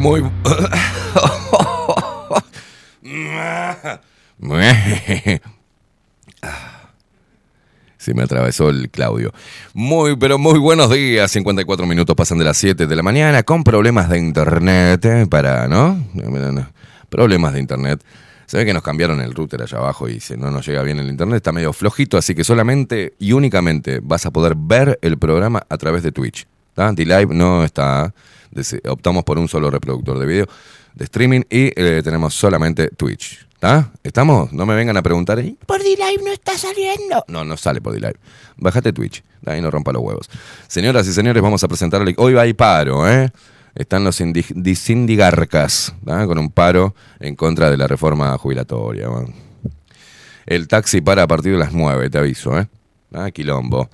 Muy. 0.00 0.22
Se 7.98 8.14
me 8.14 8.22
atravesó 8.22 8.70
el 8.70 8.90
Claudio. 8.90 9.32
Muy, 9.74 10.16
pero 10.16 10.38
muy 10.38 10.58
buenos 10.58 10.90
días. 10.90 11.30
54 11.30 11.86
minutos 11.86 12.16
pasan 12.16 12.38
de 12.38 12.44
las 12.44 12.56
7 12.56 12.86
de 12.86 12.96
la 12.96 13.02
mañana 13.02 13.42
con 13.42 13.62
problemas 13.62 14.08
de 14.08 14.18
internet. 14.18 15.04
eh, 15.04 15.26
Para, 15.28 15.68
¿no? 15.68 16.02
Problemas 17.08 17.52
de 17.52 17.60
internet. 17.60 18.02
Se 18.46 18.56
ve 18.56 18.64
que 18.64 18.74
nos 18.74 18.82
cambiaron 18.82 19.20
el 19.20 19.32
router 19.32 19.62
allá 19.62 19.78
abajo 19.78 20.08
y 20.08 20.18
si 20.18 20.36
no 20.36 20.50
nos 20.50 20.66
llega 20.66 20.82
bien 20.82 20.98
el 20.98 21.08
internet 21.08 21.36
está 21.36 21.52
medio 21.52 21.72
flojito, 21.72 22.18
así 22.18 22.34
que 22.34 22.42
solamente 22.42 23.14
y 23.20 23.30
únicamente 23.30 24.00
vas 24.02 24.26
a 24.26 24.32
poder 24.32 24.54
ver 24.56 24.98
el 25.02 25.18
programa 25.18 25.62
a 25.68 25.76
través 25.76 26.02
de 26.02 26.10
Twitch. 26.10 26.48
¿tá? 26.74 26.90
D-Live 26.92 27.32
no 27.32 27.62
está. 27.62 28.12
Optamos 28.88 29.24
por 29.24 29.38
un 29.38 29.48
solo 29.48 29.70
reproductor 29.70 30.18
de 30.18 30.26
video 30.26 30.46
de 30.94 31.04
streaming 31.04 31.42
y 31.48 31.72
eh, 31.76 32.00
tenemos 32.02 32.34
solamente 32.34 32.88
Twitch. 32.88 33.46
¿Está? 33.54 33.92
¿Estamos? 34.02 34.52
No 34.52 34.64
me 34.66 34.74
vengan 34.74 34.96
a 34.96 35.02
preguntar. 35.02 35.38
"¿Y 35.38 35.56
Por 35.66 35.80
D-Live 35.82 36.22
no 36.24 36.32
está 36.32 36.56
saliendo. 36.56 37.24
No, 37.28 37.44
no 37.44 37.56
sale 37.58 37.80
por 37.80 37.92
D-Live. 37.92 38.16
Bájate 38.56 38.92
Twitch. 38.92 39.22
Ahí 39.46 39.60
no 39.60 39.70
rompa 39.70 39.92
los 39.92 40.02
huevos. 40.02 40.30
Señoras 40.66 41.06
y 41.06 41.12
señores, 41.12 41.42
vamos 41.42 41.62
a 41.62 41.68
presentarle. 41.68 42.14
Hoy 42.16 42.36
hay 42.36 42.54
paro, 42.54 43.06
¿eh? 43.08 43.30
Están 43.74 44.02
los 44.02 44.20
indi- 44.20 44.52
disindigarcas, 44.54 45.94
¿tá? 46.04 46.26
con 46.26 46.38
un 46.38 46.50
paro 46.50 46.94
en 47.20 47.36
contra 47.36 47.70
de 47.70 47.76
la 47.76 47.86
reforma 47.86 48.36
jubilatoria. 48.38 49.08
man. 49.08 49.32
El 50.46 50.66
taxi 50.66 51.00
para 51.00 51.22
a 51.22 51.26
partir 51.28 51.52
de 51.52 51.58
las 51.58 51.72
9, 51.72 52.10
te 52.10 52.18
aviso, 52.18 52.58
¿eh? 52.58 52.66
Ah, 53.12 53.30
quilombo. 53.30 53.90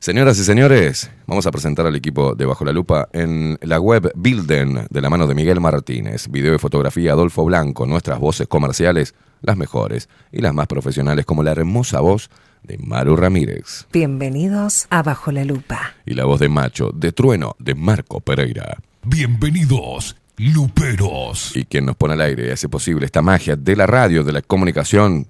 Señoras 0.00 0.38
y 0.38 0.44
señores, 0.44 1.10
vamos 1.26 1.46
a 1.46 1.50
presentar 1.50 1.84
al 1.84 1.94
equipo 1.94 2.34
de 2.34 2.46
Bajo 2.46 2.64
la 2.64 2.72
Lupa 2.72 3.10
en 3.12 3.58
la 3.60 3.78
web 3.78 4.10
Bilden, 4.16 4.86
de 4.88 5.00
la 5.02 5.10
mano 5.10 5.26
de 5.26 5.34
Miguel 5.34 5.60
Martínez. 5.60 6.28
Video 6.30 6.54
y 6.54 6.58
fotografía 6.58 7.12
Adolfo 7.12 7.44
Blanco. 7.44 7.84
Nuestras 7.84 8.18
voces 8.18 8.48
comerciales, 8.48 9.14
las 9.42 9.58
mejores 9.58 10.08
y 10.32 10.40
las 10.40 10.54
más 10.54 10.68
profesionales, 10.68 11.26
como 11.26 11.42
la 11.42 11.52
hermosa 11.52 12.00
voz 12.00 12.30
de 12.62 12.78
Maru 12.78 13.14
Ramírez. 13.14 13.88
Bienvenidos 13.92 14.86
a 14.88 15.02
Bajo 15.02 15.32
la 15.32 15.44
Lupa. 15.44 15.96
Y 16.06 16.14
la 16.14 16.24
voz 16.24 16.40
de 16.40 16.48
Macho, 16.48 16.92
de 16.94 17.12
Trueno, 17.12 17.54
de 17.58 17.74
Marco 17.74 18.20
Pereira. 18.20 18.78
Bienvenidos, 19.02 20.16
Luperos. 20.38 21.54
Y 21.54 21.66
quien 21.66 21.84
nos 21.84 21.96
pone 21.96 22.14
al 22.14 22.22
aire 22.22 22.48
y 22.48 22.50
hace 22.52 22.70
posible 22.70 23.04
esta 23.04 23.20
magia 23.20 23.54
de 23.54 23.76
la 23.76 23.86
radio, 23.86 24.24
de 24.24 24.32
la 24.32 24.40
comunicación, 24.40 25.26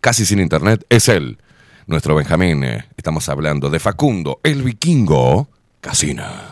casi 0.00 0.24
sin 0.24 0.38
internet, 0.38 0.86
es 0.90 1.08
él, 1.08 1.38
nuestro 1.92 2.14
Benjamín. 2.14 2.64
Eh, 2.64 2.84
Estamos 2.96 3.28
hablando 3.28 3.70
de 3.70 3.78
Facundo, 3.78 4.40
el 4.42 4.62
vikingo 4.62 5.48
Casina. 5.80 6.51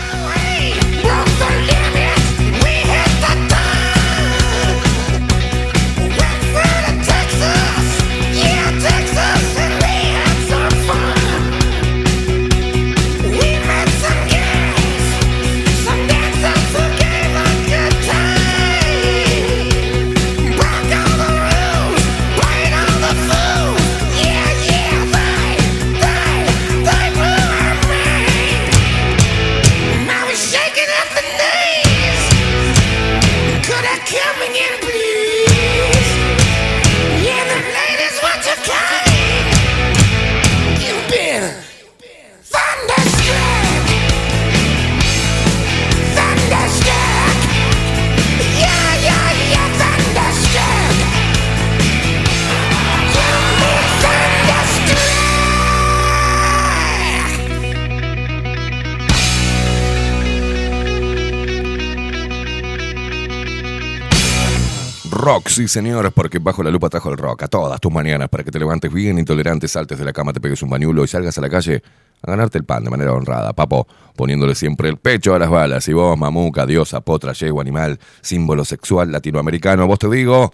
Rock, 65.31 65.47
sí 65.47 65.65
señores, 65.69 66.11
porque 66.13 66.39
bajo 66.39 66.61
la 66.61 66.69
lupa 66.69 66.89
trajo 66.89 67.09
el 67.09 67.17
rock 67.17 67.43
a 67.43 67.47
todas 67.47 67.79
tus 67.79 67.89
mañanas 67.89 68.27
para 68.27 68.43
que 68.43 68.51
te 68.51 68.59
levantes 68.59 68.91
bien 68.91 69.17
intolerante, 69.17 69.65
saltes 69.69 69.97
de 69.97 70.03
la 70.03 70.11
cama, 70.11 70.33
te 70.33 70.41
pegues 70.41 70.61
un 70.61 70.69
bañulo 70.69 71.05
y 71.05 71.07
salgas 71.07 71.37
a 71.37 71.41
la 71.41 71.49
calle 71.49 71.81
a 72.21 72.31
ganarte 72.31 72.57
el 72.57 72.65
pan 72.65 72.83
de 72.83 72.89
manera 72.89 73.13
honrada, 73.13 73.53
papo, 73.53 73.87
poniéndole 74.17 74.55
siempre 74.55 74.89
el 74.89 74.97
pecho 74.97 75.33
a 75.33 75.39
las 75.39 75.49
balas. 75.49 75.87
Y 75.87 75.93
vos, 75.93 76.17
mamuca, 76.17 76.65
diosa, 76.65 76.99
potra, 76.99 77.31
yegua, 77.31 77.61
animal, 77.61 77.97
símbolo 78.19 78.65
sexual 78.65 79.09
latinoamericano, 79.09 79.87
vos 79.87 79.99
te 79.99 80.09
digo, 80.09 80.53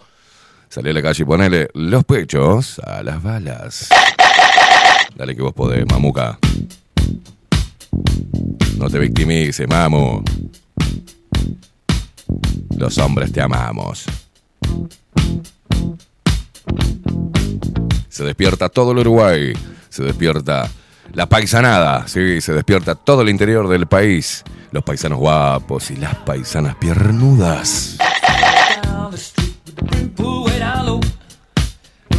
salí 0.69 0.91
a 0.91 0.93
la 0.93 1.01
calle 1.01 1.23
y 1.23 1.25
ponele 1.25 1.69
los 1.73 2.03
pechos 2.03 2.77
a 2.85 3.01
las 3.01 3.23
balas. 3.23 3.89
Dale 5.15 5.35
que 5.35 5.41
vos 5.41 5.53
podés, 5.53 5.87
mamuca. 5.87 6.37
No 8.77 8.89
te 8.91 8.99
victimices, 8.99 9.67
mamu. 9.67 10.23
Los 12.77 12.95
hombres 12.99 13.31
te 13.31 13.41
amamos. 13.41 14.05
Se 18.09 18.23
despierta 18.23 18.69
todo 18.69 18.93
el 18.93 18.97
Uruguay. 18.97 19.53
Se 19.89 20.03
despierta 20.03 20.69
la 21.13 21.29
paisanada. 21.29 22.07
Sí, 22.07 22.41
se 22.41 22.53
despierta 22.53 22.95
todo 22.95 23.21
el 23.21 23.29
interior 23.29 23.67
del 23.67 23.85
país. 23.87 24.43
Los 24.71 24.83
paisanos 24.83 25.19
guapos 25.19 25.91
y 25.91 25.97
las 25.97 26.15
paisanas 26.15 26.75
piernudas. 26.75 27.97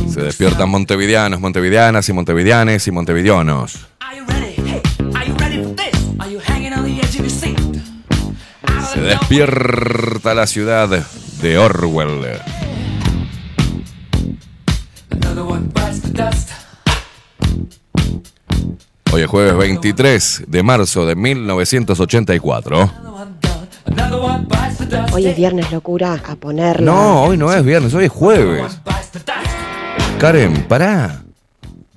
Se 0.08 0.22
despiertan 0.22 0.68
montevideanos, 0.68 1.40
montevideanas 1.40 2.08
y 2.08 2.12
montevideanes 2.12 2.86
y 2.86 2.90
montevideanos. 2.90 3.86
Se 8.92 9.00
despierta 9.00 10.34
la 10.34 10.46
ciudad 10.46 11.04
de 11.40 11.58
Orwell. 11.58 12.40
Hoy 19.12 19.22
es 19.22 19.26
jueves 19.26 19.56
23 19.56 20.44
de 20.46 20.62
marzo 20.62 21.06
de 21.06 21.14
1984. 21.16 22.90
Hoy 25.12 25.26
es 25.26 25.36
viernes, 25.36 25.70
locura, 25.72 26.20
a 26.26 26.36
ponerla. 26.36 26.84
No, 26.84 27.24
hoy 27.24 27.36
no 27.36 27.52
es 27.52 27.64
viernes, 27.64 27.94
hoy 27.94 28.06
es 28.06 28.12
jueves. 28.12 28.80
Karen, 30.18 30.64
pará. 30.68 31.22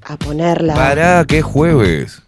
A 0.04 0.18
ponerla. 0.18 0.76
Pará, 0.76 1.26
que 1.26 1.40
es 1.40 1.44
jueves. 1.44 2.22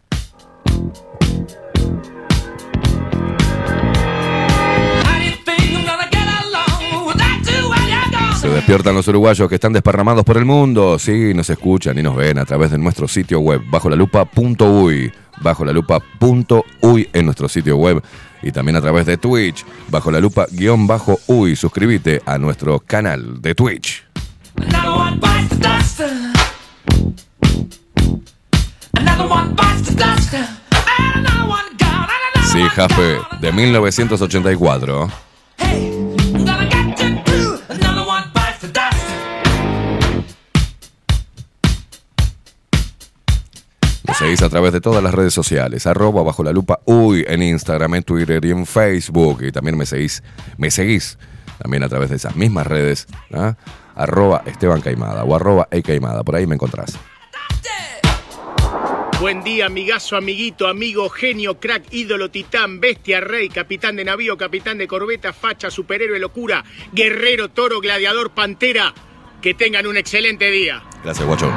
Despiertan 8.54 8.96
los 8.96 9.08
uruguayos 9.08 9.50
que 9.50 9.56
están 9.56 9.74
desparramados 9.74 10.24
por 10.24 10.38
el 10.38 10.46
mundo. 10.46 11.00
Sí, 11.00 11.34
nos 11.34 11.50
escuchan 11.50 11.98
y 11.98 12.04
nos 12.04 12.16
ven 12.16 12.38
a 12.38 12.46
través 12.46 12.72
de 12.72 12.78
nuestro 12.78 13.08
sitio 13.08 13.40
web, 13.40 13.62
bajo 13.70 13.90
la 13.90 13.96
lupa.uy, 13.96 15.12
bajo 15.42 15.66
la 15.66 15.72
lupa.uy 15.72 17.10
en 17.12 17.26
nuestro 17.26 17.50
sitio 17.50 17.78
web 17.78 18.02
y 18.44 18.52
también 18.52 18.76
a 18.76 18.82
través 18.82 19.06
de 19.06 19.18
Twitch, 19.18 19.66
bajo 19.90 20.12
la 20.12 20.20
lupa 20.20 20.46
guion 20.52 20.86
bajo 20.86 21.20
uy. 21.28 21.56
Suscríbete 21.56 22.22
a 22.26 22.38
nuestro 22.38 22.80
canal 22.80 23.42
de 23.42 23.56
Twitch. 23.56 24.04
Sí, 32.52 32.62
Jafe, 32.76 33.18
de 33.42 33.52
1984. 33.52 35.10
Me 44.14 44.20
seguís 44.20 44.44
a 44.44 44.50
través 44.50 44.72
de 44.72 44.80
todas 44.80 45.02
las 45.02 45.12
redes 45.12 45.34
sociales, 45.34 45.88
arroba 45.88 46.22
bajo 46.22 46.44
la 46.44 46.52
lupa 46.52 46.82
uy, 46.86 47.26
en 47.28 47.42
Instagram, 47.42 47.96
en 47.96 48.04
Twitter 48.04 48.46
y 48.46 48.52
en 48.52 48.68
Facebook. 48.68 49.42
Y 49.42 49.52
también 49.52 49.76
me 49.76 49.88
seguís, 49.88 50.22
me 50.56 50.70
seguís 50.70 51.18
también 51.58 51.82
a 51.82 51.90
través 51.90 52.12
de 52.12 52.18
esas 52.18 52.36
mismas 52.36 52.68
redes, 52.68 53.08
¿ah? 53.34 53.56
arroba 53.96 54.44
Esteban 54.46 54.82
Caimada 54.82 55.24
o 55.24 55.36
arroba 55.36 55.68
E 55.72 55.82
Caimada, 55.82 56.24
por 56.24 56.36
ahí 56.36 56.46
me 56.46 56.54
encontrás. 56.54 56.96
Buen 59.20 59.44
día, 59.44 59.66
amigazo, 59.66 60.16
amiguito, 60.16 60.68
amigo, 60.68 61.10
genio, 61.10 61.60
crack, 61.60 61.92
ídolo, 61.92 62.30
titán, 62.30 62.80
bestia, 62.80 63.20
rey, 63.20 63.50
capitán 63.50 63.96
de 63.96 64.06
navío, 64.06 64.38
capitán 64.38 64.78
de 64.78 64.88
corbeta, 64.88 65.34
facha, 65.34 65.72
superhéroe, 65.72 66.20
locura, 66.20 66.64
guerrero, 66.92 67.50
toro, 67.50 67.80
gladiador, 67.80 68.30
pantera. 68.30 68.94
Que 69.42 69.56
tengan 69.56 69.88
un 69.88 69.98
excelente 69.98 70.52
día. 70.52 70.84
Gracias, 71.04 71.28
guacho. 71.28 71.52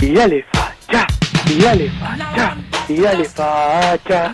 Y 0.00 0.12
dale 0.12 0.44
facha, 0.52 1.06
y 1.46 1.60
dale 1.60 1.90
facha, 1.90 2.56
y 2.88 3.00
dale 3.00 3.24
facha. 3.24 4.32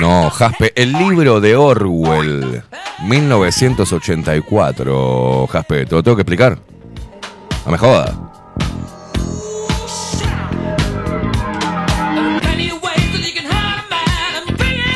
No, 0.00 0.30
Jaspe, 0.30 0.72
el 0.74 0.92
libro 0.92 1.40
de 1.40 1.54
Orwell, 1.54 2.64
1984. 3.04 5.46
Jaspe, 5.46 5.86
¿te 5.86 5.94
lo 5.94 6.02
tengo 6.02 6.16
que 6.16 6.22
explicar? 6.22 6.58
No 7.64 7.70
me 7.72 7.78
joda. 7.78 8.12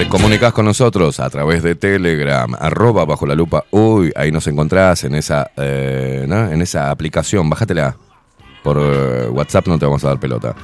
Te 0.06 0.10
comunicas 0.10 0.52
con 0.52 0.66
nosotros 0.66 1.18
a 1.18 1.28
través 1.30 1.64
de 1.64 1.74
Telegram, 1.74 2.54
arroba 2.60 3.04
bajo 3.04 3.26
la 3.26 3.34
lupa. 3.34 3.64
Uy, 3.72 4.12
ahí 4.14 4.30
nos 4.30 4.46
encontrás 4.46 5.02
en 5.02 5.16
esa, 5.16 5.50
eh, 5.56 6.24
en 6.28 6.62
esa 6.62 6.92
aplicación. 6.92 7.50
Bájatela. 7.50 7.96
Por 8.62 8.78
eh, 8.80 9.26
WhatsApp 9.28 9.66
no 9.66 9.80
te 9.80 9.84
vamos 9.84 10.04
a 10.04 10.08
dar 10.08 10.20
pelota. 10.20 10.54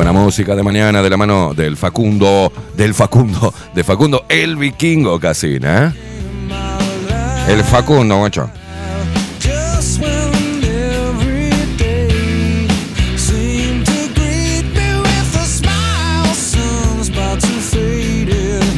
Buena 0.00 0.12
música 0.12 0.56
de 0.56 0.62
mañana 0.62 1.02
de 1.02 1.10
la 1.10 1.18
mano 1.18 1.52
del 1.52 1.76
Facundo, 1.76 2.50
del 2.74 2.94
Facundo, 2.94 3.52
de 3.74 3.84
Facundo 3.84 4.24
el 4.30 4.56
Vikingo 4.56 5.20
Casina, 5.20 5.92
¿eh? 5.94 7.52
El 7.52 7.62
Facundo, 7.62 8.18
macho. 8.18 8.50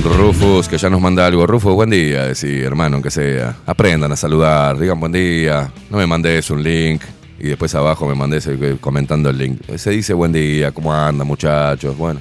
Rufus, 0.02 0.66
que 0.66 0.76
ya 0.76 0.90
nos 0.90 1.00
manda 1.00 1.24
algo. 1.24 1.46
Rufus, 1.46 1.72
buen 1.72 1.90
día, 1.90 2.24
decir, 2.24 2.64
hermano, 2.64 2.96
aunque 2.96 3.12
sea. 3.12 3.54
Aprendan 3.64 4.10
a 4.10 4.16
saludar, 4.16 4.76
digan 4.76 4.98
buen 4.98 5.12
día. 5.12 5.70
No 5.88 5.98
me 5.98 6.06
mandes 6.08 6.50
un 6.50 6.64
link 6.64 7.02
y 7.42 7.48
después 7.48 7.74
abajo 7.74 8.06
me 8.06 8.14
mandes 8.14 8.46
el- 8.46 8.78
comentando 8.80 9.28
el 9.28 9.36
link. 9.36 9.60
Se 9.76 9.90
dice 9.90 10.14
buen 10.14 10.32
día, 10.32 10.70
¿cómo 10.70 10.94
andan, 10.94 11.26
muchachos? 11.26 11.96
Bueno, 11.96 12.20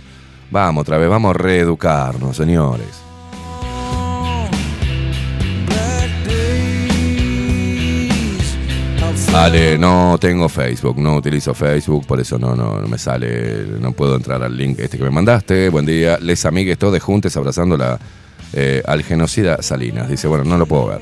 vamos 0.50 0.82
otra 0.82 0.98
vez, 0.98 1.08
vamos 1.10 1.30
a 1.36 1.38
reeducarnos, 1.38 2.36
señores. 2.36 2.88
Dale, 9.32 9.78
no 9.78 10.18
tengo 10.20 10.50
Facebook, 10.50 10.98
no 11.00 11.16
utilizo 11.16 11.54
Facebook, 11.54 12.06
por 12.06 12.20
eso 12.20 12.38
no, 12.38 12.54
no, 12.56 12.82
no 12.82 12.88
me 12.88 12.98
sale, 12.98 13.66
no 13.80 13.94
puedo 13.94 14.16
entrar 14.16 14.44
al 14.44 14.58
link 14.58 14.80
este 14.80 14.98
que 14.98 15.04
me 15.06 15.10
mandaste. 15.10 15.70
Buen 15.70 15.86
día, 15.86 16.18
les 16.20 16.46
amigues 16.46 16.78
todos 16.78 16.94
de 16.94 17.00
juntes 17.00 17.38
abrazando 17.38 17.78
la, 17.78 17.98
eh, 18.54 18.82
al 18.86 19.04
genocida 19.04 19.62
Salinas. 19.62 20.10
Dice, 20.10 20.28
bueno, 20.28 20.44
no 20.44 20.58
lo 20.58 20.66
puedo 20.66 20.88
ver. 20.88 21.02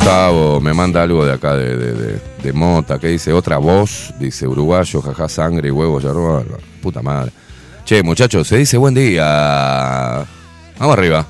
Gustavo 0.00 0.62
me 0.62 0.72
manda 0.72 1.02
algo 1.02 1.26
de 1.26 1.32
acá 1.34 1.54
de, 1.54 1.76
de- 1.76 1.92
de- 1.92 2.20
de 2.42 2.52
Mota, 2.54 2.98
que 2.98 3.08
dice 3.08 3.34
otra 3.34 3.58
voz, 3.58 4.14
dice 4.18 4.46
uruguayo, 4.48 5.02
jaja, 5.02 5.28
sangre 5.28 5.68
y 5.68 5.70
huevos, 5.70 6.02
ya 6.02 6.10
puta 6.80 7.02
madre. 7.02 7.30
Che, 7.84 8.02
muchachos, 8.02 8.48
se 8.48 8.56
dice 8.56 8.78
buen 8.78 8.94
día. 8.94 10.24
Vamos 10.78 10.96
arriba. 10.96 11.26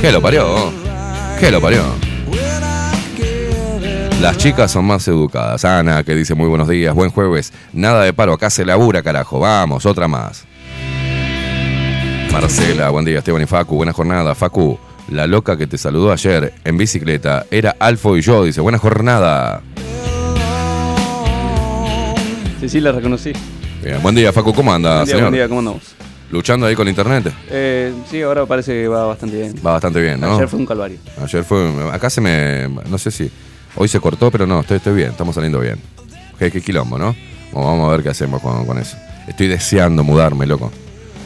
¿Qué 0.00 0.10
lo 0.10 0.22
parió? 0.22 0.72
¿Qué 1.38 1.50
lo 1.50 1.60
parió? 1.60 1.82
Las 4.22 4.38
chicas 4.38 4.70
son 4.72 4.86
más 4.86 5.06
educadas. 5.06 5.66
Ana, 5.66 6.02
que 6.02 6.14
dice 6.14 6.34
muy 6.34 6.48
buenos 6.48 6.66
días, 6.66 6.94
buen 6.94 7.10
jueves. 7.10 7.52
Nada 7.74 8.04
de 8.04 8.14
paro, 8.14 8.32
acá 8.32 8.48
se 8.48 8.64
labura, 8.64 9.02
carajo. 9.02 9.38
Vamos, 9.38 9.84
otra 9.84 10.08
más. 10.08 10.46
Marcela, 12.32 12.88
buen 12.88 13.04
día, 13.04 13.18
Esteban 13.18 13.42
y 13.42 13.46
Facu, 13.46 13.76
buena 13.76 13.92
jornada. 13.92 14.34
Facu, 14.34 14.78
la 15.08 15.26
loca 15.26 15.56
que 15.56 15.66
te 15.66 15.78
saludó 15.78 16.12
ayer 16.12 16.54
en 16.64 16.76
bicicleta 16.76 17.46
era 17.50 17.76
Alfo 17.78 18.16
y 18.16 18.22
yo, 18.22 18.44
dice, 18.44 18.60
buena 18.60 18.78
jornada. 18.78 19.62
Sí, 22.60 22.68
sí, 22.68 22.80
la 22.80 22.92
reconocí. 22.92 23.32
Bien, 23.82 24.02
buen 24.02 24.14
día, 24.14 24.32
Facu, 24.32 24.54
¿cómo 24.54 24.72
anda, 24.72 24.94
buen 24.96 25.04
día, 25.04 25.14
señor? 25.14 25.30
buen 25.30 25.34
día, 25.34 25.48
¿cómo 25.48 25.60
andamos? 25.60 25.94
Luchando 26.30 26.66
ahí 26.66 26.74
con 26.74 26.88
internet. 26.88 27.32
Eh, 27.50 27.92
sí, 28.10 28.22
ahora 28.22 28.46
parece 28.46 28.72
que 28.72 28.88
va 28.88 29.06
bastante 29.06 29.36
bien. 29.36 29.54
Va 29.64 29.72
bastante 29.72 30.00
bien, 30.00 30.18
¿no? 30.20 30.34
Ayer 30.34 30.48
fue 30.48 30.58
un 30.58 30.66
calvario. 30.66 30.98
Ayer 31.22 31.44
fue. 31.44 31.70
Acá 31.92 32.08
se 32.10 32.20
me. 32.20 32.68
No 32.88 32.98
sé 32.98 33.10
si. 33.10 33.30
Hoy 33.76 33.88
se 33.88 34.00
cortó, 34.00 34.30
pero 34.30 34.46
no, 34.46 34.60
estoy, 34.60 34.78
estoy 34.78 34.94
bien, 34.94 35.10
estamos 35.10 35.34
saliendo 35.34 35.60
bien. 35.60 35.78
Qué, 36.38 36.50
qué 36.50 36.60
quilombo, 36.60 36.98
¿no? 36.98 37.14
Vamos 37.52 37.88
a 37.88 37.92
ver 37.92 38.02
qué 38.02 38.08
hacemos 38.08 38.40
con, 38.40 38.64
con 38.66 38.78
eso. 38.78 38.96
Estoy 39.28 39.46
deseando 39.48 40.02
mudarme, 40.02 40.46
loco. 40.46 40.72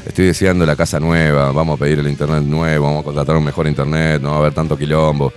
Estoy 0.08 0.24
deseando 0.24 0.64
la 0.64 0.74
casa 0.74 0.98
nueva, 0.98 1.52
vamos 1.52 1.76
a 1.76 1.84
pedir 1.84 1.98
el 1.98 2.08
internet 2.08 2.42
nuevo, 2.42 2.86
vamos 2.86 3.02
a 3.02 3.04
contratar 3.04 3.36
un 3.36 3.44
mejor 3.44 3.68
internet, 3.68 4.20
no 4.22 4.30
va 4.30 4.36
a 4.36 4.38
haber 4.40 4.54
tanto 4.54 4.76
quilombo. 4.76 5.32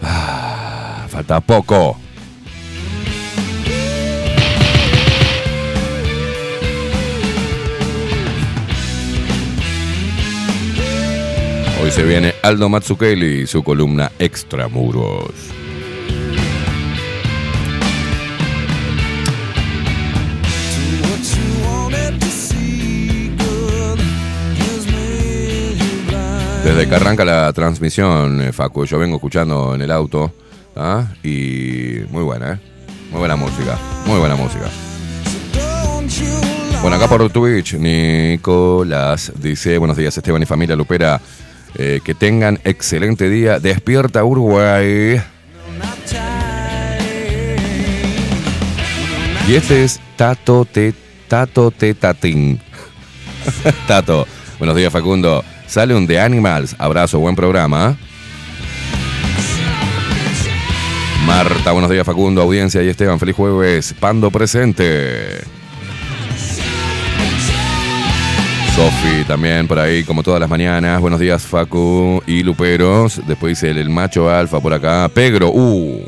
Ah, 0.00 1.04
falta 1.08 1.40
poco. 1.40 1.98
Hoy 11.82 11.90
se 11.90 12.04
viene 12.04 12.34
Aldo 12.42 12.68
Matsukeli 12.68 13.42
y 13.42 13.46
su 13.46 13.62
columna 13.62 14.12
Extramuros. 14.18 15.55
Desde 26.66 26.88
que 26.88 26.96
arranca 26.96 27.24
la 27.24 27.52
transmisión, 27.52 28.42
eh, 28.42 28.52
Facu, 28.52 28.84
yo 28.86 28.98
vengo 28.98 29.14
escuchando 29.14 29.76
en 29.76 29.82
el 29.82 29.90
auto, 29.92 30.32
¿ah? 30.74 31.04
y 31.22 32.00
muy 32.10 32.24
buena, 32.24 32.54
¿eh? 32.54 32.58
Muy 33.12 33.20
buena 33.20 33.36
música, 33.36 33.78
muy 34.04 34.18
buena 34.18 34.34
música. 34.34 34.64
Bueno, 36.82 36.96
acá 36.96 37.06
por 37.06 37.30
Twitch, 37.30 37.74
Nicolás 37.74 39.32
dice, 39.40 39.78
buenos 39.78 39.96
días 39.96 40.18
Esteban 40.18 40.42
y 40.42 40.46
familia 40.46 40.74
Lupera, 40.74 41.20
Eh, 41.78 42.00
que 42.02 42.14
tengan 42.14 42.58
excelente 42.64 43.28
día, 43.28 43.60
despierta 43.60 44.24
Uruguay. 44.24 45.22
Y 49.46 49.54
este 49.54 49.84
es 49.84 50.00
Tato 50.16 50.64
Te, 50.64 50.94
Tato 51.28 51.70
Tetatín. 51.70 52.60
Tato, 53.86 54.26
buenos 54.58 54.74
días 54.74 54.92
Facundo. 54.92 55.44
Sale 55.66 55.94
un 55.94 56.06
The 56.06 56.20
Animals. 56.20 56.76
Abrazo, 56.78 57.18
buen 57.18 57.36
programa. 57.36 57.96
Marta, 61.26 61.72
buenos 61.72 61.90
días 61.90 62.06
Facundo, 62.06 62.40
audiencia 62.40 62.82
y 62.84 62.88
Esteban, 62.88 63.18
feliz 63.18 63.34
jueves. 63.34 63.94
Pando 63.98 64.30
presente. 64.30 65.40
Sofi 68.76 69.24
también 69.26 69.66
por 69.66 69.78
ahí, 69.78 70.04
como 70.04 70.22
todas 70.22 70.38
las 70.38 70.50
mañanas. 70.50 71.00
Buenos 71.00 71.18
días, 71.18 71.42
Facu 71.42 72.22
y 72.26 72.42
Luperos. 72.42 73.22
Después 73.26 73.52
dice 73.58 73.70
el, 73.70 73.78
el 73.78 73.88
macho 73.88 74.30
alfa 74.30 74.60
por 74.60 74.72
acá. 74.72 75.10
Pegro, 75.12 75.50
uh. 75.50 76.00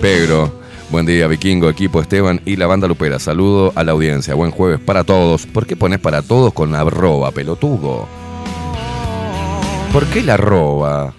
Pegro. 0.00 0.60
Buen 0.90 1.06
día, 1.06 1.26
Vikingo, 1.26 1.68
equipo 1.68 2.00
Esteban 2.00 2.40
y 2.44 2.56
la 2.56 2.66
banda 2.66 2.86
Lupera. 2.86 3.18
Saludo 3.18 3.72
a 3.74 3.82
la 3.82 3.92
audiencia. 3.92 4.34
Buen 4.34 4.52
jueves 4.52 4.78
para 4.78 5.04
todos. 5.04 5.46
¿Por 5.46 5.66
qué 5.66 5.74
pones 5.74 5.98
para 5.98 6.22
todos 6.22 6.52
con 6.52 6.74
arroba, 6.74 7.32
pelotudo? 7.32 8.06
¿Por 9.96 10.04
qué 10.08 10.22
la 10.22 10.34
arroba? 10.34 11.14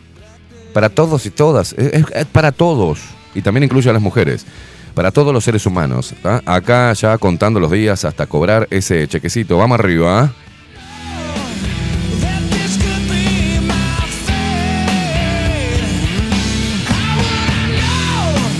Para 0.72 0.90
todos 0.90 1.26
y 1.26 1.32
todas. 1.32 1.74
Es, 1.74 2.06
para 2.32 2.52
todos. 2.52 3.00
Y 3.34 3.42
también 3.42 3.64
incluye 3.64 3.90
a 3.90 3.94
las 3.94 4.04
mujeres. 4.04 4.46
Para 4.94 5.10
todos 5.10 5.34
los 5.34 5.44
seres 5.44 5.66
humanos. 5.66 6.14
Acá 6.46 6.94
ya 6.94 7.18
contando 7.18 7.60
los 7.60 7.72
días 7.72 8.06
hasta 8.06 8.28
cobrar 8.28 8.68
ese 8.70 9.08
chequecito. 9.08 9.58
Vamos 9.58 9.80
arriba. 9.80 10.20
¿ah? 10.22 10.32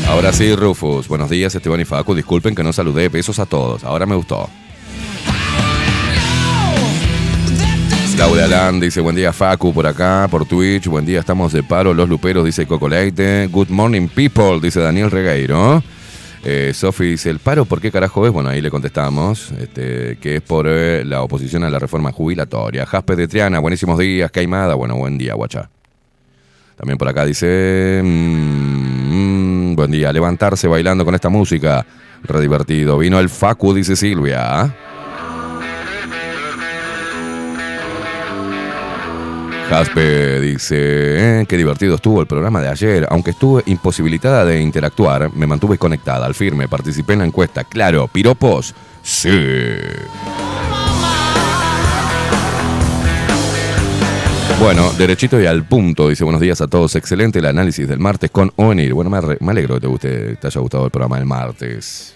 Ahora 0.10 0.34
sí, 0.34 0.56
Rufus. 0.56 1.08
Buenos 1.08 1.30
días, 1.30 1.54
Esteban 1.54 1.82
y 1.82 1.86
Facu. 1.86 2.16
Disculpen 2.16 2.56
que 2.56 2.64
no 2.64 2.74
saludé. 2.74 3.10
Besos 3.10 3.38
a 3.38 3.46
todos. 3.46 3.84
Ahora 3.84 4.08
me 4.08 4.16
gustó. 4.16 4.50
Claudia 8.18 8.46
Alán 8.46 8.80
dice, 8.80 9.00
buen 9.00 9.16
día 9.16 9.32
Facu 9.32 9.72
por 9.72 9.86
acá, 9.86 10.28
por 10.32 10.48
Twitch, 10.48 10.88
buen 10.88 11.06
día, 11.06 11.20
estamos 11.20 11.54
de 11.54 11.62
paro, 11.62 11.94
los 11.94 12.10
luperos, 12.10 12.44
dice 12.44 12.66
Coco 12.66 12.90
Leite, 12.90 13.46
good 13.46 13.70
morning 13.70 14.08
people, 14.08 14.60
dice 14.60 14.80
Daniel 14.80 15.12
Regueiro. 15.12 15.84
Eh, 16.44 16.72
Sofi 16.74 17.12
dice, 17.12 17.30
¿el 17.30 17.38
paro 17.38 17.66
por 17.66 17.80
qué 17.80 17.92
carajo 17.92 18.26
es? 18.26 18.34
Bueno, 18.34 18.50
ahí 18.50 18.60
le 18.60 18.72
contestamos, 18.72 19.52
este, 19.52 20.18
que 20.20 20.38
es 20.38 20.42
por 20.42 20.66
eh, 20.68 21.06
la 21.06 21.22
oposición 21.22 21.64
a 21.64 21.70
la 21.70 21.78
reforma 21.78 22.12
jubilatoria. 22.12 22.88
Jaspe 22.88 23.16
de 23.16 23.28
Triana, 23.28 23.60
buenísimos 23.60 24.00
días, 24.00 24.32
Caimada, 24.32 24.74
bueno, 24.74 24.96
buen 24.96 25.20
día, 25.20 25.36
guachá. 25.36 25.70
También 26.76 26.98
por 26.98 27.08
acá 27.10 27.24
dice, 27.24 28.02
mm, 28.04 29.70
mm, 29.70 29.76
buen 29.76 29.92
día, 29.92 30.12
levantarse 30.12 30.68
bailando 30.68 31.06
con 31.06 31.14
esta 31.14 31.30
música, 31.30 31.86
re 32.24 32.42
divertido. 32.42 32.98
Vino 32.98 33.20
el 33.20 33.30
Facu, 33.30 33.76
dice 33.76 33.96
Silvia. 33.96 34.76
Jaspe 39.70 40.40
dice, 40.40 40.76
"Eh, 41.42 41.46
qué 41.48 41.58
divertido 41.58 41.96
estuvo 41.96 42.22
el 42.22 42.28
programa 42.28 42.62
de 42.62 42.70
ayer. 42.70 43.06
Aunque 43.10 43.32
estuve 43.32 43.64
imposibilitada 43.66 44.46
de 44.46 44.62
interactuar, 44.62 45.34
me 45.34 45.46
mantuve 45.46 45.78
conectada 45.78 46.26
al 46.26 46.36
firme, 46.36 46.68
participé 46.68 47.14
en 47.14 47.20
la 47.20 47.26
encuesta. 47.26 47.64
Claro, 47.66 48.08
piropos, 48.08 48.74
sí. 49.04 49.30
Bueno, 54.60 54.92
derechito 54.98 55.40
y 55.40 55.46
al 55.46 55.66
punto, 55.66 56.10
dice 56.10 56.24
buenos 56.24 56.42
días 56.42 56.60
a 56.62 56.68
todos. 56.68 56.96
Excelente 56.96 57.40
el 57.40 57.46
análisis 57.46 57.88
del 57.88 58.00
martes 58.00 58.32
con 58.32 58.52
Onir. 58.56 58.94
Bueno, 58.94 59.12
me, 59.12 59.52
alegro 59.52 59.76
que 59.76 59.82
te, 59.82 59.88
guste, 59.88 60.36
te 60.38 60.48
haya 60.48 60.62
gustado 60.62 60.86
el 60.86 60.92
programa 60.92 61.18
del 61.18 61.28
martes. 61.28 62.16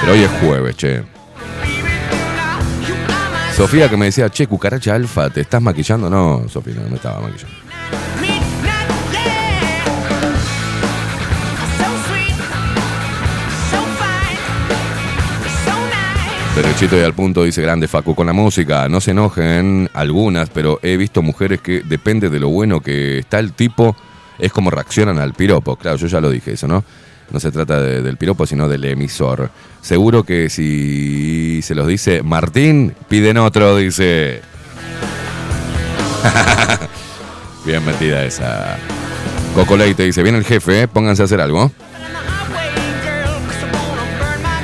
Pero 0.00 0.12
hoy 0.12 0.22
es 0.22 0.30
jueves, 0.40 0.76
che. 0.76 1.21
Sofía 3.62 3.88
que 3.88 3.96
me 3.96 4.06
decía, 4.06 4.28
che, 4.28 4.48
cucaracha 4.48 4.92
alfa, 4.92 5.30
¿te 5.30 5.42
estás 5.42 5.62
maquillando? 5.62 6.10
No, 6.10 6.48
Sofía, 6.48 6.74
no 6.82 6.88
me 6.88 6.96
estaba 6.96 7.20
maquillando. 7.20 7.54
Derechito 16.56 16.98
y 16.98 17.02
al 17.02 17.14
punto, 17.14 17.44
dice 17.44 17.62
grande 17.62 17.86
Facu, 17.86 18.16
con 18.16 18.26
la 18.26 18.32
música. 18.32 18.88
No 18.88 19.00
se 19.00 19.12
enojen 19.12 19.88
algunas, 19.94 20.50
pero 20.50 20.80
he 20.82 20.96
visto 20.96 21.22
mujeres 21.22 21.60
que 21.60 21.82
depende 21.82 22.30
de 22.30 22.40
lo 22.40 22.48
bueno 22.48 22.80
que 22.80 23.18
está 23.18 23.38
el 23.38 23.52
tipo, 23.52 23.94
es 24.40 24.52
como 24.52 24.70
reaccionan 24.70 25.20
al 25.20 25.34
piropo. 25.34 25.76
Claro, 25.76 25.98
yo 25.98 26.08
ya 26.08 26.20
lo 26.20 26.30
dije 26.30 26.54
eso, 26.54 26.66
¿no? 26.66 26.82
No 27.32 27.40
se 27.40 27.50
trata 27.50 27.80
de- 27.80 28.02
del 28.02 28.16
piropo, 28.18 28.46
sino 28.46 28.68
del 28.68 28.84
emisor. 28.84 29.50
Seguro 29.80 30.22
que 30.22 30.50
si 30.50 31.60
se 31.62 31.74
los 31.74 31.86
dice 31.86 32.22
Martín, 32.22 32.94
piden 33.08 33.38
otro, 33.38 33.76
dice. 33.76 34.42
Bien 37.64 37.84
metida 37.84 38.24
esa. 38.24 38.76
Coco 39.54 39.76
Leite 39.76 40.02
dice, 40.04 40.22
viene 40.22 40.38
el 40.38 40.44
jefe, 40.44 40.82
¿eh? 40.82 40.88
pónganse 40.88 41.22
a 41.22 41.24
hacer 41.24 41.40
algo. 41.40 41.70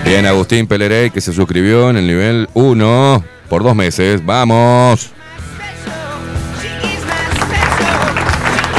Bien, 0.05 0.25
Agustín 0.27 0.67
Pelerey 0.67 1.11
que 1.11 1.21
se 1.21 1.33
suscribió 1.33 1.91
en 1.91 1.97
el 1.99 2.07
nivel 2.07 2.49
1 2.55 3.25
por 3.49 3.63
dos 3.63 3.75
meses. 3.75 4.25
¡Vamos! 4.25 5.11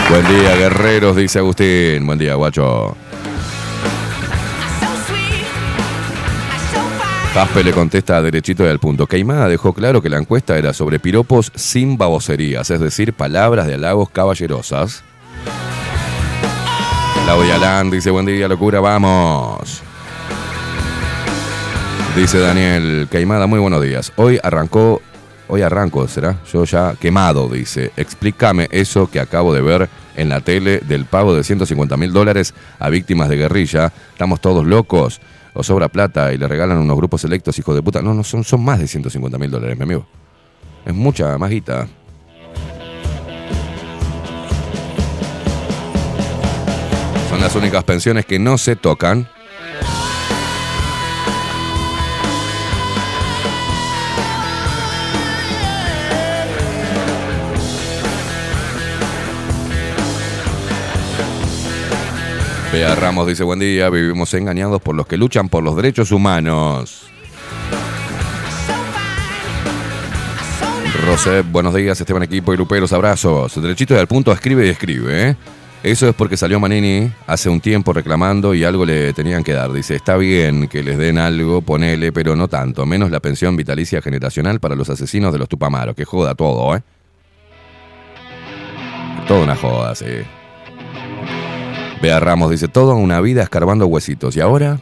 Buen 0.09 0.27
día, 0.27 0.55
guerreros, 0.55 1.15
dice 1.15 1.37
Agustín. 1.39 2.05
Buen 2.07 2.17
día, 2.17 2.33
guacho. 2.33 2.95
Jaspe 7.33 7.63
le 7.63 7.73
contesta 7.73 8.21
derechito 8.23 8.65
y 8.65 8.67
al 8.67 8.79
punto. 8.79 9.05
Queimada 9.05 9.47
dejó 9.47 9.73
claro 9.73 10.01
que 10.01 10.09
la 10.09 10.17
encuesta 10.17 10.57
era 10.57 10.73
sobre 10.73 10.99
piropos 10.99 11.51
sin 11.53 11.95
baboserías, 11.95 12.71
es 12.71 12.79
decir, 12.79 13.13
palabras 13.13 13.67
de 13.67 13.75
halagos 13.75 14.09
caballerosas. 14.09 15.03
Claudia 17.23 17.59
Land 17.59 17.93
dice, 17.93 18.09
buen 18.09 18.25
día, 18.25 18.47
locura, 18.47 18.79
vamos. 18.79 19.83
Dice 22.15 22.39
Daniel 22.39 23.07
Queimada, 23.11 23.45
muy 23.45 23.59
buenos 23.59 23.83
días. 23.83 24.11
Hoy 24.15 24.39
arrancó, 24.41 24.99
hoy 25.47 25.61
arranco, 25.61 26.07
¿será? 26.07 26.37
Yo 26.51 26.63
ya 26.63 26.95
quemado, 26.99 27.47
dice. 27.47 27.91
Explícame 27.95 28.67
eso 28.71 29.09
que 29.09 29.19
acabo 29.19 29.53
de 29.53 29.61
ver 29.61 29.87
en 30.15 30.29
la 30.29 30.41
tele 30.41 30.79
del 30.79 31.05
pago 31.05 31.35
de 31.35 31.43
150 31.43 31.95
mil 31.95 32.11
dólares 32.11 32.55
a 32.79 32.89
víctimas 32.89 33.29
de 33.29 33.37
guerrilla. 33.37 33.93
Estamos 34.13 34.41
todos 34.41 34.65
locos. 34.65 35.21
O 35.59 35.63
sobra 35.63 35.89
plata 35.89 36.31
y 36.31 36.37
le 36.37 36.47
regalan 36.47 36.77
unos 36.77 36.95
grupos 36.95 37.19
selectos, 37.19 37.59
hijos 37.59 37.75
de 37.75 37.83
puta. 37.83 38.01
No, 38.01 38.13
no, 38.13 38.23
son, 38.23 38.45
son 38.45 38.63
más 38.63 38.79
de 38.79 38.87
150 38.87 39.37
mil 39.37 39.51
dólares, 39.51 39.75
mi 39.75 39.83
amigo. 39.83 40.07
Es 40.85 40.93
mucha 40.93 41.37
más. 41.37 41.51
Son 47.29 47.41
las 47.41 47.53
únicas 47.57 47.83
pensiones 47.83 48.25
que 48.25 48.39
no 48.39 48.57
se 48.57 48.77
tocan. 48.77 49.27
Bea 62.71 62.93
Ramos 62.93 63.27
dice, 63.27 63.43
buen 63.43 63.57
día, 63.57 63.89
vivimos 63.89 64.31
engañados 64.35 64.79
por 64.79 64.93
los 64.93 65.07
que 65.07 65.17
luchan 65.17 65.49
por 65.49 65.63
los 65.63 65.75
derechos 65.75 66.11
humanos. 66.11 67.07
Rosé, 71.07 71.41
buenos 71.41 71.73
días, 71.73 71.99
Esteban 71.99 72.21
Equipo 72.21 72.53
y 72.53 72.57
Luperos, 72.57 72.93
abrazos. 72.93 73.59
Derechito 73.59 73.95
y 73.95 73.97
al 73.97 74.05
punto, 74.05 74.31
escribe 74.31 74.67
y 74.67 74.69
escribe, 74.69 75.29
¿eh? 75.29 75.35
Eso 75.81 76.09
es 76.09 76.13
porque 76.13 76.37
salió 76.37 76.59
Manini 76.59 77.11
hace 77.25 77.49
un 77.49 77.59
tiempo 77.59 77.91
reclamando 77.91 78.53
y 78.53 78.63
algo 78.63 78.85
le 78.85 79.13
tenían 79.13 79.43
que 79.43 79.53
dar. 79.53 79.71
Dice, 79.71 79.95
está 79.95 80.17
bien 80.17 80.67
que 80.67 80.83
les 80.83 80.99
den 80.99 81.17
algo, 81.17 81.61
ponele, 81.61 82.11
pero 82.11 82.35
no 82.35 82.49
tanto. 82.49 82.85
Menos 82.85 83.09
la 83.09 83.19
pensión 83.19 83.55
vitalicia 83.55 83.99
generacional 84.01 84.59
para 84.59 84.75
los 84.75 84.89
asesinos 84.91 85.33
de 85.33 85.39
los 85.39 85.49
Tupamaros. 85.49 85.95
Que 85.95 86.05
joda 86.05 86.35
todo, 86.35 86.75
¿eh? 86.75 86.81
Toda 89.27 89.43
una 89.43 89.55
joda, 89.55 89.95
sí. 89.95 90.05
Bea 92.01 92.19
Ramos 92.19 92.49
dice, 92.51 92.67
toda 92.67 92.93
una 92.93 93.19
vida 93.19 93.43
escarbando 93.43 93.85
huesitos. 93.87 94.35
¿Y 94.37 94.41
ahora? 94.41 94.79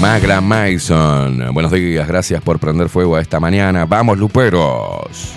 Magra 0.00 0.40
Mason. 0.40 1.54
Buenos 1.54 1.72
días, 1.72 2.06
gracias 2.08 2.42
por 2.42 2.58
prender 2.58 2.88
fuego 2.88 3.16
a 3.16 3.20
esta 3.20 3.38
mañana. 3.38 3.86
Vamos, 3.86 4.18
Luperos. 4.18 5.32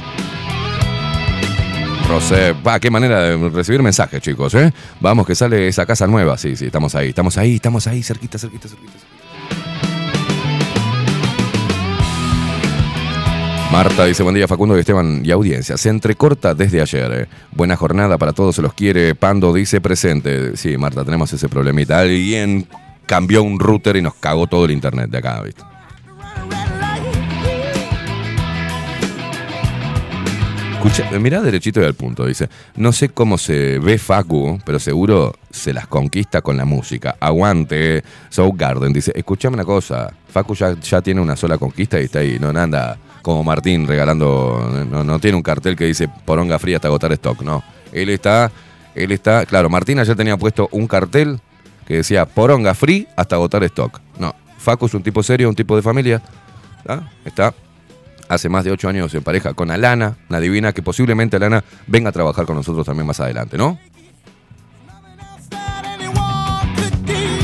Rosé, 2.07 2.53
va, 2.53 2.79
qué 2.79 2.89
manera 2.89 3.21
de 3.21 3.49
recibir 3.49 3.83
mensajes, 3.83 4.21
chicos, 4.21 4.55
¿eh? 4.55 4.73
Vamos, 4.99 5.27
que 5.27 5.35
sale 5.35 5.67
esa 5.67 5.85
casa 5.85 6.07
nueva. 6.07 6.37
Sí, 6.37 6.55
sí, 6.55 6.65
estamos 6.65 6.95
ahí, 6.95 7.09
estamos 7.09 7.37
ahí, 7.37 7.55
estamos 7.55 7.85
ahí, 7.85 8.01
cerquita, 8.01 8.39
cerquita, 8.39 8.69
cerquita. 8.69 8.91
cerquita. 8.91 9.06
Marta 13.71 14.05
dice, 14.05 14.23
buen 14.23 14.33
día 14.33 14.47
Facundo 14.47 14.77
y 14.77 14.79
Esteban 14.79 15.21
y 15.23 15.31
audiencia. 15.31 15.77
Se 15.77 15.89
entrecorta 15.89 16.55
desde 16.55 16.81
ayer. 16.81 17.11
eh. 17.13 17.27
Buena 17.51 17.75
jornada 17.75 18.17
para 18.17 18.31
todos, 18.31 18.55
se 18.55 18.61
los 18.61 18.73
quiere. 18.73 19.13
Pando 19.13 19.53
dice 19.53 19.81
presente. 19.81 20.55
Sí, 20.55 20.77
Marta, 20.77 21.03
tenemos 21.03 21.31
ese 21.33 21.49
problemita. 21.49 21.99
Alguien 21.99 22.67
cambió 23.05 23.43
un 23.43 23.59
router 23.59 23.97
y 23.97 24.01
nos 24.01 24.15
cagó 24.15 24.47
todo 24.47 24.65
el 24.65 24.71
internet 24.71 25.09
de 25.09 25.17
acá, 25.17 25.41
¿viste? 25.41 25.63
Escucha, 30.73 31.09
eh, 31.11 31.19
mirá 31.19 31.41
derechito 31.41 31.81
y 31.81 31.85
al 31.85 31.93
punto, 31.93 32.25
dice. 32.25 32.49
No 32.77 32.93
sé 32.93 33.09
cómo 33.09 33.37
se 33.37 33.79
ve 33.79 33.97
Facu, 33.97 34.59
pero 34.65 34.79
seguro 34.79 35.35
se 35.51 35.73
las 35.73 35.87
conquista 35.87 36.41
con 36.41 36.55
la 36.55 36.65
música. 36.65 37.17
Aguante. 37.19 38.03
Soul 38.29 38.53
Garden 38.55 38.93
dice, 38.93 39.11
escuchame 39.13 39.55
una 39.55 39.65
cosa. 39.65 40.11
Facu 40.29 40.55
ya, 40.55 40.73
ya 40.79 41.01
tiene 41.01 41.19
una 41.19 41.35
sola 41.35 41.57
conquista 41.57 41.99
y 41.99 42.05
está 42.05 42.19
ahí. 42.19 42.37
No 42.39 42.49
anda 42.49 42.97
como 43.27 43.43
Martín 43.43 43.85
regalando. 43.85 44.85
No, 44.89 45.19
tiene 45.19 45.35
un 45.35 45.43
cartel 45.43 45.75
que 45.75 45.83
dice 45.83 46.07
poronga 46.07 46.57
fría 46.59 46.77
hasta 46.77 46.87
agotar 46.87 47.11
stock. 47.11 47.41
No. 47.41 47.61
Él 47.91 48.07
está. 48.07 48.49
Él 48.95 49.11
está. 49.11 49.45
Claro, 49.45 49.69
Martín 49.69 49.99
ayer 49.99 50.15
tenía 50.15 50.37
puesto 50.37 50.69
un 50.71 50.87
cartel 50.87 51.41
que 51.85 51.97
decía 51.97 52.25
poronga 52.25 52.73
free 52.73 53.05
hasta 53.17 53.35
agotar 53.35 53.65
stock. 53.65 53.99
No. 54.17 54.33
Facu 54.57 54.85
es 54.85 54.93
un 54.93 55.03
tipo 55.03 55.21
serio, 55.23 55.49
un 55.49 55.55
tipo 55.55 55.75
de 55.75 55.81
familia. 55.81 56.21
¿tá? 56.85 57.11
Está 57.25 57.53
hace 58.29 58.47
más 58.47 58.63
de 58.63 58.71
ocho 58.71 58.87
años 58.87 59.13
en 59.13 59.23
pareja 59.23 59.53
con 59.53 59.71
Alana, 59.71 60.15
una 60.29 60.39
divina 60.39 60.71
que 60.71 60.81
posiblemente 60.81 61.35
Alana 61.35 61.65
venga 61.85 62.09
a 62.09 62.13
trabajar 62.13 62.45
con 62.45 62.55
nosotros 62.55 62.85
también 62.85 63.07
más 63.07 63.19
adelante, 63.19 63.57
¿no? 63.57 63.77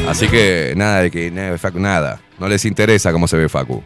Así 0.07 0.29
que 0.29 0.75
nada 0.77 1.01
de 1.01 1.11
que 1.11 1.29
nada. 1.29 2.21
No 2.39 2.47
les 2.47 2.63
interesa 2.63 3.11
cómo 3.11 3.27
se 3.27 3.35
ve 3.35 3.49
Facu. 3.49 3.83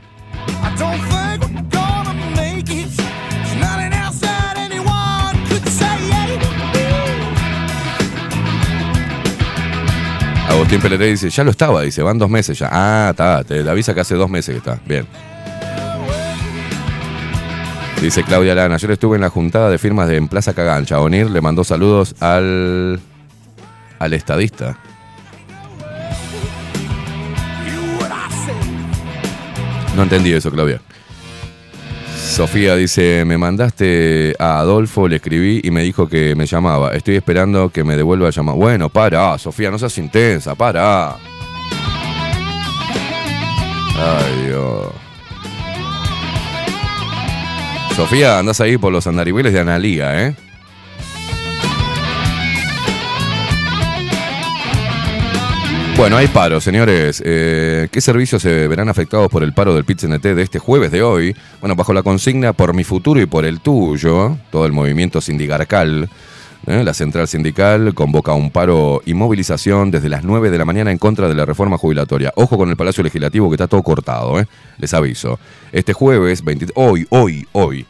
Agustín 10.67 10.81
Peleré 10.81 11.05
dice, 11.05 11.29
ya 11.29 11.45
lo 11.45 11.51
estaba, 11.51 11.81
dice, 11.81 12.01
van 12.01 12.17
dos 12.17 12.29
meses 12.29 12.59
ya. 12.59 12.67
Ah, 12.69 13.11
está, 13.11 13.41
te 13.45 13.69
avisa 13.69 13.93
que 13.93 14.01
hace 14.01 14.15
dos 14.15 14.29
meses 14.29 14.51
que 14.51 14.57
está. 14.57 14.77
Bien. 14.85 15.07
Dice 18.01 18.21
Claudia 18.23 18.53
Lana, 18.53 18.75
ayer 18.75 18.91
estuve 18.91 19.15
en 19.15 19.21
la 19.21 19.29
juntada 19.29 19.69
de 19.69 19.77
firmas 19.77 20.09
de 20.09 20.17
en 20.17 20.27
Plaza 20.27 20.53
Cagancha. 20.53 20.99
Onir 20.99 21.29
le 21.29 21.39
mandó 21.39 21.63
saludos 21.63 22.15
al. 22.19 22.99
al 23.97 24.13
estadista. 24.13 24.77
No 29.95 30.03
entendí 30.03 30.33
eso, 30.33 30.51
Claudia. 30.51 30.81
Sofía 32.27 32.75
dice, 32.75 33.23
me 33.25 33.37
mandaste 33.37 34.35
a 34.37 34.59
Adolfo, 34.59 35.07
le 35.07 35.15
escribí 35.15 35.59
y 35.63 35.71
me 35.71 35.81
dijo 35.81 36.07
que 36.07 36.35
me 36.35 36.45
llamaba. 36.45 36.93
Estoy 36.93 37.15
esperando 37.15 37.69
que 37.69 37.83
me 37.83 37.97
devuelva 37.97 38.27
el 38.27 38.33
llamado. 38.33 38.57
Bueno, 38.57 38.89
para, 38.89 39.37
Sofía, 39.39 39.71
no 39.71 39.79
seas 39.79 39.97
intensa, 39.97 40.53
para. 40.53 41.15
Ay, 43.95 44.45
Dios. 44.45 44.87
Sofía, 47.95 48.37
andás 48.37 48.61
ahí 48.61 48.77
por 48.77 48.93
los 48.93 49.07
andaribeles 49.07 49.53
de 49.53 49.59
Analía, 49.59 50.27
¿eh? 50.27 50.35
Bueno, 55.97 56.15
hay 56.15 56.27
paro, 56.27 56.61
señores. 56.61 57.23
Eh, 57.25 57.87
¿Qué 57.91 58.01
servicios 58.01 58.43
se 58.43 58.67
verán 58.67 58.87
afectados 58.87 59.31
por 59.31 59.43
el 59.43 59.51
paro 59.51 59.73
del 59.73 59.83
PIT-CNT 59.83 60.35
de 60.35 60.43
este 60.43 60.59
jueves 60.59 60.91
de 60.91 61.01
hoy? 61.01 61.35
Bueno, 61.59 61.75
bajo 61.75 61.91
la 61.91 62.03
consigna 62.03 62.53
por 62.53 62.75
mi 62.75 62.83
futuro 62.83 63.19
y 63.19 63.25
por 63.25 63.45
el 63.45 63.61
tuyo, 63.61 64.37
todo 64.51 64.67
el 64.67 64.73
movimiento 64.73 65.21
sindical, 65.21 66.07
¿eh? 66.67 66.83
la 66.83 66.93
central 66.93 67.27
sindical 67.27 67.95
convoca 67.95 68.33
un 68.33 68.51
paro 68.51 69.01
y 69.07 69.15
movilización 69.15 69.89
desde 69.89 70.07
las 70.07 70.23
9 70.23 70.51
de 70.51 70.59
la 70.59 70.65
mañana 70.65 70.91
en 70.91 70.99
contra 70.99 71.27
de 71.27 71.33
la 71.33 71.45
reforma 71.45 71.79
jubilatoria. 71.79 72.31
Ojo 72.35 72.59
con 72.59 72.69
el 72.69 72.77
Palacio 72.77 73.03
Legislativo 73.03 73.49
que 73.49 73.55
está 73.55 73.67
todo 73.67 73.81
cortado, 73.81 74.39
¿eh? 74.39 74.45
les 74.77 74.93
aviso. 74.93 75.39
Este 75.71 75.93
jueves, 75.93 76.43
20 76.43 76.67
hoy, 76.75 77.07
hoy, 77.09 77.47
hoy, 77.53 77.87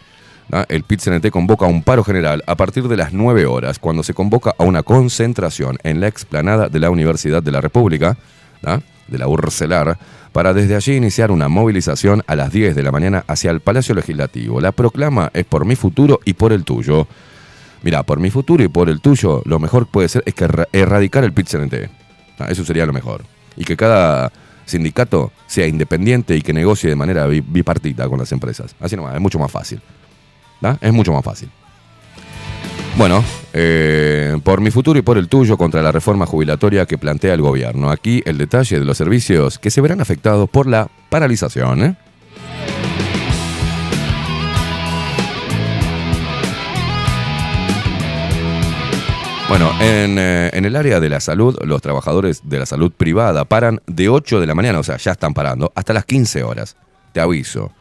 el 0.69 0.83
PIT-CNT 0.83 1.29
convoca 1.29 1.65
un 1.65 1.83
paro 1.83 2.03
general 2.03 2.43
a 2.47 2.55
partir 2.55 2.87
de 2.87 2.95
las 2.97 3.11
9 3.13 3.45
horas, 3.45 3.79
cuando 3.79 4.03
se 4.03 4.13
convoca 4.13 4.53
a 4.57 4.63
una 4.63 4.83
concentración 4.83 5.77
en 5.83 5.99
la 5.99 6.07
explanada 6.07 6.69
de 6.69 6.79
la 6.79 6.89
Universidad 6.89 7.43
de 7.43 7.51
la 7.51 7.61
República, 7.61 8.17
de 9.07 9.17
la 9.17 9.27
Urcelar, 9.27 9.97
para 10.31 10.53
desde 10.53 10.75
allí 10.75 10.95
iniciar 10.95 11.31
una 11.31 11.47
movilización 11.49 12.23
a 12.27 12.35
las 12.35 12.51
10 12.51 12.75
de 12.75 12.83
la 12.83 12.91
mañana 12.91 13.23
hacia 13.27 13.51
el 13.51 13.59
Palacio 13.61 13.95
Legislativo. 13.95 14.61
La 14.61 14.71
proclama 14.71 15.31
es 15.33 15.45
por 15.45 15.65
mi 15.65 15.75
futuro 15.75 16.19
y 16.25 16.33
por 16.33 16.53
el 16.53 16.63
tuyo. 16.63 17.07
Mira, 17.83 18.03
por 18.03 18.19
mi 18.19 18.29
futuro 18.29 18.63
y 18.63 18.67
por 18.67 18.89
el 18.89 19.01
tuyo, 19.01 19.41
lo 19.45 19.59
mejor 19.59 19.87
puede 19.87 20.09
ser 20.09 20.23
es 20.25 20.33
que 20.33 20.45
erra- 20.45 20.67
erradicar 20.71 21.23
el. 21.23 21.33
Ah, 22.39 22.47
Eso 22.49 22.63
sería 22.65 22.85
lo 22.85 22.93
mejor. 22.93 23.23
Y 23.55 23.63
que 23.65 23.75
cada 23.77 24.31
sindicato 24.65 25.31
sea 25.47 25.65
independiente 25.67 26.35
y 26.35 26.41
que 26.41 26.53
negocie 26.53 26.89
de 26.89 26.95
manera 26.95 27.25
bi- 27.25 27.41
bipartita 27.41 28.07
con 28.09 28.19
las 28.19 28.31
empresas. 28.31 28.75
Así 28.79 28.95
nomás, 28.95 29.15
es 29.15 29.21
mucho 29.21 29.39
más 29.39 29.51
fácil. 29.51 29.81
Es 30.81 30.93
mucho 30.93 31.13
más 31.13 31.23
fácil. 31.23 31.49
Bueno, 32.97 33.23
eh, 33.53 34.39
por 34.43 34.59
mi 34.59 34.71
futuro 34.71 34.97
y 34.97 35.03
por 35.03 35.19
el 35.19 35.27
tuyo 35.27 35.55
contra 35.55 35.83
la 35.83 35.91
reforma 35.91 36.25
jubilatoria 36.25 36.87
que 36.87 36.97
plantea 36.97 37.35
el 37.35 37.41
gobierno. 37.41 37.91
Aquí 37.91 38.23
el 38.25 38.39
detalle 38.39 38.79
de 38.79 38.85
los 38.85 38.97
servicios 38.97 39.59
que 39.59 39.69
se 39.69 39.81
verán 39.81 40.01
afectados 40.01 40.49
por 40.49 40.65
la 40.65 40.89
paralización. 41.09 41.83
¿eh? 41.83 41.95
Bueno, 49.47 49.71
en, 49.79 50.17
eh, 50.17 50.49
en 50.53 50.65
el 50.65 50.75
área 50.75 50.99
de 50.99 51.09
la 51.09 51.19
salud, 51.19 51.55
los 51.63 51.81
trabajadores 51.83 52.41
de 52.49 52.59
la 52.59 52.65
salud 52.65 52.91
privada 52.91 53.45
paran 53.45 53.79
de 53.85 54.09
8 54.09 54.39
de 54.39 54.47
la 54.47 54.55
mañana, 54.55 54.79
o 54.79 54.83
sea, 54.83 54.97
ya 54.97 55.11
están 55.11 55.35
parando, 55.35 55.71
hasta 55.75 55.93
las 55.93 56.03
15 56.03 56.43
horas. 56.43 56.75
Te 57.13 57.21
aviso. 57.21 57.71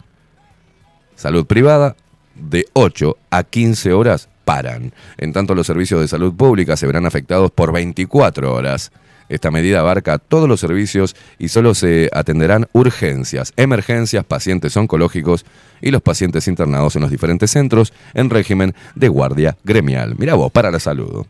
Salud 1.17 1.47
privada, 1.47 1.97
de 2.38 2.66
8 2.72 3.16
a 3.31 3.44
15 3.44 3.92
horas 3.92 4.29
paran. 4.44 4.92
En 5.18 5.33
tanto, 5.33 5.55
los 5.55 5.66
servicios 5.66 6.01
de 6.01 6.09
salud 6.09 6.35
pública 6.35 6.77
se 6.77 6.87
verán 6.87 7.07
afectados 7.07 7.51
por 7.51 7.72
24 7.72 8.55
horas. 8.55 8.92
Esta 9.29 9.51
medida 9.51 9.81
abarca 9.81 10.18
todos 10.18 10.49
los 10.49 10.61
servicios 10.61 11.16
y 11.38 11.49
solo 11.49 11.75
se 11.75 12.09
atenderán 12.12 12.68
urgencias, 12.72 13.53
emergencias, 13.57 14.25
pacientes 14.25 14.77
oncológicos 14.77 15.44
y 15.81 15.90
los 15.90 16.01
pacientes 16.01 16.46
internados 16.46 16.94
en 16.94 17.03
los 17.03 17.11
diferentes 17.11 17.51
centros 17.51 17.92
en 18.14 18.31
régimen 18.31 18.75
de 18.94 19.09
guardia 19.09 19.57
gremial. 19.64 20.14
Mira 20.16 20.35
vos, 20.35 20.53
para 20.53 20.70
la 20.70 20.79
salud. 20.79 21.27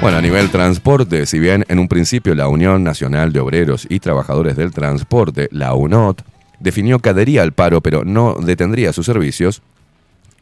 Bueno, 0.00 0.16
a 0.16 0.22
nivel 0.22 0.50
transporte, 0.50 1.26
si 1.26 1.38
bien 1.38 1.66
en 1.68 1.78
un 1.78 1.86
principio 1.86 2.34
la 2.34 2.48
Unión 2.48 2.82
Nacional 2.82 3.34
de 3.34 3.40
Obreros 3.40 3.86
y 3.88 4.00
Trabajadores 4.00 4.56
del 4.56 4.72
Transporte, 4.72 5.48
la 5.52 5.74
UNOT, 5.74 6.22
definió 6.60 7.00
que 7.00 7.10
adhería 7.10 7.42
al 7.42 7.52
paro 7.52 7.80
pero 7.80 8.04
no 8.04 8.34
detendría 8.34 8.92
sus 8.92 9.06
servicios, 9.06 9.62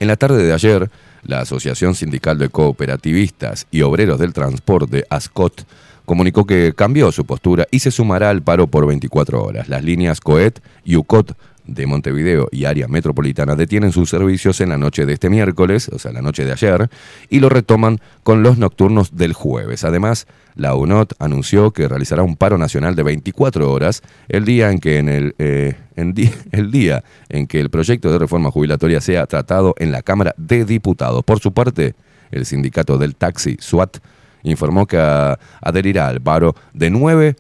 en 0.01 0.07
la 0.07 0.17
tarde 0.17 0.45
de 0.45 0.53
ayer, 0.53 0.91
la 1.25 1.41
Asociación 1.41 1.97
Sindical 1.97 2.39
de 2.39 2.49
Cooperativistas 2.49 3.67
y 3.73 3.83
Obreros 3.83 4.21
del 4.21 4.33
Transporte, 4.33 5.05
ASCOT, 5.11 5.65
comunicó 6.05 6.47
que 6.47 6.73
cambió 6.75 7.11
su 7.11 7.27
postura 7.27 7.67
y 7.71 7.81
se 7.81 7.91
sumará 7.91 8.31
al 8.31 8.43
paro 8.43 8.69
por 8.69 8.87
24 8.87 9.43
horas. 9.43 9.69
Las 9.69 9.83
líneas 9.83 10.21
COET 10.21 10.61
y 10.85 10.95
UCOT 10.97 11.37
de 11.69 11.87
Montevideo 11.87 12.49
y 12.51 12.65
área 12.65 12.89
metropolitana 12.89 13.55
detienen 13.55 13.93
sus 13.93 14.11
servicios 14.11 14.61
en 14.61 14.71
la 14.71 14.79
noche 14.79 15.07
de 15.07 15.13
este 15.13 15.31
miércoles, 15.31 15.89
o 15.93 15.99
sea, 15.99 16.13
la 16.13 16.23
noche 16.23 16.45
de 16.45 16.53
ayer, 16.53 16.91
y 17.29 17.39
lo 17.41 17.49
retoman 17.49 18.01
con 18.25 18.43
los 18.43 18.59
nocturnos 18.59 19.17
del 19.17 19.35
jueves. 19.35 19.85
Además, 19.85 20.27
la 20.57 20.75
UNOT 20.75 21.13
anunció 21.21 21.71
que 21.71 21.87
realizará 21.87 22.23
un 22.23 22.37
paro 22.37 22.59
nacional 22.59 22.97
de 22.97 23.03
24 23.05 23.71
horas 23.71 24.03
el 24.29 24.45
día 24.45 24.73
en 24.73 24.81
que 24.81 24.99
en 24.99 25.09
el, 25.09 25.35
eh, 25.39 25.77
el 26.53 26.71
día 26.71 27.05
en 27.29 27.47
que 27.47 27.61
el 27.61 27.71
proyecto 27.71 28.11
de 28.11 28.19
reforma 28.19 28.51
jubilatoria 28.51 29.01
sea 29.01 29.27
tratado 29.27 29.75
en 29.79 29.93
la 29.93 30.03
Cámara 30.03 30.35
de 30.37 30.65
Diputados. 30.65 31.23
Por 31.23 31.39
su 31.39 31.53
parte, 31.53 31.95
el 32.31 32.47
sindicato 32.47 32.99
del 32.99 33.15
taxi 33.15 33.57
SWAT 33.61 33.99
informó 34.43 34.87
que 34.87 34.99
ah, 34.99 35.39
adherirá 35.61 36.09
al 36.09 36.21
paro 36.21 36.55
de 36.73 36.91
9 36.91 37.37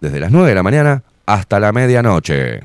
desde 0.00 0.20
las 0.20 0.30
9 0.30 0.48
de 0.48 0.54
la 0.54 0.62
mañana 0.62 1.02
hasta 1.26 1.60
la 1.60 1.72
medianoche. 1.72 2.60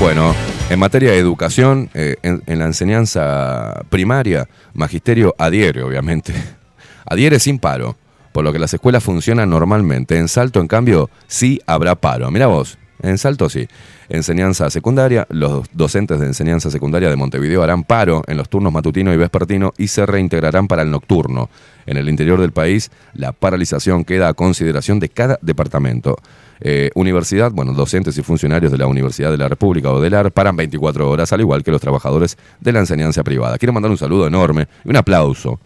Bueno, 0.00 0.34
en 0.70 0.78
materia 0.78 1.10
de 1.10 1.18
educación, 1.18 1.90
eh, 1.92 2.16
en, 2.22 2.42
en 2.46 2.58
la 2.58 2.64
enseñanza 2.64 3.82
primaria, 3.90 4.48
magisterio 4.72 5.34
adhiere, 5.36 5.82
obviamente. 5.82 6.32
Adhiere 7.04 7.38
sin 7.38 7.58
paro, 7.58 7.96
por 8.32 8.42
lo 8.42 8.50
que 8.50 8.58
las 8.58 8.72
escuelas 8.72 9.04
funcionan 9.04 9.50
normalmente. 9.50 10.16
En 10.16 10.28
Salto, 10.28 10.58
en 10.60 10.68
cambio, 10.68 11.10
sí 11.26 11.60
habrá 11.66 11.96
paro. 11.96 12.30
Mira 12.30 12.46
vos, 12.46 12.78
en 13.02 13.18
Salto 13.18 13.50
sí. 13.50 13.68
Enseñanza 14.08 14.70
secundaria, 14.70 15.26
los 15.28 15.66
docentes 15.72 16.18
de 16.18 16.26
enseñanza 16.26 16.70
secundaria 16.70 17.10
de 17.10 17.16
Montevideo 17.16 17.62
harán 17.62 17.84
paro 17.84 18.22
en 18.26 18.36
los 18.36 18.48
turnos 18.48 18.72
matutino 18.72 19.12
y 19.12 19.16
vespertino 19.16 19.72
y 19.76 19.88
se 19.88 20.06
reintegrarán 20.06 20.66
para 20.66 20.82
el 20.82 20.90
nocturno. 20.90 21.50
En 21.86 21.96
el 21.96 22.08
interior 22.08 22.40
del 22.40 22.52
país, 22.52 22.90
la 23.12 23.32
paralización 23.32 24.04
queda 24.04 24.28
a 24.28 24.34
consideración 24.34 24.98
de 24.98 25.10
cada 25.10 25.38
departamento. 25.42 26.16
Eh, 26.62 26.90
universidad, 26.94 27.50
bueno, 27.52 27.72
docentes 27.72 28.18
y 28.18 28.22
funcionarios 28.22 28.70
de 28.70 28.76
la 28.76 28.86
Universidad 28.86 29.30
de 29.30 29.38
la 29.38 29.48
República 29.48 29.90
o 29.90 30.00
del 30.00 30.14
AR 30.14 30.30
paran 30.30 30.56
24 30.56 31.08
horas, 31.08 31.32
al 31.32 31.40
igual 31.40 31.64
que 31.64 31.70
los 31.70 31.80
trabajadores 31.80 32.36
de 32.60 32.72
la 32.72 32.80
enseñanza 32.80 33.24
privada. 33.24 33.56
Quiero 33.56 33.72
mandar 33.72 33.90
un 33.90 33.96
saludo 33.96 34.26
enorme 34.26 34.68
y 34.84 34.90
un 34.90 34.96
aplauso, 34.96 35.58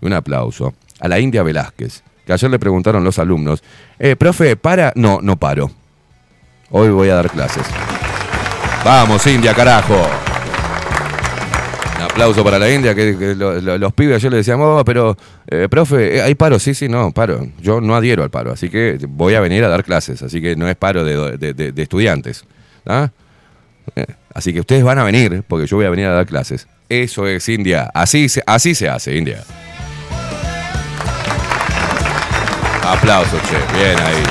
un 0.00 0.12
aplauso 0.14 0.72
a 1.00 1.08
la 1.08 1.20
India 1.20 1.42
Velázquez, 1.42 2.02
que 2.24 2.32
ayer 2.32 2.50
le 2.50 2.58
preguntaron 2.58 3.04
los 3.04 3.18
alumnos, 3.18 3.62
eh, 3.98 4.16
profe, 4.16 4.56
para, 4.56 4.92
no, 4.96 5.20
no 5.20 5.36
paro. 5.36 5.70
Hoy 6.70 6.88
voy 6.88 7.10
a 7.10 7.16
dar 7.16 7.30
clases. 7.30 7.66
Vamos, 8.84 9.26
India, 9.26 9.54
carajo. 9.54 10.31
Aplauso 12.12 12.44
para 12.44 12.58
la 12.58 12.70
India, 12.70 12.94
que, 12.94 13.16
que 13.16 13.34
lo- 13.34 13.58
lo- 13.60 13.78
los 13.78 13.92
pibes 13.94 14.16
ayer 14.16 14.30
le 14.30 14.36
decían, 14.38 14.60
oh, 14.60 14.84
pero, 14.84 15.16
eh, 15.48 15.66
profe, 15.70 16.18
eh, 16.18 16.22
¿hay 16.22 16.34
paro? 16.34 16.58
Sí, 16.58 16.74
sí, 16.74 16.86
no, 16.88 17.10
paro. 17.10 17.46
Yo 17.58 17.80
no 17.80 17.94
adhiero 17.96 18.22
al 18.22 18.30
paro, 18.30 18.52
así 18.52 18.68
que 18.68 18.98
voy 19.08 19.34
a 19.34 19.40
venir 19.40 19.64
a 19.64 19.68
dar 19.68 19.82
clases, 19.82 20.22
así 20.22 20.40
que 20.42 20.54
no 20.54 20.68
es 20.68 20.76
paro 20.76 21.04
de- 21.04 21.36
de 21.54 21.82
estudiantes. 21.82 22.44
¿ah? 22.86 23.08
Eh, 23.96 24.06
Así 24.34 24.52
que 24.54 24.60
ustedes 24.60 24.82
van 24.82 24.98
a 24.98 25.04
venir, 25.04 25.42
porque 25.46 25.66
yo 25.66 25.76
voy 25.76 25.84
a 25.84 25.90
venir 25.90 26.06
a 26.06 26.12
dar 26.12 26.24
clases. 26.26 26.66
Eso 26.88 27.26
es, 27.26 27.46
India. 27.50 27.90
Así 27.92 28.28
se, 28.30 28.42
así 28.46 28.74
se 28.74 28.88
hace, 28.88 29.14
India. 29.16 29.42
Aplausos, 32.86 33.40
che. 33.42 33.56
Bien 33.76 33.98
ahí. 34.00 34.22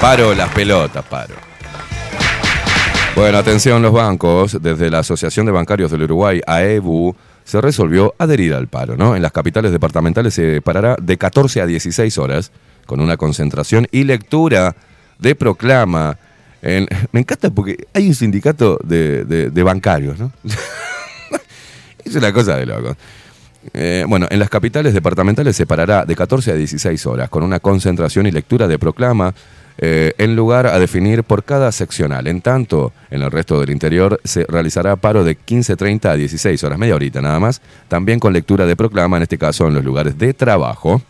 Paro 0.00 0.34
las 0.34 0.48
pelotas, 0.50 1.04
paro. 1.04 1.34
Bueno, 3.20 3.36
atención 3.36 3.82
los 3.82 3.92
bancos. 3.92 4.56
Desde 4.62 4.88
la 4.88 5.00
Asociación 5.00 5.44
de 5.44 5.52
Bancarios 5.52 5.90
del 5.90 6.04
Uruguay, 6.04 6.40
AEBU, 6.46 7.14
se 7.44 7.60
resolvió 7.60 8.14
adherir 8.16 8.54
al 8.54 8.66
paro, 8.66 8.96
¿no? 8.96 9.14
En 9.14 9.20
las 9.20 9.30
capitales 9.30 9.72
departamentales 9.72 10.32
se 10.32 10.62
parará 10.62 10.96
de 10.98 11.18
14 11.18 11.60
a 11.60 11.66
16 11.66 12.16
horas 12.16 12.50
con 12.86 12.98
una 12.98 13.18
concentración 13.18 13.86
y 13.92 14.04
lectura 14.04 14.74
de 15.18 15.34
proclama. 15.34 16.16
me 16.62 17.20
encanta 17.20 17.50
porque 17.50 17.88
hay 17.92 18.08
un 18.08 18.14
sindicato 18.14 18.78
de 18.82 19.62
bancarios, 19.62 20.18
¿no? 20.18 20.32
es 22.02 22.16
una 22.16 22.32
cosa 22.32 22.56
de 22.56 22.64
loco. 22.64 22.96
Eh, 23.74 24.06
bueno, 24.08 24.28
en 24.30 24.38
las 24.38 24.48
capitales 24.48 24.94
departamentales 24.94 25.54
se 25.56 25.66
parará 25.66 26.06
de 26.06 26.16
14 26.16 26.52
a 26.52 26.54
16 26.54 27.04
horas 27.04 27.28
con 27.28 27.42
una 27.42 27.60
concentración 27.60 28.26
y 28.26 28.30
lectura 28.30 28.66
de 28.66 28.78
proclama 28.78 29.34
eh, 29.82 30.12
en 30.18 30.36
lugar 30.36 30.66
a 30.66 30.78
definir 30.78 31.24
por 31.24 31.42
cada 31.42 31.72
seccional. 31.72 32.26
En 32.26 32.42
tanto, 32.42 32.92
en 33.10 33.22
el 33.22 33.30
resto 33.30 33.58
del 33.58 33.70
interior 33.70 34.20
se 34.24 34.44
realizará 34.44 34.94
paro 34.96 35.24
de 35.24 35.38
15.30 35.38 36.04
a 36.10 36.16
16 36.16 36.62
horas, 36.64 36.78
media 36.78 36.94
horita 36.94 37.22
nada 37.22 37.40
más, 37.40 37.62
también 37.88 38.20
con 38.20 38.34
lectura 38.34 38.66
de 38.66 38.76
proclama, 38.76 39.16
en 39.16 39.22
este 39.22 39.38
caso 39.38 39.66
en 39.68 39.74
los 39.74 39.82
lugares 39.82 40.18
de 40.18 40.34
trabajo. 40.34 41.00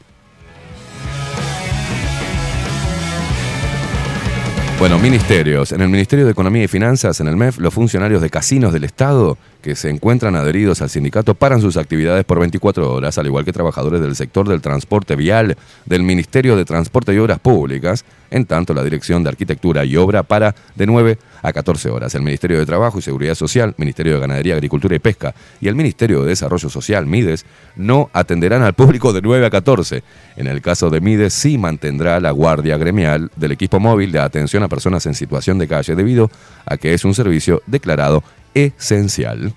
Bueno, 4.81 4.99
ministerios. 4.99 5.73
En 5.73 5.83
el 5.83 5.90
Ministerio 5.90 6.25
de 6.25 6.33
Economía 6.33 6.64
y 6.64 6.66
Finanzas, 6.66 7.21
en 7.21 7.29
el 7.29 7.37
MEF, 7.37 7.59
los 7.59 7.75
funcionarios 7.75 8.23
de 8.23 8.31
casinos 8.31 8.73
del 8.73 8.85
Estado 8.85 9.37
que 9.61 9.77
se 9.77 9.90
encuentran 9.90 10.35
adheridos 10.37 10.81
al 10.81 10.88
sindicato 10.88 11.35
paran 11.35 11.61
sus 11.61 11.77
actividades 11.77 12.25
por 12.25 12.38
24 12.38 12.90
horas, 12.90 13.19
al 13.19 13.27
igual 13.27 13.45
que 13.45 13.53
trabajadores 13.53 14.01
del 14.01 14.16
sector 14.16 14.49
del 14.49 14.62
transporte 14.62 15.16
vial 15.16 15.59
del 15.85 16.03
Ministerio 16.03 16.57
de 16.57 16.64
Transporte 16.64 17.12
y 17.12 17.19
Obras 17.19 17.40
Públicas. 17.40 18.07
En 18.31 18.47
tanto, 18.47 18.73
la 18.73 18.83
Dirección 18.83 19.23
de 19.23 19.29
Arquitectura 19.29 19.85
y 19.85 19.97
Obra 19.97 20.23
para 20.23 20.55
de 20.75 20.87
9 20.87 21.19
a 21.42 21.53
14 21.53 21.90
horas. 21.90 22.14
El 22.14 22.22
Ministerio 22.22 22.59
de 22.59 22.66
Trabajo 22.66 22.98
y 22.98 23.03
Seguridad 23.03 23.35
Social, 23.35 23.74
Ministerio 23.76 24.14
de 24.14 24.20
Ganadería, 24.20 24.55
Agricultura 24.55 24.94
y 24.96 24.98
Pesca 24.98 25.35
y 25.61 25.68
el 25.68 25.74
Ministerio 25.74 26.22
de 26.22 26.29
Desarrollo 26.29 26.68
Social, 26.68 27.07
MIDES, 27.07 27.44
no 27.76 28.11
atenderán 28.12 28.62
al 28.62 28.74
público 28.74 29.12
de 29.12 29.22
9 29.22 29.46
a 29.46 29.50
14. 29.50 30.03
En 30.37 30.46
el 30.46 30.62
caso 30.62 30.90
de 30.90 31.00
MIDES, 31.00 31.33
sí 31.33 31.59
mantendrá 31.59 32.20
la 32.20 32.31
guardia 32.31 32.76
gremial 32.76 33.31
del 33.37 33.53
equipo 33.53 33.81
móvil 33.81 34.12
de 34.12 34.20
atención 34.20 34.62
a 34.62 34.68
personas 34.68 35.07
en 35.07 35.14
situación 35.14 35.59
de 35.59 35.68
calle 35.68 35.94
debido 35.94 36.31
a 36.66 36.76
que 36.76 36.94
es 36.94 37.05
un 37.05 37.14
servicio 37.14 37.62
declarado 37.66 38.22
esencial. 38.55 39.55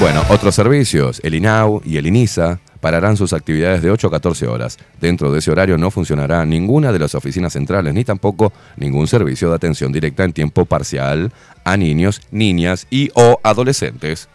Bueno, 0.00 0.24
otros 0.30 0.54
servicios, 0.54 1.20
el 1.22 1.34
INAU 1.34 1.82
y 1.84 1.98
el 1.98 2.06
INISA, 2.06 2.58
pararán 2.80 3.16
sus 3.16 3.32
actividades 3.32 3.82
de 3.82 3.90
8 3.90 4.08
a 4.08 4.10
14 4.10 4.46
horas. 4.46 4.78
Dentro 5.00 5.32
de 5.32 5.38
ese 5.38 5.50
horario 5.50 5.78
no 5.78 5.90
funcionará 5.90 6.44
ninguna 6.44 6.92
de 6.92 6.98
las 6.98 7.14
oficinas 7.14 7.52
centrales, 7.52 7.94
ni 7.94 8.04
tampoco 8.04 8.52
ningún 8.76 9.06
servicio 9.06 9.48
de 9.48 9.56
atención 9.56 9.92
directa 9.92 10.24
en 10.24 10.32
tiempo 10.32 10.64
parcial 10.64 11.32
a 11.64 11.76
niños, 11.76 12.22
niñas 12.30 12.86
y 12.90 13.10
o 13.14 13.38
adolescentes. 13.42 14.28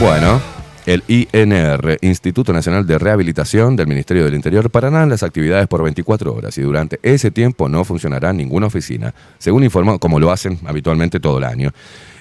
Bueno, 0.00 0.40
el 0.86 1.02
INR, 1.08 1.98
Instituto 2.02 2.52
Nacional 2.52 2.86
de 2.86 2.98
Rehabilitación 2.98 3.74
del 3.74 3.86
Ministerio 3.86 4.24
del 4.24 4.34
Interior, 4.34 4.68
pararán 4.70 5.08
las 5.08 5.22
actividades 5.22 5.66
por 5.66 5.82
24 5.82 6.34
horas 6.34 6.58
y 6.58 6.62
durante 6.62 6.98
ese 7.02 7.30
tiempo 7.30 7.70
no 7.70 7.84
funcionará 7.84 8.34
ninguna 8.34 8.66
oficina, 8.66 9.14
según 9.38 9.64
informó, 9.64 9.98
como 9.98 10.20
lo 10.20 10.30
hacen 10.30 10.58
habitualmente 10.66 11.20
todo 11.20 11.38
el 11.38 11.44
año. 11.44 11.70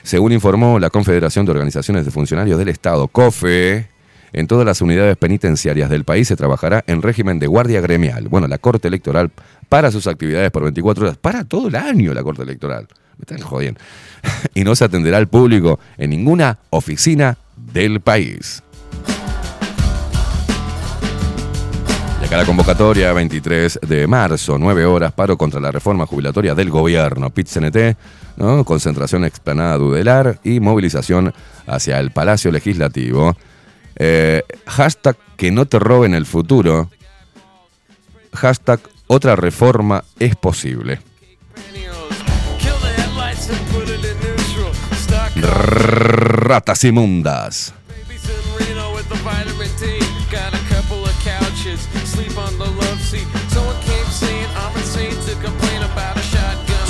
Según 0.04 0.34
informó 0.34 0.80
la 0.80 0.90
Confederación 0.90 1.46
de 1.46 1.54
Organizaciones 1.54 2.04
de 2.04 2.12
Funcionarios 2.12 2.60
del 2.60 2.68
Estado, 2.68 3.08
COFE, 3.08 3.88
En 4.34 4.48
todas 4.48 4.66
las 4.66 4.82
unidades 4.82 5.16
penitenciarias 5.16 5.92
del 5.92 6.04
país 6.06 6.28
se 6.28 6.36
trabajará 6.36 6.84
en 6.88 7.04
régimen 7.04 7.38
de 7.38 7.46
guardia 7.48 7.82
gremial. 7.82 8.28
Bueno, 8.30 8.48
la 8.48 8.58
Corte 8.58 8.88
Electoral 8.88 9.32
para 9.70 9.92
sus 9.92 10.08
actividades 10.08 10.50
por 10.50 10.64
24 10.64 11.06
horas. 11.06 11.18
Para 11.18 11.44
todo 11.44 11.68
el 11.68 11.76
año 11.76 12.14
la 12.14 12.24
Corte 12.24 12.42
Electoral. 12.42 12.88
Me 13.18 13.22
están 13.22 13.40
jodiendo. 13.40 13.80
Y 14.56 14.64
no 14.64 14.76
se 14.76 14.86
atenderá 14.86 15.18
al 15.18 15.28
público 15.28 15.80
en 15.98 16.10
ninguna 16.10 16.58
oficina 16.72 17.38
del 17.56 18.02
país. 18.02 18.64
Y 22.22 22.26
acá 22.26 22.38
la 22.38 22.46
convocatoria, 22.46 23.14
23 23.14 23.82
de 23.88 24.08
marzo, 24.08 24.58
9 24.58 24.86
horas, 24.86 25.14
paro 25.14 25.38
contra 25.38 25.60
la 25.60 25.72
reforma 25.72 26.08
jubilatoria 26.08 26.56
del 26.56 26.72
gobierno, 26.72 27.30
PIT-CNT, 27.30 27.98
¿no? 28.38 28.64
concentración 28.66 29.26
explanada 29.26 29.78
Dudelar 29.78 30.40
y 30.44 30.60
movilización 30.60 31.34
hacia 31.68 32.00
el 32.00 32.12
Palacio 32.12 32.52
Legislativo. 32.52 33.36
Eh, 33.96 34.44
hashtag 34.66 35.18
que 35.38 35.52
no 35.52 35.66
te 35.66 35.80
roben 35.80 36.14
el 36.14 36.26
futuro. 36.26 36.90
Hashtag 38.34 38.80
otra 39.08 39.36
reforma 39.36 40.04
es 40.20 40.36
posible. 40.36 41.00
Ratas 45.36 46.84
inmundas. 46.84 47.74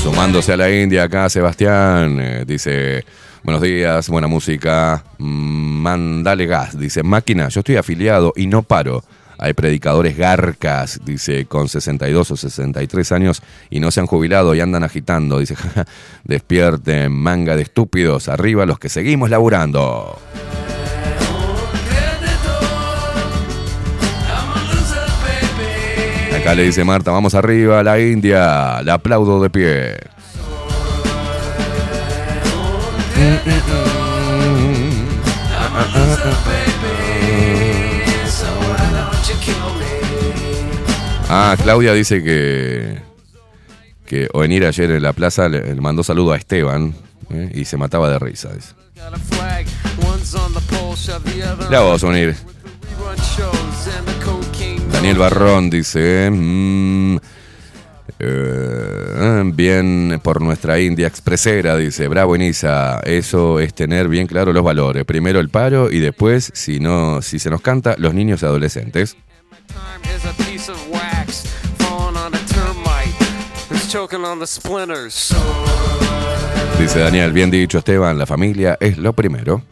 Sumándose 0.03 0.51
a 0.51 0.57
la 0.57 0.69
India 0.69 1.03
acá, 1.03 1.29
Sebastián, 1.29 2.19
eh, 2.19 2.43
dice, 2.45 3.05
buenos 3.41 3.61
días, 3.61 4.09
buena 4.09 4.27
música, 4.27 5.01
mandale 5.17 6.45
gas, 6.45 6.77
dice, 6.77 7.03
máquina, 7.03 7.47
yo 7.47 7.61
estoy 7.61 7.77
afiliado 7.77 8.33
y 8.35 8.47
no 8.47 8.63
paro. 8.63 9.05
Hay 9.37 9.53
predicadores 9.53 10.17
garcas, 10.17 10.99
dice, 11.05 11.45
con 11.45 11.69
62 11.69 12.31
o 12.31 12.35
63 12.35 13.11
años 13.13 13.41
y 13.69 13.79
no 13.79 13.91
se 13.91 14.01
han 14.01 14.05
jubilado 14.05 14.53
y 14.53 14.59
andan 14.59 14.83
agitando. 14.83 15.39
Dice, 15.39 15.55
despierten, 16.25 17.09
manga 17.13 17.55
de 17.55 17.61
estúpidos, 17.61 18.27
arriba 18.27 18.65
los 18.65 18.79
que 18.79 18.89
seguimos 18.89 19.29
laburando. 19.29 20.19
Acá 26.43 26.55
le 26.55 26.63
dice 26.63 26.83
Marta, 26.83 27.09
vamos 27.11 27.35
arriba, 27.35 27.81
la 27.83 27.97
India, 28.01 28.81
le 28.83 28.91
aplaudo 28.91 29.41
de 29.41 29.49
pie. 29.49 29.95
Ah, 41.29 41.55
Claudia 41.63 41.93
dice 41.93 42.21
que 42.21 42.97
que 44.05 44.27
Ovenir 44.33 44.65
ayer 44.65 44.91
en 44.91 45.01
la 45.01 45.13
plaza 45.13 45.47
le, 45.47 45.73
le 45.73 45.79
mandó 45.79 46.03
saludo 46.03 46.33
a 46.33 46.35
Esteban 46.35 46.93
¿eh? 47.29 47.51
y 47.55 47.63
se 47.63 47.77
mataba 47.77 48.09
de 48.09 48.19
risa. 48.19 48.49
dice. 48.53 48.73
Ya 51.71 51.79
vos, 51.79 52.03
Ovenir. 52.03 52.35
Daniel 54.93 55.17
Barrón 55.17 55.69
dice, 55.69 56.29
mm, 56.31 57.17
eh, 58.19 59.41
bien 59.53 60.21
por 60.23 60.41
nuestra 60.41 60.79
India 60.79 61.07
expresera, 61.07 61.75
dice, 61.75 62.07
bravo 62.07 62.35
Inisa, 62.35 63.01
eso 63.03 63.59
es 63.59 63.73
tener 63.73 64.07
bien 64.07 64.27
claro 64.27 64.53
los 64.53 64.63
valores. 64.63 65.03
Primero 65.03 65.39
el 65.39 65.49
paro 65.49 65.91
y 65.91 65.99
después, 65.99 66.51
si 66.53 66.79
no, 66.79 67.21
si 67.21 67.39
se 67.39 67.49
nos 67.49 67.61
canta, 67.61 67.95
los 67.97 68.13
niños 68.13 68.43
y 68.43 68.45
adolescentes. 68.45 69.17
Dice 76.79 76.99
Daniel, 76.99 77.31
bien 77.33 77.51
dicho 77.51 77.79
Esteban, 77.79 78.17
la 78.17 78.25
familia 78.25 78.77
es 78.79 78.97
lo 78.97 79.13
primero. 79.13 79.63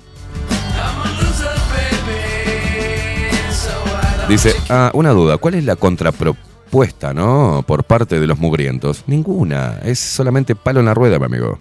Dice, 4.32 4.56
ah, 4.70 4.92
una 4.94 5.10
duda, 5.10 5.38
¿cuál 5.40 5.56
es 5.56 5.66
la 5.66 5.76
contrapropuesta, 5.76 7.14
no? 7.14 7.66
Por 7.68 7.84
parte 7.84 8.18
de 8.18 8.28
los 8.28 8.40
mugrientos. 8.40 9.04
Ninguna, 9.06 9.80
es 9.84 10.00
solamente 10.00 10.56
palo 10.56 10.80
en 10.80 10.86
la 10.86 10.94
rueda, 10.94 11.20
mi 11.20 11.26
amigo. 11.26 11.60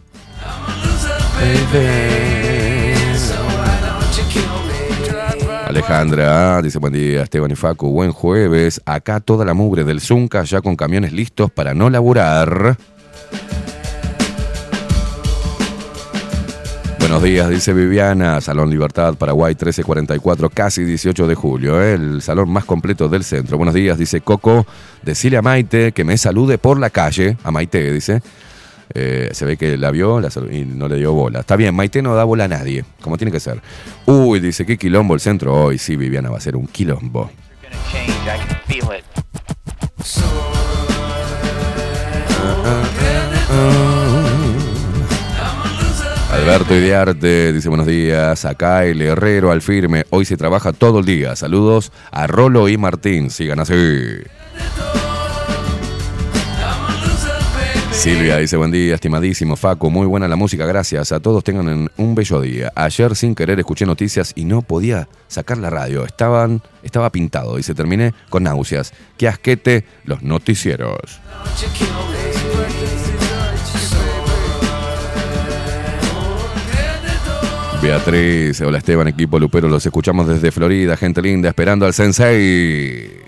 Alejandra 5.67 6.63
dice 6.63 6.79
buen 6.79 6.93
día 6.93 7.23
Esteban 7.23 7.51
y 7.51 7.57
Facu, 7.57 7.91
buen 7.91 8.13
jueves. 8.13 8.81
Acá 8.87 9.19
toda 9.19 9.45
la 9.45 9.55
mugre 9.55 9.83
del 9.83 10.01
Zunca 10.01 10.45
ya 10.45 10.61
con 10.61 10.77
camiones 10.77 11.13
listos 11.13 11.51
para 11.51 11.75
no 11.75 11.91
laburar. 11.91 12.77
Buenos 17.11 17.25
días, 17.25 17.49
dice 17.49 17.73
Viviana, 17.73 18.41
Salón 18.41 18.71
Libertad, 18.71 19.15
Paraguay 19.15 19.55
1344, 19.55 20.49
casi 20.49 20.85
18 20.85 21.27
de 21.27 21.35
julio, 21.35 21.83
¿eh? 21.83 21.95
el 21.95 22.23
salón 22.23 22.51
más 22.51 22.65
completo 22.65 23.09
del 23.09 23.25
centro. 23.25 23.57
Buenos 23.57 23.75
días, 23.75 23.99
dice 23.99 24.21
Coco, 24.21 24.65
decile 25.03 25.37
a 25.37 25.43
Maite 25.43 25.91
que 25.91 26.05
me 26.05 26.17
salude 26.17 26.57
por 26.57 26.79
la 26.79 26.89
calle, 26.91 27.37
a 27.43 27.51
Maite, 27.51 27.93
dice. 27.93 28.23
Eh, 28.95 29.31
se 29.33 29.45
ve 29.45 29.57
que 29.57 29.77
la 29.77 29.91
vio 29.91 30.21
la 30.21 30.29
y 30.53 30.65
no 30.65 30.87
le 30.87 30.99
dio 30.99 31.13
bola. 31.13 31.41
Está 31.41 31.57
bien, 31.57 31.75
Maite 31.75 32.01
no 32.01 32.15
da 32.15 32.23
bola 32.23 32.45
a 32.45 32.49
nadie, 32.49 32.85
como 33.01 33.19
tiene 33.19 33.33
que 33.33 33.41
ser. 33.41 33.61
Uy, 34.07 34.39
dice, 34.39 34.65
qué 34.65 34.79
quilombo 34.79 35.15
el 35.15 35.21
centro 35.21 35.65
hoy. 35.65 35.79
Sí, 35.79 35.97
Viviana, 35.97 36.31
va 36.31 36.39
a 36.39 36.41
ser 36.41 36.55
un 36.55 36.69
quilombo. 36.69 37.29
Alberto 46.33 46.77
Idiarte 46.77 47.53
dice 47.53 47.69
buenos 47.69 47.87
días, 47.87 48.45
acá 48.45 48.85
el 48.85 49.03
herrero 49.03 49.51
al 49.51 49.63
firme, 49.63 50.05
hoy 50.11 50.25
se 50.25 50.37
trabaja 50.37 50.73
todo 50.73 51.01
el 51.01 51.05
día. 51.05 51.35
Saludos 51.35 51.93
a 52.13 52.27
Rolo 52.27 52.69
y 52.69 52.79
Martín, 52.79 53.31
sigan 53.31 53.59
así. 53.59 53.75
Silvia 57.91 58.39
dice 58.39 58.57
buen 58.57 58.71
día, 58.71 58.95
estimadísimo 58.95 59.57
Faco, 59.57 59.91
muy 59.91 60.07
buena 60.07 60.27
la 60.27 60.37
música, 60.37 60.65
gracias. 60.65 61.13
A 61.13 61.21
todos 61.21 61.45
tengan 61.45 61.91
un 61.95 62.15
bello 62.15 62.41
día. 62.41 62.73
Ayer 62.75 63.15
sin 63.15 63.35
querer 63.35 63.59
escuché 63.59 63.85
noticias 63.85 64.33
y 64.35 64.47
no 64.47 64.63
podía 64.63 65.09
sacar 65.29 65.59
la 65.59 65.69
radio. 65.69 66.07
Estaban, 66.07 66.63
estaba 66.83 67.11
pintado 67.11 67.59
y 67.59 67.63
se 67.63 67.75
terminé 67.75 68.15
con 68.31 68.45
náuseas. 68.45 68.95
Qué 69.19 69.29
asquete 69.29 69.85
los 70.05 70.23
noticieros. 70.23 71.21
Beatriz, 77.83 78.61
hola 78.61 78.79
Esteban, 78.79 79.09
equipo 79.09 79.39
Lupero, 79.39 79.69
los 79.69 79.85
escuchamos 79.87 80.29
desde 80.29 80.51
Florida, 80.53 80.97
gente 80.97 81.23
linda, 81.23 81.49
esperando 81.49 81.87
al 81.87 81.95
Sensei. 81.95 83.21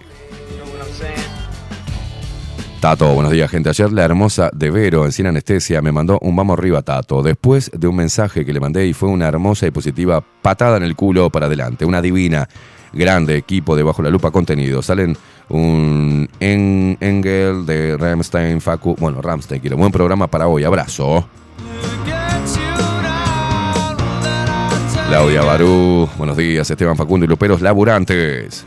Tato, 2.81 3.15
buenos 3.15 3.31
días, 3.33 3.49
gente. 3.51 3.71
Ayer 3.71 3.93
la 3.93 4.05
hermosa 4.05 4.51
de 4.53 4.71
Vero, 4.71 5.05
en 5.07 5.13
Sin 5.13 5.27
Anestesia, 5.29 5.81
me 5.81 5.93
mandó 5.93 6.19
un 6.21 6.35
vamos 6.35 6.59
arriba, 6.59 6.83
Tato. 6.83 7.23
Después 7.23 7.71
de 7.73 7.87
un 7.87 7.95
mensaje 7.97 8.45
que 8.45 8.53
le 8.53 8.59
mandé 8.61 8.87
y 8.89 8.93
fue 8.93 9.09
una 9.09 9.29
hermosa 9.29 9.67
y 9.69 9.71
positiva 9.71 10.21
patada 10.21 10.79
en 10.79 10.83
el 10.83 10.97
culo 10.97 11.31
para 11.31 11.47
adelante. 11.47 11.85
Una 11.85 12.03
divina, 12.03 12.49
grande 12.93 13.37
equipo 13.37 13.77
de 13.77 13.85
Bajo 13.85 14.03
la 14.03 14.11
Lupa 14.11 14.33
Contenido. 14.33 14.83
Salen 14.83 15.17
un 15.49 16.29
En- 16.41 16.99
Engel 17.01 17.65
de 17.65 17.97
Ramstein, 17.97 18.61
Facu. 18.61 18.97
Bueno, 18.99 19.23
Ramstein, 19.23 19.61
quiero. 19.61 19.77
Buen 19.77 19.93
programa 19.93 20.27
para 20.27 20.49
hoy. 20.49 20.65
Abrazo. 20.65 21.25
Claudia 25.13 25.43
Barú, 25.43 26.09
buenos 26.17 26.39
días, 26.39 26.71
Esteban 26.71 26.97
Facundo 26.97 27.27
y 27.27 27.29
Luperos 27.29 27.61
Laburantes. 27.61 28.65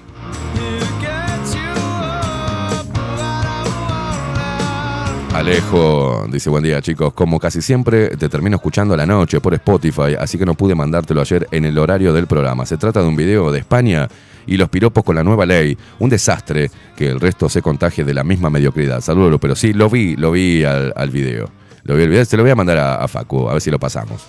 Alejo 5.33 6.27
dice 6.31 6.51
buen 6.51 6.63
día 6.63 6.83
chicos, 6.83 7.13
como 7.13 7.39
casi 7.39 7.63
siempre 7.63 8.09
te 8.09 8.29
termino 8.29 8.57
escuchando 8.57 8.93
a 8.93 8.97
la 8.97 9.07
noche 9.07 9.41
por 9.41 9.55
Spotify, 9.55 10.15
así 10.19 10.37
que 10.37 10.45
no 10.45 10.53
pude 10.53 10.75
mandártelo 10.75 11.21
ayer 11.21 11.47
en 11.49 11.65
el 11.65 11.79
horario 11.79 12.13
del 12.13 12.27
programa. 12.27 12.63
Se 12.67 12.77
trata 12.77 13.01
de 13.01 13.07
un 13.07 13.15
video 13.15 13.51
de 13.51 13.57
España 13.57 14.07
y 14.45 14.57
los 14.57 14.69
piropos 14.69 15.03
con 15.03 15.15
la 15.15 15.23
nueva 15.23 15.47
ley, 15.47 15.75
un 15.97 16.11
desastre 16.11 16.69
que 16.95 17.07
el 17.07 17.19
resto 17.19 17.49
se 17.49 17.63
contagie 17.63 18.03
de 18.03 18.13
la 18.13 18.23
misma 18.23 18.51
mediocridad. 18.51 19.01
Saludos, 19.01 19.39
pero 19.41 19.55
sí, 19.55 19.73
lo 19.73 19.89
vi, 19.89 20.15
lo 20.15 20.29
vi 20.29 20.63
al, 20.63 21.09
video. 21.09 21.49
Lo 21.85 21.95
vi 21.95 22.03
al 22.03 22.09
video, 22.09 22.23
se 22.23 22.37
lo 22.37 22.43
voy 22.43 22.51
a 22.51 22.55
mandar 22.55 22.77
a, 22.77 22.95
a 22.97 23.07
Facu, 23.07 23.49
a 23.49 23.53
ver 23.53 23.61
si 23.63 23.71
lo 23.71 23.79
pasamos. 23.79 24.27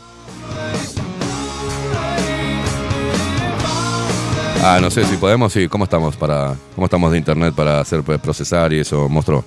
Ah, 4.62 4.78
no 4.80 4.90
sé 4.90 5.04
si 5.04 5.16
podemos, 5.16 5.52
sí, 5.52 5.68
¿cómo 5.68 5.84
estamos 5.84 6.16
para 6.16 6.54
cómo 6.74 6.86
estamos 6.86 7.12
de 7.12 7.18
internet 7.18 7.54
para 7.54 7.80
hacer 7.80 8.02
pues, 8.02 8.20
procesar 8.20 8.72
y 8.72 8.80
eso, 8.80 9.08
monstruo? 9.08 9.44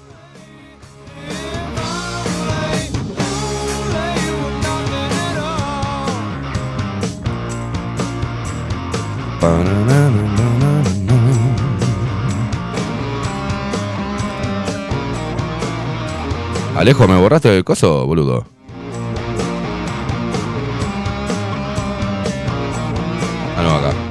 Alejo, 16.80 17.10
¿me 17.10 17.18
borraste 17.18 17.58
el 17.58 17.66
coso, 17.66 18.06
boludo? 18.06 18.46
Ah, 23.58 23.62
no, 23.62 23.76
acá. 23.76 24.09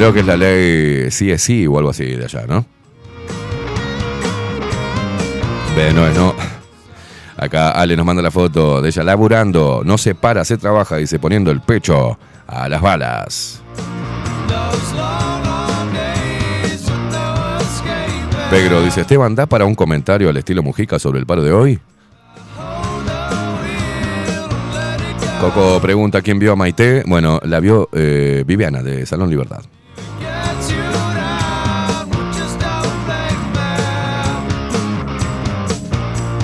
Creo 0.00 0.14
que 0.14 0.20
es 0.20 0.26
la 0.26 0.38
ley 0.38 1.10
sí 1.10 1.30
es 1.30 1.42
sí 1.42 1.66
o 1.66 1.76
algo 1.76 1.90
así 1.90 2.06
de 2.06 2.24
allá, 2.24 2.46
¿no? 2.48 2.64
Ve, 5.76 5.92
no 5.92 6.06
es 6.06 6.16
no. 6.16 6.34
Acá 7.36 7.72
Ale 7.72 7.98
nos 7.98 8.06
manda 8.06 8.22
la 8.22 8.30
foto 8.30 8.80
de 8.80 8.88
ella 8.88 9.02
laburando. 9.04 9.82
No 9.84 9.98
se 9.98 10.14
para, 10.14 10.42
se 10.46 10.56
trabaja, 10.56 10.96
dice, 10.96 11.18
poniendo 11.18 11.50
el 11.50 11.60
pecho 11.60 12.18
a 12.46 12.66
las 12.70 12.80
balas. 12.80 13.60
Pedro 18.48 18.82
dice, 18.82 19.02
Esteban, 19.02 19.34
¿da 19.34 19.44
para 19.44 19.66
un 19.66 19.74
comentario 19.74 20.30
al 20.30 20.36
estilo 20.38 20.62
Mujica 20.62 20.98
sobre 20.98 21.18
el 21.18 21.26
paro 21.26 21.42
de 21.42 21.52
hoy? 21.52 21.78
Coco 25.42 25.78
pregunta 25.82 26.22
quién 26.22 26.38
vio 26.38 26.52
a 26.52 26.56
Maite. 26.56 27.02
Bueno, 27.06 27.38
la 27.44 27.60
vio 27.60 27.90
eh, 27.92 28.44
Viviana 28.46 28.82
de 28.82 29.04
Salón 29.04 29.28
Libertad. 29.28 29.60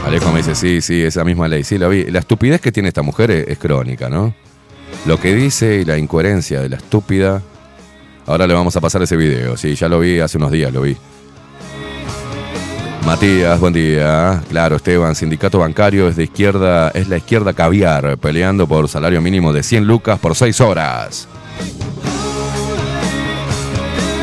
Alejo 0.05 0.31
me 0.31 0.39
dice, 0.39 0.55
sí, 0.55 0.81
sí, 0.81 1.03
esa 1.03 1.25
misma 1.25 1.49
ley. 1.49 1.65
Sí, 1.65 1.79
la 1.79 1.89
vi. 1.89 2.05
La 2.05 2.21
estupidez 2.21 2.61
que 2.61 2.71
tiene 2.71 2.89
esta 2.89 3.03
mujer 3.03 3.31
es, 3.33 3.49
es 3.49 3.59
crónica, 3.59 4.09
¿no? 4.09 4.35
Lo 5.05 5.19
que 5.19 5.35
dice 5.35 5.77
y 5.77 5.85
la 5.85 5.99
incoherencia 5.99 6.61
de 6.61 6.69
la 6.69 6.77
estúpida. 6.77 7.43
Ahora 8.27 8.47
le 8.47 8.55
vamos 8.55 8.77
a 8.77 8.81
pasar 8.81 9.03
ese 9.03 9.17
video. 9.17 9.57
Sí, 9.57 9.75
ya 9.75 9.89
lo 9.89 10.01
vi 10.01 10.21
hace 10.21 10.39
unos 10.39 10.53
días, 10.53 10.73
lo 10.73 10.83
vi. 10.83 10.97
Matías, 13.05 13.61
buen 13.61 13.73
día. 13.73 14.43
Claro, 14.49 14.77
Esteban, 14.77 15.15
sindicato 15.15 15.61
bancario 15.61 16.09
es 16.09 16.17
de 16.17 16.25
izquierda, 16.25 16.91
es 16.91 17.09
la 17.09 17.19
izquierda 17.19 17.53
caviar, 17.53 18.19
peleando 18.19 18.67
por 18.67 18.89
salario 18.89 19.21
mínimo 19.21 19.53
de 19.53 19.63
100 19.63 19.87
lucas 19.87 20.19
por 20.19 20.35
6 20.35 20.61
horas. 20.61 21.29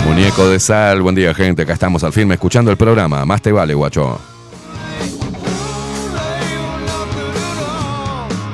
Muñeco 0.05 0.49
de 0.49 0.59
sal, 0.59 1.01
buen 1.01 1.15
día 1.15 1.33
gente, 1.33 1.61
acá 1.61 1.73
estamos 1.73 2.03
al 2.03 2.11
firme 2.11 2.33
escuchando 2.33 2.69
el 2.69 2.77
programa. 2.77 3.25
Más 3.25 3.41
te 3.41 3.51
vale, 3.51 3.73
guacho. 3.73 4.19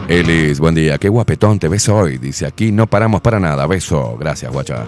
Elis, 0.08 0.60
buen 0.60 0.74
día, 0.74 0.98
qué 0.98 1.08
guapetón 1.08 1.60
te 1.60 1.68
ves 1.68 1.88
hoy. 1.88 2.18
Dice 2.18 2.48
aquí 2.48 2.72
no 2.72 2.88
paramos 2.88 3.22
para 3.22 3.40
nada. 3.40 3.68
Beso. 3.68 4.18
Gracias, 4.20 4.52
guacha. 4.52 4.86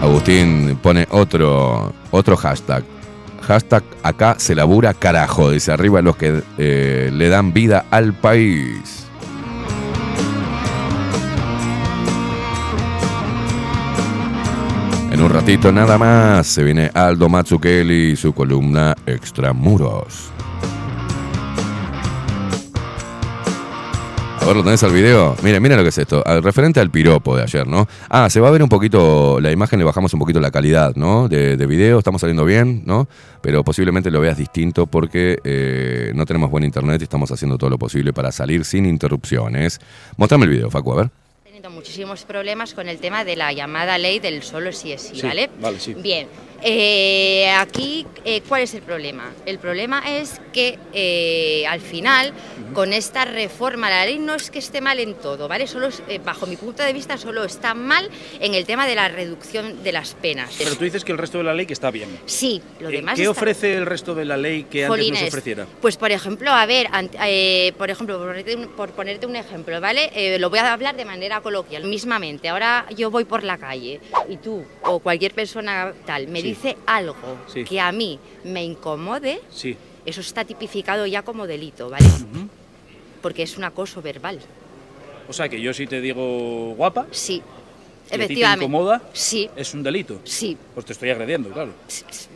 Agustín 0.00 0.78
pone 0.82 1.06
otro, 1.10 1.92
otro 2.10 2.36
hashtag. 2.36 2.84
Hashtag 3.42 3.82
acá 4.02 4.36
se 4.38 4.54
labura 4.54 4.94
carajo. 4.94 5.50
Dice 5.50 5.72
arriba 5.72 6.00
los 6.00 6.16
que 6.16 6.42
eh, 6.58 7.10
le 7.12 7.28
dan 7.28 7.52
vida 7.52 7.86
al 7.90 8.14
país. 8.14 9.03
Ratito 15.34 15.72
nada 15.72 15.98
más 15.98 16.46
se 16.46 16.62
viene 16.62 16.90
Aldo 16.94 17.28
Matsukeli 17.28 18.12
y 18.12 18.16
su 18.16 18.32
columna 18.32 18.94
Extramuros. 19.04 20.30
A 24.40 24.46
ver, 24.46 24.56
¿lo 24.56 24.62
tenés 24.62 24.82
al 24.84 24.92
video? 24.92 25.34
Mira, 25.42 25.58
mira 25.58 25.74
lo 25.76 25.82
que 25.82 25.88
es 25.88 25.98
esto. 25.98 26.22
Al- 26.24 26.42
referente 26.42 26.78
al 26.78 26.90
piropo 26.90 27.34
de 27.34 27.42
ayer, 27.42 27.66
¿no? 27.66 27.88
Ah, 28.10 28.28
se 28.30 28.40
va 28.40 28.48
a 28.48 28.50
ver 28.52 28.62
un 28.62 28.68
poquito 28.68 29.40
la 29.40 29.50
imagen, 29.50 29.78
le 29.78 29.84
bajamos 29.84 30.12
un 30.14 30.20
poquito 30.20 30.38
la 30.38 30.50
calidad, 30.50 30.94
¿no? 30.96 31.28
De, 31.28 31.56
de 31.56 31.66
video, 31.66 31.98
estamos 31.98 32.20
saliendo 32.20 32.44
bien, 32.44 32.82
¿no? 32.86 33.08
Pero 33.40 33.64
posiblemente 33.64 34.10
lo 34.10 34.20
veas 34.20 34.36
distinto 34.36 34.86
porque 34.86 35.38
eh, 35.44 36.12
no 36.14 36.26
tenemos 36.26 36.50
buen 36.50 36.62
internet 36.62 37.00
y 37.00 37.04
estamos 37.04 37.32
haciendo 37.32 37.58
todo 37.58 37.70
lo 37.70 37.78
posible 37.78 38.12
para 38.12 38.30
salir 38.30 38.64
sin 38.66 38.86
interrupciones. 38.86 39.80
Mostrame 40.16 40.44
el 40.44 40.50
video, 40.50 40.70
Facu, 40.70 40.92
a 40.92 40.96
ver. 40.96 41.10
Muchísimos 41.68 42.24
problemas 42.24 42.74
con 42.74 42.88
el 42.88 42.98
tema 42.98 43.24
de 43.24 43.36
la 43.36 43.52
llamada 43.52 43.98
ley 43.98 44.18
del 44.18 44.42
solo 44.42 44.72
sí 44.72 44.92
es 44.92 45.02
sí, 45.02 45.16
Sí, 45.16 45.26
¿vale? 45.26 45.50
vale, 45.60 45.80
sí. 45.80 45.94
Bien, 45.94 46.28
eh, 46.62 47.50
aquí, 47.50 48.06
eh, 48.24 48.40
¿cuál 48.48 48.62
es 48.62 48.74
el 48.74 48.82
problema? 48.82 49.30
El 49.44 49.58
problema 49.58 50.02
es 50.18 50.40
que 50.52 50.78
eh, 50.92 51.66
al 51.66 51.80
final, 51.80 52.32
con 52.72 52.92
esta 52.92 53.24
reforma, 53.24 53.90
la 53.90 54.06
ley 54.06 54.18
no 54.18 54.34
es 54.34 54.50
que 54.50 54.58
esté 54.60 54.80
mal 54.80 54.98
en 54.98 55.14
todo, 55.14 55.46
¿vale? 55.48 55.66
Solo, 55.66 55.88
bajo 56.24 56.46
mi 56.46 56.56
punto 56.56 56.82
de 56.82 56.92
vista, 56.92 57.18
solo 57.18 57.44
está 57.44 57.74
mal 57.74 58.08
en 58.40 58.54
el 58.54 58.64
tema 58.64 58.86
de 58.86 58.94
la 58.94 59.08
reducción 59.08 59.82
de 59.82 59.92
las 59.92 60.14
penas. 60.14 60.54
Pero 60.58 60.74
tú 60.76 60.84
dices 60.84 61.04
que 61.04 61.12
el 61.12 61.18
resto 61.18 61.38
de 61.38 61.44
la 61.44 61.54
ley 61.54 61.66
que 61.66 61.72
está 61.74 61.90
bien. 61.90 62.08
Sí, 62.26 62.62
lo 62.80 62.88
demás 62.88 63.16
¿Qué 63.16 63.22
está- 63.22 63.30
ofrece 63.32 63.74
el 63.76 63.86
resto 63.86 64.14
de 64.14 64.24
la 64.24 64.36
ley 64.36 64.64
que 64.64 64.86
antes 64.86 65.10
no 65.10 65.16
se 65.16 65.28
ofreciera? 65.28 65.66
Pues 65.80 65.96
por 65.96 66.12
ejemplo, 66.12 66.50
a 66.50 66.64
ver, 66.66 66.88
por 67.76 67.90
ejemplo, 67.90 68.18
por 68.18 68.26
ponerte 68.28 68.56
un, 68.56 68.68
por 68.68 68.90
ponerte 68.92 69.26
un 69.26 69.36
ejemplo, 69.36 69.80
¿vale? 69.80 70.38
Lo 70.38 70.50
voy 70.50 70.58
a 70.60 70.72
hablar 70.72 70.96
de 70.96 71.04
manera 71.04 71.40
coloquial, 71.40 71.53
mismamente. 71.84 72.48
Ahora 72.48 72.86
yo 72.96 73.10
voy 73.10 73.24
por 73.24 73.44
la 73.44 73.56
calle 73.58 74.00
y 74.28 74.36
tú 74.38 74.64
o 74.82 74.98
cualquier 74.98 75.32
persona 75.34 75.92
tal 76.04 76.26
me 76.28 76.40
Sí. 76.40 76.48
dice 76.48 76.76
algo 76.86 77.16
Sí. 77.46 77.64
que 77.64 77.80
a 77.80 77.92
mí 77.92 78.18
me 78.44 78.64
incomode, 78.64 79.40
Sí. 79.50 79.76
eso 80.04 80.20
está 80.20 80.44
tipificado 80.44 81.06
ya 81.06 81.22
como 81.22 81.46
delito, 81.46 81.88
¿vale? 81.90 82.06
Porque 83.22 83.42
es 83.44 83.56
un 83.56 83.64
acoso 83.64 84.02
verbal. 84.02 84.40
O 85.28 85.32
sea, 85.32 85.48
que 85.48 85.60
yo 85.60 85.72
si 85.72 85.86
te 85.86 86.00
digo 86.00 86.74
guapa, 86.76 87.06
Sí. 87.10 87.36
y 87.36 87.38
a 87.38 87.42
ti 87.42 88.08
te 88.10 88.24
Efectivamente. 88.24 88.64
incomoda, 88.66 89.00
Sí, 89.14 89.48
es 89.56 89.72
un 89.72 89.82
delito. 89.82 90.20
sí. 90.24 90.58
Pues 90.74 90.84
te 90.84 90.92
estoy 90.92 91.08
agrediendo, 91.08 91.48
claro. 91.50 91.72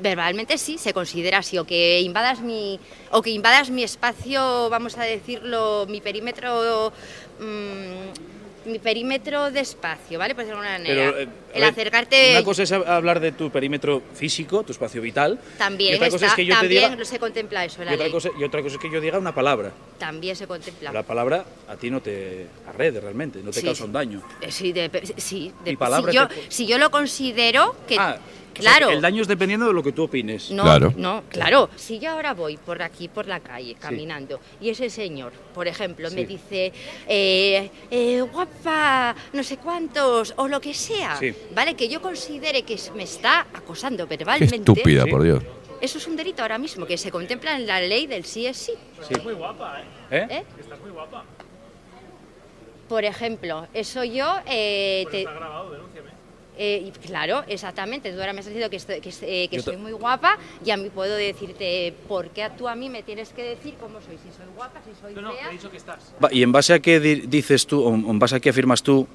verbalmente 0.01 0.57
sí 0.57 0.79
se 0.79 0.95
considera 0.95 1.39
así 1.39 1.59
o 1.59 1.65
que 1.67 2.01
invadas 2.01 2.41
mi 2.41 2.81
o 3.11 3.21
que 3.21 3.31
invadas 3.31 3.69
mi 3.69 3.83
espacio 3.83 4.71
vamos 4.71 4.97
a 4.97 5.03
decirlo 5.03 5.85
mi 5.89 6.01
perímetro 6.01 6.91
mm, 7.39 8.38
mi 8.69 8.79
perímetro 8.79 9.51
de 9.51 9.61
espacio 9.61 10.19
vale 10.19 10.35
pues 10.35 10.47
de 10.47 10.53
alguna 10.53 10.71
manera 10.73 10.95
Pero, 11.13 11.19
eh, 11.19 11.29
el 11.55 11.61
ver, 11.63 11.71
acercarte 11.71 12.31
Una 12.33 12.45
cosa 12.45 12.63
es 12.63 12.73
hab- 12.73 12.87
hablar 12.87 13.21
de 13.21 13.33
tu 13.33 13.51
perímetro 13.51 14.03
físico, 14.15 14.63
tu 14.63 14.73
espacio 14.73 15.01
vital. 15.03 15.39
y 15.55 15.59
también 15.59 15.95
otra 15.97 16.11
cosa 16.11 16.27
está- 16.27 16.29
es 16.29 16.35
que 16.35 16.45
yo 16.47 16.55
te 16.55 16.61
también 16.61 16.93
diga. 16.93 17.05
se 17.05 17.19
contempla 17.19 17.65
eso 17.65 17.83
Y 17.83 17.87
la 17.87 17.93
otra, 17.93 18.05
ley 18.05 18.13
cosa, 18.13 18.31
y 18.39 18.45
otra 18.45 18.63
cosa 18.63 18.77
es 18.77 18.81
que 18.83 18.91
yo 18.91 19.01
diga 19.01 19.19
una 19.19 19.35
palabra. 19.35 19.73
también 19.99 20.37
se 20.37 20.47
contempla 20.47 20.93
La 20.93 21.03
palabra 21.03 21.45
a 21.69 21.77
ti 21.77 21.91
no 21.91 22.01
te 22.01 22.47
agrede 22.69 23.01
realmente, 23.01 23.41
no 23.43 23.51
te 23.51 23.61
Sí. 23.61 23.67
causa 23.67 23.85
un 23.85 23.93
daño. 23.93 24.23
Eh, 24.41 24.53
sí 24.53 24.73
de, 24.73 24.91
sí 25.17 25.53
de- 25.65 25.71
Mi 25.73 25.77
palabra 25.77 26.13
si 26.13 26.17
yo 26.17 26.29
te- 26.29 26.35
si 26.51 26.67
yo 26.67 26.79
lo 26.79 26.91
considero 26.91 27.75
que 27.89 27.97
Ah, 27.99 28.19
o 28.59 28.63
sea, 28.63 28.73
claro 28.77 28.91
el 28.91 29.01
daño 29.01 29.23
es 29.23 29.29
dependiendo 29.29 29.67
de 29.67 29.73
lo 29.73 29.83
que 29.83 29.93
tú 29.93 30.05
opines. 30.05 30.51
No, 30.51 30.63
Claro. 30.65 30.93
no, 30.97 31.23
claro. 31.29 31.71
Si 31.77 31.99
yo 31.99 32.11
ahora 32.11 32.35
voy 32.35 32.57
por 32.57 32.83
aquí, 32.83 33.09
por 33.09 33.27
la 33.27 33.41
calle, 33.41 33.75
caminando, 33.77 34.41
y 34.61 34.71
ese 34.71 34.91
señor, 34.91 35.33
por 35.55 35.69
ejemplo, 35.69 36.11
me 36.11 36.25
dice, 36.25 36.73
eh, 37.07 37.71
eh, 37.91 38.21
guapa, 38.21 39.15
no 39.33 39.43
sé 39.43 39.57
cuántos, 39.59 40.35
o 40.37 40.49
lo 40.49 40.61
que 40.61 40.75
sea, 40.75 41.17
Sí. 41.17 41.35
¿vale? 41.55 41.75
Que 41.75 41.89
yo 41.89 42.01
considere 42.03 42.63
que 42.63 42.77
me 42.95 43.05
está 43.05 43.47
acosando 43.55 44.07
Qué 44.09 44.17
verbalmente. 44.17 44.57
estúpida, 44.57 45.05
Sí. 45.05 45.11
por 45.11 45.23
Dios. 45.23 45.43
Eso 45.81 45.99
es 45.99 46.07
un 46.09 46.17
delito 46.17 46.43
ahora 46.43 46.59
mismo, 46.59 46.87
que 46.87 46.99
se 46.99 47.11
contempla 47.13 47.55
en 47.55 47.65
la 47.67 47.81
ley 47.81 48.07
del 48.09 48.25
sí 48.25 48.47
es 48.47 48.57
sí. 48.57 48.73
Sí. 49.09 49.15
¿Eh? 50.11 50.27
¿eh? 50.31 50.45
Por 52.89 53.05
ejemplo, 53.05 53.69
eso 53.75 54.03
yo... 54.03 54.27
Eh, 54.47 55.07
te- 55.11 55.27
Eh, 56.61 56.83
y 56.89 56.91
claro, 57.07 57.45
exactamente. 57.47 58.13
Tú 58.13 58.19
ahora 58.21 58.33
me 58.33 58.41
has 58.41 58.53
dicho 58.53 58.69
que, 58.69 58.77
estoy, 58.77 59.01
que, 59.01 59.13
eh, 59.23 59.49
que 59.49 59.63
soy 59.63 59.77
muy 59.77 59.93
guapa 59.93 60.37
y 60.65 60.71
a 60.73 60.77
mí 60.77 60.91
puedo 60.91 61.15
decirte 61.15 61.95
por 62.09 62.31
qué 62.31 62.49
tú 62.59 62.67
a 62.67 62.75
mí 62.75 62.89
me 62.89 63.05
tienes 63.05 63.29
que 63.31 63.45
decir 63.45 63.75
cómo 63.81 64.01
soy. 64.01 64.17
Si 64.17 64.37
soy 64.37 64.47
guapa, 64.57 64.81
si 64.85 64.91
soy 65.01 65.15
fea. 65.15 65.53
Va, 66.23 66.29
¿Y 66.33 66.43
en 66.43 66.51
base 66.51 66.75
a 66.75 66.81
qué 66.81 66.99
di- 66.99 67.23
dices 67.29 67.67
tú, 67.67 67.83
o 67.85 67.95
en 67.95 68.19
base 68.19 68.35
a 68.37 68.41
qué 68.41 68.51
afirmas 68.51 68.83
tú 68.83 69.07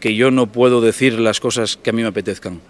que 0.00 0.16
yo 0.16 0.32
no 0.32 0.48
puedo 0.48 0.80
decir 0.80 1.18
las 1.20 1.38
cosas 1.38 1.76
que 1.76 1.90
a 1.90 1.92
mí 1.92 2.02
me 2.02 2.08
apetezcan? 2.08 2.60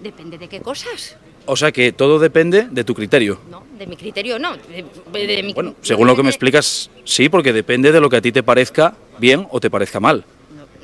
Depende 0.00 0.38
de 0.38 0.46
qué 0.48 0.60
cosas. 0.60 1.16
O 1.46 1.56
sea 1.56 1.72
que 1.72 1.92
todo 1.92 2.18
depende 2.20 2.68
de 2.70 2.84
tu 2.84 2.94
criterio. 2.94 3.40
No, 3.50 3.64
de 3.76 3.86
mi 3.88 3.96
criterio 3.96 4.38
no. 4.38 4.56
De, 4.56 5.26
de 5.26 5.42
mi- 5.42 5.54
Bueno, 5.54 5.74
según 5.82 6.06
lo 6.06 6.14
que 6.14 6.22
me 6.22 6.30
explicas, 6.30 6.88
sí, 7.04 7.28
porque 7.28 7.52
depende 7.52 7.90
de 7.90 8.00
lo 8.00 8.08
que 8.10 8.16
a 8.16 8.20
ti 8.20 8.30
te 8.30 8.42
parezca 8.44 8.94
bien 9.18 9.46
o 9.50 9.58
te 9.58 9.70
parezca 9.70 9.98
mal. 9.98 10.24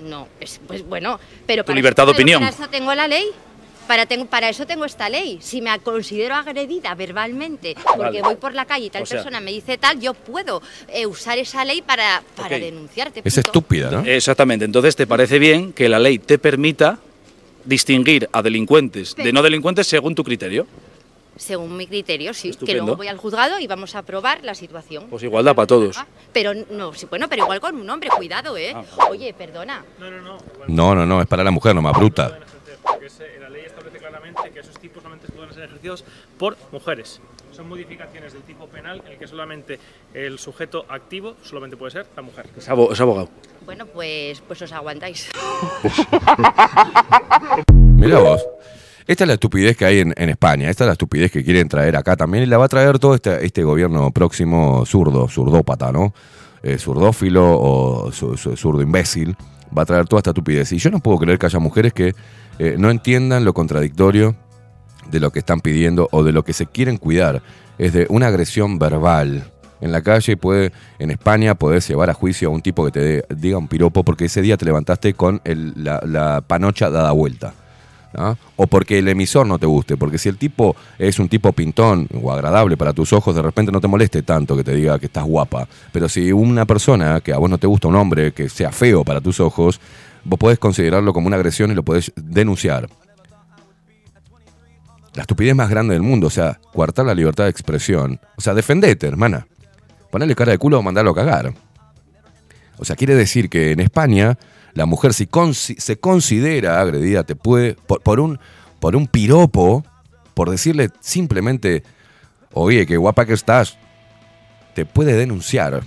No, 0.03 0.09
no, 0.09 0.29
es- 0.41 0.61
pues 0.67 0.87
bueno, 0.87 1.19
pero 1.47 1.63
Tu 1.63 1.69
para 1.69 1.77
libertad 1.77 2.05
eso, 2.05 2.13
de 2.13 2.17
opinión. 2.17 2.41
Para 2.41 2.53
eso 2.53 2.69
tengo 2.69 2.95
la 2.95 3.09
ley. 3.09 3.27
Para, 3.87 4.07
tengo, 4.07 4.27
para 4.27 4.49
eso 4.49 4.65
tengo 4.65 4.85
esta 4.85 5.09
ley. 5.09 5.39
Si 5.43 5.61
me 5.61 5.77
considero 5.81 6.37
agredida 6.37 6.95
verbalmente 6.95 7.75
porque 7.85 7.99
Vale. 7.99 8.23
voy 8.23 8.37
por 8.37 8.55
la 8.55 8.65
calle 8.65 8.87
y 8.87 8.91
tal 8.91 9.03
O 9.03 9.07
sea- 9.07 9.17
persona 9.19 9.41
me 9.41 9.51
dice 9.51 9.77
tal, 9.77 9.99
yo 10.01 10.15
puedo 10.15 10.63
eh, 10.89 11.05
usar 11.05 11.37
esa 11.39 11.65
ley 11.65 11.83
para, 11.83 12.23
para 12.37 12.59
denunciarte. 12.61 13.21
Es 13.25 13.35
punto. 13.35 13.49
estúpida, 13.49 13.91
¿no? 13.91 14.05
Exactamente, 14.07 14.65
entonces 14.65 14.95
te 14.95 15.07
parece 15.09 15.41
bien 15.41 15.73
que 15.73 15.89
la 15.89 15.99
ley 15.99 16.19
te 16.21 16.39
permita 16.39 17.01
distinguir 17.65 18.29
a 18.33 18.41
delincuentes 18.43 19.15
de 19.17 19.33
no 19.33 19.43
delincuentes 19.43 19.87
según 19.89 20.15
tu 20.15 20.23
criterio. 20.25 20.67
Según 21.37 21.77
mi 21.77 21.87
criterio, 21.87 22.35
sí. 22.35 22.53
Que 22.53 22.75
luego 22.75 22.97
voy 22.97 23.09
al 23.09 23.17
juzgado 23.17 23.59
y 23.59 23.67
vamos 23.67 23.95
a 23.95 24.03
probar 24.03 24.45
la 24.45 24.55
situación. 24.55 25.07
Pues 25.09 25.23
igualdad 25.23 25.55
para 25.55 25.67
todos. 25.67 25.97
Ah, 25.99 26.07
Pero 26.33 26.53
no, 26.71 26.93
sí, 26.93 27.07
bueno, 27.07 27.29
pero 27.29 27.45
igual 27.45 27.61
con 27.61 27.75
un 27.77 27.89
hombre, 27.89 28.11
cuidado, 28.11 28.57
¿eh? 28.57 28.73
Ah. 28.75 28.85
Oye, 29.11 29.33
perdona. 29.33 29.85
No, 30.69 30.95
no, 30.95 31.07
no, 31.07 31.21
es 31.23 31.27
para 31.27 31.43
la 31.43 31.51
mujer, 31.51 31.75
no 31.75 31.83
más 31.83 31.97
bruta. 31.97 32.39
Porque 32.83 33.09
la 33.41 33.49
ley 33.49 33.63
establece 33.65 33.99
claramente 33.99 34.51
que 34.53 34.61
esos 34.61 34.79
tipos 34.79 35.03
solamente 35.03 35.33
pueden 35.33 35.55
ser 35.55 35.65
ejercidos 35.65 36.05
por 36.39 36.57
mujeres. 36.71 37.21
Son 37.53 37.69
modificaciones 37.69 38.33
del 38.33 38.43
tipo 38.43 38.67
penal 38.67 39.03
en 39.07 39.13
el 39.13 39.19
que 39.19 39.27
solamente 39.27 39.79
el 40.15 40.39
sujeto 40.39 40.85
activo 40.89 41.37
solamente 41.43 41.77
puede 41.77 41.93
ser 41.93 42.07
la 42.17 42.23
mujer. 42.23 42.47
Es 42.57 42.69
abogado. 42.69 43.29
Bueno, 43.65 43.87
pues, 43.87 44.41
pues 44.41 44.63
os 44.63 44.73
aguantáis. 44.73 45.31
Mira 47.73 48.19
vos. 48.19 48.45
Esta 49.07 49.25
es 49.25 49.29
la 49.29 49.35
estupidez 49.35 49.77
que 49.77 49.85
hay 49.85 49.99
en, 50.01 50.13
España, 50.29 50.71
esta 50.71 50.85
es 50.85 50.87
la 50.87 50.93
estupidez 50.93 51.31
que 51.33 51.43
quieren 51.45 51.69
traer 51.69 51.97
acá 51.97 52.17
también 52.17 52.45
y 52.45 52.47
la 52.47 52.57
va 52.59 52.67
a 52.67 52.69
traer 52.69 52.99
todo 52.99 53.15
este, 53.15 53.45
este 53.45 53.65
gobierno 53.65 54.11
próximo 54.13 54.87
zurdo, 54.87 55.29
zurdópata, 55.29 55.91
¿no? 55.91 56.15
Eh, 56.63 56.79
zurdófilo 56.79 57.45
o 57.61 58.13
zu- 58.13 58.37
zu- 58.37 58.57
zurdo 58.57 58.81
imbécil, 58.81 59.37
va 59.77 59.83
a 59.83 59.87
traer 59.87 60.07
toda 60.07 60.21
esta 60.21 60.31
estupidez. 60.31 60.71
Y 60.73 60.79
yo 60.79 60.91
no 60.91 61.01
puedo 61.01 61.19
creer 61.19 61.39
que 61.39 61.47
haya 61.47 61.59
mujeres 61.59 61.93
que 61.93 62.15
eh, 62.61 62.77
no 62.79 62.91
entiendan 62.91 63.45
lo 63.45 63.53
contradictorio 63.53 64.37
de 65.11 65.19
lo 65.19 65.33
que 65.33 65.41
están 65.41 65.61
pidiendo 65.61 66.09
o 66.13 66.23
de 66.23 66.31
lo 66.33 66.45
que 66.45 66.53
se 66.53 66.67
quieren 66.67 66.97
cuidar. 66.99 67.43
Es 67.79 67.93
de 67.93 68.07
una 68.09 68.29
agresión 68.29 68.79
verbal. 68.79 69.51
En 69.81 69.91
la 69.91 70.01
calle 70.03 70.37
puede, 70.37 70.71
en 71.01 71.11
España, 71.11 71.57
podés 71.57 71.89
llevar 71.89 72.09
a 72.09 72.15
juicio 72.15 72.47
a 72.49 72.53
un 72.53 72.63
tipo 72.63 72.85
que 72.85 72.93
te 72.93 73.01
dé- 73.01 73.25
diga 73.35 73.59
un 73.59 73.67
piropo 73.67 74.05
porque 74.05 74.27
ese 74.27 74.41
día 74.41 74.57
te 74.57 74.65
levantaste 74.65 75.15
con 75.15 75.41
el- 75.43 75.73
la, 75.83 76.01
la 76.07 76.41
panocha 76.47 76.89
dada 76.89 77.11
vuelta. 77.11 77.55
¿No? 78.15 78.37
O 78.57 78.67
porque 78.67 78.99
el 78.99 79.09
emisor 79.09 79.47
no 79.47 79.59
te 79.59 79.67
guste, 79.67 79.97
porque 79.97 80.19
si 80.19 80.29
el 80.29 80.37
tipo 80.37 80.77
es 80.99 81.19
un 81.19 81.29
tipo 81.29 81.53
pintón 81.53 82.09
o 82.21 82.33
agradable 82.33 82.77
para 82.77 82.93
tus 82.93 83.13
ojos, 83.13 83.35
de 83.35 83.43
repente 83.43 83.73
no 83.73 83.81
te 83.81 83.89
moleste 83.89 84.23
tanto 84.23 84.57
que 84.57 84.65
te 84.65 84.75
diga 84.75 84.99
que 84.99 85.07
estás 85.07 85.25
guapa. 85.25 85.69
Pero 85.93 86.09
si 86.09 86.33
una 86.33 86.67
persona 86.67 87.21
que 87.21 87.33
a 87.33 87.39
vos 87.39 87.51
no 87.51 87.59
te 87.59 87.67
gusta, 87.67 87.89
un 87.89 87.97
hombre 87.97 88.33
que 88.33 88.49
sea 88.49 88.73
feo 88.73 89.05
para 89.05 89.21
tus 89.21 89.41
ojos, 89.41 89.81
vos 90.25 90.39
podés 90.39 90.59
considerarlo 90.59 91.13
como 91.13 91.27
una 91.27 91.37
agresión 91.37 91.71
y 91.71 91.75
lo 91.75 91.83
podés 91.83 92.13
denunciar. 92.17 92.89
La 95.15 95.23
estupidez 95.23 95.55
más 95.55 95.69
grande 95.69 95.93
del 95.93 96.03
mundo, 96.03 96.29
o 96.29 96.31
sea, 96.31 96.59
coartar 96.73 97.05
la 97.05 97.15
libertad 97.15 97.45
de 97.45 97.51
expresión. 97.51 98.19
O 98.37 98.41
sea, 98.41 98.55
defendete, 98.55 99.07
hermana. 99.07 99.47
Ponele 100.11 100.35
cara 100.35 100.53
de 100.53 100.59
culo 100.59 100.79
o 100.79 100.83
mandalo 100.83 101.11
a 101.11 101.15
cagar. 101.15 101.53
O 102.79 102.85
sea, 102.85 102.97
quiere 102.97 103.15
decir 103.15 103.49
que 103.49 103.73
en 103.73 103.81
España 103.81 104.39
la 104.75 104.87
mujer 104.87 105.13
si 105.15 105.29
se 105.55 105.97
considera 105.99 106.81
agredida, 106.81 107.25
te 107.25 107.37
puede, 107.37 107.75
por, 107.75 108.21
un, 108.21 108.39
por 108.81 108.97
un 108.97 109.07
piropo, 109.07 109.85
por 110.35 110.51
decirle 110.51 110.91
simplemente, 111.01 111.83
oye, 112.53 112.87
qué 112.87 112.97
guapa 112.97 113.27
que 113.27 113.35
estás, 113.35 113.77
te 114.75 114.87
puede 114.87 115.15
denunciar. 115.15 115.83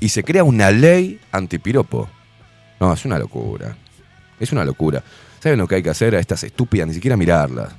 Y 0.00 0.10
se 0.10 0.22
crea 0.22 0.44
una 0.44 0.70
ley 0.70 1.18
antipiropo. 1.32 2.08
No, 2.78 2.92
es 2.92 3.04
una 3.04 3.18
locura. 3.18 3.76
Es 4.38 4.52
una 4.52 4.64
locura. 4.64 5.02
¿Saben 5.40 5.58
lo 5.58 5.66
que 5.66 5.74
hay 5.76 5.82
que 5.82 5.90
hacer 5.90 6.14
a 6.14 6.20
estas 6.20 6.44
estúpidas? 6.44 6.86
Ni 6.86 6.94
siquiera 6.94 7.16
mirarlas. 7.16 7.74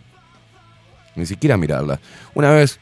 Ni 1.16 1.26
siquiera 1.26 1.56
mirarlas. 1.58 2.00
Una 2.34 2.52
vez 2.52 2.80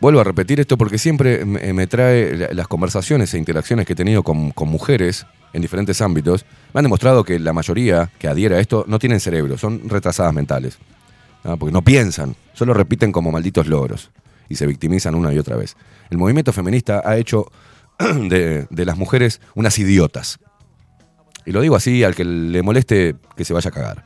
Vuelvo 0.00 0.20
a 0.20 0.24
repetir 0.24 0.60
esto 0.60 0.78
porque 0.78 0.96
siempre 0.96 1.44
me, 1.44 1.86
trae 1.88 2.36
la- 2.36 2.48
las 2.52 2.68
conversaciones 2.68 3.34
e 3.34 3.38
interacciones 3.38 3.84
que 3.84 3.94
he 3.94 3.96
tenido 3.96 4.22
con 4.22 4.68
mujeres 4.68 5.26
en 5.52 5.62
diferentes 5.62 6.00
ámbitos. 6.00 6.44
Me 6.72 6.78
han 6.78 6.84
demostrado 6.84 7.24
que 7.24 7.38
la 7.38 7.52
mayoría 7.52 8.10
que 8.18 8.28
adhiere 8.28 8.56
a 8.56 8.60
esto 8.60 8.84
no 8.88 8.98
tienen 8.98 9.20
cerebro, 9.20 9.58
son 9.58 9.88
retrasadas 9.88 10.34
mentales. 10.34 10.78
Porque 11.42 11.72
no 11.72 11.82
piensan, 11.82 12.36
solo 12.52 12.74
repiten 12.74 13.12
como 13.12 13.30
malditos 13.30 13.66
logros 13.68 14.10
y 14.48 14.56
se 14.56 14.66
victimizan 14.66 15.14
una 15.14 15.32
y 15.32 15.38
otra 15.38 15.56
vez. 15.56 15.76
El 16.10 16.18
movimiento 16.18 16.52
feminista 16.52 17.02
ha 17.04 17.16
hecho 17.16 17.50
de, 17.98 18.66
las 18.70 18.96
mujeres 18.96 19.40
unas 19.54 19.78
idiotas. 19.78 20.38
Y 21.46 21.52
lo 21.52 21.60
digo 21.60 21.76
así, 21.76 22.04
al 22.04 22.14
que 22.14 22.24
le 22.24 22.62
moleste 22.62 23.16
que 23.36 23.44
se 23.44 23.54
vaya 23.54 23.68
a 23.68 23.72
cagar. 23.72 24.04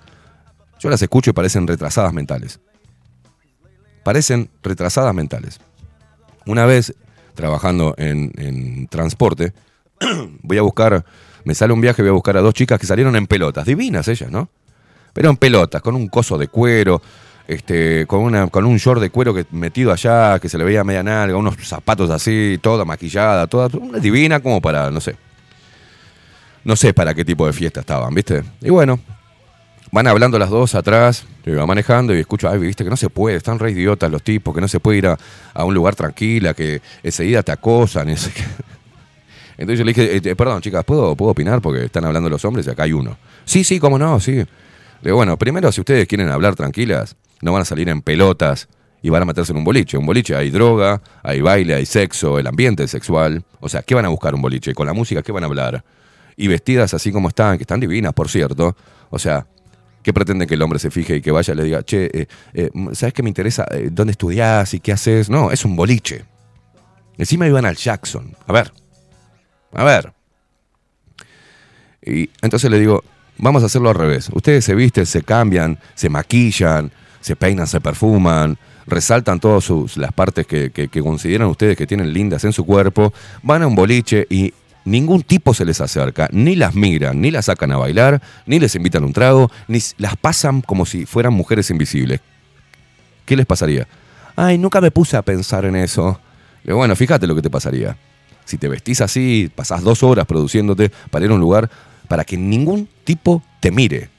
Yo 0.78 0.90
las 0.90 1.02
escucho 1.02 1.30
y 1.30 1.32
parecen 1.32 1.66
retrasadas 1.66 2.12
mentales. 2.12 2.60
Parecen 4.04 4.50
retrasadas 4.62 5.14
mentales. 5.14 5.60
Una 6.46 6.66
vez, 6.66 6.94
trabajando 7.34 7.94
en 7.96 8.86
transporte, 8.88 9.52
voy 10.42 10.58
a 10.58 10.62
buscar, 10.62 11.04
me 11.44 11.54
sale 11.54 11.72
un 11.72 11.80
viaje, 11.80 12.02
voy 12.02 12.10
a 12.10 12.12
buscar 12.12 12.36
a 12.36 12.40
dos 12.40 12.54
chicas 12.54 12.78
que 12.78 12.86
salieron 12.86 13.16
en 13.16 13.26
pelotas, 13.26 13.66
divinas 13.66 14.08
ellas, 14.08 14.30
¿no? 14.30 14.48
Pero 15.12 15.30
en 15.30 15.36
pelotas, 15.36 15.82
con 15.82 15.94
un 15.94 16.08
coso 16.08 16.38
de 16.38 16.48
cuero, 16.48 17.02
este, 17.46 18.06
con, 18.06 18.20
una, 18.20 18.46
con 18.48 18.64
un 18.64 18.76
short 18.76 19.00
de 19.00 19.10
cuero 19.10 19.34
que, 19.34 19.46
metido 19.50 19.92
allá, 19.92 20.38
que 20.38 20.48
se 20.48 20.56
le 20.58 20.64
veía 20.64 20.84
media 20.84 21.02
nalga, 21.02 21.36
unos 21.36 21.56
zapatos 21.66 22.10
así, 22.10 22.58
toda 22.62 22.84
maquillada, 22.84 23.46
toda, 23.46 23.68
una 23.78 23.98
divina 23.98 24.40
como 24.40 24.60
para, 24.60 24.90
no 24.90 25.00
sé. 25.00 25.16
No 26.64 26.76
sé 26.76 26.94
para 26.94 27.12
qué 27.14 27.24
tipo 27.24 27.46
de 27.46 27.52
fiesta 27.52 27.80
estaban, 27.80 28.14
¿viste? 28.14 28.44
Y 28.60 28.70
bueno, 28.70 29.00
van 29.90 30.06
hablando 30.06 30.38
las 30.38 30.48
dos 30.48 30.74
atrás, 30.74 31.24
yo 31.44 31.52
iba 31.52 31.66
manejando 31.66 32.14
y 32.14 32.20
escucho, 32.20 32.48
ay, 32.48 32.58
viste 32.58 32.84
que 32.84 32.90
no 32.90 32.96
se 32.96 33.10
puede, 33.10 33.36
están 33.36 33.58
re 33.58 33.72
idiotas 33.72 34.10
los 34.10 34.22
tipos, 34.22 34.54
que 34.54 34.60
no 34.60 34.68
se 34.68 34.78
puede 34.78 34.98
ir 34.98 35.06
a, 35.08 35.64
un 35.64 35.74
lugar 35.74 35.96
tranquila, 35.96 36.54
que 36.54 36.80
enseguida 37.02 37.42
te 37.42 37.52
acosan, 37.52 38.08
y. 38.08 38.14
Entonces 39.58 39.78
yo 39.78 39.84
le 39.84 39.92
dije, 39.92 40.16
eh, 40.16 40.20
eh, 40.24 40.36
perdón, 40.36 40.60
chicas, 40.60 40.84
¿puedo, 40.84 41.14
¿puedo 41.16 41.32
opinar? 41.32 41.60
Porque 41.60 41.84
están 41.84 42.04
hablando 42.04 42.28
los 42.28 42.44
hombres 42.44 42.66
y 42.66 42.70
acá 42.70 42.84
hay 42.84 42.92
uno. 42.92 43.16
Sí, 43.44 43.64
sí, 43.64 43.78
cómo 43.78 43.98
no, 43.98 44.20
sí. 44.20 44.32
Le 44.32 44.46
digo, 45.02 45.16
bueno, 45.16 45.36
primero, 45.36 45.70
si 45.72 45.80
ustedes 45.80 46.06
quieren 46.06 46.28
hablar 46.28 46.54
tranquilas, 46.54 47.16
no 47.40 47.52
van 47.52 47.62
a 47.62 47.64
salir 47.64 47.88
en 47.88 48.02
pelotas 48.02 48.68
y 49.02 49.10
van 49.10 49.22
a 49.22 49.24
meterse 49.24 49.52
en 49.52 49.58
un 49.58 49.64
boliche. 49.64 49.98
Un 49.98 50.06
boliche 50.06 50.34
hay 50.36 50.50
droga, 50.50 51.02
hay 51.22 51.40
baile, 51.40 51.74
hay 51.74 51.84
sexo, 51.84 52.38
el 52.38 52.46
ambiente 52.46 52.84
es 52.84 52.90
sexual. 52.90 53.44
O 53.60 53.68
sea, 53.68 53.82
¿qué 53.82 53.94
van 53.94 54.04
a 54.04 54.08
buscar 54.08 54.34
un 54.34 54.40
boliche? 54.40 54.74
Con 54.74 54.86
la 54.86 54.92
música, 54.92 55.22
¿qué 55.22 55.32
van 55.32 55.42
a 55.42 55.46
hablar? 55.46 55.84
Y 56.36 56.46
vestidas 56.46 56.94
así 56.94 57.12
como 57.12 57.28
están, 57.28 57.58
que 57.58 57.64
están 57.64 57.80
divinas, 57.80 58.12
por 58.12 58.28
cierto. 58.28 58.76
O 59.10 59.18
sea, 59.18 59.46
¿qué 60.02 60.12
pretenden 60.12 60.48
que 60.48 60.54
el 60.54 60.62
hombre 60.62 60.78
se 60.78 60.90
fije 60.90 61.16
y 61.16 61.20
que 61.20 61.32
vaya 61.32 61.52
y 61.52 61.56
le 61.56 61.64
diga, 61.64 61.82
che, 61.82 62.10
eh, 62.12 62.26
eh, 62.54 62.70
¿sabes 62.92 63.12
qué 63.12 63.22
me 63.24 63.28
interesa? 63.28 63.66
Eh, 63.72 63.88
¿Dónde 63.90 64.12
estudiás 64.12 64.72
y 64.72 64.80
qué 64.80 64.92
haces? 64.92 65.28
No, 65.28 65.50
es 65.50 65.64
un 65.64 65.74
boliche. 65.74 66.24
Encima 67.18 67.46
iban 67.46 67.66
al 67.66 67.76
Jackson. 67.76 68.36
A 68.46 68.52
ver. 68.52 68.72
A 69.74 69.84
ver. 69.84 70.12
Y 72.04 72.30
entonces 72.42 72.70
le 72.70 72.78
digo, 72.78 73.02
vamos 73.38 73.62
a 73.62 73.66
hacerlo 73.66 73.90
al 73.90 73.94
revés. 73.94 74.30
Ustedes 74.32 74.64
se 74.64 74.74
visten, 74.74 75.06
se 75.06 75.22
cambian, 75.22 75.78
se 75.94 76.08
maquillan, 76.08 76.90
se 77.20 77.36
peinan, 77.36 77.66
se 77.66 77.80
perfuman, 77.80 78.58
resaltan 78.86 79.40
todas 79.40 79.70
las 79.96 80.12
partes 80.12 80.46
que, 80.46 80.88
consideran 81.02 81.48
ustedes 81.48 81.76
que 81.76 81.86
tienen 81.86 82.12
lindas 82.12 82.44
en 82.44 82.52
su 82.52 82.64
cuerpo, 82.64 83.12
van 83.42 83.62
a 83.62 83.66
un 83.66 83.74
boliche 83.74 84.26
y 84.28 84.52
ningún 84.84 85.22
tipo 85.22 85.54
se 85.54 85.64
les 85.64 85.80
acerca, 85.80 86.28
ni 86.32 86.56
las 86.56 86.74
miran, 86.74 87.20
ni 87.20 87.30
las 87.30 87.46
sacan 87.46 87.72
a 87.72 87.76
bailar, 87.76 88.20
ni 88.46 88.58
les 88.58 88.74
invitan 88.74 89.04
un 89.04 89.12
trago, 89.12 89.50
ni 89.68 89.78
las 89.98 90.16
pasan 90.16 90.60
como 90.60 90.84
si 90.84 91.06
fueran 91.06 91.32
mujeres 91.32 91.70
invisibles. 91.70 92.20
¿Qué 93.24 93.36
les 93.36 93.46
pasaría? 93.46 93.86
Ay, 94.34 94.58
nunca 94.58 94.80
me 94.80 94.90
puse 94.90 95.16
a 95.16 95.22
pensar 95.22 95.64
en 95.64 95.76
eso. 95.76 96.20
Digo, 96.64 96.78
bueno, 96.78 96.96
fíjate 96.96 97.26
lo 97.26 97.34
que 97.34 97.42
te 97.42 97.50
pasaría. 97.50 97.96
Si 98.52 98.58
te 98.58 98.68
vestís 98.68 99.00
así, 99.00 99.50
pasás 99.54 99.82
dos 99.82 100.02
horas 100.02 100.26
produciéndote 100.26 100.90
para 101.10 101.24
ir 101.24 101.30
a 101.30 101.34
un 101.34 101.40
lugar 101.40 101.70
para 102.06 102.22
que 102.22 102.36
ningún 102.36 102.86
tipo 103.02 103.42
te 103.60 103.70
mire. 103.70 104.10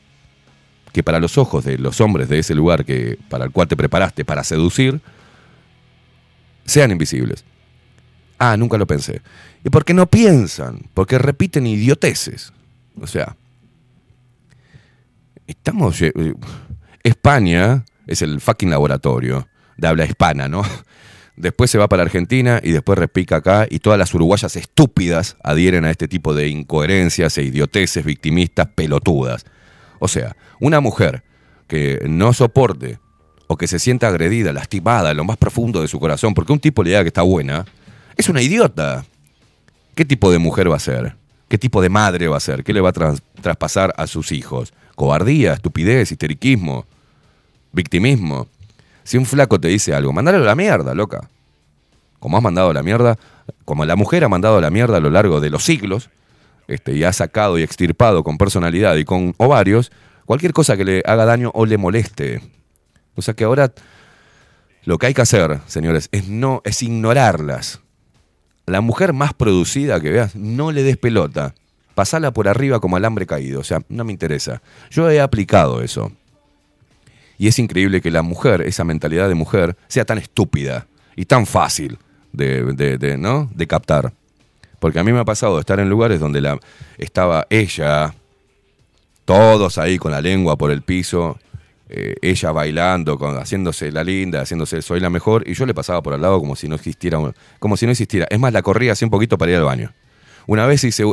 Que 0.92 1.04
para 1.04 1.20
los 1.20 1.38
ojos 1.38 1.64
de 1.64 1.78
los 1.78 2.02
hombres 2.02 2.30
de 2.30 2.40
ese 2.40 2.56
lugar 2.56 2.84
que, 2.84 3.20
para 3.30 3.46
el 3.46 3.52
cual 3.52 3.68
te 3.68 3.78
preparaste 3.78 4.26
para 4.26 4.44
seducir, 4.44 5.02
sean 6.66 6.90
invisibles. 6.90 7.46
Ah, 8.40 8.58
nunca 8.58 8.80
lo 8.80 8.88
pensé. 8.88 9.22
¿Y 9.64 9.70
por 9.70 9.86
qué 9.86 9.94
no 9.94 10.08
piensan? 10.08 10.90
Porque 10.96 11.20
repiten 11.20 11.68
idioteces. 11.68 12.54
O 13.00 13.06
sea, 13.06 13.38
estamos... 15.46 16.02
eh, 16.02 16.12
eh, 16.16 16.34
España 17.04 17.86
es 18.08 18.24
el 18.24 18.42
fucking 18.42 18.72
laboratorio 18.72 19.48
de 19.78 19.88
habla 19.88 20.06
hispana, 20.06 20.48
¿no? 20.48 20.64
Después 21.36 21.72
se 21.72 21.78
va 21.80 21.88
para 21.90 22.04
Argentina 22.04 22.60
y 22.64 22.72
después 22.72 22.98
repica 23.00 23.38
acá 23.38 23.66
y 23.70 23.80
todas 23.80 23.98
las 23.98 24.14
uruguayas 24.14 24.56
estúpidas 24.56 25.36
adhieren 25.44 25.84
a 25.86 25.90
este 25.92 26.08
tipo 26.08 26.36
de 26.36 26.48
incoherencias 26.48 27.38
e 27.40 27.44
idioteces 27.44 28.06
victimistas 28.06 28.68
pelotudas. 28.76 29.46
O 30.00 30.08
sea, 30.08 30.36
una 30.60 30.80
mujer 30.80 31.24
que 31.68 32.00
no 32.08 32.34
soporte 32.34 33.00
o 33.48 33.58
que 33.58 33.68
se 33.68 33.80
sienta 33.80 34.10
agredida, 34.10 34.54
lastimada 34.54 35.12
en 35.12 35.18
lo 35.18 35.24
más 35.24 35.38
profundo 35.38 35.82
de 35.82 35.88
su 35.88 36.00
corazón 36.00 36.34
porque 36.36 36.54
un 36.54 36.60
tipo 36.60 36.84
le 36.84 36.92
diga 36.92 37.02
que 37.02 37.08
está 37.08 37.24
buena, 37.24 37.66
es 38.16 38.30
una 38.30 38.42
idiota. 38.42 39.04
¿Qué 39.96 40.06
tipo 40.06 40.32
de 40.32 40.38
mujer 40.38 40.72
va 40.72 40.76
a 40.76 40.80
ser? 40.80 41.16
¿Qué 41.50 41.58
tipo 41.58 41.82
de 41.82 41.90
madre 41.90 42.28
va 42.28 42.38
a 42.38 42.42
ser? 42.42 42.64
¿Qué 42.64 42.74
le 42.74 42.82
va 42.82 42.90
a 42.90 42.94
tras- 42.94 43.22
traspasar 43.42 43.94
a 43.98 44.06
sus 44.08 44.32
hijos? 44.32 44.72
¿Cobardía, 44.96 45.54
estupidez, 45.54 46.12
histeriquismo, 46.12 46.86
victimismo? 47.72 48.48
Si 49.04 49.18
un 49.18 49.26
flaco 49.26 49.60
te 49.60 49.68
dice 49.68 49.94
algo, 49.94 50.14
mandalo 50.14 50.38
a 50.38 50.42
la 50.42 50.56
mierda, 50.56 50.94
loca. 50.94 51.30
Como 52.20 52.38
has 52.38 52.44
mandado 52.44 52.70
a 52.70 52.74
la 52.74 52.84
mierda, 52.84 53.18
como 53.66 53.86
la 53.86 53.96
mujer 53.96 54.24
ha 54.24 54.30
mandado 54.30 54.58
a 54.58 54.62
la 54.62 54.70
mierda 54.70 54.98
a 54.98 55.02
lo 55.02 55.10
largo 55.10 55.42
de 55.42 55.50
los 55.50 55.64
siglos, 55.64 56.10
este, 56.68 56.94
y 56.94 57.04
ha 57.04 57.12
sacado 57.12 57.58
y 57.58 57.64
extirpado 57.64 58.24
con 58.24 58.38
personalidad 58.38 58.96
y 58.96 59.04
con 59.04 59.34
ovarios, 59.38 59.92
Cualquier 60.26 60.54
cosa 60.54 60.78
que 60.78 60.86
le 60.86 61.04
haga 61.06 61.26
daño 61.26 61.52
o 61.54 61.66
le 61.66 61.78
moleste. 61.78 62.42
O 63.16 63.22
sea 63.22 63.34
que 63.34 63.44
ahora 63.44 63.74
lo 64.86 64.98
que 64.98 65.08
hay 65.08 65.14
que 65.14 65.22
hacer, 65.22 65.60
señores, 65.68 66.10
es 66.12 66.28
no 66.28 66.62
es 66.64 66.82
ignorarlas. 66.82 67.82
La 68.66 68.82
mujer 68.82 69.12
más 69.12 69.34
producida 69.34 70.00
que 70.00 70.12
veas, 70.12 70.36
no 70.36 70.72
le 70.72 70.84
des 70.84 70.98
pelota. 70.98 71.56
Pasala 71.96 72.32
por 72.32 72.48
arriba 72.48 72.80
como 72.80 72.96
alambre 72.96 73.26
caído. 73.28 73.60
O 73.60 73.64
sea, 73.64 73.82
no 73.90 74.04
me 74.06 74.14
interesa. 74.14 74.62
Yo 74.90 75.10
he 75.10 75.20
aplicado 75.20 75.82
eso. 75.82 76.12
Y 77.44 77.48
es 77.50 77.60
increíble 77.60 78.00
que 78.00 78.10
la 78.10 78.22
mujer, 78.22 78.62
esa 78.62 78.86
mentalidad 78.86 79.28
de 79.28 79.36
mujer, 79.36 79.76
sea 79.90 80.06
tan 80.06 80.18
estúpida 80.18 80.88
y 81.14 81.26
tan 81.26 81.46
fácil 81.46 81.98
de, 82.32 83.18
¿no? 83.20 83.50
de 83.54 83.68
captar. 83.68 84.14
Porque 84.80 85.00
a 85.00 85.04
mí 85.04 85.12
me 85.12 85.20
ha 85.20 85.26
pasado 85.26 85.56
de 85.56 85.60
estar 85.60 85.78
en 85.82 85.90
lugares 85.90 86.22
donde 86.22 86.40
la, 86.40 86.58
estaba 86.98 87.46
ella, 87.50 88.16
todos 89.26 89.78
ahí 89.78 89.98
con 89.98 90.14
la 90.14 90.22
lengua 90.22 90.58
por 90.58 90.72
el 90.72 90.84
piso, 90.84 91.38
eh, 91.90 92.16
ella 92.22 92.54
bailando, 92.54 93.18
con- 93.20 93.36
haciéndose 93.38 93.92
la 93.92 94.06
linda, 94.06 94.40
haciéndose 94.44 94.82
soy 94.82 95.02
la 95.02 95.10
mejor, 95.10 95.44
y 95.46 95.54
yo 95.54 95.66
le 95.66 95.74
pasaba 95.74 96.02
por 96.02 96.14
al 96.14 96.22
lado 96.22 96.40
como 96.40 96.56
si 96.56 96.70
no 96.70 96.76
existiera, 96.76 97.20
como 97.60 97.76
si 97.76 97.86
no 97.86 97.92
existiera. 97.92 98.26
Es 98.30 98.40
más, 98.40 98.54
la 98.54 98.62
corría 98.62 98.94
así 98.94 99.04
un 99.04 99.12
poquito 99.12 99.38
para 99.38 99.52
ir 99.52 99.58
al 99.58 99.66
baño. 99.66 99.92
Una 100.48 100.66
vez 100.66 100.82
hice, 100.86 101.04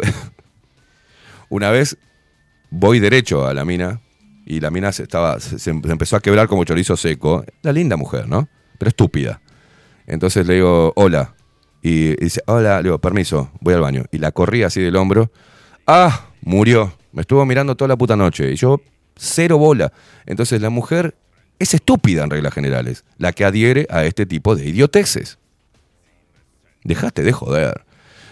una 1.49 1.71
vez 1.73 1.97
voy 2.71 3.01
derecho 3.01 3.49
a 3.49 3.53
la 3.53 3.65
mina 3.65 4.01
y 4.51 4.59
la 4.59 4.73
mina 4.73 4.91
se, 4.91 5.05
estaba, 5.05 5.39
se, 5.39 5.71
empezó 5.71 6.17
a 6.17 6.21
quebrar 6.21 6.49
como 6.49 6.65
chorizo 6.65 6.97
seco. 6.97 7.45
La 7.63 7.73
linda 7.73 7.97
mujer, 7.97 8.27
¿no? 8.27 8.49
Pero 8.79 8.89
estúpida. 8.89 9.41
Entonces 10.09 10.45
le 10.45 10.55
digo, 10.55 10.93
hola. 10.97 11.37
Y 11.83 12.17
dice, 12.17 12.43
hola, 12.47 12.79
le 12.79 12.89
digo, 12.89 12.99
permiso, 12.99 13.53
voy 13.61 13.75
al 13.75 13.81
baño. 13.81 14.07
Y 14.11 14.19
la 14.19 14.33
corrí 14.33 14.65
así 14.65 14.81
del 14.81 14.97
hombro. 14.97 15.31
¡Ah! 15.87 16.27
Murió. 16.41 16.93
Me 17.13 17.21
estuvo 17.21 17.47
mirando 17.47 17.77
toda 17.77 17.87
la 17.87 17.97
puta 17.97 18.17
noche. 18.17 18.51
Y 18.51 18.57
yo, 18.57 18.81
cero 19.15 19.57
bola. 19.57 19.93
Entonces 20.27 20.61
la 20.61 20.71
mujer 20.71 21.15
es 21.61 21.73
estúpida 21.73 22.25
en 22.25 22.31
reglas 22.31 22.53
generales. 22.53 23.05
La 23.19 23.33
que 23.33 23.45
adhiere 23.45 23.87
a 23.89 24.05
este 24.05 24.27
tipo 24.27 24.57
de 24.57 24.69
idioteces. 24.69 25.39
Dejaste 26.83 27.23
de 27.23 27.31
joder. 27.31 27.85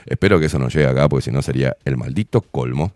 Espero 0.04 0.40
que 0.40 0.46
eso 0.46 0.58
no 0.58 0.68
llegue 0.68 0.88
acá, 0.88 1.08
porque 1.08 1.26
si 1.26 1.30
no 1.30 1.42
sería 1.42 1.76
el 1.84 1.96
maldito 1.96 2.40
colmo. 2.40 2.92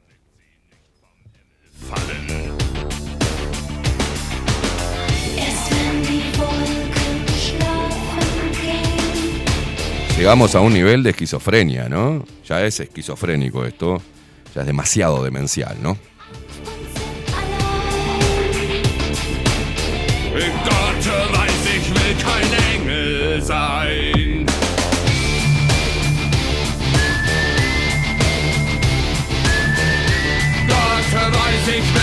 Llegamos 10.17 10.55
a 10.55 10.61
un 10.61 10.73
nivel 10.73 11.03
de 11.03 11.11
esquizofrenia, 11.11 11.89
¿no? 11.89 12.25
Ya 12.47 12.65
es 12.65 12.79
esquizofrénico 12.81 13.65
esto. 13.65 14.01
Ya 14.55 14.61
es 14.61 14.67
demasiado 14.67 15.25
demencial, 15.25 15.77
¿no? 15.83 15.97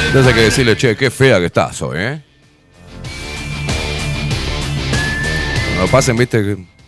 Entonces 0.08 0.34
hay 0.34 0.34
que 0.34 0.46
decirle, 0.46 0.76
che, 0.76 0.96
qué 0.96 1.12
fea 1.12 1.38
que 1.40 1.46
estás 1.46 1.82
hoy, 1.84 1.98
¿eh? 2.00 2.22
No 5.78 5.88
pasen, 5.88 6.18
viste, 6.18 6.42
que... 6.42 6.79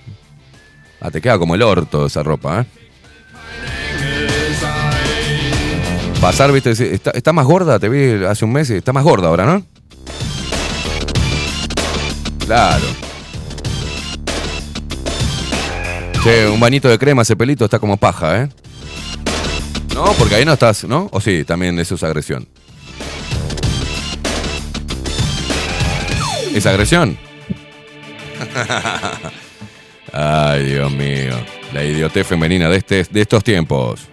Ah, 1.02 1.10
te 1.10 1.20
queda 1.20 1.39
como 1.39 1.56
el 1.56 1.64
orto 1.64 2.06
esa 2.06 2.22
ropa, 2.22 2.62
¿eh? 2.62 2.66
Pasar, 6.22 6.52
viste, 6.52 6.70
está, 6.72 7.10
está 7.10 7.34
más 7.34 7.47
gorda, 7.47 7.80
te 7.80 7.89
vi 7.89 8.24
hace 8.24 8.45
un 8.45 8.52
mes 8.54 8.70
está 8.70 8.93
más 8.93 9.04
gorda 9.04 9.28
ahora, 9.28 9.47
¿no? 9.47 9.66
Claro. 12.45 12.86
Che, 16.24 16.47
un 16.47 16.60
bañito 16.60 16.88
de 16.88 16.99
crema, 16.99 17.24
ese 17.24 17.36
pelito 17.36 17.66
está 17.66 17.80
como 17.80 17.97
paja, 17.97 18.43
¿eh? 18.43 18.49
No, 19.95 20.14
porque 20.20 20.36
ahí 20.36 20.45
no 20.45 20.54
estás, 20.54 20.84
¿no? 20.84 21.10
O 21.12 21.20
sí, 21.20 21.43
también 21.43 21.80
eso 21.80 21.95
es 21.95 22.04
agresión. 22.04 22.47
¿Es 26.54 26.68
agresión? 26.68 27.18
Ay, 30.14 30.66
Dios 30.66 30.91
mío. 30.91 31.36
La 31.74 31.84
idiotez 31.84 32.28
femenina 32.28 32.70
de, 32.70 32.78
este, 32.78 33.03
de 33.09 33.22
estos 33.22 33.43
tiempos. 33.43 34.07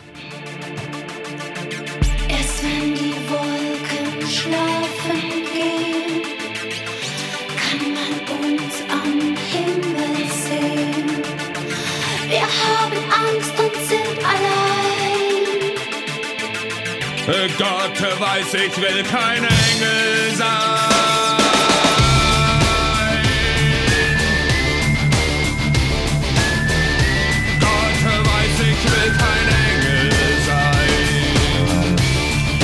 Gott 17.59 18.21
weiß, 18.21 18.55
ich 18.55 18.77
will 18.77 19.03
kein 19.03 19.45
Engel 19.45 20.37
sein. 20.37 20.88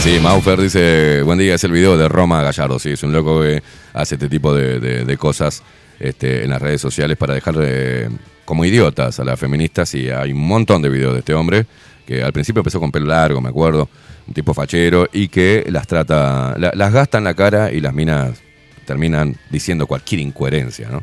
Sí, 0.04 0.20
Maufer 0.20 0.60
dice, 0.60 1.22
buen 1.22 1.38
día, 1.38 1.54
es 1.54 1.64
el 1.64 1.72
video 1.72 1.96
de 1.96 2.08
Roma 2.08 2.42
Gallardo. 2.42 2.78
Sí, 2.78 2.90
es 2.90 3.02
un 3.02 3.12
loco 3.12 3.40
que 3.40 3.62
hace 3.94 4.16
este 4.16 4.28
tipo 4.28 4.52
de, 4.54 5.16
cosas 5.18 5.62
este, 5.98 6.44
en 6.44 6.50
las 6.50 6.60
redes 6.60 6.82
sociales 6.82 7.16
para 7.16 7.32
dejar 7.32 7.54
eh, 7.62 8.10
como 8.44 8.66
idiotas 8.66 9.18
a 9.18 9.24
las 9.24 9.40
feministas 9.40 9.94
y 9.94 10.10
hay 10.10 10.32
un 10.32 10.46
montón 10.46 10.82
de 10.82 10.90
videos 10.90 11.14
de 11.14 11.20
este 11.20 11.32
hombre 11.32 11.64
que 12.06 12.22
al 12.22 12.34
principio 12.34 12.60
empezó 12.60 12.80
con 12.80 12.92
pelo 12.92 13.06
largo, 13.06 13.40
me 13.40 13.48
acuerdo, 13.48 13.88
un 14.28 14.34
tipo 14.34 14.52
fachero 14.52 15.08
y 15.10 15.28
que 15.28 15.64
las 15.70 15.86
trata, 15.86 16.54
la- 16.58 16.72
las 16.74 16.92
gasta 16.92 17.16
en 17.16 17.24
la 17.24 17.32
cara 17.32 17.72
y 17.72 17.80
las 17.80 17.94
minas 17.94 18.38
terminan 18.84 19.34
diciendo 19.48 19.86
cualquier 19.86 20.20
incoherencia, 20.20 20.90
¿no? 20.90 21.02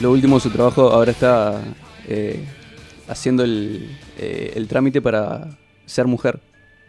Lo 0.00 0.12
último 0.12 0.36
de 0.36 0.40
su 0.40 0.50
trabajo 0.50 0.90
ahora 0.90 1.10
está 1.10 1.60
eh, 2.08 2.42
haciendo 3.06 3.44
el, 3.44 3.90
eh, 4.18 4.52
el 4.54 4.68
trámite 4.68 5.00
para 5.02 5.56
ser 5.84 6.06
mujer 6.06 6.40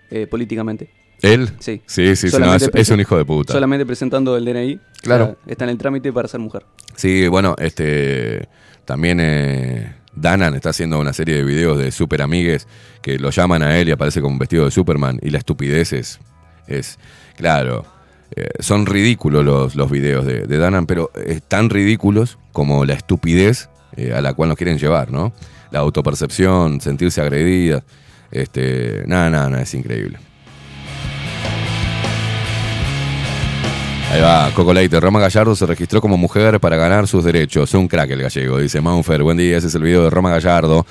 eh, 0.10 0.28
políticamente. 0.28 0.90
¿Él? 1.22 1.50
Sí. 1.60 1.82
Sí, 1.86 2.16
sí, 2.16 2.30
sí, 2.30 2.38
no, 2.40 2.54
es, 2.54 2.70
es 2.74 2.90
un 2.90 3.00
hijo 3.00 3.18
de 3.18 3.26
puta. 3.26 3.54
Solamente 3.54 3.86
presentando 3.86 4.38
el 4.38 4.46
DNI. 4.46 4.80
Claro. 5.02 5.24
o 5.24 5.28
sea, 5.28 5.38
está 5.48 5.64
en 5.64 5.72
el 5.72 5.78
trámite 5.78 6.14
para 6.14 6.28
ser 6.28 6.40
mujer. 6.40 6.64
Sí, 6.96 7.28
bueno, 7.28 7.56
este 7.58 8.48
también 8.86 9.20
eh, 9.20 9.94
Danan 10.16 10.56
está 10.56 10.70
haciendo 10.70 11.00
una 11.00 11.14
serie 11.14 11.36
de 11.36 11.44
videos 11.44 11.78
de 11.78 11.92
super 11.92 12.22
amigues 12.22 12.68
que 13.02 13.20
lo 13.20 13.30
llaman 13.30 13.62
a 13.64 13.78
él 13.78 13.90
y 13.90 13.92
aparece 13.92 14.22
con 14.22 14.34
un 14.34 14.40
vestido 14.40 14.66
de 14.66 14.72
Superman 14.72 15.20
y 15.22 15.30
la 15.30 15.40
estupidez 15.40 15.94
es, 15.94 16.20
es 16.68 16.98
claro, 17.36 17.86
eh, 18.36 18.50
son 18.60 18.86
ridículos 18.86 19.44
los, 19.44 19.76
los 19.76 19.92
videos 19.92 20.26
de, 20.26 20.48
de 20.48 20.58
Danan, 20.58 20.86
pero 20.86 21.12
es 21.14 21.44
tan 21.44 21.70
ridículos 21.70 22.40
como 22.54 22.86
la 22.86 22.94
estupidez 22.94 23.70
eh, 23.98 24.14
a 24.14 24.22
la 24.22 24.34
cual 24.34 24.50
nos 24.50 24.58
quieren 24.58 24.78
llevar, 24.78 25.12
¿no? 25.12 25.34
La 25.72 25.80
autopercepción, 25.80 26.80
sentirse 26.80 27.20
agredida, 27.20 27.84
este, 28.32 29.04
nada, 29.06 29.30
nada, 29.30 29.50
nada, 29.50 29.64
es 29.64 29.74
increíble. 29.74 30.20
Ahí 34.12 34.22
va, 34.22 34.50
Coco 34.54 34.74
Leite. 34.74 35.00
Roma 35.02 35.20
Gallardo 35.20 35.54
se 35.54 35.66
registró 35.66 36.00
como 36.00 36.16
mujer 36.16 36.62
para 36.62 36.78
ganar 36.78 37.08
sus 37.08 37.26
derechos. 37.26 37.74
Un 37.74 37.90
crack 37.90 38.10
el 38.12 38.22
gallego, 38.22 38.58
dice 38.58 38.80
Manfer. 38.80 39.22
Buen 39.22 39.38
día, 39.38 39.58
ese 39.58 39.68
es 39.68 39.76
el 39.76 39.84
video 39.84 40.06
de 40.06 40.10
Roma 40.10 40.30
Gallardo. 40.30 40.86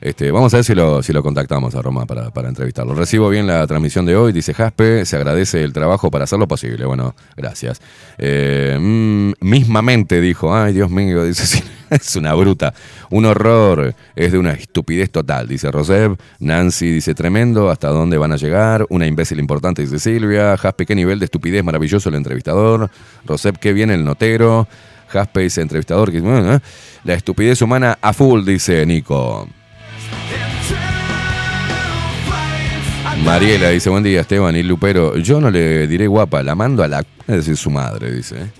Este, 0.00 0.30
vamos 0.30 0.54
a 0.54 0.58
ver 0.58 0.64
si 0.64 0.74
lo, 0.74 1.22
contactamos 1.22 1.74
a 1.74 1.82
Roma 1.82 2.06
para, 2.06 2.48
entrevistarlo. 2.48 2.94
Recibo 2.94 3.28
bien 3.28 3.46
la 3.46 3.66
transmisión 3.66 4.06
de 4.06 4.16
hoy, 4.16 4.32
dice 4.32 4.54
Jaspe. 4.54 5.04
Se 5.04 5.16
agradece 5.16 5.62
el 5.64 5.72
trabajo 5.72 6.10
para 6.10 6.24
hacerlo 6.24 6.46
posible. 6.46 6.84
Bueno, 6.84 7.14
gracias. 7.36 7.80
Eh, 8.16 8.76
mm, 8.80 9.32
mismamente 9.40 10.20
dijo, 10.20 10.54
ay 10.54 10.72
Dios 10.72 10.90
mío, 10.90 11.24
dice, 11.24 11.62
es 11.90 12.16
una 12.16 12.34
bruta. 12.34 12.74
Un 13.10 13.24
horror, 13.24 13.94
es 14.14 14.32
de 14.32 14.38
una 14.38 14.52
estupidez 14.52 15.10
total, 15.10 15.48
dice 15.48 15.70
Roseb. 15.70 16.16
Nancy 16.38 16.92
dice, 16.92 17.14
tremendo, 17.14 17.70
¿hasta 17.70 17.88
dónde 17.88 18.18
van 18.18 18.32
a 18.32 18.36
llegar? 18.36 18.86
Una 18.90 19.06
imbécil 19.06 19.40
importante, 19.40 19.82
dice 19.82 19.98
Silvia. 19.98 20.56
Jaspe, 20.56 20.86
qué 20.86 20.94
nivel 20.94 21.18
de 21.18 21.24
estupidez 21.24 21.64
maravilloso 21.64 22.08
el 22.08 22.14
entrevistador. 22.14 22.90
Roseb, 23.26 23.58
qué 23.58 23.72
bien 23.72 23.90
el 23.90 24.04
notero. 24.04 24.68
Jaspe 25.08 25.40
dice, 25.40 25.62
entrevistador, 25.62 26.14
¿eh? 26.14 26.60
la 27.04 27.14
estupidez 27.14 27.62
humana 27.62 27.98
a 28.00 28.12
full, 28.12 28.44
dice 28.44 28.84
Nico. 28.86 29.48
Mariela 33.16 33.70
dice, 33.70 33.90
buen 33.90 34.02
día 34.02 34.20
Esteban 34.20 34.56
y 34.56 34.62
Lupero. 34.62 35.16
Yo 35.16 35.40
no 35.40 35.50
le 35.50 35.86
diré 35.86 36.06
guapa, 36.06 36.42
la 36.42 36.54
mando 36.54 36.82
a 36.82 36.88
la... 36.88 37.00
Es 37.00 37.36
decir, 37.36 37.56
su 37.56 37.70
madre, 37.70 38.12
dice. 38.12 38.50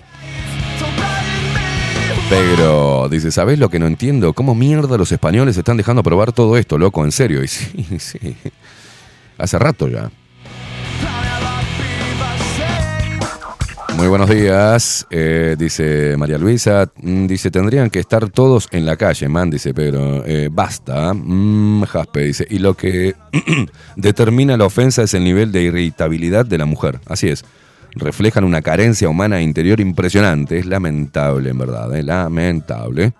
Pero, 2.29 3.07
dice, 3.09 3.31
¿sabés 3.31 3.57
lo 3.57 3.69
que 3.69 3.79
no 3.79 3.87
entiendo? 3.87 4.33
¿Cómo 4.33 4.53
mierda 4.53 4.97
los 4.97 5.11
españoles 5.11 5.57
están 5.57 5.77
dejando 5.77 6.03
probar 6.03 6.31
todo 6.31 6.57
esto, 6.57 6.77
loco? 6.77 7.03
En 7.03 7.11
serio. 7.11 7.43
Y 7.43 7.47
sí, 7.47 7.85
sí. 7.99 8.35
Hace 9.37 9.57
rato 9.57 9.87
ya. 9.87 10.11
Muy 13.99 14.07
buenos 14.07 14.29
días, 14.29 15.05
eh, 15.09 15.57
dice 15.59 16.15
María 16.17 16.37
Luisa. 16.37 16.89
Mm, 17.01 17.27
Dice, 17.27 17.51
tendrían 17.51 17.89
que 17.89 17.99
estar 17.99 18.29
todos 18.29 18.69
en 18.71 18.85
la 18.85 18.95
calle, 18.95 19.27
man, 19.27 19.49
dice 19.49 19.73
Pedro. 19.73 20.23
Eh, 20.25 20.47
basta. 20.49 21.13
Mm, 21.13 21.83
Jaspe 21.83 22.21
dice, 22.21 22.47
y 22.49 22.59
lo 22.59 22.75
que 22.75 23.13
determina 23.97 24.55
la 24.55 24.63
ofensa 24.65 25.03
es 25.03 25.13
el 25.15 25.25
nivel 25.25 25.51
de 25.51 25.63
irritabilidad 25.63 26.45
de 26.45 26.57
la 26.57 26.63
mujer. 26.65 27.01
Así 27.07 27.27
es. 27.27 27.43
Reflejan 27.93 28.45
una 28.45 28.61
carencia 28.61 29.09
humana 29.09 29.41
interior 29.41 29.81
impresionante. 29.81 30.59
Es 30.59 30.65
lamentable, 30.65 31.49
en 31.49 31.57
verdad. 31.57 31.93
eh, 31.93 32.01
Lamentable. 32.01 33.11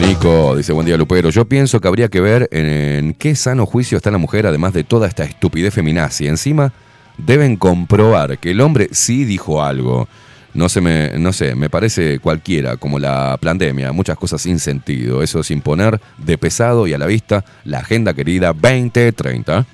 Nico 0.00 0.56
dice, 0.56 0.72
buen 0.72 0.84
día 0.84 0.96
Lupero. 0.96 1.30
Yo 1.30 1.44
pienso 1.44 1.80
que 1.80 1.86
habría 1.86 2.08
que 2.08 2.20
ver 2.20 2.48
en, 2.50 2.66
en 2.66 3.14
qué 3.14 3.36
sano 3.36 3.66
juicio 3.66 3.96
está 3.98 4.10
la 4.10 4.18
mujer, 4.18 4.48
además 4.48 4.72
de 4.72 4.82
toda 4.82 5.06
esta 5.06 5.22
estupidez 5.22 5.72
feminazi. 5.72 6.26
Encima, 6.26 6.72
deben 7.18 7.56
comprobar 7.56 8.38
que 8.38 8.50
el 8.50 8.60
hombre 8.60 8.88
sí 8.92 9.24
dijo 9.24 9.62
algo. 9.62 10.08
No, 10.52 10.68
se 10.68 10.80
me, 10.80 11.10
no 11.18 11.32
sé, 11.32 11.56
me 11.56 11.68
parece 11.68 12.20
cualquiera, 12.20 12.76
como 12.76 13.00
la 13.00 13.36
pandemia, 13.40 13.90
muchas 13.90 14.16
cosas 14.16 14.40
sin 14.40 14.60
sentido. 14.60 15.22
Eso 15.22 15.40
es 15.40 15.50
imponer 15.50 16.00
de 16.16 16.38
pesado 16.38 16.86
y 16.86 16.94
a 16.94 16.98
la 16.98 17.06
vista 17.06 17.44
la 17.64 17.78
agenda 17.78 18.14
querida 18.14 18.52
2030. 18.52 19.66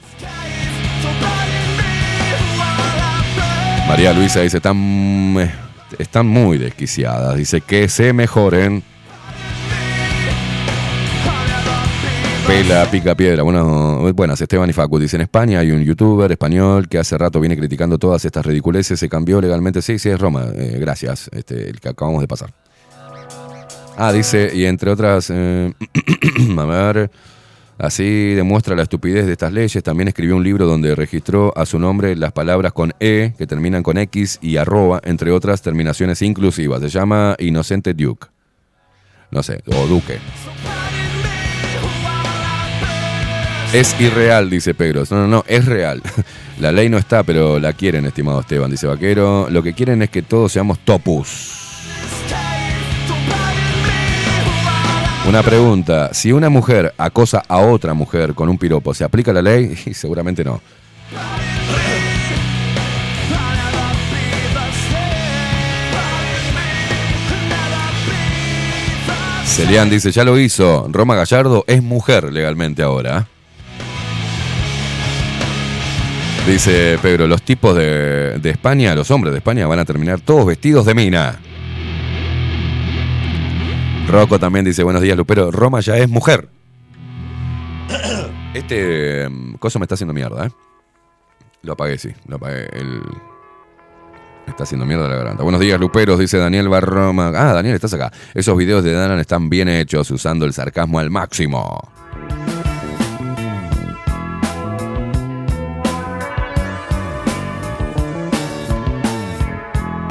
María 3.87 4.13
Luisa 4.13 4.41
dice, 4.41 4.59
están, 4.59 5.37
eh, 5.39 5.51
están 5.99 6.27
muy 6.27 6.57
desquiciadas. 6.57 7.37
Dice 7.37 7.61
que 7.61 7.89
se 7.89 8.13
mejoren. 8.13 8.83
Pela, 12.47 12.91
pica 12.91 13.15
piedra. 13.15 13.43
Bueno, 13.43 14.13
buenas, 14.15 14.41
Esteban 14.41 14.69
y 14.71 14.73
Facu. 14.73 14.99
Dice, 14.99 15.17
en 15.17 15.23
España 15.23 15.61
hay 15.61 15.71
un 15.71 15.83
youtuber 15.83 16.31
español 16.31 16.89
que 16.89 16.99
hace 16.99 17.17
rato 17.19 17.41
viene 17.41 17.57
criticando 17.57 17.99
todas 17.99 18.25
estas 18.25 18.45
ridiculeces. 18.47 18.99
Se 18.99 19.09
cambió 19.09 19.41
legalmente. 19.41 19.83
Sí, 19.83 19.99
sí, 19.99 20.09
es 20.09 20.19
Roma. 20.19 20.47
Eh, 20.55 20.79
gracias, 20.81 21.29
este, 21.33 21.69
el 21.69 21.81
que 21.81 21.89
acabamos 21.89 22.21
de 22.21 22.29
pasar. 22.29 22.53
Ah, 23.97 24.13
dice, 24.13 24.51
y 24.55 24.65
entre 24.65 24.91
otras, 24.91 25.31
eh, 25.31 25.73
a 26.59 26.65
ver, 26.65 27.11
así 27.79 28.35
demuestra 28.35 28.75
la 28.75 28.83
estupidez 28.83 29.27
de 29.27 29.33
estas 29.33 29.53
leyes. 29.53 29.83
También 29.83 30.09
escribió 30.09 30.37
un 30.37 30.45
libro 30.45 30.67
donde 30.67 30.95
registró 30.95 31.53
a 31.57 31.67
su 31.67 31.79
nombre 31.79 32.17
las 32.17 32.33
palabras 32.33 32.73
con 32.73 32.93
E, 33.01 33.35
que 33.37 33.47
terminan 33.47 33.83
con 33.83 33.99
X 33.99 34.39
y 34.41 34.57
arroba, 34.57 35.01
entre 35.05 35.31
otras 35.33 35.63
terminaciones 35.63 36.23
inclusivas. 36.23 36.81
Se 36.81 36.89
llama 36.89 37.37
Inocente 37.39 37.95
Duke. 37.95 38.29
No 39.31 39.43
sé, 39.43 39.63
o 39.67 39.87
Duque. 39.87 40.19
Es 43.73 43.95
irreal, 44.01 44.51
dice 44.51 44.75
Pegros. 44.75 45.13
No, 45.13 45.19
no, 45.19 45.29
no, 45.29 45.45
es 45.47 45.65
real. 45.65 46.03
La 46.59 46.73
ley 46.73 46.89
no 46.89 46.99
está, 46.99 47.23
pero 47.23 47.61
la 47.61 47.73
quieren, 47.73 48.05
estimado 48.05 48.41
Esteban, 48.41 48.69
dice 48.69 48.89
Vaquero. 48.89 49.47
Lo 49.49 49.63
que 49.63 49.75
quieren 49.75 50.03
es 50.03 50.11
que 50.11 50.23
todos 50.23 50.51
seamos 50.51 50.81
topus. 50.81 51.57
Una 55.29 55.43
pregunta, 55.45 56.13
si 56.13 56.33
una 56.33 56.49
mujer 56.49 56.93
acosa 56.99 57.45
a 57.47 57.59
otra 57.59 57.95
mujer 57.95 58.35
con 58.35 58.49
un 58.49 58.59
piropo, 58.59 58.93
¿se 58.93 59.05
aplica 59.05 59.33
la 59.33 59.41
ley? 59.41 59.77
Seguramente 59.95 60.45
no. 60.45 60.61
Celian 69.47 69.89
dice, 69.89 70.11
ya 70.11 70.25
lo 70.25 70.39
hizo. 70.39 70.89
Roma 70.91 71.15
Gallardo 71.15 71.65
es 71.69 71.83
mujer 71.83 72.33
legalmente 72.33 72.83
ahora. 72.83 73.29
Dice 76.47 76.99
Pedro, 77.01 77.27
los 77.27 77.43
tipos 77.43 77.77
de, 77.77 78.41
España, 78.43 78.95
los 78.95 79.11
hombres 79.11 79.33
de 79.33 79.39
España 79.39 79.67
van 79.67 79.79
a 79.79 79.85
terminar 79.85 80.21
todos 80.21 80.47
vestidos 80.47 80.87
de 80.87 80.95
mina. 80.95 81.39
Rocco 84.09 84.39
también 84.39 84.65
dice, 84.65 84.83
buenos 84.83 85.03
días, 85.03 85.17
Lupero. 85.17 85.51
Roma 85.51 85.81
ya 85.81 85.97
es 85.97 86.09
mujer. 86.09 86.49
Este 88.53 89.29
mm, 89.29 89.55
coso 89.55 89.79
me 89.79 89.85
está 89.85 89.95
haciendo 89.95 90.13
mierda, 90.13 90.47
¿eh? 90.47 90.51
Lo 91.63 91.75
apagué, 91.75 91.99
sí. 91.99 92.11
Lo 92.27 92.37
apagué. 92.37 92.67
El... 92.73 93.01
Me 94.47 94.51
está 94.51 94.65
haciendo 94.65 94.87
mierda 94.87 95.09
la 95.09 95.15
garganta. 95.15 95.45
Buenos 95.45 95.61
días, 95.61 95.79
Luperos, 95.79 96.19
dice 96.19 96.39
Daniel 96.39 96.69
Barroma. 96.69 97.29
Ah, 97.29 97.53
Daniel, 97.53 97.77
estás 97.77 97.95
acá. 97.95 98.11
Esos 98.35 98.57
videos 98.57 98.83
de 98.83 98.93
Danan 98.93 99.21
están 99.21 99.49
bien 99.51 99.69
hechos, 99.69 100.11
usando 100.11 100.47
el 100.47 100.53
sarcasmo 100.53 100.99
al 100.99 101.11
máximo. 101.11 102.00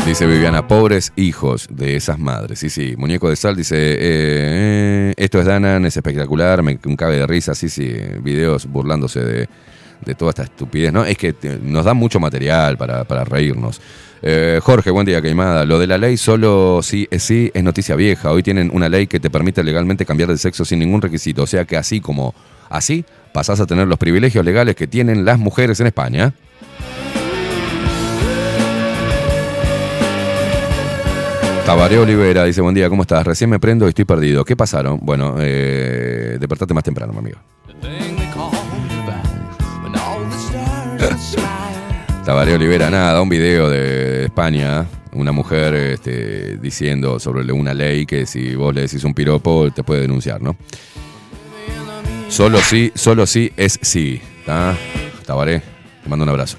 Dice 0.10 0.26
Viviana, 0.26 0.68
pobres 0.68 1.14
hijos 1.18 1.68
de 1.70 1.96
esas 1.96 2.18
madres. 2.18 2.58
Sí, 2.58 2.72
sí. 2.72 2.96
Muñeco 2.98 3.30
de 3.30 3.36
Sal 3.36 3.56
dice, 3.56 3.76
eh, 3.78 3.98
eh, 4.02 5.14
esto 5.16 5.40
es 5.40 5.46
Danan, 5.46 5.86
es 5.86 5.96
espectacular, 5.96 6.64
me 6.64 6.80
cabe 6.98 7.18
de 7.18 7.28
risa. 7.28 7.54
Sí, 7.54 7.70
sí. 7.70 7.94
Videos 8.24 8.66
burlándose 8.66 9.20
de, 9.20 9.48
de 10.04 10.16
toda 10.16 10.30
esta 10.30 10.44
estupidez. 10.46 10.92
¿no? 10.92 11.06
Es 11.06 11.16
que 11.16 11.36
nos 11.62 11.86
da 11.86 11.94
mucho 11.94 12.20
material 12.20 12.76
para, 12.76 13.04
para 13.04 13.24
reírnos. 13.24 13.82
Eh, 14.24 14.60
Jorge, 14.64 14.90
buen 14.90 15.06
día, 15.06 15.22
Queimada. 15.22 15.64
Lo 15.64 15.78
de 15.78 15.86
la 15.86 16.00
ley 16.00 16.18
solo 16.18 16.80
sí 16.82 17.08
es 17.12 17.22
sí 17.22 17.52
es 17.54 17.64
noticia 17.64 17.96
vieja. 17.96 18.32
Hoy 18.32 18.42
tienen 18.42 18.72
una 18.74 18.90
ley 18.90 19.06
que 19.06 19.20
te 19.20 19.30
permite 19.30 19.64
legalmente 19.64 20.08
cambiar 20.08 20.30
de 20.30 20.40
sexo 20.40 20.66
sin 20.66 20.80
ningún 20.80 21.04
requisito. 21.04 21.44
O 21.44 21.48
sea 21.48 21.66
que 21.66 21.78
así 21.78 22.02
como 22.02 22.34
así 22.72 23.06
pasás 23.32 23.60
a 23.60 23.68
tener 23.68 23.88
los 23.88 24.00
privilegios 24.00 24.44
legales 24.44 24.76
que 24.76 24.88
tienen 24.88 25.24
las 25.24 25.38
mujeres 25.38 25.80
en 25.82 25.86
España. 25.86 26.34
Tabaré 31.70 32.00
Olivera 32.00 32.46
dice, 32.46 32.62
buen 32.62 32.74
día, 32.74 32.90
¿cómo 32.90 33.04
estás? 33.04 33.24
Recién 33.24 33.48
me 33.48 33.60
prendo 33.60 33.86
y 33.86 33.90
estoy 33.90 34.04
perdido. 34.04 34.44
¿Qué 34.44 34.56
pasaron? 34.56 34.98
Bueno, 35.04 35.36
eh, 35.38 36.38
despertate 36.40 36.74
más 36.74 36.84
temprano, 36.84 37.14
mi 37.14 37.20
amigo. 37.20 37.38
Tabaré 42.26 42.56
Olivera, 42.56 42.90
nada, 42.90 43.22
un 43.22 43.30
video 43.30 43.70
de 43.70 44.26
España, 44.26 44.88
una 45.12 45.32
mujer 45.32 45.76
este, 45.76 46.58
diciendo 46.58 47.20
sobre 47.20 47.44
una 47.52 47.76
ley 47.76 48.08
que 48.08 48.26
si 48.26 48.56
vos 48.56 48.74
le 48.74 48.82
decís 48.82 49.04
un 49.04 49.14
piropo 49.14 49.70
te 49.70 49.84
puede 49.84 50.02
denunciar, 50.02 50.42
¿no? 50.42 50.56
Solo 52.30 52.58
sí, 52.62 52.92
solo 52.96 53.28
sí 53.28 53.54
es 53.56 53.78
sí. 53.84 54.20
¿tá? 54.44 54.76
Tabaré, 55.24 55.62
te 56.02 56.10
mando 56.10 56.24
un 56.24 56.30
abrazo. 56.30 56.58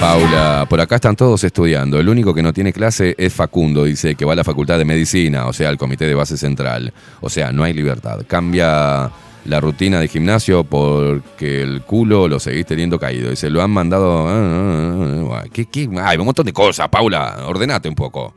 Paula, 0.00 0.64
por 0.70 0.80
acá 0.80 0.94
están 0.94 1.16
todos 1.16 1.42
estudiando. 1.42 1.98
El 1.98 2.08
único 2.08 2.32
que 2.32 2.40
no 2.40 2.52
tiene 2.52 2.72
clase 2.72 3.16
es 3.18 3.32
Facundo, 3.32 3.82
dice 3.82 4.14
que 4.14 4.24
va 4.24 4.34
a 4.34 4.36
la 4.36 4.44
Facultad 4.44 4.78
de 4.78 4.84
Medicina, 4.84 5.46
o 5.46 5.52
sea, 5.52 5.68
al 5.68 5.76
Comité 5.76 6.06
de 6.06 6.14
Base 6.14 6.36
Central. 6.36 6.92
O 7.20 7.28
sea, 7.28 7.50
no 7.50 7.64
hay 7.64 7.72
libertad. 7.72 8.20
Cambia 8.28 9.10
la 9.44 9.60
rutina 9.60 9.98
de 9.98 10.06
gimnasio 10.06 10.62
porque 10.62 11.62
el 11.62 11.82
culo 11.82 12.28
lo 12.28 12.38
seguís 12.38 12.64
teniendo 12.64 13.00
caído. 13.00 13.32
Y 13.32 13.36
se 13.36 13.50
lo 13.50 13.60
han 13.60 13.72
mandado. 13.72 14.28
ah, 14.28 15.44
¿Qué, 15.52 15.66
qué? 15.66 15.88
Ay, 16.00 16.16
un 16.16 16.26
montón 16.26 16.46
de 16.46 16.52
cosas, 16.52 16.88
Paula. 16.88 17.38
Ordenate 17.46 17.88
un 17.88 17.96
poco. 17.96 18.32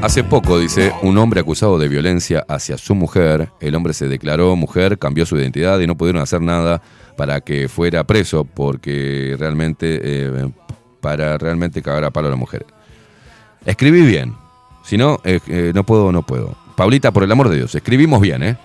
Hace 0.00 0.22
poco, 0.22 0.60
dice, 0.60 0.92
un 1.02 1.18
hombre 1.18 1.40
acusado 1.40 1.80
de 1.80 1.88
violencia 1.88 2.44
hacia 2.48 2.78
su 2.78 2.94
mujer, 2.94 3.50
el 3.60 3.74
hombre 3.74 3.92
se 3.92 4.06
declaró 4.06 4.54
mujer, 4.54 4.98
cambió 4.98 5.26
su 5.26 5.36
identidad 5.36 5.80
y 5.80 5.88
no 5.88 5.96
pudieron 5.96 6.22
hacer 6.22 6.40
nada 6.40 6.80
para 7.18 7.40
que 7.40 7.68
fuera 7.68 8.04
preso 8.04 8.44
porque 8.44 9.34
realmente, 9.36 10.00
eh, 10.00 10.48
para 11.00 11.36
realmente 11.36 11.82
cagar 11.82 12.04
a 12.04 12.12
palo 12.12 12.28
a 12.28 12.30
la 12.30 12.36
mujer. 12.36 12.64
Escribí 13.66 14.02
bien, 14.02 14.36
si 14.84 14.96
no, 14.96 15.20
eh, 15.24 15.40
eh, 15.48 15.72
no 15.74 15.82
puedo, 15.82 16.12
no 16.12 16.22
puedo. 16.22 16.56
Paulita, 16.76 17.10
por 17.10 17.24
el 17.24 17.32
amor 17.32 17.48
de 17.48 17.56
Dios, 17.56 17.74
escribimos 17.74 18.20
bien, 18.20 18.44
¿eh? 18.44 18.56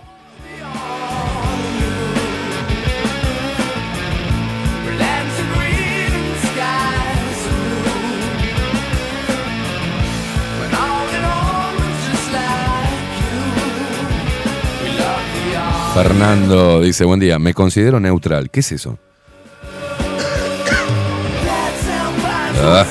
Fernando 15.93 16.81
dice, 16.81 17.05
buen 17.05 17.19
día, 17.19 17.37
me 17.37 17.53
considero 17.53 17.99
neutral. 17.99 18.49
¿Qué 18.49 18.61
es 18.61 18.71
eso? 18.71 18.97
Ah. 22.65 22.85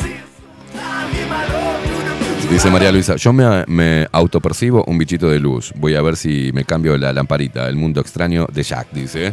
Dice 2.50 2.70
María 2.70 2.92
Luisa, 2.92 3.16
yo 3.16 3.32
me, 3.32 3.64
me 3.66 4.06
autopercibo 4.12 4.84
un 4.86 4.98
bichito 4.98 5.28
de 5.28 5.40
luz. 5.40 5.72
Voy 5.76 5.94
a 5.96 6.02
ver 6.02 6.16
si 6.16 6.50
me 6.52 6.64
cambio 6.64 6.96
la 6.98 7.12
lamparita. 7.12 7.66
El 7.68 7.76
mundo 7.76 8.00
extraño 8.00 8.46
de 8.52 8.62
Jack, 8.62 8.88
dice. 8.92 9.32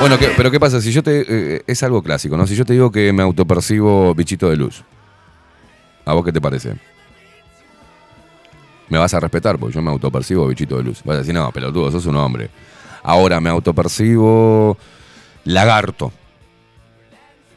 Bueno, 0.00 0.18
¿qué- 0.18 0.32
pero 0.36 0.50
¿qué 0.50 0.60
pasa? 0.60 0.80
Si 0.80 0.92
yo 0.92 1.02
te... 1.02 1.24
eh, 1.28 1.62
es 1.66 1.82
algo 1.82 2.02
clásico, 2.02 2.36
¿no? 2.36 2.46
Si 2.46 2.54
yo 2.54 2.64
te 2.64 2.72
digo 2.74 2.90
que 2.92 3.12
me 3.12 3.22
autopercibo 3.22 4.14
bichito 4.14 4.50
de 4.50 4.56
luz. 4.56 4.82
¿A 6.04 6.12
vos 6.12 6.24
qué 6.24 6.32
te 6.32 6.40
parece? 6.40 6.74
Me 8.88 8.98
vas 8.98 9.12
a 9.14 9.20
respetar 9.20 9.58
porque 9.58 9.74
yo 9.74 9.82
me 9.82 9.90
autopercibo 9.90 10.46
bichito 10.46 10.76
de 10.76 10.84
luz. 10.84 11.02
Vas 11.04 11.16
a 11.16 11.18
decir, 11.20 11.34
no, 11.34 11.50
pelotudo, 11.52 11.90
sos 11.90 12.06
un 12.06 12.16
hombre. 12.16 12.50
Ahora 13.02 13.40
me 13.40 13.50
autopercibo 13.50 14.76
lagarto. 15.44 16.12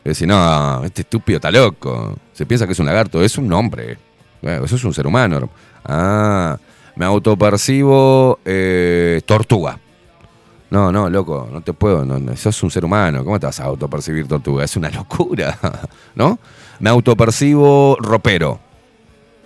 Es 0.04 0.12
decir, 0.12 0.28
no, 0.28 0.84
este 0.84 1.02
estúpido 1.02 1.38
está 1.38 1.52
loco. 1.52 2.18
Se 2.34 2.46
piensa 2.46 2.66
que 2.66 2.74
es 2.74 2.80
un 2.80 2.86
lagarto, 2.86 3.24
es 3.24 3.38
un 3.38 3.52
hombre. 3.54 3.98
Bueno, 4.42 4.66
eso 4.66 4.76
es 4.76 4.84
un 4.84 4.94
ser 4.94 5.06
humano. 5.06 5.50
Ah, 5.86 6.58
me 6.96 7.06
autopercibo 7.06 8.40
eh, 8.44 9.22
tortuga. 9.26 9.78
No, 10.72 10.92
no, 10.92 11.10
loco, 11.10 11.50
no 11.52 11.62
te 11.62 11.74
puedo, 11.74 12.06
no, 12.06 12.18
no, 12.18 12.36
sos 12.38 12.64
un 12.64 12.72
ser 12.72 12.86
humano, 12.86 13.26
¿cómo 13.26 13.38
te 13.38 13.46
vas 13.46 13.60
a 13.60 13.66
autopercibir 13.66 14.26
tortuga? 14.26 14.64
Es 14.64 14.78
una 14.78 14.90
locura, 14.90 15.58
¿no? 16.16 16.40
Me 16.80 16.90
autopercibo 16.90 17.98
ropero. 18.00 18.60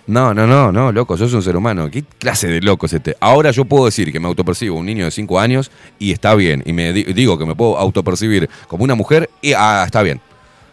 No, 0.08 0.32
no, 0.32 0.46
no, 0.46 0.70
no, 0.70 0.92
loco, 0.92 1.16
sos 1.16 1.32
un 1.34 1.42
ser 1.42 1.56
humano. 1.56 1.90
¿Qué 1.90 2.04
clase 2.04 2.46
de 2.46 2.60
loco 2.60 2.86
es 2.86 2.92
este? 2.92 3.16
Ahora 3.18 3.50
yo 3.50 3.64
puedo 3.64 3.86
decir 3.86 4.12
que 4.12 4.20
me 4.20 4.28
autopercibo 4.28 4.76
un 4.78 4.86
niño 4.86 5.04
de 5.04 5.10
5 5.10 5.40
años 5.40 5.70
y 5.98 6.12
está 6.12 6.34
bien. 6.36 6.62
Y 6.64 6.72
me 6.72 6.92
di- 6.92 7.04
digo 7.12 7.36
que 7.36 7.44
me 7.44 7.56
puedo 7.56 7.76
autopercibir 7.76 8.48
como 8.68 8.84
una 8.84 8.94
mujer 8.94 9.28
y 9.42 9.52
ah, 9.54 9.82
está 9.84 10.02
bien. 10.02 10.20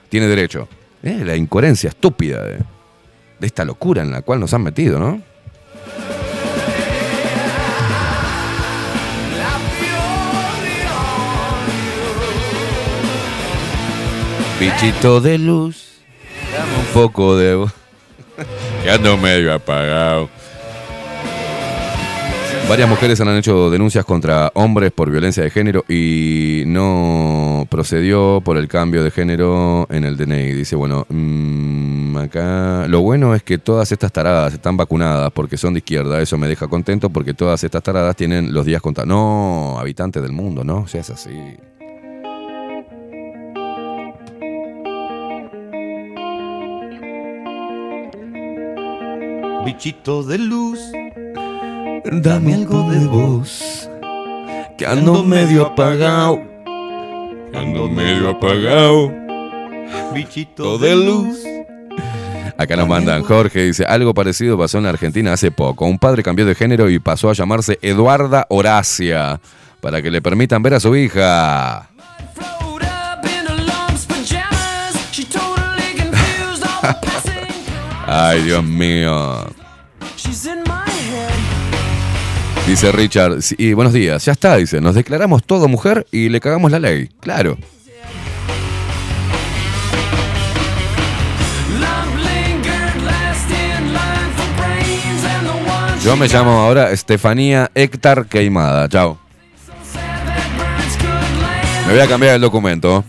Tiene 0.09 0.27
derecho. 0.27 0.67
Eh, 1.01 1.23
la 1.25 1.35
incoherencia 1.35 1.89
estúpida 1.89 2.43
de, 2.43 2.57
de 3.39 3.47
esta 3.47 3.65
locura 3.65 4.03
en 4.03 4.11
la 4.11 4.21
cual 4.21 4.39
nos 4.39 4.53
han 4.53 4.61
metido, 4.61 4.99
¿no? 4.99 5.19
Bichito 14.59 15.19
de 15.19 15.37
luz, 15.37 15.93
dame 16.53 16.77
un 16.79 16.85
poco 16.93 17.35
de... 17.35 17.67
que 18.83 18.89
ando 18.89 19.17
medio 19.17 19.53
apagado. 19.53 20.29
Varias 22.69 22.89
mujeres 22.89 23.19
han 23.19 23.27
hecho 23.37 23.69
denuncias 23.69 24.05
contra 24.05 24.49
hombres 24.55 24.91
por 24.91 25.11
violencia 25.11 25.43
de 25.43 25.49
género 25.49 25.83
y 25.87 26.63
no 26.65 27.67
procedió 27.69 28.41
por 28.43 28.57
el 28.57 28.67
cambio 28.67 29.03
de 29.03 29.11
género 29.11 29.85
en 29.91 30.05
el 30.05 30.15
DNI. 30.15 30.53
Dice, 30.53 30.75
bueno, 30.75 31.05
mm, 31.09 32.17
acá 32.17 32.87
lo 32.87 33.01
bueno 33.01 33.35
es 33.35 33.43
que 33.43 33.57
todas 33.57 33.91
estas 33.91 34.11
taradas 34.13 34.53
están 34.53 34.77
vacunadas 34.77 35.31
porque 35.33 35.57
son 35.57 35.73
de 35.73 35.79
izquierda. 35.79 36.21
Eso 36.21 36.37
me 36.37 36.47
deja 36.47 36.67
contento 36.67 37.09
porque 37.09 37.33
todas 37.33 37.63
estas 37.63 37.83
taradas 37.83 38.15
tienen 38.15 38.53
los 38.53 38.65
días 38.65 38.81
contados. 38.81 39.09
No, 39.09 39.77
habitantes 39.77 40.23
del 40.23 40.31
mundo, 40.31 40.63
no, 40.63 40.87
seas 40.87 41.09
así. 41.09 41.31
Bichito 49.65 50.23
de 50.23 50.37
luz, 50.37 50.79
Dame 52.11 52.53
algo 52.53 52.91
de 52.91 53.05
voz, 53.07 53.89
que 54.77 54.85
ando 54.85 55.23
medio 55.23 55.67
apagado. 55.67 56.41
Ando 57.53 57.87
medio 57.87 58.31
apagado. 58.31 59.11
bichito 60.13 60.77
de 60.77 60.95
luz. 60.95 61.37
Acá 62.57 62.75
nos 62.75 62.87
mandan 62.87 63.23
Jorge, 63.23 63.63
dice, 63.63 63.85
algo 63.85 64.13
parecido 64.13 64.57
pasó 64.57 64.79
en 64.79 64.85
Argentina 64.85 65.31
hace 65.33 65.49
poco. 65.49 65.85
Un 65.85 65.97
padre 65.97 66.23
cambió 66.23 66.45
de 66.45 66.55
género 66.55 66.89
y 66.89 66.99
pasó 66.99 67.29
a 67.29 67.33
llamarse 67.33 67.79
Eduarda 67.81 68.45
Horacia 68.49 69.39
para 69.79 70.01
que 70.01 70.11
le 70.11 70.21
permitan 70.21 70.61
ver 70.61 70.73
a 70.73 70.79
su 70.81 70.95
hija. 70.95 71.89
Ay, 78.05 78.43
Dios 78.43 78.63
mío. 78.63 79.45
Dice 82.67 82.91
Richard, 82.91 83.39
y 83.57 83.73
buenos 83.73 83.93
días, 83.93 84.23
ya 84.23 84.31
está, 84.31 84.55
dice, 84.55 84.79
nos 84.79 84.95
declaramos 84.95 85.43
todo 85.43 85.67
mujer 85.67 86.07
y 86.11 86.29
le 86.29 86.39
cagamos 86.39 86.71
la 86.71 86.79
ley. 86.79 87.09
Claro. 87.19 87.57
Yo 96.03 96.17
me 96.17 96.27
llamo 96.27 96.51
ahora 96.59 96.91
Estefanía 96.91 97.71
Héctor 97.73 98.27
Queimada. 98.27 98.89
Chao. 98.89 99.17
Me 101.87 101.93
voy 101.93 102.01
a 102.01 102.07
cambiar 102.07 102.35
el 102.35 102.41
documento. 102.41 103.05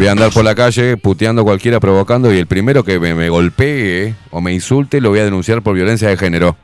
Voy 0.00 0.08
a 0.08 0.12
andar 0.12 0.32
por 0.32 0.42
la 0.42 0.54
calle 0.54 0.96
puteando 0.96 1.42
a 1.42 1.44
cualquiera, 1.44 1.78
provocando 1.78 2.32
y 2.32 2.38
el 2.38 2.46
primero 2.46 2.82
que 2.82 2.98
me, 2.98 3.14
me 3.14 3.28
golpee 3.28 4.14
o 4.30 4.40
me 4.40 4.50
insulte 4.50 4.98
lo 4.98 5.10
voy 5.10 5.18
a 5.18 5.24
denunciar 5.24 5.60
por 5.60 5.74
violencia 5.74 6.08
de 6.08 6.16
género. 6.16 6.56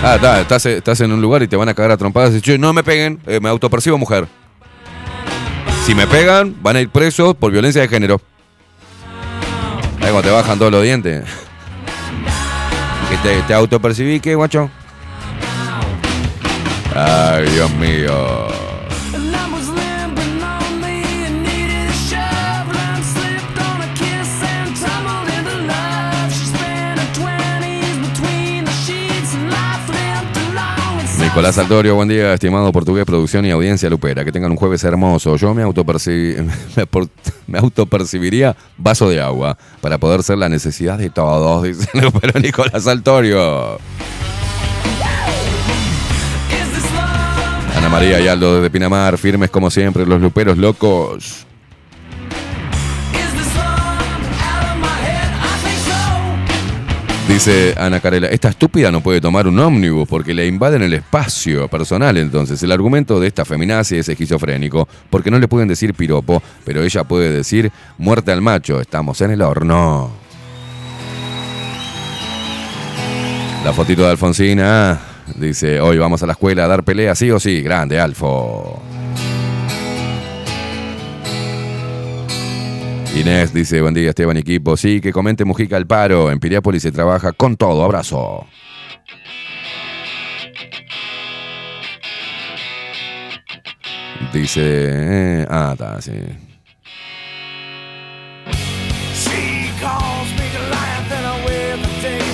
Ah, 0.00 0.40
está, 0.42 0.56
estás, 0.70 1.00
en 1.00 1.10
un 1.10 1.20
lugar 1.20 1.42
y 1.42 1.48
te 1.48 1.56
van 1.56 1.68
a 1.68 1.74
cagar 1.74 1.90
a 1.90 1.96
trompadas 1.96 2.30
y 2.30 2.34
dices, 2.34 2.44
"Che, 2.44 2.56
no 2.56 2.72
me 2.72 2.84
peguen, 2.84 3.18
eh, 3.26 3.40
me 3.40 3.48
autopercibo 3.48 3.98
mujer. 3.98 4.28
Si 5.84 5.92
me 5.92 6.06
pegan, 6.06 6.54
van 6.62 6.76
a 6.76 6.80
ir 6.80 6.88
presos 6.88 7.34
por 7.34 7.50
violencia 7.50 7.82
de 7.82 7.88
género. 7.88 8.20
Ahí 10.00 10.12
cuando 10.12 10.22
te 10.22 10.30
bajan 10.30 10.56
todos 10.56 10.70
los 10.70 10.84
dientes. 10.84 11.24
Que 13.10 13.16
te, 13.28 13.42
te 13.42 13.54
autopercibí, 13.54 14.20
¿qué, 14.20 14.36
guacho? 14.36 14.70
Ay, 16.98 17.44
Dios 17.50 17.70
mío. 17.74 18.46
Nicolás 31.20 31.58
Altorio, 31.58 31.94
buen 31.94 32.08
día, 32.08 32.32
estimado 32.32 32.72
portugués, 32.72 33.04
producción 33.04 33.44
y 33.44 33.50
audiencia 33.50 33.90
lupera. 33.90 34.24
Que 34.24 34.32
tengan 34.32 34.52
un 34.52 34.56
jueves 34.56 34.82
hermoso. 34.84 35.36
Yo 35.36 35.52
me, 35.52 35.64
me 37.46 37.58
autopercibiría 37.58 38.56
vaso 38.78 39.10
de 39.10 39.20
agua 39.20 39.58
para 39.82 39.98
poder 39.98 40.22
ser 40.22 40.38
la 40.38 40.48
necesidad 40.48 40.96
de 40.96 41.10
todos, 41.10 41.62
dice 41.64 41.90
Lupero 42.00 42.40
Nicolás 42.40 42.86
Altorio. 42.86 43.78
Ana 47.86 47.94
María 47.94 48.18
y 48.18 48.26
Aldo 48.26 48.56
desde 48.56 48.68
Pinamar, 48.68 49.16
firmes 49.16 49.48
como 49.48 49.70
siempre, 49.70 50.04
los 50.04 50.20
luperos 50.20 50.58
locos. 50.58 51.46
Dice 57.28 57.76
Ana 57.78 58.00
Carela, 58.00 58.26
esta 58.26 58.48
estúpida 58.48 58.90
no 58.90 59.02
puede 59.02 59.20
tomar 59.20 59.46
un 59.46 59.60
ómnibus 59.60 60.08
porque 60.08 60.34
le 60.34 60.48
invaden 60.48 60.82
el 60.82 60.94
espacio 60.94 61.68
personal. 61.68 62.16
Entonces, 62.16 62.60
el 62.64 62.72
argumento 62.72 63.20
de 63.20 63.28
esta 63.28 63.44
feminazi 63.44 63.98
es 63.98 64.08
esquizofrénico 64.08 64.88
porque 65.08 65.30
no 65.30 65.38
le 65.38 65.46
pueden 65.46 65.68
decir 65.68 65.94
piropo, 65.94 66.42
pero 66.64 66.82
ella 66.82 67.04
puede 67.04 67.30
decir 67.30 67.70
muerte 67.98 68.32
al 68.32 68.42
macho, 68.42 68.80
estamos 68.80 69.20
en 69.20 69.30
el 69.30 69.42
horno. 69.42 70.10
La 73.64 73.72
fotito 73.72 74.02
de 74.02 74.10
Alfonsina 74.10 75.15
dice, 75.34 75.80
hoy 75.80 75.98
vamos 75.98 76.22
a 76.22 76.26
la 76.26 76.32
escuela 76.32 76.64
a 76.64 76.68
dar 76.68 76.84
pelea, 76.84 77.14
sí 77.14 77.30
o 77.30 77.40
sí, 77.40 77.62
grande, 77.62 77.98
Alfo. 77.98 78.80
Inés 83.16 83.54
dice, 83.54 83.80
buen 83.80 83.94
día 83.94 84.10
Esteban 84.10 84.36
equipo. 84.36 84.76
Sí, 84.76 85.00
que 85.00 85.10
comente 85.10 85.46
Mujica 85.46 85.78
al 85.78 85.86
paro. 85.86 86.30
En 86.30 86.38
Piriápolis 86.38 86.82
se 86.82 86.92
trabaja 86.92 87.32
con 87.32 87.56
todo. 87.56 87.82
Abrazo. 87.82 88.46
Dice... 94.34 94.60
eh, 94.62 95.46
ah, 95.48 95.70
está, 95.72 96.02
sí. 96.02 96.12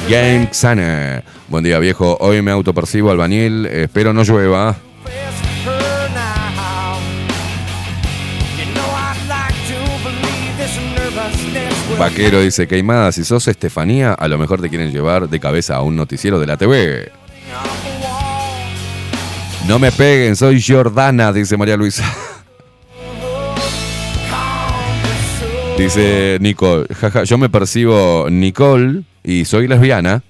Game 0.08 0.48
Xaner. 0.52 1.22
Buen 1.52 1.64
día 1.64 1.78
viejo. 1.78 2.16
Hoy 2.18 2.40
me 2.40 2.50
autopercibo 2.50 3.10
albañil. 3.10 3.66
Espero 3.66 4.14
no 4.14 4.22
llueva. 4.22 4.74
Vaquero 11.98 12.40
dice, 12.40 12.66
Queimada, 12.66 13.12
si 13.12 13.22
sos 13.22 13.46
Estefanía, 13.48 14.14
a 14.14 14.28
lo 14.28 14.38
mejor 14.38 14.62
te 14.62 14.70
quieren 14.70 14.90
llevar 14.92 15.28
de 15.28 15.40
cabeza 15.40 15.76
a 15.76 15.82
un 15.82 15.94
noticiero 15.94 16.40
de 16.40 16.46
la 16.46 16.56
TV. 16.56 17.12
No 19.68 19.78
me 19.78 19.92
peguen, 19.92 20.36
soy 20.36 20.62
Jordana, 20.66 21.34
dice 21.34 21.58
María 21.58 21.76
Luisa. 21.76 22.10
Dice 25.76 26.38
Nicole, 26.40 26.86
jaja, 26.94 27.24
yo 27.24 27.36
me 27.36 27.50
percibo 27.50 28.28
Nicole 28.30 29.02
y 29.22 29.44
soy 29.44 29.68
lesbiana. 29.68 30.22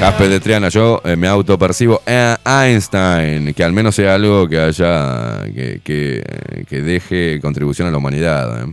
Jaspe 0.00 0.28
de 0.30 0.40
Triana, 0.40 0.70
yo 0.70 1.00
eh, 1.04 1.14
me 1.14 1.28
autopercibo 1.28 2.00
Einstein, 2.06 3.52
que 3.52 3.62
al 3.62 3.72
menos 3.74 3.94
sea 3.94 4.14
algo 4.14 4.48
que 4.48 4.58
haya, 4.58 5.42
que, 5.54 5.80
que- 5.84 6.64
que 6.66 6.80
deje 6.80 7.38
contribución 7.40 7.86
a 7.88 7.90
la 7.90 7.98
humanidad. 7.98 8.62
¿eh? 8.62 8.72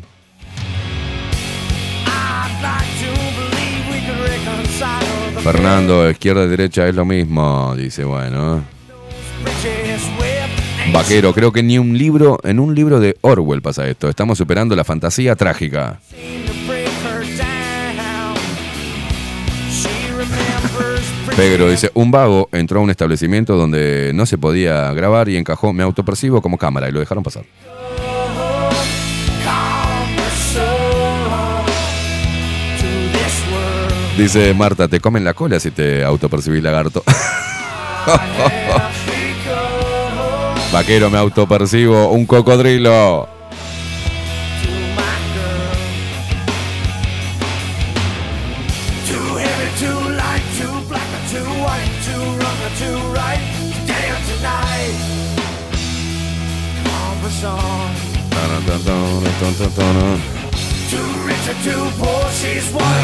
Fernando, 5.44 6.10
izquierda 6.10 6.44
y 6.44 6.48
derecha 6.48 6.88
es 6.88 6.96
lo 6.96 7.06
mismo, 7.06 7.74
dice, 7.76 8.04
bueno. 8.04 8.64
Vaquero, 10.92 11.34
creo 11.34 11.52
que 11.52 11.64
ni 11.64 11.78
un 11.78 11.98
libro, 11.98 12.40
en 12.44 12.60
un 12.60 12.74
libro 12.76 13.00
de 13.00 13.18
Orwell 13.22 13.62
pasa 13.62 13.88
esto. 13.88 14.10
Estamos 14.10 14.38
superando 14.38 14.76
la 14.76 14.84
fantasía 14.84 15.36
trágica. 15.36 16.00
Pedro 21.38 21.70
dice, 21.70 21.92
un 21.94 22.10
vago 22.10 22.50
entró 22.52 22.80
a 22.80 22.84
un 22.84 22.90
establecimiento 22.90 23.56
donde 23.56 24.12
no 24.16 24.26
se 24.26 24.40
podía 24.40 24.92
grabar 24.94 25.30
y 25.30 25.38
encajó 25.38 25.72
me 25.72 25.84
autopercibo 25.84 26.42
como 26.42 26.58
cámara 26.58 26.90
y 26.90 26.92
lo 26.92 27.00
dejaron 27.00 27.24
pasar. 27.24 27.46
Dice 34.18 34.56
Marta, 34.56 34.88
te 34.88 35.00
comen 35.00 35.24
la 35.24 35.36
cola 35.36 35.60
si 35.60 35.70
te 35.70 36.04
autopercibís 36.04 36.64
lagarto. 36.64 37.04
Vaquero, 40.74 41.12
me 41.12 41.20
autopercibo 41.20 42.10
un 42.10 42.26
cocodrilo. 42.26 43.37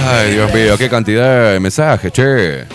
Ay, 0.07 0.32
Dios 0.34 0.53
mío, 0.53 0.78
qué 0.78 0.89
cantidad 0.89 1.53
de 1.53 1.59
mensajes, 1.59 2.11
che. 2.11 2.66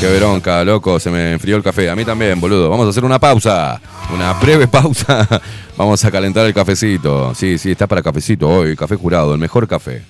Qué 0.00 0.18
bronca, 0.18 0.62
loco, 0.62 1.00
se 1.00 1.10
me 1.10 1.32
enfrió 1.32 1.56
el 1.56 1.62
café. 1.62 1.88
A 1.88 1.96
mí 1.96 2.04
también, 2.04 2.38
boludo. 2.38 2.68
Vamos 2.68 2.86
a 2.86 2.90
hacer 2.90 3.04
una 3.04 3.18
pausa. 3.18 3.80
Una 4.14 4.34
breve 4.34 4.68
pausa. 4.68 5.26
Vamos 5.76 6.04
a 6.04 6.10
calentar 6.10 6.44
el 6.46 6.52
cafecito. 6.52 7.34
Sí, 7.34 7.56
sí, 7.56 7.70
está 7.70 7.86
para 7.86 8.02
cafecito 8.02 8.48
hoy. 8.48 8.76
Café 8.76 8.96
jurado, 8.96 9.32
el 9.32 9.40
mejor 9.40 9.66
café. 9.66 10.02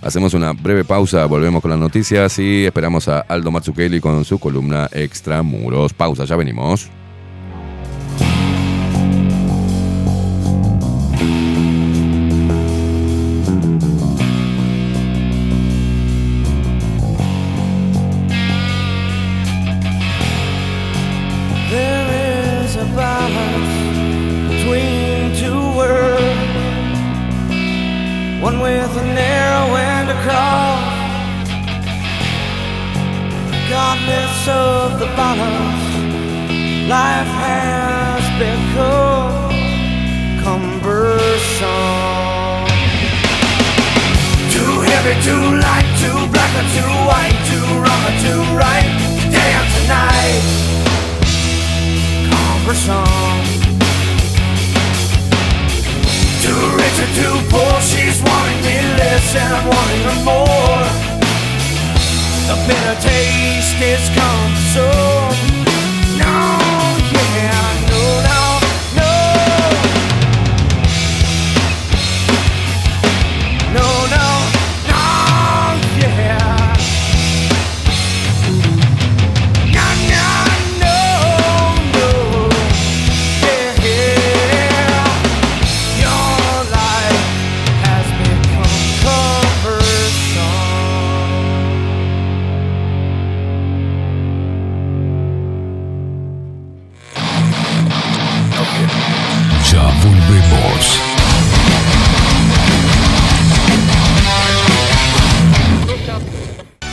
Hacemos 0.00 0.34
una 0.34 0.52
breve 0.52 0.84
pausa, 0.84 1.26
volvemos 1.26 1.60
con 1.60 1.70
las 1.70 1.78
noticias 1.78 2.38
y 2.38 2.64
esperamos 2.64 3.06
a 3.08 3.20
Aldo 3.20 3.50
Mazzucchelli 3.50 4.00
con 4.00 4.24
su 4.24 4.38
columna 4.38 4.88
Extramuros. 4.90 5.92
Pausa, 5.92 6.24
ya 6.24 6.34
venimos. 6.34 6.90
Has 37.42 38.24
become 38.38 39.54
cumbersome. 40.42 41.68
Too 44.54 44.74
heavy, 44.90 45.14
too 45.26 45.44
light, 45.64 45.88
too 46.02 46.20
black 46.32 46.52
or 46.60 46.66
too 46.76 46.92
white, 47.10 47.38
too 47.50 47.66
wrong 47.82 48.02
or 48.08 48.16
too 48.24 48.42
right, 48.54 48.90
today 49.22 49.50
or 49.60 49.66
tonight 49.76 50.62
cumbersome. 52.62 53.44
Too 56.42 56.62
rich 56.78 56.98
or 57.04 57.10
too 57.18 57.36
poor, 57.50 57.74
she's 57.80 58.18
wanting 58.22 58.60
me 58.66 58.76
less 58.98 59.34
and 59.34 59.52
I'm 59.52 59.66
wanting 59.66 60.02
her 60.08 60.18
more. 60.24 60.84
The 62.48 62.56
bitter 62.66 62.96
taste 63.00 63.80
is 63.80 64.04
cumbersome. 64.16 65.61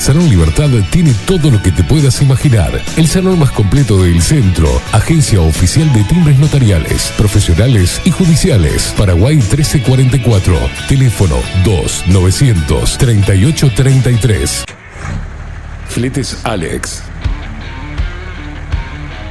Salón 0.10 0.28
Libertad 0.28 0.72
tiene 0.90 1.14
todo 1.28 1.52
lo 1.52 1.62
que 1.62 1.72
te 1.72 1.84
puedas 1.84 2.20
imaginar. 2.24 2.84
El 2.98 3.08
salón 3.08 3.38
más 3.38 3.52
completo 3.52 4.02
del 4.02 4.24
centro. 4.24 4.68
Agencia 4.92 5.40
oficial 5.40 5.94
de 5.94 6.04
timbres 6.06 6.40
notariales, 6.40 7.14
profesionales 7.16 8.02
y 8.06 8.10
judiciales. 8.10 8.92
Paraguay 8.98 9.36
1344. 9.36 10.58
Teléfono 10.88 11.36
2 11.64 12.06
938 12.08 13.72
33. 13.76 14.66
Fletes 15.90 16.40
Alex. 16.44 17.04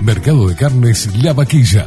Mercado 0.00 0.48
de 0.48 0.56
Carnes 0.56 1.22
La 1.22 1.34
Vaquilla. 1.34 1.86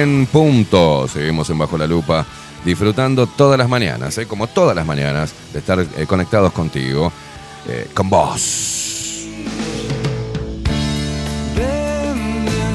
En 0.00 0.26
punto. 0.26 1.06
Seguimos 1.08 1.48
en 1.50 1.58
Bajo 1.58 1.76
la 1.76 1.86
Lupa, 1.86 2.24
disfrutando 2.64 3.26
todas 3.26 3.58
las 3.58 3.68
mañanas, 3.68 4.16
¿eh? 4.18 4.26
como 4.26 4.46
todas 4.46 4.74
las 4.74 4.86
mañanas, 4.86 5.34
de 5.52 5.58
estar 5.58 5.78
eh, 5.80 6.06
conectados 6.06 6.52
contigo, 6.52 7.12
eh, 7.68 7.88
con 7.94 8.08
vos. 8.08 9.26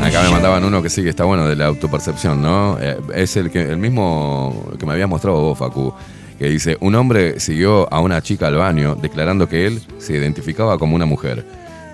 Acá 0.04 0.22
me 0.22 0.30
mandaban 0.30 0.64
uno 0.64 0.84
que 0.84 0.90
sí 0.90 1.02
que 1.02 1.10
está 1.10 1.24
bueno 1.24 1.48
de 1.48 1.56
la 1.56 1.66
autopercepción, 1.66 2.40
¿no? 2.40 2.78
Es 3.14 3.38
el 3.38 3.50
que 3.50 3.62
el 3.62 3.78
mismo 3.78 4.72
que 4.78 4.86
me 4.86 4.94
habías 4.94 5.10
mostrado 5.10 5.42
vos, 5.42 5.58
Facu, 5.58 5.94
que 6.38 6.48
dice, 6.48 6.78
un 6.80 6.94
hombre 6.94 7.40
siguió 7.40 7.92
a 7.92 8.00
una 8.02 8.22
chica 8.22 8.46
al 8.48 8.56
baño 8.56 8.96
declarando 8.96 9.50
que 9.50 9.66
él 9.66 9.82
se 9.98 10.14
identificaba 10.14 10.78
como 10.78 10.96
una 10.96 11.08
mujer. 11.08 11.44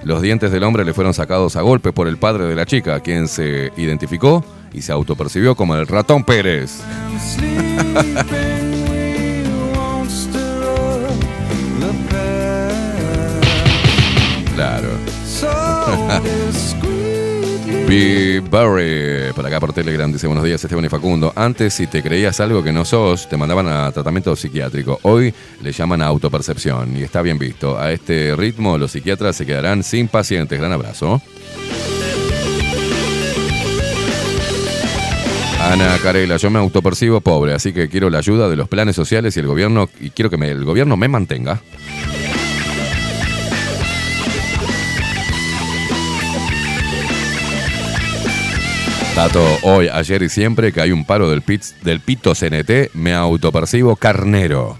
Los 0.04 0.22
dientes 0.22 0.52
del 0.52 0.64
hombre 0.64 0.84
le 0.84 0.94
fueron 0.94 1.14
sacados 1.14 1.56
a 1.56 1.62
golpe 1.62 1.94
por 1.94 2.10
el 2.10 2.18
padre 2.18 2.48
de 2.48 2.56
la 2.56 2.66
chica, 2.66 3.00
quien 3.00 3.30
se 3.30 3.72
identificó 3.78 4.44
y 4.74 4.82
se 4.82 4.92
autopercibió 4.92 5.56
como 5.56 5.76
el 5.76 5.88
ratón 5.88 6.24
Pérez. 6.24 6.82
Claro. 14.62 14.90
B. 17.88 18.42
Barry, 18.50 19.34
por 19.34 19.46
acá 19.46 19.60
por 19.60 19.74
Telegram, 19.74 20.12
dice 20.12 20.28
buenos 20.28 20.46
días 20.46 20.64
Esteban 20.64 20.86
y 20.86 20.90
Facundo. 20.90 21.34
Antes, 21.36 21.74
si 21.74 21.88
te 21.88 22.04
creías 22.04 22.40
algo 22.40 22.64
que 22.64 22.72
no 22.72 22.86
sos, 22.86 23.28
te 23.28 23.38
mandaban 23.38 23.68
a 23.68 23.92
tratamiento 23.92 24.36
psiquiátrico. 24.36 25.00
Hoy 25.02 25.34
le 25.62 25.72
llaman 25.72 26.02
a 26.04 26.06
autopercepción 26.06 26.96
y 26.96 27.02
está 27.02 27.22
bien 27.22 27.40
visto. 27.40 27.80
A 27.80 27.92
este 27.92 28.36
ritmo, 28.36 28.78
los 28.78 28.92
psiquiatras 28.92 29.36
se 29.36 29.46
quedarán 29.46 29.84
sin 29.84 30.08
pacientes. 30.08 30.60
Gran 30.60 30.72
abrazo. 30.72 31.22
Ana 35.72 35.98
Carela, 36.04 36.36
yo 36.36 36.50
me 36.50 36.60
autopercibo 36.60 37.22
pobre, 37.22 37.54
así 37.54 37.72
que 37.72 37.88
quiero 37.88 38.10
la 38.10 38.18
ayuda 38.18 38.50
de 38.50 38.58
los 38.58 38.68
planes 38.68 38.94
sociales 38.94 39.38
y 39.38 39.40
el 39.40 39.48
gobierno, 39.48 39.90
y 40.02 40.10
quiero 40.10 40.30
que 40.30 40.36
el 40.36 40.66
gobierno 40.66 40.98
me 40.98 41.08
mantenga. 41.08 41.62
Tato, 49.16 49.42
hoy, 49.62 49.88
ayer 49.88 50.24
y 50.24 50.28
siempre 50.28 50.74
que 50.74 50.82
hay 50.82 50.92
un 50.92 51.06
paro 51.06 51.30
del, 51.30 51.42
del 51.84 52.02
pito 52.02 52.34
CNT, 52.36 52.94
me 52.94 53.14
autopercibo 53.14 53.96
carnero. 53.96 54.78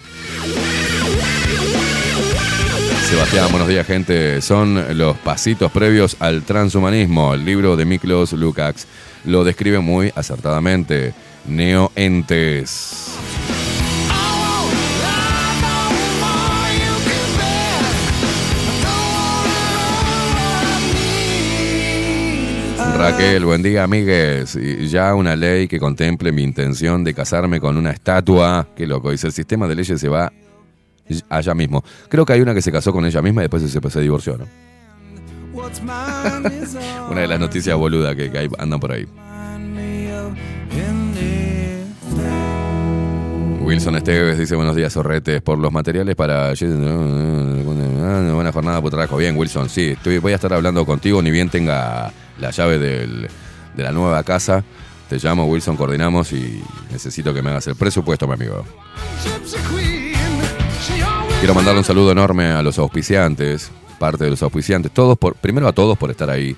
Sebastián, 3.10 3.48
buenos 3.50 3.70
días, 3.70 3.88
gente. 3.88 4.42
Son 4.42 4.98
los 4.98 5.16
pasitos 5.18 5.72
previos 5.72 6.18
al 6.20 6.44
transhumanismo. 6.44 7.34
El 7.34 7.46
libro 7.46 7.78
de 7.78 7.86
Miklos 7.86 8.34
Lukács 8.34 8.88
lo 9.26 9.44
describe 9.44 9.80
muy 9.80 10.12
acertadamente. 10.16 11.14
Neoentes. 11.46 13.18
Raquel, 22.98 23.46
buen 23.46 23.64
día, 23.64 23.84
amigues. 23.84 24.58
Ya 24.92 25.16
una 25.16 25.36
ley 25.36 25.68
que 25.68 25.80
contemple 25.80 26.32
mi 26.32 26.44
intención 26.44 27.04
de 27.04 27.16
casarme 27.16 27.60
con 27.60 27.76
una 27.76 27.90
estatua. 27.90 28.68
Qué 28.76 28.86
loco. 28.86 29.10
Dice, 29.10 29.26
el 29.26 29.34
sistema 29.34 29.68
de 29.68 29.76
leyes 29.76 30.00
se 30.00 30.08
va 30.08 30.32
allá 31.28 31.56
mismo. 31.56 31.84
Creo 32.10 32.26
que 32.26 32.34
hay 32.34 32.42
una 32.42 32.54
que 32.54 32.62
se 32.62 32.72
casó 32.72 32.94
con 32.94 33.04
ella 33.04 33.22
misma 33.24 33.42
y 33.42 33.46
después 33.46 33.64
se, 33.64 33.90
se 33.90 34.02
divorció, 34.02 34.38
¿no? 34.38 34.71
Una 37.10 37.22
de 37.22 37.28
las 37.28 37.40
noticias 37.40 37.76
boludas 37.78 38.16
que, 38.16 38.50
andan 38.58 38.80
por 38.80 38.92
ahí. 38.92 39.06
Wilson 43.64 43.96
Esteves 43.96 44.38
dice 44.38 44.56
buenos 44.56 44.76
días, 44.76 44.92
Sorretes, 44.94 45.42
por 45.42 45.58
los 45.58 45.72
materiales 45.72 46.16
para... 46.16 46.54
Buena 48.34 48.52
jornada 48.52 48.82
por 48.82 48.90
trabajo. 48.90 49.18
Bien, 49.18 49.38
Wilson, 49.38 49.70
sí, 49.70 49.90
estoy, 49.92 50.18
voy 50.18 50.32
a 50.34 50.36
estar 50.36 50.52
hablando 50.54 50.86
contigo, 50.86 51.22
ni 51.22 51.32
bien 51.32 51.50
tenga 51.50 52.12
la 52.40 52.52
llave 52.52 52.80
del- 52.80 53.28
de 53.76 53.84
la 53.84 53.92
nueva 53.92 54.24
casa. 54.24 54.64
Te 55.10 55.18
llamo, 55.18 55.46
Wilson, 55.46 55.78
coordinamos 55.78 56.32
y 56.34 56.62
necesito 56.92 57.34
que 57.34 57.42
me 57.42 57.50
hagas 57.52 57.68
el 57.68 57.76
presupuesto, 57.76 58.28
mi 58.28 58.34
amigo. 58.34 58.66
Quiero 61.40 61.54
mandarle 61.56 61.80
un 61.80 61.86
saludo 61.86 62.12
enorme 62.12 62.46
a 62.48 62.62
los 62.62 62.78
auspiciantes, 62.80 63.72
parte 64.02 64.24
de 64.24 64.32
los 64.32 64.42
auspiciantes, 64.42 64.92
todos 64.92 65.16
por, 65.16 65.36
primero 65.36 65.68
a 65.68 65.74
todos 65.74 65.96
por 65.96 66.10
estar 66.10 66.28
ahí 66.28 66.56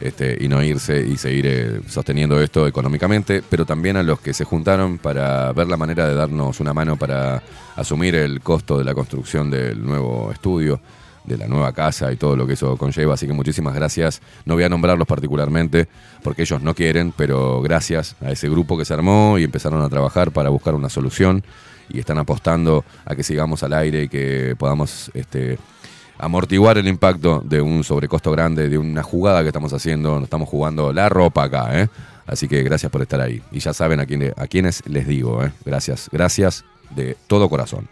este, 0.00 0.38
y 0.40 0.46
no 0.46 0.62
irse 0.62 1.04
y 1.04 1.16
seguir 1.16 1.46
eh, 1.48 1.80
sosteniendo 1.88 2.40
esto 2.40 2.68
económicamente, 2.68 3.42
pero 3.50 3.66
también 3.66 3.96
a 3.96 4.04
los 4.04 4.20
que 4.20 4.32
se 4.32 4.44
juntaron 4.44 4.98
para 4.98 5.52
ver 5.52 5.66
la 5.66 5.76
manera 5.76 6.06
de 6.06 6.14
darnos 6.14 6.60
una 6.60 6.72
mano 6.72 6.96
para 6.96 7.42
asumir 7.74 8.14
el 8.14 8.40
costo 8.40 8.78
de 8.78 8.84
la 8.84 8.94
construcción 8.94 9.50
del 9.50 9.84
nuevo 9.84 10.30
estudio, 10.30 10.80
de 11.24 11.36
la 11.36 11.48
nueva 11.48 11.72
casa 11.72 12.12
y 12.12 12.16
todo 12.16 12.36
lo 12.36 12.46
que 12.46 12.52
eso 12.52 12.76
conlleva. 12.76 13.14
Así 13.14 13.26
que 13.26 13.32
muchísimas 13.32 13.74
gracias. 13.74 14.22
No 14.44 14.54
voy 14.54 14.62
a 14.62 14.68
nombrarlos 14.68 15.08
particularmente 15.08 15.88
porque 16.22 16.42
ellos 16.42 16.62
no 16.62 16.76
quieren, 16.76 17.12
pero 17.16 17.60
gracias 17.60 18.14
a 18.20 18.30
ese 18.30 18.48
grupo 18.48 18.78
que 18.78 18.84
se 18.84 18.94
armó 18.94 19.36
y 19.36 19.42
empezaron 19.42 19.82
a 19.82 19.88
trabajar 19.88 20.30
para 20.30 20.48
buscar 20.48 20.76
una 20.76 20.90
solución 20.90 21.42
y 21.88 21.98
están 21.98 22.18
apostando 22.18 22.84
a 23.04 23.16
que 23.16 23.24
sigamos 23.24 23.64
al 23.64 23.72
aire 23.72 24.04
y 24.04 24.08
que 24.08 24.54
podamos 24.56 25.10
este, 25.14 25.58
amortiguar 26.18 26.78
el 26.78 26.88
impacto 26.88 27.42
de 27.44 27.60
un 27.60 27.84
sobrecosto 27.84 28.30
grande, 28.32 28.68
de 28.68 28.78
una 28.78 29.02
jugada 29.02 29.42
que 29.42 29.48
estamos 29.48 29.72
haciendo. 29.72 30.14
Nos 30.14 30.24
estamos 30.24 30.48
jugando 30.48 30.92
la 30.92 31.08
ropa 31.08 31.44
acá, 31.44 31.80
¿eh? 31.80 31.88
Así 32.26 32.46
que 32.46 32.62
gracias 32.62 32.92
por 32.92 33.00
estar 33.00 33.20
ahí. 33.20 33.42
Y 33.52 33.60
ya 33.60 33.72
saben 33.72 34.00
a, 34.00 34.06
quién, 34.06 34.34
a 34.36 34.46
quienes 34.46 34.86
les 34.86 35.06
digo, 35.06 35.42
¿eh? 35.44 35.52
Gracias, 35.64 36.08
gracias 36.12 36.64
de 36.90 37.16
todo 37.26 37.48
corazón. 37.48 37.88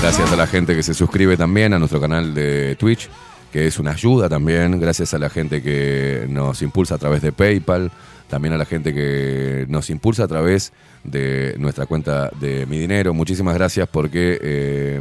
Gracias 0.00 0.32
a 0.32 0.36
la 0.36 0.48
gente 0.48 0.74
que 0.74 0.82
se 0.82 0.94
suscribe 0.94 1.36
también 1.36 1.72
a 1.74 1.78
nuestro 1.78 2.00
canal 2.00 2.34
de 2.34 2.74
Twitch, 2.74 3.08
que 3.52 3.68
es 3.68 3.78
una 3.78 3.92
ayuda 3.92 4.28
también. 4.28 4.80
Gracias 4.80 5.14
a 5.14 5.18
la 5.18 5.30
gente 5.30 5.62
que 5.62 6.26
nos 6.28 6.60
impulsa 6.62 6.96
a 6.96 6.98
través 6.98 7.22
de 7.22 7.30
PayPal. 7.30 7.92
También 8.28 8.54
a 8.54 8.56
la 8.56 8.64
gente 8.64 8.92
que 8.92 9.66
nos 9.68 9.90
impulsa 9.90 10.24
a 10.24 10.28
través 10.28 10.72
de 11.04 11.54
nuestra 11.58 11.86
cuenta 11.86 12.30
de 12.40 12.66
Mi 12.66 12.78
Dinero. 12.78 13.12
Muchísimas 13.14 13.54
gracias 13.54 13.88
porque 13.88 14.38
eh, 14.42 15.00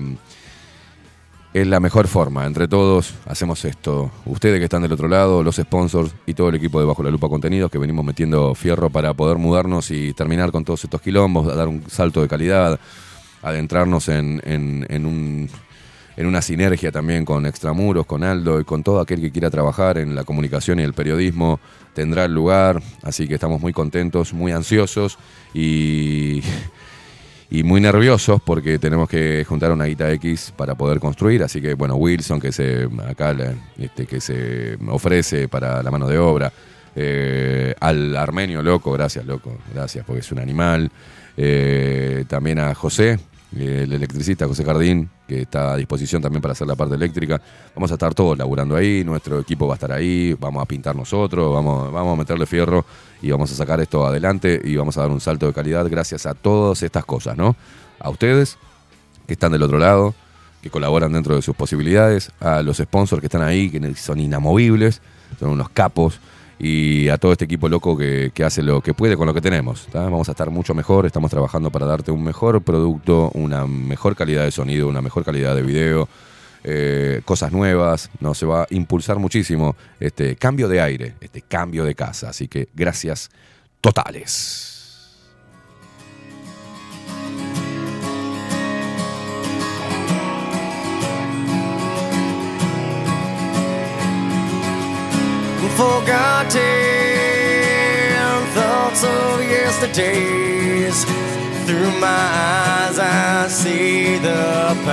es 1.54 1.68
la 1.68 1.80
mejor 1.80 2.08
forma. 2.08 2.46
Entre 2.46 2.68
todos 2.68 3.14
hacemos 3.26 3.64
esto. 3.66 4.10
Ustedes 4.26 4.60
que 4.60 4.64
están 4.66 4.82
del 4.84 4.94
otro 4.94 5.08
lado, 5.08 5.44
los 5.44 5.58
sponsors 5.58 6.12
y 6.26 6.34
todo 6.34 6.50
el 6.50 6.56
equipo 6.56 6.80
de 6.80 6.86
Bajo 6.86 7.04
la 7.04 7.12
Lupa 7.12 7.28
Contenidos 7.30 7.70
que 7.70 7.78
venimos 7.78 8.06
metiendo 8.06 8.56
fierro 8.56 8.90
para 8.90 9.14
poder 9.14 9.38
mudarnos 9.38 9.92
y 9.92 10.14
terminar 10.14 10.52
con 10.52 10.64
todos 10.64 10.84
estos 10.84 11.02
quilombos, 11.02 11.54
dar 11.56 11.68
un 11.68 11.84
salto 11.90 12.22
de 12.22 12.28
calidad, 12.28 12.80
adentrarnos 13.42 14.08
en, 14.08 14.42
en- 14.46 14.86
en 14.90 15.06
un, 15.06 15.50
en 16.18 16.26
una 16.26 16.42
sinergia 16.42 16.92
también 16.92 17.26
con 17.26 17.46
Extramuros, 17.46 18.06
con 18.06 18.24
Aldo 18.24 18.60
y 18.60 18.64
con 18.64 18.84
todo 18.84 19.00
aquel 19.00 19.22
que 19.22 19.32
quiera 19.32 19.50
trabajar 19.50 19.98
en 19.98 20.16
la 20.16 20.24
comunicación 20.24 20.80
y 20.80 20.84
el 20.84 20.94
periodismo 20.94 21.60
tendrá 21.94 22.28
lugar. 22.28 22.82
Así 23.04 23.28
que 23.28 23.36
estamos 23.36 23.62
muy 23.62 23.74
contentos, 23.74 24.34
muy 24.34 24.52
ansiosos 24.52 25.18
y, 25.54 26.42
muy 27.64 27.82
nerviosos 27.82 28.42
porque 28.42 28.80
tenemos 28.80 29.10
que 29.10 29.46
juntar 29.48 29.72
una 29.72 29.86
guita 29.86 30.12
X 30.14 30.54
para 30.56 30.76
poder 30.76 31.00
construir. 31.00 31.44
Así 31.44 31.62
que 31.62 31.74
bueno, 31.74 31.96
Wilson 31.96 32.40
que 32.40 32.52
se 32.52 32.88
acá 33.08 33.36
este, 33.78 34.06
que 34.06 34.22
se 34.22 34.78
ofrece 34.88 35.48
para 35.48 35.82
la 35.84 35.92
mano 35.92 36.08
de 36.08 36.18
obra. 36.18 36.52
eh, 36.94 37.74
al 37.80 38.18
armenio 38.18 38.62
loco, 38.62 38.92
gracias 38.92 39.26
loco, 39.26 39.58
gracias 39.74 40.06
porque 40.06 40.20
es 40.20 40.32
un 40.32 40.40
animal. 40.40 40.92
Eh, 41.38 42.26
también 42.28 42.60
a 42.60 42.76
José, 42.76 43.18
el 43.56 43.92
electricista 43.92 44.48
José 44.48 44.64
Jardín, 44.64 45.10
que 45.28 45.42
está 45.42 45.74
a 45.74 45.78
disposición 45.78 46.22
también 46.22 46.42
para 46.42 46.54
hacer 46.54 46.68
la 46.68 46.76
parte 46.76 46.96
eléctrica. 46.96 47.42
Vamos 47.76 47.92
a 47.92 47.96
estar 47.96 48.14
todos 48.14 48.38
laburando 48.38 48.76
ahí, 48.76 49.04
nuestro 49.04 49.40
equipo 49.40 49.68
va 49.68 49.74
a 49.74 49.76
estar 49.76 49.92
ahí, 49.92 50.34
vamos 50.40 50.64
a 50.64 50.66
pintar 50.66 50.96
nosotros, 50.96 51.54
vamos, 51.54 51.92
vamos 51.92 52.14
a 52.14 52.18
meterle 52.18 52.46
fierro 52.46 52.86
y 53.22 53.30
vamos 53.30 53.52
a 53.52 53.56
sacar 53.56 53.82
esto 53.82 54.06
adelante 54.06 54.62
y 54.64 54.76
vamos 54.76 54.98
a 54.98 55.02
dar 55.02 55.12
un 55.12 55.20
salto 55.20 55.48
de 55.48 55.54
calidad 55.54 55.88
gracias 55.90 56.26
a 56.26 56.34
todas 56.34 56.82
estas 56.84 57.04
cosas, 57.04 57.36
¿no? 57.36 57.56
A 58.00 58.10
ustedes 58.10 58.58
que 59.28 59.34
están 59.34 59.52
del 59.52 59.64
otro 59.64 59.80
lado, 59.80 60.16
que 60.62 60.70
colaboran 60.70 61.12
dentro 61.12 61.36
de 61.36 61.42
sus 61.42 61.56
posibilidades, 61.56 62.32
a 62.40 62.62
los 62.62 62.78
sponsors 62.78 63.20
que 63.20 63.28
están 63.28 63.42
ahí, 63.42 63.70
que 63.70 63.96
son 63.96 64.20
inamovibles, 64.20 65.02
son 65.40 65.50
unos 65.50 65.70
capos, 65.70 66.20
y 66.64 67.10
a 67.10 67.18
todo 67.18 67.32
este 67.32 67.46
equipo 67.46 67.68
loco 67.68 67.98
que, 67.98 68.32
que 68.34 68.44
hace 68.44 68.62
lo 68.62 68.82
que 68.82 68.94
puede 68.94 69.18
con 69.18 69.26
lo 69.26 69.34
que 69.34 69.42
tenemos. 69.42 69.88
Vamos 69.92 70.30
a 70.30 70.34
estar 70.34 70.52
mucho 70.52 70.76
mejor, 70.76 71.08
estamos 71.08 71.32
trabajando 71.32 71.72
para 71.72 71.88
darte 71.88 72.12
un 72.12 72.24
mejor 72.24 72.62
producto, 72.62 73.32
una 73.34 73.66
mejor 73.66 74.16
calidad 74.16 74.44
de 74.44 74.52
sonido, 74.52 74.88
una 74.88 75.02
mejor 75.02 75.26
calidad 75.26 75.56
de 75.56 75.64
video, 75.64 76.08
eh, 76.64 77.22
cosas 77.26 77.52
nuevas, 77.52 78.12
no 78.20 78.36
se 78.36 78.46
va 78.46 78.62
a 78.64 78.68
impulsar 78.70 79.18
muchísimo 79.18 79.76
este 80.00 80.36
cambio 80.36 80.68
de 80.68 80.82
aire, 80.82 81.16
este 81.20 81.42
cambio 81.42 81.84
de 81.84 81.96
casa. 81.96 82.30
Así 82.30 82.48
que 82.48 82.70
gracias 82.76 83.32
totales. 83.82 84.71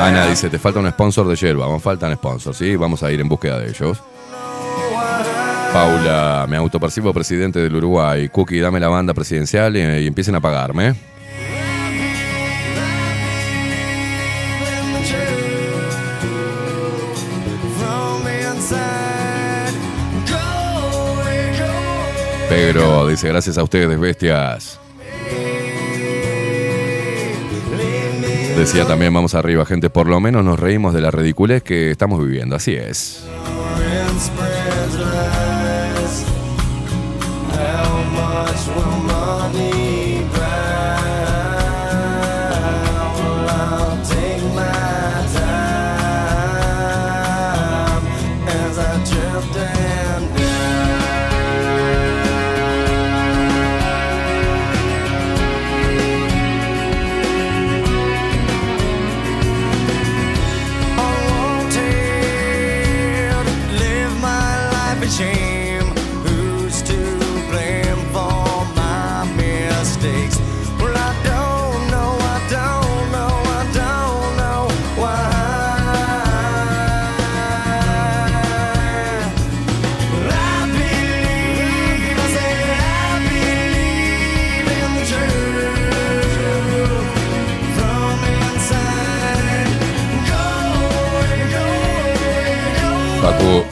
Ana 0.00 0.26
dice, 0.26 0.48
te 0.48 0.58
falta 0.58 0.80
un 0.80 0.90
sponsor 0.90 1.28
de 1.28 1.36
yerba. 1.36 1.66
Vamos, 1.66 1.82
faltan 1.82 2.14
sponsors, 2.14 2.56
¿sí? 2.56 2.76
Vamos 2.76 3.02
a 3.02 3.10
ir 3.10 3.20
en 3.20 3.28
búsqueda 3.28 3.58
de 3.58 3.68
ellos. 3.68 4.02
Paula, 5.72 6.46
me 6.48 6.56
autopercibo 6.56 7.12
presidente 7.12 7.58
del 7.60 7.76
Uruguay. 7.76 8.28
Cookie, 8.28 8.60
dame 8.60 8.80
la 8.80 8.88
banda 8.88 9.12
presidencial 9.14 9.76
y 9.76 10.06
empiecen 10.06 10.34
a 10.34 10.40
pagarme. 10.40 10.94
Pedro 22.48 23.06
dice, 23.06 23.28
gracias 23.28 23.58
a 23.58 23.62
ustedes, 23.62 23.98
bestias. 23.98 24.80
Decía 28.56 28.86
también, 28.86 29.14
vamos 29.14 29.34
arriba, 29.34 29.64
gente. 29.64 29.88
Por 29.88 30.08
lo 30.08 30.18
menos 30.18 30.44
nos 30.44 30.58
reímos 30.58 30.92
de 30.92 31.00
la 31.00 31.10
ridiculez 31.10 31.62
que 31.62 31.90
estamos 31.90 32.20
viviendo. 32.20 32.56
Así 32.56 32.74
es. 32.74 33.24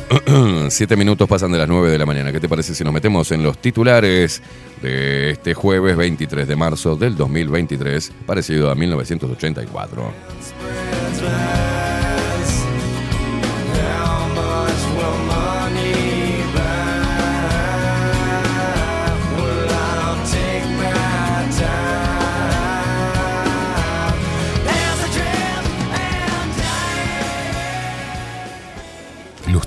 siete 0.70 0.96
minutos 0.96 1.28
pasan 1.28 1.50
de 1.52 1.58
las 1.58 1.68
9 1.68 1.90
de 1.90 1.98
la 1.98 2.06
mañana. 2.06 2.32
¿Qué 2.32 2.40
te 2.40 2.48
parece 2.48 2.74
si 2.74 2.84
nos 2.84 2.92
metemos 2.92 3.32
en 3.32 3.42
los 3.42 3.58
titulares 3.58 4.42
de 4.82 5.30
este 5.30 5.54
jueves 5.54 5.96
23 5.96 6.46
de 6.46 6.56
marzo 6.56 6.96
del 6.96 7.16
2023, 7.16 8.12
parecido 8.26 8.70
a 8.70 8.74
1984? 8.74 10.12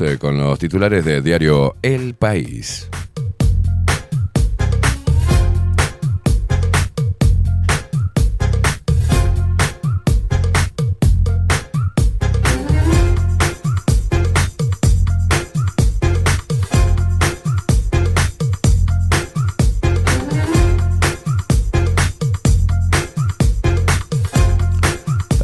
Eh, 0.00 0.16
con 0.18 0.38
los 0.38 0.58
titulares 0.58 1.04
de 1.04 1.20
diario 1.20 1.76
El 1.82 2.14
País. 2.14 2.88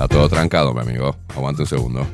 Todo 0.08 0.28
trancado, 0.28 0.74
mi 0.74 0.80
amigo. 0.80 1.14
Aguante 1.28 1.62
un 1.62 1.68
segundo. 1.68 2.06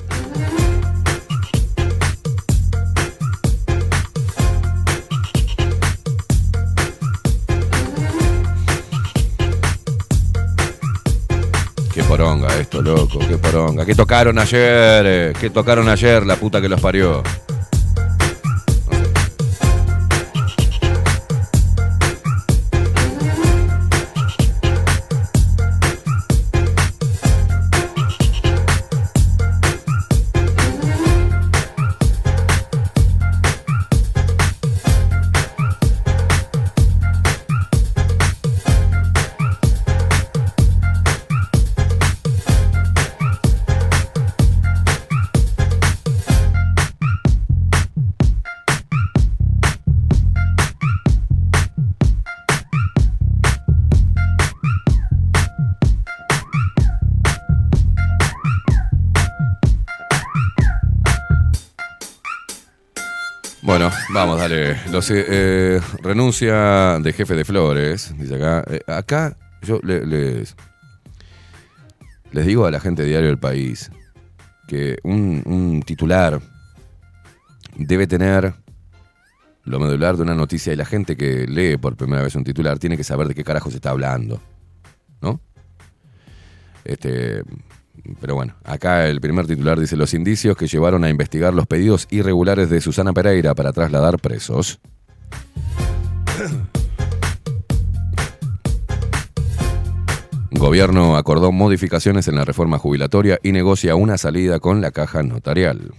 Loco, 12.82 13.18
qué 13.20 13.38
poronga. 13.38 13.84
¿Qué 13.84 13.94
tocaron 13.94 14.38
ayer? 14.38 15.04
eh? 15.06 15.32
¿Qué 15.38 15.50
tocaron 15.50 15.88
ayer? 15.88 16.24
La 16.26 16.36
puta 16.36 16.60
que 16.60 16.68
los 16.68 16.80
parió. 16.80 17.22
Los, 64.94 65.10
eh, 65.10 65.24
eh, 65.28 65.80
renuncia 66.04 67.00
de 67.00 67.12
jefe 67.12 67.34
de 67.34 67.44
Flores, 67.44 68.14
dice 68.16 68.36
acá. 68.36 68.62
Eh, 68.70 68.80
acá 68.86 69.36
yo 69.60 69.80
le- 69.82 70.06
les, 70.06 70.54
les 72.30 72.46
digo 72.46 72.64
a 72.64 72.70
la 72.70 72.78
gente 72.78 73.02
de 73.02 73.08
Diario 73.08 73.26
del 73.26 73.38
País 73.40 73.90
que 74.68 74.98
un, 75.02 75.42
un 75.46 75.82
titular 75.82 76.40
debe 77.76 78.06
tener 78.06 78.54
lo 79.64 79.80
medular 79.80 80.16
de 80.16 80.22
una 80.22 80.36
noticia 80.36 80.72
y 80.72 80.76
la 80.76 80.84
gente 80.84 81.16
que 81.16 81.44
lee 81.48 81.76
por 81.76 81.96
primera 81.96 82.22
vez 82.22 82.36
un 82.36 82.44
titular 82.44 82.78
tiene 82.78 82.96
que 82.96 83.02
saber 83.02 83.26
de 83.26 83.34
qué 83.34 83.42
carajo 83.42 83.70
se 83.72 83.78
está 83.78 83.90
hablando. 83.90 84.40
¿No? 85.20 85.40
Este, 86.84 87.42
pero 88.20 88.34
bueno, 88.34 88.54
acá 88.64 89.06
el 89.08 89.20
primer 89.20 89.46
titular 89.46 89.78
dice 89.78 89.96
los 89.96 90.14
indicios 90.14 90.56
que 90.56 90.66
llevaron 90.66 91.04
a 91.04 91.10
investigar 91.10 91.54
los 91.54 91.66
pedidos 91.66 92.06
irregulares 92.10 92.70
de 92.70 92.80
Susana 92.80 93.12
Pereira 93.12 93.54
para 93.54 93.72
trasladar 93.72 94.18
presos. 94.18 94.80
Gobierno 100.50 101.16
acordó 101.16 101.50
modificaciones 101.52 102.28
en 102.28 102.36
la 102.36 102.44
reforma 102.44 102.78
jubilatoria 102.78 103.38
y 103.42 103.52
negocia 103.52 103.96
una 103.96 104.16
salida 104.18 104.60
con 104.60 104.80
la 104.80 104.92
caja 104.92 105.22
notarial. 105.22 105.92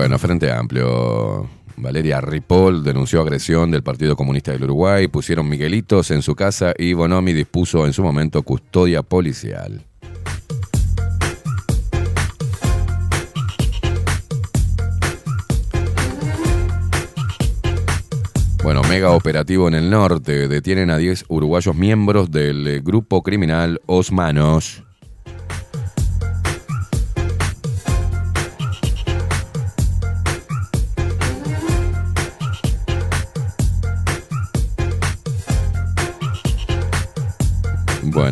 Bueno, 0.00 0.18
Frente 0.18 0.50
Amplio. 0.50 1.46
Valeria 1.76 2.22
Ripoll 2.22 2.82
denunció 2.82 3.20
agresión 3.20 3.70
del 3.70 3.82
Partido 3.82 4.16
Comunista 4.16 4.50
del 4.50 4.64
Uruguay, 4.64 5.08
pusieron 5.08 5.46
Miguelitos 5.46 6.10
en 6.10 6.22
su 6.22 6.34
casa 6.34 6.72
y 6.78 6.94
Bonomi 6.94 7.34
dispuso 7.34 7.84
en 7.84 7.92
su 7.92 8.02
momento 8.02 8.42
custodia 8.42 9.02
policial. 9.02 9.84
Bueno, 18.64 18.80
mega 18.88 19.10
operativo 19.10 19.68
en 19.68 19.74
el 19.74 19.90
norte. 19.90 20.48
Detienen 20.48 20.90
a 20.90 20.96
10 20.96 21.26
uruguayos 21.28 21.76
miembros 21.76 22.30
del 22.30 22.66
eh, 22.66 22.80
grupo 22.82 23.22
criminal 23.22 23.82
Osmanos. 23.84 24.82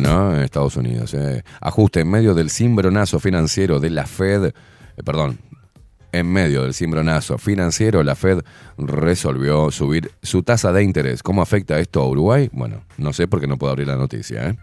En 0.05 0.39
Estados 0.41 0.77
Unidos. 0.77 1.13
eh. 1.13 1.43
Ajuste 1.61 2.01
en 2.01 2.09
medio 2.09 2.33
del 2.33 2.49
cimbronazo 2.49 3.19
financiero 3.19 3.79
de 3.79 3.89
la 3.89 4.05
Fed. 4.05 4.45
eh, 4.45 4.53
perdón. 5.03 5.39
En 6.11 6.25
medio 6.31 6.63
del 6.63 6.73
cimbronazo 6.73 7.37
financiero, 7.37 8.01
la 8.01 8.15
Fed 8.15 8.39
resolvió 8.79 9.69
subir 9.69 10.11
su 10.23 10.41
tasa 10.41 10.73
de 10.73 10.81
interés. 10.83 11.21
¿Cómo 11.21 11.43
afecta 11.43 11.79
esto 11.79 12.01
a 12.01 12.07
Uruguay? 12.07 12.49
Bueno, 12.51 12.81
no 12.97 13.13
sé 13.13 13.27
porque 13.27 13.45
no 13.45 13.57
puedo 13.57 13.71
abrir 13.71 13.87
la 13.87 13.95
noticia. 13.95 14.49
¿eh? 14.49 14.57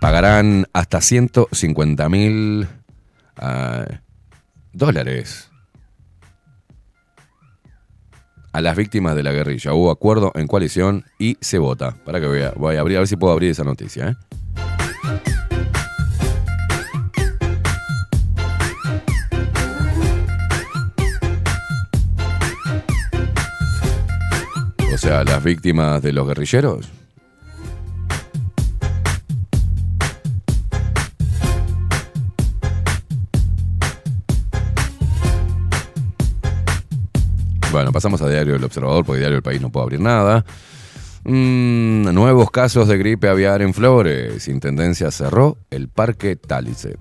Pagarán 0.00 0.66
hasta 0.72 1.00
150 1.00 2.08
mil 2.08 2.66
ah, 3.36 3.86
dólares 4.72 5.51
a 8.52 8.60
las 8.60 8.76
víctimas 8.76 9.16
de 9.16 9.22
la 9.22 9.32
guerrilla. 9.32 9.72
Hubo 9.72 9.90
acuerdo 9.90 10.32
en 10.34 10.46
coalición 10.46 11.04
y 11.18 11.36
se 11.40 11.58
vota. 11.58 11.96
Para 12.04 12.20
que 12.20 12.26
vea, 12.26 12.52
voy 12.56 12.76
a 12.76 12.80
abrir, 12.80 12.98
a 12.98 13.00
ver 13.00 13.08
si 13.08 13.16
puedo 13.16 13.32
abrir 13.32 13.50
esa 13.50 13.64
noticia. 13.64 14.08
¿eh? 14.08 14.16
O 24.94 24.98
sea, 24.98 25.24
las 25.24 25.42
víctimas 25.42 26.02
de 26.02 26.12
los 26.12 26.28
guerrilleros. 26.28 26.88
Bueno, 37.72 37.90
pasamos 37.90 38.20
a 38.20 38.28
Diario 38.28 38.54
El 38.54 38.64
Observador, 38.64 39.02
porque 39.02 39.20
Diario 39.20 39.38
El 39.38 39.42
País 39.42 39.62
no 39.62 39.72
puedo 39.72 39.84
abrir 39.84 39.98
nada. 39.98 40.44
Mm, 41.24 42.12
nuevos 42.12 42.50
casos 42.50 42.86
de 42.86 42.98
gripe 42.98 43.30
aviar 43.30 43.62
en 43.62 43.72
Flores. 43.72 44.46
Intendencia 44.46 45.10
cerró 45.10 45.56
el 45.70 45.88
Parque 45.88 46.36
Tálice. 46.36 46.98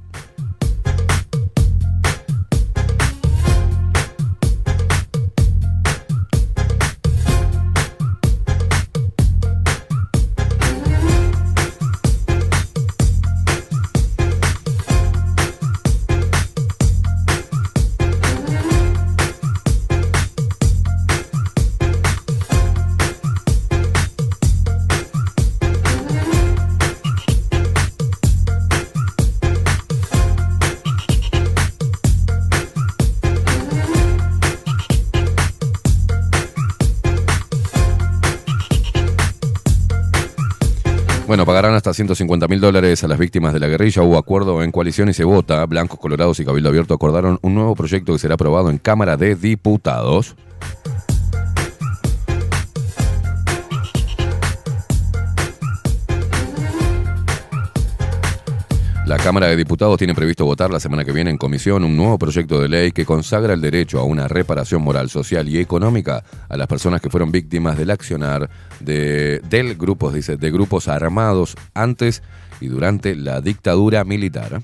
Hasta 41.92 41.96
150 41.96 42.48
mil 42.48 42.62
dólares 42.62 43.04
a 43.04 43.08
las 43.08 43.20
víctimas 43.20 43.54
de 43.54 43.60
la 43.60 43.68
guerrilla. 43.68 44.02
Hubo 44.02 44.18
acuerdo 44.18 44.64
en 44.64 44.72
coalición 44.72 45.10
y 45.10 45.14
se 45.14 45.24
vota. 45.24 45.66
Blancos, 45.66 46.00
Colorados 46.00 46.40
y 46.40 46.46
Cabildo 46.46 46.70
Abierto 46.70 46.94
acordaron 46.94 47.38
un 47.42 47.54
nuevo 47.54 47.76
proyecto 47.76 48.14
que 48.14 48.20
será 48.20 48.36
aprobado 48.36 48.70
en 48.70 48.78
Cámara 48.78 49.18
de 49.18 49.36
Diputados. 49.36 50.36
La 59.12 59.18
Cámara 59.18 59.48
de 59.48 59.58
Diputados 59.58 59.98
tiene 59.98 60.16
previsto 60.16 60.46
votar 60.46 60.72
la 60.72 60.80
semana 60.80 61.04
que 61.04 61.12
viene 61.12 61.32
en 61.32 61.38
comisión 61.38 61.84
un 61.84 61.98
nuevo 61.98 62.18
proyecto 62.18 62.62
de 62.62 62.70
ley 62.70 62.94
que 62.94 63.06
consagra 63.06 63.54
el 63.54 63.60
derecho 63.60 64.00
a 64.00 64.06
una 64.06 64.30
reparación 64.30 64.82
moral, 64.82 65.10
social 65.10 65.50
y 65.50 65.60
económica 65.60 66.24
a 66.48 66.56
las 66.56 66.66
personas 66.68 67.02
que 67.02 67.10
fueron 67.10 67.30
víctimas 67.30 67.78
del 67.78 67.92
accionar 67.92 68.50
de, 68.80 69.42
grupos, 69.78 70.14
dice, 70.14 70.38
de 70.38 70.50
grupos 70.50 70.88
armados 70.88 71.58
antes 71.74 72.24
y 72.62 72.68
durante 72.68 73.14
la 73.18 73.42
dictadura 73.42 74.06
militar. 74.06 74.64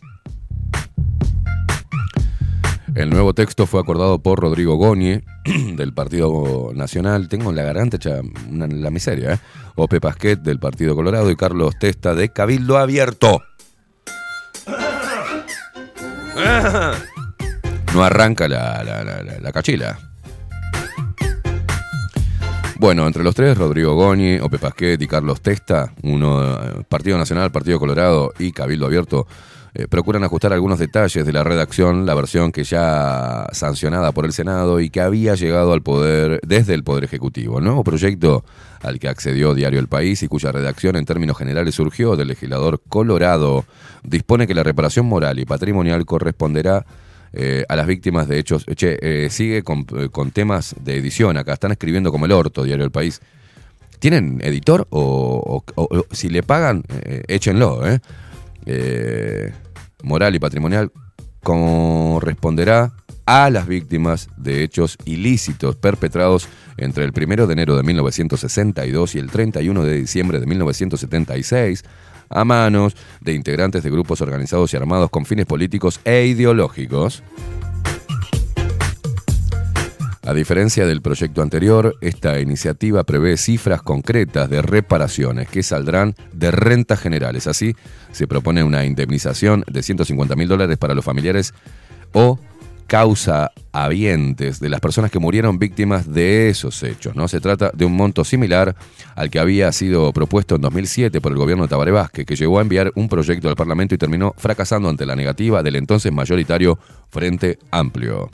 El 2.95 3.09
nuevo 3.09 3.33
texto 3.33 3.65
fue 3.65 3.81
acordado 3.81 4.19
por 4.19 4.39
Rodrigo 4.39 4.77
Goñi, 4.77 5.23
del 5.75 5.93
Partido 5.93 6.71
Nacional. 6.73 7.27
Tengo 7.27 7.49
en 7.49 7.57
la 7.57 7.63
garganta 7.63 7.97
hecha 7.97 8.21
la 8.49 8.91
miseria, 8.91 9.33
¿eh? 9.33 9.39
Ope 9.75 9.99
Pasquet, 9.99 10.39
del 10.39 10.57
Partido 10.57 10.95
Colorado, 10.95 11.29
y 11.29 11.35
Carlos 11.35 11.75
Testa, 11.77 12.15
de 12.15 12.29
Cabildo 12.29 12.77
Abierto. 12.77 13.41
No 17.93 18.03
arranca 18.03 18.47
la, 18.47 18.83
la- 18.83 19.03
la- 19.03 19.23
la- 19.23 19.39
la 19.39 19.51
cachila. 19.51 19.97
Bueno, 22.79 23.07
entre 23.07 23.23
los 23.23 23.33
tres, 23.33 23.57
Rodrigo 23.57 23.95
Goñi, 23.95 24.37
Ope 24.39 24.59
Pasquet 24.59 25.01
y 25.01 25.07
Carlos 25.07 25.41
Testa, 25.41 25.93
uno, 26.03 26.53
eh, 26.53 26.83
Partido 26.87 27.17
Nacional, 27.17 27.51
Partido 27.51 27.79
Colorado 27.79 28.33
y 28.37 28.51
Cabildo 28.51 28.85
Abierto, 28.85 29.25
eh, 29.73 29.87
procuran 29.87 30.23
ajustar 30.23 30.53
algunos 30.53 30.79
detalles 30.79 31.25
de 31.25 31.33
la 31.33 31.43
redacción, 31.43 32.05
la 32.05 32.15
versión 32.15 32.51
que 32.51 32.63
ya 32.63 33.47
sancionada 33.51 34.11
por 34.11 34.25
el 34.25 34.33
Senado 34.33 34.79
y 34.79 34.89
que 34.89 35.01
había 35.01 35.35
llegado 35.35 35.73
al 35.73 35.81
poder 35.81 36.39
desde 36.45 36.73
el 36.73 36.83
Poder 36.83 37.03
Ejecutivo. 37.03 37.59
El 37.59 37.65
nuevo 37.65 37.83
proyecto 37.83 38.43
al 38.81 38.99
que 38.99 39.07
accedió 39.09 39.53
Diario 39.53 39.79
El 39.79 39.87
País 39.87 40.23
y 40.23 40.27
cuya 40.27 40.51
redacción 40.51 40.95
en 40.95 41.05
términos 41.05 41.37
generales 41.37 41.75
surgió 41.75 42.15
del 42.15 42.29
legislador 42.29 42.81
Colorado, 42.89 43.65
dispone 44.03 44.47
que 44.47 44.53
la 44.55 44.63
reparación 44.63 45.05
moral 45.05 45.39
y 45.39 45.45
patrimonial 45.45 46.05
corresponderá 46.05 46.85
eh, 47.33 47.65
a 47.67 47.75
las 47.75 47.87
víctimas 47.87 48.27
de 48.27 48.39
hechos. 48.39 48.65
Che, 48.75 48.97
eh, 49.01 49.29
sigue 49.29 49.61
con, 49.63 49.85
eh, 49.97 50.09
con 50.09 50.31
temas 50.31 50.75
de 50.79 50.95
edición. 50.97 51.37
Acá 51.37 51.53
están 51.53 51.71
escribiendo 51.71 52.11
como 52.11 52.25
el 52.25 52.31
orto, 52.31 52.63
Diario 52.63 52.85
El 52.85 52.91
País. 52.91 53.19
¿Tienen 53.99 54.39
editor? 54.43 54.87
O, 54.91 55.63
o- 55.75 56.05
si 56.11 56.29
le 56.29 56.43
pagan, 56.43 56.83
échenlo. 57.27 57.85
¿eh? 57.87 57.99
Eh, 58.67 59.51
moral 60.03 60.35
y 60.35 60.39
patrimonial 60.39 60.91
corresponderá 61.41 62.93
a 63.25 63.49
las 63.49 63.67
víctimas 63.67 64.29
de 64.37 64.63
hechos 64.63 64.97
ilícitos 65.05 65.75
perpetrados 65.75 66.47
entre 66.77 67.05
el 67.05 67.11
1 67.15 67.47
de 67.47 67.53
enero 67.53 67.77
de 67.77 67.83
1962 67.83 69.15
y 69.15 69.19
el 69.19 69.31
31 69.31 69.83
de 69.83 69.95
diciembre 69.95 70.39
de 70.39 70.45
1976 70.45 71.83
a 72.29 72.43
manos 72.43 72.95
de 73.21 73.33
integrantes 73.33 73.83
de 73.83 73.89
grupos 73.89 74.21
organizados 74.21 74.73
y 74.73 74.77
armados 74.77 75.09
con 75.09 75.25
fines 75.25 75.45
políticos 75.45 75.99
e 76.03 76.25
ideológicos. 76.25 77.23
A 80.27 80.33
diferencia 80.33 80.85
del 80.85 81.01
proyecto 81.01 81.41
anterior, 81.41 81.95
esta 82.01 82.37
iniciativa 82.41 83.05
prevé 83.05 83.37
cifras 83.37 83.81
concretas 83.81 84.49
de 84.49 84.61
reparaciones 84.61 85.47
que 85.47 85.63
saldrán 85.63 86.15
de 86.33 86.51
rentas 86.51 86.99
generales. 86.99 87.47
Así, 87.47 87.77
se 88.11 88.27
propone 88.27 88.61
una 88.61 88.83
indemnización 88.83 89.63
de 89.71 89.81
150 89.81 90.35
mil 90.35 90.49
dólares 90.49 90.77
para 90.77 90.95
los 90.95 91.05
familiares 91.05 91.53
o 92.11 92.37
causa 92.87 93.51
habientes 93.71 94.59
de 94.59 94.67
las 94.67 94.81
personas 94.81 95.11
que 95.11 95.19
murieron 95.19 95.59
víctimas 95.59 96.11
de 96.11 96.49
esos 96.49 96.83
hechos. 96.83 97.15
¿no? 97.15 97.29
Se 97.29 97.39
trata 97.39 97.71
de 97.73 97.85
un 97.85 97.93
monto 97.93 98.25
similar 98.25 98.75
al 99.15 99.29
que 99.29 99.39
había 99.39 99.71
sido 99.71 100.11
propuesto 100.11 100.55
en 100.55 100.61
2007 100.61 101.21
por 101.21 101.31
el 101.31 101.37
gobierno 101.37 101.63
de 101.63 101.69
Tabaré 101.69 101.91
Vázquez, 101.91 102.25
que 102.25 102.35
llegó 102.35 102.59
a 102.59 102.63
enviar 102.63 102.91
un 102.95 103.07
proyecto 103.07 103.47
al 103.47 103.55
Parlamento 103.55 103.95
y 103.95 103.97
terminó 103.97 104.33
fracasando 104.37 104.89
ante 104.89 105.05
la 105.05 105.15
negativa 105.15 105.63
del 105.63 105.77
entonces 105.77 106.11
mayoritario 106.11 106.77
Frente 107.09 107.59
Amplio. 107.71 108.29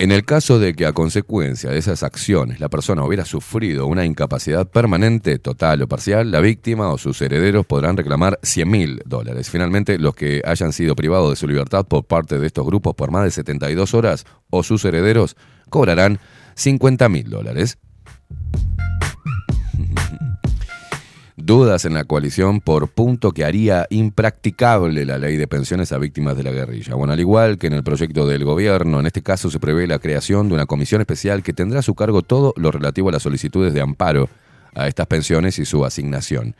En 0.00 0.12
el 0.12 0.24
caso 0.24 0.58
de 0.58 0.72
que 0.72 0.86
a 0.86 0.94
consecuencia 0.94 1.68
de 1.68 1.76
esas 1.76 2.02
acciones 2.02 2.58
la 2.58 2.70
persona 2.70 3.04
hubiera 3.04 3.26
sufrido 3.26 3.86
una 3.86 4.06
incapacidad 4.06 4.66
permanente, 4.66 5.38
total 5.38 5.82
o 5.82 5.88
parcial, 5.88 6.30
la 6.30 6.40
víctima 6.40 6.88
o 6.88 6.96
sus 6.96 7.20
herederos 7.20 7.66
podrán 7.66 7.98
reclamar 7.98 8.38
100 8.42 8.70
mil 8.70 9.02
dólares. 9.04 9.50
Finalmente, 9.50 9.98
los 9.98 10.14
que 10.14 10.40
hayan 10.46 10.72
sido 10.72 10.96
privados 10.96 11.28
de 11.28 11.36
su 11.36 11.46
libertad 11.46 11.84
por 11.86 12.06
parte 12.06 12.38
de 12.38 12.46
estos 12.46 12.64
grupos 12.64 12.94
por 12.94 13.10
más 13.10 13.24
de 13.24 13.30
72 13.30 13.92
horas 13.92 14.24
o 14.48 14.62
sus 14.62 14.86
herederos 14.86 15.36
cobrarán 15.68 16.18
50 16.54 17.06
mil 17.10 17.28
dólares. 17.28 17.76
Dudas 21.50 21.84
en 21.84 21.94
la 21.94 22.04
coalición 22.04 22.60
por 22.60 22.86
punto 22.86 23.32
que 23.32 23.44
haría 23.44 23.84
impracticable 23.90 25.04
la 25.04 25.18
ley 25.18 25.36
de 25.36 25.48
pensiones 25.48 25.90
a 25.90 25.98
víctimas 25.98 26.36
de 26.36 26.44
la 26.44 26.52
guerrilla. 26.52 26.94
Bueno, 26.94 27.12
al 27.12 27.18
igual 27.18 27.58
que 27.58 27.66
en 27.66 27.72
el 27.72 27.82
proyecto 27.82 28.24
del 28.24 28.44
gobierno, 28.44 29.00
en 29.00 29.06
este 29.06 29.20
caso 29.20 29.50
se 29.50 29.58
prevé 29.58 29.88
la 29.88 29.98
creación 29.98 30.46
de 30.46 30.54
una 30.54 30.66
comisión 30.66 31.00
especial 31.00 31.42
que 31.42 31.52
tendrá 31.52 31.80
a 31.80 31.82
su 31.82 31.96
cargo 31.96 32.22
todo 32.22 32.54
lo 32.56 32.70
relativo 32.70 33.08
a 33.08 33.12
las 33.12 33.24
solicitudes 33.24 33.74
de 33.74 33.80
amparo 33.80 34.28
a 34.76 34.86
estas 34.86 35.08
pensiones 35.08 35.58
y 35.58 35.64
su 35.64 35.84
asignación. 35.84 36.54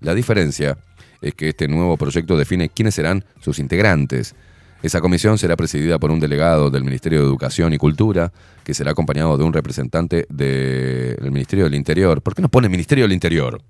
La 0.00 0.12
diferencia 0.12 0.76
es 1.20 1.34
que 1.34 1.50
este 1.50 1.68
nuevo 1.68 1.96
proyecto 1.96 2.36
define 2.36 2.68
quiénes 2.68 2.96
serán 2.96 3.24
sus 3.40 3.60
integrantes. 3.60 4.34
Esa 4.82 5.00
comisión 5.00 5.38
será 5.38 5.54
presidida 5.54 6.00
por 6.00 6.10
un 6.10 6.18
delegado 6.18 6.68
del 6.68 6.82
Ministerio 6.82 7.20
de 7.20 7.26
Educación 7.26 7.74
y 7.74 7.78
Cultura, 7.78 8.32
que 8.64 8.74
será 8.74 8.90
acompañado 8.90 9.38
de 9.38 9.44
un 9.44 9.52
representante 9.52 10.26
del 10.28 11.30
Ministerio 11.30 11.62
del 11.62 11.76
Interior. 11.76 12.22
¿Por 12.22 12.34
qué 12.34 12.42
no 12.42 12.48
pone 12.48 12.68
Ministerio 12.68 13.04
del 13.04 13.12
Interior? 13.12 13.62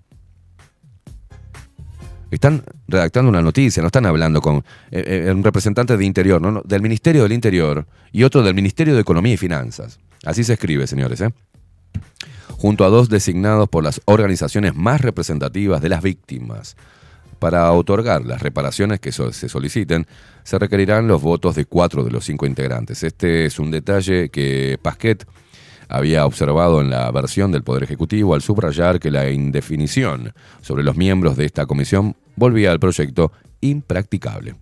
Están 2.33 2.65
redactando 2.89 3.29
una 3.29 3.43
noticia, 3.43 3.83
no 3.83 3.89
están 3.89 4.07
hablando 4.07 4.41
con 4.41 4.65
eh, 4.91 5.25
eh, 5.27 5.31
un 5.31 5.45
representante 5.45 5.99
de 5.99 6.05
Interior, 6.05 6.41
no, 6.41 6.63
del 6.65 6.81
Ministerio 6.81 7.25
del 7.25 7.33
Interior 7.33 7.87
y 8.11 8.23
otro 8.23 8.43
del 8.43 8.55
Ministerio 8.55 8.95
de 8.95 9.03
Economía 9.03 9.35
y 9.35 9.37
Finanzas. 9.37 10.01
Así 10.25 10.43
se 10.43 10.55
escribe, 10.55 10.87
señores. 10.87 11.21
¿eh? 11.21 11.31
Junto 12.49 12.87
a 12.87 12.89
dos 12.89 13.11
designados 13.11 13.69
por 13.69 13.85
las 13.85 14.01
organizaciones 14.07 14.75
más 14.75 15.03
representativas 15.03 15.83
de 15.83 15.91
las 15.91 16.03
víctimas. 16.03 16.75
Para 17.39 17.71
otorgar 17.73 18.25
las 18.25 18.41
reparaciones 18.41 18.99
que 18.99 19.13
se 19.13 19.49
soliciten, 19.51 20.07
se 20.43 20.59
requerirán 20.59 21.09
los 21.09 21.21
votos 21.21 21.55
de 21.55 21.67
cuatro 21.67 22.03
de 22.03 22.13
los 22.13 22.25
cinco 22.25 22.47
integrantes. 22.47 23.03
Este 23.03 23.45
es 23.45 23.59
un 23.59 23.71
detalle 23.71 24.31
que 24.31 24.79
Pasquet 24.81 25.27
había 25.89 26.27
observado 26.27 26.81
en 26.81 26.91
la 26.91 27.11
versión 27.11 27.53
del 27.53 27.63
Poder 27.63 27.83
Ejecutivo 27.83 28.35
al 28.35 28.43
subrayar 28.43 29.01
que 29.01 29.11
la 29.11 29.31
indefinición 29.31 30.33
sobre 30.61 30.83
los 30.83 30.97
miembros 30.97 31.37
de 31.37 31.45
esta 31.45 31.67
comisión 31.67 32.17
volvía 32.37 32.73
al 32.73 32.81
proyecto 32.81 33.33
impracticable. 33.61 34.55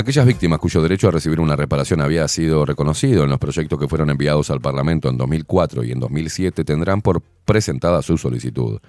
Aquellas 0.00 0.26
víctimas 0.26 0.58
cuyo 0.58 0.82
derecho 0.82 1.08
a 1.08 1.10
recibir 1.10 1.40
una 1.40 1.56
reparación 1.56 2.00
había 2.00 2.26
sido 2.26 2.64
reconocido 2.64 3.24
en 3.24 3.30
los 3.30 3.38
proyectos 3.38 3.78
que 3.78 3.88
fueron 3.88 4.10
enviados 4.10 4.50
al 4.50 4.60
Parlamento 4.60 5.08
en 5.08 5.16
2004 5.16 5.84
y 5.84 5.92
en 5.92 6.00
2007 6.00 6.64
tendrán 6.64 7.02
por 7.02 7.22
presentada 7.44 8.02
su 8.02 8.16
solicitud. 8.16 8.80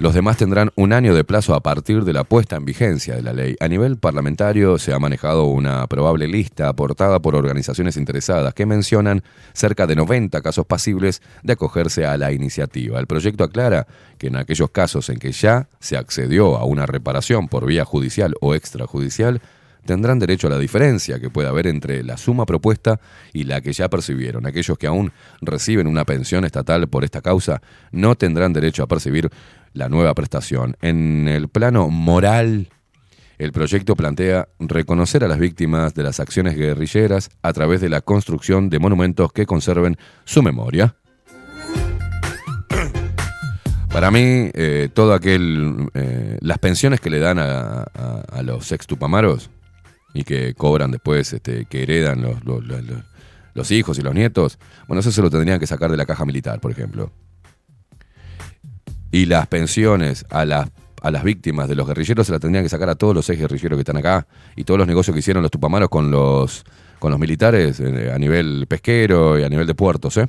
Los 0.00 0.14
demás 0.14 0.38
tendrán 0.38 0.70
un 0.76 0.94
año 0.94 1.14
de 1.14 1.24
plazo 1.24 1.54
a 1.54 1.60
partir 1.60 2.04
de 2.04 2.14
la 2.14 2.24
puesta 2.24 2.56
en 2.56 2.64
vigencia 2.64 3.14
de 3.14 3.20
la 3.20 3.34
ley. 3.34 3.56
A 3.60 3.68
nivel 3.68 3.98
parlamentario 3.98 4.78
se 4.78 4.94
ha 4.94 4.98
manejado 4.98 5.44
una 5.44 5.86
probable 5.88 6.26
lista 6.26 6.70
aportada 6.70 7.20
por 7.20 7.36
organizaciones 7.36 7.98
interesadas 7.98 8.54
que 8.54 8.64
mencionan 8.64 9.22
cerca 9.52 9.86
de 9.86 9.96
90 9.96 10.40
casos 10.40 10.64
pasibles 10.64 11.20
de 11.42 11.52
acogerse 11.52 12.06
a 12.06 12.16
la 12.16 12.32
iniciativa. 12.32 12.98
El 12.98 13.06
proyecto 13.06 13.44
aclara 13.44 13.86
que 14.16 14.28
en 14.28 14.36
aquellos 14.36 14.70
casos 14.70 15.10
en 15.10 15.18
que 15.18 15.32
ya 15.32 15.68
se 15.80 15.98
accedió 15.98 16.56
a 16.56 16.64
una 16.64 16.86
reparación 16.86 17.48
por 17.48 17.66
vía 17.66 17.84
judicial 17.84 18.34
o 18.40 18.54
extrajudicial, 18.54 19.42
tendrán 19.84 20.18
derecho 20.18 20.46
a 20.46 20.50
la 20.50 20.58
diferencia 20.58 21.18
que 21.20 21.30
puede 21.30 21.48
haber 21.48 21.66
entre 21.66 22.02
la 22.02 22.16
suma 22.16 22.46
propuesta 22.46 23.00
y 23.32 23.44
la 23.44 23.60
que 23.60 23.72
ya 23.72 23.88
percibieron. 23.88 24.46
Aquellos 24.46 24.78
que 24.78 24.86
aún 24.86 25.12
reciben 25.40 25.86
una 25.86 26.04
pensión 26.04 26.44
estatal 26.44 26.88
por 26.88 27.04
esta 27.04 27.20
causa 27.20 27.60
no 27.92 28.14
tendrán 28.14 28.52
derecho 28.52 28.82
a 28.82 28.88
percibir 28.88 29.30
la 29.72 29.88
nueva 29.88 30.14
prestación. 30.14 30.76
En 30.82 31.28
el 31.28 31.48
plano 31.48 31.88
moral, 31.90 32.68
El 33.38 33.52
proyecto 33.52 33.96
plantea 33.96 34.48
reconocer 34.58 35.24
a 35.24 35.28
las 35.28 35.38
víctimas 35.38 35.94
de 35.94 36.02
las 36.02 36.20
acciones 36.20 36.56
guerrilleras 36.56 37.30
a 37.42 37.54
través 37.54 37.80
de 37.80 37.88
la 37.88 38.02
construcción 38.02 38.68
de 38.68 38.78
monumentos 38.78 39.32
que 39.32 39.46
conserven 39.46 39.96
su 40.26 40.42
memoria. 40.42 40.94
Para 43.90 44.10
mí, 44.10 44.50
eh, 44.54 44.88
todo 44.92 45.14
aquel. 45.14 45.88
eh, 45.94 46.36
las 46.42 46.58
pensiones 46.58 47.00
que 47.00 47.10
le 47.10 47.18
dan 47.18 47.38
a, 47.38 47.80
a- 47.94 48.24
a 48.30 48.42
los 48.42 48.70
ex 48.72 48.86
tupamaros 48.86 49.50
y 50.14 50.24
que 50.24 50.54
cobran 50.54 50.90
después, 50.90 51.32
este, 51.32 51.64
que 51.64 51.82
heredan 51.82 52.20
los- 52.22 52.38
los 53.54 53.70
hijos 53.70 53.98
y 53.98 54.02
los 54.02 54.14
nietos, 54.14 54.58
bueno, 54.86 55.00
eso 55.00 55.10
se 55.12 55.22
lo 55.22 55.30
tendrían 55.30 55.58
que 55.58 55.66
sacar 55.66 55.90
de 55.90 55.96
la 55.96 56.06
caja 56.06 56.24
militar, 56.24 56.60
por 56.60 56.70
ejemplo. 56.72 57.10
Y 59.10 59.26
las 59.26 59.46
pensiones 59.48 60.24
a 60.30 60.44
las, 60.44 60.70
a 61.02 61.10
las 61.10 61.24
víctimas 61.24 61.68
de 61.68 61.74
los 61.74 61.86
guerrilleros 61.86 62.26
se 62.26 62.32
las 62.32 62.40
tendrían 62.40 62.64
que 62.64 62.68
sacar 62.68 62.88
a 62.88 62.94
todos 62.94 63.14
los 63.14 63.28
ex 63.28 63.40
guerrilleros 63.40 63.76
que 63.76 63.80
están 63.80 63.96
acá 63.96 64.26
y 64.56 64.64
todos 64.64 64.78
los 64.78 64.86
negocios 64.86 65.14
que 65.14 65.20
hicieron 65.20 65.42
los 65.42 65.50
tupamaros 65.50 65.88
con 65.88 66.10
los, 66.10 66.64
con 66.98 67.10
los 67.10 67.18
militares 67.18 67.80
eh, 67.80 68.12
a 68.14 68.18
nivel 68.18 68.66
pesquero 68.68 69.38
y 69.38 69.42
a 69.42 69.48
nivel 69.48 69.66
de 69.66 69.74
puertos, 69.74 70.16
¿eh? 70.16 70.28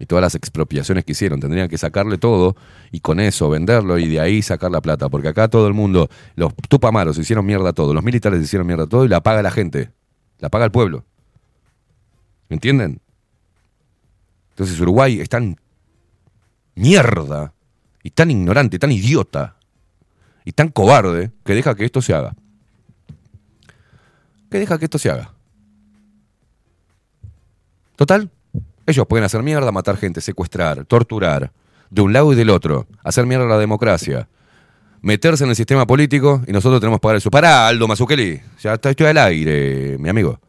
y 0.00 0.06
todas 0.06 0.22
las 0.22 0.34
expropiaciones 0.34 1.04
que 1.04 1.12
hicieron. 1.12 1.38
Tendrían 1.38 1.68
que 1.68 1.76
sacarle 1.76 2.16
todo 2.16 2.56
y 2.90 3.00
con 3.00 3.20
eso 3.20 3.50
venderlo 3.50 3.98
y 3.98 4.08
de 4.08 4.18
ahí 4.18 4.40
sacar 4.40 4.70
la 4.70 4.80
plata. 4.80 5.10
Porque 5.10 5.28
acá 5.28 5.48
todo 5.48 5.68
el 5.68 5.74
mundo, 5.74 6.08
los 6.36 6.54
tupamaros 6.68 7.18
hicieron 7.18 7.44
mierda 7.44 7.74
todo, 7.74 7.92
los 7.92 8.02
militares 8.02 8.42
hicieron 8.42 8.66
mierda 8.66 8.86
todo 8.86 9.04
y 9.04 9.08
la 9.08 9.22
paga 9.22 9.42
la 9.42 9.50
gente. 9.50 9.90
La 10.38 10.48
paga 10.48 10.64
el 10.64 10.70
pueblo. 10.70 11.04
¿Me 12.48 12.54
entienden? 12.54 13.00
Entonces 14.50 14.80
Uruguay 14.80 15.20
es 15.20 15.28
tan 15.28 15.60
mierda 16.80 17.52
y 18.02 18.10
tan 18.10 18.30
ignorante, 18.30 18.78
tan 18.78 18.90
idiota 18.90 19.56
y 20.44 20.52
tan 20.52 20.68
cobarde 20.68 21.30
que 21.44 21.54
deja 21.54 21.74
que 21.74 21.84
esto 21.84 22.00
se 22.00 22.14
haga. 22.14 22.34
Que 24.50 24.58
deja 24.58 24.78
que 24.78 24.86
esto 24.86 24.98
se 24.98 25.10
haga. 25.10 25.32
Total, 27.96 28.30
ellos 28.86 29.06
pueden 29.06 29.24
hacer 29.24 29.42
mierda, 29.42 29.70
matar 29.70 29.98
gente, 29.98 30.22
secuestrar, 30.22 30.86
torturar, 30.86 31.52
de 31.90 32.00
un 32.00 32.12
lado 32.12 32.32
y 32.32 32.36
del 32.36 32.48
otro, 32.48 32.86
hacer 33.04 33.26
mierda 33.26 33.44
a 33.44 33.48
la 33.48 33.58
democracia, 33.58 34.28
meterse 35.02 35.44
en 35.44 35.50
el 35.50 35.56
sistema 35.56 35.86
político 35.86 36.42
y 36.46 36.52
nosotros 36.52 36.80
tenemos 36.80 36.98
que 36.98 37.02
pagar 37.02 37.16
eso. 37.16 37.30
Pará, 37.30 37.68
Aldo 37.68 37.86
Mazzucchelli, 37.86 38.40
ya 38.62 38.74
estoy 38.74 39.06
al 39.06 39.18
aire, 39.18 39.98
mi 39.98 40.08
amigo. 40.08 40.40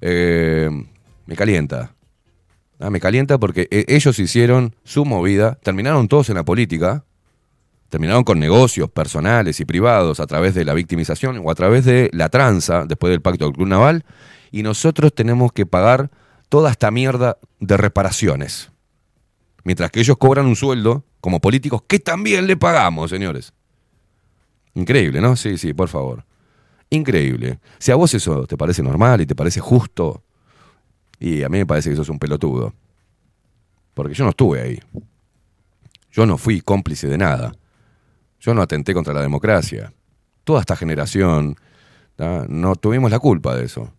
Eh, 0.00 0.70
me 1.26 1.34
calienta. 1.34 1.95
Ah, 2.78 2.90
me 2.90 3.00
calienta 3.00 3.38
porque 3.38 3.68
eh, 3.70 3.86
ellos 3.88 4.18
hicieron 4.18 4.76
su 4.84 5.04
movida, 5.04 5.58
terminaron 5.62 6.08
todos 6.08 6.28
en 6.28 6.36
la 6.36 6.44
política, 6.44 7.04
terminaron 7.88 8.24
con 8.24 8.38
negocios 8.38 8.90
personales 8.90 9.60
y 9.60 9.64
privados 9.64 10.20
a 10.20 10.26
través 10.26 10.54
de 10.54 10.64
la 10.64 10.74
victimización 10.74 11.40
o 11.42 11.50
a 11.50 11.54
través 11.54 11.84
de 11.84 12.10
la 12.12 12.28
tranza 12.28 12.84
después 12.84 13.10
del 13.10 13.22
pacto 13.22 13.46
del 13.46 13.54
Club 13.54 13.68
Naval, 13.68 14.04
y 14.50 14.62
nosotros 14.62 15.14
tenemos 15.14 15.52
que 15.52 15.64
pagar 15.64 16.10
toda 16.48 16.70
esta 16.70 16.90
mierda 16.90 17.38
de 17.60 17.76
reparaciones. 17.76 18.70
Mientras 19.64 19.90
que 19.90 20.00
ellos 20.00 20.16
cobran 20.18 20.46
un 20.46 20.56
sueldo 20.56 21.04
como 21.20 21.40
políticos 21.40 21.82
que 21.88 21.98
también 21.98 22.46
le 22.46 22.56
pagamos, 22.56 23.10
señores. 23.10 23.52
Increíble, 24.74 25.20
¿no? 25.20 25.34
Sí, 25.34 25.56
sí, 25.56 25.72
por 25.72 25.88
favor. 25.88 26.24
Increíble. 26.90 27.58
Si 27.78 27.90
a 27.90 27.96
vos 27.96 28.12
eso 28.14 28.46
te 28.46 28.56
parece 28.56 28.82
normal 28.82 29.22
y 29.22 29.26
te 29.26 29.34
parece 29.34 29.60
justo, 29.60 30.22
y 31.18 31.42
a 31.42 31.48
mí 31.48 31.58
me 31.58 31.66
parece 31.66 31.90
que 31.90 31.96
sos 31.96 32.08
un 32.08 32.18
pelotudo. 32.18 32.74
Porque 33.94 34.14
yo 34.14 34.24
no 34.24 34.30
estuve 34.30 34.60
ahí. 34.60 34.80
Yo 36.12 36.26
no 36.26 36.38
fui 36.38 36.60
cómplice 36.60 37.06
de 37.08 37.18
nada. 37.18 37.52
Yo 38.40 38.54
no 38.54 38.62
atenté 38.62 38.92
contra 38.94 39.14
la 39.14 39.22
democracia. 39.22 39.92
Toda 40.44 40.60
esta 40.60 40.76
generación 40.76 41.56
no 42.18 42.76
tuvimos 42.76 43.10
la 43.10 43.18
culpa 43.18 43.56
de 43.56 43.64
eso. 43.64 43.92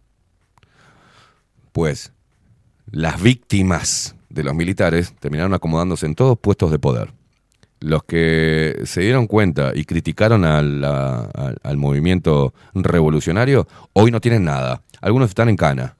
Pues 1.71 2.11
las 2.91 3.21
víctimas 3.21 4.15
de 4.29 4.43
los 4.43 4.55
militares 4.55 5.13
terminaron 5.19 5.53
acomodándose 5.53 6.05
en 6.05 6.15
todos 6.15 6.37
puestos 6.37 6.71
de 6.71 6.79
poder. 6.79 7.13
Los 7.79 8.03
que 8.03 8.81
se 8.85 9.01
dieron 9.01 9.27
cuenta 9.27 9.71
y 9.75 9.85
criticaron 9.85 10.45
al, 10.45 10.83
al 10.83 11.77
movimiento 11.77 12.53
revolucionario, 12.73 13.67
hoy 13.93 14.09
no 14.09 14.19
tienen 14.21 14.45
nada. 14.45 14.81
Algunos 15.01 15.29
están 15.29 15.49
en 15.49 15.57
cana 15.57 15.96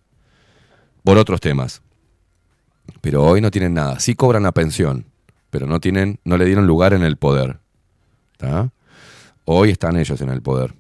por 1.07 1.17
otros 1.17 1.39
temas. 1.39 1.81
Pero 2.99 3.23
hoy 3.23 3.39
no 3.39 3.49
tienen 3.49 3.73
nada. 3.73 3.97
Sí 4.01 4.13
cobran 4.13 4.43
la 4.43 4.51
pensión, 4.51 5.05
pero 5.49 5.65
no 5.65 5.79
tienen, 5.79 6.19
no 6.25 6.38
le 6.38 6.43
dieron 6.43 6.67
lugar 6.67 6.91
en 6.91 7.01
el 7.01 7.15
poder. 7.15 7.59
Hoy 9.45 9.69
están 9.69 9.95
ellos 9.95 10.19
en 10.19 10.27
el 10.27 10.41
poder. 10.41 10.73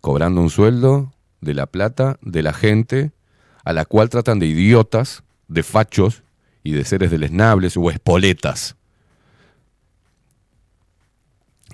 Cobrando 0.00 0.40
un 0.40 0.48
sueldo 0.48 1.12
de 1.42 1.52
la 1.52 1.66
plata 1.66 2.18
de 2.22 2.42
la 2.42 2.54
gente 2.54 3.12
a 3.66 3.74
la 3.74 3.84
cual 3.84 4.08
tratan 4.08 4.38
de 4.38 4.46
idiotas, 4.46 5.24
de 5.46 5.62
fachos 5.62 6.22
y 6.62 6.72
de 6.72 6.86
seres 6.86 7.10
deleznables 7.10 7.76
o 7.76 7.90
espoletas. 7.90 8.76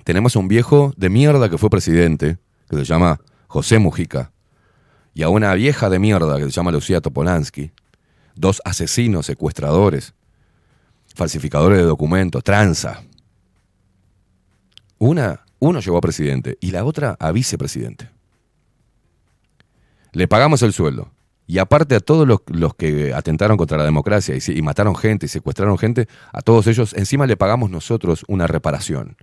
Tenemos 0.03 0.35
a 0.35 0.39
un 0.39 0.49
viejo 0.49 0.93
de 0.97 1.09
mierda 1.09 1.49
que 1.49 1.57
fue 1.57 1.69
presidente, 1.69 2.37
que 2.69 2.75
se 2.75 2.83
llama 2.83 3.21
José 3.47 3.79
Mujica, 3.79 4.33
y 5.13 5.23
a 5.23 5.29
una 5.29 5.53
vieja 5.53 5.89
de 5.89 5.99
mierda 5.99 6.37
que 6.37 6.45
se 6.45 6.51
llama 6.51 6.71
Lucía 6.71 7.01
Topolansky, 7.01 7.71
dos 8.35 8.61
asesinos, 8.65 9.25
secuestradores, 9.25 10.13
falsificadores 11.13 11.79
de 11.79 11.83
documentos, 11.83 12.43
tranza. 12.43 13.03
Una, 14.97 15.41
uno 15.59 15.79
llegó 15.79 15.97
a 15.97 16.01
presidente 16.01 16.57
y 16.61 16.71
la 16.71 16.85
otra 16.85 17.17
a 17.19 17.31
vicepresidente. 17.31 18.09
Le 20.13 20.27
pagamos 20.27 20.61
el 20.61 20.73
sueldo. 20.73 21.11
Y 21.47 21.57
aparte 21.57 21.95
a 21.95 21.99
todos 21.99 22.25
los, 22.25 22.39
los 22.47 22.75
que 22.75 23.13
atentaron 23.13 23.57
contra 23.57 23.77
la 23.77 23.83
democracia 23.83 24.35
y, 24.35 24.61
mataron 24.61 24.95
gente 24.95 25.25
y 25.25 25.29
secuestraron 25.29 25.77
gente, 25.77 26.07
a 26.31 26.41
todos 26.41 26.65
ellos 26.67 26.93
encima 26.93 27.27
le 27.27 27.35
pagamos 27.35 27.69
nosotros 27.69 28.23
una 28.29 28.47
reparación 28.47 29.17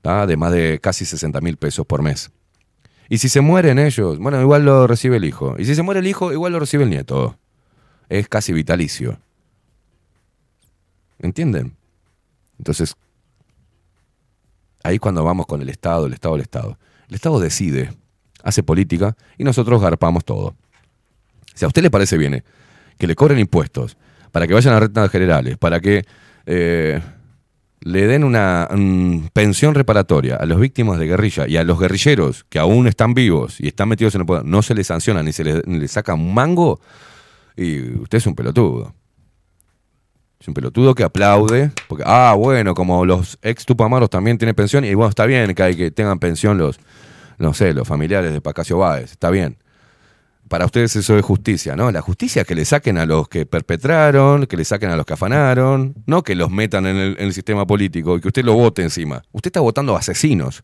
¿tá? 0.00 0.26
de 0.26 0.38
más 0.38 0.52
de 0.52 0.78
casi 0.80 1.04
60 1.04 1.40
mil 1.42 1.58
pesos 1.58 1.84
por 1.84 2.00
mes. 2.02 2.30
Y 3.08 3.18
si 3.18 3.28
se 3.28 3.40
mueren 3.40 3.78
ellos, 3.78 4.18
bueno, 4.18 4.40
igual 4.40 4.64
lo 4.64 4.86
recibe 4.86 5.18
el 5.18 5.24
hijo. 5.24 5.56
Y 5.58 5.64
si 5.64 5.74
se 5.74 5.82
muere 5.82 6.00
el 6.00 6.06
hijo, 6.06 6.32
igual 6.32 6.52
lo 6.52 6.60
recibe 6.60 6.84
el 6.84 6.90
nieto. 6.90 7.36
Es 8.08 8.28
casi 8.28 8.52
vitalicio. 8.52 9.18
¿Entienden? 11.18 11.76
Entonces, 12.58 12.96
ahí 14.82 14.98
cuando 14.98 15.24
vamos 15.24 15.46
con 15.46 15.60
el 15.62 15.68
Estado, 15.68 16.06
el 16.06 16.12
Estado, 16.14 16.34
el 16.36 16.42
Estado. 16.42 16.78
El 17.08 17.14
Estado 17.14 17.40
decide, 17.40 17.90
hace 18.42 18.62
política 18.62 19.16
y 19.38 19.44
nosotros 19.44 19.80
garpamos 19.80 20.24
todo. 20.24 20.54
Si 21.54 21.64
a 21.64 21.68
usted 21.68 21.82
le 21.82 21.90
parece 21.90 22.16
bien 22.18 22.34
eh, 22.34 22.44
que 22.98 23.06
le 23.06 23.14
cobren 23.14 23.38
impuestos 23.38 23.96
para 24.32 24.46
que 24.46 24.54
vayan 24.54 24.74
a 24.74 24.80
rentas 24.80 25.10
generales, 25.10 25.56
para 25.56 25.80
que 25.80 26.04
eh, 26.46 27.00
le 27.84 28.06
den 28.06 28.24
una 28.24 28.66
mm, 28.74 29.28
pensión 29.34 29.74
reparatoria 29.74 30.36
a 30.36 30.46
los 30.46 30.58
víctimas 30.58 30.98
de 30.98 31.06
guerrilla 31.06 31.46
y 31.46 31.58
a 31.58 31.64
los 31.64 31.78
guerrilleros 31.78 32.44
que 32.48 32.58
aún 32.58 32.86
están 32.86 33.12
vivos 33.12 33.60
y 33.60 33.68
están 33.68 33.90
metidos 33.90 34.14
en 34.14 34.22
el 34.22 34.26
poder, 34.26 34.44
no 34.46 34.62
se 34.62 34.74
les 34.74 34.86
sanciona 34.86 35.22
ni 35.22 35.32
se 35.32 35.44
les, 35.44 35.90
saca 35.90 36.14
un 36.14 36.32
mango, 36.32 36.80
y 37.56 37.98
usted 37.98 38.18
es 38.18 38.26
un 38.26 38.34
pelotudo. 38.34 38.94
Es 40.40 40.48
un 40.48 40.54
pelotudo 40.54 40.94
que 40.94 41.04
aplaude, 41.04 41.72
porque, 41.86 42.04
ah, 42.06 42.34
bueno, 42.38 42.74
como 42.74 43.04
los 43.04 43.38
ex 43.42 43.66
tupamaros 43.66 44.08
también 44.08 44.38
tienen 44.38 44.54
pensión, 44.54 44.86
y 44.86 44.94
bueno, 44.94 45.10
está 45.10 45.26
bien 45.26 45.54
que, 45.54 45.90
tengan 45.90 46.18
pensión 46.18 46.56
los, 46.56 46.80
no 47.36 47.52
sé, 47.52 47.74
los 47.74 47.86
familiares 47.86 48.32
de 48.32 48.40
Pacasio 48.40 48.78
Báez, 48.78 49.12
está 49.12 49.28
bien. 49.28 49.58
Para 50.54 50.66
ustedes 50.66 50.94
eso 50.94 51.18
es 51.18 51.24
justicia, 51.24 51.74
¿no? 51.74 51.90
La 51.90 52.00
justicia 52.00 52.44
que 52.44 52.54
le 52.54 52.64
saquen 52.64 52.96
a 52.98 53.06
los 53.06 53.28
que 53.28 53.44
perpetraron, 53.44 54.46
que 54.46 54.56
le 54.56 54.64
saquen 54.64 54.88
a 54.90 54.96
los 54.96 55.04
que 55.04 55.14
afanaron, 55.14 55.96
no 56.06 56.22
que 56.22 56.36
los 56.36 56.48
metan 56.48 56.86
en 56.86 57.16
el, 57.18 57.32
sistema 57.32 57.66
político 57.66 58.16
y 58.16 58.20
que 58.20 58.28
usted 58.28 58.44
lo 58.44 58.54
vote 58.54 58.80
encima. 58.82 59.24
Usted 59.32 59.48
está 59.48 59.58
votando 59.58 59.96
asesinos. 59.96 60.62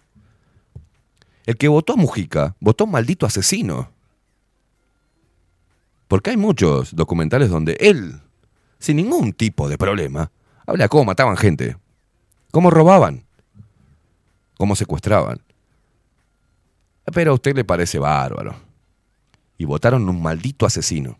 El 1.44 1.56
que 1.56 1.66
votó 1.66 1.94
a 1.94 1.96
Mujica, 1.96 2.54
votó 2.60 2.84
a 2.84 2.86
maldito 2.86 3.26
asesino. 3.26 3.90
Porque 6.06 6.30
hay 6.30 6.36
muchos 6.36 6.94
documentales 6.94 7.50
donde 7.50 7.76
él, 7.80 8.20
sin 8.78 8.96
ningún 8.96 9.32
tipo 9.32 9.68
de 9.68 9.76
problema, 9.76 10.30
habla 10.68 10.86
cómo 10.86 11.06
mataban 11.06 11.36
gente, 11.36 11.76
cómo 12.52 12.70
robaban, 12.70 13.24
cómo 14.56 14.76
secuestraban. 14.76 15.42
Pero 17.12 17.32
a 17.32 17.34
usted 17.34 17.56
le 17.56 17.64
parece 17.64 17.98
bárbaro. 17.98 18.69
Y 19.60 19.66
votaron 19.66 20.08
un 20.08 20.22
maldito 20.22 20.64
asesino. 20.64 21.18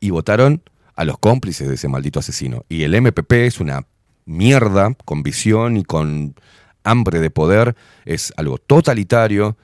Y 0.00 0.08
votaron 0.08 0.62
a 0.94 1.04
los 1.04 1.18
cómplices 1.18 1.68
de 1.68 1.74
ese 1.74 1.86
maldito 1.86 2.18
asesino. 2.18 2.64
Y 2.70 2.84
el 2.84 2.98
MPP 2.98 3.30
es 3.44 3.60
una 3.60 3.86
mierda 4.24 4.94
con 5.04 5.22
visión 5.22 5.76
y 5.76 5.84
con 5.84 6.34
hambre 6.82 7.20
de 7.20 7.28
poder. 7.28 7.76
Es 8.06 8.32
algo 8.38 8.56
totalitario 8.56 9.58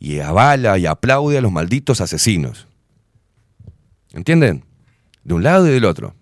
y 0.00 0.18
avala 0.18 0.76
y 0.76 0.86
aplaude 0.86 1.38
a 1.38 1.40
los 1.40 1.52
malditos 1.52 2.00
asesinos. 2.00 2.66
¿Entienden? 4.12 4.64
De 5.22 5.34
un 5.34 5.44
lado 5.44 5.68
y 5.68 5.70
del 5.70 5.84
otro. 5.84 6.16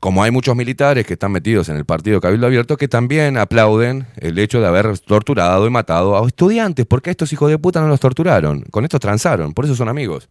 Como 0.00 0.22
hay 0.22 0.30
muchos 0.30 0.56
militares 0.56 1.06
que 1.06 1.12
están 1.12 1.30
metidos 1.30 1.68
en 1.68 1.76
el 1.76 1.84
partido 1.84 2.22
Cabildo 2.22 2.46
Abierto 2.46 2.78
que 2.78 2.88
también 2.88 3.36
aplauden 3.36 4.06
el 4.16 4.38
hecho 4.38 4.58
de 4.60 4.66
haber 4.66 4.98
torturado 4.98 5.66
y 5.66 5.70
matado 5.70 6.16
a 6.16 6.26
estudiantes, 6.26 6.86
porque 6.86 7.10
estos 7.10 7.30
hijos 7.34 7.50
de 7.50 7.58
puta 7.58 7.82
no 7.82 7.88
los 7.88 8.00
torturaron, 8.00 8.62
con 8.70 8.84
estos 8.84 8.98
transaron, 8.98 9.52
por 9.52 9.66
eso 9.66 9.74
son 9.76 9.90
amigos. 9.90 10.30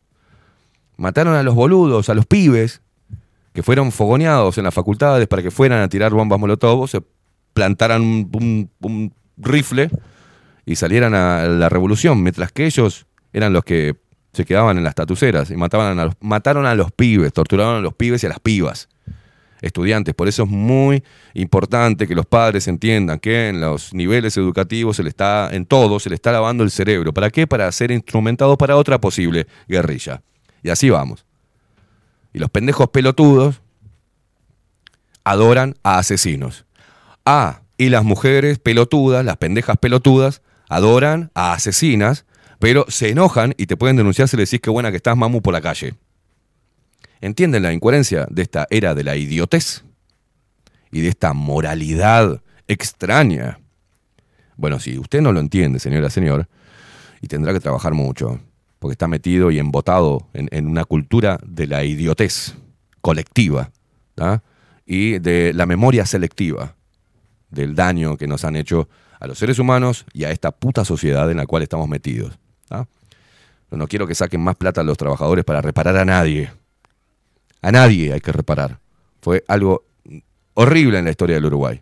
Mataron 0.97 1.35
a 1.35 1.43
los 1.43 1.53
boludos, 1.53 2.09
a 2.09 2.15
los 2.15 2.25
pibes, 2.25 2.81
que 3.53 3.61
fueron 3.61 3.91
fogoneados 3.91 4.57
en 4.57 4.63
las 4.63 4.73
facultades 4.73 5.27
para 5.27 5.43
que 5.43 5.51
fueran 5.51 5.81
a 5.81 5.87
tirar 5.87 6.11
bombas 6.13 6.39
molotov, 6.39 6.87
se 6.87 7.01
plantaran 7.53 8.01
un, 8.01 8.69
un- 8.81 9.13
rifle 9.41 9.89
y 10.65 10.75
salieran 10.75 11.15
a 11.15 11.47
la 11.47 11.69
revolución, 11.69 12.21
mientras 12.21 12.51
que 12.51 12.65
ellos 12.65 13.05
eran 13.31 13.53
los 13.53 13.63
que 13.63 13.95
se 14.33 14.43
quedaban 14.45 14.77
en 14.77 14.83
las 14.83 14.95
tatuceras 14.95 15.49
y 15.49 15.55
mataron 15.55 16.65
a 16.65 16.75
los 16.75 16.91
pibes, 16.91 17.31
torturaron 17.31 17.77
a 17.77 17.81
los 17.81 17.93
pibes 17.93 18.21
y 18.23 18.25
a 18.25 18.29
las 18.29 18.39
pibas 18.39 18.89
estudiantes. 19.61 20.13
Por 20.15 20.27
eso 20.27 20.43
es 20.43 20.49
muy 20.49 21.03
importante 21.33 22.07
que 22.07 22.15
los 22.15 22.25
padres 22.25 22.67
entiendan 22.67 23.19
que 23.19 23.49
en 23.49 23.61
los 23.61 23.93
niveles 23.93 24.37
educativos 24.37 24.97
se 24.97 25.03
le 25.03 25.09
está, 25.09 25.49
en 25.51 25.65
todo, 25.65 25.99
se 25.99 26.09
le 26.09 26.15
está 26.15 26.31
lavando 26.31 26.63
el 26.63 26.71
cerebro. 26.71 27.13
¿Para 27.13 27.29
qué? 27.29 27.47
Para 27.47 27.71
ser 27.71 27.91
instrumentado 27.91 28.57
para 28.57 28.75
otra 28.75 28.99
posible 28.99 29.47
guerrilla. 29.67 30.21
Y 30.63 30.69
así 30.69 30.89
vamos. 30.89 31.25
Y 32.33 32.39
los 32.39 32.49
pendejos 32.49 32.89
pelotudos 32.89 33.61
adoran 35.23 35.75
a 35.83 35.97
asesinos. 35.97 36.65
Ah, 37.25 37.61
y 37.77 37.89
las 37.89 38.03
mujeres 38.03 38.59
pelotudas, 38.59 39.23
las 39.23 39.37
pendejas 39.37 39.77
pelotudas, 39.77 40.41
adoran 40.69 41.31
a 41.33 41.53
asesinas, 41.53 42.25
pero 42.59 42.85
se 42.89 43.09
enojan 43.09 43.53
y 43.57 43.65
te 43.65 43.77
pueden 43.77 43.95
denunciar 43.95 44.27
si 44.27 44.37
le 44.37 44.43
decís 44.43 44.59
que 44.59 44.69
buena 44.69 44.91
que 44.91 44.97
estás, 44.97 45.15
mamu, 45.15 45.41
por 45.41 45.53
la 45.53 45.61
calle. 45.61 45.95
¿Entienden 47.21 47.63
la 47.63 47.73
incoherencia 47.73 48.27
de 48.29 48.41
esta 48.41 48.67
era 48.69 48.95
de 48.95 49.03
la 49.03 49.15
idiotez? 49.15 49.83
Y 50.91 51.01
de 51.01 51.09
esta 51.09 51.33
moralidad 51.33 52.41
extraña. 52.67 53.59
Bueno, 54.55 54.79
si 54.79 54.97
usted 54.97 55.21
no 55.21 55.31
lo 55.31 55.39
entiende, 55.39 55.79
señora, 55.79 56.09
señor, 56.09 56.47
y 57.21 57.27
tendrá 57.27 57.53
que 57.53 57.59
trabajar 57.59 57.93
mucho, 57.93 58.39
porque 58.79 58.93
está 58.93 59.07
metido 59.07 59.51
y 59.51 59.59
embotado 59.59 60.27
en, 60.33 60.67
una 60.67 60.85
cultura 60.85 61.39
de 61.45 61.67
la 61.67 61.83
idiotez 61.83 62.55
colectiva 63.01 63.71
y 64.85 65.19
de 65.19 65.53
la 65.53 65.65
memoria 65.65 66.05
selectiva 66.05 66.75
del 67.49 67.75
daño 67.75 68.17
que 68.17 68.27
nos 68.27 68.43
han 68.43 68.55
hecho 68.55 68.89
a 69.19 69.27
los 69.27 69.37
seres 69.37 69.59
humanos 69.59 70.05
y 70.13 70.23
a 70.23 70.31
esta 70.31 70.51
puta 70.51 70.85
sociedad 70.85 71.29
en 71.29 71.37
la 71.37 71.45
cual 71.45 71.63
estamos 71.63 71.87
metidos. 71.87 72.37
no 73.71 73.87
quiero 73.87 74.07
que 74.07 74.15
saquen 74.15 74.41
más 74.41 74.55
plata 74.55 74.81
a 74.81 74.83
los 74.83 74.97
trabajadores 74.97 75.45
para 75.45 75.61
reparar 75.61 75.95
a 75.97 76.05
nadie. 76.05 76.51
A 77.61 77.71
nadie 77.71 78.13
hay 78.13 78.21
que 78.21 78.31
reparar. 78.31 78.79
Fue 79.21 79.43
algo 79.47 79.83
horrible 80.53 80.99
en 80.99 81.05
la 81.05 81.11
historia 81.11 81.35
del 81.35 81.45
Uruguay. 81.45 81.81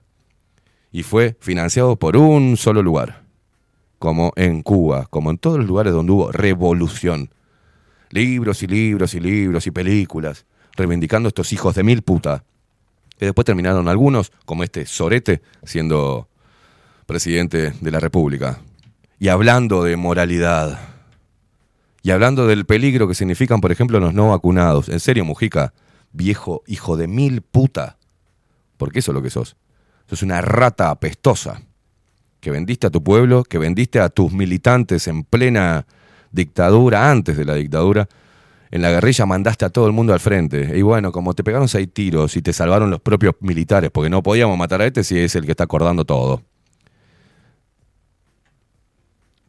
Y 0.91 1.03
fue 1.03 1.35
financiado 1.39 1.95
por 1.97 2.17
un 2.17 2.57
solo 2.57 2.81
lugar, 2.81 3.23
como 3.99 4.31
en 4.35 4.63
Cuba, 4.63 5.07
como 5.09 5.29
en 5.31 5.37
todos 5.37 5.59
los 5.59 5.67
lugares 5.67 5.93
donde 5.93 6.11
hubo 6.11 6.31
revolución. 6.31 7.29
Libros 8.09 8.63
y 8.63 8.67
libros 8.67 9.13
y 9.13 9.19
libros 9.19 9.67
y 9.67 9.71
películas, 9.71 10.45
reivindicando 10.75 11.27
estos 11.27 11.51
hijos 11.53 11.75
de 11.75 11.83
mil 11.83 12.01
puta. 12.01 12.43
Que 13.17 13.25
después 13.25 13.45
terminaron 13.45 13.87
algunos, 13.87 14.31
como 14.45 14.63
este 14.63 14.85
Sorete, 14.85 15.41
siendo 15.63 16.29
presidente 17.05 17.71
de 17.81 17.91
la 17.91 17.99
República. 17.99 18.61
Y 19.19 19.29
hablando 19.29 19.83
de 19.83 19.97
moralidad. 19.97 20.96
Y 22.03 22.11
hablando 22.11 22.47
del 22.47 22.65
peligro 22.65 23.07
que 23.07 23.15
significan, 23.15 23.61
por 23.61 23.71
ejemplo, 23.71 23.99
los 23.99 24.13
no 24.13 24.29
vacunados. 24.29 24.89
En 24.89 24.99
serio, 24.99 25.25
Mujica, 25.25 25.73
viejo 26.11 26.63
hijo 26.67 26.97
de 26.97 27.07
mil 27.07 27.41
puta. 27.41 27.97
Porque 28.77 28.99
eso 28.99 29.11
es 29.11 29.15
lo 29.15 29.21
que 29.21 29.29
sos. 29.29 29.55
Sos 30.07 30.23
una 30.23 30.41
rata 30.41 30.89
apestosa. 30.89 31.61
Que 32.39 32.51
vendiste 32.51 32.87
a 32.87 32.89
tu 32.89 33.03
pueblo, 33.03 33.43
que 33.43 33.57
vendiste 33.57 33.99
a 33.99 34.09
tus 34.09 34.31
militantes 34.31 35.07
en 35.07 35.23
plena 35.23 35.85
dictadura, 36.31 37.09
antes 37.09 37.35
de 37.35 37.45
la 37.45 37.55
dictadura. 37.55 38.07
En 38.69 38.81
la 38.81 38.91
guerrilla 38.91 39.25
mandaste 39.25 39.65
a 39.65 39.69
todo 39.69 39.87
el 39.87 39.93
mundo 39.93 40.13
al 40.13 40.19
frente. 40.19 40.77
Y 40.77 40.81
bueno, 40.81 41.11
como 41.11 41.33
te 41.33 41.43
pegaron 41.43 41.67
seis 41.67 41.89
tiros 41.91 42.35
y 42.37 42.41
te 42.41 42.53
salvaron 42.53 42.91
los 42.91 43.01
propios 43.01 43.35
militares, 43.39 43.91
porque 43.91 44.09
no 44.09 44.21
podíamos 44.21 44.57
matar 44.57 44.81
a 44.81 44.85
este 44.85 45.03
si 45.03 45.17
es 45.19 45.35
el 45.35 45.45
que 45.45 45.51
está 45.51 45.63
acordando 45.63 46.05
todo. 46.05 46.43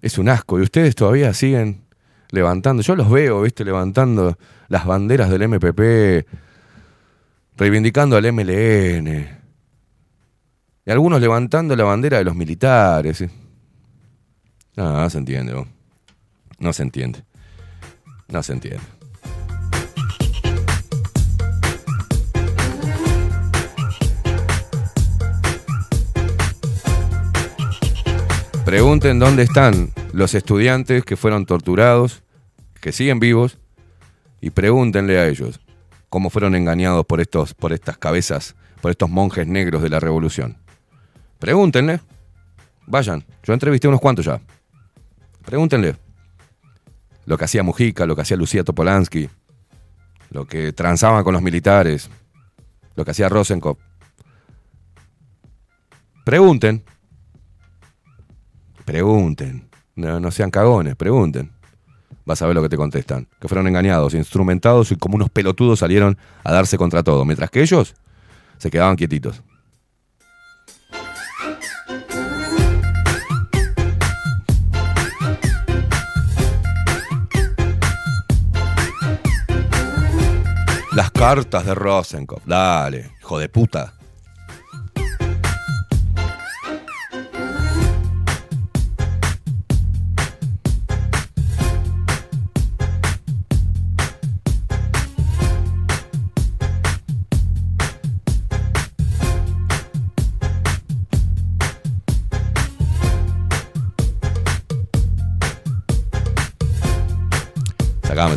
Es 0.00 0.18
un 0.18 0.28
asco. 0.28 0.58
Y 0.58 0.62
ustedes 0.62 0.94
todavía 0.94 1.34
siguen 1.34 1.87
levantando. 2.30 2.82
Yo 2.82 2.96
los 2.96 3.10
veo, 3.10 3.42
viste, 3.42 3.64
levantando 3.64 4.38
las 4.68 4.86
banderas 4.86 5.30
del 5.30 5.42
MPP, 5.48 6.26
reivindicando 7.56 8.16
al 8.16 8.32
MLN. 8.32 9.38
Y 10.84 10.90
algunos 10.90 11.20
levantando 11.20 11.76
la 11.76 11.84
bandera 11.84 12.18
de 12.18 12.24
los 12.24 12.34
militares. 12.34 13.18
¿sí? 13.18 13.26
No, 14.76 15.10
se 15.10 15.18
entiende. 15.18 15.66
No 16.58 16.72
se 16.72 16.82
entiende. 16.82 17.24
No 18.28 18.42
se 18.42 18.52
entiende. 18.52 18.97
Pregunten 28.68 29.18
dónde 29.18 29.44
están 29.44 29.94
los 30.12 30.34
estudiantes 30.34 31.02
que 31.02 31.16
fueron 31.16 31.46
torturados, 31.46 32.22
que 32.82 32.92
siguen 32.92 33.18
vivos, 33.18 33.56
y 34.42 34.50
pregúntenle 34.50 35.18
a 35.18 35.26
ellos 35.26 35.58
cómo 36.10 36.28
fueron 36.28 36.54
engañados 36.54 37.06
por, 37.06 37.22
estos, 37.22 37.54
por 37.54 37.72
estas 37.72 37.96
cabezas, 37.96 38.56
por 38.82 38.90
estos 38.90 39.08
monjes 39.08 39.46
negros 39.46 39.82
de 39.82 39.88
la 39.88 40.00
revolución. 40.00 40.58
Pregúntenle. 41.38 42.00
Vayan, 42.86 43.24
yo 43.42 43.54
entrevisté 43.54 43.88
unos 43.88 44.02
cuantos 44.02 44.26
ya. 44.26 44.38
Pregúntenle. 45.46 45.96
Lo 47.24 47.38
que 47.38 47.46
hacía 47.46 47.62
Mujica, 47.62 48.04
lo 48.04 48.14
que 48.14 48.20
hacía 48.20 48.36
Lucía 48.36 48.64
Topolansky, 48.64 49.30
lo 50.28 50.44
que 50.44 50.74
transaban 50.74 51.24
con 51.24 51.32
los 51.32 51.40
militares, 51.40 52.10
lo 52.96 53.06
que 53.06 53.12
hacía 53.12 53.30
Rosenkopf. 53.30 53.80
Pregunten. 56.26 56.84
Pregunten. 58.88 59.68
No, 59.96 60.18
no 60.18 60.30
sean 60.30 60.50
cagones, 60.50 60.96
pregunten. 60.96 61.52
Vas 62.24 62.40
a 62.40 62.46
ver 62.46 62.54
lo 62.54 62.62
que 62.62 62.70
te 62.70 62.78
contestan. 62.78 63.28
Que 63.38 63.46
fueron 63.46 63.68
engañados, 63.68 64.14
instrumentados 64.14 64.90
y 64.92 64.96
como 64.96 65.16
unos 65.16 65.28
pelotudos 65.28 65.80
salieron 65.80 66.16
a 66.42 66.52
darse 66.52 66.78
contra 66.78 67.02
todo. 67.02 67.26
Mientras 67.26 67.50
que 67.50 67.60
ellos 67.60 67.94
se 68.56 68.70
quedaban 68.70 68.96
quietitos. 68.96 69.42
Las 80.94 81.10
cartas 81.10 81.66
de 81.66 81.74
Rosenkopf. 81.74 82.46
Dale, 82.46 83.10
hijo 83.20 83.38
de 83.38 83.50
puta. 83.50 83.97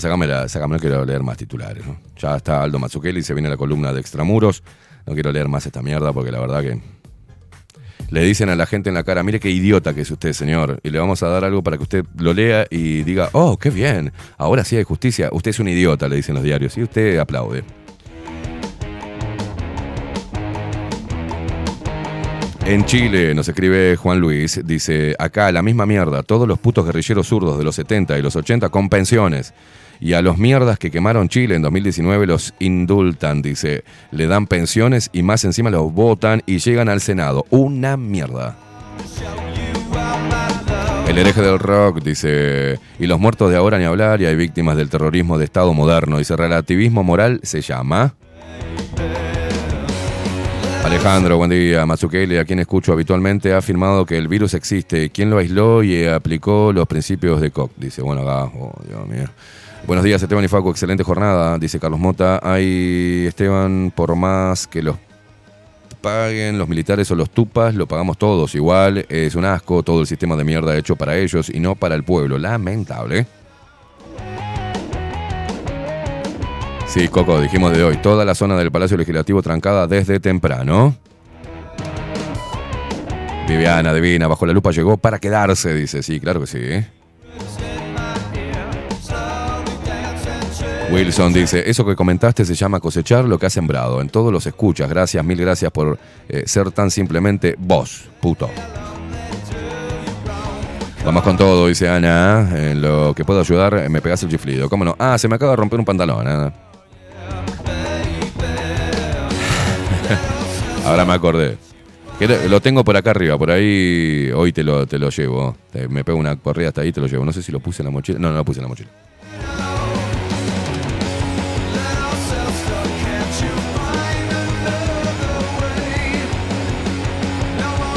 Sacame, 0.02 0.26
sacame, 0.26 0.42
la, 0.42 0.50
sacame, 0.50 0.74
no 0.74 0.80
quiero 0.80 1.06
leer 1.06 1.22
más 1.22 1.38
titulares. 1.38 1.84
Ya 2.18 2.36
está 2.36 2.64
Aldo 2.64 2.80
Mazzucchelli, 2.80 3.22
se 3.22 3.36
viene 3.36 3.50
la 3.50 3.58
columna 3.58 3.94
de 3.94 4.00
Extramuros. 4.00 4.64
No 5.06 5.14
quiero 5.14 5.32
leer 5.32 5.48
más 5.48 5.64
esta 5.68 5.84
mierda 5.84 6.12
porque 6.12 6.32
la 6.32 6.40
verdad 6.40 6.62
que 6.62 6.82
le 8.10 8.24
dicen 8.24 8.50
a 8.50 8.56
la 8.56 8.66
gente 8.66 8.90
en 8.90 8.96
la 8.96 9.04
cara, 9.04 9.22
mire 9.22 9.40
qué 9.40 9.52
idiota 9.52 9.94
que 9.94 10.02
es 10.02 10.10
usted, 10.10 10.34
señor. 10.34 10.80
Y 10.82 10.90
le 10.90 10.98
vamos 10.98 11.22
a 11.22 11.28
dar 11.28 11.46
algo 11.46 11.62
para 11.64 11.78
que 11.78 11.84
usted 11.84 12.06
lo 12.18 12.34
lea 12.34 12.66
y 12.72 13.04
diga, 13.04 13.30
oh, 13.34 13.60
qué 13.60 13.70
bien, 13.70 14.12
ahora 14.40 14.64
sí 14.64 14.76
hay 14.76 14.84
justicia. 14.84 15.30
Usted 15.32 15.52
es 15.52 15.60
un 15.60 15.68
idiota, 15.68 16.10
le 16.10 16.16
dicen 16.16 16.34
los 16.34 16.44
diarios. 16.44 16.76
Y 16.78 16.84
usted 16.84 17.20
aplaude. 17.20 17.64
En 22.66 22.86
Chile, 22.86 23.36
nos 23.36 23.48
escribe 23.48 23.96
Juan 23.98 24.20
Luis, 24.20 24.62
dice, 24.66 25.16
acá 25.20 25.52
la 25.52 25.62
misma 25.62 25.86
mierda, 25.86 26.24
todos 26.24 26.48
los 26.48 26.58
putos 26.58 26.86
guerrilleros 26.86 27.28
zurdos 27.28 27.60
de 27.60 27.64
los 27.64 27.76
70 27.76 28.18
y 28.18 28.22
los 28.24 28.36
80 28.36 28.70
con 28.70 28.90
pensiones. 28.90 29.54
Y 30.04 30.14
a 30.14 30.24
los 30.24 30.40
mierdas 30.40 30.80
que 30.80 30.90
quemaron 30.90 31.30
Chile 31.30 31.56
en 31.56 31.62
2019 31.62 32.26
los 32.26 32.56
indultan, 32.58 33.44
dice, 33.44 33.84
le 34.10 34.26
dan 34.26 34.48
pensiones 34.48 35.12
y 35.14 35.22
más 35.22 35.46
encima 35.46 35.70
los 35.70 35.94
votan 35.94 36.42
y 36.48 36.58
llegan 36.58 36.90
al 36.90 37.02
Senado. 37.02 37.46
Una 37.52 37.98
mierda. 37.98 38.58
El 41.08 41.20
hereje 41.20 41.44
del 41.44 41.60
rock 41.60 42.02
dice, 42.02 42.80
y 42.98 43.06
los 43.06 43.20
muertos 43.20 43.52
de 43.52 43.58
ahora 43.58 43.78
ni 43.78 43.86
hablar, 43.86 44.22
y 44.22 44.26
hay 44.26 44.36
víctimas 44.36 44.76
del 44.76 44.90
terrorismo 44.90 45.38
de 45.38 45.46
Estado 45.46 45.72
moderno. 45.72 46.18
Dice, 46.18 46.36
relativismo 46.36 47.04
moral 47.04 47.40
se 47.44 47.62
llama. 47.62 48.16
Alejandro, 50.84 51.38
buen 51.38 51.52
día. 51.52 51.86
Mazukeli, 51.86 52.38
a 52.38 52.46
quien 52.46 52.58
escucho 52.58 52.92
habitualmente, 52.92 53.54
ha 53.54 53.58
afirmado 53.58 54.08
que 54.08 54.18
el 54.18 54.28
virus 54.28 54.56
existe. 54.56 55.12
¿Quién 55.12 55.30
lo 55.30 55.38
aisló 55.38 55.84
y 55.84 56.08
aplicó 56.08 56.74
los 56.74 56.88
principios 56.88 57.40
de 57.40 57.52
Koch? 57.52 57.72
Dice, 57.78 58.02
bueno, 58.02 58.24
acá, 58.24 58.52
oh, 58.58 58.74
Dios 58.88 59.08
mío. 59.08 59.28
Buenos 59.88 60.06
días, 60.06 60.22
Esteban 60.22 60.46
y 60.46 60.48
Facu, 60.48 60.70
excelente 60.70 61.04
jornada, 61.04 61.58
dice 61.58 61.80
Carlos 61.80 62.00
Mota. 62.00 62.40
Hay, 62.44 63.26
Esteban, 63.28 63.92
por 63.96 64.16
más 64.16 64.68
que 64.68 64.82
los 64.82 64.96
paguen 66.02 66.58
los 66.58 66.68
militares 66.68 67.10
o 67.12 67.16
los 67.16 67.30
tupas, 67.30 67.76
lo 67.76 67.88
pagamos 67.88 68.18
todos 68.18 68.56
igual. 68.56 69.06
Es 69.10 69.36
un 69.36 69.46
asco 69.46 69.84
todo 69.84 70.02
el 70.02 70.08
sistema 70.08 70.36
de 70.36 70.44
mierda 70.44 70.78
hecho 70.78 70.96
para 70.96 71.18
ellos 71.18 71.50
y 71.50 71.60
no 71.60 71.76
para 71.76 71.96
el 71.96 72.04
pueblo. 72.04 72.38
Lamentable. 72.38 73.28
Sí, 76.88 77.08
Coco, 77.08 77.40
dijimos 77.40 77.72
de 77.76 77.84
hoy. 77.84 77.98
Toda 77.98 78.26
la 78.26 78.36
zona 78.36 78.58
del 78.58 78.72
Palacio 78.72 78.98
Legislativo 78.98 79.42
trancada 79.42 79.88
desde 79.88 80.20
temprano. 80.20 80.96
Viviana, 83.48 83.94
divina, 83.94 84.28
bajo 84.28 84.46
la 84.46 84.54
lupa 84.54 84.72
llegó 84.72 84.98
para 84.98 85.20
quedarse, 85.20 85.74
dice. 85.74 86.04
Sí, 86.04 86.20
claro 86.20 86.42
que 86.42 86.48
sí. 86.48 86.60
¿eh? 86.60 86.88
Wilson 90.92 91.32
dice, 91.32 91.64
eso 91.70 91.86
que 91.86 91.96
comentaste 91.96 92.44
se 92.44 92.54
llama 92.54 92.80
cosechar 92.82 93.24
lo 93.26 93.40
que 93.40 93.46
has 93.46 93.54
sembrado. 93.54 94.02
En 94.02 94.10
todos 94.10 94.32
los 94.34 94.46
escuchas. 94.46 94.90
Gracias, 94.90 95.24
mil 95.24 95.40
gracias 95.40 95.72
por 95.72 95.98
eh, 96.28 96.44
ser 96.46 96.72
tan 96.72 96.92
simplemente 96.92 97.56
vos, 97.58 98.04
puto. 98.20 98.50
Vamos 101.06 101.24
con 101.24 101.38
todo, 101.38 101.68
dice 101.68 101.88
Ana. 101.90 102.50
Lo 102.76 103.14
que 103.16 103.24
puedo 103.26 103.40
ayudar, 103.40 103.74
eh, 103.76 103.90
me 103.90 104.02
pegas 104.02 104.22
el 104.24 104.30
chiflido. 104.30 104.70
¿Cómo 104.70 104.84
no? 104.84 104.96
Ah, 105.00 105.18
se 105.18 105.28
me 105.28 105.36
acaba 105.36 105.52
de 105.52 105.56
romper 105.58 105.80
un 105.80 105.86
pantalón. 105.86 106.28
ah. 106.28 106.52
Ahora 110.86 111.06
me 111.06 111.14
acordé. 111.14 111.58
Lo- 112.50 112.62
tengo 112.62 112.84
por 112.84 112.96
acá 112.98 113.12
arriba, 113.12 113.36
por 113.38 113.50
ahí 113.50 114.30
hoy 114.36 114.52
te 114.52 114.64
lo, 114.64 114.86
te 114.86 115.00
lo 115.00 115.10
llevo. 115.10 115.56
Me 115.90 116.04
pego 116.04 116.20
una 116.20 116.36
corrida 116.36 116.68
hasta 116.68 116.82
ahí 116.82 116.92
te 116.92 117.00
lo 117.02 117.08
llevo. 117.08 117.24
No 117.26 117.32
sé 117.34 117.42
si 117.42 117.52
lo 117.52 117.60
puse 117.62 117.82
en 117.82 117.86
la 117.88 117.92
mochila. 117.92 118.20
No, 118.20 118.30
no 118.30 118.36
lo 118.36 118.46
puse 118.46 118.60
en 118.60 118.64
la 118.66 118.70
mochila. 118.70 118.90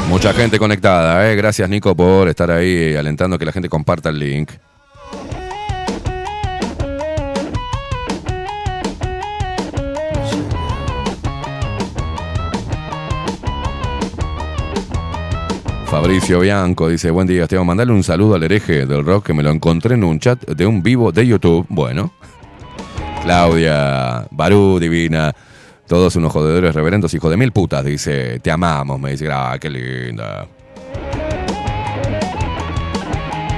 Mucha 0.09 0.33
gente 0.33 0.59
conectada, 0.59 1.29
¿eh? 1.29 1.35
Gracias 1.35 1.69
Nico 1.69 1.95
por 1.95 2.29
estar 2.29 2.49
ahí 2.51 2.95
alentando 2.95 3.37
que 3.37 3.45
la 3.45 3.51
gente 3.51 3.69
comparta 3.69 4.09
el 4.09 4.19
link. 4.19 4.51
Fabricio 15.95 16.41
Bianco 16.41 16.89
dice, 16.89 17.09
buen 17.09 17.25
día, 17.25 17.43
Esteban, 17.43 17.65
mandale 17.65 17.91
un 17.91 18.03
saludo 18.03 18.35
al 18.35 18.43
hereje 18.43 18.85
del 18.85 19.05
rock 19.05 19.27
que 19.27 19.33
me 19.33 19.41
lo 19.41 19.49
encontré 19.49 19.95
en 19.95 20.03
un 20.03 20.19
chat 20.19 20.45
de 20.45 20.65
un 20.65 20.83
vivo 20.83 21.11
de 21.11 21.25
YouTube. 21.25 21.65
Bueno. 21.69 22.11
Claudia, 23.23 24.27
Barú, 24.29 24.77
divina. 24.77 25.33
Todos 25.87 26.15
unos 26.15 26.33
jodedores 26.33 26.73
reverendos, 26.73 27.13
hijos 27.13 27.29
de 27.29 27.37
mil 27.37 27.51
putas, 27.51 27.85
dice, 27.85 28.39
te 28.39 28.49
amamos, 28.49 28.99
me 28.99 29.11
dice, 29.11 29.29
ah, 29.31 29.57
qué 29.59 29.69
linda. 29.69 30.47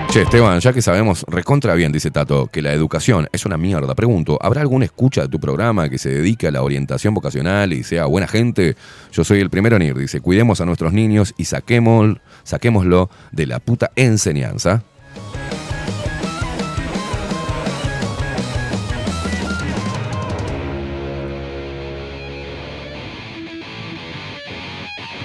Che, 0.10 0.22
Esteban, 0.22 0.60
ya 0.60 0.74
que 0.74 0.82
sabemos 0.82 1.26
recontra 1.28 1.74
bien, 1.76 1.92
dice 1.92 2.12
Tato, 2.12 2.48
que 2.48 2.62
la 2.62 2.74
educación 2.74 3.28
es 3.32 3.46
una 3.46 3.58
mierda, 3.58 3.94
pregunto, 3.94 4.38
¿habrá 4.42 4.62
alguna 4.62 4.86
escucha 4.86 5.22
de 5.22 5.28
tu 5.28 5.40
programa 5.40 5.90
que 5.90 5.98
se 5.98 6.10
dedique 6.10 6.48
a 6.48 6.52
la 6.52 6.64
orientación 6.64 7.14
vocacional 7.14 7.72
y 7.72 7.84
sea 7.84 8.06
buena 8.06 8.28
gente? 8.28 8.76
Yo 9.12 9.24
soy 9.24 9.40
el 9.40 9.50
primero 9.50 9.76
en 9.76 9.84
ir, 9.84 9.98
dice, 9.98 10.20
cuidemos 10.20 10.60
a 10.60 10.66
nuestros 10.66 10.92
niños 10.92 11.34
y 11.38 11.46
saquemos, 11.46 12.18
saquémoslo 12.44 13.10
de 13.32 13.48
la 13.48 13.60
puta 13.60 13.92
enseñanza. 13.96 14.84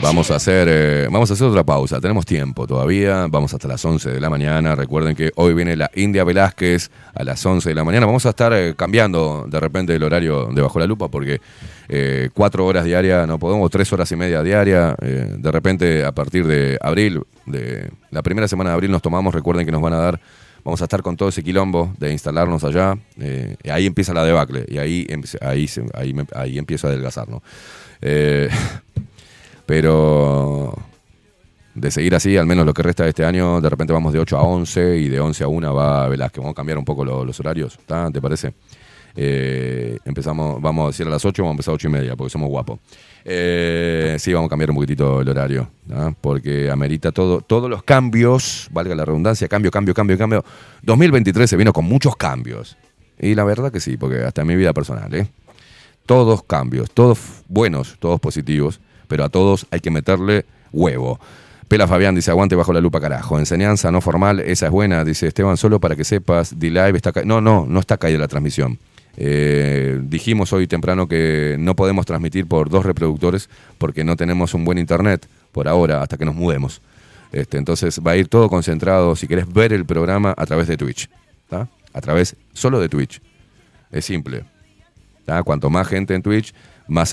Vamos 0.02 0.32
a 0.32 0.36
hacer, 0.36 0.66
eh, 0.68 1.08
vamos 1.10 1.30
a 1.30 1.34
hacer 1.34 1.46
otra 1.46 1.62
pausa. 1.62 2.00
Tenemos 2.00 2.26
tiempo 2.26 2.66
todavía. 2.66 3.28
Vamos 3.30 3.54
hasta 3.54 3.68
las 3.68 3.84
11 3.84 4.10
de 4.10 4.20
la 4.20 4.28
mañana. 4.28 4.74
Recuerden 4.74 5.14
que 5.14 5.30
hoy 5.36 5.54
viene 5.54 5.76
la 5.76 5.90
India 5.94 6.24
Velázquez 6.24 6.90
a 7.14 7.22
las 7.22 7.46
11 7.46 7.68
de 7.68 7.74
la 7.76 7.84
mañana. 7.84 8.06
Vamos 8.06 8.26
a 8.26 8.30
estar 8.30 8.52
eh, 8.52 8.74
cambiando 8.76 9.46
de 9.48 9.60
repente 9.60 9.94
el 9.94 10.02
horario 10.02 10.46
de 10.52 10.60
Bajo 10.60 10.80
la 10.80 10.86
Lupa 10.86 11.08
porque 11.08 11.40
eh, 11.88 12.30
cuatro 12.34 12.66
horas 12.66 12.84
diarias 12.84 13.28
no 13.28 13.38
podemos, 13.38 13.70
tres 13.70 13.92
horas 13.92 14.10
y 14.10 14.16
media 14.16 14.42
diaria. 14.42 14.96
Eh, 15.00 15.36
de 15.38 15.52
repente 15.52 16.04
a 16.04 16.12
partir 16.12 16.46
de 16.46 16.78
abril, 16.80 17.22
de 17.46 17.90
la 18.10 18.22
primera 18.22 18.48
semana 18.48 18.70
de 18.70 18.74
abril 18.74 18.90
nos 18.90 19.02
tomamos. 19.02 19.32
Recuerden 19.32 19.64
que 19.64 19.72
nos 19.72 19.82
van 19.82 19.92
a 19.92 19.98
dar, 19.98 20.20
vamos 20.64 20.80
a 20.80 20.84
estar 20.84 21.02
con 21.02 21.16
todo 21.16 21.28
ese 21.28 21.42
quilombo 21.42 21.94
de 21.98 22.10
instalarnos 22.10 22.64
allá. 22.64 22.96
Eh, 23.20 23.56
y 23.62 23.70
ahí 23.70 23.86
empieza 23.86 24.12
la 24.12 24.24
debacle 24.24 24.64
y 24.68 24.78
ahí, 24.78 25.06
ahí, 25.40 25.68
ahí, 25.94 26.14
ahí 26.34 26.58
empiezo 26.58 26.88
a 26.88 26.90
adelgazar, 26.90 27.28
¿no? 27.28 27.42
Eh, 28.00 28.48
pero 29.66 30.74
de 31.74 31.90
seguir 31.90 32.14
así, 32.14 32.36
al 32.36 32.46
menos 32.46 32.66
lo 32.66 32.74
que 32.74 32.82
resta 32.82 33.04
de 33.04 33.10
este 33.10 33.24
año, 33.24 33.60
de 33.60 33.70
repente 33.70 33.92
vamos 33.92 34.12
de 34.12 34.18
8 34.18 34.36
a 34.36 34.42
11 34.42 34.98
y 34.98 35.08
de 35.08 35.20
11 35.20 35.44
a 35.44 35.48
1 35.48 35.74
va 35.74 36.08
Velázquez. 36.08 36.38
Vamos 36.38 36.52
a 36.52 36.54
cambiar 36.56 36.78
un 36.78 36.84
poco 36.84 37.04
lo- 37.04 37.24
los 37.24 37.38
horarios. 37.40 37.78
¿te 38.12 38.20
parece? 38.20 38.52
Eh, 39.14 39.98
empezamos, 40.04 40.60
vamos 40.60 40.84
a 40.84 40.86
decir 40.88 41.06
a 41.06 41.10
las 41.10 41.24
8, 41.24 41.42
vamos 41.42 41.52
a 41.52 41.54
empezar 41.56 41.72
a 41.72 41.74
8 41.74 41.88
y 41.88 41.90
media, 41.90 42.16
porque 42.16 42.30
somos 42.30 42.48
guapos. 42.48 42.78
Eh, 43.24 44.16
sí, 44.18 44.32
vamos 44.32 44.46
a 44.48 44.50
cambiar 44.50 44.70
un 44.70 44.76
poquitito 44.76 45.20
el 45.20 45.28
horario, 45.28 45.68
porque 46.20 46.70
amerita 46.70 47.12
todo, 47.12 47.40
todos 47.42 47.68
los 47.70 47.82
cambios, 47.82 48.68
valga 48.70 48.94
la 48.94 49.04
redundancia, 49.04 49.48
cambio, 49.48 49.70
cambio, 49.70 49.94
cambio, 49.94 50.16
cambio. 50.18 50.44
2023 50.82 51.48
se 51.48 51.56
vino 51.56 51.72
con 51.72 51.84
muchos 51.84 52.16
cambios. 52.16 52.76
Y 53.18 53.34
la 53.34 53.44
verdad 53.44 53.70
que 53.70 53.80
sí, 53.80 53.96
porque 53.96 54.22
hasta 54.24 54.40
en 54.42 54.48
mi 54.48 54.56
vida 54.56 54.72
personal, 54.72 55.14
¿eh? 55.14 55.28
todos 56.06 56.42
cambios, 56.42 56.90
todos 56.90 57.18
buenos, 57.48 57.96
todos 58.00 58.18
positivos, 58.18 58.80
pero 59.12 59.24
a 59.24 59.28
todos 59.28 59.66
hay 59.70 59.80
que 59.80 59.90
meterle 59.90 60.46
huevo. 60.72 61.20
Pela 61.68 61.86
Fabián 61.86 62.14
dice, 62.14 62.30
aguante 62.30 62.54
bajo 62.56 62.72
la 62.72 62.80
lupa, 62.80 62.98
carajo. 62.98 63.38
Enseñanza 63.38 63.92
no 63.92 64.00
formal, 64.00 64.40
esa 64.40 64.64
es 64.64 64.72
buena. 64.72 65.04
Dice 65.04 65.26
Esteban, 65.26 65.58
solo 65.58 65.80
para 65.80 65.96
que 65.96 66.02
sepas, 66.02 66.58
D-Live 66.58 66.96
está 66.96 67.12
No, 67.26 67.42
no, 67.42 67.66
no 67.68 67.78
está 67.78 67.98
caída 67.98 68.18
la 68.18 68.26
transmisión. 68.26 68.78
Eh, 69.18 70.00
dijimos 70.04 70.54
hoy 70.54 70.66
temprano 70.66 71.08
que 71.08 71.56
no 71.58 71.76
podemos 71.76 72.06
transmitir 72.06 72.46
por 72.46 72.70
dos 72.70 72.86
reproductores 72.86 73.50
porque 73.76 74.02
no 74.02 74.16
tenemos 74.16 74.54
un 74.54 74.64
buen 74.64 74.78
internet 74.78 75.28
por 75.52 75.68
ahora, 75.68 76.00
hasta 76.00 76.16
que 76.16 76.24
nos 76.24 76.34
mudemos. 76.34 76.80
Este, 77.32 77.58
entonces 77.58 78.00
va 78.00 78.12
a 78.12 78.16
ir 78.16 78.28
todo 78.28 78.48
concentrado, 78.48 79.14
si 79.14 79.28
querés 79.28 79.46
ver 79.52 79.74
el 79.74 79.84
programa, 79.84 80.32
a 80.38 80.46
través 80.46 80.68
de 80.68 80.78
Twitch. 80.78 81.10
¿tá? 81.50 81.68
A 81.92 82.00
través 82.00 82.34
solo 82.54 82.80
de 82.80 82.88
Twitch. 82.88 83.20
Es 83.90 84.06
simple. 84.06 84.44
¿tá? 85.26 85.42
Cuanto 85.42 85.68
más 85.68 85.86
gente 85.86 86.14
en 86.14 86.22
Twitch, 86.22 86.54
más 86.88 87.12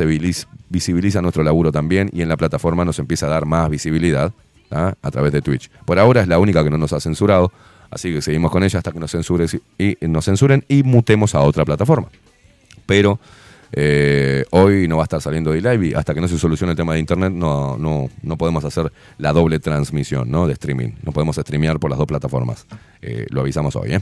visibiliza 0.69 1.21
nuestro 1.21 1.43
laburo 1.43 1.71
también 1.71 2.09
y 2.13 2.21
en 2.21 2.29
la 2.29 2.37
plataforma 2.37 2.85
nos 2.85 2.99
empieza 2.99 3.25
a 3.25 3.29
dar 3.29 3.45
más 3.45 3.69
visibilidad 3.69 4.31
¿tá? 4.69 4.95
a 5.01 5.11
través 5.11 5.31
de 5.31 5.41
Twitch. 5.41 5.69
Por 5.85 5.99
ahora 5.99 6.21
es 6.21 6.27
la 6.27 6.39
única 6.39 6.63
que 6.63 6.69
no 6.69 6.77
nos 6.77 6.93
ha 6.93 6.99
censurado, 6.99 7.51
así 7.89 8.13
que 8.13 8.21
seguimos 8.21 8.51
con 8.51 8.63
ella 8.63 8.79
hasta 8.79 8.91
que 8.91 8.99
nos, 8.99 9.11
censures 9.11 9.55
y, 9.77 9.97
y 9.99 10.07
nos 10.07 10.25
censuren 10.25 10.63
y 10.67 10.83
mutemos 10.83 11.35
a 11.35 11.41
otra 11.41 11.65
plataforma. 11.65 12.09
Pero 12.85 13.19
eh, 13.71 14.45
hoy 14.49 14.87
no 14.87 14.97
va 14.97 15.03
a 15.03 15.05
estar 15.05 15.21
saliendo 15.21 15.51
de 15.51 15.61
live 15.61 15.87
y 15.87 15.93
hasta 15.93 16.13
que 16.13 16.21
no 16.21 16.27
se 16.27 16.37
solucione 16.37 16.71
el 16.71 16.77
tema 16.77 16.93
de 16.93 16.99
internet 16.99 17.31
no, 17.31 17.77
no, 17.77 18.09
no 18.23 18.37
podemos 18.37 18.65
hacer 18.65 18.91
la 19.17 19.31
doble 19.31 19.59
transmisión 19.59 20.29
¿no? 20.29 20.47
de 20.47 20.53
streaming. 20.53 20.91
No 21.03 21.11
podemos 21.11 21.35
streamear 21.35 21.79
por 21.79 21.89
las 21.89 21.99
dos 21.99 22.07
plataformas. 22.07 22.65
Eh, 23.01 23.27
lo 23.29 23.41
avisamos 23.41 23.75
hoy, 23.75 23.93
¿eh? 23.93 24.01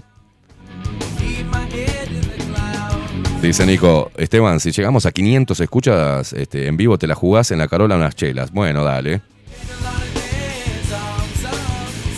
Dice 3.41 3.65
Nico, 3.65 4.11
Esteban, 4.17 4.59
si 4.59 4.71
llegamos 4.71 5.05
a 5.05 5.11
500 5.11 5.59
escuchas 5.59 6.33
este, 6.33 6.67
en 6.67 6.75
vivo, 6.75 6.97
te 6.97 7.05
la 7.05 7.15
jugás 7.15 7.51
en 7.51 7.59
la 7.59 7.67
Carola 7.67 7.95
unas 7.95 8.15
chelas. 8.15 8.51
Bueno, 8.51 8.83
dale. 8.83 9.21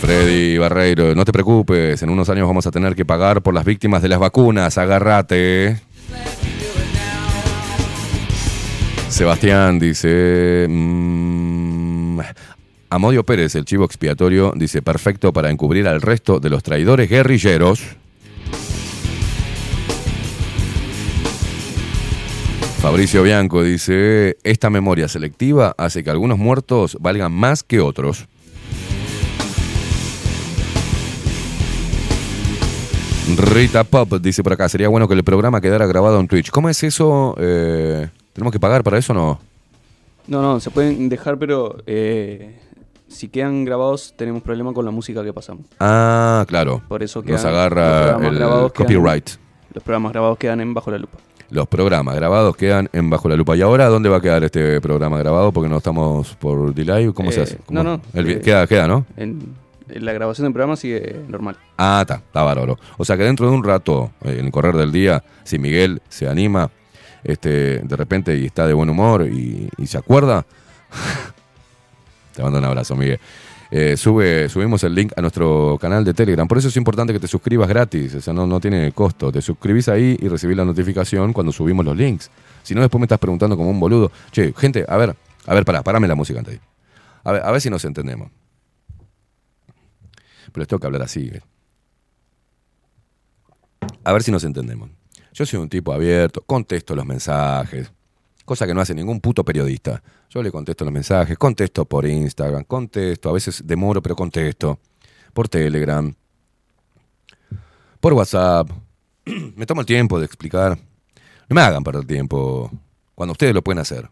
Freddy 0.00 0.56
Barreiro, 0.56 1.14
no 1.14 1.26
te 1.26 1.32
preocupes, 1.32 2.02
en 2.02 2.08
unos 2.08 2.30
años 2.30 2.48
vamos 2.48 2.66
a 2.66 2.70
tener 2.70 2.94
que 2.96 3.04
pagar 3.04 3.42
por 3.42 3.52
las 3.52 3.66
víctimas 3.66 4.00
de 4.00 4.08
las 4.08 4.18
vacunas, 4.18 4.78
agárrate. 4.78 5.78
Sebastián 9.10 9.78
dice, 9.78 10.66
mm, 10.68 12.20
Amodio 12.88 13.24
Pérez, 13.24 13.54
el 13.56 13.66
chivo 13.66 13.84
expiatorio, 13.84 14.54
dice, 14.56 14.80
perfecto 14.80 15.34
para 15.34 15.50
encubrir 15.50 15.86
al 15.86 16.00
resto 16.00 16.40
de 16.40 16.48
los 16.48 16.62
traidores 16.62 17.10
guerrilleros. 17.10 17.99
Fabricio 22.80 23.22
Bianco 23.22 23.62
dice, 23.62 24.38
esta 24.42 24.70
memoria 24.70 25.06
selectiva 25.06 25.74
hace 25.76 26.02
que 26.02 26.08
algunos 26.10 26.38
muertos 26.38 26.96
valgan 27.00 27.30
más 27.32 27.62
que 27.62 27.80
otros. 27.80 28.26
Rita 33.36 33.84
Pop 33.84 34.12
dice 34.20 34.42
por 34.42 34.52
acá, 34.54 34.68
sería 34.68 34.88
bueno 34.88 35.06
que 35.06 35.14
el 35.14 35.22
programa 35.22 35.60
quedara 35.60 35.86
grabado 35.86 36.18
en 36.18 36.26
Twitch. 36.26 36.50
¿Cómo 36.50 36.68
es 36.68 36.82
eso? 36.82 37.36
Eh, 37.38 38.08
¿Tenemos 38.32 38.52
que 38.52 38.58
pagar 38.58 38.82
para 38.82 38.98
eso 38.98 39.12
o 39.12 39.16
no? 39.16 39.40
No, 40.26 40.42
no, 40.42 40.60
se 40.60 40.70
pueden 40.70 41.08
dejar, 41.08 41.38
pero 41.38 41.76
eh, 41.86 42.58
si 43.08 43.28
quedan 43.28 43.64
grabados 43.64 44.14
tenemos 44.16 44.42
problema 44.42 44.72
con 44.72 44.84
la 44.84 44.90
música 44.90 45.22
que 45.22 45.32
pasamos. 45.32 45.66
Ah, 45.78 46.44
claro. 46.48 46.82
Por 46.88 47.02
eso 47.02 47.20
Nos 47.20 47.26
quedan- 47.26 47.36
los 47.36 47.44
agarra 47.44 48.16
el 48.28 48.38
quedan- 48.38 48.68
copyright. 48.70 49.30
Los 49.74 49.84
programas 49.84 50.12
grabados 50.12 50.38
quedan 50.38 50.60
en 50.60 50.74
Bajo 50.74 50.90
la 50.90 50.98
Lupa. 50.98 51.18
Los 51.50 51.66
programas 51.66 52.14
grabados 52.14 52.56
quedan 52.56 52.88
en 52.92 53.10
Bajo 53.10 53.28
la 53.28 53.34
Lupa. 53.36 53.56
¿Y 53.56 53.62
ahora 53.62 53.86
dónde 53.88 54.08
va 54.08 54.18
a 54.18 54.20
quedar 54.20 54.44
este 54.44 54.80
programa 54.80 55.18
grabado? 55.18 55.50
Porque 55.52 55.68
no 55.68 55.78
estamos 55.78 56.34
por 56.36 56.72
delay. 56.74 57.12
¿Cómo 57.12 57.32
se 57.32 57.40
Eh, 57.40 57.42
hace? 57.42 57.58
no, 57.68 57.82
¿Cómo? 57.82 57.82
no, 57.82 58.00
El 58.14 58.30
eh, 58.30 58.40
queda, 58.40 58.66
queda, 58.68 58.86
¿no? 58.86 59.04
En, 59.16 59.54
en 59.88 60.04
la 60.04 60.12
grabación 60.12 60.44
del 60.44 60.52
programa 60.52 60.76
sigue 60.76 61.16
normal. 61.28 61.56
Ah, 61.76 61.98
está, 62.02 62.16
está 62.16 62.42
bárbaro. 62.44 62.78
O 62.98 63.04
sea 63.04 63.16
que 63.16 63.24
dentro 63.24 63.48
de 63.50 63.56
un 63.56 63.64
rato, 63.64 64.12
eh, 64.22 64.36
en 64.38 64.46
el 64.46 64.52
correr 64.52 64.76
del 64.76 64.92
día, 64.92 65.24
si 65.42 65.58
Miguel 65.58 66.00
se 66.08 66.28
anima, 66.28 66.70
este, 67.24 67.78
de 67.80 67.96
repente 67.96 68.36
y 68.36 68.46
está 68.46 68.66
de 68.68 68.72
buen 68.72 68.88
humor 68.88 69.26
y, 69.26 69.68
y 69.76 69.86
se 69.88 69.98
acuerda, 69.98 70.46
te 72.34 72.42
mando 72.42 72.58
un 72.60 72.64
abrazo, 72.64 72.94
Miguel. 72.94 73.18
Eh, 73.70 73.96
sube, 73.96 74.48
subimos 74.48 74.82
el 74.82 74.94
link 74.94 75.12
a 75.16 75.20
nuestro 75.20 75.78
canal 75.80 76.04
de 76.04 76.12
Telegram. 76.12 76.48
Por 76.48 76.58
eso 76.58 76.68
es 76.68 76.76
importante 76.76 77.12
que 77.12 77.20
te 77.20 77.28
suscribas 77.28 77.68
gratis. 77.68 78.14
O 78.16 78.20
sea, 78.20 78.32
no, 78.32 78.60
tiene 78.60 78.90
costo. 78.92 79.30
Te 79.30 79.40
suscribís 79.40 79.88
ahí 79.88 80.16
y 80.20 80.28
recibís 80.28 80.56
la 80.56 80.64
notificación 80.64 81.32
cuando 81.32 81.52
subimos 81.52 81.84
los 81.84 81.96
links. 81.96 82.30
Si 82.62 82.74
no, 82.74 82.80
después 82.80 82.98
me 83.00 83.04
estás 83.04 83.18
preguntando 83.18 83.56
como 83.56 83.70
un 83.70 83.78
boludo. 83.78 84.10
Che, 84.32 84.52
gente, 84.56 84.84
a 84.88 84.96
ver, 84.96 85.14
a 85.46 85.54
ver, 85.54 85.64
pará, 85.64 85.82
parame 85.82 86.08
la 86.08 86.14
música 86.14 86.40
antes. 86.40 86.58
A 87.22 87.32
ver, 87.32 87.42
a 87.42 87.50
ver 87.52 87.60
si 87.60 87.70
nos 87.70 87.84
entendemos. 87.84 88.30
Pero 90.52 90.62
les 90.62 90.68
tengo 90.68 90.80
que 90.80 90.86
hablar 90.86 91.02
así. 91.02 91.30
¿eh? 91.32 91.40
A 94.02 94.12
ver 94.12 94.22
si 94.22 94.32
nos 94.32 94.42
entendemos. 94.42 94.90
Yo 95.32 95.46
soy 95.46 95.60
un 95.60 95.68
tipo 95.68 95.92
abierto, 95.92 96.42
contesto 96.44 96.96
los 96.96 97.06
mensajes, 97.06 97.92
cosa 98.44 98.66
que 98.66 98.74
no 98.74 98.80
hace 98.80 98.94
ningún 98.94 99.20
puto 99.20 99.44
periodista. 99.44 100.02
Yo 100.30 100.44
le 100.44 100.52
contesto 100.52 100.84
los 100.84 100.94
mensajes, 100.94 101.36
contesto 101.36 101.84
por 101.84 102.06
Instagram, 102.06 102.62
contesto, 102.62 103.30
a 103.30 103.32
veces 103.32 103.66
demoro, 103.66 104.00
pero 104.00 104.14
contesto, 104.14 104.78
por 105.32 105.48
Telegram, 105.48 106.14
por 107.98 108.12
WhatsApp. 108.12 108.70
Me 109.56 109.66
tomo 109.66 109.80
el 109.80 109.88
tiempo 109.88 110.20
de 110.20 110.26
explicar. 110.26 110.78
No 111.48 111.54
me 111.54 111.62
hagan 111.62 111.82
perder 111.82 112.04
tiempo 112.04 112.70
cuando 113.16 113.32
ustedes 113.32 113.52
lo 113.52 113.62
pueden 113.62 113.80
hacer. 113.80 114.08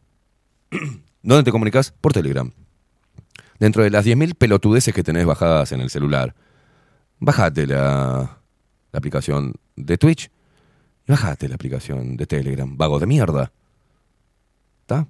¿Dónde 1.22 1.44
te 1.44 1.52
comunicas? 1.52 1.92
Por 1.92 2.12
Telegram. 2.12 2.50
Dentro 3.60 3.84
de 3.84 3.90
las 3.90 4.04
10.000 4.04 4.34
pelotudeces 4.34 4.92
que 4.92 5.04
tenés 5.04 5.24
bajadas 5.24 5.70
en 5.70 5.80
el 5.80 5.88
celular, 5.88 6.34
bájate 7.20 7.64
la, 7.64 8.40
la 8.90 8.98
aplicación 8.98 9.54
de 9.76 9.96
Twitch 9.98 10.32
y 11.06 11.12
bájate 11.12 11.48
la 11.48 11.54
aplicación 11.54 12.16
de 12.16 12.26
Telegram, 12.26 12.76
vago 12.76 12.98
de 12.98 13.06
mierda. 13.06 13.52
¿Está? 14.80 15.06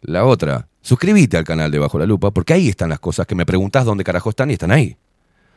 La 0.00 0.24
otra, 0.24 0.68
suscríbete 0.80 1.36
al 1.36 1.44
canal 1.44 1.70
de 1.70 1.78
Bajo 1.78 1.98
la 1.98 2.06
Lupa, 2.06 2.30
porque 2.30 2.52
ahí 2.52 2.68
están 2.68 2.88
las 2.88 3.00
cosas 3.00 3.26
que 3.26 3.34
me 3.34 3.44
preguntás 3.46 3.84
dónde 3.84 4.04
carajo 4.04 4.30
están 4.30 4.50
y 4.50 4.54
están 4.54 4.70
ahí. 4.70 4.96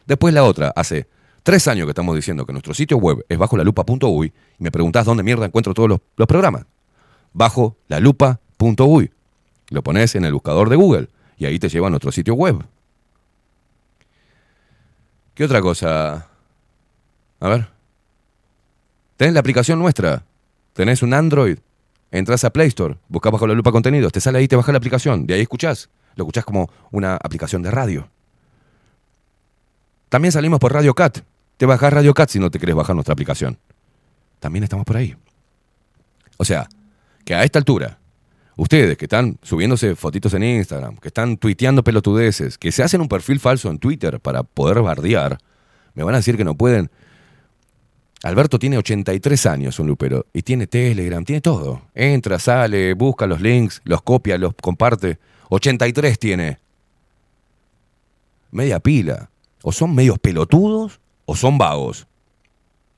Después 0.06 0.34
la 0.34 0.44
otra, 0.44 0.74
hace 0.76 1.08
tres 1.44 1.68
años 1.68 1.86
que 1.86 1.92
estamos 1.92 2.16
diciendo 2.16 2.46
que 2.46 2.52
nuestro 2.52 2.74
sitio 2.74 2.98
web 2.98 3.26
es 3.30 3.38
bajo 3.38 3.58
la 3.58 3.64
lupa.uy 3.64 4.34
y 4.60 4.64
me 4.64 4.72
preguntás 4.72 5.06
dónde 5.06 5.24
mierda 5.24 5.46
encuentro 5.46 5.74
todos 5.74 5.90
los, 5.90 6.00
los 6.16 6.28
programas. 6.28 6.66
Bajo 7.34 7.78
la 7.88 8.00
lupa.uy. 8.00 9.12
Lo 9.70 9.84
pones 9.84 10.16
en 10.16 10.26
el 10.26 10.34
buscador 10.34 10.70
de 10.70 10.76
Google 10.76 11.10
y 11.38 11.46
ahí 11.46 11.60
te 11.60 11.70
lleva 11.70 11.88
a 11.88 11.90
nuestro 11.90 12.12
sitio 12.12 12.34
web. 12.34 12.64
¿Qué 15.34 15.46
otra 15.46 15.62
cosa? 15.62 16.28
A 17.40 17.50
ver. 17.50 17.68
Tenés 19.18 19.34
la 19.34 19.40
aplicación 19.40 19.80
nuestra. 19.80 20.24
Tenés 20.74 21.02
un 21.04 21.14
Android. 21.14 21.58
Entras 22.12 22.44
a 22.44 22.52
Play 22.52 22.68
Store, 22.68 22.98
buscás 23.08 23.32
bajo 23.32 23.48
la 23.48 23.54
lupa 23.54 23.72
contenidos, 23.72 24.12
te 24.12 24.20
sale 24.20 24.40
ahí, 24.40 24.48
te 24.48 24.58
baja 24.58 24.72
la 24.72 24.78
aplicación, 24.78 25.26
de 25.26 25.34
ahí 25.34 25.42
escuchás. 25.42 25.90
Lo 26.16 26.26
escuchás 26.26 26.44
como 26.44 26.70
una 26.92 27.16
aplicación 27.16 27.62
de 27.62 27.72
radio. 27.72 28.10
También 30.10 30.34
salimos 30.34 30.60
por 30.60 30.74
Radio 30.74 30.94
Cat. 30.94 31.20
Te 31.56 31.66
bajás 31.66 31.94
Radio 31.94 32.14
Cat 32.14 32.30
si 32.30 32.40
no 32.40 32.52
te 32.52 32.60
querés 32.60 32.76
bajar 32.76 32.96
nuestra 32.96 33.14
aplicación. 33.14 33.58
También 34.40 34.64
estamos 34.64 34.86
por 34.86 34.98
ahí. 34.98 35.16
O 36.38 36.44
sea, 36.44 36.68
que 37.24 37.34
a 37.34 37.44
esta 37.44 37.60
altura, 37.60 38.00
ustedes 38.58 38.98
que 38.98 39.06
están 39.06 39.38
subiéndose 39.42 39.96
fotitos 39.96 40.34
en 40.34 40.44
Instagram, 40.44 40.98
que 40.98 41.08
están 41.08 41.38
tuiteando 41.38 41.84
pelotudeces, 41.84 42.58
que 42.58 42.74
se 42.74 42.84
hacen 42.84 43.00
un 43.00 43.08
perfil 43.08 43.40
falso 43.40 43.70
en 43.70 43.80
Twitter 43.80 44.20
para 44.20 44.44
poder 44.44 44.82
bardear, 44.82 45.38
me 45.94 46.04
van 46.04 46.16
a 46.16 46.18
decir 46.18 46.36
que 46.36 46.44
no 46.44 46.56
pueden. 46.56 46.92
Alberto 48.24 48.60
tiene 48.60 48.78
83 48.78 49.46
años, 49.48 49.80
un 49.80 49.88
lupero, 49.88 50.28
y 50.32 50.44
tiene 50.44 50.68
Telegram, 50.68 51.24
tiene 51.26 51.42
todo. 51.42 51.82
Entra, 51.96 52.38
sale, 52.38 52.94
busca 52.94 53.26
los 53.26 53.42
links, 53.42 53.82
los 53.84 54.04
copia, 54.04 54.38
los 54.38 54.54
comparte. 54.62 55.18
83 55.50 56.20
tiene. 56.20 56.60
Media 58.52 58.80
pila. 58.80 59.30
O 59.64 59.72
son 59.72 59.96
medios 59.96 60.20
pelotudos 60.20 61.00
o 61.26 61.36
son 61.36 61.58
vagos. 61.58 62.08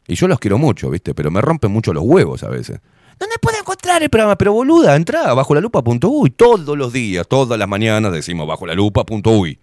Y 0.08 0.16
yo 0.16 0.28
los 0.28 0.40
quiero 0.40 0.58
mucho, 0.58 0.90
¿viste? 0.90 1.14
Pero 1.14 1.32
me 1.32 1.42
rompen 1.42 1.72
mucho 1.72 1.94
los 1.94 2.04
huevos 2.04 2.44
a 2.44 2.50
veces. 2.50 2.80
¿Dónde 3.18 3.36
puedo 3.40 3.58
encontrar 3.58 4.04
el 4.04 4.10
programa? 4.10 4.38
Pero 4.38 4.54
boluda, 4.54 4.96
entra 4.96 5.34
bajo 5.34 5.56
la 5.56 5.62
lupa.uy. 5.62 6.32
Todos 6.32 6.78
los 6.78 6.92
días, 6.92 7.28
todas 7.28 7.58
las 7.58 7.68
mañanas 7.68 8.12
decimos 8.12 8.48
bajo 8.48 8.66
la 8.66 8.74
lupa.uy. 8.74 9.60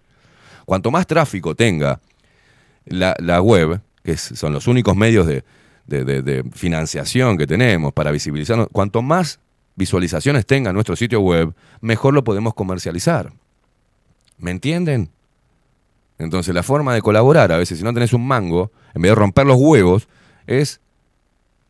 Cuanto 0.65 0.91
más 0.91 1.07
tráfico 1.07 1.55
tenga 1.55 2.01
la, 2.87 3.15
la 3.19 3.43
web, 3.43 3.81
que 4.03 4.17
son 4.17 4.53
los 4.53 4.67
únicos 4.67 4.97
medios 4.97 5.27
de 5.27 6.45
financiación 6.53 7.37
que 7.37 7.47
tenemos 7.47 7.93
para 7.93 8.11
visibilizarnos, 8.11 8.69
cuanto 8.73 9.03
más 9.03 9.41
visualizaciones 9.77 10.47
tenga 10.47 10.73
nuestro 10.73 10.97
sitio 10.97 11.21
web, 11.21 11.55
mejor 11.81 12.15
lo 12.15 12.23
podemos 12.23 12.55
comercializar. 12.55 13.33
¿Me 14.39 14.51
entienden? 14.51 15.11
Entonces 16.19 16.55
la 16.55 16.63
forma 16.63 16.93
de 16.95 17.03
colaborar, 17.03 17.51
a 17.51 17.57
veces 17.57 17.79
si 17.79 17.85
no 17.85 17.95
tenés 17.95 18.13
un 18.13 18.27
mango, 18.27 18.71
en 18.95 19.03
vez 19.03 19.11
de 19.11 19.15
romper 19.15 19.47
los 19.47 19.57
huevos, 19.59 20.09
es 20.47 20.81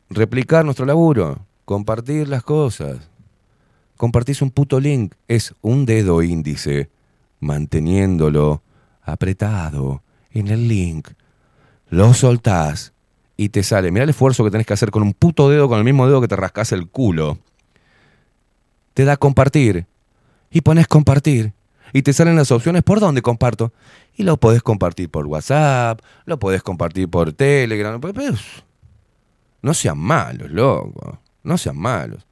replicar 0.08 0.64
nuestro 0.64 0.86
laburo, 0.86 1.46
compartir 1.64 2.28
las 2.28 2.42
cosas. 2.42 3.08
Compartís 3.96 4.42
un 4.42 4.50
puto 4.50 4.80
link, 4.80 5.14
es 5.28 5.54
un 5.60 5.86
dedo 5.86 6.22
índice 6.22 6.90
manteniéndolo 7.38 8.62
apretado 9.02 10.02
en 10.32 10.48
el 10.48 10.66
link. 10.66 11.08
Lo 11.90 12.14
soltás 12.14 12.92
y 13.36 13.48
te 13.50 13.62
sale. 13.62 13.90
Mirá 13.90 14.04
el 14.04 14.10
esfuerzo 14.10 14.44
que 14.44 14.50
tenés 14.50 14.66
que 14.66 14.72
hacer 14.72 14.90
con 14.90 15.02
un 15.02 15.12
puto 15.12 15.50
dedo, 15.50 15.68
con 15.68 15.78
el 15.78 15.84
mismo 15.84 16.06
dedo 16.06 16.20
que 16.20 16.28
te 16.28 16.36
rascás 16.36 16.72
el 16.72 16.88
culo. 16.88 17.38
Te 18.94 19.04
da 19.04 19.16
compartir 19.16 19.86
y 20.50 20.60
pones 20.60 20.86
compartir 20.86 21.52
y 21.92 22.02
te 22.02 22.12
salen 22.12 22.36
las 22.36 22.50
opciones 22.52 22.82
por 22.82 23.00
dónde 23.00 23.22
comparto. 23.22 23.72
Y 24.14 24.22
lo 24.22 24.36
podés 24.36 24.62
compartir 24.62 25.10
por 25.10 25.26
WhatsApp, 25.26 26.00
lo 26.26 26.38
podés 26.38 26.62
compartir 26.62 27.08
por 27.08 27.32
Telegram. 27.32 28.00
No 29.62 29.74
sean 29.74 29.98
malos, 29.98 30.50
loco. 30.50 31.18
No 31.42 31.58
sean 31.58 31.76
malos. 31.76 32.26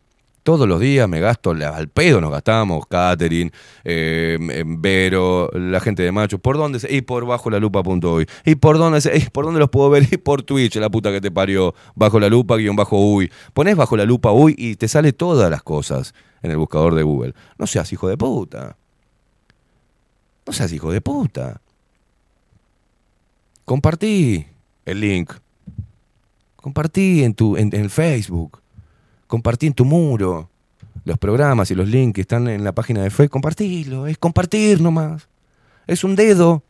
Todos 0.49 0.66
los 0.66 0.81
días 0.81 1.07
me 1.07 1.20
gasto, 1.20 1.51
al 1.51 1.89
pedo 1.91 2.23
nos 2.23 2.31
gastamos, 2.31 2.87
Catherine, 2.87 3.51
eh, 3.85 4.39
Vero, 4.66 5.51
la 5.53 5.79
gente 5.79 6.03
de 6.03 6.11
Macho. 6.11 6.39
¿Por 6.39 6.57
dónde? 6.57 6.81
se- 6.81 6.91
Y 6.91 7.03
por 7.03 7.27
bajo 7.27 7.51
la 7.51 7.59
lupa.uy. 7.61 8.27
¿Y 8.47 8.55
por 8.55 8.79
dónde? 8.79 9.03
se- 9.03 9.15
y 9.15 9.29
por 9.29 9.45
dónde 9.45 9.61
los 9.61 9.69
puedo 9.69 9.91
ver? 9.91 10.05
Y 10.11 10.16
por 10.16 10.43
Twitch, 10.43 10.77
la 10.77 10.89
puta 10.89 11.12
que 11.12 11.20
te 11.20 11.31
parió. 11.31 11.75
Bajo 11.95 12.19
la 12.19 12.31
lupa, 12.31 12.57
guion 12.57 12.77
bajo 12.77 12.99
uy. 12.99 13.31
Pones 13.53 13.77
bajo 13.77 13.95
la 13.95 14.07
lupa 14.07 14.33
uy 14.33 14.55
y 14.57 14.77
te 14.77 14.89
sale 14.89 15.12
todas 15.12 15.51
las 15.51 15.62
cosas 15.62 16.15
en 16.41 16.51
el 16.51 16.57
buscador 16.57 16.95
de 16.95 17.03
Google. 17.03 17.35
No 17.59 17.66
seas 17.66 17.93
hijo 17.93 18.09
de 18.09 18.16
puta. 18.16 18.79
No 20.47 20.53
seas 20.55 20.73
hijo 20.73 20.91
de 20.91 21.03
puta. 21.03 21.61
Compartí 23.66 24.47
el 24.87 24.99
link. 25.01 25.31
Compartí 26.57 27.23
en, 27.23 27.35
tu, 27.35 27.59
en, 27.59 27.91
Facebook. 27.91 28.57
Compartí 29.29 29.69
en 29.69 29.75
tu 29.75 29.85
muro. 29.85 30.51
Los 31.05 31.19
programas 31.19 31.71
y 31.71 31.77
los 31.77 31.89
links 31.89 32.17
que 32.17 32.23
están 32.23 32.49
en 32.49 32.65
la 32.65 32.73
página 32.73 33.03
de 33.03 33.11
Facebook. 33.11 33.31
Compartilo. 33.31 34.09
Es 34.09 34.19
compartir 34.19 34.81
nomás. 34.81 35.29
Es 35.87 36.03
un 36.03 36.17
dedo. 36.17 36.65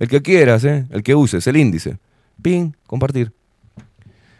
El 0.00 0.08
que 0.08 0.20
quieras, 0.20 0.64
¿eh? 0.64 0.86
El 0.90 1.02
que 1.04 1.14
uses, 1.14 1.46
el 1.46 1.56
índice. 1.56 1.98
Pin, 2.42 2.76
compartir. 2.86 3.32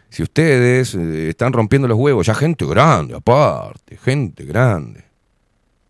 Si 0.09 0.23
ustedes 0.23 0.95
eh, 0.95 1.29
están 1.29 1.53
rompiendo 1.53 1.87
los 1.87 1.97
huevos, 1.97 2.25
ya 2.25 2.33
gente 2.33 2.65
grande, 2.65 3.15
aparte, 3.15 3.97
gente 3.97 4.43
grande. 4.43 5.05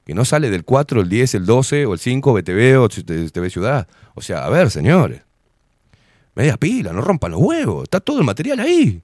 Que 0.06 0.14
no 0.14 0.26
sale 0.26 0.50
del 0.50 0.66
4, 0.66 1.02
el 1.02 1.10
10, 1.10 1.36
el 1.36 1.46
12 1.46 1.86
o 1.86 1.94
el 1.94 2.00
5, 2.00 2.34
BTV 2.34 2.80
o 2.80 2.90
TV 2.90 3.50
Ciudad. 3.50 3.88
O 4.16 4.22
sea, 4.22 4.46
a 4.46 4.50
ver, 4.50 4.70
señores. 4.72 5.22
Media 6.36 6.58
pila, 6.58 6.92
no 6.92 7.02
rompan 7.02 7.32
los 7.32 7.42
huevos. 7.42 7.84
Está 7.84 8.00
todo 8.00 8.20
el 8.20 8.26
material 8.26 8.60
ahí. 8.60 9.02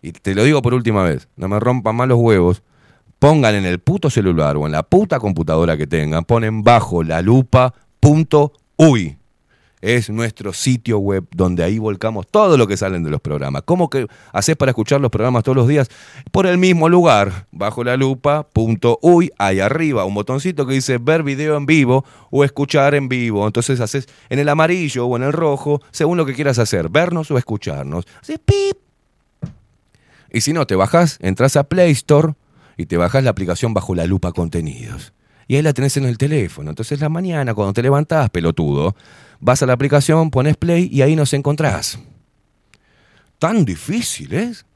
Y 0.00 0.12
te 0.12 0.34
lo 0.34 0.44
digo 0.44 0.62
por 0.62 0.74
última 0.74 1.02
vez, 1.02 1.28
no 1.36 1.48
me 1.48 1.58
rompan 1.58 1.96
más 1.96 2.08
los 2.08 2.18
huevos. 2.18 2.62
Pongan 3.18 3.56
en 3.56 3.66
el 3.66 3.80
puto 3.80 4.10
celular 4.10 4.56
o 4.56 4.66
en 4.66 4.72
la 4.72 4.84
puta 4.84 5.18
computadora 5.18 5.76
que 5.76 5.88
tengan, 5.88 6.24
ponen 6.24 6.62
bajo 6.62 7.02
la 7.02 7.20
lupa 7.20 7.74
punto 7.98 8.52
uy. 8.76 9.18
es 9.80 10.10
nuestro 10.10 10.52
sitio 10.52 10.98
web 10.98 11.24
donde 11.30 11.62
ahí 11.62 11.78
volcamos 11.78 12.26
todo 12.28 12.56
lo 12.56 12.66
que 12.66 12.76
salen 12.76 13.02
de 13.04 13.10
los 13.10 13.20
programas. 13.20 13.62
¿Cómo 13.64 13.88
que 13.90 14.06
haces 14.32 14.56
para 14.56 14.70
escuchar 14.70 15.00
los 15.00 15.10
programas 15.10 15.44
todos 15.44 15.56
los 15.56 15.68
días? 15.68 15.88
Por 16.30 16.46
el 16.46 16.58
mismo 16.58 16.88
lugar, 16.88 17.46
bajo 17.50 17.84
la 17.84 17.96
lupa, 17.96 18.44
punto 18.44 18.98
uy, 19.02 19.30
ahí 19.38 19.60
arriba, 19.60 20.04
un 20.04 20.14
botoncito 20.14 20.66
que 20.66 20.74
dice 20.74 20.98
ver 20.98 21.22
video 21.22 21.56
en 21.56 21.66
vivo 21.66 22.04
o 22.30 22.44
escuchar 22.44 22.94
en 22.94 23.08
vivo. 23.08 23.46
Entonces 23.46 23.80
haces 23.80 24.08
en 24.28 24.38
el 24.38 24.48
amarillo 24.48 25.06
o 25.06 25.16
en 25.16 25.22
el 25.22 25.32
rojo, 25.32 25.80
según 25.90 26.16
lo 26.16 26.26
que 26.26 26.34
quieras 26.34 26.58
hacer, 26.58 26.88
vernos 26.88 27.30
o 27.30 27.38
escucharnos. 27.38 28.04
Haces 28.20 28.38
pip. 28.38 28.87
Y 30.30 30.42
si 30.42 30.52
no, 30.52 30.66
te 30.66 30.74
bajas, 30.74 31.18
entras 31.20 31.56
a 31.56 31.64
Play 31.64 31.90
Store 31.92 32.34
y 32.76 32.86
te 32.86 32.96
bajas 32.96 33.24
la 33.24 33.30
aplicación 33.30 33.74
bajo 33.74 33.94
la 33.94 34.06
lupa 34.06 34.32
contenidos. 34.32 35.12
Y 35.46 35.56
ahí 35.56 35.62
la 35.62 35.72
tenés 35.72 35.96
en 35.96 36.04
el 36.04 36.18
teléfono. 36.18 36.70
Entonces 36.70 37.00
la 37.00 37.08
mañana, 37.08 37.54
cuando 37.54 37.72
te 37.72 37.82
levantás, 37.82 38.28
pelotudo, 38.30 38.94
vas 39.40 39.62
a 39.62 39.66
la 39.66 39.72
aplicación, 39.72 40.30
pones 40.30 40.56
play 40.56 40.88
y 40.92 41.02
ahí 41.02 41.16
nos 41.16 41.32
encontrás. 41.32 41.98
Tan 43.38 43.64
difícil 43.64 44.34
es. 44.34 44.66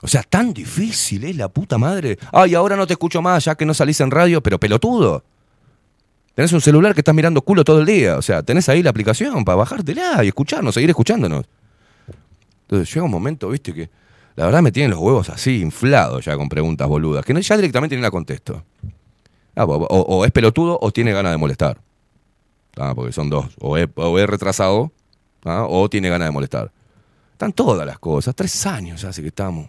O 0.00 0.06
sea, 0.06 0.22
tan 0.22 0.52
difícil 0.52 1.24
es 1.24 1.36
la 1.36 1.48
puta 1.48 1.78
madre. 1.78 2.18
Ay, 2.30 2.54
ahora 2.54 2.76
no 2.76 2.86
te 2.86 2.92
escucho 2.92 3.22
más, 3.22 3.44
ya 3.44 3.54
que 3.54 3.66
no 3.66 3.74
salís 3.74 4.00
en 4.00 4.10
radio, 4.10 4.42
pero 4.42 4.60
pelotudo. 4.60 5.24
Tenés 6.34 6.52
un 6.52 6.60
celular 6.60 6.94
que 6.94 7.00
estás 7.00 7.14
mirando 7.14 7.42
culo 7.42 7.64
todo 7.64 7.80
el 7.80 7.86
día. 7.86 8.16
O 8.16 8.22
sea, 8.22 8.42
tenés 8.42 8.68
ahí 8.68 8.82
la 8.82 8.90
aplicación 8.90 9.44
para 9.44 9.56
bajártela 9.56 10.22
y 10.22 10.28
escucharnos, 10.28 10.74
seguir 10.74 10.90
escuchándonos. 10.90 11.46
Entonces 12.62 12.92
llega 12.92 13.04
un 13.04 13.10
momento, 13.10 13.48
viste, 13.48 13.72
que 13.72 13.90
la 14.36 14.46
verdad 14.46 14.62
me 14.62 14.72
tienen 14.72 14.90
los 14.90 14.98
huevos 15.00 15.30
así, 15.30 15.60
inflados 15.60 16.24
ya 16.24 16.36
con 16.36 16.48
preguntas 16.48 16.88
boludas, 16.88 17.24
que 17.24 17.40
ya 17.40 17.56
directamente 17.56 17.94
ni 17.96 18.02
la 18.02 18.10
contesto. 18.10 18.64
Ah, 19.56 19.64
o, 19.64 19.74
o- 19.76 20.24
es 20.24 20.32
pelotudo 20.32 20.78
o 20.80 20.90
tiene 20.90 21.12
ganas 21.12 21.32
de 21.32 21.38
molestar. 21.38 21.80
Ah, 22.76 22.92
porque 22.94 23.12
son 23.12 23.30
dos. 23.30 23.54
O 23.60 23.76
es, 23.76 23.88
retrasado 24.26 24.90
ah, 25.44 25.66
o 25.68 25.88
tiene 25.88 26.08
ganas 26.08 26.26
de 26.26 26.32
molestar. 26.32 26.72
Están 27.32 27.52
todas 27.52 27.86
las 27.86 27.98
cosas. 28.00 28.34
Tres 28.34 28.66
años 28.66 29.04
hace 29.04 29.22
que 29.22 29.28
estamos. 29.28 29.68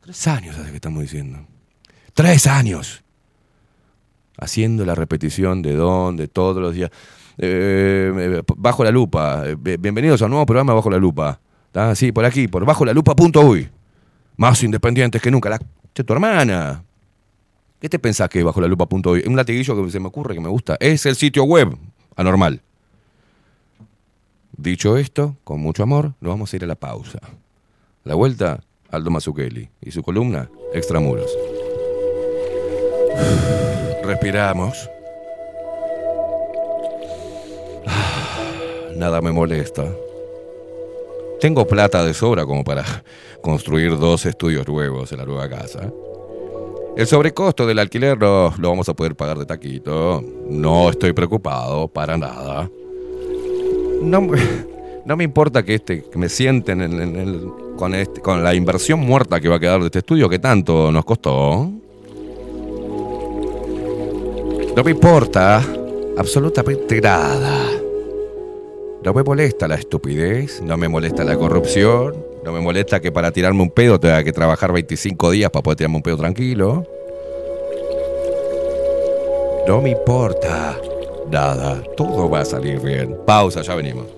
Tres 0.00 0.26
años 0.26 0.56
hace 0.58 0.70
que 0.70 0.76
estamos 0.76 1.02
diciendo. 1.02 1.38
Tres 2.14 2.46
años. 2.48 3.04
Haciendo 4.40 4.84
la 4.84 4.94
repetición 4.94 5.62
de 5.62 5.74
dónde, 5.74 6.26
todos 6.28 6.60
los 6.62 6.74
días. 6.74 6.90
Eh, 7.38 8.12
eh, 8.16 8.42
bajo 8.56 8.82
la 8.82 8.90
lupa. 8.90 9.42
Eh, 9.46 9.56
Bienvenidos 9.78 10.22
a 10.22 10.24
un 10.24 10.32
nuevo 10.32 10.46
programa 10.46 10.74
Bajo 10.74 10.90
la 10.90 10.98
Lupa. 10.98 11.40
¿Tá? 11.72 11.94
Sí, 11.94 12.12
por 12.12 12.24
aquí, 12.24 12.48
por 12.48 12.64
bajo 12.64 12.84
la 12.84 12.92
lupa.uy. 12.92 13.68
Más 14.36 14.62
independientes 14.62 15.20
que 15.20 15.30
nunca. 15.30 15.50
La 15.50 15.58
de 15.94 16.04
tu 16.04 16.12
hermana. 16.12 16.84
¿Qué 17.80 17.88
te 17.88 17.98
pensás 17.98 18.28
que 18.28 18.38
es 18.38 18.44
bajo 18.44 18.60
la 18.60 18.68
lupa.uy? 18.68 19.24
Un 19.26 19.36
latiguillo 19.36 19.84
que 19.84 19.90
se 19.90 20.00
me 20.00 20.08
ocurre 20.08 20.34
que 20.34 20.40
me 20.40 20.48
gusta. 20.48 20.76
Es 20.80 21.06
el 21.06 21.16
sitio 21.16 21.44
web 21.44 21.76
anormal. 22.16 22.62
Dicho 24.56 24.96
esto, 24.96 25.36
con 25.44 25.60
mucho 25.60 25.84
amor, 25.84 26.14
nos 26.20 26.30
vamos 26.30 26.52
a 26.52 26.56
ir 26.56 26.64
a 26.64 26.66
la 26.66 26.74
pausa. 26.74 27.20
La 28.04 28.14
vuelta, 28.14 28.60
Aldo 28.90 29.10
Mazzucchelli 29.10 29.68
y 29.80 29.90
su 29.92 30.02
columna, 30.02 30.50
Extramuros. 30.74 31.30
Respiramos. 34.02 34.90
Nada 38.96 39.20
me 39.20 39.30
molesta. 39.30 39.84
Tengo 41.40 41.66
plata 41.66 42.04
de 42.04 42.14
sobra 42.14 42.44
como 42.44 42.64
para 42.64 42.84
construir 43.42 43.96
dos 43.96 44.26
estudios 44.26 44.66
nuevos 44.66 45.12
en 45.12 45.18
la 45.18 45.24
nueva 45.24 45.48
casa. 45.48 45.92
El 46.96 47.06
sobrecosto 47.06 47.64
del 47.64 47.78
alquiler 47.78 48.18
no 48.18 48.52
lo 48.58 48.68
vamos 48.70 48.88
a 48.88 48.94
poder 48.94 49.14
pagar 49.14 49.38
de 49.38 49.46
taquito. 49.46 50.20
No 50.48 50.90
estoy 50.90 51.12
preocupado 51.12 51.86
para 51.86 52.16
nada. 52.16 52.68
No, 54.02 54.26
no 55.04 55.16
me 55.16 55.22
importa 55.22 55.62
que, 55.62 55.76
este, 55.76 56.02
que 56.02 56.18
me 56.18 56.28
sienten 56.28 57.52
con, 57.76 57.94
este, 57.94 58.20
con 58.20 58.42
la 58.42 58.54
inversión 58.54 58.98
muerta 58.98 59.38
que 59.38 59.48
va 59.48 59.56
a 59.56 59.60
quedar 59.60 59.78
de 59.78 59.86
este 59.86 60.00
estudio 60.00 60.28
que 60.28 60.40
tanto 60.40 60.90
nos 60.90 61.04
costó. 61.04 61.70
No 64.76 64.84
me 64.84 64.90
importa 64.90 65.62
absolutamente 66.16 67.00
nada. 67.00 67.67
No 69.02 69.14
me 69.14 69.22
molesta 69.22 69.68
la 69.68 69.76
estupidez, 69.76 70.60
no 70.60 70.76
me 70.76 70.88
molesta 70.88 71.22
la 71.22 71.36
corrupción, 71.36 72.16
no 72.44 72.52
me 72.52 72.60
molesta 72.60 73.00
que 73.00 73.12
para 73.12 73.30
tirarme 73.30 73.62
un 73.62 73.70
pedo 73.70 74.00
tenga 74.00 74.24
que 74.24 74.32
trabajar 74.32 74.72
25 74.72 75.30
días 75.30 75.50
para 75.50 75.62
poder 75.62 75.76
tirarme 75.76 75.96
un 75.96 76.02
pedo 76.02 76.16
tranquilo. 76.16 76.84
No 79.68 79.80
me 79.80 79.90
importa 79.90 80.80
nada, 81.30 81.82
todo 81.96 82.28
va 82.28 82.40
a 82.40 82.44
salir 82.44 82.80
bien. 82.80 83.16
Pausa, 83.24 83.62
ya 83.62 83.74
venimos. 83.76 84.17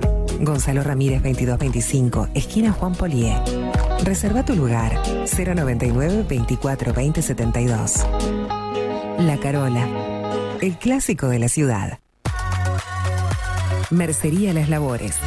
Gonzalo 0.41 0.83
Ramírez 0.83 1.21
2225, 1.21 2.29
esquina 2.33 2.71
Juan 2.71 2.95
Polié. 2.95 3.37
Reserva 4.03 4.43
tu 4.43 4.55
lugar 4.55 4.99
099 5.27 6.25
24 6.27 6.93
20 6.93 7.21
72. 7.21 8.05
La 9.19 9.37
Carola, 9.39 9.87
el 10.61 10.77
clásico 10.79 11.27
de 11.27 11.39
la 11.39 11.47
ciudad. 11.47 11.99
Mercería 13.91 14.53
Las 14.53 14.69
Labores. 14.69 15.17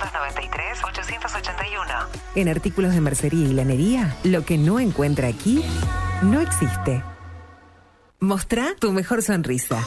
094-893-881. 0.00 2.06
En 2.36 2.48
artículos 2.48 2.94
de 2.94 3.00
mercería 3.00 3.48
y 3.48 3.52
lanería, 3.52 4.16
lo 4.24 4.44
que 4.44 4.58
no 4.58 4.80
encuentra 4.80 5.28
aquí 5.28 5.64
no 6.22 6.40
existe. 6.40 7.02
Mostrá 8.18 8.74
tu 8.78 8.92
mejor 8.92 9.22
sonrisa. 9.22 9.86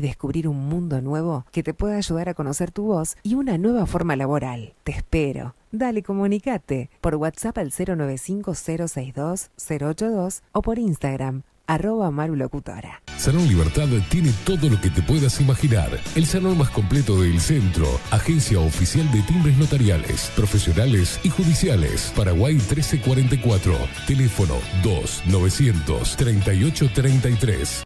descubrir 0.01 0.47
un 0.47 0.67
mundo 0.67 1.01
nuevo 1.01 1.45
que 1.51 1.63
te 1.63 1.73
pueda 1.73 1.97
ayudar 1.97 2.29
a 2.29 2.33
conocer 2.33 2.71
tu 2.71 2.83
voz 2.83 3.17
y 3.23 3.35
una 3.35 3.57
nueva 3.57 3.85
forma 3.85 4.15
laboral. 4.15 4.73
Te 4.83 4.91
espero. 4.91 5.55
Dale, 5.71 6.03
comunicate 6.03 6.89
por 6.99 7.15
WhatsApp 7.15 7.57
al 7.59 7.71
095-062-082 7.71 10.41
o 10.51 10.61
por 10.61 10.77
Instagram, 10.77 11.43
arroba 11.65 12.11
marulocutora. 12.11 13.01
Salón 13.17 13.47
Libertad 13.47 13.87
tiene 14.09 14.33
todo 14.45 14.67
lo 14.67 14.81
que 14.81 14.89
te 14.89 15.01
puedas 15.01 15.39
imaginar. 15.39 15.89
El 16.15 16.25
salón 16.25 16.57
más 16.57 16.71
completo 16.71 17.21
del 17.21 17.39
centro. 17.39 17.85
Agencia 18.09 18.59
oficial 18.59 19.09
de 19.11 19.21
timbres 19.21 19.57
notariales, 19.57 20.29
profesionales 20.35 21.21
y 21.23 21.29
judiciales. 21.29 22.11
Paraguay 22.15 22.55
1344. 22.55 23.73
Teléfono 24.07 24.55
2 24.83 25.23
900 25.27 26.17
3833. 26.17 27.85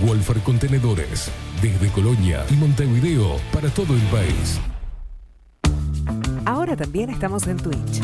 Wolfer 0.07 0.39
Contenedores 0.39 1.29
desde 1.61 1.89
Colonia 1.89 2.45
y 2.49 2.53
Montevideo 2.53 3.35
para 3.53 3.69
todo 3.69 3.93
el 3.93 4.01
país. 4.03 4.61
Ahora 6.45 6.75
también 6.75 7.09
estamos 7.09 7.47
en 7.47 7.57
Twitch. 7.57 8.01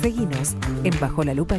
Seguinos 0.00 0.54
en 0.84 0.98
Bajo 1.00 1.24
la 1.24 1.34
Lupa 1.34 1.58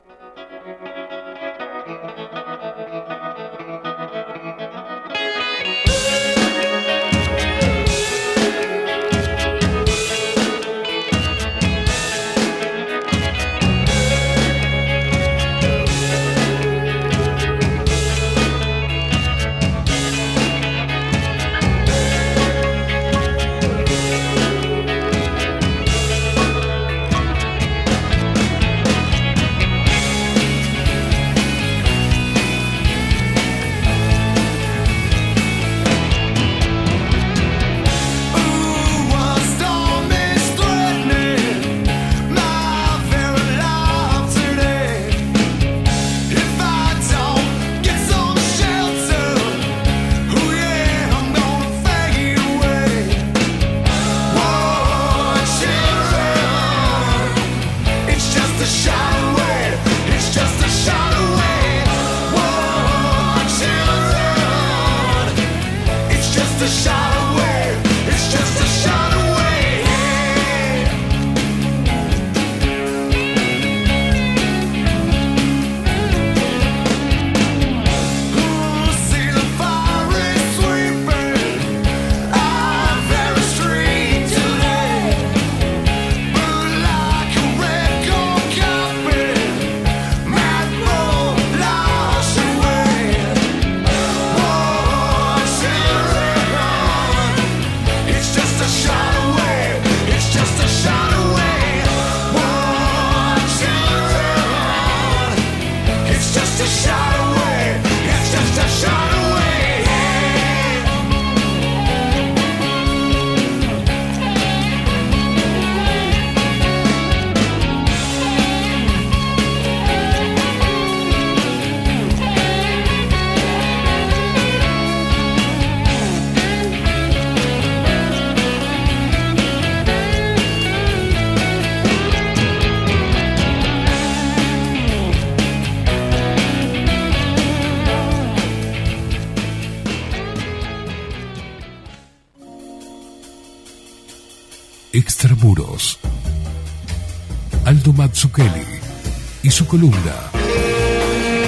Columna 149.71 150.15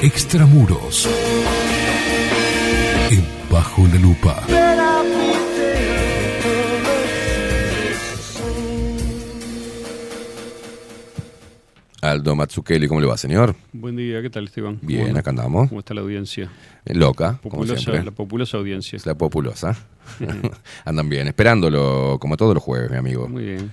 Extramuros. 0.02 1.10
En 3.12 3.26
Bajo 3.52 3.86
la 3.88 4.00
Lupa. 4.00 4.41
Aldo 12.02 12.36
Mazzucchelli, 12.36 12.88
¿cómo 12.88 13.00
le 13.00 13.08
va, 13.08 13.16
señor? 13.18 13.56
Buen 13.72 13.95
día, 13.95 14.22
¿qué 14.22 14.30
tal 14.30 14.44
Esteban? 14.45 14.78
Bien, 14.82 15.08
¿Cómo- 15.08 15.20
acá 15.20 15.30
andamos. 15.30 15.70
¿Cómo 15.70 15.80
está 15.80 15.94
la 15.94 16.02
audiencia? 16.02 16.50
Eh, 16.86 16.94
Loca, 16.95 17.40
como 17.41 17.56
Populosa, 17.56 17.80
siempre. 17.82 18.04
la 18.04 18.12
populosa 18.12 18.58
audiencia. 18.58 19.00
La 19.06 19.16
populosa. 19.16 19.78
Andan 20.86 21.08
bien, 21.08 21.28
esperándolo 21.28 22.18
como 22.20 22.36
todos 22.36 22.54
los 22.56 22.64
jueves, 22.64 22.91
mi 22.91 22.98
amigo. 22.98 23.30
Muy 23.30 23.44
bien. 23.44 23.72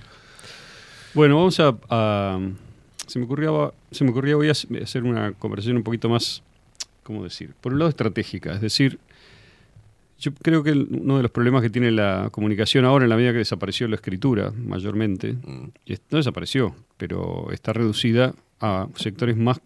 Bueno, 1.13 1.35
vamos 1.35 1.59
a, 1.59 1.75
a- 1.89 2.39
se 3.05 3.19
me 3.19 3.25
ocurría 3.25 3.49
se 3.91 4.03
me 4.03 4.11
ocurría 4.11 4.37
hoy 4.37 4.47
hac- 4.47 4.81
hacer 4.81 5.03
una 5.03 5.33
conversación 5.33 5.77
un 5.77 5.83
poquito 5.83 6.09
más, 6.09 6.41
¿cómo 7.03 7.23
decir? 7.23 7.53
Por 7.61 7.73
un 7.73 7.79
lado 7.79 7.89
estratégica, 7.89 8.53
es 8.53 8.61
decir, 8.61 8.99
yo 10.19 10.33
creo 10.35 10.61
que 10.63 10.71
uno 10.71 11.17
de 11.17 11.23
los 11.23 11.31
problemas 11.31 11.61
que 11.63 11.69
tiene 11.69 11.91
la 11.91 12.29
comunicación 12.31 12.85
ahora 12.85 13.05
en 13.05 13.09
la 13.09 13.15
medida 13.15 13.31
que 13.31 13.39
desapareció 13.39 13.87
la 13.87 13.95
escritura 13.95 14.51
mayormente, 14.51 15.33
Mm. 15.33 15.71
no 16.11 16.17
desapareció, 16.17 16.75
pero 16.97 17.51
está 17.51 17.73
reducida 17.73 18.33
a 18.59 18.87
sectores 18.95 19.35
más 19.37 19.59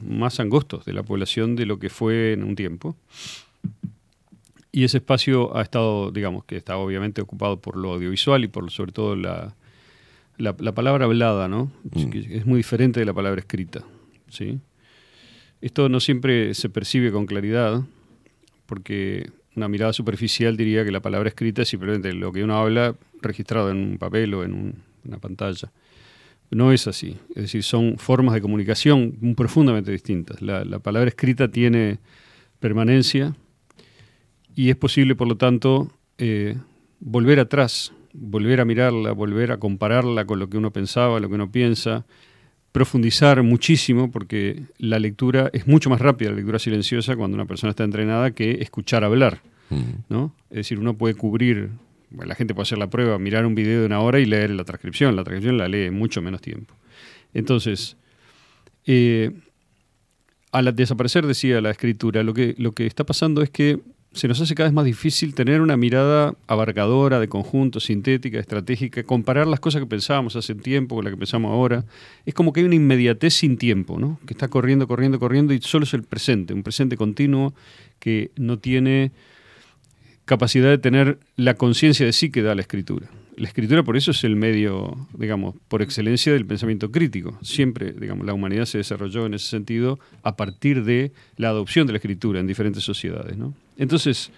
más 0.00 0.38
angostos 0.40 0.84
de 0.84 0.92
la 0.92 1.02
población 1.02 1.56
de 1.56 1.64
lo 1.64 1.78
que 1.78 1.88
fue 1.88 2.32
en 2.34 2.42
un 2.42 2.56
tiempo. 2.56 2.94
Y 4.72 4.84
ese 4.84 4.98
espacio 4.98 5.56
ha 5.56 5.62
estado, 5.62 6.10
digamos, 6.10 6.44
que 6.44 6.56
está 6.56 6.76
obviamente 6.76 7.22
ocupado 7.22 7.58
por 7.60 7.76
lo 7.76 7.92
audiovisual 7.94 8.42
y 8.44 8.48
por 8.48 8.70
sobre 8.70 8.92
todo 8.92 9.14
la, 9.16 9.54
la, 10.38 10.54
la 10.58 10.72
palabra 10.72 11.04
hablada, 11.04 11.48
¿no? 11.48 11.70
Que 12.10 12.36
Es 12.38 12.46
muy 12.46 12.58
diferente 12.58 13.00
de 13.00 13.06
la 13.06 13.12
palabra 13.14 13.40
escrita, 13.40 13.82
¿sí? 14.28 14.58
Esto 15.60 15.88
no 15.88 16.00
siempre 16.00 16.54
se 16.54 16.68
percibe 16.68 17.10
con 17.12 17.26
claridad, 17.26 17.82
porque 18.66 19.30
una 19.56 19.68
mirada 19.68 19.92
superficial 19.92 20.56
diría 20.56 20.84
que 20.84 20.90
la 20.90 21.00
palabra 21.00 21.28
escrita 21.28 21.62
es 21.62 21.68
simplemente 21.68 22.12
lo 22.12 22.32
que 22.32 22.42
uno 22.44 22.56
habla 22.58 22.96
registrado 23.22 23.70
en 23.70 23.76
un 23.78 23.98
papel 23.98 24.34
o 24.34 24.42
en 24.44 24.52
un- 24.52 24.74
una 25.04 25.18
pantalla. 25.18 25.70
No 26.50 26.72
es 26.72 26.86
así. 26.86 27.16
Es 27.30 27.42
decir, 27.42 27.62
son 27.62 27.96
formas 27.98 28.34
de 28.34 28.40
comunicación 28.40 29.34
profundamente 29.36 29.90
distintas. 29.92 30.40
La, 30.42 30.64
la 30.64 30.78
palabra 30.78 31.08
escrita 31.08 31.48
tiene 31.48 31.98
permanencia 32.60 33.34
y 34.54 34.70
es 34.70 34.76
posible, 34.76 35.14
por 35.14 35.28
lo 35.28 35.36
tanto, 35.36 35.90
eh, 36.18 36.56
volver 37.00 37.40
atrás, 37.40 37.92
volver 38.14 38.60
a 38.60 38.64
mirarla, 38.64 39.12
volver 39.12 39.52
a 39.52 39.58
compararla 39.58 40.24
con 40.24 40.38
lo 40.38 40.48
que 40.48 40.56
uno 40.56 40.70
pensaba, 40.70 41.20
lo 41.20 41.28
que 41.28 41.34
uno 41.34 41.50
piensa, 41.50 42.06
profundizar 42.72 43.42
muchísimo, 43.42 44.10
porque 44.10 44.62
la 44.78 44.98
lectura 44.98 45.50
es 45.52 45.66
mucho 45.66 45.90
más 45.90 46.00
rápida, 46.00 46.30
la 46.30 46.36
lectura 46.36 46.58
silenciosa, 46.58 47.16
cuando 47.16 47.34
una 47.34 47.44
persona 47.44 47.70
está 47.70 47.84
entrenada, 47.84 48.30
que 48.30 48.62
escuchar 48.62 49.04
hablar. 49.04 49.42
¿no? 50.08 50.32
Es 50.50 50.56
decir, 50.56 50.78
uno 50.78 50.94
puede 50.94 51.14
cubrir, 51.14 51.70
bueno, 52.10 52.28
la 52.28 52.34
gente 52.36 52.54
puede 52.54 52.64
hacer 52.64 52.78
la 52.78 52.88
prueba, 52.88 53.18
mirar 53.18 53.44
un 53.44 53.56
video 53.56 53.80
de 53.80 53.86
una 53.86 54.00
hora 54.00 54.20
y 54.20 54.26
leer 54.26 54.50
la 54.50 54.64
transcripción. 54.64 55.16
La 55.16 55.24
transcripción 55.24 55.58
la 55.58 55.68
lee 55.68 55.86
en 55.86 55.94
mucho 55.94 56.22
menos 56.22 56.40
tiempo. 56.40 56.74
Entonces, 57.32 57.96
eh, 58.86 59.32
al 60.52 60.74
desaparecer, 60.76 61.26
decía 61.26 61.60
la 61.60 61.70
escritura, 61.70 62.22
lo 62.22 62.34
que, 62.34 62.54
lo 62.58 62.72
que 62.72 62.86
está 62.86 63.04
pasando 63.04 63.42
es 63.42 63.50
que 63.50 63.80
se 64.14 64.28
nos 64.28 64.40
hace 64.40 64.54
cada 64.54 64.68
vez 64.68 64.74
más 64.74 64.84
difícil 64.84 65.34
tener 65.34 65.60
una 65.60 65.76
mirada 65.76 66.34
abarcadora, 66.46 67.18
de 67.18 67.28
conjunto, 67.28 67.80
sintética, 67.80 68.38
estratégica, 68.38 69.02
comparar 69.02 69.48
las 69.48 69.58
cosas 69.58 69.80
que 69.82 69.86
pensábamos 69.86 70.36
hace 70.36 70.54
tiempo 70.54 70.94
con 70.94 71.04
las 71.04 71.12
que 71.12 71.18
pensamos 71.18 71.50
ahora. 71.50 71.84
Es 72.24 72.32
como 72.32 72.52
que 72.52 72.60
hay 72.60 72.66
una 72.66 72.76
inmediatez 72.76 73.34
sin 73.34 73.58
tiempo, 73.58 73.98
¿no? 73.98 74.20
que 74.24 74.34
está 74.34 74.46
corriendo, 74.48 74.86
corriendo, 74.86 75.18
corriendo 75.18 75.52
y 75.52 75.60
solo 75.60 75.84
es 75.84 75.94
el 75.94 76.04
presente, 76.04 76.54
un 76.54 76.62
presente 76.62 76.96
continuo 76.96 77.54
que 77.98 78.30
no 78.36 78.58
tiene 78.58 79.10
capacidad 80.26 80.70
de 80.70 80.78
tener 80.78 81.18
la 81.36 81.54
conciencia 81.54 82.06
de 82.06 82.12
sí 82.12 82.30
que 82.30 82.42
da 82.42 82.54
la 82.54 82.60
escritura. 82.60 83.08
La 83.36 83.48
escritura 83.48 83.82
por 83.82 83.96
eso 83.96 84.12
es 84.12 84.22
el 84.22 84.36
medio, 84.36 85.08
digamos, 85.18 85.56
por 85.66 85.82
excelencia 85.82 86.32
del 86.32 86.46
pensamiento 86.46 86.92
crítico. 86.92 87.36
Siempre, 87.42 87.92
digamos, 87.92 88.24
la 88.24 88.32
humanidad 88.32 88.64
se 88.64 88.78
desarrolló 88.78 89.26
en 89.26 89.34
ese 89.34 89.48
sentido 89.48 89.98
a 90.22 90.36
partir 90.36 90.84
de 90.84 91.10
la 91.36 91.48
adopción 91.48 91.88
de 91.88 91.94
la 91.94 91.96
escritura 91.96 92.38
en 92.38 92.46
diferentes 92.46 92.84
sociedades. 92.84 93.36
¿no? 93.36 93.54
Entonces, 93.76 94.30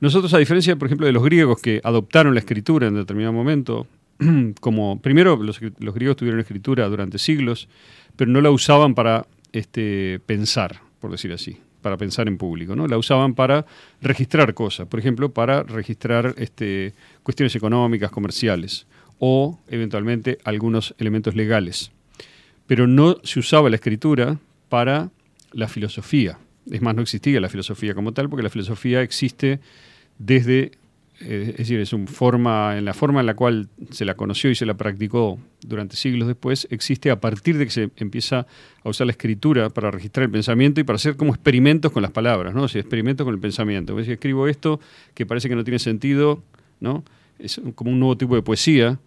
nosotros, 0.00 0.34
a 0.34 0.38
diferencia, 0.38 0.76
por 0.76 0.86
ejemplo, 0.86 1.06
de 1.06 1.12
los 1.12 1.24
griegos 1.24 1.60
que 1.60 1.80
adoptaron 1.82 2.34
la 2.34 2.40
escritura 2.40 2.86
en 2.86 2.94
determinado 2.94 3.32
momento, 3.32 3.86
como 4.60 5.00
primero 5.00 5.36
los, 5.36 5.60
griegos 5.60 6.16
tuvieron 6.16 6.40
escritura 6.40 6.86
durante 6.88 7.18
siglos, 7.18 7.68
pero 8.16 8.30
no 8.30 8.40
la 8.40 8.50
usaban 8.50 8.94
para 8.94 9.26
este, 9.52 10.20
pensar, 10.26 10.80
por 11.00 11.10
decir 11.10 11.32
así, 11.32 11.58
para 11.80 11.96
pensar 11.96 12.28
en 12.28 12.38
público, 12.38 12.76
¿no? 12.76 12.86
La 12.86 12.98
usaban 12.98 13.34
para 13.34 13.66
registrar 14.00 14.54
cosas, 14.54 14.86
por 14.88 15.00
ejemplo, 15.00 15.32
para 15.32 15.62
registrar 15.62 16.34
este, 16.38 16.94
cuestiones 17.22 17.54
económicas, 17.56 18.10
comerciales, 18.10 18.86
o 19.18 19.58
eventualmente 19.68 20.38
algunos 20.44 20.94
elementos 20.98 21.34
legales. 21.34 21.92
Pero 22.66 22.86
no 22.86 23.18
se 23.22 23.38
usaba 23.38 23.70
la 23.70 23.76
escritura 23.76 24.38
para 24.68 25.10
la 25.52 25.68
filosofía. 25.68 26.38
Es 26.70 26.80
más, 26.82 26.94
no 26.94 27.02
existía 27.02 27.40
la 27.40 27.48
filosofía 27.48 27.94
como 27.94 28.12
tal, 28.12 28.28
porque 28.28 28.42
la 28.42 28.50
filosofía 28.50 29.02
existe 29.02 29.60
desde 30.18 30.72
eh, 31.20 31.50
es 31.50 31.56
decir, 31.58 31.78
es 31.78 31.92
un 31.92 32.08
forma, 32.08 32.76
en 32.76 32.84
la 32.84 32.92
forma 32.92 33.20
en 33.20 33.26
la 33.26 33.34
cual 33.34 33.68
se 33.90 34.04
la 34.04 34.14
conoció 34.14 34.50
y 34.50 34.56
se 34.56 34.66
la 34.66 34.74
practicó 34.74 35.38
durante 35.64 35.94
siglos 35.94 36.26
después, 36.26 36.66
existe 36.70 37.10
a 37.10 37.20
partir 37.20 37.56
de 37.56 37.66
que 37.66 37.70
se 37.70 37.90
empieza 37.96 38.46
a 38.82 38.88
usar 38.88 39.06
la 39.06 39.12
escritura 39.12 39.70
para 39.70 39.92
registrar 39.92 40.24
el 40.24 40.30
pensamiento 40.30 40.80
y 40.80 40.84
para 40.84 40.96
hacer 40.96 41.16
como 41.16 41.32
experimentos 41.32 41.92
con 41.92 42.02
las 42.02 42.10
palabras, 42.10 42.54
¿no? 42.54 42.64
O 42.64 42.68
sea, 42.68 42.80
experimentos 42.80 43.24
con 43.24 43.32
el 43.32 43.40
pensamiento. 43.40 44.02
Si 44.02 44.10
escribo 44.10 44.48
esto 44.48 44.80
que 45.14 45.24
parece 45.24 45.48
que 45.48 45.54
no 45.54 45.62
tiene 45.62 45.78
sentido, 45.78 46.42
¿no? 46.80 47.04
Es 47.38 47.60
como 47.74 47.90
un 47.92 48.00
nuevo 48.00 48.16
tipo 48.16 48.34
de 48.34 48.42
poesía, 48.42 48.98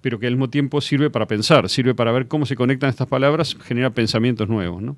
pero 0.00 0.18
que 0.18 0.26
al 0.26 0.34
mismo 0.34 0.50
tiempo 0.50 0.80
sirve 0.80 1.10
para 1.10 1.26
pensar, 1.26 1.68
sirve 1.68 1.94
para 1.94 2.12
ver 2.12 2.28
cómo 2.28 2.46
se 2.46 2.56
conectan 2.56 2.90
estas 2.90 3.08
palabras, 3.08 3.56
genera 3.62 3.90
pensamientos 3.90 4.48
nuevos, 4.48 4.82
¿no? 4.82 4.96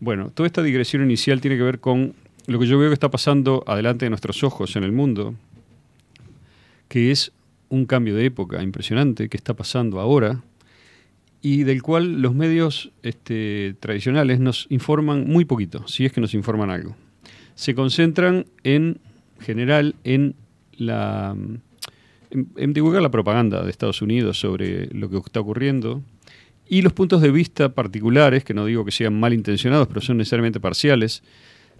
Bueno, 0.00 0.30
toda 0.30 0.46
esta 0.46 0.62
digresión 0.62 1.02
inicial 1.02 1.40
tiene 1.40 1.56
que 1.56 1.62
ver 1.62 1.80
con 1.80 2.14
lo 2.46 2.58
que 2.58 2.66
yo 2.66 2.78
veo 2.78 2.90
que 2.90 2.94
está 2.94 3.10
pasando 3.10 3.64
adelante 3.66 4.04
de 4.04 4.10
nuestros 4.10 4.42
ojos 4.44 4.76
en 4.76 4.84
el 4.84 4.92
mundo, 4.92 5.34
que 6.88 7.10
es 7.10 7.32
un 7.68 7.86
cambio 7.86 8.14
de 8.14 8.26
época 8.26 8.62
impresionante 8.62 9.28
que 9.28 9.36
está 9.36 9.54
pasando 9.54 10.00
ahora 10.00 10.42
y 11.40 11.64
del 11.64 11.82
cual 11.82 12.22
los 12.22 12.34
medios 12.34 12.90
este, 13.02 13.74
tradicionales 13.80 14.40
nos 14.40 14.66
informan 14.70 15.26
muy 15.26 15.44
poquito, 15.44 15.86
si 15.88 16.06
es 16.06 16.12
que 16.12 16.20
nos 16.20 16.34
informan 16.34 16.70
algo. 16.70 16.96
Se 17.54 17.74
concentran 17.74 18.46
en 18.62 18.98
general 19.40 19.94
en 20.04 20.34
la 20.76 21.36
en, 22.30 22.48
en 22.56 22.72
divulgar 22.72 23.02
la 23.02 23.10
propaganda 23.10 23.62
de 23.62 23.70
Estados 23.70 24.02
Unidos 24.02 24.38
sobre 24.38 24.86
lo 24.94 25.08
que 25.08 25.18
está 25.18 25.40
ocurriendo 25.40 26.02
y 26.68 26.82
los 26.82 26.92
puntos 26.92 27.20
de 27.20 27.30
vista 27.30 27.70
particulares, 27.70 28.44
que 28.44 28.54
no 28.54 28.64
digo 28.64 28.84
que 28.84 28.90
sean 28.90 29.18
malintencionados, 29.18 29.88
pero 29.88 30.00
son 30.00 30.16
necesariamente 30.16 30.60
parciales, 30.60 31.22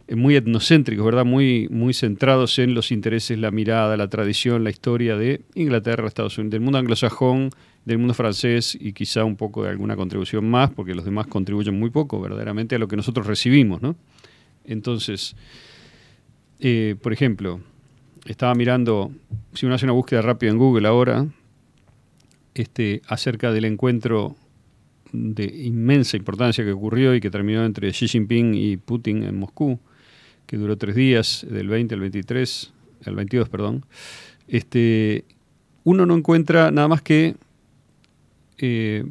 eh, 0.06 0.16
muy 0.16 0.36
etnocéntricos, 0.36 1.04
¿verdad? 1.04 1.24
Muy, 1.24 1.68
muy 1.70 1.94
centrados 1.94 2.58
en 2.58 2.74
los 2.74 2.92
intereses, 2.92 3.38
la 3.38 3.50
mirada, 3.50 3.96
la 3.96 4.08
tradición, 4.08 4.62
la 4.62 4.70
historia 4.70 5.16
de 5.16 5.42
Inglaterra, 5.54 6.06
Estados 6.06 6.36
Unidos, 6.36 6.52
del 6.52 6.60
mundo 6.60 6.78
anglosajón, 6.78 7.50
del 7.84 7.98
mundo 7.98 8.14
francés 8.14 8.76
y 8.78 8.92
quizá 8.92 9.24
un 9.24 9.36
poco 9.36 9.62
de 9.62 9.70
alguna 9.70 9.96
contribución 9.96 10.48
más, 10.48 10.70
porque 10.70 10.94
los 10.94 11.04
demás 11.04 11.26
contribuyen 11.26 11.78
muy 11.78 11.90
poco, 11.90 12.20
verdaderamente, 12.20 12.76
a 12.76 12.78
lo 12.78 12.88
que 12.88 12.96
nosotros 12.96 13.26
recibimos, 13.26 13.80
¿no? 13.80 13.96
Entonces, 14.66 15.36
eh, 16.60 16.96
por 17.02 17.12
ejemplo, 17.12 17.60
estaba 18.26 18.54
mirando, 18.54 19.12
si 19.52 19.66
uno 19.66 19.74
hace 19.74 19.84
una 19.86 19.92
búsqueda 19.92 20.22
rápida 20.22 20.50
en 20.50 20.58
Google 20.58 20.88
ahora, 20.88 21.26
este, 22.54 23.02
acerca 23.08 23.52
del 23.52 23.64
encuentro 23.64 24.36
de 25.14 25.44
inmensa 25.44 26.16
importancia 26.16 26.64
que 26.64 26.72
ocurrió 26.72 27.14
y 27.14 27.20
que 27.20 27.30
terminó 27.30 27.64
entre 27.64 27.90
Xi 27.92 28.08
Jinping 28.08 28.54
y 28.54 28.76
Putin 28.76 29.22
en 29.22 29.38
Moscú, 29.38 29.78
que 30.46 30.56
duró 30.56 30.76
tres 30.76 30.96
días, 30.96 31.46
del 31.48 31.68
20 31.68 31.94
al 31.94 32.00
23, 32.00 32.72
al 33.06 33.14
22, 33.14 33.48
perdón, 33.48 33.86
este, 34.48 35.24
uno 35.84 36.04
no 36.04 36.16
encuentra 36.16 36.70
nada 36.70 36.88
más 36.88 37.00
que 37.00 37.36
eh, 38.58 39.04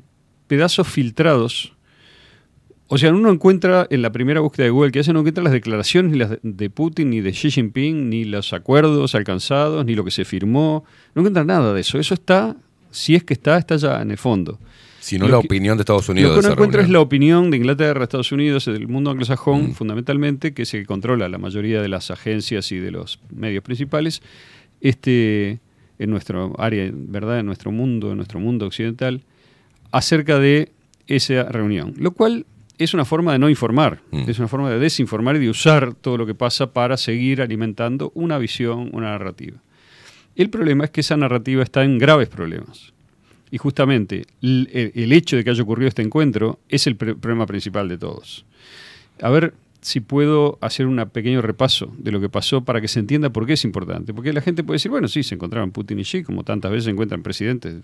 pedazos 0.47 0.88
filtrados. 0.88 1.73
O 2.88 2.97
sea, 2.97 3.11
uno 3.11 3.31
encuentra 3.31 3.88
en 3.89 4.01
la 4.01 4.11
primera 4.11 4.41
búsqueda 4.41 4.65
de 4.65 4.71
Google 4.71 4.91
que 4.91 4.99
hace, 4.99 5.13
no 5.13 5.19
encuentra 5.19 5.43
las 5.43 5.53
declaraciones 5.53 6.11
ni 6.11 6.17
las 6.17 6.38
de 6.43 6.69
Putin, 6.69 7.09
ni 7.09 7.21
de 7.21 7.31
Xi 7.31 7.49
Jinping, 7.49 8.09
ni 8.09 8.25
los 8.25 8.53
acuerdos 8.53 9.15
alcanzados, 9.15 9.85
ni 9.85 9.95
lo 9.95 10.03
que 10.03 10.11
se 10.11 10.25
firmó. 10.25 10.84
No 11.15 11.21
encuentra 11.21 11.43
nada 11.43 11.73
de 11.73 11.81
eso. 11.81 11.97
Eso 11.97 12.13
está, 12.13 12.55
si 12.91 13.15
es 13.15 13.23
que 13.23 13.34
está, 13.34 13.57
está 13.57 13.77
ya 13.77 14.01
en 14.01 14.11
el 14.11 14.17
fondo. 14.17 14.59
Si 15.03 15.17
no 15.19 15.25
Lo 15.27 15.34
la 15.35 15.41
que- 15.41 15.47
opinión 15.47 15.75
de 15.77 15.81
Estados 15.81 16.07
Unidos 16.07 16.30
Lo 16.34 16.39
que 16.41 16.45
uno 16.47 16.53
encuentra 16.53 16.81
es 16.81 16.88
la 16.89 17.01
opinión 17.01 17.51
de 17.51 17.57
Inglaterra, 17.57 18.03
Estados 18.03 18.31
Unidos, 18.31 18.63
del 18.65 18.88
mundo 18.88 19.11
anglosajón, 19.11 19.71
Mm. 19.71 19.73
fundamentalmente, 19.73 20.53
que 20.53 20.61
es 20.61 20.73
el 20.73 20.81
que 20.81 20.85
controla 20.85 21.27
la 21.27 21.38
mayoría 21.38 21.81
de 21.81 21.89
las 21.89 22.09
agencias 22.09 22.71
y 22.71 22.77
de 22.77 22.91
los 22.91 23.19
medios 23.30 23.63
principales, 23.63 24.21
este, 24.80 25.59
en 25.99 26.09
nuestro 26.09 26.53
área, 26.57 26.89
¿verdad? 26.93 27.39
En 27.39 27.45
nuestro 27.45 27.71
mundo, 27.71 28.11
en 28.11 28.15
nuestro 28.17 28.39
mundo 28.39 28.65
occidental, 28.65 29.23
acerca 29.91 30.39
de 30.39 30.71
esa 31.07 31.43
reunión. 31.49 31.93
Lo 31.97 32.11
cual 32.11 32.45
es 32.77 32.93
una 32.93 33.03
forma 33.03 33.34
de 33.34 33.39
no 33.39 33.49
informar, 33.49 33.99
Mm. 34.11 34.30
es 34.30 34.39
una 34.39 34.47
forma 34.47 34.69
de 34.69 34.80
desinformar 34.80 35.35
y 35.35 35.39
de 35.39 35.49
usar 35.49 35.93
todo 35.95 36.17
lo 36.17 36.25
que 36.25 36.34
pasa 36.34 36.71
para 36.71 36.95
seguir 36.95 37.41
alimentando 37.41 38.13
una 38.15 38.38
visión, 38.38 38.89
una 38.93 39.11
narrativa. 39.11 39.57
El 40.38 40.49
problema 40.49 40.85
es 40.85 40.91
que 40.91 41.01
esa 41.01 41.17
narrativa 41.17 41.61
está 41.61 41.84
en 41.84 41.97
graves 41.99 42.30
problemas. 42.30 42.93
Y 43.53 43.59
justamente 43.59 44.25
el, 44.41 44.67
el- 44.95 45.11
hecho 45.11 45.35
de 45.38 45.43
que 45.43 45.51
haya 45.51 45.61
ocurrido 45.61 45.88
este 45.88 46.01
encuentro 46.01 46.57
es 46.69 46.88
el 46.88 46.95
problema 46.95 47.45
principal 47.45 47.88
de 47.88 47.99
todos. 47.99 48.45
A 49.21 49.30
ver 49.30 49.53
si 49.80 49.99
puedo 49.99 50.57
hacer 50.59 50.88
un 50.88 50.97
pequeño 51.11 51.39
repaso 51.39 51.93
de 51.99 52.11
lo 52.11 52.19
que 52.19 52.30
pasó 52.30 52.63
para 52.63 52.81
que 52.81 52.88
se 52.88 52.99
entienda 52.99 53.30
por 53.30 53.45
qué 53.45 53.53
es 53.53 53.63
importante. 53.63 54.11
Porque 54.11 54.34
la 54.34 54.41
gente 54.41 54.63
puede 54.63 54.77
decir, 54.77 54.89
bueno, 54.89 55.07
sí, 55.07 55.21
se 55.21 55.35
encontraron 55.35 55.69
Putin 55.69 55.99
y 55.99 56.03
Xi, 56.03 56.23
como 56.23 56.43
tantas 56.43 56.71
veces 56.71 56.85
se 56.85 56.89
encuentran 56.89 57.21
presidentes. 57.21 57.75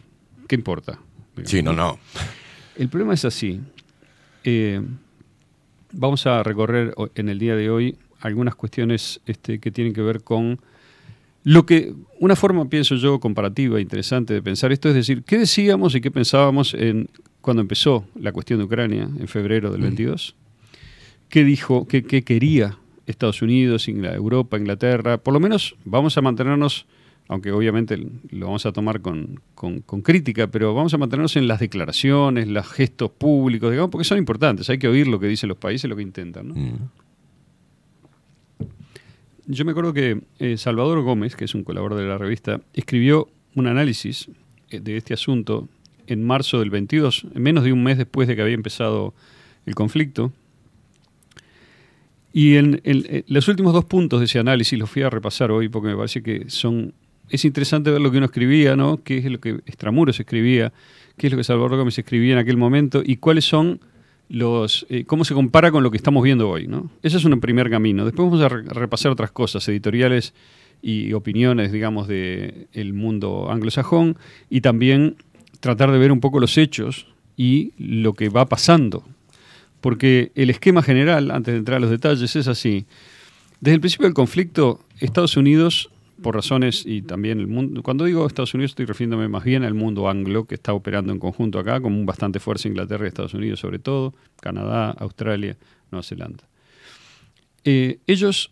¿Qué 0.47 0.55
importa? 0.55 0.97
Sí, 1.43 1.61
no, 1.61 1.71
no. 1.73 1.99
El 2.75 2.89
problema 2.89 3.13
es 3.13 3.25
así. 3.25 3.59
Eh, 4.43 4.81
vamos 5.93 6.25
a 6.25 6.41
recorrer 6.41 6.95
en 7.13 7.29
el 7.29 7.37
día 7.37 7.55
de 7.55 7.69
hoy 7.69 7.95
algunas 8.21 8.55
cuestiones 8.55 9.21
este, 9.27 9.59
que 9.59 9.69
tienen 9.69 9.93
que 9.93 10.01
ver 10.01 10.23
con 10.23 10.59
lo 11.43 11.65
que, 11.65 11.93
una 12.19 12.35
forma, 12.35 12.67
pienso 12.69 12.95
yo, 12.95 13.19
comparativa, 13.19 13.79
interesante 13.79 14.33
de 14.33 14.41
pensar 14.41 14.71
esto, 14.71 14.89
es 14.89 14.95
decir, 14.95 15.23
¿qué 15.23 15.37
decíamos 15.37 15.95
y 15.95 16.01
qué 16.01 16.11
pensábamos 16.11 16.73
en, 16.73 17.07
cuando 17.41 17.61
empezó 17.61 18.05
la 18.15 18.31
cuestión 18.31 18.59
de 18.59 18.65
Ucrania 18.65 19.03
en 19.19 19.27
febrero 19.27 19.71
del 19.71 19.81
22? 19.81 20.35
qué 21.29 21.43
dijo, 21.43 21.87
qué, 21.87 22.03
qué 22.03 22.23
quería 22.23 22.77
Estados 23.05 23.41
Unidos, 23.43 23.87
Europa, 23.87 24.57
Inglaterra. 24.57 25.17
Por 25.19 25.33
lo 25.33 25.39
menos 25.39 25.75
vamos 25.85 26.17
a 26.17 26.21
mantenernos, 26.21 26.85
aunque 27.27 27.51
obviamente 27.51 27.97
lo 28.31 28.47
vamos 28.47 28.65
a 28.65 28.71
tomar 28.71 29.01
con, 29.01 29.39
con- 29.55 29.81
con 29.81 30.01
crítica, 30.01 30.47
pero 30.47 30.73
vamos 30.73 30.93
a 30.93 30.97
mantenernos 30.97 31.35
en 31.35 31.47
las 31.47 31.59
declaraciones, 31.59 32.47
los 32.47 32.67
gestos 32.67 33.11
públicos, 33.11 33.69
digamos, 33.71 33.91
porque 33.91 34.05
son 34.05 34.17
importantes. 34.17 34.69
Hay 34.71 34.79
que 34.79 34.87
oír 34.87 35.07
lo 35.07 35.19
que 35.19 35.27
dicen 35.27 35.49
los 35.49 35.57
países, 35.59 35.87
lo 35.89 35.95
que 35.95 36.01
intentan. 36.01 36.47
¿no? 36.49 36.55
Yo 39.51 39.65
me 39.65 39.71
acuerdo 39.71 39.93
que 39.93 40.21
eh, 40.37 40.57
Salvador 40.57 41.01
Gómez, 41.01 41.35
que 41.35 41.45
es 41.45 41.55
un 41.55 41.63
colaborador 41.63 42.03
de 42.03 42.09
la 42.09 42.19
revista, 42.19 42.61
escribió 42.75 43.29
un 43.55 43.65
análisis 43.65 44.29
eh, 44.69 44.79
de 44.79 44.95
este 44.95 45.15
asunto 45.15 45.67
en 46.05 46.23
marzo 46.23 46.59
del 46.59 46.69
22, 46.69 47.25
menos 47.33 47.63
de 47.63 47.73
un 47.73 47.81
mes 47.83 47.97
después 47.97 48.27
de 48.27 48.35
que 48.35 48.43
había 48.43 48.53
empezado 48.53 49.15
el 49.65 49.73
conflicto. 49.73 50.31
Y 52.31 52.57
en, 52.57 52.79
en 52.83 53.23
los 53.25 53.47
últimos 53.47 53.73
dos 53.73 53.85
puntos 53.85 54.19
de 54.19 54.27
ese 54.27 54.37
análisis 54.37 54.77
los 54.77 54.87
fui 54.87 55.01
a 55.01 55.09
repasar 55.09 55.49
hoy 55.49 55.67
porque 55.67 55.87
me 55.87 55.95
parece 55.95 56.21
que 56.21 56.47
son... 56.47 56.93
Es 57.31 57.43
interesante 57.43 57.89
ver 57.89 58.01
lo 58.01 58.11
que 58.11 58.17
uno 58.17 58.27
escribía, 58.27 58.75
¿no? 58.75 59.01
¿Qué 59.03 59.17
es 59.17 59.25
lo 59.25 59.39
que 59.39 59.61
Extramuros 59.65 60.19
escribía? 60.19 60.71
¿Qué 61.17 61.25
es 61.25 61.33
lo 61.33 61.37
que 61.37 61.43
Salvador 61.43 61.75
Gómez 61.75 61.97
escribía 61.97 62.33
en 62.33 62.39
aquel 62.39 62.57
momento? 62.57 63.01
¿Y 63.03 63.17
cuáles 63.17 63.45
son 63.45 63.79
los... 64.29 64.85
eh, 64.89 65.03
cómo 65.05 65.25
se 65.25 65.33
compara 65.33 65.71
con 65.71 65.83
lo 65.83 65.91
que 65.91 65.97
estamos 65.97 66.23
viendo 66.23 66.49
hoy, 66.49 66.67
¿no? 66.67 66.89
Ese 67.03 67.17
es 67.17 67.25
un 67.25 67.39
primer 67.39 67.69
camino. 67.69 68.05
Después 68.05 68.29
vamos 68.29 68.41
a 68.43 68.49
re- 68.49 68.63
repasar 68.63 69.11
otras 69.11 69.31
cosas, 69.31 69.67
editoriales 69.67 70.33
y 70.81 71.11
opiniones, 71.13 71.71
digamos, 71.71 72.07
del 72.07 72.67
el 72.73 72.93
mundo 72.93 73.51
anglosajón 73.51 74.17
y 74.49 74.61
también 74.61 75.15
tratar 75.59 75.91
de 75.91 75.97
ver 75.97 76.11
un 76.11 76.21
poco 76.21 76.39
los 76.39 76.57
hechos 76.57 77.07
y 77.35 77.73
lo 77.77 78.13
que 78.13 78.29
va 78.29 78.45
pasando. 78.47 79.03
Porque 79.81 80.31
el 80.35 80.49
esquema 80.49 80.81
general, 80.83 81.31
antes 81.31 81.53
de 81.53 81.57
entrar 81.57 81.77
a 81.77 81.79
los 81.79 81.89
detalles, 81.89 82.35
es 82.35 82.47
así. 82.47 82.85
Desde 83.61 83.75
el 83.75 83.81
principio 83.81 84.07
del 84.07 84.13
conflicto, 84.13 84.79
Estados 84.99 85.35
Unidos, 85.37 85.89
por 86.21 86.35
razones 86.35 86.85
y 86.85 87.01
también 87.01 87.39
el 87.39 87.47
mundo, 87.47 87.81
cuando 87.83 88.05
digo 88.05 88.27
Estados 88.27 88.53
Unidos 88.53 88.71
estoy 88.71 88.85
refiriéndome 88.85 89.27
más 89.27 89.43
bien 89.43 89.63
al 89.63 89.73
mundo 89.73 90.09
anglo 90.09 90.45
que 90.45 90.55
está 90.55 90.73
operando 90.73 91.13
en 91.13 91.19
conjunto 91.19 91.59
acá, 91.59 91.79
con 91.81 92.05
bastante 92.05 92.39
fuerza 92.39 92.67
Inglaterra 92.67 93.05
y 93.05 93.07
Estados 93.07 93.33
Unidos 93.33 93.59
sobre 93.59 93.79
todo, 93.79 94.13
Canadá, 94.41 94.91
Australia, 94.91 95.57
Nueva 95.91 96.03
Zelanda. 96.03 96.43
Eh, 97.63 97.99
ellos, 98.07 98.51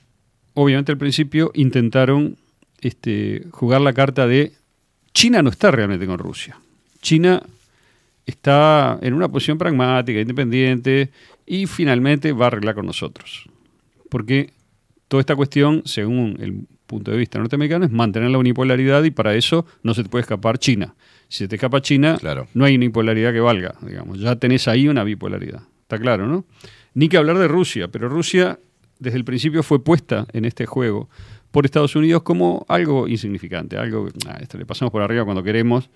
obviamente 0.53 0.91
al 0.91 0.97
principio, 0.97 1.51
intentaron 1.53 2.37
este, 2.81 3.45
jugar 3.51 3.81
la 3.81 3.93
carta 3.93 4.27
de 4.27 4.53
China 5.13 5.41
no 5.41 5.49
está 5.49 5.71
realmente 5.71 6.05
con 6.05 6.19
Rusia. 6.19 6.59
China 7.01 7.41
está 8.25 8.99
en 9.01 9.13
una 9.13 9.27
posición 9.27 9.57
pragmática, 9.57 10.19
independiente, 10.19 11.09
y 11.45 11.65
finalmente 11.65 12.33
va 12.33 12.45
a 12.45 12.47
arreglar 12.49 12.75
con 12.75 12.85
nosotros. 12.85 13.49
Porque 14.09 14.51
toda 15.07 15.21
esta 15.21 15.35
cuestión, 15.35 15.81
según 15.85 16.37
el 16.39 16.67
punto 16.87 17.11
de 17.11 17.17
vista 17.17 17.37
norteamericano, 17.37 17.85
es 17.85 17.91
mantener 17.91 18.31
la 18.31 18.37
unipolaridad 18.37 19.03
y 19.03 19.11
para 19.11 19.35
eso 19.35 19.65
no 19.83 19.93
se 19.93 20.03
te 20.03 20.09
puede 20.09 20.21
escapar 20.21 20.57
China. 20.57 20.95
Si 21.27 21.39
se 21.39 21.47
te 21.47 21.55
escapa 21.55 21.81
China, 21.81 22.17
no 22.53 22.65
hay 22.65 22.75
unipolaridad 22.75 23.33
que 23.33 23.39
valga, 23.39 23.75
digamos. 23.81 24.19
Ya 24.19 24.35
tenés 24.37 24.67
ahí 24.67 24.87
una 24.87 25.03
bipolaridad. 25.03 25.61
Está 25.81 25.99
claro, 25.99 26.27
¿no? 26.27 26.45
Ni 26.93 27.09
que 27.09 27.17
hablar 27.17 27.37
de 27.37 27.47
Rusia, 27.47 27.89
pero 27.89 28.09
Rusia 28.09 28.59
desde 28.99 29.17
el 29.17 29.25
principio 29.25 29.61
fue 29.61 29.83
puesta 29.83 30.25
en 30.33 30.45
este 30.45 30.65
juego 30.65 31.09
por 31.51 31.65
Estados 31.65 31.95
Unidos 31.95 32.23
como 32.23 32.65
algo 32.67 33.07
insignificante, 33.07 33.77
algo 33.77 34.05
que 34.05 34.13
ah, 34.27 34.39
le 34.57 34.65
pasamos 34.65 34.91
por 34.91 35.01
arriba 35.01 35.23
cuando 35.23 35.43
queremos, 35.43 35.89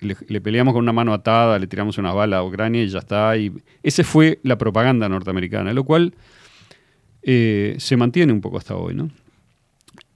le, 0.00 0.16
le 0.26 0.40
peleamos 0.40 0.74
con 0.74 0.82
una 0.82 0.92
mano 0.92 1.12
atada, 1.12 1.58
le 1.58 1.66
tiramos 1.66 1.98
una 1.98 2.12
bala 2.12 2.38
a 2.38 2.44
Ucrania 2.44 2.82
y 2.82 2.88
ya 2.88 3.00
está. 3.00 3.36
Y 3.36 3.52
esa 3.82 4.02
fue 4.04 4.38
la 4.42 4.56
propaganda 4.58 5.08
norteamericana, 5.08 5.72
lo 5.72 5.84
cual 5.84 6.14
eh, 7.22 7.76
se 7.78 7.96
mantiene 7.96 8.32
un 8.32 8.40
poco 8.40 8.58
hasta 8.58 8.76
hoy, 8.76 8.94
¿no? 8.94 9.10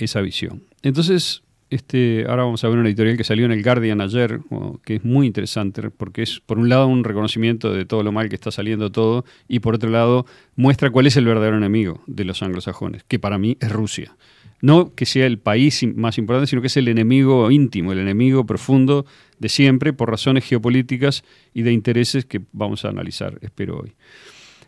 Esa 0.02 0.20
visión. 0.20 0.62
Entonces, 0.82 1.42
este, 1.70 2.26
ahora 2.28 2.42
vamos 2.42 2.62
a 2.64 2.68
ver 2.68 2.78
una 2.78 2.88
editorial 2.88 3.16
que 3.16 3.24
salió 3.24 3.46
en 3.46 3.52
el 3.52 3.62
Guardian 3.62 4.00
ayer, 4.00 4.40
que 4.84 4.96
es 4.96 5.04
muy 5.04 5.26
interesante, 5.26 5.90
porque 5.90 6.22
es, 6.22 6.40
por 6.40 6.58
un 6.58 6.68
lado, 6.68 6.86
un 6.86 7.02
reconocimiento 7.02 7.72
de 7.72 7.86
todo 7.86 8.02
lo 8.02 8.12
mal 8.12 8.28
que 8.28 8.34
está 8.34 8.50
saliendo 8.50 8.92
todo, 8.92 9.24
y 9.48 9.60
por 9.60 9.76
otro 9.76 9.88
lado, 9.88 10.26
muestra 10.54 10.90
cuál 10.90 11.06
es 11.06 11.16
el 11.16 11.24
verdadero 11.24 11.56
enemigo 11.56 12.02
de 12.06 12.24
los 12.24 12.42
anglosajones, 12.42 13.04
que 13.04 13.18
para 13.18 13.38
mí 13.38 13.56
es 13.60 13.72
Rusia. 13.72 14.16
No 14.60 14.94
que 14.94 15.06
sea 15.06 15.24
el 15.24 15.38
país 15.38 15.82
más 15.96 16.18
importante, 16.18 16.46
sino 16.46 16.60
que 16.60 16.66
es 16.66 16.76
el 16.76 16.88
enemigo 16.88 17.50
íntimo, 17.50 17.92
el 17.92 18.00
enemigo 18.00 18.44
profundo 18.44 19.06
de 19.38 19.48
siempre, 19.48 19.92
por 19.92 20.10
razones 20.10 20.44
geopolíticas 20.44 21.24
y 21.54 21.62
de 21.62 21.72
intereses 21.72 22.26
que 22.26 22.42
vamos 22.52 22.84
a 22.84 22.90
analizar, 22.90 23.38
espero 23.40 23.78
hoy. 23.78 23.94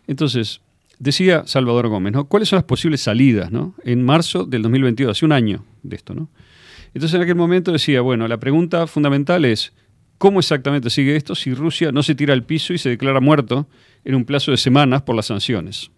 Entonces, 0.07 0.63
decía 0.99 1.43
Salvador 1.47 1.89
Gómez, 1.89 2.13
¿no? 2.13 2.27
¿Cuáles 2.27 2.49
son 2.49 2.59
las 2.59 2.65
posibles 2.65 3.01
salidas, 3.01 3.51
¿no? 3.51 3.75
En 3.85 4.05
marzo 4.05 4.45
del 4.45 4.63
2022, 4.63 5.17
hace 5.17 5.25
un 5.25 5.33
año 5.33 5.65
de 5.83 5.97
esto, 5.97 6.15
¿no? 6.15 6.29
Entonces 6.95 7.15
en 7.15 7.23
aquel 7.23 7.35
momento 7.35 7.73
decía, 7.73 8.01
bueno, 8.01 8.29
la 8.29 8.39
pregunta 8.39 8.87
fundamental 8.87 9.45
es, 9.45 9.73
¿cómo 10.19 10.39
exactamente 10.39 10.91
sigue 10.91 11.17
esto 11.17 11.35
si 11.35 11.53
Rusia 11.53 11.91
no 11.91 12.03
se 12.03 12.15
tira 12.15 12.33
al 12.33 12.45
piso 12.45 12.73
y 12.73 12.79
se 12.79 12.89
declara 12.89 13.21
muerto 13.21 13.69
en 14.05 14.15
un 14.15 14.25
plazo 14.25 14.53
de 14.53 14.57
semanas 14.57 15.03
por 15.03 15.17
las 15.17 15.27
sanciones? 15.27 15.91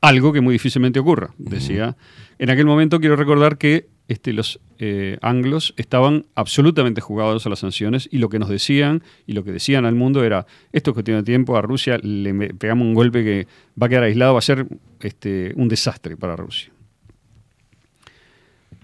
Algo 0.00 0.32
que 0.32 0.40
muy 0.40 0.52
difícilmente 0.52 1.00
ocurra, 1.00 1.34
decía. 1.38 1.96
En 2.38 2.50
aquel 2.50 2.66
momento 2.66 3.00
quiero 3.00 3.16
recordar 3.16 3.58
que 3.58 3.86
este, 4.08 4.32
los 4.32 4.60
eh, 4.78 5.16
anglos 5.22 5.72
estaban 5.76 6.26
absolutamente 6.34 7.00
jugados 7.00 7.46
a 7.46 7.48
las 7.48 7.60
sanciones 7.60 8.08
y 8.12 8.18
lo 8.18 8.28
que 8.28 8.38
nos 8.38 8.48
decían 8.50 9.02
y 9.26 9.32
lo 9.32 9.44
que 9.44 9.52
decían 9.52 9.86
al 9.86 9.94
mundo 9.94 10.22
era, 10.24 10.46
esto 10.72 10.90
es 10.90 10.94
cuestión 10.94 11.16
de 11.18 11.22
tiempo, 11.22 11.56
a 11.56 11.62
Rusia 11.62 11.98
le 12.02 12.34
pegamos 12.54 12.86
un 12.86 12.94
golpe 12.94 13.24
que 13.24 13.46
va 13.80 13.86
a 13.86 13.88
quedar 13.88 14.02
aislado, 14.04 14.32
va 14.34 14.40
a 14.40 14.42
ser 14.42 14.66
este, 15.00 15.52
un 15.56 15.68
desastre 15.68 16.16
para 16.16 16.36
Rusia. 16.36 16.70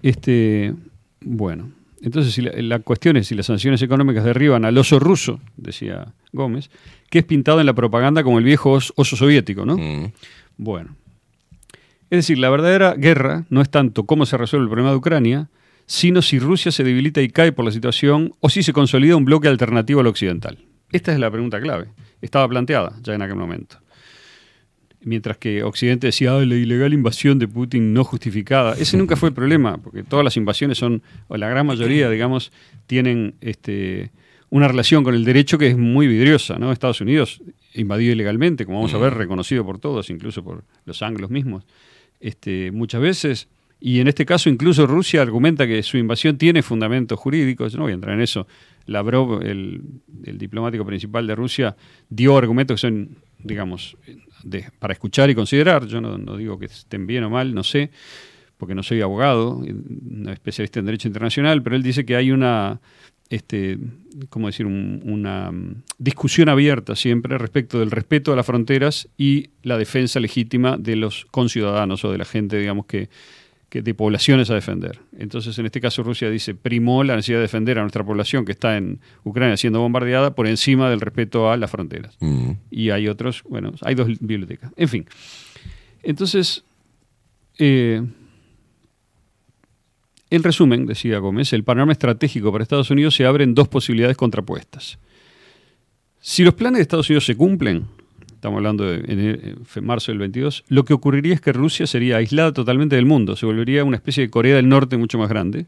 Este, 0.01 0.73
bueno, 1.19 1.71
entonces 2.01 2.33
si 2.33 2.41
la, 2.41 2.51
la 2.55 2.79
cuestión 2.79 3.17
es 3.17 3.27
si 3.27 3.35
las 3.35 3.45
sanciones 3.45 3.81
económicas 3.83 4.23
derriban 4.23 4.65
al 4.65 4.77
oso 4.77 4.99
ruso, 4.99 5.39
decía 5.57 6.13
Gómez, 6.31 6.71
que 7.11 7.19
es 7.19 7.25
pintado 7.25 7.59
en 7.59 7.67
la 7.67 7.73
propaganda 7.73 8.23
como 8.23 8.39
el 8.39 8.43
viejo 8.45 8.71
os- 8.71 8.93
oso 8.95 9.15
soviético, 9.15 9.65
¿no? 9.65 9.75
Bueno. 10.57 10.95
Es 12.11 12.17
decir, 12.17 12.39
la 12.39 12.49
verdadera 12.49 12.93
guerra 12.93 13.45
no 13.49 13.61
es 13.61 13.69
tanto 13.69 14.05
cómo 14.05 14.25
se 14.25 14.37
resuelve 14.37 14.65
el 14.65 14.69
problema 14.69 14.91
de 14.91 14.97
Ucrania, 14.97 15.49
sino 15.85 16.21
si 16.21 16.39
Rusia 16.39 16.69
se 16.69 16.83
debilita 16.83 17.21
y 17.21 17.29
cae 17.29 17.53
por 17.53 17.63
la 17.63 17.71
situación 17.71 18.33
o 18.41 18.49
si 18.49 18.63
se 18.63 18.73
consolida 18.73 19.15
un 19.15 19.23
bloque 19.23 19.47
alternativo 19.47 20.01
al 20.01 20.07
occidental. 20.07 20.57
Esta 20.91 21.13
es 21.13 21.19
la 21.19 21.31
pregunta 21.31 21.61
clave. 21.61 21.87
Estaba 22.21 22.49
planteada 22.49 22.97
ya 23.01 23.13
en 23.13 23.21
aquel 23.21 23.37
momento. 23.37 23.77
Mientras 24.99 25.37
que 25.37 25.63
Occidente 25.63 26.07
decía, 26.07 26.35
"Ah, 26.35 26.45
la 26.45 26.55
ilegal 26.55 26.93
invasión 26.93 27.39
de 27.39 27.47
Putin 27.47 27.93
no 27.93 28.03
justificada. 28.03 28.73
Ese 28.73 28.97
nunca 28.97 29.15
fue 29.15 29.29
el 29.29 29.35
problema, 29.35 29.77
porque 29.77 30.03
todas 30.03 30.25
las 30.25 30.35
invasiones 30.35 30.77
son, 30.77 31.01
o 31.29 31.37
la 31.37 31.47
gran 31.47 31.65
mayoría, 31.65 32.09
digamos, 32.09 32.51
tienen 32.87 33.35
este, 33.39 34.11
una 34.49 34.67
relación 34.67 35.05
con 35.05 35.15
el 35.15 35.23
derecho 35.23 35.57
que 35.57 35.67
es 35.67 35.77
muy 35.77 36.07
vidriosa. 36.07 36.59
¿no? 36.59 36.73
Estados 36.73 36.99
Unidos 36.99 37.41
invadió 37.73 38.11
ilegalmente, 38.11 38.65
como 38.65 38.79
vamos 38.79 38.93
a 38.93 38.97
ver, 38.97 39.13
reconocido 39.13 39.65
por 39.65 39.79
todos, 39.79 40.09
incluso 40.09 40.43
por 40.43 40.65
los 40.83 41.01
anglos 41.01 41.29
mismos, 41.29 41.63
este, 42.21 42.71
muchas 42.71 43.01
veces. 43.01 43.47
Y 43.83 43.99
en 43.99 44.07
este 44.07 44.25
caso, 44.27 44.47
incluso 44.49 44.85
Rusia 44.85 45.21
argumenta 45.23 45.65
que 45.65 45.81
su 45.81 45.97
invasión 45.97 46.37
tiene 46.37 46.61
fundamentos 46.61 47.19
jurídicos. 47.19 47.75
No 47.75 47.83
voy 47.83 47.91
a 47.91 47.95
entrar 47.95 48.13
en 48.15 48.21
eso. 48.21 48.47
Lavrov, 48.85 49.41
el, 49.41 49.81
el 50.23 50.37
diplomático 50.37 50.85
principal 50.85 51.25
de 51.25 51.35
Rusia, 51.35 51.75
dio 52.09 52.37
argumentos 52.37 52.75
que 52.75 52.87
son, 52.87 53.17
digamos, 53.39 53.97
de- 54.43 54.69
para 54.77 54.93
escuchar 54.93 55.29
y 55.31 55.35
considerar. 55.35 55.87
Yo 55.87 55.99
no, 55.99 56.17
no 56.19 56.37
digo 56.37 56.59
que 56.59 56.65
estén 56.65 57.07
bien 57.07 57.23
o 57.23 57.29
mal, 57.31 57.55
no 57.55 57.63
sé, 57.63 57.89
porque 58.57 58.75
no 58.75 58.83
soy 58.83 59.01
abogado, 59.01 59.63
no 59.65 60.31
especialista 60.31 60.79
en 60.79 60.85
derecho 60.85 61.07
internacional, 61.07 61.63
pero 61.63 61.75
él 61.75 61.81
dice 61.81 62.05
que 62.05 62.15
hay 62.15 62.29
una, 62.31 62.79
este, 63.31 63.77
¿cómo 64.29 64.47
decir?, 64.47 64.65
Un- 64.67 65.01
una 65.05 65.51
mm, 65.51 65.83
discusión 65.97 66.49
abierta 66.49 66.95
siempre 66.95 67.37
respecto 67.37 67.79
del 67.79 67.89
respeto 67.89 68.31
a 68.31 68.35
las 68.35 68.45
fronteras 68.45 69.07
y 69.17 69.49
la 69.63 69.77
defensa 69.77 70.19
legítima 70.19 70.77
de 70.77 70.95
los 70.97 71.25
conciudadanos 71.31 72.03
o 72.05 72.11
de 72.11 72.17
la 72.17 72.25
gente, 72.25 72.59
digamos, 72.59 72.85
que, 72.85 73.09
que 73.69 73.81
de 73.81 73.93
poblaciones 73.93 74.49
a 74.49 74.53
defender. 74.53 74.99
Entonces, 75.17 75.57
en 75.57 75.65
este 75.65 75.79
caso, 75.79 76.03
Rusia 76.03 76.29
dice, 76.29 76.53
primó 76.55 77.05
la 77.05 77.15
necesidad 77.15 77.37
de 77.37 77.43
defender 77.43 77.79
a 77.79 77.81
nuestra 77.83 78.03
población 78.03 78.43
que 78.43 78.51
está 78.51 78.75
en 78.75 78.99
Ucrania 79.23 79.55
siendo 79.55 79.79
bombardeada 79.79 80.35
por 80.35 80.45
encima 80.45 80.89
del 80.89 80.99
respeto 80.99 81.49
a 81.49 81.55
las 81.55 81.71
fronteras. 81.71 82.17
Y 82.69 82.89
hay 82.89 83.07
otros, 83.07 83.43
bueno, 83.47 83.71
hay 83.81 83.95
dos 83.95 84.07
bibliotecas. 84.19 84.71
En 84.75 84.89
fin. 84.89 85.05
Entonces, 86.03 86.65
eh, 87.59 88.01
en 90.31 90.43
resumen, 90.43 90.85
decía 90.85 91.19
Gómez, 91.19 91.53
el 91.53 91.63
panorama 91.63 91.91
estratégico 91.91 92.51
para 92.51 92.63
Estados 92.63 92.89
Unidos 92.89 93.15
se 93.15 93.25
abre 93.25 93.43
en 93.43 93.53
dos 93.53 93.67
posibilidades 93.67 94.17
contrapuestas. 94.17 94.97
Si 96.19 96.43
los 96.43 96.53
planes 96.53 96.77
de 96.77 96.83
Estados 96.83 97.09
Unidos 97.09 97.25
se 97.25 97.35
cumplen, 97.35 97.85
estamos 98.27 98.57
hablando 98.57 98.85
de 98.85 99.55
en 99.75 99.85
marzo 99.85 100.11
del 100.11 100.19
22, 100.19 100.63
lo 100.69 100.85
que 100.85 100.93
ocurriría 100.93 101.33
es 101.33 101.41
que 101.41 101.51
Rusia 101.51 101.85
sería 101.85 102.17
aislada 102.17 102.53
totalmente 102.53 102.95
del 102.95 103.05
mundo, 103.05 103.35
se 103.35 103.45
volvería 103.45 103.83
una 103.83 103.97
especie 103.97 104.23
de 104.23 104.29
Corea 104.29 104.55
del 104.55 104.69
Norte 104.69 104.97
mucho 104.97 105.17
más 105.17 105.29
grande, 105.29 105.65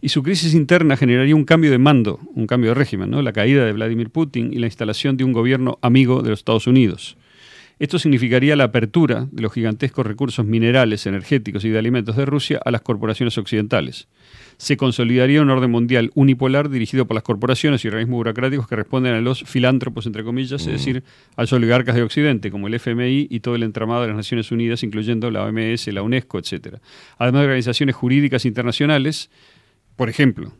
y 0.00 0.10
su 0.10 0.22
crisis 0.22 0.54
interna 0.54 0.96
generaría 0.96 1.34
un 1.34 1.44
cambio 1.44 1.70
de 1.70 1.78
mando, 1.78 2.20
un 2.34 2.46
cambio 2.46 2.70
de 2.70 2.74
régimen, 2.74 3.10
¿no? 3.10 3.22
la 3.22 3.32
caída 3.32 3.64
de 3.64 3.72
Vladimir 3.72 4.10
Putin 4.10 4.52
y 4.52 4.58
la 4.58 4.66
instalación 4.66 5.16
de 5.16 5.24
un 5.24 5.32
gobierno 5.32 5.78
amigo 5.80 6.22
de 6.22 6.30
los 6.30 6.40
Estados 6.40 6.66
Unidos. 6.66 7.16
Esto 7.78 7.98
significaría 7.98 8.56
la 8.56 8.64
apertura 8.64 9.28
de 9.30 9.42
los 9.42 9.52
gigantescos 9.52 10.04
recursos 10.04 10.44
minerales, 10.44 11.06
energéticos 11.06 11.64
y 11.64 11.70
de 11.70 11.78
alimentos 11.78 12.16
de 12.16 12.26
Rusia 12.26 12.60
a 12.64 12.70
las 12.72 12.80
corporaciones 12.80 13.38
occidentales. 13.38 14.08
Se 14.56 14.76
consolidaría 14.76 15.40
un 15.40 15.50
orden 15.50 15.70
mundial 15.70 16.10
unipolar 16.14 16.70
dirigido 16.70 17.06
por 17.06 17.14
las 17.14 17.22
corporaciones 17.22 17.84
y 17.84 17.88
organismos 17.88 18.16
burocráticos 18.16 18.66
que 18.66 18.74
responden 18.74 19.14
a 19.14 19.20
los 19.20 19.44
filántropos, 19.44 20.06
entre 20.06 20.24
comillas, 20.24 20.66
es 20.66 20.72
decir, 20.72 21.04
a 21.36 21.42
los 21.42 21.52
oligarcas 21.52 21.94
de 21.94 22.02
Occidente, 22.02 22.50
como 22.50 22.66
el 22.66 22.74
FMI 22.74 23.28
y 23.30 23.40
todo 23.40 23.54
el 23.54 23.62
entramado 23.62 24.02
de 24.02 24.08
las 24.08 24.16
Naciones 24.16 24.50
Unidas, 24.50 24.82
incluyendo 24.82 25.30
la 25.30 25.44
OMS, 25.44 25.86
la 25.88 26.02
UNESCO, 26.02 26.40
etc. 26.40 26.78
Además 27.18 27.42
de 27.42 27.46
organizaciones 27.46 27.94
jurídicas 27.94 28.44
internacionales, 28.44 29.30
por 29.94 30.08
ejemplo, 30.08 30.52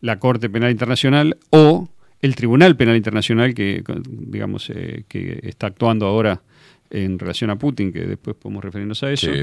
la 0.00 0.18
Corte 0.18 0.48
Penal 0.48 0.70
Internacional 0.70 1.36
o 1.50 1.88
el 2.22 2.34
Tribunal 2.34 2.76
Penal 2.76 2.96
Internacional 2.96 3.52
que, 3.54 3.82
digamos, 4.06 4.70
eh, 4.70 5.04
que 5.08 5.40
está 5.42 5.66
actuando 5.66 6.06
ahora 6.06 6.42
en 6.90 7.18
relación 7.18 7.50
a 7.50 7.56
Putin, 7.58 7.92
que 7.92 8.00
después 8.06 8.36
podemos 8.36 8.62
referirnos 8.64 9.02
a 9.02 9.12
eso, 9.12 9.26
Sí. 9.32 9.42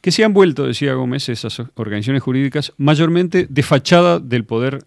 que 0.00 0.10
se 0.10 0.24
han 0.24 0.32
vuelto, 0.34 0.66
decía 0.66 0.94
Gómez, 0.94 1.28
esas 1.28 1.62
organizaciones 1.74 2.22
jurídicas 2.22 2.72
mayormente 2.76 3.46
de 3.48 3.62
fachada 3.62 4.18
del 4.18 4.44
poder, 4.44 4.80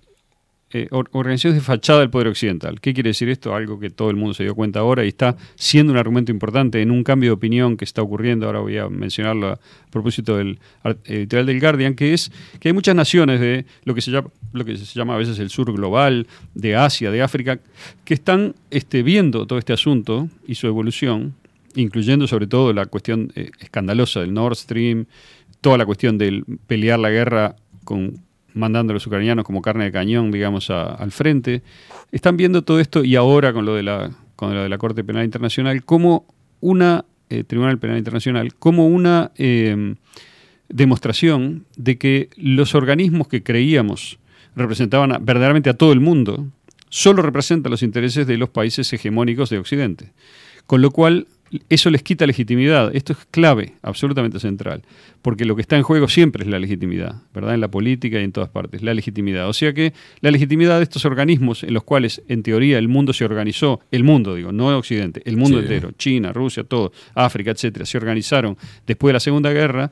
eh, 0.71 0.87
or- 0.91 1.09
organizaciones 1.13 1.65
de 1.65 1.97
del 1.99 2.09
poder 2.09 2.27
occidental. 2.27 2.81
¿Qué 2.81 2.93
quiere 2.93 3.09
decir 3.09 3.29
esto? 3.29 3.55
Algo 3.55 3.79
que 3.79 3.89
todo 3.89 4.09
el 4.09 4.15
mundo 4.17 4.33
se 4.33 4.43
dio 4.43 4.53
cuenta 4.53 4.79
ahora 4.79 5.05
y 5.05 5.07
está 5.07 5.37
siendo 5.55 5.93
un 5.93 5.97
argumento 5.97 6.31
importante 6.31 6.81
en 6.81 6.91
un 6.91 7.03
cambio 7.03 7.29
de 7.29 7.33
opinión 7.33 7.77
que 7.77 7.85
está 7.85 8.01
ocurriendo, 8.01 8.45
ahora 8.45 8.59
voy 8.59 8.77
a 8.77 8.89
mencionarlo 8.89 9.47
a 9.47 9.59
propósito 9.89 10.37
del 10.37 10.59
editorial 11.05 11.45
del 11.45 11.59
Guardian, 11.59 11.95
que 11.95 12.13
es 12.13 12.31
que 12.59 12.69
hay 12.69 12.73
muchas 12.73 12.95
naciones 12.95 13.39
de 13.39 13.65
lo 13.85 13.95
que 13.95 14.01
se 14.01 14.11
llama, 14.11 14.29
lo 14.51 14.65
que 14.65 14.75
se 14.77 14.85
llama 14.97 15.15
a 15.15 15.17
veces 15.17 15.39
el 15.39 15.49
sur 15.49 15.71
global, 15.71 16.27
de 16.53 16.75
Asia, 16.75 17.11
de 17.11 17.21
África, 17.21 17.59
que 18.03 18.13
están 18.13 18.55
este, 18.69 19.03
viendo 19.03 19.47
todo 19.47 19.59
este 19.59 19.73
asunto 19.73 20.27
y 20.47 20.55
su 20.55 20.67
evolución, 20.67 21.33
incluyendo 21.75 22.27
sobre 22.27 22.47
todo 22.47 22.73
la 22.73 22.87
cuestión 22.87 23.31
eh, 23.35 23.51
escandalosa 23.59 24.19
del 24.21 24.33
Nord 24.33 24.55
Stream, 24.55 25.05
toda 25.61 25.77
la 25.77 25.85
cuestión 25.85 26.17
del 26.17 26.43
pelear 26.67 26.99
la 26.99 27.09
guerra 27.09 27.55
con 27.83 28.25
mandando 28.57 28.91
a 28.91 28.95
los 28.95 29.05
ucranianos 29.07 29.45
como 29.45 29.61
carne 29.61 29.85
de 29.85 29.91
cañón, 29.91 30.31
digamos, 30.31 30.69
a- 30.69 30.93
al 30.95 31.11
frente. 31.11 31.61
Están 32.11 32.35
viendo 32.37 32.63
todo 32.63 32.79
esto 32.79 33.03
y 33.03 33.15
ahora 33.15 33.53
con 33.53 33.65
lo 33.65 33.75
de 33.75 33.83
la, 33.83 34.11
con 34.35 34.53
lo 34.53 34.63
de 34.63 34.69
la 34.69 34.77
Corte 34.77 35.03
Penal 35.03 35.23
Internacional 35.25 35.83
como 35.83 36.25
una, 36.59 37.05
eh, 37.29 37.43
Tribunal 37.43 37.77
Penal 37.79 37.97
Internacional, 37.97 38.53
como 38.55 38.87
una 38.87 39.31
eh, 39.37 39.95
demostración 40.69 41.65
de 41.77 41.97
que 41.97 42.29
los 42.35 42.75
organismos 42.75 43.27
que 43.27 43.43
creíamos 43.43 44.19
representaban 44.55 45.11
a- 45.13 45.17
verdaderamente 45.19 45.69
a 45.69 45.73
todo 45.75 45.93
el 45.93 45.99
mundo, 45.99 46.47
solo 46.89 47.21
representan 47.21 47.71
los 47.71 47.83
intereses 47.83 48.27
de 48.27 48.37
los 48.37 48.49
países 48.49 48.91
hegemónicos 48.93 49.49
de 49.49 49.59
Occidente. 49.59 50.11
Con 50.65 50.81
lo 50.81 50.91
cual, 50.91 51.27
eso 51.69 51.89
les 51.89 52.03
quita 52.03 52.25
legitimidad. 52.25 52.95
Esto 52.95 53.13
es 53.13 53.19
clave, 53.31 53.73
absolutamente 53.81 54.39
central, 54.39 54.83
porque 55.21 55.45
lo 55.45 55.55
que 55.55 55.61
está 55.61 55.77
en 55.77 55.83
juego 55.83 56.07
siempre 56.07 56.43
es 56.43 56.49
la 56.49 56.59
legitimidad, 56.59 57.15
¿verdad? 57.33 57.53
En 57.53 57.61
la 57.61 57.69
política 57.69 58.19
y 58.19 58.23
en 58.23 58.31
todas 58.31 58.49
partes, 58.49 58.81
la 58.81 58.93
legitimidad. 58.93 59.47
O 59.49 59.53
sea 59.53 59.73
que 59.73 59.93
la 60.21 60.31
legitimidad 60.31 60.77
de 60.77 60.83
estos 60.83 61.05
organismos 61.05 61.63
en 61.63 61.73
los 61.73 61.83
cuales, 61.83 62.21
en 62.27 62.43
teoría, 62.43 62.77
el 62.77 62.87
mundo 62.87 63.13
se 63.13 63.25
organizó, 63.25 63.79
el 63.91 64.03
mundo, 64.03 64.35
digo, 64.35 64.51
no 64.51 64.77
Occidente, 64.77 65.21
el 65.25 65.37
mundo 65.37 65.57
Sí. 65.59 65.63
entero, 65.63 65.91
China, 65.97 66.33
Rusia, 66.33 66.63
todo, 66.63 66.91
África, 67.15 67.51
etcétera, 67.51 67.85
se 67.85 67.97
organizaron 67.97 68.57
después 68.85 69.09
de 69.09 69.13
la 69.13 69.19
Segunda 69.19 69.51
Guerra, 69.51 69.91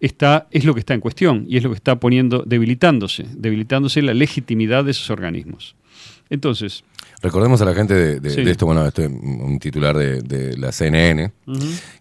está, 0.00 0.48
es 0.50 0.64
lo 0.64 0.74
que 0.74 0.80
está 0.80 0.94
en 0.94 1.00
cuestión 1.00 1.44
y 1.48 1.56
es 1.58 1.62
lo 1.62 1.70
que 1.70 1.76
está 1.76 2.00
poniendo, 2.00 2.42
debilitándose, 2.46 3.26
debilitándose 3.36 4.02
la 4.02 4.14
legitimidad 4.14 4.84
de 4.84 4.92
esos 4.92 5.10
organismos. 5.10 5.76
Entonces, 6.30 6.84
Recordemos 7.22 7.60
a 7.60 7.64
la 7.66 7.74
gente 7.74 7.94
de, 7.94 8.20
de- 8.20 8.30
Sí. 8.30 8.42
de 8.42 8.50
esto, 8.50 8.64
bueno, 8.66 8.86
este 8.86 9.04
es 9.04 9.10
un 9.10 9.58
titular 9.58 9.96
de, 9.96 10.22
de 10.22 10.56
la 10.56 10.72
CNN 10.72 11.32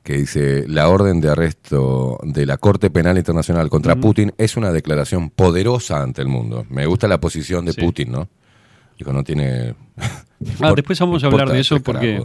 que 0.03 0.13
dice, 0.17 0.65
la 0.67 0.87
orden 0.89 1.19
de 1.19 1.29
arresto 1.29 2.19
de 2.23 2.45
la 2.45 2.57
Corte 2.57 2.89
Penal 2.89 3.17
Internacional 3.17 3.69
contra. 3.69 3.95
Putin 3.97 4.31
es 4.37 4.55
una 4.55 4.71
declaración 4.71 5.29
poderosa 5.29 6.01
ante 6.01 6.21
el 6.21 6.27
mundo. 6.29 6.65
Me 6.69 6.85
gusta 6.85 7.07
la 7.07 7.19
posición 7.19 7.65
de 7.65 7.73
Sí. 7.73 7.81
Putin, 7.81 8.11
¿no? 8.13 8.29
Dijo, 8.99 9.13
no 9.13 9.23
tiene... 9.23 9.75
ah, 10.59 10.73
después 10.75 10.99
vamos 10.99 11.23
a 11.23 11.27
hablar 11.27 11.49
de 11.49 11.61
eso 11.61 11.79
porque, 11.79 12.21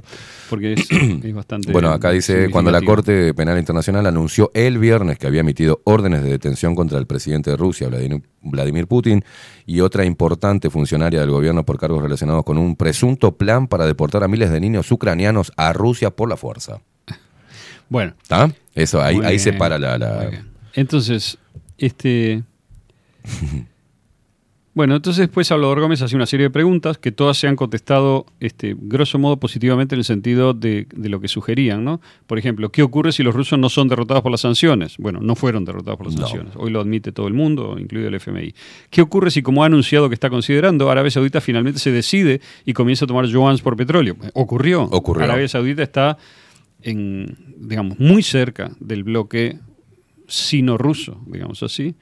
porque 0.51 0.72
es, 0.72 0.90
es 0.90 1.32
bastante. 1.32 1.70
Bueno, 1.70 1.90
acá 1.90 2.10
dice, 2.10 2.51
cuando 2.51 2.72
la. 2.72 2.82
Corte 2.82 3.32
Penal 3.32 3.59
Internacional 3.59 4.05
anunció 4.06 4.51
el 4.55 4.78
viernes 4.78 5.16
que 5.16 5.28
había 5.28 5.42
emitido 5.42 5.80
órdenes 5.84 6.24
de 6.24 6.30
detención 6.30 6.74
contra 6.74 6.98
el 6.98 7.06
presidente 7.06 7.51
de 7.52 7.56
Rusia, 7.56 7.88
Vladimir, 8.42 8.88
Putin, 8.88 9.24
y 9.66 9.80
otra 9.80 10.05
importante 10.05 10.68
funcionaria 10.68 11.20
del 11.20 11.30
gobierno 11.30 11.64
por 11.64 11.78
cargos 11.78 12.02
relacionados 12.02 12.42
con 12.42 12.59
un 12.59 12.74
presunto 12.74 13.36
plan 13.36 13.68
para 13.68 13.86
deportar 13.86 14.24
a 14.24 14.28
miles 14.28 14.51
de 14.51 14.60
niños 14.60 14.90
ucranianos 14.90 15.52
a 15.56 15.72
Rusia 15.72 16.10
por 16.10 16.28
la 16.28 16.36
fuerza. 16.36 16.80
Bueno. 17.88 18.14
¿Está? 18.20 18.52
Eso, 18.74 19.01
ahí, 19.01 19.20
ahí 19.22 19.38
se 19.38 19.52
para 19.52 19.78
la... 19.78 20.28
Entonces, 20.74 21.38
este. 21.78 22.42
Bueno, 24.74 24.96
entonces 24.96 25.20
después 25.20 25.46
Salvador 25.46 25.78
Gómez 25.80 26.02
hace 26.02 26.16
una 26.16 26.26
serie 26.26 26.44
de 26.46 26.51
preguntas 26.51 26.98
que 26.98 27.12
todas 27.12 27.38
se 27.38 27.46
han 27.46 27.55
contestado, 27.55 28.26
este, 28.40 28.74
grosso 28.76 29.20
modo, 29.20 29.36
positivamente 29.38 29.94
en 29.94 30.01
el 30.01 30.05
sentido 30.05 30.52
de, 30.52 30.88
de 30.92 31.09
lo 31.09 31.20
que 31.20 31.28
sugerían, 31.28 31.84
¿no? 31.84 32.01
Por 32.26 32.38
ejemplo, 32.40 32.70
¿qué 32.72 32.82
ocurre 32.82 33.12
si 33.12 33.22
los 33.22 33.36
rusos 33.36 33.56
no 33.56 33.68
son 33.68 33.86
derrotados 33.86 34.24
por 34.24 34.32
las 34.32 34.40
sanciones? 34.40 34.96
Bueno, 34.98 35.20
no 35.22 35.36
fueron 35.36 35.64
derrotados 35.64 35.96
por 35.96 36.06
las 36.09 36.16
No. 36.16 36.22
sanciones. 36.22 36.55
Hoy 36.56 36.72
lo 36.72 36.80
admite 36.80 37.12
todo 37.12 37.28
el 37.28 37.34
mundo, 37.34 37.76
incluido 37.78 38.09
el 38.09 38.14
FMI. 38.16 38.52
¿Qué 38.90 39.01
ocurre 39.01 39.30
si, 39.30 39.42
como 39.42 39.62
ha 39.62 39.66
anunciado 39.66 40.09
que 40.09 40.14
está 40.14 40.28
considerando, 40.28 40.90
Arabia 40.90 41.12
Saudita 41.12 41.40
finalmente 41.40 41.78
se 41.78 41.92
decide 41.92 42.40
y 42.64 42.72
comienza 42.72 43.05
a 43.05 43.09
tomar 43.09 43.26
yuans 43.26 43.62
por 43.62 43.76
petróleo? 43.76 44.16
Ocurrió. 44.32 44.82
Ocurrió. 44.90 45.22
Arabia 45.24 45.46
Saudita 45.46 45.84
está 45.84 46.18
en, 46.82 47.55
digamos, 47.59 48.01
muy 48.01 48.24
cerca 48.24 48.72
del 48.80 49.05
bloque 49.05 49.56
sino-ruso, 50.26 51.20
digamos 51.26 51.62
así. 51.62 51.94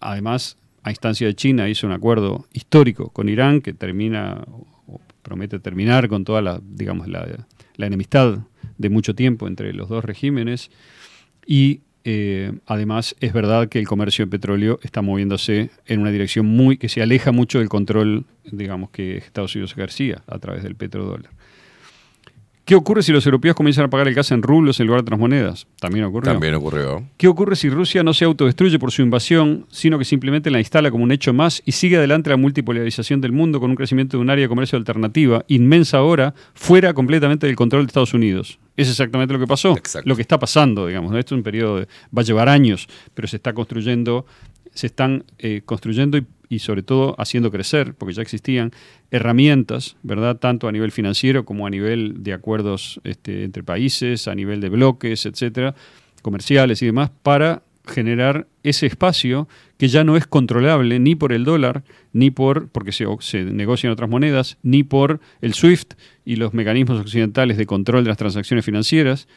Además, 0.00 0.56
a 0.84 0.90
instancia 0.90 1.26
de 1.26 1.34
China 1.34 1.68
hizo 1.68 1.86
un 1.86 1.92
acuerdo 1.92 2.46
histórico 2.52 3.08
con 3.10 3.28
Irán 3.28 3.62
que 3.62 3.72
termina, 3.72 4.44
o 4.86 5.00
promete 5.22 5.58
terminar 5.58 6.08
con 6.08 6.24
toda 6.24 6.42
la, 6.42 6.60
digamos, 6.62 7.08
la, 7.08 7.26
la 7.76 7.86
enemistad 7.86 8.38
de 8.76 8.90
mucho 8.90 9.14
tiempo 9.14 9.48
entre 9.48 9.72
los 9.72 9.88
dos 9.88 10.04
regímenes. 10.04 10.70
Y 11.46 11.80
eh, 12.04 12.52
además 12.66 13.16
es 13.20 13.32
verdad 13.32 13.68
que 13.70 13.78
el 13.78 13.88
comercio 13.88 14.26
de 14.26 14.30
petróleo 14.30 14.78
está 14.82 15.00
moviéndose 15.00 15.70
en 15.86 16.00
una 16.00 16.10
dirección 16.10 16.44
muy 16.44 16.76
que 16.76 16.90
se 16.90 17.00
aleja 17.00 17.32
mucho 17.32 17.60
del 17.60 17.70
control, 17.70 18.26
digamos, 18.44 18.90
que 18.90 19.16
Estados 19.16 19.54
Unidos 19.54 19.72
ejercía 19.72 20.22
a 20.26 20.38
través 20.38 20.62
del 20.62 20.76
petrodólar. 20.76 21.30
¿Qué 22.64 22.74
ocurre 22.74 23.02
si 23.02 23.12
los 23.12 23.26
europeos 23.26 23.54
comienzan 23.54 23.84
a 23.84 23.90
pagar 23.90 24.08
el 24.08 24.14
gas 24.14 24.30
en 24.30 24.40
rublos 24.42 24.80
en 24.80 24.86
lugar 24.86 25.02
de 25.02 25.08
otras 25.08 25.20
monedas? 25.20 25.66
También 25.80 26.06
ocurrió. 26.06 26.32
También 26.32 26.54
ocurrió. 26.54 27.04
¿Qué 27.18 27.28
ocurre 27.28 27.56
si 27.56 27.68
Rusia 27.68 28.02
no 28.02 28.14
se 28.14 28.24
autodestruye 28.24 28.78
por 28.78 28.90
su 28.90 29.02
invasión, 29.02 29.66
sino 29.70 29.98
que 29.98 30.06
simplemente 30.06 30.50
la 30.50 30.60
instala 30.60 30.90
como 30.90 31.04
un 31.04 31.12
hecho 31.12 31.34
más 31.34 31.62
y 31.66 31.72
sigue 31.72 31.98
adelante 31.98 32.30
la 32.30 32.38
multipolarización 32.38 33.20
del 33.20 33.32
mundo 33.32 33.60
con 33.60 33.68
un 33.68 33.76
crecimiento 33.76 34.16
de 34.16 34.22
un 34.22 34.30
área 34.30 34.44
de 34.44 34.48
comercio 34.48 34.78
alternativa 34.78 35.44
inmensa 35.48 35.98
ahora, 35.98 36.34
fuera 36.54 36.94
completamente 36.94 37.46
del 37.46 37.54
control 37.56 37.82
de 37.82 37.88
Estados 37.88 38.14
Unidos? 38.14 38.58
Es 38.78 38.88
exactamente 38.88 39.34
lo 39.34 39.40
que 39.40 39.46
pasó, 39.46 39.76
lo 40.04 40.16
que 40.16 40.22
está 40.22 40.38
pasando, 40.38 40.86
digamos. 40.86 41.14
Esto 41.16 41.34
es 41.34 41.38
un 41.38 41.42
periodo, 41.44 41.80
de- 41.80 41.86
va 42.16 42.22
a 42.22 42.24
llevar 42.24 42.48
años, 42.48 42.88
pero 43.12 43.28
se 43.28 43.36
está 43.36 43.52
construyendo, 43.52 44.24
se 44.74 44.86
están 44.86 45.24
eh, 45.38 45.62
construyendo 45.64 46.18
y, 46.48 46.58
sobre 46.58 46.82
todo 46.82 47.16
haciendo 47.18 47.50
crecer, 47.50 47.94
porque 47.94 48.14
ya 48.14 48.22
existían 48.22 48.70
herramientas, 49.10 49.96
¿verdad? 50.02 50.36
Tanto 50.36 50.68
a 50.68 50.72
nivel 50.72 50.92
financiero 50.92 51.44
como 51.44 51.66
a 51.66 51.70
nivel 51.70 52.22
de 52.22 52.32
acuerdos 52.32 53.00
este, 53.02 53.44
entre 53.44 53.62
países, 53.62 54.28
a 54.28 54.34
nivel 54.34 54.60
de 54.60 54.68
bloques, 54.68 55.26
etcétera, 55.26 55.74
comerciales 56.22 56.80
y 56.82 56.86
demás, 56.86 57.10
para 57.22 57.62
generar 57.86 58.46
ese 58.62 58.86
espacio 58.86 59.48
que 59.76 59.88
ya 59.88 60.04
no 60.04 60.16
es 60.16 60.26
controlable 60.26 60.98
ni 60.98 61.14
por 61.14 61.32
el 61.32 61.44
dólar, 61.44 61.82
ni 62.12 62.30
por, 62.30 62.68
porque 62.68 62.92
se, 62.92 63.06
se 63.20 63.44
negocian 63.44 63.92
otras 63.92 64.08
monedas, 64.08 64.58
ni 64.62 64.84
por 64.84 65.20
el 65.40 65.54
SWIFT 65.54 65.94
y 66.24 66.36
los 66.36 66.54
mecanismos 66.54 66.98
occidentales 67.00 67.56
de 67.56 67.66
control 67.66 68.04
de 68.04 68.08
las 68.08 68.16
transacciones 68.16 68.64
financieras, 68.64 69.28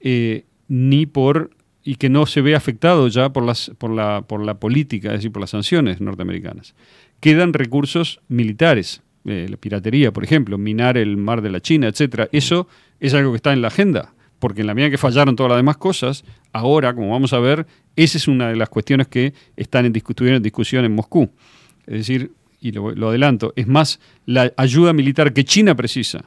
eh, 0.00 0.44
ni 0.68 1.06
por 1.06 1.50
y 1.84 1.96
que 1.96 2.08
no 2.08 2.24
se 2.26 2.40
ve 2.40 2.56
afectado 2.56 3.06
ya 3.08 3.32
por 3.32 3.44
las 3.44 3.70
por 3.78 3.90
la 3.90 4.22
por 4.22 4.42
la 4.42 4.54
política, 4.54 5.08
es 5.08 5.18
decir, 5.18 5.30
por 5.30 5.40
las 5.40 5.50
sanciones 5.50 6.00
norteamericanas. 6.00 6.74
Quedan 7.20 7.52
recursos 7.52 8.20
militares, 8.28 9.02
eh, 9.26 9.46
la 9.48 9.56
piratería, 9.58 10.12
por 10.12 10.24
ejemplo, 10.24 10.58
minar 10.58 10.96
el 10.96 11.16
mar 11.16 11.42
de 11.42 11.50
la 11.50 11.60
China, 11.60 11.86
etcétera. 11.88 12.28
Eso 12.32 12.66
es 13.00 13.12
algo 13.14 13.32
que 13.32 13.36
está 13.36 13.52
en 13.52 13.60
la 13.60 13.68
agenda, 13.68 14.14
porque 14.38 14.62
en 14.62 14.66
la 14.66 14.74
medida 14.74 14.90
que 14.90 14.98
fallaron 14.98 15.36
todas 15.36 15.50
las 15.50 15.58
demás 15.58 15.76
cosas, 15.76 16.24
ahora, 16.52 16.94
como 16.94 17.10
vamos 17.10 17.32
a 17.34 17.38
ver, 17.38 17.66
esa 17.96 18.18
es 18.18 18.28
una 18.28 18.48
de 18.48 18.56
las 18.56 18.68
cuestiones 18.70 19.08
que 19.08 19.34
están 19.56 19.84
en, 19.84 19.92
en 19.94 20.42
discusión 20.42 20.84
en 20.84 20.94
Moscú. 20.94 21.30
Es 21.86 21.98
decir, 21.98 22.32
y 22.60 22.72
lo, 22.72 22.92
lo 22.92 23.10
adelanto, 23.10 23.52
es 23.56 23.66
más 23.66 24.00
la 24.24 24.50
ayuda 24.56 24.94
militar 24.94 25.34
que 25.34 25.44
China 25.44 25.74
precisa 25.74 26.24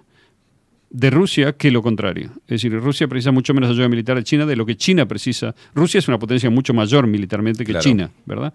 de 0.90 1.10
Rusia 1.10 1.54
que 1.54 1.72
lo 1.72 1.82
contrario. 1.82 2.32
Es 2.48 2.62
decir, 2.62 2.74
Rusia 2.74 3.08
precisa 3.08 3.32
mucho 3.32 3.54
menos 3.54 3.70
ayuda 3.70 3.90
militar 3.90 4.18
de 4.18 4.24
China 4.24 4.46
de 4.46 4.56
lo 4.56 4.66
que 4.66 4.76
China 4.76 5.06
precisa. 5.08 5.54
Rusia 5.76 6.00
es 6.00 6.08
una 6.08 6.18
potencia 6.20 6.50
mucho 6.50 6.74
mayor 6.74 7.08
militarmente 7.08 7.66
que 7.66 7.72
Claro. 7.72 7.84
China, 7.84 8.12
¿verdad? 8.26 8.54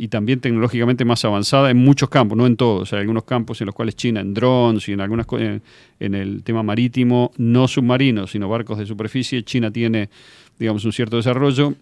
y 0.00 0.08
también 0.08 0.40
tecnológicamente 0.40 1.04
más 1.04 1.26
avanzada 1.26 1.70
en 1.70 1.76
muchos 1.76 2.08
campos, 2.08 2.38
no 2.38 2.46
en 2.46 2.56
todos. 2.56 2.90
Hay 2.94 3.00
algunos 3.00 3.24
campos 3.24 3.60
en 3.60 3.66
los 3.66 3.74
cuales 3.74 3.96
China, 3.96 4.20
en 4.22 4.32
drones 4.32 4.88
y 4.88 4.92
en 4.92 5.00
algunas 5.02 5.26
en, 5.32 5.60
en 6.00 6.14
el 6.14 6.42
tema 6.42 6.62
marítimo, 6.62 7.32
no 7.36 7.68
submarinos, 7.68 8.30
sino 8.30 8.48
barcos 8.48 8.78
de 8.78 8.86
superficie, 8.86 9.42
China 9.42 9.70
tiene, 9.70 10.08
digamos, 10.58 10.86
un 10.86 10.92
cierto 10.94 11.16
desarrollo. 11.16 11.74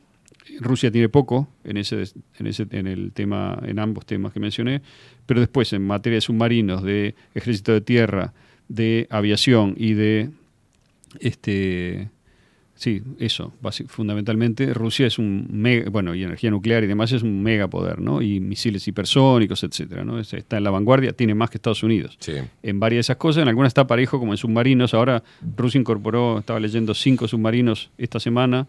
Rusia 0.59 0.91
tiene 0.91 1.09
poco 1.09 1.47
en 1.63 1.77
ese, 1.77 2.03
en 2.41 2.49
ese 2.49 2.67
en 2.73 2.89
el 2.89 3.13
tema 3.13 3.57
en 3.65 3.79
ambos 3.79 4.05
temas 4.05 4.33
que 4.33 4.41
mencioné, 4.41 4.83
pero 5.25 5.39
después 5.39 5.73
en 5.73 5.87
materia 5.87 6.17
de 6.17 6.21
submarinos, 6.23 6.83
de 6.83 7.15
ejército 7.37 7.71
de 7.71 7.83
tierra, 7.83 8.33
de 8.69 9.07
aviación 9.11 9.75
y 9.77 9.95
de 9.95 10.31
este 11.21 12.11
sí, 12.75 13.03
eso, 13.19 13.53
fundamentalmente 13.89 14.73
Rusia 14.73 15.07
es 15.09 15.19
un 15.19 15.49
mega, 15.51 15.91
bueno, 15.91 16.15
y 16.15 16.23
energía 16.23 16.51
nuclear 16.53 16.85
y 16.85 16.87
demás 16.87 17.11
es 17.11 17.23
un 17.25 17.43
megapoder, 17.43 18.01
¿no? 18.01 18.23
Y 18.23 18.39
misiles 18.39 18.87
hipersónicos, 18.87 19.65
etcétera, 19.65 20.05
¿no? 20.05 20.21
Es- 20.21 20.33
Está 20.33 20.59
en 20.59 20.65
la 20.65 20.71
vanguardia, 20.71 21.13
tiene 21.13 21.35
más 21.35 21.51
que 21.51 21.57
Estados 21.59 21.83
Unidos. 21.83 22.17
En 22.63 22.79
varias 22.79 22.99
de 22.99 23.01
esas 23.13 23.17
cosas, 23.17 23.43
en 23.43 23.49
algunas 23.49 23.71
está 23.71 23.87
parejo 23.89 24.21
como 24.21 24.33
en 24.33 24.37
submarinos, 24.37 24.95
ahora 24.95 25.25
Rusia 25.57 25.81
incorporó, 25.81 26.39
estaba 26.39 26.61
leyendo 26.61 26.95
cinco 26.95 27.27
submarinos 27.27 27.91
esta 27.99 28.21
semana 28.21 28.69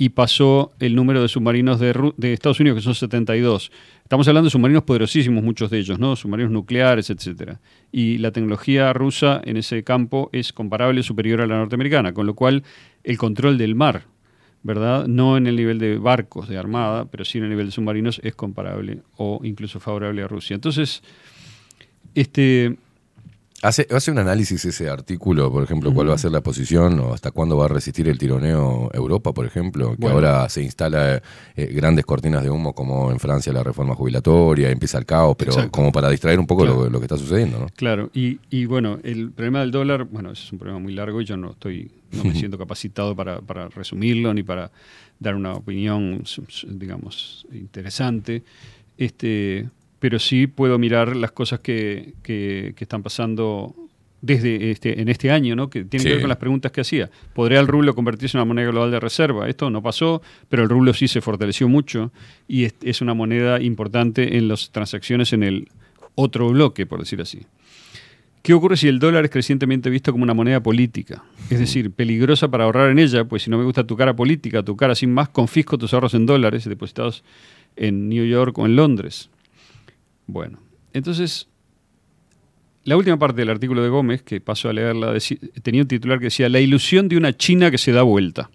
y 0.00 0.08
pasó 0.08 0.72
el 0.80 0.94
número 0.94 1.20
de 1.20 1.28
submarinos 1.28 1.78
de, 1.78 2.12
de 2.16 2.32
Estados 2.32 2.58
Unidos, 2.58 2.78
que 2.78 2.82
son 2.82 2.94
72. 2.94 3.70
Estamos 4.02 4.26
hablando 4.28 4.46
de 4.46 4.50
submarinos 4.50 4.84
poderosísimos, 4.84 5.44
muchos 5.44 5.68
de 5.68 5.78
ellos, 5.78 5.98
¿no? 5.98 6.16
Submarinos 6.16 6.50
nucleares, 6.50 7.10
etcétera. 7.10 7.60
Y 7.92 8.16
la 8.16 8.30
tecnología 8.30 8.94
rusa 8.94 9.42
en 9.44 9.58
ese 9.58 9.84
campo 9.84 10.30
es 10.32 10.54
comparable, 10.54 11.02
superior 11.02 11.42
a 11.42 11.46
la 11.46 11.58
norteamericana, 11.58 12.14
con 12.14 12.26
lo 12.26 12.34
cual 12.34 12.64
el 13.04 13.18
control 13.18 13.58
del 13.58 13.74
mar, 13.74 14.04
¿verdad? 14.62 15.06
No 15.06 15.36
en 15.36 15.46
el 15.46 15.56
nivel 15.56 15.78
de 15.78 15.98
barcos, 15.98 16.48
de 16.48 16.56
armada, 16.56 17.04
pero 17.04 17.26
sí 17.26 17.36
en 17.36 17.44
el 17.44 17.50
nivel 17.50 17.66
de 17.66 17.72
submarinos 17.72 18.22
es 18.24 18.34
comparable 18.34 19.02
o 19.18 19.42
incluso 19.44 19.80
favorable 19.80 20.22
a 20.22 20.28
Rusia. 20.28 20.54
Entonces, 20.54 21.02
este, 22.14 22.74
Hace, 23.62 23.86
hace 23.90 24.10
un 24.10 24.18
análisis 24.18 24.64
ese 24.64 24.88
artículo, 24.88 25.52
por 25.52 25.62
ejemplo, 25.62 25.92
cuál 25.92 26.08
va 26.08 26.14
a 26.14 26.18
ser 26.18 26.30
la 26.32 26.40
posición 26.40 26.98
o 27.00 27.12
hasta 27.12 27.30
cuándo 27.30 27.58
va 27.58 27.66
a 27.66 27.68
resistir 27.68 28.08
el 28.08 28.16
tironeo 28.16 28.90
Europa, 28.94 29.34
por 29.34 29.44
ejemplo, 29.44 29.90
que 29.90 29.96
Bueno. 29.98 30.14
ahora 30.14 30.48
se 30.48 30.62
instala 30.62 31.20
eh, 31.56 31.66
grandes 31.66 32.06
cortinas 32.06 32.42
de 32.42 32.48
humo 32.48 32.74
como 32.74 33.10
en 33.12 33.18
Francia 33.20 33.52
la 33.52 33.62
reforma 33.62 33.94
jubilatoria, 33.94 34.70
empieza 34.70 34.96
el 34.96 35.04
caos, 35.04 35.36
pero 35.38 35.52
Exacto. 35.52 35.72
como 35.72 35.92
para 35.92 36.08
distraer 36.08 36.40
un 36.40 36.46
poco 36.46 36.62
Claro. 36.64 36.84
lo, 36.84 36.90
lo 36.90 36.98
que 37.00 37.04
está 37.04 37.18
sucediendo, 37.18 37.58
¿no? 37.58 37.66
Claro, 37.76 38.08
y, 38.14 38.38
y 38.48 38.64
bueno, 38.64 38.98
el 39.02 39.30
problema 39.30 39.60
del 39.60 39.70
dólar, 39.72 40.04
bueno, 40.04 40.30
ese 40.32 40.44
es 40.44 40.52
un 40.52 40.58
problema 40.58 40.78
muy 40.80 40.94
largo 40.94 41.20
y 41.20 41.26
yo 41.26 41.36
no 41.36 41.50
estoy, 41.50 41.90
no 42.12 42.24
me 42.24 42.34
siento 42.34 42.56
capacitado 42.56 43.14
para, 43.14 43.42
para 43.42 43.68
resumirlo 43.68 44.32
ni 44.32 44.42
para 44.42 44.70
dar 45.18 45.34
una 45.34 45.52
opinión, 45.52 46.24
digamos, 46.66 47.46
interesante. 47.52 48.42
Este, 48.96 49.68
pero 50.00 50.18
sí 50.18 50.46
puedo 50.48 50.76
mirar 50.78 51.14
las 51.14 51.30
cosas 51.30 51.60
que, 51.60 52.14
que- 52.24 52.72
que 52.76 52.84
están 52.84 53.02
pasando 53.04 53.74
desde 54.22 54.70
este, 54.70 55.00
en 55.00 55.08
este 55.08 55.30
año, 55.30 55.56
¿no? 55.56 55.70
que 55.70 55.84
tienen 55.84 56.04
que 56.04 56.10
Sí. 56.10 56.14
ver 56.14 56.20
con 56.20 56.28
las 56.28 56.36
preguntas 56.36 56.72
que 56.72 56.80
hacía. 56.82 57.08
¿Podría 57.32 57.58
el 57.60 57.66
rublo 57.66 57.94
convertirse 57.94 58.36
en 58.36 58.40
una 58.42 58.48
moneda 58.48 58.70
global 58.70 58.90
de 58.90 59.00
reserva? 59.00 59.48
Esto 59.48 59.70
no 59.70 59.82
pasó, 59.82 60.20
pero 60.50 60.62
el 60.62 60.68
rublo 60.68 60.92
sí 60.92 61.08
se 61.08 61.20
fortaleció 61.22 61.68
mucho 61.70 62.12
y 62.48 62.64
es, 62.64 62.74
es 62.82 63.00
una 63.00 63.14
moneda 63.14 63.62
importante 63.62 64.36
en 64.36 64.48
las 64.48 64.70
transacciones 64.72 65.32
en 65.32 65.42
el 65.42 65.68
otro 66.16 66.48
bloque, 66.50 66.84
por 66.84 66.98
decir 67.00 67.20
así. 67.22 67.46
¿Qué 68.42 68.52
ocurre 68.54 68.76
si 68.78 68.88
el 68.88 68.98
dólar 68.98 69.24
es 69.24 69.30
crecientemente 69.30 69.88
visto 69.90 70.12
como 70.12 70.24
una 70.24 70.32
moneda 70.34 70.62
política? 70.62 71.22
Es 71.50 71.58
decir, 71.58 71.90
peligrosa 71.90 72.48
para 72.50 72.64
ahorrar 72.64 72.90
en 72.90 72.98
ella, 72.98 73.24
pues 73.24 73.42
si 73.44 73.50
no 73.50 73.58
me 73.58 73.64
gusta 73.64 73.84
tu 73.86 73.96
cara 73.96 74.14
política, 74.16 74.62
tu 74.62 74.76
cara 74.76 74.94
sin 74.94 75.12
más, 75.12 75.28
confisco 75.30 75.76
tus 75.78 75.92
ahorros 75.94 76.14
en 76.14 76.24
dólares 76.26 76.64
depositados 76.66 77.22
en 77.76 78.08
New 78.08 78.24
York 78.26 78.58
o 78.58 78.64
en 78.66 78.76
Londres. 78.76 79.28
Bueno, 80.32 80.60
entonces, 80.92 81.48
la 82.84 82.96
última 82.96 83.18
parte 83.18 83.40
del 83.40 83.50
artículo 83.50 83.82
de 83.82 83.88
Gómez, 83.88 84.22
que 84.22 84.40
paso 84.40 84.68
a 84.68 84.72
leerla, 84.72 85.14
tenía 85.62 85.82
un 85.82 85.88
titular 85.88 86.18
que 86.18 86.26
decía, 86.26 86.48
La 86.48 86.60
ilusión 86.60 87.08
de 87.08 87.16
una 87.16 87.36
China 87.36 87.70
que 87.70 87.78
se 87.78 87.92
da 87.92 88.02
vuelta. 88.02 88.50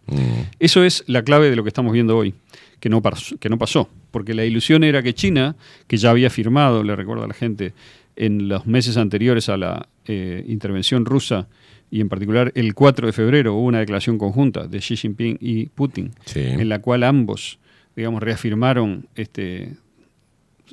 Eso 0.59 0.83
es 0.83 1.03
la 1.07 1.23
clave 1.23 1.49
de 1.49 1.55
lo 1.55 1.63
que 1.63 1.69
estamos 1.69 1.93
viendo 1.93 2.17
hoy, 2.17 2.33
que 2.79 2.89
no, 2.89 3.01
pasó, 3.01 3.37
que 3.37 3.49
no 3.49 3.57
pasó, 3.57 3.89
porque 4.11 4.33
la 4.33 4.45
ilusión 4.45 4.83
era 4.83 5.03
que 5.03 5.13
China, 5.13 5.55
que 5.87 5.97
ya 5.97 6.09
había 6.09 6.29
firmado, 6.29 6.83
le 6.83 6.95
recuerdo 6.95 7.23
a 7.23 7.27
la 7.27 7.33
gente, 7.33 7.73
en 8.15 8.47
los 8.47 8.65
meses 8.65 8.97
anteriores 8.97 9.49
a 9.49 9.57
la 9.57 9.89
eh, 10.05 10.45
intervención 10.47 11.05
rusa, 11.05 11.47
y 11.91 12.01
en 12.01 12.09
particular 12.09 12.51
el 12.55 12.73
4 12.73 13.07
de 13.07 13.13
febrero 13.13 13.53
hubo 13.53 13.67
una 13.67 13.79
declaración 13.79 14.17
conjunta 14.17 14.67
de 14.67 14.79
Xi 14.79 14.97
Jinping 14.97 15.37
y 15.39 15.67
Putin, 15.67 16.11
en 16.33 16.67
la 16.67 16.79
cual 16.79 17.03
ambos, 17.03 17.59
digamos, 17.95 18.23
reafirmaron 18.23 19.07
este, 19.15 19.75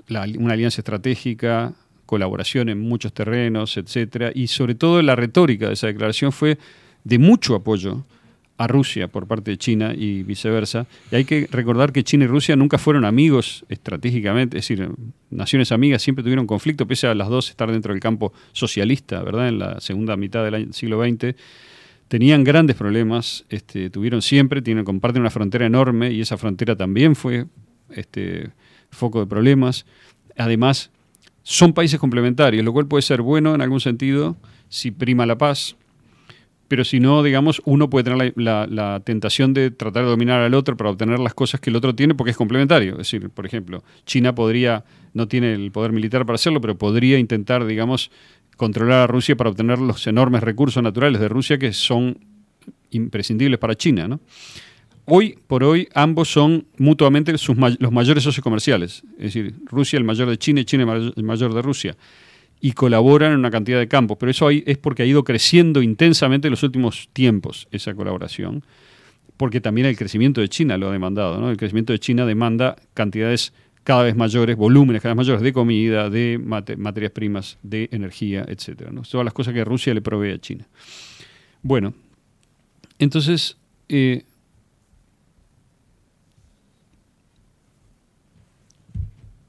la- 0.09 0.27
una 0.39 0.55
alianza 0.55 0.81
estratégica, 0.81 1.73
colaboración 2.07 2.69
en 2.69 2.79
muchos 2.81 3.13
terrenos, 3.13 3.77
etcétera, 3.77 4.31
y 4.35 4.47
sobre 4.49 4.75
todo 4.75 5.01
la 5.03 5.17
retórica 5.17 5.69
de 5.69 5.75
esa 5.75 5.87
declaración 5.87 6.33
fue 6.33 6.59
de 7.05 7.19
mucho 7.19 7.55
apoyo 7.55 8.05
a 8.59 8.67
Rusia 8.69 9.09
por 9.09 9.27
parte 9.27 9.51
de 9.51 9.57
China 9.57 9.93
y 9.97 10.23
viceversa. 10.23 10.87
Y 11.11 11.17
hay 11.17 11.25
que 11.25 11.49
recordar 11.51 11.91
que 11.93 12.05
China 12.05 12.25
y 12.25 12.29
Rusia 12.29 12.55
nunca 12.55 12.77
fueron 12.79 13.05
amigos 13.05 13.65
estratégicamente, 13.69 14.59
es 14.59 14.69
decir, 14.69 14.89
naciones 15.31 15.73
amigas 15.73 16.03
siempre 16.03 16.23
tuvieron 16.23 16.47
conflicto, 16.47 16.87
pese 16.87 17.07
a 17.09 17.15
las 17.15 17.29
dos 17.29 17.49
estar 17.49 17.73
dentro 17.73 17.93
del 17.93 18.01
campo 18.01 18.33
socialista, 18.53 19.23
¿verdad? 19.23 19.49
En 19.49 19.59
la 19.59 19.81
segunda 19.81 20.17
mitad 20.17 20.45
del 20.45 20.73
siglo 20.75 21.03
XX 21.03 21.35
tenían 22.09 22.45
grandes 22.45 22.77
problemas, 22.77 23.47
este, 23.49 23.89
tuvieron 23.89 24.21
siempre, 24.21 24.61
tienen, 24.61 24.85
comparten 24.85 25.23
una 25.23 25.31
frontera 25.31 25.65
enorme 25.67 26.13
y 26.13 26.21
esa 26.21 26.37
frontera 26.37 26.77
también 26.77 27.17
fue 27.17 27.47
este, 27.91 28.51
foco 28.93 29.21
de 29.21 29.27
problemas. 29.27 29.85
Además, 30.37 30.91
son 31.43 31.73
países 31.73 31.99
complementarios, 31.99 32.65
lo 32.65 32.73
cual 32.73 32.87
puede 32.87 33.03
ser 33.03 33.23
bueno 33.23 33.55
en 33.55 33.61
algún 33.61 33.81
sentido 33.81 34.37
si 34.69 34.91
prima 34.91 35.27
la 35.27 35.37
paz, 35.37 35.77
pero 36.69 36.85
si 36.85 37.01
no, 37.01 37.23
digamos, 37.23 37.61
uno 37.67 37.91
puede 37.91 38.05
tener 38.05 38.33
la, 38.37 39.03
tentación 39.05 39.53
de 39.53 39.71
tratar 39.71 40.05
de 40.05 40.11
dominar 40.11 40.41
al 40.41 40.55
otro 40.55 40.75
para 40.75 40.89
obtener 40.89 41.19
las 41.19 41.35
cosas 41.35 41.61
que 41.61 41.69
el 41.69 41.77
otro 41.77 41.95
tiene 41.95 42.15
porque 42.15 42.31
es 42.31 42.37
complementario. 42.37 42.93
Es 42.93 42.99
decir, 42.99 43.29
por 43.29 43.45
ejemplo, 43.45 43.85
China 44.07 44.35
podría, 44.35 44.85
no 45.13 45.29
tiene 45.29 45.53
el 45.53 45.71
poder 45.71 45.93
militar 45.93 46.25
para 46.25 46.37
hacerlo, 46.37 46.63
pero 46.63 46.79
podría 46.79 47.19
intentar, 47.19 47.67
digamos, 47.67 48.11
controlar 48.57 49.01
a 49.01 49.07
Rusia 49.07 49.37
para 49.37 49.51
obtener 49.51 49.81
los 49.81 50.07
enormes 50.07 50.43
recursos 50.43 50.83
naturales 50.83 51.21
de 51.21 51.29
Rusia 51.29 51.59
que 51.59 51.75
son 51.75 52.19
imprescindibles 52.91 53.59
para 53.59 53.75
China, 53.75 54.09
¿no? 54.09 54.21
Hoy 55.15 55.39
por 55.47 55.63
hoy 55.63 55.91
ambos 55.93 56.33
son 56.33 56.65
mutuamente 56.79 57.33
los 57.33 57.93
mayores 57.93 58.25
socios 58.25 58.43
comerciales, 58.43 59.03
es 59.19 59.25
decir, 59.35 59.55
Rusia 59.67 59.99
el 59.99 60.05
mayor 60.05 60.31
de 60.31 60.39
China 60.39 60.63
y 60.63 60.65
China 60.65 60.85
el 61.15 61.23
mayor- 61.23 61.53
de 61.53 61.61
Rusia, 61.61 61.99
y 62.63 62.73
colaboran 62.73 63.33
en 63.33 63.39
una 63.41 63.51
cantidad 63.51 63.79
de 63.79 63.89
campos, 63.89 64.17
pero 64.19 64.31
eso 64.31 64.49
es 64.49 64.79
porque 64.79 65.03
ha 65.03 65.05
ido 65.05 65.23
creciendo 65.23 65.83
intensamente 65.83 66.49
en 66.49 66.53
los 66.53 66.63
últimos 66.63 67.11
tiempos 67.13 67.69
esa 67.73 67.93
colaboración, 67.93 68.65
porque 69.37 69.61
también 69.61 69.87
el 69.87 69.99
crecimiento 69.99 70.41
de 70.41 70.49
China 70.49 70.79
lo 70.79 70.89
ha 70.89 70.93
demandado, 70.93 71.39
¿no? 71.39 71.51
El 71.51 71.59
crecimiento 71.59 71.93
de 71.93 71.99
China 71.99 72.25
demanda 72.25 72.77
cantidades 72.95 73.53
cada 73.85 74.05
vez 74.05 74.17
mayores, 74.17 74.57
volúmenes 74.57 75.03
cada 75.03 75.13
vez 75.13 75.19
mayores 75.27 75.43
de 75.43 75.53
comida, 75.53 76.09
de 76.09 76.41
mate- 76.43 76.79
materias 76.79 77.13
primas, 77.13 77.59
de 77.63 77.91
energía, 77.93 78.47
¿no? 78.91 79.03
Todas 79.03 79.27
las 79.27 79.35
cosas 79.35 79.53
que 79.53 79.63
Rusia 79.63 79.93
le 79.93 80.01
provee 80.01 80.31
a 80.31 80.39
China. 80.39 80.67
Bueno, 81.61 81.93
entonces, 82.99 83.59
eh, 83.91 84.25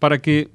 para 0.03 0.19
que 0.19 0.49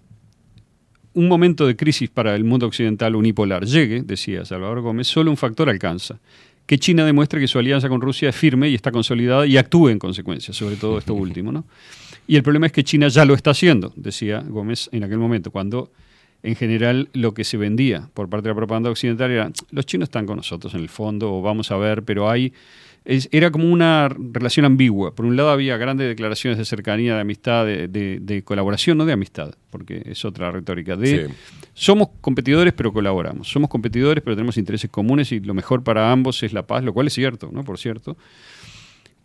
un 1.14 1.26
momento 1.26 1.66
de 1.66 1.74
crisis 1.74 2.10
para 2.10 2.34
el 2.34 2.44
mundo 2.44 2.66
occidental 2.66 3.16
unipolar 3.16 3.64
llegue, 3.64 4.02
decía 4.02 4.44
Salvador 4.44 4.82
Gómez, 4.82 5.06
solo 5.06 5.30
un 5.30 5.38
factor 5.38 5.70
alcanza, 5.70 6.20
que 6.66 6.78
China 6.78 7.02
demuestre 7.06 7.40
que 7.40 7.48
su 7.48 7.58
alianza 7.58 7.88
con 7.88 8.02
Rusia 8.02 8.28
es 8.28 8.36
firme 8.36 8.68
y 8.68 8.74
está 8.74 8.92
consolidada 8.92 9.46
y 9.46 9.56
actúe 9.56 9.88
en 9.88 9.98
consecuencia, 9.98 10.52
sobre 10.52 10.76
todo 10.76 10.98
esto 10.98 11.14
último. 11.28 11.50
¿no? 11.50 11.64
Y 12.26 12.36
el 12.36 12.42
problema 12.42 12.66
es 12.66 12.72
que 12.72 12.84
China 12.84 13.08
ya 13.08 13.24
lo 13.24 13.32
está 13.32 13.52
haciendo, 13.52 13.90
decía 13.96 14.44
Gómez 14.46 14.90
en 14.92 15.04
aquel 15.04 15.16
momento, 15.16 15.50
cuando 15.50 15.90
en 16.42 16.54
general 16.54 17.08
lo 17.14 17.32
que 17.32 17.44
se 17.44 17.56
vendía 17.56 18.10
por 18.12 18.28
parte 18.28 18.48
de 18.48 18.50
la 18.50 18.56
propaganda 18.56 18.90
occidental 18.90 19.30
era, 19.30 19.50
los 19.70 19.86
chinos 19.86 20.08
están 20.10 20.26
con 20.26 20.36
nosotros 20.36 20.74
en 20.74 20.80
el 20.80 20.90
fondo, 20.90 21.32
o 21.32 21.40
vamos 21.40 21.70
a 21.70 21.78
ver, 21.78 22.02
pero 22.02 22.28
hay... 22.28 22.52
es- 23.08 23.28
era 23.32 23.50
como 23.50 23.68
una 23.72 24.08
relación 24.08 24.64
ambigua. 24.66 25.14
Por 25.14 25.24
un 25.26 25.34
lado 25.36 25.48
había 25.50 25.76
grandes 25.78 26.06
declaraciones 26.06 26.58
de 26.58 26.64
cercanía, 26.64 27.14
de 27.16 27.20
amistad, 27.22 27.64
de, 27.66 27.88
de- 27.88 28.18
de 28.20 28.42
colaboración, 28.44 28.98
no 28.98 29.04
de 29.06 29.12
amistad, 29.14 29.54
porque 29.70 30.02
es 30.04 30.24
otra 30.24 30.52
retórica, 30.52 30.94
de 30.94 31.26
Sí. 31.28 31.34
somos 31.74 32.08
competidores 32.20 32.72
pero 32.74 32.92
colaboramos, 32.92 33.48
somos 33.48 33.70
competidores 33.70 34.22
pero 34.22 34.36
tenemos 34.36 34.56
intereses 34.58 34.90
comunes 34.90 35.32
y 35.32 35.40
lo 35.40 35.54
mejor 35.54 35.82
para 35.82 36.12
ambos 36.12 36.42
es 36.42 36.52
la 36.52 36.66
paz, 36.66 36.84
lo 36.84 36.92
cual 36.92 37.06
es 37.08 37.14
cierto, 37.14 37.50
¿no? 37.52 37.64
Por 37.64 37.78
cierto. 37.78 38.16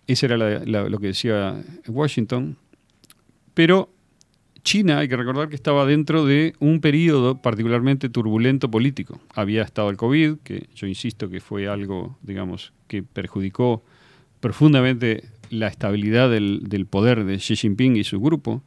Ese 0.08 0.26
era 0.26 0.38
la- 0.38 0.64
la- 0.66 0.90
lo 0.90 1.00
que 1.00 1.08
decía 1.08 1.62
Washington. 1.88 2.58
Pero 3.54 3.90
China, 4.64 5.00
hay 5.00 5.08
que 5.10 5.18
recordar 5.18 5.50
que 5.50 5.56
estaba 5.56 5.86
dentro 5.86 6.26
de 6.26 6.54
un 6.60 6.80
periodo 6.80 7.42
particularmente 7.42 8.10
turbulento 8.10 8.72
político. 8.72 9.20
Había 9.34 9.62
estado 9.62 9.90
el 9.90 9.98
COVID, 9.98 10.38
que 10.44 10.68
yo 10.76 10.88
insisto 10.88 11.30
que 11.30 11.42
fue 11.42 11.68
algo, 11.68 12.18
digamos, 12.22 12.72
que 12.88 13.04
perjudicó 13.04 13.84
profundamente 14.40 15.24
la 15.50 15.68
estabilidad 15.68 16.30
del, 16.30 16.64
del 16.68 16.86
poder 16.86 17.26
de 17.26 17.38
Xi 17.38 17.56
Jinping 17.56 17.96
y 17.98 18.04
su 18.04 18.20
grupo. 18.20 18.64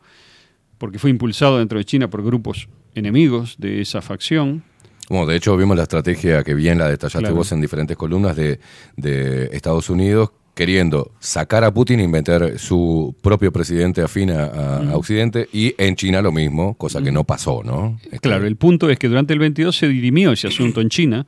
porque 0.79 0.99
fue 0.99 1.09
impulsado 1.09 1.59
dentro 1.59 1.79
de 1.79 1.87
China 1.87 2.11
por 2.11 2.23
grupos 2.23 2.69
enemigos 2.95 3.57
de 3.59 3.81
esa 3.81 4.03
facción. 4.03 4.63
Bueno, 5.09 5.25
de 5.27 5.37
hecho 5.37 5.57
vimos 5.57 5.75
la 5.77 5.85
estrategia 5.85 6.45
que 6.45 6.53
bien 6.53 6.77
la 6.79 6.89
detallaste 6.89 7.21
Claro. 7.21 7.35
vos 7.37 7.51
en 7.53 7.63
diferentes 7.63 7.97
columnas 7.97 8.37
de, 8.37 8.61
de 8.97 9.45
Estados 9.53 9.89
Unidos 9.89 10.33
queriendo 10.57 11.13
sacar 11.21 11.63
a 11.65 11.73
Putin 11.73 12.01
y 12.01 12.09
meter 12.09 12.59
su 12.59 13.15
propio 13.21 13.53
presidente 13.53 14.01
afín 14.01 14.31
a, 14.31 14.45
a- 14.47 14.79
a 14.79 14.83
Ujú. 14.89 14.97
Occidente 14.99 15.49
y 15.53 15.75
en 15.77 15.95
China 15.97 16.23
lo 16.23 16.33
mismo, 16.33 16.75
cosa 16.79 17.03
que 17.03 17.13
no 17.13 17.25
pasó, 17.25 17.63
¿no? 17.63 17.99
Este, 18.05 18.21
Claro, 18.21 18.47
el 18.47 18.57
punto 18.57 18.89
es 18.89 18.99
que 18.99 19.07
durante 19.09 19.35
el 19.35 19.39
22 19.39 19.77
se 19.77 19.87
dirimió 19.87 20.33
ese 20.33 20.49
asunto 20.49 20.81
en 20.81 20.89
China. 20.89 21.27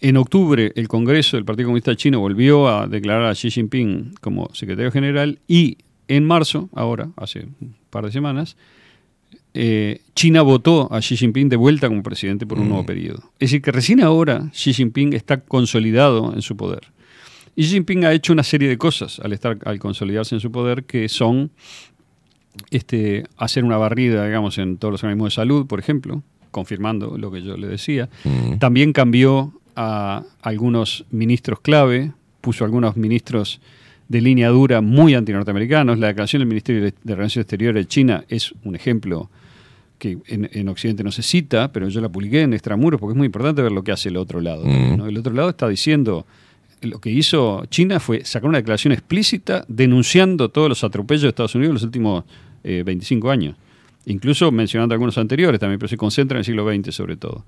En 0.00 0.16
octubre, 0.18 0.72
el 0.76 0.86
Congreso 0.88 1.38
del 1.38 1.44
Partido 1.46 1.68
Comunista 1.68 1.96
Chino 1.96 2.20
volvió 2.20 2.68
a 2.68 2.86
declarar 2.86 3.24
a 3.30 3.32
Xi 3.34 3.50
Jinping 3.50 4.12
como 4.20 4.48
secretario 4.52 4.92
general 4.92 5.38
y 5.48 5.78
en 6.06 6.24
marzo, 6.24 6.68
ahora, 6.74 7.08
hace 7.16 7.46
un 7.60 7.74
par 7.90 8.04
de 8.04 8.12
semanas, 8.12 8.56
eh, 9.54 10.02
China 10.14 10.42
votó 10.42 10.92
a 10.92 11.00
Xi 11.00 11.16
Jinping 11.16 11.48
de 11.48 11.56
vuelta 11.56 11.88
como 11.88 12.02
presidente 12.02 12.46
por 12.46 12.58
un 12.60 12.68
nuevo 12.68 12.84
periodo. 12.84 13.20
Es 13.40 13.50
decir, 13.50 13.62
que 13.62 13.72
recién 13.72 14.00
ahora 14.02 14.50
Xi 14.52 14.72
Jinping 14.74 15.14
está 15.14 15.40
consolidado 15.40 16.32
en 16.34 16.42
su 16.42 16.56
poder. 16.56 16.82
Y 17.58 17.62
Xi 17.64 17.70
Jinping 17.70 18.04
ha 18.04 18.12
hecho 18.12 18.32
una 18.32 18.44
serie 18.44 18.68
de 18.68 18.78
cosas 18.78 19.18
al, 19.18 19.32
estar, 19.32 19.58
al 19.64 19.80
consolidarse 19.80 20.32
en 20.32 20.40
su 20.40 20.52
poder 20.52 20.84
que 20.84 21.08
son 21.08 21.50
este, 22.70 23.24
hacer 23.36 23.64
una 23.64 23.76
barrida, 23.76 24.24
digamos, 24.24 24.58
en 24.58 24.76
todos 24.76 24.92
los 24.92 25.02
organismos 25.02 25.32
de 25.32 25.34
salud, 25.34 25.66
por 25.66 25.80
ejemplo, 25.80 26.22
confirmando 26.52 27.18
lo 27.18 27.32
que 27.32 27.42
yo 27.42 27.56
le 27.56 27.66
decía. 27.66 28.08
También 28.60 28.92
cambió 28.92 29.52
a 29.74 30.22
algunos 30.40 31.04
ministros 31.10 31.58
clave, 31.58 32.12
puso 32.42 32.64
algunos 32.64 32.96
ministros 32.96 33.60
de 34.06 34.20
línea 34.20 34.50
dura 34.50 34.80
muy 34.80 35.14
antinorteamericanos. 35.14 35.98
La 35.98 36.06
declaración 36.06 36.38
del 36.38 36.48
Ministerio 36.48 36.84
de 36.84 37.14
Relaciones 37.16 37.38
Exteriores 37.38 37.84
de 37.84 37.88
China 37.88 38.24
es 38.28 38.54
un 38.62 38.76
ejemplo 38.76 39.30
que 39.98 40.18
en, 40.28 40.48
en 40.52 40.68
Occidente 40.68 41.02
no 41.02 41.10
se 41.10 41.22
cita, 41.24 41.72
pero 41.72 41.88
yo 41.88 42.00
la 42.00 42.08
publiqué 42.08 42.42
en 42.42 42.52
Extramuros 42.52 43.00
porque 43.00 43.14
es 43.14 43.18
muy 43.18 43.26
importante 43.26 43.62
ver 43.62 43.72
lo 43.72 43.82
que 43.82 43.90
hace 43.90 44.10
el 44.10 44.16
otro 44.16 44.40
lado. 44.40 44.64
¿no? 44.64 45.08
El 45.08 45.18
otro 45.18 45.34
lado 45.34 45.48
está 45.50 45.66
diciendo, 45.66 46.24
lo 46.82 47.00
que 47.00 47.10
hizo 47.10 47.64
China 47.66 48.00
fue 48.00 48.24
sacar 48.24 48.48
una 48.48 48.58
declaración 48.58 48.92
explícita 48.92 49.64
denunciando 49.68 50.48
todos 50.50 50.68
los 50.68 50.84
atropellos 50.84 51.22
de 51.22 51.28
Estados 51.28 51.54
Unidos 51.54 51.70
en 51.70 51.74
los 51.74 51.82
últimos 51.82 52.24
eh, 52.64 52.82
25 52.84 53.30
años. 53.30 53.56
Incluso 54.06 54.50
mencionando 54.50 54.94
algunos 54.94 55.18
anteriores 55.18 55.60
también, 55.60 55.78
pero 55.78 55.88
se 55.88 55.96
concentra 55.96 56.36
en 56.36 56.40
el 56.40 56.44
siglo 56.44 56.70
XX 56.70 56.94
sobre 56.94 57.16
todo. 57.16 57.44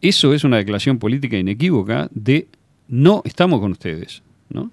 Eso 0.00 0.32
es 0.32 0.44
una 0.44 0.56
declaración 0.56 0.98
política 0.98 1.36
inequívoca 1.36 2.08
de 2.12 2.48
no 2.88 3.22
estamos 3.24 3.60
con 3.60 3.72
ustedes. 3.72 4.22
¿no? 4.48 4.70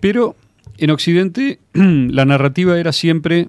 Pero 0.00 0.36
en 0.78 0.90
Occidente 0.90 1.60
la 1.72 2.24
narrativa 2.24 2.78
era 2.78 2.92
siempre 2.92 3.48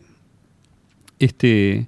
este, 1.19 1.87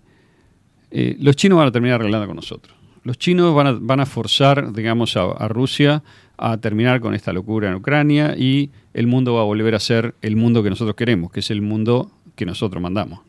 eh, 0.91 1.15
los 1.19 1.35
chinos 1.35 1.57
van 1.57 1.67
a 1.67 1.71
terminar 1.71 1.99
arreglando 1.99 2.27
con 2.27 2.35
nosotros. 2.35 2.75
Los 3.03 3.17
chinos 3.17 3.55
van 3.55 3.67
a, 3.67 3.71
van 3.79 3.99
a 3.99 4.05
forzar, 4.05 4.73
digamos, 4.73 5.17
a, 5.17 5.23
a 5.31 5.47
Rusia 5.47 6.03
a 6.37 6.57
terminar 6.57 7.01
con 7.01 7.13
esta 7.13 7.33
locura 7.33 7.67
en 7.67 7.75
Ucrania 7.75 8.35
y 8.37 8.71
el 8.93 9.07
mundo 9.07 9.33
va 9.33 9.41
a 9.41 9.45
volver 9.45 9.75
a 9.75 9.79
ser 9.79 10.15
el 10.21 10.37
mundo 10.37 10.63
que 10.63 10.69
nosotros 10.69 10.95
queremos, 10.95 11.31
que 11.31 11.41
es 11.41 11.51
el 11.51 11.61
mundo 11.61 12.11
que 12.39 12.45
nosotros 12.45 12.81
mandamos, 12.81 13.19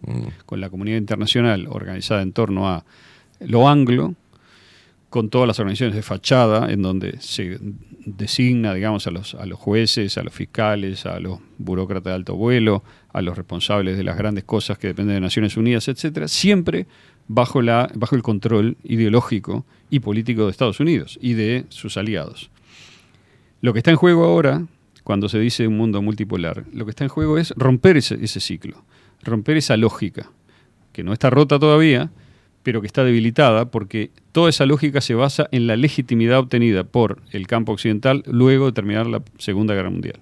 con 0.47 0.61
la 0.61 0.71
comunidad 0.71 0.97
internacional 0.97 1.67
organizada 1.69 2.23
en 2.23 2.33
torno 2.33 2.69
a 2.69 2.85
lo 3.41 3.69
anglo, 3.69 4.15
con 5.09 5.31
todas 5.31 5.49
las 5.49 5.59
organizaciones 5.59 5.97
de 5.97 6.03
fachada, 6.03 6.71
en 6.71 6.83
donde 6.83 7.21
se 7.21 7.59
designa, 8.07 8.73
digamos, 8.73 9.09
a 9.09 9.11
los, 9.11 9.35
a 9.35 9.47
los 9.47 9.59
jueces, 9.59 10.17
a 10.17 10.23
los 10.23 10.33
fiscales, 10.33 11.07
a 11.07 11.19
los 11.19 11.41
burócratas 11.59 12.05
de 12.05 12.15
alto 12.15 12.37
vuelo, 12.37 12.85
a 13.13 13.21
los 13.21 13.37
responsables 13.37 13.97
de 13.97 14.05
las 14.05 14.17
grandes 14.17 14.45
cosas 14.45 14.79
que 14.79 14.87
dependen 14.87 15.17
de 15.17 15.21
Naciones 15.21 15.57
Unidas, 15.57 15.89
etcétera, 15.89 16.29
siempre 16.29 16.87
bajo, 17.33 17.63
la, 17.63 17.89
bajo 17.95 18.17
el 18.17 18.23
control 18.23 18.77
ideológico 18.83 19.65
y 19.89 20.01
político 20.01 20.45
de 20.45 20.51
Estados 20.51 20.81
Unidos 20.81 21.17
y 21.23 21.35
de 21.35 21.65
sus 21.69 21.97
aliados. 21.97 22.51
Lo 23.61 23.73
que 23.73 23.79
está 23.79 23.93
en 23.93 23.97
juego 23.97 24.25
ahora, 24.25 24.67
cuando 25.05 25.29
se 25.29 25.39
dice 25.39 25.69
un 25.69 25.77
mundo 25.77 26.03
multipolar, 26.03 26.65
lo 26.73 26.85
que 26.85 26.91
está 26.91 27.05
en 27.05 27.09
juego 27.09 27.39
es 27.39 27.55
romper 27.57 27.97
ese, 27.97 28.19
ese 28.21 28.41
ciclo, 28.41 28.83
romper 29.23 29.59
esa 29.59 29.77
lógica, 29.77 30.29
que 30.93 31.05
no 31.05 31.13
está 31.13 31.31
rota 31.31 31.61
todavía, 31.61 32.11
pero 32.65 32.81
que 32.81 32.89
está 32.89 33.05
debilitada 33.05 33.71
porque 33.71 34.11
toda 34.33 34.51
esa 34.51 34.67
lógica 34.67 35.01
se 35.01 35.15
basa 35.15 35.47
en 35.53 35.69
la 35.69 35.77
legitimidad 35.77 36.41
obtenida 36.41 36.83
por 36.83 37.23
el 37.31 37.47
campo 37.47 37.71
occidental 37.71 38.25
luego 38.27 38.67
de 38.67 38.73
terminar 38.73 39.07
la 39.07 39.23
Segunda 39.39 39.75
Guerra 39.75 39.91
Mundial. 39.91 40.19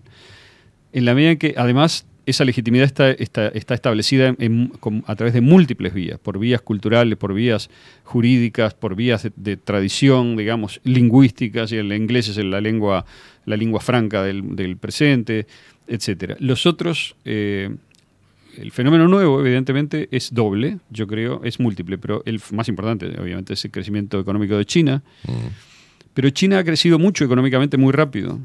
En 0.93 1.07
la 1.07 1.15
medida 1.15 1.31
en 1.31 1.39
que, 1.39 1.55
además, 1.57 2.07
esa 2.29 2.45
legitimidad 2.45 2.85
está, 2.85 3.11
está, 3.11 3.49
está 3.49 3.75
establecida 3.75 4.35
en- 4.39 4.73
a 5.07 5.17
través 5.17 5.35
de 5.35 5.41
múltiples 5.41 5.95
vías, 5.95 6.19
por 6.19 6.39
vías 6.39 6.61
culturales, 6.61 7.17
por 7.17 7.33
vías 7.35 7.71
jurídicas, 8.05 8.75
por 8.75 8.95
vías 8.95 9.23
de, 9.23 9.33
de 9.37 9.57
tradición, 9.57 10.37
digamos, 10.37 10.81
lingüísticas, 10.85 11.73
y 11.73 11.77
el 11.77 11.93
inglés 11.93 12.29
es 12.29 12.37
la 12.39 12.61
lengua, 12.61 13.05
la 13.47 13.57
lengua 13.57 13.81
franca 13.81 14.23
del, 14.23 14.57
del 14.57 14.77
presente, 14.77 15.47
etcétera. 15.87 16.37
Los 16.41 16.67
otros, 16.67 17.17
eh, 17.25 17.71
el 18.59 18.73
fenómeno 18.73 19.09
nuevo, 19.09 19.41
evidentemente, 19.41 20.09
es 20.11 20.35
doble, 20.35 20.79
yo 20.91 21.07
creo, 21.07 21.41
es 21.45 21.61
múltiple, 21.61 21.97
pero 21.97 22.23
el 22.27 22.41
más 22.53 22.69
importante, 22.69 23.07
obviamente, 23.21 23.55
es 23.55 23.65
el 23.65 23.71
crecimiento 23.71 24.19
económico 24.21 24.57
de 24.57 24.65
China. 24.65 25.03
Pero 26.15 26.31
China 26.31 26.59
ha 26.59 26.65
crecido 26.65 26.99
mucho 26.99 27.25
económicamente 27.25 27.77
muy 27.77 27.93
rápido 27.93 28.41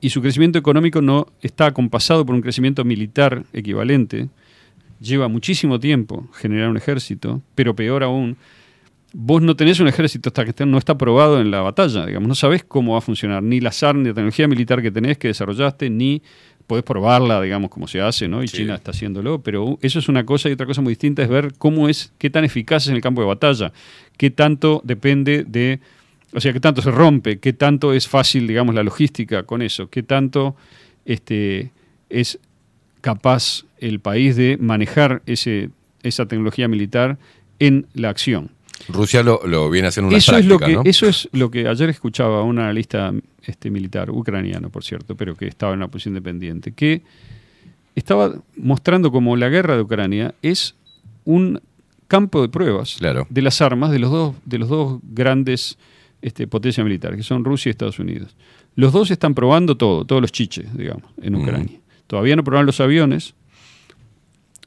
y 0.00 0.10
su 0.10 0.22
crecimiento 0.22 0.58
económico 0.58 1.02
no 1.02 1.26
está 1.42 1.66
acompasado 1.66 2.24
por 2.24 2.34
un 2.34 2.40
crecimiento 2.40 2.84
militar 2.84 3.44
equivalente. 3.52 4.28
Lleva 5.00 5.28
muchísimo 5.28 5.78
tiempo 5.78 6.28
generar 6.34 6.68
un 6.68 6.76
ejército, 6.76 7.42
pero 7.54 7.74
peor 7.74 8.02
aún, 8.02 8.36
vos 9.12 9.42
no 9.42 9.56
tenés 9.56 9.80
un 9.80 9.88
ejército 9.88 10.28
hasta 10.28 10.44
que 10.44 10.66
no 10.66 10.78
está 10.78 10.98
probado 10.98 11.40
en 11.40 11.50
la 11.50 11.60
batalla, 11.60 12.06
digamos, 12.06 12.28
no 12.28 12.34
sabés 12.34 12.64
cómo 12.64 12.92
va 12.92 12.98
a 12.98 13.02
funcionar, 13.02 13.42
ni 13.42 13.60
las 13.60 13.82
armas, 13.82 14.02
ni 14.02 14.08
la 14.08 14.14
tecnología 14.14 14.48
militar 14.48 14.82
que 14.82 14.90
tenés, 14.90 15.18
que 15.18 15.28
desarrollaste, 15.28 15.88
ni 15.90 16.22
podés 16.66 16.84
probarla, 16.84 17.40
digamos, 17.40 17.70
como 17.70 17.88
se 17.88 18.00
hace, 18.00 18.28
¿no? 18.28 18.42
Y 18.42 18.46
China 18.46 18.74
está 18.74 18.90
haciéndolo, 18.90 19.42
pero 19.42 19.78
eso 19.80 19.98
es 19.98 20.08
una 20.08 20.26
cosa 20.26 20.50
y 20.50 20.52
otra 20.52 20.66
cosa 20.66 20.82
muy 20.82 20.90
distinta 20.92 21.22
es 21.22 21.28
ver 21.28 21.54
cómo 21.56 21.88
es, 21.88 22.12
qué 22.18 22.28
tan 22.28 22.44
eficaz 22.44 22.84
es 22.84 22.90
en 22.90 22.96
el 22.96 23.00
campo 23.00 23.22
de 23.22 23.26
batalla, 23.26 23.72
qué 24.18 24.30
tanto 24.30 24.82
depende 24.84 25.44
de, 25.44 25.80
o 26.32 26.40
sea, 26.40 26.52
qué 26.52 26.60
tanto 26.60 26.82
se 26.82 26.90
rompe, 26.90 27.38
qué 27.38 27.52
tanto 27.52 27.92
es 27.92 28.08
fácil, 28.08 28.46
digamos, 28.46 28.74
la 28.74 28.82
logística 28.82 29.44
con 29.44 29.62
eso, 29.62 29.88
qué 29.88 30.02
tanto 30.02 30.56
este, 31.04 31.72
es 32.10 32.38
capaz 33.00 33.64
el 33.78 34.00
país 34.00 34.36
de 34.36 34.56
manejar 34.58 35.22
ese, 35.26 35.70
esa 36.02 36.26
tecnología 36.26 36.68
militar 36.68 37.18
en 37.58 37.86
la 37.94 38.10
acción. 38.10 38.50
Rusia 38.88 39.22
lo, 39.22 39.40
lo 39.44 39.70
viene 39.70 39.88
haciendo 39.88 40.08
una 40.08 40.18
Eso 40.18 40.36
es, 40.36 40.46
práctica, 40.46 40.66
lo 40.66 40.66
que, 40.66 40.74
¿no? 40.76 40.90
eso 40.90 41.06
es 41.06 41.28
lo 41.32 41.50
que 41.50 41.66
ayer 41.66 41.90
escuchaba 41.90 42.42
un 42.42 42.58
analista 42.58 43.12
este, 43.42 43.70
militar, 43.70 44.10
ucraniano, 44.10 44.70
por 44.70 44.84
cierto, 44.84 45.16
pero 45.16 45.36
que 45.36 45.46
estaba 45.46 45.72
en 45.72 45.78
una 45.78 45.88
posición 45.88 46.12
independiente, 46.14 46.72
que 46.72 47.02
estaba 47.94 48.34
mostrando 48.56 49.10
como 49.10 49.36
la 49.36 49.48
guerra 49.48 49.74
de 49.74 49.82
Ucrania 49.82 50.34
es 50.42 50.76
un 51.24 51.60
campo 52.06 52.40
de 52.40 52.48
pruebas 52.48 52.98
de 53.28 53.42
las 53.42 53.60
armas 53.60 53.90
de 53.90 53.98
los 53.98 54.10
dos, 54.10 54.34
de 54.44 54.58
los 54.58 54.68
dos 54.68 55.00
grandes 55.02 55.76
este, 56.22 56.46
potencias 56.46 56.84
militares, 56.84 57.16
que 57.16 57.22
son 57.22 57.44
Rusia 57.44 57.68
y 57.68 57.72
Estados 57.72 57.98
Unidos. 57.98 58.36
Los 58.74 58.92
dos 58.92 59.10
están 59.10 59.34
probando 59.34 59.76
todo, 59.76 60.04
todos 60.04 60.20
los 60.22 60.32
chiches, 60.32 60.76
digamos, 60.76 61.04
en 61.22 61.34
Ucrania. 61.34 61.80
Todavía 62.06 62.36
no 62.36 62.44
probaron 62.44 62.66
los 62.66 62.80
aviones. 62.80 63.34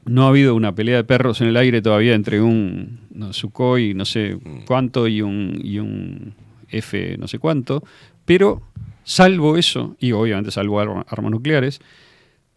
No 0.04 0.24
ha 0.24 0.28
habido 0.28 0.54
una 0.54 0.74
pelea 0.74 0.96
de 0.96 1.04
perros 1.04 1.40
en 1.40 1.48
el 1.48 1.56
aire 1.56 1.80
todavía 1.80 2.14
entre 2.14 2.40
un 2.40 3.00
no, 3.10 3.32
Sukhoi, 3.32 3.94
no 3.94 4.04
sé 4.04 4.36
cuánto, 4.66 5.06
y 5.06 5.22
un, 5.22 5.60
y 5.62 5.78
un 5.78 6.34
F, 6.68 7.16
no 7.18 7.28
sé 7.28 7.38
cuánto. 7.38 7.84
Pero, 8.24 8.62
salvo 9.04 9.56
eso, 9.56 9.96
y 10.00 10.12
obviamente 10.12 10.50
salvo 10.50 10.80
arma- 10.80 11.04
armas 11.08 11.30
nucleares, 11.30 11.80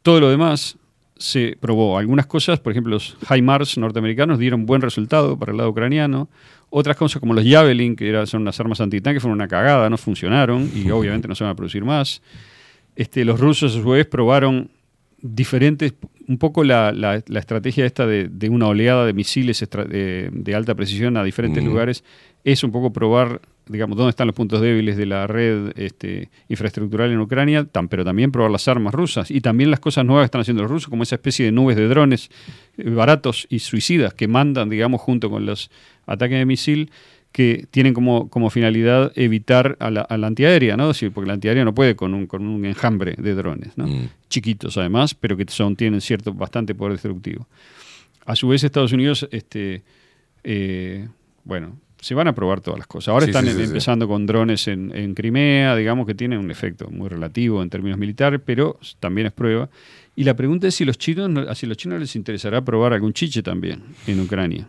todo 0.01 0.19
lo 0.19 0.29
demás 0.29 0.77
se 1.17 1.57
probó. 1.59 1.97
Algunas 1.97 2.25
cosas, 2.25 2.59
por 2.59 2.71
ejemplo, 2.71 2.91
los 2.93 3.15
HIMARS 3.29 3.77
norteamericanos 3.77 4.37
dieron 4.39 4.65
buen 4.65 4.81
resultado 4.81 5.37
para 5.39 5.51
el 5.51 5.57
lado 5.57 5.69
ucraniano. 5.69 6.27
Otras 6.69 6.97
cosas 6.97 7.19
como 7.21 7.33
los 7.33 7.45
Javelin, 7.47 7.95
que 7.95 8.09
era- 8.09 8.25
son 8.25 8.41
unas 8.41 8.59
armas 8.59 8.81
antitanque, 8.81 9.19
fueron 9.19 9.37
una 9.37 9.47
cagada, 9.47 9.89
no 9.89 9.97
funcionaron 9.97 10.69
y 10.75 10.89
obviamente 10.91 11.27
no 11.27 11.35
se 11.35 11.43
van 11.45 11.51
a 11.51 11.55
producir 11.55 11.85
más. 11.85 12.21
Este, 12.95 13.23
los 13.23 13.39
rusos 13.39 13.75
a 13.75 13.81
su 13.81 13.89
vez 13.89 14.05
probaron 14.05 14.69
diferentes, 15.21 15.93
un 16.27 16.37
poco 16.37 16.63
la, 16.63 16.91
la- 16.91 17.23
la 17.27 17.39
estrategia 17.39 17.85
esta 17.85 18.05
de, 18.07 18.27
de 18.29 18.49
una 18.49 18.67
oleada 18.67 19.05
de 19.05 19.13
misiles 19.13 19.59
de, 19.89 20.29
de 20.31 20.55
alta 20.55 20.73
precisión 20.75 21.17
a 21.17 21.23
diferentes 21.23 21.63
lugares, 21.69 22.03
es 22.43 22.63
un 22.63 22.71
poco 22.71 22.93
probar, 22.93 23.41
digamos, 23.67 23.97
dónde 23.97 24.11
están 24.11 24.27
los 24.27 24.35
puntos 24.35 24.61
débiles 24.61 24.97
de 24.97 25.05
la 25.07 25.25
red 25.27 25.71
este, 25.77 26.29
infraestructural 26.47 27.11
en 27.11 27.19
Ucrania, 27.19 27.67
pero 27.89 28.03
también 28.05 28.31
probar 28.31 28.51
las 28.51 28.67
armas 28.67 28.93
rusas. 28.93 29.31
Y 29.31 29.41
también 29.41 29.71
las 29.71 29.79
cosas 29.79 30.05
nuevas 30.05 30.23
que 30.23 30.25
están 30.27 30.41
haciendo 30.41 30.61
los 30.63 30.71
rusos, 30.71 30.89
como 30.89 31.03
esa 31.03 31.15
especie 31.15 31.45
de 31.45 31.51
nubes 31.51 31.75
de 31.75 31.87
drones 31.87 32.29
eh, 32.77 32.89
baratos 32.89 33.47
y 33.49 33.59
suicidas 33.59 34.13
que 34.13 34.27
mandan, 34.27 34.69
digamos, 34.69 35.01
junto 35.01 35.29
con 35.31 35.45
los 35.45 35.71
ataques 36.05 36.37
de 36.37 36.45
misil 36.45 36.91
que 37.35 37.67
tienen 37.69 37.93
como, 37.93 38.29
como 38.29 38.49
finalidad 38.49 39.11
evitar 39.15 39.75
a 39.81 39.91
la, 39.91 39.99
a 40.03 40.17
la 40.17 40.27
antiaérea, 40.27 40.77
¿no? 40.77 40.87
Decir, 40.87 41.11
porque 41.11 41.27
la 41.27 41.33
antiaérea 41.33 41.65
no 41.65 41.75
puede 41.75 41.93
con 41.97 42.13
un, 42.13 42.27
con 42.27 42.47
un 42.47 42.63
enjambre 42.63 43.15
de 43.17 43.35
drones, 43.35 43.77
¿no? 43.77 43.89
Chiquitos 44.29 44.77
además, 44.77 45.13
pero 45.15 45.35
que 45.35 45.43
son, 45.49 45.75
tienen 45.75 45.99
cierto 45.99 46.33
bastante 46.33 46.73
poder 46.73 46.93
destructivo. 46.93 47.45
A 48.25 48.37
su 48.37 48.47
vez, 48.47 48.63
Estados 48.63 48.93
Unidos, 48.93 49.27
este, 49.31 49.83
eh, 50.45 51.09
bueno, 51.43 51.77
se 51.99 52.13
van 52.15 52.29
a 52.29 52.33
probar 52.33 52.61
todas 52.61 52.77
las 52.77 52.87
cosas. 52.87 53.09
Ahora 53.09 53.25
Sí, 53.25 53.31
están 53.31 53.43
sí, 53.45 53.51
sí, 53.51 53.57
sí. 53.57 53.63
empezando 53.63 54.07
con 54.07 54.25
drones 54.25 54.69
en, 54.69 54.95
en 54.95 55.13
Crimea, 55.13 55.75
digamos 55.75 56.07
que 56.07 56.15
tienen 56.15 56.39
un 56.39 56.51
efecto 56.51 56.87
muy 56.89 57.09
relativo 57.09 57.61
en 57.61 57.69
términos 57.69 57.97
militares, 57.99 58.39
pero 58.45 58.79
también 59.01 59.27
es 59.27 59.33
prueba. 59.33 59.69
Y 60.15 60.23
la 60.23 60.35
pregunta 60.35 60.67
es 60.67 60.75
si 60.75 60.85
los 60.85 60.97
chinos, 60.97 61.29
no- 61.29 61.53
si 61.53 61.65
a 61.65 61.69
los 61.69 61.77
chinos 61.77 61.99
les 61.99 62.15
interesará 62.15 62.63
probar 62.63 62.93
algún 62.93 63.11
chiche 63.11 63.43
también 63.43 63.81
en 64.07 64.21
Ucrania. 64.21 64.65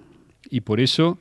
Y 0.50 0.62
por 0.62 0.80
eso 0.80 1.18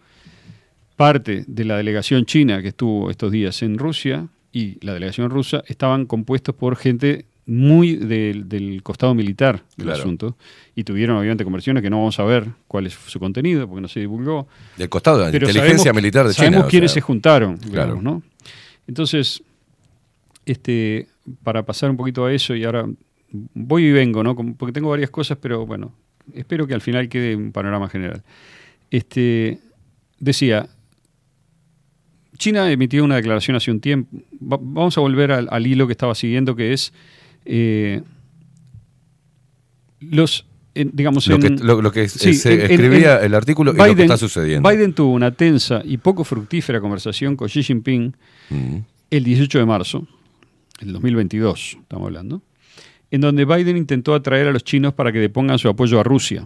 parte 0.95 1.43
de 1.47 1.65
la 1.65 1.77
delegación 1.77 2.25
china 2.25 2.61
que 2.61 2.69
estuvo 2.69 3.09
estos 3.11 3.31
días 3.31 3.61
en 3.63 3.77
Rusia 3.77 4.27
y 4.51 4.77
la 4.85 4.93
delegación 4.93 5.29
rusa 5.29 5.63
estaban 5.67 6.05
compuestos 6.05 6.55
por 6.55 6.75
gente 6.77 7.25
muy 7.47 7.95
del, 7.95 8.49
del 8.49 8.81
costado 8.81 9.13
militar 9.13 9.63
del 9.77 9.85
Claro. 9.87 9.99
asunto 9.99 10.37
y 10.75 10.83
tuvieron 10.83 11.17
obviamente 11.17 11.43
conversaciones 11.43 11.83
que 11.83 11.89
no 11.89 11.97
vamos 11.97 12.17
a 12.19 12.23
ver 12.23 12.47
cuál 12.67 12.87
es 12.87 12.93
su 12.93 13.19
contenido 13.19 13.67
porque 13.67 13.81
no 13.81 13.87
se 13.87 13.99
divulgó. 13.99 14.47
Del 14.77 14.89
costado 14.89 15.19
de 15.19 15.25
la 15.25 15.31
Pero 15.31 15.47
inteligencia 15.47 15.91
sabemos- 15.91 15.95
militar 16.01 16.27
de 16.27 16.33
China. 16.33 16.45
Sabemos 16.47 16.65
o 16.65 16.69
quiénes 16.69 16.91
sea. 16.91 17.01
se 17.01 17.05
juntaron, 17.05 17.57
Claro. 17.57 17.93
digamos, 17.95 18.03
¿no? 18.03 18.23
Entonces, 18.87 19.43
este, 20.45 21.07
para 21.43 21.63
pasar 21.65 21.89
un 21.91 21.97
poquito 21.97 22.25
a 22.25 22.33
eso 22.33 22.55
y 22.55 22.63
ahora 22.63 22.85
voy 23.53 23.85
y 23.87 23.91
vengo, 23.91 24.23
¿no? 24.23 24.35
Porque 24.35 24.71
tengo 24.73 24.89
varias 24.89 25.09
cosas, 25.09 25.37
pero 25.41 25.65
bueno, 25.65 25.93
espero 26.33 26.65
que 26.67 26.73
al 26.73 26.81
final 26.81 27.09
quede 27.09 27.35
un 27.35 27.51
panorama 27.51 27.89
general. 27.89 28.23
Este, 28.91 29.59
decía, 30.19 30.67
China 32.37 32.71
emitió 32.71 33.03
una 33.03 33.15
declaración 33.15 33.55
hace 33.57 33.71
un 33.71 33.79
tiempo. 33.79 34.17
Va- 34.41 34.59
vamos 34.61 34.97
a 34.97 35.01
volver 35.01 35.31
al, 35.31 35.47
al 35.51 35.67
hilo 35.67 35.87
que 35.87 35.93
estaba 35.93 36.15
siguiendo, 36.15 36.55
que 36.55 36.73
es 36.73 36.93
eh, 37.45 38.01
los, 39.99 40.45
en- 40.73 40.91
digamos, 40.93 41.27
Lo 41.27 41.39
que- 41.39 41.47
en- 41.47 41.65
lo- 41.65 41.81
lo 41.81 41.91
que 41.91 42.07
Sí, 42.09 42.33
se 42.33 42.53
en- 42.53 42.59
en- 42.61 42.71
escribía 42.71 43.17
el 43.23 43.33
artículo 43.33 43.73
y 43.73 43.77
lo 43.77 43.95
que 43.95 44.01
está 44.03 44.17
sucediendo. 44.17 44.69
Biden 44.69 44.93
tuvo 44.93 45.13
una 45.13 45.31
tensa 45.31 45.81
y 45.83 45.97
poco 45.97 46.23
fructífera 46.23 46.81
conversación 46.81 47.35
con 47.35 47.47
Xi 47.47 47.63
Jinping 47.63 48.15
Mm. 48.49 48.77
el 49.11 49.23
18 49.23 49.59
de 49.59 49.65
marzo, 49.65 50.07
el 50.81 50.91
2022, 50.93 51.77
estamos 51.81 52.05
hablando, 52.07 52.41
en 53.11 53.21
donde 53.21 53.45
Biden 53.45 53.77
intentó 53.77 54.13
atraer 54.13 54.47
a 54.47 54.51
los 54.51 54.63
chinos 54.63 54.93
para 54.93 55.11
que 55.11 55.19
depongan 55.19 55.57
su 55.59 55.69
apoyo 55.69 55.99
a 55.99 56.03
Rusia. 56.03 56.45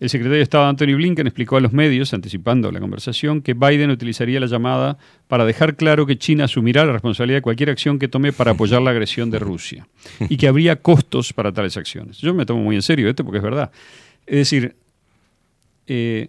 El 0.00 0.10
secretario 0.10 0.38
de 0.38 0.42
Estado 0.42 0.66
Anthony 0.66 0.94
Blinken 0.96 1.26
explicó 1.26 1.56
a 1.56 1.60
los 1.60 1.72
medios, 1.72 2.12
anticipando 2.12 2.70
la 2.72 2.80
conversación, 2.80 3.42
que 3.42 3.54
Biden 3.54 3.90
utilizaría 3.90 4.40
la 4.40 4.46
llamada 4.46 4.98
para 5.28 5.44
dejar 5.44 5.76
claro 5.76 6.04
que 6.04 6.18
China 6.18 6.44
asumirá 6.44 6.84
la 6.84 6.92
responsabilidad 6.92 7.38
de 7.38 7.42
cualquier 7.42 7.70
acción 7.70 7.98
que 7.98 8.08
tome 8.08 8.32
para 8.32 8.52
apoyar 8.52 8.82
la 8.82 8.90
agresión 8.90 9.30
de 9.30 9.38
Rusia 9.38 9.86
y 10.28 10.36
que 10.36 10.48
habría 10.48 10.76
costos 10.76 11.32
para 11.32 11.52
tales 11.52 11.76
acciones. 11.76 12.18
Yo 12.18 12.34
me 12.34 12.44
tomo 12.44 12.62
muy 12.62 12.76
en 12.76 12.82
serio 12.82 13.08
esto 13.08 13.24
porque 13.24 13.38
es 13.38 13.44
verdad. 13.44 13.70
Es 14.26 14.36
decir, 14.36 14.74
eh, 15.86 16.28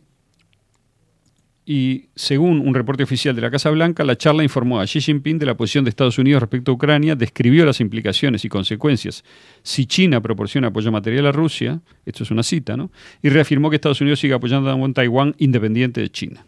y 1.65 2.09
según 2.15 2.59
un 2.59 2.75
reporte 2.75 3.01
oficial 3.01 3.35
de 3.35 3.41
la 3.41 3.49
Casa 3.49 3.71
Blanca, 3.71 4.03
la 4.03 4.15
charla 4.15 4.43
informó 4.43 4.79
a 4.79 4.85
Xi 4.85 5.01
Jinping 5.01 5.39
de 5.39 5.47
la 5.47 5.57
posición 5.57 5.83
de 5.83 5.89
Estados 5.89 6.19
Unidos 6.19 6.41
respecto 6.41 6.71
a 6.71 6.75
Ucrania, 6.75 7.15
describió 7.15 7.65
las 7.65 7.81
implicaciones 7.81 8.45
y 8.45 8.49
consecuencias 8.49 9.23
si 9.63 9.87
China 9.87 10.21
proporciona 10.21 10.67
apoyo 10.67 10.91
material 10.91 11.25
a 11.25 11.31
Rusia, 11.31 11.81
esto 12.05 12.21
es 12.21 12.29
una 12.29 12.43
cita, 12.43 12.77
¿no? 12.77 12.91
Y 13.23 13.29
reafirmó 13.29 13.71
que 13.71 13.77
Estados 13.77 13.99
Unidos 13.99 14.19
sigue 14.19 14.35
apoyando 14.35 14.69
a 14.69 14.75
un 14.75 14.93
Taiwán 14.93 15.33
independiente 15.39 16.01
de 16.01 16.11
China. 16.11 16.45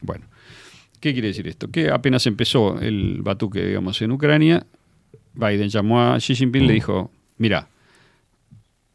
Bueno, 0.00 0.24
¿qué 1.00 1.12
quiere 1.12 1.28
decir 1.28 1.46
esto? 1.48 1.70
Que 1.70 1.90
apenas 1.90 2.26
empezó 2.26 2.80
el 2.80 3.20
batuque, 3.20 3.62
digamos, 3.62 4.00
en 4.00 4.12
Ucrania, 4.12 4.66
Biden 5.34 5.68
llamó 5.68 6.00
a 6.00 6.16
Xi 6.16 6.34
Jinping 6.34 6.62
y 6.62 6.66
le 6.68 6.72
dijo, 6.72 7.10
mira, 7.36 7.68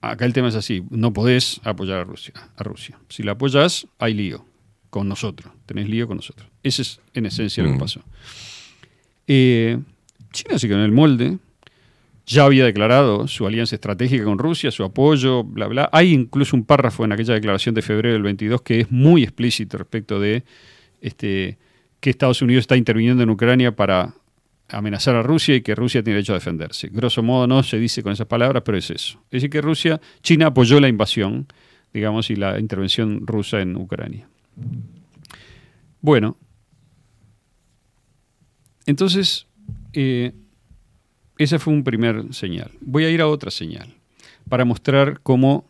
acá 0.02 0.26
el 0.26 0.34
tema 0.34 0.48
es 0.48 0.56
así, 0.56 0.84
no 0.90 1.14
podés 1.14 1.62
apoyar 1.64 2.00
a 2.00 2.04
Rusia. 2.04 2.34
A 2.56 2.64
Rusia. 2.64 2.98
Si 3.10 3.22
la 3.22 3.34
apoyas, 3.34 3.86
hay 4.00 4.16
lío 4.16 4.44
con 4.92 5.08
nosotros, 5.08 5.52
tenés 5.66 5.90
lío 5.90 6.08
con 6.08 6.18
nosotros. 6.18 6.48
Ese 6.62 6.84
es 6.84 7.00
en 7.16 7.26
esencia 7.26 7.64
lo 7.64 7.70
que 7.72 7.76
Mm. 7.78 7.80
pasó. 7.80 8.02
Eh, 9.28 9.80
China 10.32 10.60
se 10.60 10.68
quedó 10.68 10.78
en 10.78 10.84
el 10.86 10.92
molde, 10.92 11.38
ya 12.26 12.44
había 12.46 12.66
declarado 12.66 13.28
su 13.28 13.48
alianza 13.48 13.76
estratégica 13.76 14.24
con 14.24 14.38
Rusia, 14.38 14.70
su 14.72 14.84
apoyo, 14.84 15.44
bla, 15.44 15.68
bla. 15.68 15.90
Hay 15.92 16.14
incluso 16.14 16.56
un 16.56 16.64
párrafo 16.66 17.04
en 17.04 17.12
aquella 17.12 17.34
declaración 17.34 17.74
de 17.76 17.82
febrero 17.82 18.14
del 18.14 18.22
22 18.22 18.62
que 18.62 18.82
es 18.82 18.92
muy 18.92 19.24
explícito 19.24 19.78
respecto 19.78 20.20
de 20.20 20.44
este, 21.02 21.58
que 22.00 22.10
Estados 22.12 22.42
Unidos 22.42 22.62
está 22.62 22.78
interviniendo 22.78 23.24
en 23.24 23.30
Ucrania 23.32 23.76
para 23.76 24.14
amenazar 24.70 25.16
a 25.16 25.24
Rusia 25.24 25.56
y 25.56 25.62
que 25.62 25.76
Rusia 25.76 26.04
tiene 26.04 26.16
derecho 26.18 26.34
a 26.34 26.36
defenderse. 26.36 26.88
Grosso 26.90 27.24
modo 27.24 27.48
no 27.48 27.64
se 27.64 27.78
dice 27.78 28.04
con 28.04 28.14
esas 28.14 28.28
palabras, 28.28 28.64
pero 28.66 28.78
es 28.78 28.90
eso. 28.90 29.20
Es 29.26 29.32
decir, 29.32 29.50
que 29.50 29.62
Rusia, 29.62 30.00
China 30.22 30.48
apoyó 30.48 30.80
la 30.80 30.88
invasión, 30.88 31.48
digamos, 31.94 32.30
y 32.30 32.36
la 32.38 32.58
intervención 32.60 33.26
rusa 33.28 33.60
en 33.62 33.76
Ucrania. 33.76 34.30
Bueno, 36.02 36.38
entonces, 38.86 39.48
eh, 39.94 40.34
esa 41.38 41.60
fue 41.60 41.74
un 41.74 41.84
primer 41.84 42.34
señal. 42.34 42.72
Voy 42.82 43.06
a 43.06 43.10
ir 43.10 43.22
a 43.22 43.28
otra 43.28 43.52
señal 43.52 43.94
para 44.50 44.66
mostrar 44.66 45.20
cómo, 45.22 45.66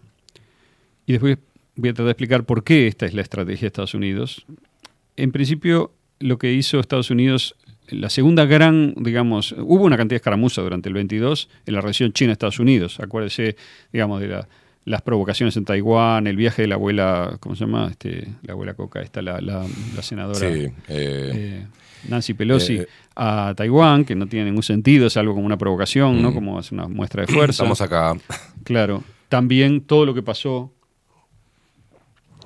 y 1.06 1.14
después 1.14 1.38
voy 1.76 1.90
a 1.90 1.94
tratar 1.94 2.06
de 2.06 2.12
explicar 2.12 2.46
por 2.46 2.64
qué 2.64 2.88
esta 2.88 3.06
es 3.06 3.14
la 3.14 3.22
estrategia 3.22 3.62
de 3.62 3.68
Estados 3.68 3.94
Unidos. 3.94 4.46
En 5.18 5.32
principio, 5.32 5.94
lo 6.20 6.38
que 6.38 6.54
hizo 6.54 6.80
Estados 6.80 7.10
Unidos, 7.12 7.56
la 7.90 8.10
segunda 8.10 8.46
gran, 8.46 8.94
digamos, 8.98 9.52
hubo 9.54 9.84
una 9.84 9.98
cantidad 9.98 10.16
de 10.16 10.22
escaramuzas 10.22 10.64
durante 10.64 10.88
el 10.90 10.96
22 10.96 11.50
en 11.66 11.74
la 11.74 11.82
relación 11.82 12.14
China-Estados 12.14 12.60
Unidos. 12.60 13.00
Acuérdese, 13.00 13.56
digamos, 13.92 14.22
de 14.22 14.28
la- 14.30 14.48
las 14.86 15.02
provocaciones 15.04 15.56
en 15.58 15.66
Taiwán, 15.66 16.26
el 16.28 16.36
viaje 16.36 16.64
de 16.64 16.68
la 16.68 16.76
abuela, 16.76 17.38
¿cómo 17.40 17.56
se 17.56 17.66
llama? 17.66 17.88
Este, 17.92 18.28
la 18.44 18.54
abuela 18.54 18.74
Coca, 18.74 19.02
esta, 19.02 19.22
la, 19.22 19.40
la- 19.42 19.66
la 19.96 20.02
senadora. 20.02 20.40
Sí, 20.40 20.46
eh, 20.46 20.72
eh, 20.90 21.66
Nancy 22.10 22.34
Pelosi 22.34 22.78
eh, 22.78 22.88
a 23.16 23.54
Taiwán, 23.56 24.06
que 24.06 24.16
no 24.16 24.26
tiene 24.28 24.46
ningún 24.46 24.64
sentido, 24.64 25.06
es 25.08 25.18
algo 25.18 25.34
como 25.36 25.46
una 25.46 25.58
provocación, 25.58 26.22
¿no? 26.22 26.32
Mm. 26.32 26.34
Como 26.34 26.60
es 26.60 26.72
una 26.72 26.88
muestra 26.88 27.26
de 27.26 27.32
fuerza. 27.32 27.64
Estamos 27.64 27.80
acá. 27.82 28.16
Claro. 28.64 29.04
También 29.30 29.82
todo 29.82 30.06
lo 30.06 30.14
que 30.16 30.24
pasó, 30.24 30.74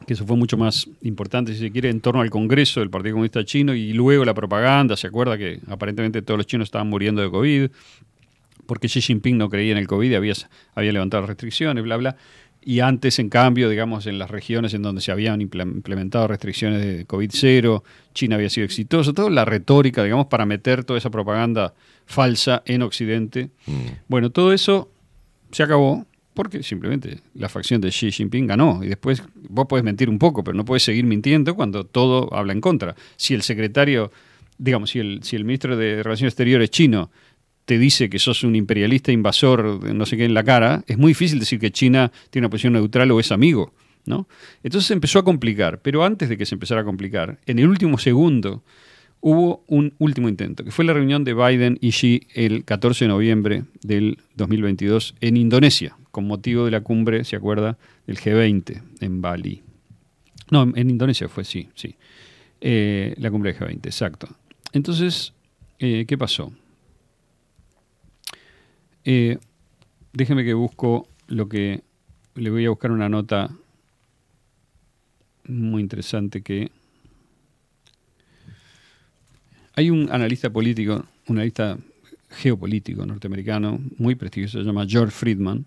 que 0.06 0.14
eso 0.14 0.26
fue 0.26 0.36
mucho 0.36 0.58
más 0.58 0.88
importante, 1.02 1.54
si 1.54 1.60
se 1.60 1.72
quiere, 1.72 1.90
en 1.90 2.00
torno 2.02 2.22
al 2.22 2.30
Congreso 2.30 2.80
del 2.82 2.90
Partido 2.90 3.14
Comunista 3.14 3.44
Chino 3.44 3.74
y 3.74 3.94
luego 3.94 4.24
la 4.26 4.34
propaganda. 4.34 4.96
¿Se 4.98 5.08
acuerda 5.08 5.38
que 5.38 5.60
aparentemente 5.68 6.22
todos 6.22 6.38
los 6.38 6.46
chinos 6.48 6.68
estaban 6.68 6.90
muriendo 6.90 7.22
de 7.22 7.32
COVID? 7.32 7.70
Porque 8.66 8.88
Xi 8.88 9.02
Jinping 9.02 9.38
no 9.38 9.50
creía 9.50 9.72
en 9.72 9.78
el 9.78 9.88
COVID, 9.88 10.14
había, 10.16 10.34
había 10.74 10.92
levantado 10.92 11.26
restricciones, 11.26 11.84
bla, 11.84 11.98
bla. 11.98 12.16
Y 12.68 12.80
antes, 12.80 13.20
en 13.20 13.30
cambio, 13.30 13.70
digamos, 13.70 14.08
en 14.08 14.18
las 14.18 14.32
regiones 14.32 14.74
en 14.74 14.82
donde 14.82 15.00
se 15.00 15.12
habían 15.12 15.40
imple- 15.40 15.72
implementado 15.72 16.28
restricciones 16.28 16.84
de 16.84 17.06
COVID 17.06 17.30
cero, 17.32 17.84
China 18.16 18.38
había 18.38 18.50
sido 18.50 18.66
exitoso. 18.66 19.14
Toda 19.14 19.30
la 19.30 19.46
retórica, 19.46 20.04
digamos, 20.04 20.26
para 20.26 20.48
meter 20.48 20.84
toda 20.84 20.98
esa 20.98 21.12
propaganda 21.12 21.76
falsa 22.08 22.64
en 22.66 22.82
Occidente. 22.82 23.52
Bueno, 24.08 24.32
todo 24.32 24.52
eso 24.52 24.92
se 25.52 25.62
acabó 25.62 26.08
porque 26.34 26.64
simplemente 26.64 27.20
la 27.36 27.50
facción 27.50 27.82
de 27.82 27.90
Xi 27.90 28.12
Jinping 28.12 28.48
ganó. 28.48 28.84
Y 28.84 28.88
después 28.88 29.22
vos 29.48 29.68
podés 29.68 29.86
mentir 29.86 30.10
un 30.10 30.18
poco, 30.18 30.44
pero 30.44 30.58
no 30.58 30.66
puedes 30.66 30.82
seguir 30.82 31.06
mintiendo 31.06 31.56
cuando 31.56 31.86
todo 31.86 32.34
habla 32.34 32.52
en 32.52 32.62
contra. 32.62 32.96
Si 33.16 33.36
el 33.36 33.44
secretario, 33.44 34.12
digamos, 34.58 34.90
si 34.90 35.00
el, 35.00 35.22
si 35.22 35.36
el 35.36 35.46
ministro 35.46 35.78
de 35.78 36.02
Relaciones 36.02 36.34
Exteriores 36.34 36.72
chino 36.72 37.12
te 37.66 37.80
dice 37.80 38.10
que 38.10 38.20
sos 38.20 38.44
un 38.44 38.56
imperialista 38.56 39.12
invasor, 39.12 39.84
no 39.94 40.06
sé 40.06 40.18
qué 40.18 40.26
en 40.26 40.34
la 40.34 40.44
cara, 40.44 40.84
es 40.88 40.98
muy 40.98 41.10
difícil 41.10 41.40
decir 41.40 41.60
que 41.60 41.72
China 41.72 42.12
tiene 42.30 42.46
una 42.46 42.52
posición 42.52 42.74
neutral 42.74 43.12
o 43.12 43.20
es 43.20 43.32
amigo. 43.32 43.74
¿no? 44.06 44.28
Entonces 44.64 44.88
se 44.88 44.94
empezó 44.94 45.20
a 45.20 45.24
complicar, 45.24 45.82
pero 45.82 46.04
antes 46.04 46.30
de 46.30 46.38
que 46.38 46.46
se 46.46 46.56
empezara 46.56 46.82
a 46.82 46.84
complicar, 46.84 47.40
en 47.46 47.60
el 47.60 47.68
último 47.68 47.98
segundo 47.98 48.64
hubo 49.20 49.64
un 49.68 49.94
último 49.98 50.30
intento, 50.30 50.64
que 50.64 50.72
fue 50.72 50.86
la 50.86 50.94
reunión 50.94 51.24
de 51.24 51.34
Biden 51.34 51.80
y 51.82 51.90
Xi 51.90 52.28
el 52.36 52.64
14 52.64 53.06
de 53.06 53.10
noviembre 53.10 53.64
del 53.82 54.20
2022 54.36 55.16
en 55.22 55.38
Indonesia, 55.38 55.98
con 56.12 56.28
motivo 56.28 56.66
de 56.66 56.72
la 56.72 56.82
cumbre, 56.82 57.24
¿se 57.24 57.36
acuerda?, 57.36 57.78
del 58.06 58.18
G20 58.18 58.82
en 59.02 59.22
Bali. 59.22 59.64
No, 60.52 60.72
en 60.76 60.90
Indonesia 60.90 61.28
fue, 61.28 61.44
sí, 61.44 61.70
sí. 61.74 61.96
Eh, 62.62 63.16
la 63.18 63.32
cumbre 63.32 63.54
del 63.54 63.60
G20, 63.60 63.88
exacto. 63.88 64.30
Entonces, 64.74 65.34
eh, 65.80 66.06
¿qué 66.08 66.18
pasó? 66.18 66.54
Eh, 69.06 69.38
déjeme 70.14 70.44
que 70.44 70.54
busco 70.54 71.08
lo 71.28 71.48
que... 71.48 71.84
Le 72.34 72.50
voy 72.50 72.66
a 72.66 72.70
buscar 72.70 72.92
una 72.92 73.08
nota 73.08 73.50
muy 75.48 75.82
interesante 75.82 76.42
que... 76.42 76.72
Hay 79.78 79.90
un 79.90 80.10
analista 80.12 80.50
político, 80.50 81.06
un 81.28 81.38
analista 81.38 81.78
geopolítico 82.30 83.06
norteamericano 83.06 83.80
muy 83.98 84.16
prestigioso, 84.16 84.60
se 84.60 84.66
llama 84.66 84.86
George 84.88 85.12
Friedman. 85.12 85.66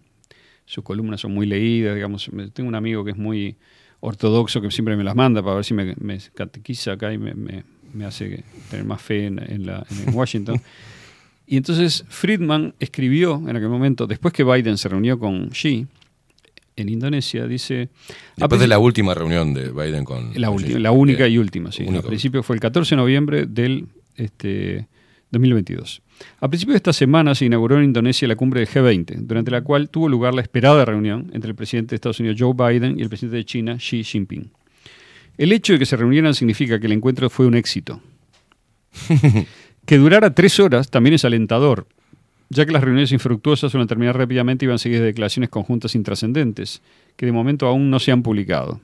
Sus 0.65 0.83
columnas 0.83 1.20
son 1.20 1.33
muy 1.33 1.47
leídas, 1.47 1.94
digamos. 1.94 2.31
Tengo 2.52 2.68
un 2.68 2.75
amigo 2.75 3.05
que 3.05 3.12
es 3.12 3.17
muy 3.17 3.57
ortodoxo 4.00 4.60
que 4.60 4.70
siempre 4.70 4.97
me 4.97 5.05
las 5.05 5.15
manda 5.15 5.42
para 5.42 5.57
ver 5.57 5.65
si 5.65 5.75
me, 5.75 5.94
catequiza 6.34 6.92
acá 6.92 7.12
y 7.12 7.18
me 7.18 8.05
hace 8.05 8.44
tener 8.70 8.84
más 8.84 9.00
fe 9.00 9.26
en, 9.26 9.39
en 9.39 9.67
la, 9.67 9.86
en 9.91 10.15
Washington. 10.15 10.60
Y 11.50 11.56
entonces 11.56 12.04
Friedman 12.08 12.74
escribió 12.78 13.42
en 13.48 13.56
aquel 13.56 13.70
momento, 13.70 14.06
después 14.06 14.34
que 14.34 14.44
Biden 14.44 14.76
se 14.76 14.88
reunió 14.90 15.18
con 15.18 15.48
Xi, 15.48 15.86
en 16.76 16.88
Indonesia, 16.90 17.46
dice... 17.46 17.88
Después 18.36 18.60
de 18.60 18.68
la 18.68 18.78
última 18.78 19.14
reunión 19.14 19.54
de 19.54 19.70
Biden 19.70 20.04
con. 20.04 20.30
la, 20.34 20.54
Xi. 20.54 20.78
la 20.78 20.92
única 20.92 21.26
y 21.26 21.38
última, 21.38 21.72
sí. 21.72 21.82
Único. 21.82 22.04
Al 22.04 22.08
principio 22.08 22.42
fue 22.42 22.54
el 22.54 22.60
14 22.60 22.94
de 22.94 22.96
noviembre 22.96 23.46
del 23.46 23.86
este, 24.14 24.86
2022. 25.30 26.02
A 26.40 26.48
principios 26.48 26.74
de 26.74 26.78
esta 26.78 26.92
semana 26.92 27.34
se 27.34 27.46
inauguró 27.46 27.78
en 27.78 27.84
Indonesia 27.84 28.28
la 28.28 28.36
cumbre 28.36 28.60
del 28.60 28.68
G20, 28.68 29.16
durante 29.22 29.50
la 29.50 29.62
cual 29.62 29.88
tuvo 29.88 30.08
lugar 30.08 30.34
la 30.34 30.42
esperada 30.42 30.84
reunión 30.84 31.30
entre 31.32 31.50
el 31.50 31.56
presidente 31.56 31.90
de 31.90 31.96
Estados 31.96 32.20
Unidos 32.20 32.36
Joe 32.38 32.52
Biden 32.52 32.98
y 32.98 33.02
el 33.02 33.08
presidente 33.08 33.38
de 33.38 33.44
China 33.46 33.76
Xi 33.78 34.04
Jinping. 34.04 34.50
El 35.38 35.52
hecho 35.52 35.72
de 35.72 35.78
que 35.78 35.86
se 35.86 35.96
reunieran 35.96 36.34
significa 36.34 36.78
que 36.78 36.86
el 36.86 36.92
encuentro 36.92 37.30
fue 37.30 37.46
un 37.46 37.54
éxito. 37.54 38.02
que 39.89 39.97
durara 39.97 40.34
tres 40.34 40.60
horas 40.60 40.91
también 40.91 41.15
es 41.15 41.25
alentador, 41.25 41.86
ya 42.50 42.67
que 42.67 42.73
las 42.73 42.84
reuniones 42.84 43.10
infructuosas 43.10 43.73
suelen 43.73 43.89
terminar 43.89 44.18
rápidamente 44.18 44.67
y 44.67 44.68
van 44.68 44.78
seguidas 44.78 45.00
de 45.00 45.07
declaraciones 45.07 45.49
conjuntas 45.49 45.94
intrascendentes, 45.94 46.83
que 47.17 47.25
de 47.25 47.33
momento 47.33 47.67
aún 47.67 47.89
no 47.89 47.99
se 47.99 48.12
han 48.12 48.23
publicado. 48.23 48.83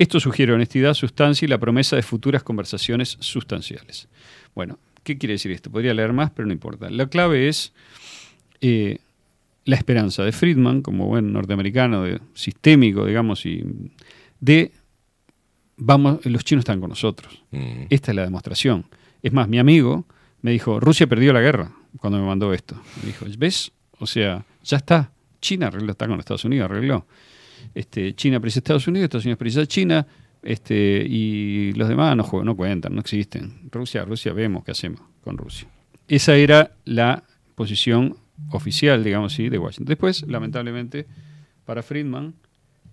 Esto 0.00 0.18
sugiere 0.18 0.52
honestidad, 0.52 0.94
sustancia 0.94 1.46
y 1.46 1.48
la 1.48 1.58
promesa 1.58 1.94
de 1.94 2.02
futuras 2.02 2.42
conversaciones 2.42 3.18
sustanciales. 3.20 4.08
Bueno, 4.52 4.80
¿qué 5.04 5.16
quiere 5.16 5.34
decir 5.34 5.52
esto? 5.52 5.70
Podría 5.70 5.94
leer 5.94 6.12
más, 6.12 6.32
pero 6.32 6.46
no 6.46 6.52
importa. 6.52 6.90
La 6.90 7.06
clave 7.06 7.46
es 7.46 7.72
eh, 8.60 8.98
la 9.64 9.76
esperanza 9.76 10.24
de 10.24 10.32
Friedman, 10.32 10.82
como 10.82 11.06
buen 11.06 11.32
norteamericano 11.32 12.02
de- 12.02 12.20
sistémico, 12.34 13.06
digamos, 13.06 13.46
y 13.46 13.62
de 14.40 14.72
vamos, 15.76 16.26
los 16.26 16.44
chinos 16.44 16.62
están 16.62 16.80
con 16.80 16.88
nosotros. 16.88 17.44
Mm. 17.52 17.82
Esta 17.90 18.10
es 18.10 18.16
la 18.16 18.24
demostración. 18.24 18.86
Es 19.22 19.32
más, 19.32 19.48
mi 19.48 19.58
amigo 19.58 20.06
me 20.42 20.50
dijo, 20.52 20.80
Rusia 20.80 21.06
perdió 21.06 21.32
la 21.32 21.40
guerra 21.40 21.72
cuando 21.98 22.18
me 22.18 22.26
mandó 22.26 22.52
esto. 22.52 22.80
Me 23.00 23.08
dijo, 23.08 23.26
¿ves? 23.38 23.72
O 23.98 24.06
sea, 24.06 24.44
ya 24.62 24.78
está. 24.78 25.12
China 25.40 25.68
arregló, 25.68 25.92
está 25.92 26.06
con 26.06 26.18
Estados 26.18 26.44
Unidos, 26.44 26.70
arregló. 26.70 27.06
Este, 27.74 28.14
China 28.14 28.40
precisa 28.40 28.60
Estados 28.60 28.86
Unidos, 28.86 29.04
Estados 29.04 29.24
Unidos 29.24 29.38
precisa 29.38 29.66
China, 29.66 30.06
este, 30.42 31.04
y 31.06 31.72
los 31.72 31.88
demás 31.88 32.16
no, 32.16 32.24
juegan, 32.24 32.46
no 32.46 32.56
cuentan, 32.56 32.94
no 32.94 33.00
existen. 33.00 33.68
Rusia, 33.70 34.04
Rusia, 34.04 34.32
vemos 34.32 34.64
qué 34.64 34.72
hacemos 34.72 35.00
con 35.22 35.36
Rusia. 35.36 35.68
Esa 36.08 36.36
era 36.36 36.72
la 36.84 37.24
posición 37.54 38.16
oficial, 38.50 39.04
digamos 39.04 39.32
así, 39.32 39.48
de 39.48 39.58
Washington. 39.58 39.86
Después, 39.86 40.24
lamentablemente, 40.26 41.06
para 41.64 41.82
Friedman, 41.82 42.34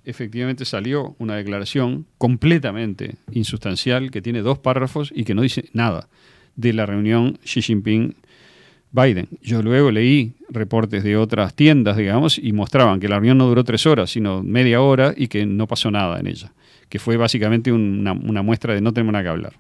efectivamente 0.07 0.63
salió 0.63 1.15
una 1.19 1.35
declaración 1.35 2.05
completamente 2.17 3.15
insustancial 3.31 4.09
que 4.09 4.21
tiene 4.21 4.41
dos 4.41 4.57
párrafos 4.57 5.11
y 5.13 5.25
que 5.25 5.35
no 5.35 5.41
dice 5.41 5.65
nada 5.73 6.07
de 6.55 6.71
la 6.71 6.85
reunión 6.85 7.37
Xi 7.43 7.61
Jinping-Biden. 7.61 9.27
Yo 9.41 9.61
luego 9.61 9.91
leí 9.91 10.33
reportes 10.49 11.03
de 11.03 11.17
otras 11.17 11.53
tiendas, 11.55 11.97
digamos, 11.97 12.39
y 12.39 12.53
mostraban 12.53 13.01
que 13.01 13.09
la 13.09 13.15
reunión 13.15 13.37
no 13.37 13.47
duró 13.47 13.65
tres 13.65 13.85
horas, 13.85 14.09
sino 14.09 14.43
media 14.43 14.81
hora 14.81 15.13
y 15.15 15.27
que 15.27 15.45
no 15.45 15.67
pasó 15.67 15.91
nada 15.91 16.19
en 16.19 16.27
ella, 16.27 16.53
que 16.87 16.99
fue 16.99 17.17
básicamente 17.17 17.73
una, 17.73 18.13
una 18.13 18.41
muestra 18.41 18.73
de 18.73 18.81
no 18.81 18.93
tenemos 18.93 19.11
nada 19.11 19.23
que 19.23 19.29
hablar. 19.29 19.53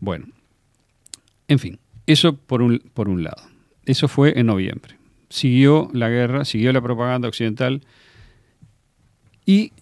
Bueno, 0.00 0.26
en 1.48 1.58
fin, 1.58 1.78
eso 2.06 2.34
por 2.34 2.62
un, 2.62 2.78
por 2.94 3.10
un 3.10 3.22
lado. 3.22 3.42
Eso 3.84 4.08
fue 4.08 4.38
en 4.40 4.46
noviembre. 4.46 4.96
Siguió 5.28 5.90
la 5.92 6.08
guerra, 6.08 6.46
siguió 6.46 6.72
la 6.72 6.80
propaganda 6.80 7.28
occidental 7.28 7.82
y 9.46 9.72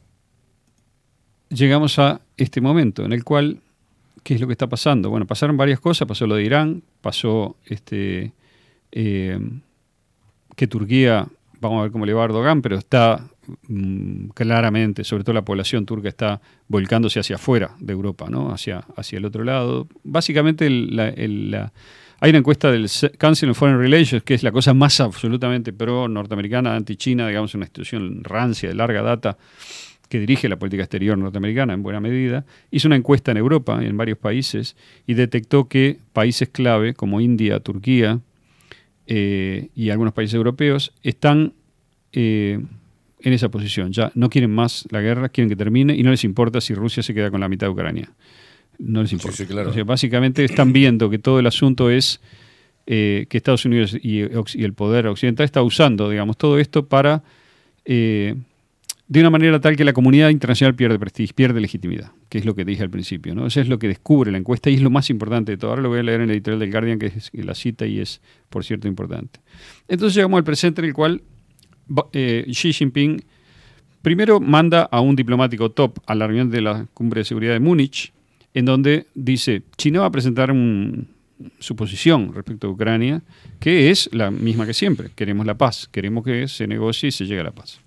llegamos 1.49 1.99
a 1.99 2.21
este 2.37 2.61
momento 2.61 3.05
en 3.05 3.13
el 3.13 3.25
cual, 3.25 3.59
¿qué 4.23 4.35
es 4.35 4.41
lo 4.41 4.47
que 4.47 4.53
está 4.53 4.69
pasando? 4.69 5.11
Bueno, 5.11 5.27
pasaron 5.27 5.57
varias 5.57 5.81
cosas, 5.81 6.09
pasó 6.09 6.27
lo 6.27 6.37
de 6.37 6.45
Irán, 6.45 6.83
pasó 7.01 7.57
este, 7.67 8.33
eh, 8.93 9.39
que 10.57 10.67
Turquía, 10.67 11.27
vamos 11.61 11.81
a 11.81 11.83
ver 11.83 11.93
cómo 11.93 12.07
le 12.07 12.15
va 12.15 12.23
a 12.23 12.25
Erdogan, 12.27 12.63
pero 12.63 12.77
está 12.77 13.29
mm, 13.69 14.29
claramente, 14.29 15.05
sobre 15.05 15.25
todo 15.25 15.35
la 15.35 15.45
población 15.45 15.87
turca 15.87 16.09
está 16.09 16.41
volcándose 16.69 17.21
hacia 17.21 17.37
afuera 17.37 17.75
de 17.79 17.93
Europa, 17.93 18.27
¿no? 18.31 18.51
hacia, 18.53 18.79
hacia 18.97 19.19
el 19.19 19.25
otro 19.25 19.45
lado. 19.45 19.87
Básicamente 20.05 20.67
el- 20.67 20.97
la- 20.97 21.73
hay 22.23 22.31
una 22.31 22.39
encuesta 22.39 22.71
del 22.71 22.89
Council 23.19 23.49
on 23.49 23.55
Foreign 23.57 23.81
Relations, 23.81 24.23
que 24.23 24.35
es 24.35 24.45
la 24.45 24.53
cosa 24.53 24.73
más 24.75 25.01
absolutamente 25.01 25.73
pro-norteamericana, 25.73 26.77
anti-China, 26.77 27.27
digamos, 27.27 27.53
una 27.57 27.65
institución 27.65 28.23
rancia 28.23 28.69
de 28.69 28.77
larga 28.77 29.03
data 29.03 29.37
que 30.09 30.21
dirige 30.21 30.49
la 30.49 30.57
política 30.57 30.85
exterior 30.85 31.19
norteamericana 31.19 31.75
en 31.75 31.83
buena 31.83 31.99
medida, 31.99 32.45
hizo 32.71 32.87
una 32.87 32.95
encuesta 32.95 33.33
en 33.33 33.39
Europa, 33.39 33.85
en 33.85 33.97
varios 33.97 34.19
países, 34.19 34.77
y 35.05 35.15
detectó 35.15 35.67
que 35.67 35.99
países 36.13 36.49
clave 36.49 36.95
como 36.95 37.21
India, 37.21 37.59
Turquía 37.59 38.21
eh, 39.09 39.71
y 39.75 39.91
algunos 39.91 40.15
países 40.15 40.35
europeos 40.35 40.95
están 41.03 41.55
eh, 42.13 42.61
en 43.19 43.33
esa 43.33 43.49
posición. 43.49 43.91
Ya 43.91 44.13
no 44.15 44.31
quieren 44.31 44.55
más 44.55 44.87
la 44.91 45.01
guerra, 45.01 45.29
quieren 45.29 45.49
que 45.49 45.57
termine 45.57 45.97
y 45.97 46.05
no 46.05 46.13
les 46.13 46.23
importa 46.23 46.61
si 46.61 46.73
Rusia 46.73 47.03
se 47.03 47.15
queda 47.15 47.33
con 47.33 47.41
la 47.41 47.49
mitad 47.49 47.67
de 47.67 47.73
Ucrania. 47.73 48.13
No 48.79 49.03
les 49.03 49.13
importa. 49.13 49.37
sí, 49.37 49.47
claro. 49.47 49.71
O 49.71 49.73
sea, 49.73 49.85
básicamente 49.85 50.45
están 50.45 50.73
viendo 50.73 51.11
que 51.11 51.19
todo 51.19 51.39
el 51.39 51.47
asunto 51.47 51.91
es 51.91 52.21
eh, 52.87 53.27
que 53.29 53.37
Estados 53.37 53.65
Unidos 53.65 53.97
y, 54.01 54.21
el 54.21 54.75
poder 54.75 55.07
occidental 55.07 55.45
está 55.45 55.63
usando, 55.63 56.11
digamos, 56.11 56.37
todo 56.37 56.59
esto 56.59 56.87
para 56.87 57.23
eh, 57.85 58.35
de 59.13 59.21
una 59.21 59.31
manera 59.31 59.61
tal 59.61 59.77
que 59.77 59.85
la 59.85 59.93
comunidad 59.93 60.31
internacional 60.31 60.75
pierde 60.75 60.99
prestigio, 60.99 61.35
pierde 61.35 61.61
legitimidad, 61.61 62.13
que 62.29 62.39
es 62.39 62.47
lo 62.47 62.55
que 62.55 62.65
dije 62.65 62.83
al 62.83 62.91
principio. 62.91 63.35
¿no? 63.35 63.47
Eso 63.47 63.61
es 63.61 63.69
lo 63.69 63.79
que 63.79 63.87
descubre 63.87 64.33
la 64.33 64.39
encuesta 64.39 64.71
y 64.71 64.75
es 64.75 64.81
lo 64.81 64.89
más 64.89 65.11
importante 65.11 65.53
de 65.53 65.59
todo. 65.59 65.71
Ahora 65.71 65.83
lo 65.83 65.91
voy 65.91 65.99
a 65.99 66.03
leer 66.03 66.23
en 66.23 66.31
el 66.31 66.37
editorial 66.37 66.61
del 66.61 66.71
Guardian, 66.71 66.99
que 66.99 67.07
es 67.07 67.31
la 67.35 67.55
cita 67.55 67.87
y 67.87 68.01
es, 68.01 68.21
por 68.49 68.65
cierto, 68.65 68.89
importante. 68.89 69.41
Entonces 69.87 70.17
llegamos 70.17 70.39
al 70.39 70.45
presente 70.45 70.81
en 70.81 70.87
el 70.87 70.95
cual 70.95 71.23
eh, 72.15 72.47
Xi 72.49 72.73
Jinping 72.73 73.23
primero 74.01 74.41
manda 74.41 74.83
a 74.83 75.01
un 75.01 75.15
diplomático 75.15 75.71
top 75.71 75.99
a 76.07 76.15
la 76.15 76.27
reunión 76.27 76.51
de 76.51 76.63
la 76.63 76.87
Cumbre 76.95 77.21
de 77.21 77.25
Seguridad 77.25 77.53
de 77.53 77.61
Múnich, 77.61 78.13
en 78.55 78.65
donde 78.65 79.07
dice, 79.15 79.63
China 79.77 80.01
va 80.01 80.07
a 80.07 80.13
presentar 80.13 80.55
su 81.59 81.77
posición 81.77 82.33
respecto 82.35 82.67
a 82.67 82.71
Ucrania, 82.71 83.23
que 83.59 83.91
es 83.91 84.09
la 84.13 84.31
misma 84.31 84.67
que 84.67 84.75
siempre. 84.75 85.11
Queremos 85.15 85.47
la 85.47 85.55
paz, 85.55 85.89
queremos 85.91 86.25
que 86.25 86.49
se 86.49 86.67
negocie 86.67 87.09
y 87.09 87.13
se 87.13 87.27
llegue 87.27 87.41
a 87.41 87.45
la 87.45 87.53
paz. 87.53 87.81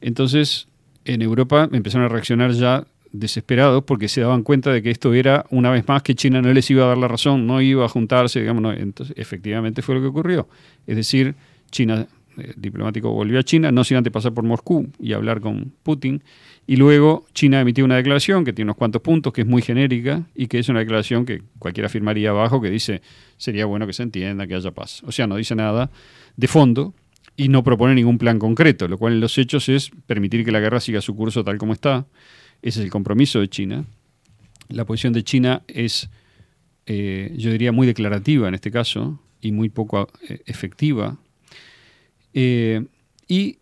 Entonces, 0.00 0.68
en 1.04 1.22
Europa 1.22 1.68
empezaron 1.72 2.06
a 2.06 2.08
reaccionar 2.08 2.52
ya 2.52 2.86
desesperados 3.12 3.84
porque 3.84 4.08
se 4.08 4.20
daban 4.20 4.42
cuenta 4.42 4.70
de 4.70 4.82
que 4.82 4.90
esto 4.90 5.14
era, 5.14 5.46
una 5.50 5.70
vez 5.70 5.88
más, 5.88 6.02
que 6.02 6.14
China 6.14 6.42
no 6.42 6.52
les 6.52 6.70
iba 6.70 6.84
a 6.84 6.88
dar 6.88 6.98
la 6.98 7.08
razón, 7.08 7.46
no 7.46 7.60
iba 7.60 7.84
a 7.84 7.88
juntarse, 7.88 8.40
digamos, 8.40 8.76
entonces 8.76 9.16
efectivamente 9.18 9.82
fue 9.82 9.94
lo 9.94 10.00
que 10.02 10.08
ocurrió. 10.08 10.48
Es 10.86 10.96
decir, 10.96 11.34
China, 11.70 12.06
el 12.36 12.54
diplomático 12.56 13.10
volvió 13.10 13.38
a 13.38 13.42
China, 13.42 13.72
no 13.72 13.84
sin 13.84 13.96
antes 13.96 14.12
pasar 14.12 14.32
por 14.32 14.44
Moscú 14.44 14.88
y 15.00 15.12
hablar 15.12 15.40
con 15.40 15.72
Putin, 15.82 16.22
y 16.68 16.76
luego 16.76 17.26
China 17.32 17.62
emitió 17.62 17.82
una 17.82 17.96
declaración 17.96 18.44
que 18.44 18.52
tiene 18.52 18.66
unos 18.66 18.76
cuantos 18.76 19.00
puntos, 19.00 19.32
que 19.32 19.40
es 19.40 19.46
muy 19.46 19.62
genérica 19.62 20.26
y 20.34 20.48
que 20.48 20.58
es 20.58 20.68
una 20.68 20.80
declaración 20.80 21.24
que 21.24 21.42
cualquiera 21.58 21.88
firmaría 21.88 22.28
abajo, 22.28 22.60
que 22.60 22.68
dice, 22.68 23.00
sería 23.38 23.64
bueno 23.64 23.86
que 23.86 23.94
se 23.94 24.02
entienda, 24.02 24.46
que 24.46 24.54
haya 24.54 24.70
paz. 24.70 25.02
O 25.04 25.10
sea, 25.10 25.26
no 25.26 25.36
dice 25.36 25.54
nada 25.54 25.90
de 26.36 26.46
fondo, 26.46 26.94
y 27.38 27.48
no 27.48 27.64
propone 27.64 27.94
ningún 27.94 28.18
plan 28.18 28.38
concreto, 28.38 28.86
lo 28.86 28.98
cual 28.98 29.14
en 29.14 29.20
los 29.20 29.38
hechos 29.38 29.70
es 29.70 29.90
permitir 30.06 30.44
que 30.44 30.52
la 30.52 30.60
guerra 30.60 30.78
siga 30.78 31.00
su 31.00 31.16
curso 31.16 31.42
tal 31.42 31.56
como 31.56 31.72
está. 31.72 32.06
Ese 32.60 32.80
es 32.80 32.84
el 32.84 32.90
compromiso 32.90 33.40
de 33.40 33.48
China. 33.48 33.86
La 34.68 34.84
posición 34.84 35.14
de 35.14 35.24
China 35.24 35.62
es, 35.68 36.10
eh, 36.84 37.32
yo 37.38 37.50
diría, 37.50 37.72
muy 37.72 37.86
declarativa 37.86 38.46
en 38.46 38.54
este 38.54 38.70
caso 38.70 39.22
y 39.40 39.52
muy 39.52 39.70
poco 39.70 40.08
eh, 40.28 40.42
efectiva. 40.44 41.16
Eh, 42.34 42.84
y 43.26 43.57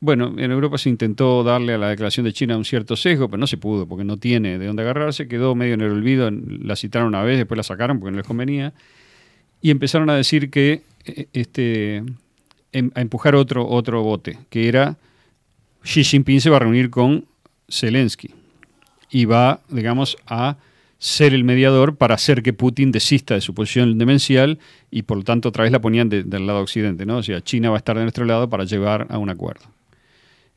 bueno, 0.00 0.34
en 0.38 0.50
Europa 0.52 0.78
se 0.78 0.88
intentó 0.88 1.42
darle 1.42 1.74
a 1.74 1.78
la 1.78 1.88
declaración 1.88 2.24
de 2.24 2.32
China 2.32 2.56
un 2.56 2.64
cierto 2.64 2.94
sesgo, 2.96 3.28
pero 3.28 3.38
no 3.38 3.46
se 3.46 3.56
pudo 3.56 3.86
porque 3.86 4.04
no 4.04 4.16
tiene 4.16 4.58
de 4.58 4.66
dónde 4.66 4.82
agarrarse. 4.82 5.26
Quedó 5.28 5.54
medio 5.54 5.74
en 5.74 5.80
el 5.80 5.90
olvido, 5.90 6.30
la 6.30 6.76
citaron 6.76 7.08
una 7.08 7.22
vez, 7.22 7.36
después 7.38 7.56
la 7.56 7.64
sacaron 7.64 7.98
porque 7.98 8.12
no 8.12 8.18
les 8.18 8.26
convenía. 8.26 8.72
Y 9.60 9.70
empezaron 9.70 10.08
a 10.10 10.14
decir 10.14 10.50
que 10.50 10.82
eh, 11.04 11.26
este, 11.32 11.96
em- 12.72 12.90
a 12.94 13.00
empujar 13.00 13.34
otro, 13.34 13.66
otro 13.68 14.02
bote, 14.02 14.38
que 14.50 14.68
era 14.68 14.96
Xi 15.82 16.04
Jinping 16.04 16.40
se 16.40 16.50
va 16.50 16.56
a 16.56 16.60
reunir 16.60 16.90
con 16.90 17.24
Zelensky 17.68 18.30
y 19.10 19.24
va, 19.24 19.60
digamos, 19.68 20.16
a 20.26 20.58
ser 20.98 21.32
el 21.34 21.42
mediador 21.44 21.96
para 21.96 22.14
hacer 22.14 22.42
que 22.42 22.52
Putin 22.52 22.92
desista 22.92 23.34
de 23.34 23.40
su 23.40 23.54
posición 23.54 23.98
demencial 23.98 24.58
y 24.90 25.02
por 25.02 25.16
lo 25.18 25.22
tanto 25.24 25.48
otra 25.48 25.62
vez 25.64 25.72
la 25.72 25.80
ponían 25.80 26.08
de- 26.08 26.22
del 26.24 26.46
lado 26.46 26.60
occidente, 26.60 27.04
¿no? 27.06 27.18
O 27.18 27.22
sea, 27.22 27.40
China 27.40 27.70
va 27.70 27.76
a 27.76 27.78
estar 27.78 27.96
de 27.96 28.02
nuestro 28.02 28.24
lado 28.24 28.48
para 28.48 28.64
llevar 28.64 29.06
a 29.10 29.18
un 29.18 29.30
acuerdo. 29.30 29.64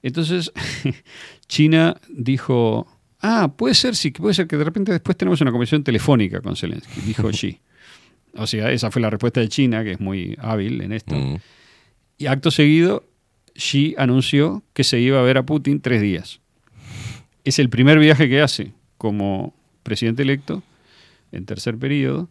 Entonces, 0.04 0.52
China 1.48 2.00
dijo, 2.10 2.88
ah, 3.22 3.54
puede 3.56 3.76
ser, 3.76 3.96
sí, 3.96 4.12
puede 4.12 4.34
ser 4.34 4.48
que 4.48 4.58
de 4.58 4.64
repente 4.64 4.92
después 4.92 5.18
tenemos 5.18 5.42
una 5.42 5.52
conversación 5.52 5.84
telefónica 5.84 6.42
con 6.42 6.56
Zelensky, 6.56 7.02
dijo 7.02 7.30
Xi. 7.32 7.60
O 8.36 8.48
sea, 8.48 8.72
esa 8.72 8.92
fue 8.92 9.02
la 9.02 9.10
respuesta 9.10 9.42
de 9.42 9.50
China, 9.50 9.84
que 9.84 9.92
es 9.92 10.00
muy 10.00 10.38
hábil 10.40 10.82
en 10.82 10.94
esto. 10.94 11.16
Y 12.18 12.28
acto 12.28 12.50
seguido, 12.50 13.04
Xi 13.56 13.96
anunció 13.98 14.64
que 14.74 14.84
se 14.84 15.00
iba 15.00 15.20
a 15.20 15.24
ver 15.24 15.38
a 15.38 15.46
Putin 15.46 15.82
tres 15.82 16.02
días. 16.02 16.40
Es 17.44 17.60
el 17.60 17.70
primer 17.70 18.00
viaje 18.00 18.30
que 18.30 18.42
hace 18.42 18.72
como 18.98 19.54
presidente 19.84 20.22
electo, 20.22 20.64
en 21.32 21.46
tercer 21.46 21.78
periodo, 21.78 22.30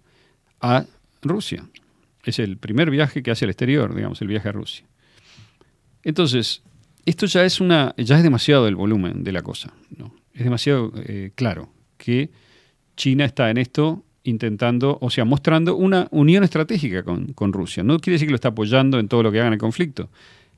a 0.61 0.87
Rusia. 1.23 1.67
Es 2.25 2.39
el 2.39 2.57
primer 2.57 2.91
viaje 2.91 3.23
que 3.23 3.31
hace 3.31 3.45
al 3.45 3.51
exterior, 3.51 3.95
digamos, 3.95 4.23
el 4.23 4.29
viaje 4.29 4.49
a 4.49 4.53
Rusia. 4.53 4.87
Entonces, 6.03 6.63
esto 7.11 7.27
ya 7.27 7.45
es 7.45 7.61
una 7.61 7.95
ya 7.97 8.17
es 8.17 8.23
demasiado 8.23 8.67
el 8.67 8.77
volumen 8.77 9.23
de 9.23 9.33
la 9.33 9.43
cosa. 9.43 9.73
¿no? 9.97 10.15
Es 10.33 10.45
demasiado 10.45 10.93
eh, 11.07 11.33
claro 11.35 11.69
que 11.97 12.31
China 12.97 13.25
está 13.25 13.51
en 13.51 13.59
esto 13.59 14.05
intentando, 14.25 14.99
o 15.01 15.11
sea, 15.11 15.25
mostrando 15.25 15.77
una 15.77 16.07
unión 16.11 16.45
estratégica 16.45 17.03
con, 17.03 17.33
con 17.33 17.53
Rusia. 17.53 17.83
No 17.83 17.99
quiere 17.99 18.15
decir 18.15 18.29
que 18.29 18.33
lo 18.33 18.37
está 18.37 18.49
apoyando 18.49 18.99
en 18.99 19.09
todo 19.09 19.23
lo 19.23 19.33
que 19.33 19.39
haga 19.39 19.49
en 19.49 19.55
el 19.55 19.59
conflicto. 19.59 20.11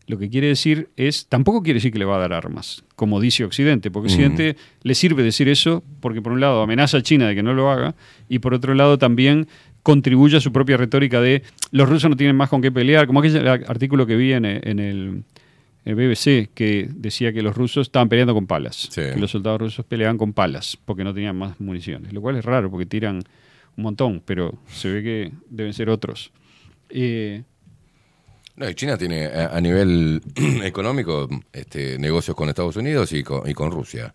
Lo 0.09 0.19
que 0.19 0.29
quiere 0.29 0.49
decir 0.49 0.89
es, 0.97 1.27
tampoco 1.29 1.63
quiere 1.63 1.79
decir 1.79 1.93
que 1.93 1.99
le 1.99 2.05
va 2.05 2.17
a 2.17 2.19
dar 2.19 2.33
armas, 2.33 2.85
como 2.97 3.21
dice 3.21 3.45
Occidente, 3.45 3.91
porque 3.91 4.09
Mm. 4.09 4.13
Occidente 4.13 4.57
le 4.83 4.95
sirve 4.95 5.23
decir 5.23 5.49
eso 5.49 5.85
porque 6.01 6.21
por 6.21 6.33
un 6.33 6.41
lado 6.41 6.61
amenaza 6.61 6.99
a 6.99 7.03
China 7.03 7.29
de 7.29 7.37
que 7.37 7.43
no 7.43 7.55
lo 7.55 7.71
haga 7.71 7.95
y 8.29 8.41
por 8.41 8.53
otro 8.53 8.75
lado 8.75 8.99
también 8.99 9.47
contribuye 9.85 10.37
a 10.37 10.41
su 10.41 10.53
propia 10.53 10.77
retórica 10.77 11.21
de 11.21 11.43
los 11.71 11.89
rusos 11.89 12.11
no 12.11 12.17
tienen 12.17 12.37
más 12.37 12.49
con 12.49 12.63
qué 12.63 12.71
pelear, 12.71 13.07
como 13.07 13.21
aquel 13.21 13.47
artículo 13.47 14.07
que 14.07 14.17
vi 14.17 14.33
en, 14.33 14.45
en 14.45 14.79
el 14.79 15.23
BBC 15.85 16.51
que 16.55 16.89
decía 16.95 17.33
que 17.33 17.43
los 17.43 17.57
rusos 17.57 17.89
estaban 17.89 18.09
peleando 18.09 18.35
con 18.35 18.47
palas, 18.47 18.89
que 19.15 19.21
los 19.21 19.31
soldados 19.33 19.61
rusos 19.61 19.85
peleaban 19.85 20.17
con 20.19 20.33
palas 20.33 20.79
porque 20.85 21.03
no 21.05 21.13
tenían 21.13 21.37
más 21.37 21.61
municiones, 21.61 22.13
lo 22.13 22.21
cual 22.21 22.37
es 22.37 22.45
raro 22.45 22.71
porque 22.71 22.87
tiran 22.87 23.17
un 23.77 23.83
montón, 23.85 24.23
pero 24.25 24.59
se 24.69 24.91
ve 24.91 25.03
que 25.03 25.33
deben 25.51 25.73
ser 25.73 25.89
otros. 25.91 26.31
Eh, 26.91 27.43
No, 28.55 28.69
y 28.69 28.75
China 28.75 28.99
tiene 28.99 29.25
a, 29.27 29.57
a 29.57 29.61
nivel 29.63 30.21
económico 30.63 31.27
este, 31.55 31.99
negocios 31.99 32.37
con 32.37 32.51
Estados 32.51 32.77
Unidos 32.77 33.11
y 33.15 33.23
con, 33.25 33.49
y 33.49 33.55
con 33.55 33.71
Rusia. 33.71 34.13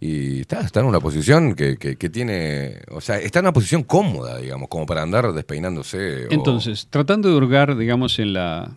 Y 0.00 0.40
está, 0.40 0.62
está 0.62 0.80
en 0.80 0.86
una 0.86 1.00
posición 1.00 1.54
que, 1.54 1.76
que- 1.76 1.96
que 1.96 2.08
tiene, 2.08 2.78
o 2.90 3.00
sea, 3.02 3.18
está 3.18 3.40
en 3.40 3.44
una 3.44 3.52
posición 3.52 3.82
cómoda, 3.82 4.38
digamos, 4.38 4.68
como 4.68 4.86
para 4.86 5.02
andar 5.02 5.30
despeinándose. 5.34 6.26
o- 6.26 6.32
Entonces, 6.32 6.86
tratando 6.88 7.28
de 7.28 7.36
hurgar, 7.36 7.76
digamos, 7.76 8.18
en 8.18 8.32
la... 8.32 8.74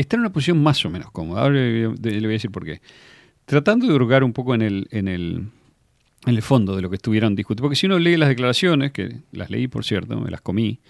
Está 0.00 0.16
en 0.16 0.20
una 0.20 0.32
posición 0.32 0.62
más 0.62 0.82
o 0.86 0.88
menos 0.88 1.10
cómoda. 1.10 1.42
Ahora 1.42 1.56
le 1.56 1.88
voy 1.88 1.98
a 1.98 2.10
le 2.10 2.20
voy 2.20 2.28
a 2.28 2.30
decir 2.30 2.50
por 2.50 2.64
qué. 2.64 2.80
Tratando 3.44 3.86
de 3.86 3.92
hurgar 3.92 4.24
un 4.24 4.32
poco 4.32 4.54
en 4.54 4.62
el, 4.62 4.88
en 4.92 5.08
el, 5.08 5.48
en 6.24 6.34
el 6.34 6.40
fondo 6.40 6.74
de 6.74 6.80
lo 6.80 6.88
que 6.88 6.96
estuvieron 6.96 7.34
discutiendo. 7.34 7.64
Porque 7.64 7.76
si 7.76 7.84
uno 7.84 7.98
lee 7.98 8.16
las 8.16 8.30
declaraciones, 8.30 8.92
que 8.92 9.18
las 9.32 9.50
leí, 9.50 9.68
por 9.68 9.84
cierto, 9.84 10.18
me 10.18 10.30
las 10.30 10.40
comí, 10.40 10.80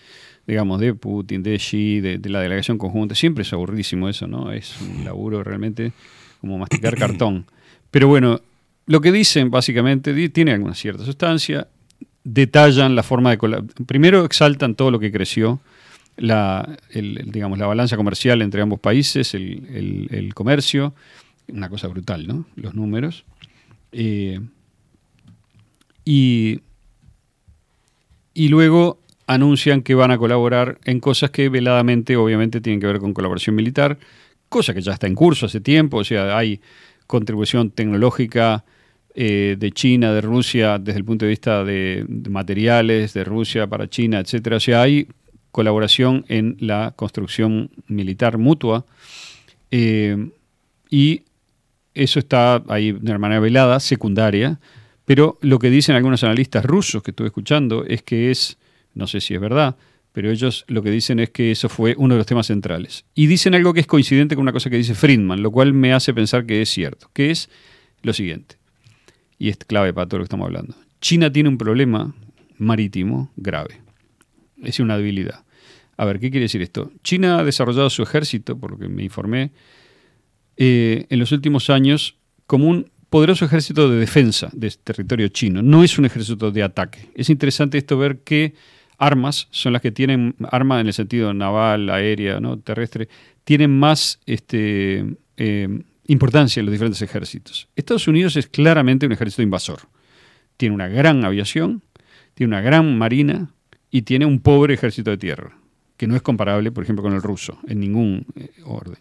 digamos, 0.46 0.78
de 0.78 0.94
Putin, 0.94 1.42
de 1.42 1.56
Xi, 1.58 1.98
de, 2.00 2.18
de 2.18 2.30
la 2.30 2.40
delegación 2.40 2.78
conjunta, 2.78 3.16
siempre 3.16 3.42
es 3.42 3.52
aburridísimo 3.52 4.08
eso, 4.08 4.28
¿no? 4.28 4.52
Es 4.52 4.80
un 4.80 5.04
laburo 5.04 5.42
realmente 5.42 5.92
como 6.40 6.58
masticar 6.58 6.96
cartón. 6.98 7.46
Pero 7.90 8.06
bueno, 8.06 8.40
lo 8.86 9.00
que 9.00 9.10
dicen 9.10 9.50
básicamente 9.50 10.28
tiene 10.28 10.52
alguna 10.52 10.76
cierta 10.76 11.04
sustancia, 11.04 11.66
detallan 12.22 12.94
la 12.94 13.02
forma 13.02 13.34
de... 13.34 13.64
Primero 13.86 14.24
exaltan 14.24 14.76
todo 14.76 14.92
lo 14.92 15.00
que 15.00 15.10
creció, 15.10 15.60
la, 16.16 16.76
el- 16.90 17.22
digamos, 17.30 17.58
la 17.58 17.66
balanza 17.66 17.96
comercial 17.96 18.42
entre 18.42 18.62
ambos 18.62 18.80
países, 18.80 19.34
el, 19.34 19.66
el- 19.74 20.08
el 20.10 20.34
comercio, 20.34 20.94
una 21.48 21.68
cosa 21.68 21.88
brutal, 21.88 22.26
¿no? 22.26 22.46
Los 22.56 22.74
números. 22.74 23.24
Eh, 23.92 24.40
y, 26.04 26.60
y 28.34 28.48
luego 28.48 28.98
anuncian 29.26 29.82
que 29.82 29.94
van 29.94 30.10
a 30.10 30.18
colaborar 30.18 30.78
en 30.84 31.00
cosas 31.00 31.30
que 31.30 31.48
veladamente, 31.48 32.16
obviamente, 32.16 32.60
tienen 32.60 32.80
que 32.80 32.86
ver 32.86 32.98
con 32.98 33.12
colaboración 33.14 33.54
militar, 33.56 33.98
cosa 34.48 34.74
que 34.74 34.80
ya 34.82 34.92
está 34.92 35.06
en 35.06 35.14
curso 35.14 35.46
hace 35.46 35.60
tiempo, 35.60 35.98
o 35.98 36.04
sea, 36.04 36.36
hay 36.36 36.60
contribución 37.06 37.70
tecnológica 37.70 38.64
eh, 39.14 39.56
de 39.58 39.72
China, 39.72 40.12
de 40.12 40.20
Rusia, 40.20 40.78
desde 40.78 40.98
el 40.98 41.04
punto 41.04 41.24
de 41.24 41.30
vista 41.30 41.64
de, 41.64 42.04
de 42.08 42.30
materiales, 42.30 43.12
de 43.12 43.24
Rusia 43.24 43.66
para 43.66 43.88
China, 43.88 44.20
etcétera. 44.20 44.56
O 44.56 44.60
sea, 44.60 44.82
hay 44.82 45.08
colaboración 45.50 46.24
en 46.28 46.56
la 46.60 46.92
construcción 46.96 47.70
militar 47.86 48.38
mutua 48.38 48.84
eh, 49.70 50.30
y 50.90 51.22
eso 51.94 52.18
está 52.18 52.62
ahí 52.68 52.92
de 52.92 53.10
una 53.10 53.18
manera 53.18 53.40
velada, 53.40 53.80
secundaria, 53.80 54.60
pero 55.04 55.38
lo 55.40 55.58
que 55.58 55.70
dicen 55.70 55.96
algunos 55.96 56.22
analistas 56.24 56.64
rusos 56.64 57.02
que 57.02 57.10
estuve 57.10 57.28
escuchando 57.28 57.84
es 57.84 58.02
que 58.02 58.30
es, 58.30 58.58
no 58.94 59.06
sé 59.06 59.20
si 59.20 59.34
es 59.34 59.40
verdad, 59.40 59.76
pero 60.12 60.30
ellos 60.30 60.64
lo 60.68 60.82
que 60.82 60.90
dicen 60.90 61.20
es 61.20 61.30
que 61.30 61.50
eso 61.50 61.68
fue 61.68 61.94
uno 61.96 62.14
de 62.14 62.18
los 62.18 62.26
temas 62.26 62.46
centrales. 62.46 63.04
Y 63.14 63.26
dicen 63.26 63.54
algo 63.54 63.74
que 63.74 63.80
es 63.80 63.86
coincidente 63.86 64.34
con 64.34 64.42
una 64.42 64.52
cosa 64.52 64.70
que 64.70 64.76
dice 64.76 64.94
Friedman, 64.94 65.42
lo 65.42 65.50
cual 65.50 65.72
me 65.72 65.92
hace 65.92 66.14
pensar 66.14 66.46
que 66.46 66.62
es 66.62 66.68
cierto, 66.68 67.10
que 67.12 67.30
es 67.30 67.48
lo 68.02 68.12
siguiente, 68.12 68.56
y 69.38 69.48
es 69.48 69.56
clave 69.56 69.92
para 69.92 70.06
todo 70.06 70.18
lo 70.18 70.24
que 70.24 70.26
estamos 70.26 70.46
hablando. 70.46 70.74
China 71.00 71.32
tiene 71.32 71.48
un 71.48 71.58
problema 71.58 72.14
marítimo 72.58 73.30
grave, 73.36 73.80
es 74.62 74.80
una 74.80 74.96
debilidad. 74.96 75.44
A 75.96 76.04
ver, 76.04 76.18
¿qué 76.18 76.30
quiere 76.30 76.44
decir 76.44 76.62
esto? 76.62 76.90
China 77.02 77.38
ha 77.38 77.44
desarrollado 77.44 77.90
su 77.90 78.02
ejército, 78.02 78.58
por 78.58 78.70
lo 78.70 78.78
que 78.78 78.88
me 78.88 79.02
informé, 79.02 79.52
eh, 80.56 81.06
en 81.08 81.18
los 81.18 81.32
últimos 81.32 81.70
años 81.70 82.16
como 82.46 82.68
un 82.68 82.90
poderoso 83.10 83.44
ejército 83.44 83.90
de 83.90 83.98
defensa 83.98 84.48
del 84.52 84.78
territorio 84.78 85.28
chino. 85.28 85.62
No 85.62 85.82
es 85.84 85.98
un 85.98 86.04
ejército 86.04 86.50
de 86.50 86.62
ataque. 86.62 87.10
Es 87.14 87.28
interesante 87.28 87.76
esto 87.76 87.98
ver 87.98 88.20
qué 88.20 88.54
armas 88.96 89.48
son 89.50 89.72
las 89.72 89.82
que 89.82 89.90
tienen, 89.90 90.36
armas 90.50 90.80
en 90.80 90.86
el 90.86 90.92
sentido 90.92 91.34
naval, 91.34 91.90
aérea, 91.90 92.40
¿no? 92.40 92.58
terrestre, 92.58 93.08
tienen 93.44 93.78
más 93.78 94.20
este, 94.26 95.04
eh, 95.36 95.82
importancia 96.06 96.60
en 96.60 96.66
los 96.66 96.72
diferentes 96.72 97.02
ejércitos. 97.02 97.68
Estados 97.74 98.06
Unidos 98.08 98.36
es 98.36 98.46
claramente 98.46 99.06
un 99.06 99.12
ejército 99.12 99.42
invasor. 99.42 99.80
Tiene 100.56 100.74
una 100.74 100.88
gran 100.88 101.24
aviación, 101.24 101.82
tiene 102.34 102.54
una 102.54 102.60
gran 102.60 102.96
marina 102.98 103.52
y 103.90 104.02
tiene 104.02 104.26
un 104.26 104.40
pobre 104.40 104.74
ejército 104.74 105.10
de 105.10 105.18
tierra, 105.18 105.56
que 105.96 106.06
no 106.06 106.16
es 106.16 106.22
comparable, 106.22 106.70
por 106.72 106.84
ejemplo, 106.84 107.02
con 107.02 107.12
el 107.12 107.22
ruso, 107.22 107.58
en 107.66 107.80
ningún 107.80 108.26
eh, 108.36 108.50
orden. 108.64 108.98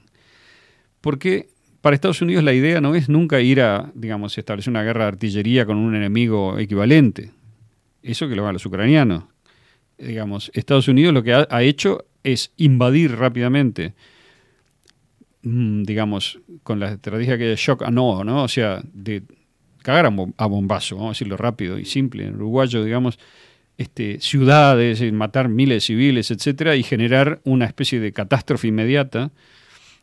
Porque 1.01 1.49
para 1.81 1.95
Estados 1.95 2.21
Unidos 2.21 2.43
la 2.43 2.53
idea 2.53 2.81
no 2.81 2.95
es 2.95 3.07
nunca 3.07 3.39
ir 3.39 3.61
a, 3.61 3.91
digamos, 3.93 4.37
establecer 4.37 4.71
una 4.71 4.83
guerra 4.83 5.05
de 5.05 5.09
artillería 5.09 5.65
con 5.65 5.77
un 5.77 5.95
enemigo 5.95 6.57
equivalente. 6.57 7.31
Eso 8.03 8.27
que 8.27 8.35
lo 8.35 8.43
hagan 8.43 8.53
los 8.53 8.65
ucranianos. 8.65 9.23
Digamos, 9.97 10.51
Estados 10.53 10.87
Unidos 10.87 11.13
lo 11.13 11.23
que 11.23 11.33
ha, 11.33 11.61
hecho 11.61 12.05
es 12.23 12.51
invadir 12.57 13.15
rápidamente, 13.15 13.93
mm, 15.43 15.83
digamos, 15.83 16.39
con 16.63 16.79
la 16.79 16.91
estrategia 16.91 17.37
que 17.37 17.53
es 17.53 17.59
shock 17.59 17.83
and 17.83 17.97
awe, 17.97 18.23
¿no? 18.23 18.43
O 18.43 18.47
sea, 18.47 18.81
de 18.93 19.23
cagar 19.81 20.05
a, 20.05 20.13
a 20.37 20.45
bombazo, 20.47 20.95
vamos 20.95 21.09
a 21.09 21.15
decirlo 21.15 21.37
rápido 21.37 21.77
y 21.77 21.85
simple, 21.85 22.25
en 22.25 22.35
uruguayo, 22.35 22.83
digamos, 22.83 23.19
este, 23.79 24.19
ciudades, 24.19 25.01
matar 25.13 25.47
miles 25.47 25.77
de 25.77 25.79
civiles, 25.79 26.31
etcétera, 26.31 26.75
y 26.75 26.83
generar 26.83 27.39
una 27.45 27.63
especie 27.63 28.01
de 28.01 28.11
catástrofe 28.11 28.67
inmediata 28.67 29.31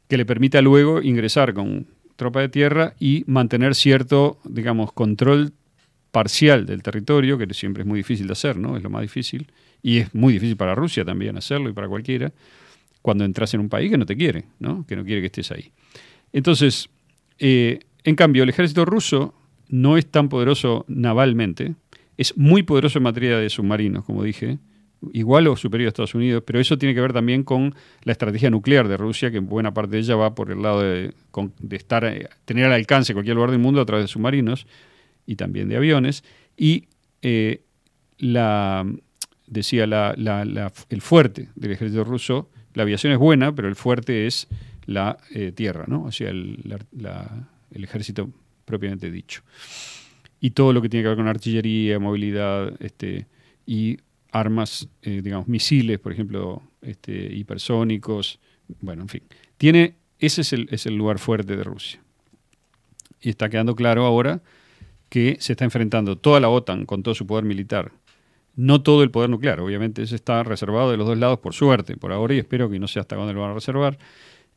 que 0.09 0.17
le 0.17 0.25
permita 0.25 0.63
luego 0.63 1.03
ingresar 1.03 1.53
con 1.53 1.87
tropa 2.17 2.41
de 2.41 2.49
tierra 2.49 2.95
y 2.99 3.23
mantener 3.27 3.75
cierto, 3.75 4.39
digamos, 4.45 4.95
control 4.95 5.53
parcial 6.11 6.65
del 6.65 6.83
territorio, 6.83 7.37
que 7.37 7.53
siempre 7.53 7.83
es 7.83 7.87
muy 7.87 7.99
difícil 7.99 8.27
de 8.29 8.33
hacer, 8.33 8.57
¿no? 8.57 8.79
Es 8.79 8.83
lo 8.83 8.89
más 8.89 9.03
difícil. 9.03 9.53
Y 9.83 9.99
es 9.99 10.15
muy 10.15 10.33
difícil 10.33 10.57
para 10.57 10.75
Rusia 10.75 11.05
también 11.05 11.37
hacerlo 11.37 11.69
y 11.69 11.75
para 11.75 11.87
cualquiera, 11.87 12.33
cuando 13.03 13.27
entras 13.27 13.53
en 13.53 13.61
un 13.61 13.69
país 13.69 13.91
que 13.91 13.99
no 13.99 14.07
te 14.07 14.17
quiere, 14.17 14.47
¿no? 14.59 14.87
Que 14.87 14.97
no 14.97 15.05
quiere 15.05 15.21
que 15.21 15.27
estés 15.27 15.53
ahí. 15.53 15.71
Entonces, 16.33 16.89
eh, 17.39 17.81
en 18.05 18.17
cambio, 18.17 18.43
el 18.43 18.49
ejército 18.49 18.87
ruso 18.87 19.35
no 19.69 19.99
es 19.99 20.07
tan 20.07 20.31
poderoso 20.31 20.87
navalmente, 20.89 21.75
es 22.17 22.37
muy 22.37 22.63
poderoso 22.63 22.99
en 22.99 23.03
materia 23.05 23.39
de 23.39 23.49
submarinos, 23.51 24.05
como 24.05 24.23
dije, 24.23 24.59
igual 25.13 25.47
o 25.49 25.57
superior 25.57 25.87
a 25.87 25.89
Estados 25.89 26.15
Unidos, 26.15 26.43
pero 26.47 26.59
eso 26.59 26.79
tiene 26.79 26.95
que 26.95 27.01
ver 27.01 27.13
también 27.13 27.45
con 27.45 27.75
la 28.03 28.13
estrategia 28.13 28.49
nuclear 28.51 28.89
de 28.89 28.97
Rusia, 28.97 29.31
que 29.31 29.37
en 29.37 29.47
buena 29.47 29.75
parte 29.75 29.97
de 29.97 29.99
ella 30.03 30.17
va 30.17 30.35
por 30.35 30.51
el 30.51 30.63
lado 30.63 30.81
de, 30.81 31.13
estar, 31.71 32.05
eh, 32.05 32.29
tener 32.47 32.65
al 32.67 32.73
alcance 32.73 33.13
cualquier 33.13 33.37
lugar 33.37 33.51
del 33.51 33.61
mundo 33.61 33.81
a 33.81 33.87
través 33.87 34.05
de 34.05 34.09
submarinos 34.09 34.67
y 35.27 35.37
también 35.37 35.69
de 35.69 35.77
aviones, 35.77 36.25
y 36.57 36.87
eh, 37.23 37.61
la, 38.19 38.87
decía 39.47 39.87
la- 39.87 40.15
la- 40.17 40.73
el 40.89 41.01
fuerte 41.03 41.51
del 41.55 41.73
ejército 41.73 42.03
ruso, 42.05 42.49
la 42.75 42.83
aviación 42.85 43.13
es 43.13 43.19
buena, 43.19 43.55
pero 43.55 43.69
el 43.69 43.77
fuerte 43.77 44.27
es 44.27 44.49
la 44.87 45.19
eh, 45.31 45.53
tierra, 45.53 45.85
¿no? 45.89 46.05
o 46.05 46.13
sea, 46.13 46.31
el 46.31 46.65
ejército 47.75 48.31
propiamente 48.65 49.11
dicho. 49.11 49.43
Y 50.47 50.51
todo 50.51 50.73
lo 50.73 50.81
que 50.81 50.89
tiene 50.89 51.03
que 51.03 51.09
ver 51.09 51.17
con 51.17 51.27
artillería, 51.27 51.99
movilidad 51.99 52.73
este, 52.81 53.27
y 53.67 53.99
armas, 54.31 54.89
eh, 55.03 55.21
digamos, 55.21 55.49
misiles, 55.49 55.99
por 55.99 56.13
ejemplo, 56.13 56.63
este, 56.83 57.35
hipersónicos, 57.35 58.39
bueno, 58.81 59.03
en 59.03 59.09
fin. 59.09 59.23
Tiene, 59.57 59.97
ese 60.21 60.43
es 60.43 60.53
el, 60.53 60.69
es 60.71 60.87
el 60.87 60.95
lugar 60.95 61.19
fuerte 61.19 61.57
de 61.57 61.65
Rusia. 61.65 62.01
Y 63.21 63.31
está 63.31 63.49
quedando 63.49 63.75
claro 63.75 64.07
ahora 64.07 64.41
que 65.09 65.37
se 65.41 65.55
está 65.55 65.65
enfrentando 65.65 66.17
toda 66.17 66.39
la 66.39 66.49
OTAN 66.49 66.87
con 66.87 67.03
todo 67.03 67.17
su 67.17 67.27
poder 67.27 67.45
militar. 67.45 67.91
No 68.55 68.85
todo 68.85 69.03
el 69.03 69.11
poder 69.11 69.31
nuclear, 69.31 69.59
obviamente, 69.59 70.03
ese 70.03 70.15
está 70.15 70.45
reservado 70.45 70.93
de 70.93 70.97
los 70.97 71.09
dos 71.09 71.19
lados 71.19 71.41
por 71.41 71.55
suerte, 71.55 71.97
por 71.97 72.13
ahora, 72.13 72.35
y 72.35 72.39
espero 72.39 72.71
que 72.71 72.79
no 72.79 72.87
sé 72.87 73.01
hasta 73.01 73.17
cuándo 73.17 73.33
lo 73.33 73.41
van 73.41 73.51
a 73.51 73.55
reservar. 73.55 73.99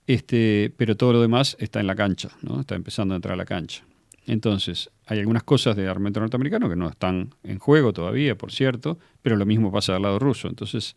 Este, 0.06 0.72
pero 0.78 0.96
todo 0.96 1.14
lo 1.14 1.22
demás 1.22 1.58
está 1.60 1.80
en 1.80 1.88
la 1.88 1.96
cancha, 1.96 2.30
¿no? 2.44 2.60
está 2.60 2.76
empezando 2.76 3.16
a 3.16 3.18
entrar 3.18 3.34
a 3.34 3.38
la 3.38 3.46
cancha. 3.46 3.84
Entonces, 4.26 4.90
hay 5.06 5.20
algunas 5.20 5.44
cosas 5.44 5.76
de 5.76 5.88
armamento 5.88 6.20
norteamericano 6.20 6.70
que 6.70 6.76
no 6.76 6.90
están 6.90 7.34
en 7.44 7.58
juego 7.58 7.94
todavía, 7.94 8.38
por 8.38 8.52
cierto, 8.52 9.00
pero 9.22 9.36
lo 9.36 9.46
mismo 9.46 9.72
pasa 9.72 9.94
del 9.94 10.04
lado 10.04 10.20
ruso. 10.20 10.48
Entonces, 10.48 10.96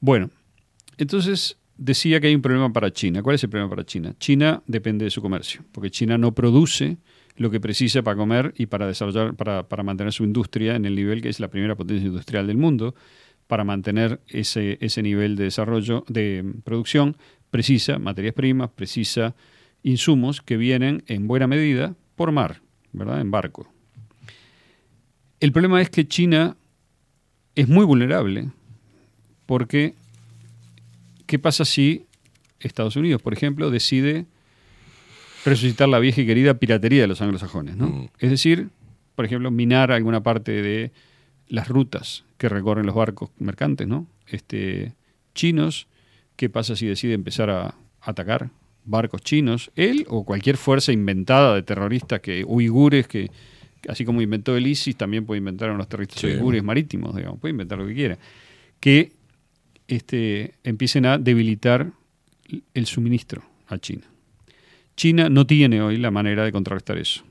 bueno, 0.00 0.30
entonces 0.98 1.56
decía 1.76 2.20
que 2.20 2.26
hay 2.26 2.34
un 2.34 2.42
problema 2.42 2.72
para 2.72 2.92
China. 2.92 3.22
¿Cuál 3.22 3.36
es 3.36 3.44
el 3.44 3.50
problema 3.50 3.70
para 3.70 3.84
China? 3.84 4.14
China 4.18 4.62
depende 4.66 5.06
de 5.06 5.10
su 5.10 5.22
comercio, 5.22 5.64
porque 5.72 5.90
China 5.90 6.18
no 6.18 6.34
produce 6.34 6.98
lo 7.36 7.50
que 7.50 7.58
precisa 7.58 8.02
para 8.02 8.16
comer 8.16 8.52
y 8.58 8.66
para 8.66 8.86
desarrollar, 8.86 9.34
para, 9.34 9.66
para 9.66 9.82
mantener 9.82 10.12
su 10.12 10.24
industria 10.24 10.76
en 10.76 10.84
el 10.84 10.94
nivel 10.94 11.22
que 11.22 11.30
es 11.30 11.40
la 11.40 11.48
primera 11.48 11.74
potencia 11.76 12.06
industrial 12.06 12.46
del 12.46 12.58
mundo. 12.58 12.94
Para 13.46 13.64
mantener 13.64 14.20
ese, 14.28 14.76
ese 14.80 15.02
nivel 15.02 15.36
de 15.36 15.44
desarrollo, 15.44 16.04
de 16.06 16.44
producción, 16.62 17.16
precisa 17.50 17.98
materias 17.98 18.34
primas, 18.34 18.70
precisa 18.70 19.34
insumos 19.82 20.42
que 20.42 20.56
vienen 20.58 21.02
en 21.06 21.26
buena 21.26 21.46
medida 21.46 21.96
por 22.20 22.32
mar, 22.32 22.60
¿verdad? 22.92 23.18
En 23.22 23.30
barco. 23.30 23.72
El 25.40 25.52
problema 25.52 25.80
es 25.80 25.88
que 25.88 26.06
China 26.06 26.54
es 27.54 27.66
muy 27.66 27.86
vulnerable 27.86 28.50
porque 29.46 29.94
¿qué 31.24 31.38
pasa 31.38 31.64
si 31.64 32.04
Estados 32.58 32.96
Unidos, 32.96 33.22
por 33.22 33.32
ejemplo, 33.32 33.70
decide 33.70 34.26
resucitar 35.46 35.88
la 35.88 35.98
vieja 35.98 36.20
y 36.20 36.26
querida 36.26 36.58
piratería 36.58 37.00
de 37.00 37.06
los 37.06 37.22
anglosajones? 37.22 37.78
¿no? 37.78 38.10
Es 38.18 38.28
decir, 38.28 38.68
por 39.14 39.24
ejemplo, 39.24 39.50
minar 39.50 39.90
alguna 39.90 40.22
parte 40.22 40.60
de 40.60 40.92
las 41.48 41.68
rutas 41.68 42.24
que 42.36 42.50
recorren 42.50 42.84
los 42.84 42.94
barcos 42.94 43.30
mercantes, 43.38 43.88
¿no? 43.88 44.06
Este, 44.26 44.92
chinos, 45.34 45.86
¿qué 46.36 46.50
pasa 46.50 46.76
si 46.76 46.84
decide 46.84 47.14
empezar 47.14 47.48
a 47.48 47.76
atacar 48.02 48.50
barcos 48.84 49.22
chinos? 49.22 49.70
Él 49.76 50.06
o 50.08 50.24
cualquier 50.24 50.56
fuerza 50.56 50.92
inventada 50.92 51.54
de 51.54 51.62
terroristas 51.62 52.20
que 52.20 52.44
uigures 52.44 53.06
que 53.06 53.30
así 53.88 54.04
como 54.04 54.20
inventó 54.20 54.56
el 54.56 54.66
ISIS, 54.66 54.96
también 54.96 55.24
puede 55.24 55.38
inventar 55.38 55.70
unos 55.70 55.88
terroristas 55.88 56.20
Sí. 56.20 56.26
uigures 56.26 56.62
marítimos, 56.62 57.16
digamos, 57.16 57.40
puede 57.40 57.52
inventar 57.52 57.78
lo 57.78 57.86
que 57.86 57.94
quiera, 57.94 58.18
que 58.78 59.12
este, 59.88 60.52
empiecen 60.64 61.06
a 61.06 61.16
debilitar 61.18 61.90
el 62.74 62.86
suministro 62.86 63.42
a 63.68 63.78
China. 63.78 64.02
China 64.96 65.28
no 65.30 65.46
tiene 65.46 65.80
hoy 65.80 65.96
la 65.96 66.10
manera 66.10 66.44
de 66.44 66.52
contrarrestar 66.52 66.98
eso. 66.98 67.24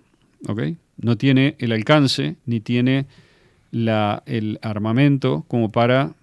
¿ok? 0.47 0.61
No 0.97 1.17
tiene 1.17 1.55
el 1.59 1.71
alcance 1.71 2.35
ni 2.45 2.59
tiene 2.61 3.05
la- 3.71 4.23
el 4.25 4.57
armamento 4.63 5.45
como 5.47 5.71
para 5.71 6.15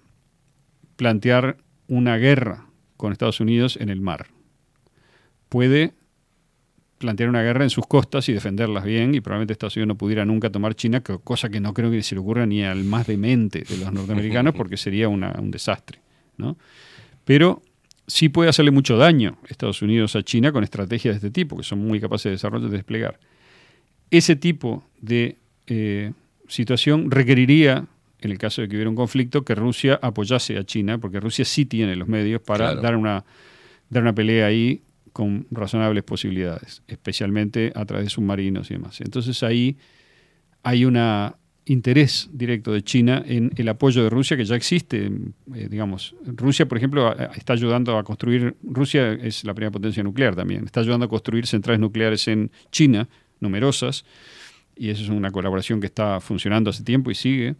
plantear 0.95 1.57
una 1.87 2.17
guerra 2.17 2.65
con 2.97 3.11
Estados 3.13 3.39
Unidos 3.39 3.77
en 3.79 3.89
el 3.89 4.01
mar. 4.01 4.27
Puede 5.49 5.93
plantear 6.97 7.29
una 7.29 7.43
guerra 7.43 7.63
en 7.63 7.69
sus 7.69 7.85
costas 7.85 8.27
y 8.27 8.33
defenderlas 8.33 8.83
bien, 8.83 9.13
y 9.13 9.21
probablemente 9.21 9.53
Estados 9.53 9.75
Unidos 9.75 9.87
no 9.89 9.95
pudiera 9.97 10.25
nunca 10.25 10.49
tomar 10.49 10.73
China, 10.75 11.01
cosa 11.01 11.49
que 11.49 11.59
no 11.59 11.73
creo 11.73 11.91
que 11.91 12.01
se 12.01 12.15
le 12.15 12.21
ocurra 12.21 12.45
ni 12.47 12.63
al 12.63 12.83
más 12.83 13.05
demente 13.05 13.59
de 13.67 13.77
los 13.77 13.91
norteamericanos, 13.93 14.53
porque 14.57 14.77
sería 14.77 15.07
una- 15.07 15.35
un 15.39 15.51
desastre. 15.51 15.99
¿no? 16.37 16.57
Pero 17.23 17.61
sí 18.07 18.29
puede 18.29 18.49
hacerle 18.49 18.71
mucho 18.71 18.97
daño 18.97 19.37
Estados 19.47 19.81
Unidos 19.81 20.15
a 20.15 20.23
China 20.23 20.51
con 20.51 20.63
estrategias 20.63 21.13
de 21.21 21.27
este 21.27 21.31
tipo, 21.31 21.55
que 21.57 21.63
son 21.63 21.79
muy 21.79 21.99
capaces 21.99 22.25
de 22.25 22.31
desarrollar 22.31 22.67
y 22.67 22.71
de 22.71 22.77
desplegar. 22.77 23.19
Ese 24.09 24.35
tipo 24.35 24.83
de 25.01 25.35
eh, 25.67 26.13
situación 26.47 27.11
requeriría, 27.11 27.85
en 28.21 28.31
el 28.31 28.37
caso 28.39 28.61
de 28.61 28.69
que 28.69 28.75
hubiera 28.75 28.89
un 28.89 28.95
conflicto, 28.95 29.43
que 29.43 29.53
Rusia 29.53 29.99
apoyase 30.01 30.57
a 30.57 30.63
China, 30.63 30.97
porque 30.97 31.19
Rusia 31.19 31.45
sí 31.45 31.65
tiene 31.65 31.95
los 31.95 32.07
medios 32.07 32.41
para 32.41 32.67
Claro. 32.71 32.81
dar, 32.81 32.95
una, 32.95 33.23
dar 33.89 34.01
una 34.03 34.13
pelea 34.15 34.47
ahí 34.47 34.81
con 35.17 35.47
razonables 35.49 36.03
posibilidades, 36.03 36.83
especialmente 36.87 37.71
a 37.73 37.85
través 37.85 38.05
de 38.05 38.09
submarinos 38.11 38.69
y 38.69 38.75
demás. 38.75 39.01
Entonces 39.01 39.41
ahí 39.41 39.75
hay 40.61 40.85
un 40.85 40.95
interés 41.65 42.29
directo 42.31 42.71
de 42.71 42.83
China 42.83 43.23
en 43.25 43.51
el 43.55 43.67
apoyo 43.67 44.03
de 44.03 44.11
Rusia 44.11 44.37
que 44.37 44.45
ya 44.45 44.55
existe. 44.55 45.09
eh, 45.55 45.67
digamos, 45.71 46.13
Rusia, 46.23 46.67
por 46.67 46.77
ejemplo, 46.77 47.17
está 47.35 47.53
ayudando 47.53 47.97
a 47.97 48.03
construir, 48.03 48.57
Rusia 48.61 49.13
es 49.13 49.43
la 49.43 49.55
primera 49.55 49.71
potencia 49.71 50.03
nuclear 50.03 50.35
también, 50.35 50.65
está 50.65 50.81
ayudando 50.81 51.07
a 51.07 51.09
construir 51.09 51.47
centrales 51.47 51.79
nucleares 51.79 52.27
en 52.27 52.51
China, 52.71 53.09
numerosas, 53.39 54.05
y 54.75 54.91
eso 54.91 55.01
es 55.01 55.09
una 55.09 55.31
colaboración 55.31 55.81
que 55.81 55.87
está 55.87 56.19
funcionando 56.19 56.69
hace 56.69 56.83
tiempo 56.83 57.09
y 57.09 57.15
sigue. 57.15 57.55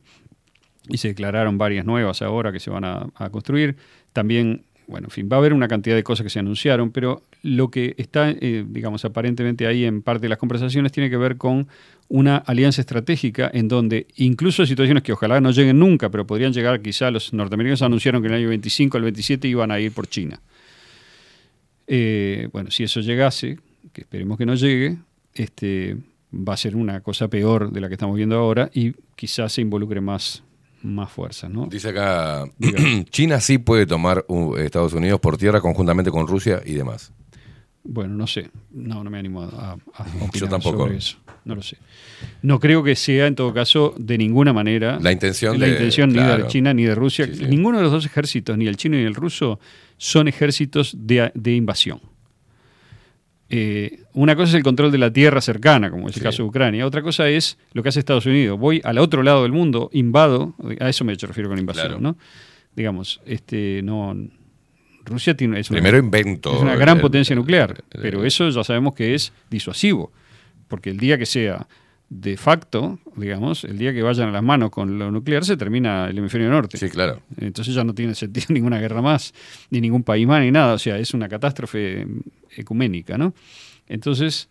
Y 0.89 0.97
se 0.97 1.09
declararon 1.09 1.57
varias 1.57 1.85
nuevas 1.85 2.21
ahora 2.21 2.53
que 2.53 2.61
se 2.61 2.69
van 2.69 2.85
a 2.85 3.29
construir. 3.29 3.75
También, 4.13 4.63
bueno, 4.87 5.07
en 5.07 5.11
fin, 5.11 5.29
va 5.31 5.35
a 5.35 5.39
haber 5.39 5.53
una 5.53 5.67
cantidad 5.67 5.95
de 5.95 6.03
cosas 6.03 6.23
que 6.23 6.29
se 6.29 6.39
anunciaron, 6.39 6.91
pero 6.91 7.23
lo 7.43 7.69
que 7.69 7.93
está, 7.97 8.31
eh, 8.31 8.65
digamos, 8.67 9.03
aparentemente 9.03 9.67
ahí 9.67 9.83
en 9.83 10.01
parte 10.01 10.23
de 10.23 10.29
las 10.29 10.37
conversaciones 10.37 10.93
tiene 10.93 11.09
que 11.09 11.17
ver 11.17 11.35
con 11.35 11.67
una 12.07 12.37
alianza 12.37 12.81
estratégica 12.81 13.51
en 13.53 13.67
donde 13.67 14.07
incluso 14.15 14.65
situaciones 14.65 15.03
que 15.03 15.11
ojalá 15.11 15.41
no 15.41 15.51
lleguen 15.51 15.77
nunca, 15.79 16.09
pero 16.09 16.25
podrían 16.25 16.53
llegar 16.53 16.81
quizá, 16.81 17.11
los 17.11 17.33
norteamericanos 17.33 17.81
anunciaron 17.81 18.21
que 18.21 18.27
en 18.27 18.33
el 18.33 18.39
año 18.39 18.49
25 18.49 18.97
al 18.97 19.03
27 19.03 19.47
iban 19.47 19.71
a 19.71 19.79
ir 19.79 19.91
por 19.91 20.07
China. 20.07 20.39
Eh, 21.87 22.47
bueno, 22.53 22.71
si 22.71 22.83
eso 22.83 23.01
llegase, 23.01 23.59
que 23.91 24.01
esperemos 24.01 24.37
que 24.37 24.45
no 24.45 24.55
llegue, 24.55 24.97
este, 25.33 25.97
va 26.33 26.53
a 26.53 26.57
ser 26.57 26.75
una 26.75 27.01
cosa 27.01 27.27
peor 27.27 27.71
de 27.71 27.81
la 27.81 27.87
que 27.87 27.95
estamos 27.95 28.15
viendo 28.15 28.37
ahora 28.37 28.69
y 28.73 28.93
quizás 29.15 29.53
se 29.53 29.61
involucre 29.61 29.99
más, 29.99 30.43
más 30.93 31.11
fuerza, 31.11 31.47
¿no? 31.49 31.67
Dice 31.67 31.89
acá, 31.89 32.45
China 33.09 33.39
sí 33.39 33.57
puede 33.57 33.85
tomar 33.85 34.25
uh, 34.27 34.55
Estados 34.55 34.93
Unidos 34.93 35.19
por 35.19 35.37
tierra 35.37 35.61
conjuntamente 35.61 36.11
con 36.11 36.27
Rusia 36.27 36.61
y 36.65 36.73
demás. 36.73 37.11
Bueno, 37.83 38.15
no 38.15 38.27
sé. 38.27 38.49
No, 38.71 39.03
no 39.03 39.09
me 39.09 39.17
animo 39.19 39.43
a, 39.43 39.71
a 39.71 39.73
opinar 40.21 40.31
Yo 40.33 40.47
tampoco. 40.49 40.79
sobre 40.79 40.97
eso. 40.97 41.17
No 41.45 41.55
lo 41.55 41.61
sé. 41.61 41.77
No 42.41 42.59
creo 42.59 42.83
que 42.83 42.95
sea, 42.97 43.27
en 43.27 43.35
todo 43.35 43.53
caso, 43.53 43.93
de 43.97 44.17
ninguna 44.17 44.51
manera 44.51 44.99
La 45.01 45.13
intención 45.13 45.57
la 45.59 45.65
de- 45.67 45.71
intención 45.73 46.09
ni 46.11 46.19
de 46.21 46.45
China 46.47 46.73
ni 46.73 46.83
de 46.83 46.93
Rusia. 46.95 47.25
Ninguno 47.25 47.77
de 47.77 47.83
los 47.83 47.91
dos 47.93 48.05
ejércitos, 48.05 48.57
ni 48.57 48.67
el 48.67 48.75
chino 48.75 48.97
ni 48.97 49.03
el 49.03 49.15
ruso, 49.15 49.59
son 49.97 50.27
ejércitos 50.27 50.93
de, 50.97 51.31
de 51.33 51.55
invasión. 51.55 52.01
Eh, 53.49 54.01
una 54.13 54.35
cosa 54.35 54.49
es 54.49 54.55
el 54.55 54.63
control 54.63 54.91
de 54.91 54.97
la 54.97 55.11
tierra 55.11 55.39
cercana, 55.41 55.89
como 55.89 56.09
es 56.09 56.17
el 56.17 56.23
caso 56.23 56.43
de 56.43 56.49
Ucrania. 56.49 56.85
Otra 56.85 57.01
cosa 57.01 57.29
es 57.29 57.57
lo 57.73 57.81
que 57.81 57.89
hace 57.89 57.99
Estados 57.99 58.25
Unidos. 58.25 58.59
Voy 58.59 58.81
al 58.83 58.97
otro 58.97 59.23
lado 59.23 59.43
del 59.43 59.53
mundo, 59.53 59.89
invado. 59.93 60.53
A 60.79 60.89
eso 60.89 61.05
me 61.05 61.13
refiero 61.15 61.49
con 61.49 61.57
invasión, 61.57 61.87
Claro. 61.87 62.01
¿no? 62.01 62.17
Digamos, 62.75 63.21
este, 63.25 63.81
no. 63.83 64.15
Rusia 65.05 65.35
tiene, 65.37 65.59
es 65.61 65.69
una- 65.69 65.77
Primero 65.79 65.97
invento 65.97 66.53
es 66.53 66.61
una 66.61 66.75
gran 66.75 66.97
el- 66.97 67.01
potencia 67.01 67.33
nuclear, 67.35 67.81
pero 68.01 68.25
eso 68.25 68.49
ya 68.49 68.63
sabemos 68.65 68.93
que 68.93 69.15
es 69.15 69.31
disuasivo, 69.49 70.11
porque 70.67 70.89
el 70.89 70.97
día 70.97 71.17
que 71.17 71.25
sea 71.25 71.65
de 72.09 72.35
facto, 72.37 72.99
digamos, 73.15 73.63
el 73.63 73.77
día 73.77 73.93
que 73.93 74.01
vayan 74.01 74.27
a 74.29 74.31
las 74.33 74.43
manos 74.43 74.69
con 74.69 74.99
lo 74.99 75.09
nuclear 75.11 75.45
se 75.45 75.55
termina 75.55 76.07
el 76.09 76.17
hemisferio 76.17 76.49
norte. 76.49 76.77
Sí, 76.77 76.89
claro. 76.89 77.21
Entonces 77.39 77.73
ya 77.73 77.85
no 77.85 77.93
tiene 77.93 78.15
sentido 78.15 78.47
ninguna 78.49 78.79
guerra 78.79 79.01
más, 79.01 79.33
ni 79.69 79.79
ningún 79.79 80.03
país 80.03 80.27
más, 80.27 80.41
ni 80.41 80.51
nada, 80.51 80.73
o 80.73 80.79
sea, 80.79 80.97
es 80.99 81.13
una 81.13 81.29
catástrofe 81.29 82.05
ecuménica, 82.57 83.17
¿no? 83.17 83.33
Entonces, 83.87 84.49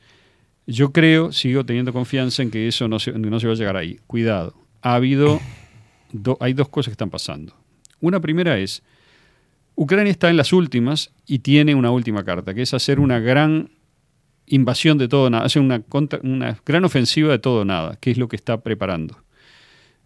yo 0.66 0.92
creo, 0.92 1.32
sigo 1.32 1.64
teniendo 1.64 1.92
confianza 1.92 2.42
en 2.42 2.50
que 2.50 2.66
eso 2.68 2.88
no 2.88 2.98
se, 2.98 3.12
no 3.12 3.38
se 3.38 3.46
va 3.46 3.52
a 3.52 3.56
llegar 3.56 3.76
ahí. 3.76 4.00
Cuidado, 4.06 4.54
ha 4.82 4.94
habido, 4.94 5.40
do- 6.12 6.38
hay 6.40 6.52
dos 6.54 6.68
cosas 6.68 6.90
que 6.90 6.92
están 6.92 7.10
pasando. 7.10 7.54
Una 8.00 8.20
primera 8.20 8.58
es, 8.58 8.82
Ucrania 9.74 10.10
está 10.10 10.30
en 10.30 10.36
las 10.38 10.52
últimas 10.52 11.12
y 11.26 11.40
tiene 11.40 11.74
una 11.74 11.90
última 11.90 12.24
carta, 12.24 12.54
que 12.54 12.62
es 12.62 12.72
hacer 12.74 12.98
una 12.98 13.20
gran 13.20 13.70
invasión 14.46 14.96
de 14.96 15.08
todo 15.08 15.28
nada, 15.28 15.44
hacer 15.44 15.60
una, 15.60 15.82
una 16.22 16.58
gran 16.64 16.84
ofensiva 16.84 17.30
de 17.32 17.38
todo 17.38 17.64
nada, 17.64 17.96
que 18.00 18.10
es 18.10 18.16
lo 18.18 18.28
que 18.28 18.36
está 18.36 18.60
preparando. 18.62 19.18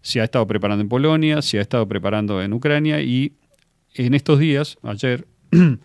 Se 0.02 0.20
ha 0.20 0.24
estado 0.24 0.46
preparando 0.46 0.82
en 0.82 0.88
Polonia, 0.88 1.42
se 1.42 1.58
ha 1.58 1.60
estado 1.62 1.86
preparando 1.86 2.42
en 2.42 2.52
Ucrania 2.52 3.00
y 3.02 3.32
en 3.94 4.14
estos 4.14 4.38
días, 4.38 4.78
ayer, 4.82 5.26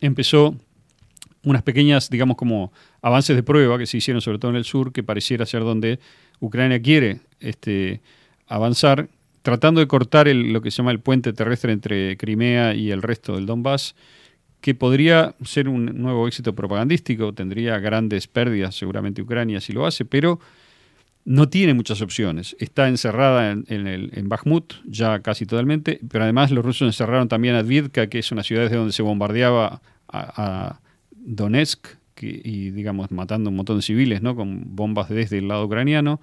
empezó 0.00 0.56
unas 1.46 1.62
pequeñas, 1.62 2.10
digamos, 2.10 2.36
como 2.36 2.72
avances 3.00 3.36
de 3.36 3.42
prueba 3.44 3.78
que 3.78 3.86
se 3.86 3.96
hicieron 3.96 4.20
sobre 4.20 4.40
todo 4.40 4.50
en 4.50 4.56
el 4.56 4.64
sur, 4.64 4.92
que 4.92 5.04
pareciera 5.04 5.46
ser 5.46 5.62
donde 5.62 6.00
Ucrania 6.40 6.82
quiere 6.82 7.20
este, 7.38 8.02
avanzar, 8.48 9.08
tratando 9.42 9.80
de 9.80 9.86
cortar 9.86 10.26
lo 10.26 10.60
que 10.60 10.72
se 10.72 10.78
llama 10.78 10.90
el 10.90 10.98
puente 10.98 11.32
terrestre 11.32 11.72
entre 11.72 12.16
Crimea 12.16 12.74
y 12.74 12.90
el 12.90 13.00
resto 13.00 13.36
del 13.36 13.46
Donbass, 13.46 13.94
que 14.60 14.74
podría 14.74 15.36
ser 15.44 15.68
un 15.68 15.84
nuevo 16.02 16.26
éxito 16.26 16.52
propagandístico, 16.52 17.32
tendría 17.32 17.78
grandes 17.78 18.26
pérdidas 18.26 18.74
seguramente 18.74 19.22
Ucrania 19.22 19.60
si 19.60 19.72
lo 19.72 19.86
hace, 19.86 20.04
pero 20.04 20.40
no 21.24 21.48
tiene 21.48 21.74
muchas 21.74 22.02
opciones. 22.02 22.56
Está 22.58 22.88
encerrada 22.88 23.52
en, 23.52 23.64
en, 23.68 23.86
en 23.86 24.28
Bakhmut 24.28 24.74
ya 24.84 25.20
casi 25.20 25.46
totalmente, 25.46 26.00
pero 26.10 26.24
además 26.24 26.50
los 26.50 26.64
rusos 26.64 26.86
encerraron 26.86 27.28
también 27.28 27.54
Advidka, 27.54 28.08
que 28.08 28.18
es 28.18 28.32
una 28.32 28.42
ciudad 28.42 28.64
desde 28.64 28.76
donde 28.78 28.92
se 28.92 29.02
bombardeaba 29.02 29.80
a, 30.08 30.70
a 30.72 30.80
Donetsk, 31.26 31.86
que- 32.14 32.40
y 32.42 32.70
digamos 32.70 33.10
matando 33.10 33.50
un 33.50 33.56
montón 33.56 33.76
de 33.76 33.82
civiles, 33.82 34.22
¿no? 34.22 34.34
Con 34.34 34.74
bombas 34.74 35.10
desde 35.10 35.38
el 35.38 35.48
lado 35.48 35.66
ucraniano 35.66 36.20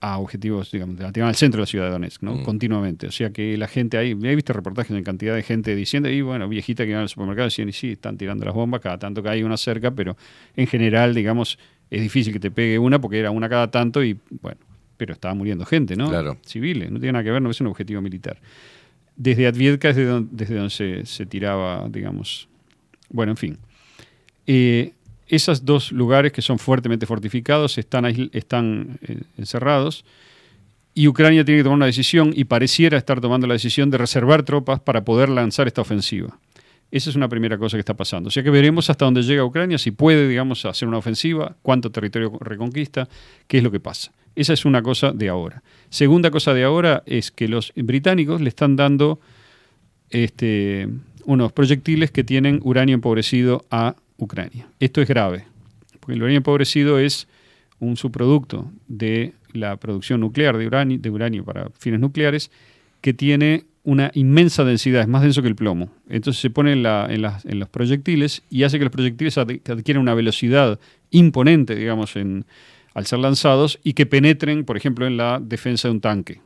a 0.00 0.18
objetivos, 0.18 0.70
digamos, 0.70 0.96
de 0.96 1.04
al 1.22 1.34
centro 1.34 1.58
de 1.58 1.62
la 1.62 1.66
ciudad 1.66 1.86
de 1.86 1.90
Donetsk, 1.90 2.22
¿no? 2.22 2.40
Continuamente. 2.44 3.08
O 3.08 3.10
sea 3.10 3.30
que 3.30 3.56
la 3.56 3.66
gente 3.66 3.98
ahí, 3.98 4.10
he 4.10 4.34
visto 4.36 4.52
reportajes 4.52 4.94
de 4.96 5.02
cantidad 5.02 5.34
de 5.34 5.42
gente 5.42 5.74
diciendo, 5.74 6.08
y 6.08 6.20
bueno, 6.20 6.48
viejita 6.48 6.84
que 6.84 6.90
iban 6.90 7.02
al 7.02 7.08
supermercado 7.08 7.46
decían, 7.46 7.68
y 7.68 7.72
sí, 7.72 7.92
están 7.92 8.16
tirando 8.16 8.44
las 8.44 8.54
bombas, 8.54 8.80
cada 8.80 8.96
tanto 8.98 9.24
que 9.24 9.28
hay 9.28 9.42
una 9.42 9.56
cerca, 9.56 9.90
pero 9.90 10.16
en 10.54 10.68
general, 10.68 11.14
digamos, 11.14 11.58
es 11.90 12.00
difícil 12.00 12.32
que 12.32 12.38
te 12.38 12.52
pegue 12.52 12.78
una 12.78 13.00
porque 13.00 13.18
era 13.18 13.32
una 13.32 13.48
cada 13.48 13.72
tanto 13.72 14.04
y 14.04 14.16
bueno, 14.40 14.58
pero 14.96 15.14
estaba 15.14 15.34
muriendo 15.34 15.64
gente, 15.66 15.96
¿no? 15.96 16.08
Claro. 16.10 16.38
Civiles, 16.46 16.92
no 16.92 17.00
tiene 17.00 17.12
nada 17.14 17.24
que 17.24 17.32
ver, 17.32 17.42
no 17.42 17.50
es 17.50 17.60
un 17.60 17.66
objetivo 17.66 18.00
militar. 18.00 18.38
desde 19.16 19.48
Advietka, 19.48 19.88
desde 19.88 20.04
donde, 20.04 20.28
desde 20.30 20.54
donde 20.54 20.70
se, 20.70 21.04
se 21.06 21.26
tiraba, 21.26 21.88
digamos. 21.90 22.48
Bueno, 23.10 23.32
en 23.32 23.36
fin. 23.36 23.58
Esos 25.28 25.64
dos 25.66 25.92
lugares 25.92 26.32
que 26.32 26.40
son 26.40 26.58
fuertemente 26.58 27.04
fortificados 27.04 27.76
están, 27.76 28.06
están 28.32 28.98
eh, 29.02 29.20
encerrados 29.36 30.04
y 30.94 31.06
Ucrania 31.06 31.44
tiene 31.44 31.60
que 31.60 31.64
tomar 31.64 31.76
una 31.76 31.86
decisión 31.86 32.32
y 32.34 32.44
pareciera 32.44 32.96
estar 32.96 33.20
tomando 33.20 33.46
la 33.46 33.52
decisión 33.52 33.90
de 33.90 33.98
reservar 33.98 34.42
tropas 34.42 34.80
para 34.80 35.04
poder 35.04 35.28
lanzar 35.28 35.66
esta 35.66 35.82
ofensiva. 35.82 36.38
Esa 36.90 37.10
es 37.10 37.16
una 37.16 37.28
primera 37.28 37.58
cosa 37.58 37.76
que 37.76 37.80
está 37.80 37.94
pasando. 37.94 38.28
O 38.28 38.30
sea 38.30 38.42
que 38.42 38.50
veremos 38.50 38.88
hasta 38.88 39.04
dónde 39.04 39.22
llega 39.22 39.44
Ucrania, 39.44 39.76
si 39.76 39.90
puede, 39.90 40.26
digamos, 40.26 40.64
hacer 40.64 40.88
una 40.88 40.96
ofensiva, 40.96 41.54
cuánto 41.60 41.92
territorio 41.92 42.36
reconquista, 42.40 43.06
qué 43.46 43.58
es 43.58 43.62
lo 43.62 43.70
que 43.70 43.80
pasa. 43.80 44.10
Esa 44.34 44.54
es 44.54 44.64
una 44.64 44.82
cosa 44.82 45.12
de 45.12 45.28
ahora. 45.28 45.62
Segunda 45.90 46.30
cosa 46.30 46.54
de 46.54 46.64
ahora 46.64 47.02
es 47.04 47.30
que 47.30 47.48
los 47.48 47.72
británicos 47.76 48.40
le 48.40 48.48
están 48.48 48.76
dando 48.76 49.20
este, 50.08 50.88
unos 51.26 51.52
proyectiles 51.52 52.10
que 52.10 52.24
tienen 52.24 52.60
uranio 52.62 52.94
empobrecido 52.94 53.66
a 53.70 53.94
Ucrania. 54.18 54.68
Esto 54.78 55.00
es 55.00 55.08
grave, 55.08 55.46
porque 56.00 56.14
el 56.14 56.22
uranio 56.22 56.38
empobrecido 56.38 56.98
es 56.98 57.28
un 57.80 57.96
subproducto 57.96 58.70
de 58.88 59.32
la 59.52 59.76
producción 59.76 60.20
nuclear 60.20 60.58
de 60.58 60.66
uranio, 61.10 61.44
para 61.44 61.70
fines 61.78 62.00
nucleares 62.00 62.50
que 63.00 63.14
tiene 63.14 63.64
una 63.84 64.10
inmensa 64.12 64.64
densidad, 64.64 65.00
es 65.00 65.08
más 65.08 65.22
denso 65.22 65.40
que 65.40 65.48
el 65.48 65.56
plomo. 65.56 65.88
Entonces 66.08 66.42
se 66.42 66.50
pone 66.50 66.72
en, 66.72 66.84
en 66.84 67.58
los 67.58 67.68
proyectiles 67.70 68.42
y 68.50 68.64
hace 68.64 68.78
que 68.78 68.84
los 68.84 68.92
proyectiles 68.92 69.38
adquieran 69.38 70.02
una 70.02 70.14
velocidad 70.14 70.78
imponente, 71.10 71.74
digamos, 71.74 72.16
en, 72.16 72.44
al 72.92 73.06
ser 73.06 73.20
lanzados 73.20 73.78
y 73.82 73.94
que 73.94 74.04
penetren, 74.04 74.64
por 74.64 74.76
ejemplo, 74.76 75.06
en 75.06 75.16
la 75.16 75.40
defensa 75.40 75.88
de 75.88 75.92
un 75.92 76.00
tanque. 76.00 76.40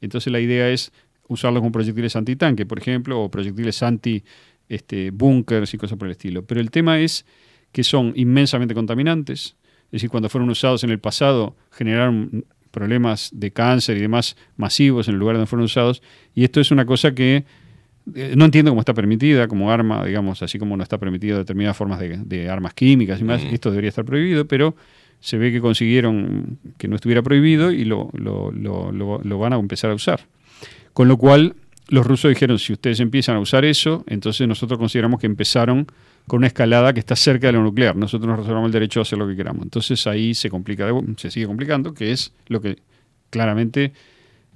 Entonces 0.00 0.32
la 0.32 0.40
idea 0.40 0.70
es 0.70 0.90
usarlos 1.28 1.60
como 1.60 1.70
proyectiles 1.70 2.16
antitanque, 2.16 2.66
por 2.66 2.78
ejemplo, 2.78 3.20
o 3.20 3.30
proyectiles 3.30 3.82
anti 3.82 4.24
este, 4.68 5.10
búnkers 5.10 5.72
y 5.74 5.78
cosas 5.78 5.98
por 5.98 6.06
el 6.08 6.12
estilo. 6.12 6.44
Pero 6.44 6.60
el 6.60 6.70
tema 6.70 6.98
es 7.00 7.24
que 7.72 7.84
son 7.84 8.12
inmensamente 8.16 8.74
contaminantes, 8.74 9.56
es 9.86 9.92
decir, 9.92 10.10
cuando 10.10 10.28
fueron 10.28 10.48
usados 10.50 10.84
en 10.84 10.90
el 10.90 10.98
pasado 10.98 11.56
generaron 11.70 12.44
problemas 12.70 13.30
de 13.32 13.50
cáncer 13.50 13.96
y 13.96 14.00
demás 14.00 14.36
masivos 14.56 15.08
en 15.08 15.14
el 15.14 15.20
lugar 15.20 15.36
donde 15.36 15.46
fueron 15.46 15.64
usados, 15.64 16.02
y 16.34 16.44
esto 16.44 16.60
es 16.60 16.70
una 16.70 16.84
cosa 16.86 17.14
que 17.14 17.44
eh, 18.14 18.34
no 18.36 18.44
entiendo 18.46 18.70
cómo 18.70 18.80
está 18.80 18.94
permitida 18.94 19.48
como 19.48 19.70
arma, 19.70 20.04
digamos, 20.04 20.42
así 20.42 20.58
como 20.58 20.76
no 20.76 20.82
está 20.82 20.98
permitida 20.98 21.36
determinadas 21.38 21.76
formas 21.76 21.98
de, 22.00 22.18
de 22.18 22.48
armas 22.48 22.72
químicas 22.74 23.20
y 23.20 23.24
más, 23.24 23.42
esto 23.54 23.70
debería 23.70 23.88
estar 23.88 24.04
prohibido, 24.04 24.46
pero 24.46 24.76
se 25.20 25.36
ve 25.36 25.50
que 25.52 25.60
consiguieron 25.60 26.58
que 26.78 26.88
no 26.88 26.94
estuviera 26.96 27.22
prohibido 27.22 27.70
y 27.72 27.84
lo, 27.84 28.10
lo- 28.14 28.50
lo- 28.52 28.92
lo- 28.92 29.20
lo 29.22 29.38
van 29.38 29.52
a 29.52 29.56
empezar 29.56 29.90
a 29.90 29.94
usar. 29.94 30.20
Con 30.92 31.08
lo 31.08 31.16
cual, 31.16 31.54
los 31.88 32.06
rusos 32.06 32.28
dijeron, 32.30 32.58
si 32.58 32.72
ustedes 32.72 33.00
empiezan 33.00 33.36
a 33.36 33.40
usar 33.40 33.64
eso, 33.64 34.04
entonces 34.06 34.46
nosotros 34.46 34.78
consideramos 34.78 35.20
que 35.20 35.26
empezaron 35.26 35.86
con 36.26 36.38
una 36.38 36.46
escalada 36.48 36.92
que 36.92 37.00
está 37.00 37.16
cerca 37.16 37.46
de 37.46 37.54
lo 37.54 37.62
nuclear. 37.62 37.96
Nosotros 37.96 38.28
nos 38.28 38.38
reservamos 38.38 38.66
el 38.68 38.72
derecho 38.72 39.00
a 39.00 39.02
hacer 39.02 39.18
lo 39.18 39.26
que 39.26 39.34
queramos. 39.34 39.62
Entonces 39.62 40.06
ahí 40.06 40.34
se 40.34 40.50
complica, 40.50 40.86
se 41.16 41.30
sigue 41.30 41.46
complicando, 41.46 41.94
que 41.94 42.12
es 42.12 42.32
lo 42.48 42.60
que 42.60 42.76
claramente 43.30 43.92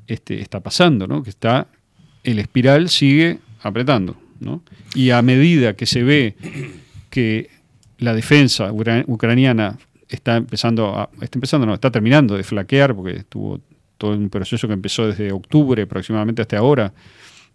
este, 0.06 0.40
está 0.40 0.60
pasando, 0.60 1.06
¿no? 1.06 1.22
Que 1.22 1.30
está, 1.30 1.68
el 2.24 2.38
espiral 2.38 2.88
sigue 2.90 3.38
apretando, 3.62 4.16
¿no? 4.40 4.62
Y 4.94 5.10
a 5.10 5.22
medida 5.22 5.74
que 5.74 5.86
se 5.86 6.02
ve 6.02 6.36
que 7.08 7.48
la 7.98 8.12
defensa 8.14 8.70
ucra- 8.72 9.04
ucraniana 9.06 9.78
está 10.08 10.36
empezando, 10.36 10.94
a- 10.98 11.08
está 11.22 11.38
empezando, 11.38 11.66
no, 11.66 11.72
está 11.74 11.90
terminando 11.90 12.36
de 12.36 12.42
flaquear, 12.42 12.94
porque 12.94 13.16
estuvo 13.18 13.60
todo 13.96 14.12
un 14.12 14.28
proceso 14.28 14.66
que 14.66 14.74
empezó 14.74 15.06
desde 15.06 15.32
octubre 15.32 15.80
aproximadamente 15.82 16.42
hasta 16.42 16.58
ahora, 16.58 16.92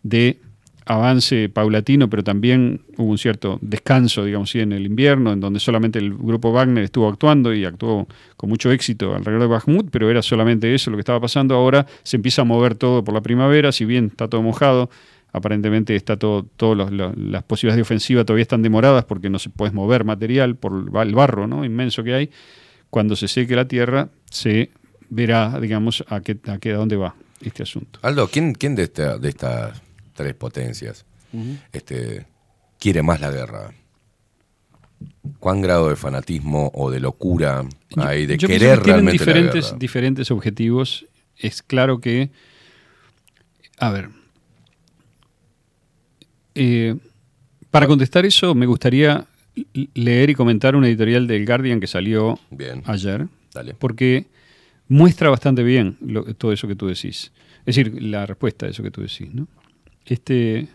de 0.10 0.40
avance 0.86 1.50
paulatino, 1.50 2.10
pero 2.10 2.24
también 2.24 2.80
hubo 2.96 3.10
un 3.12 3.18
cierto 3.18 3.60
descanso, 3.62 4.24
digamos, 4.24 4.56
en 4.56 4.72
el 4.72 4.86
invierno, 4.86 5.34
en 5.34 5.42
donde 5.42 5.60
solamente 5.60 6.00
el 6.00 6.14
grupo 6.16 6.54
Wagner 6.54 6.84
estuvo 6.86 7.10
actuando 7.10 7.54
y 7.54 7.66
actuó 7.66 8.08
con 8.38 8.50
mucho 8.50 8.72
éxito 8.72 9.14
alrededor 9.14 9.42
de 9.42 9.48
Bakhmut, 9.48 9.90
pero 9.92 10.10
era 10.10 10.22
solamente 10.22 10.74
eso 10.74 10.90
lo 10.90 10.96
que 10.96 11.02
estaba 11.02 11.20
pasando. 11.20 11.56
Ahora 11.56 11.86
se 12.04 12.16
empieza 12.16 12.44
a 12.44 12.46
mover 12.46 12.76
todo 12.76 13.04
por 13.04 13.14
la 13.14 13.22
primavera, 13.22 13.74
si 13.74 13.84
bien 13.84 14.06
está 14.06 14.30
todo 14.30 14.42
mojado, 14.42 14.90
aparentemente 15.34 15.94
está 15.94 16.16
todo, 16.16 16.46
todas 16.56 16.90
las 16.92 17.44
posibilidades 17.44 17.78
de 17.78 17.82
ofensiva 17.82 18.24
todavía 18.24 18.44
están 18.44 18.62
demoradas 18.62 19.04
porque 19.04 19.30
no 19.30 19.40
se 19.40 19.50
puede 19.50 19.74
mover 19.74 20.06
material 20.06 20.56
por 20.56 20.72
el 21.04 21.14
barro 21.16 21.48
¿no? 21.48 21.66
inmenso 21.66 22.02
que 22.02 22.14
hay. 22.14 22.30
Cuando 22.90 23.18
se 23.18 23.28
seque 23.28 23.58
la 23.58 23.68
tierra, 23.68 24.08
se 24.32 24.70
verá, 25.10 25.60
digamos, 25.60 26.06
a 26.08 26.22
qué, 26.22 26.38
a 26.48 26.58
qué 26.60 26.72
a 26.72 26.78
dónde 26.78 26.96
va 26.96 27.14
este 27.42 27.64
asunto. 27.64 28.00
Aldo, 28.04 28.30
¿quién, 28.30 28.54
quién 28.54 28.74
de, 28.76 28.84
esta- 28.84 29.18
de 29.18 29.28
estas 29.30 29.82
tres 30.18 30.34
potencias 30.34 31.06
este, 31.72 32.26
quiere 32.80 33.02
más 33.04 33.22
la 33.22 33.32
guerra? 33.32 33.72
¿Cuán 35.40 35.62
grado 35.62 35.90
de 35.90 35.96
fanatismo 35.96 36.72
o 36.74 36.90
de 36.90 37.00
locura 37.00 37.64
hay 37.98 38.26
de 38.26 38.38
Yo 38.38 38.48
querer 38.48 38.80
que 38.80 38.86
realmente 38.86 39.06
la 39.06 39.12
diferentes, 39.26 39.66
guerra? 39.68 39.78
diferentes 39.78 40.32
objetivos. 40.32 41.06
Es 41.38 41.62
claro 41.62 42.00
que, 42.02 42.32
a 43.78 43.92
ver, 43.92 44.10
eh, 46.56 46.96
para 47.72 47.88
contestar 47.88 48.26
eso 48.26 48.56
me 48.56 48.66
gustaría 48.66 49.26
leer 49.94 50.30
y 50.32 50.36
comentar 50.36 50.76
una 50.76 50.88
editorial 50.88 51.28
del 51.28 51.46
Guardian 51.46 51.80
que 51.80 51.88
salió 51.88 52.40
Bien. 52.50 52.82
ayer, 52.86 53.28
Dale. 53.54 53.76
porque 53.76 54.26
muestra 54.88 55.30
bastante 55.30 55.64
bien 55.64 55.98
lo- 56.02 56.24
todo 56.36 56.52
eso 56.54 56.68
que 56.68 56.76
tú 56.76 56.88
decís. 56.88 57.32
Es 57.66 57.76
decir, 57.76 58.02
la 58.02 58.26
respuesta 58.26 58.66
a 58.66 58.70
eso 58.70 58.82
que 58.82 58.92
tú 58.92 59.02
decís. 59.02 59.32
¿no? 59.34 59.48
Este, 60.08 60.68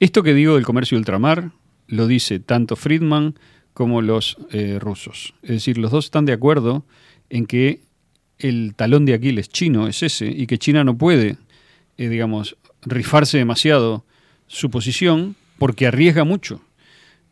esto 0.00 0.22
que 0.22 0.34
digo 0.34 0.54
del 0.54 0.64
comercio 0.64 0.96
ultramar 0.98 1.52
lo 1.86 2.06
dice 2.06 2.40
tanto 2.40 2.76
Friedman 2.76 3.38
como 3.74 4.02
los 4.02 4.36
eh, 4.50 4.78
rusos. 4.80 5.34
Es 5.42 5.50
decir, 5.50 5.78
los 5.78 5.90
dos 5.90 6.06
están 6.06 6.24
de 6.24 6.32
acuerdo 6.32 6.84
en 7.28 7.46
que 7.46 7.80
el 8.38 8.74
talón 8.74 9.04
de 9.04 9.14
Aquiles 9.14 9.48
chino 9.48 9.86
es 9.86 10.02
ese 10.02 10.26
y 10.26 10.46
que 10.46 10.58
China 10.58 10.82
no 10.82 10.96
puede, 10.96 11.36
eh, 11.98 12.08
digamos, 12.08 12.56
rifarse 12.82 13.38
demasiado 13.38 14.04
su 14.46 14.70
posición 14.70 15.36
porque 15.58 15.86
arriesga 15.86 16.24
mucho. 16.24 16.60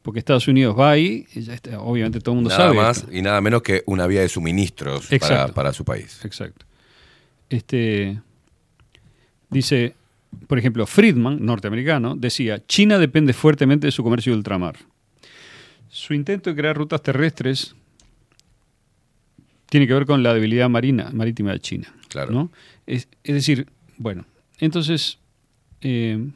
Porque 0.02 0.20
Estados 0.20 0.48
Unidos 0.48 0.78
va 0.78 0.90
ahí, 0.92 1.26
y 1.34 1.42
ya 1.42 1.54
está, 1.54 1.80
obviamente 1.80 2.20
todo 2.20 2.32
el 2.34 2.36
mundo 2.36 2.50
Nada 2.50 2.62
sabe. 2.64 2.76
más 2.76 2.98
esto. 2.98 3.12
y 3.12 3.20
nada 3.20 3.40
menos 3.40 3.62
que 3.62 3.82
una 3.86 4.06
vía 4.06 4.20
de 4.20 4.28
suministros 4.28 5.08
para, 5.20 5.48
para 5.48 5.72
su 5.72 5.84
país. 5.84 6.24
Exacto. 6.24 6.64
Este, 7.50 8.20
dice, 9.50 9.94
por 10.46 10.58
ejemplo, 10.58 10.86
Friedman, 10.86 11.44
norteamericano, 11.44 12.16
decía, 12.16 12.64
China 12.66 12.98
depende 12.98 13.32
fuertemente 13.32 13.86
de 13.86 13.92
su 13.92 14.02
comercio 14.02 14.32
de 14.32 14.38
ultramar. 14.38 14.76
Su 15.88 16.14
intento 16.14 16.50
de 16.50 16.56
crear 16.56 16.76
rutas 16.76 17.02
terrestres 17.02 17.74
tiene 19.68 19.86
que 19.86 19.94
ver 19.94 20.06
con 20.06 20.22
la 20.22 20.34
debilidad 20.34 20.68
marina, 20.68 21.10
marítima 21.12 21.52
de 21.52 21.60
China. 21.60 21.94
Claro. 22.08 22.32
¿no? 22.32 22.50
Es, 22.86 23.08
es 23.24 23.34
decir, 23.34 23.66
bueno, 23.96 24.24
entonces, 24.58 25.18
eh, 25.80 26.30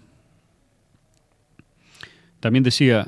también 2.40 2.62
decía, 2.62 3.06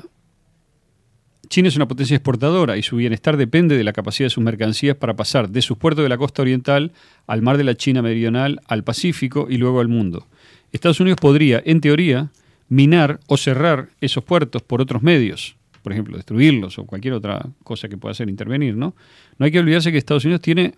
China 1.47 1.67
es 1.67 1.75
una 1.75 1.87
potencia 1.87 2.15
exportadora 2.15 2.77
y 2.77 2.83
su 2.83 2.95
bienestar 2.95 3.37
depende 3.37 3.77
de 3.77 3.83
la 3.83 3.93
capacidad 3.93 4.25
de 4.25 4.31
sus 4.31 4.43
mercancías 4.43 4.95
para 4.95 5.15
pasar 5.15 5.49
de 5.49 5.61
sus 5.61 5.77
puertos 5.77 6.03
de 6.03 6.09
la 6.09 6.17
costa 6.17 6.41
oriental 6.41 6.91
al 7.27 7.41
mar 7.41 7.57
de 7.57 7.63
la 7.63 7.75
China 7.75 8.01
meridional, 8.01 8.61
al 8.67 8.83
Pacífico 8.83 9.47
y 9.49 9.57
luego 9.57 9.79
al 9.79 9.87
mundo. 9.87 10.27
Estados 10.75 10.99
Unidos 10.99 11.19
podría, 11.19 11.61
en 11.65 11.81
teoría, 11.81 12.31
minar 12.69 13.19
o 13.27 13.37
cerrar 13.37 13.89
esos 14.01 14.23
puertos 14.23 14.61
por 14.61 14.81
otros 14.81 15.03
medios, 15.03 15.55
por 15.83 15.91
ejemplo, 15.91 16.15
destruirlos 16.15 16.79
o 16.79 16.85
cualquier 16.85 17.13
otra 17.13 17.47
cosa 17.63 17.87
que 17.87 17.97
pueda 17.97 18.11
hacer 18.11 18.29
intervenir, 18.29 18.75
¿no? 18.75 18.95
No 19.37 19.45
hay 19.45 19.51
que 19.51 19.59
olvidarse 19.59 19.91
que 19.91 19.97
Estados 19.97 20.25
Unidos 20.25 20.41
tiene, 20.41 20.73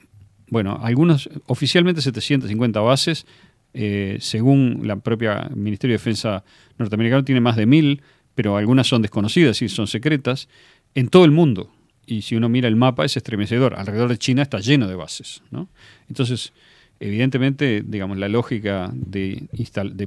bueno, 0.50 0.80
algunos, 0.82 1.30
oficialmente 1.45 2.01
750 2.01 2.80
bases, 2.82 3.26
eh, 3.74 4.17
según 4.19 4.82
la 4.84 4.98
propia 4.98 5.50
Ministerio 5.53 5.93
de 5.93 6.00
Defensa 6.00 6.43
norteamericano 6.77 7.24
tiene 7.24 7.42
más 7.42 7.56
de 7.56 7.66
mil, 7.66 8.01
pero 8.35 8.58
algunas 8.58 8.88
son 8.88 9.01
desconocidas 9.01 9.61
y 9.61 9.69
son 9.69 9.88
secretas, 9.88 10.48
en 10.95 11.09
todo 11.09 11.26
el 11.26 11.32
mundo. 11.32 11.72
Y 12.06 12.22
si 12.22 12.35
uno 12.35 12.50
mira 12.50 12.67
el 12.67 12.76
mapa 12.76 13.03
es 13.03 13.17
estremecedor. 13.17 13.76
Alrededor 13.76 14.09
de 14.09 14.17
China 14.17 14.42
está 14.42 14.59
lleno 14.59 14.88
de 14.88 14.95
bases. 14.95 15.43
¿no? 15.51 15.69
Entonces, 16.08 16.53
evidentemente, 17.00 17.84
digamos, 17.85 18.17
la 18.17 18.27
lógica 18.27 18.92
de, 18.93 19.48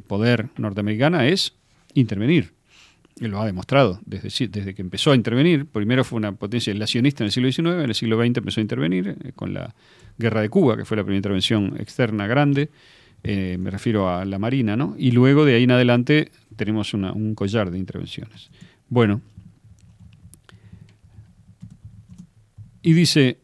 poder 0.06 0.48
norteamericana 0.56 1.26
es 1.26 1.54
intervenir. 1.94 2.52
Y 3.20 3.26
lo 3.26 3.40
ha 3.40 3.46
demostrado 3.46 4.00
desde, 4.06 4.74
que 4.74 4.82
empezó 4.82 5.12
a 5.12 5.14
intervenir. 5.14 5.66
Primero 5.66 6.04
fue 6.04 6.16
una 6.16 6.32
potencia 6.32 6.72
relacionista 6.72 7.22
en 7.22 7.26
el 7.26 7.32
siglo 7.32 7.52
XIX, 7.52 7.84
en 7.84 7.90
el 7.90 7.94
siglo 7.94 8.18
XX 8.18 8.38
empezó 8.38 8.60
a 8.60 8.62
intervenir 8.62 9.16
eh, 9.22 9.32
con 9.34 9.52
la 9.52 9.74
guerra 10.16 10.40
de 10.40 10.48
Cuba, 10.48 10.76
que 10.76 10.84
fue 10.84 10.96
la 10.96 11.02
primera 11.02 11.18
intervención 11.18 11.76
externa 11.78 12.26
grande. 12.26 12.70
eh, 13.22 13.58
me 13.60 13.70
refiero 13.70 14.08
a 14.08 14.24
la 14.24 14.38
Marina, 14.38 14.76
¿no? 14.76 14.94
Y 14.98 15.10
luego 15.10 15.44
de 15.44 15.56
ahí 15.56 15.64
en 15.64 15.72
adelante 15.72 16.30
tenemos 16.56 16.94
un 16.94 17.34
collar 17.34 17.70
de 17.70 17.78
intervenciones. 17.78 18.50
Bueno, 18.88 19.20
y 22.82 22.92
dice, 22.94 23.38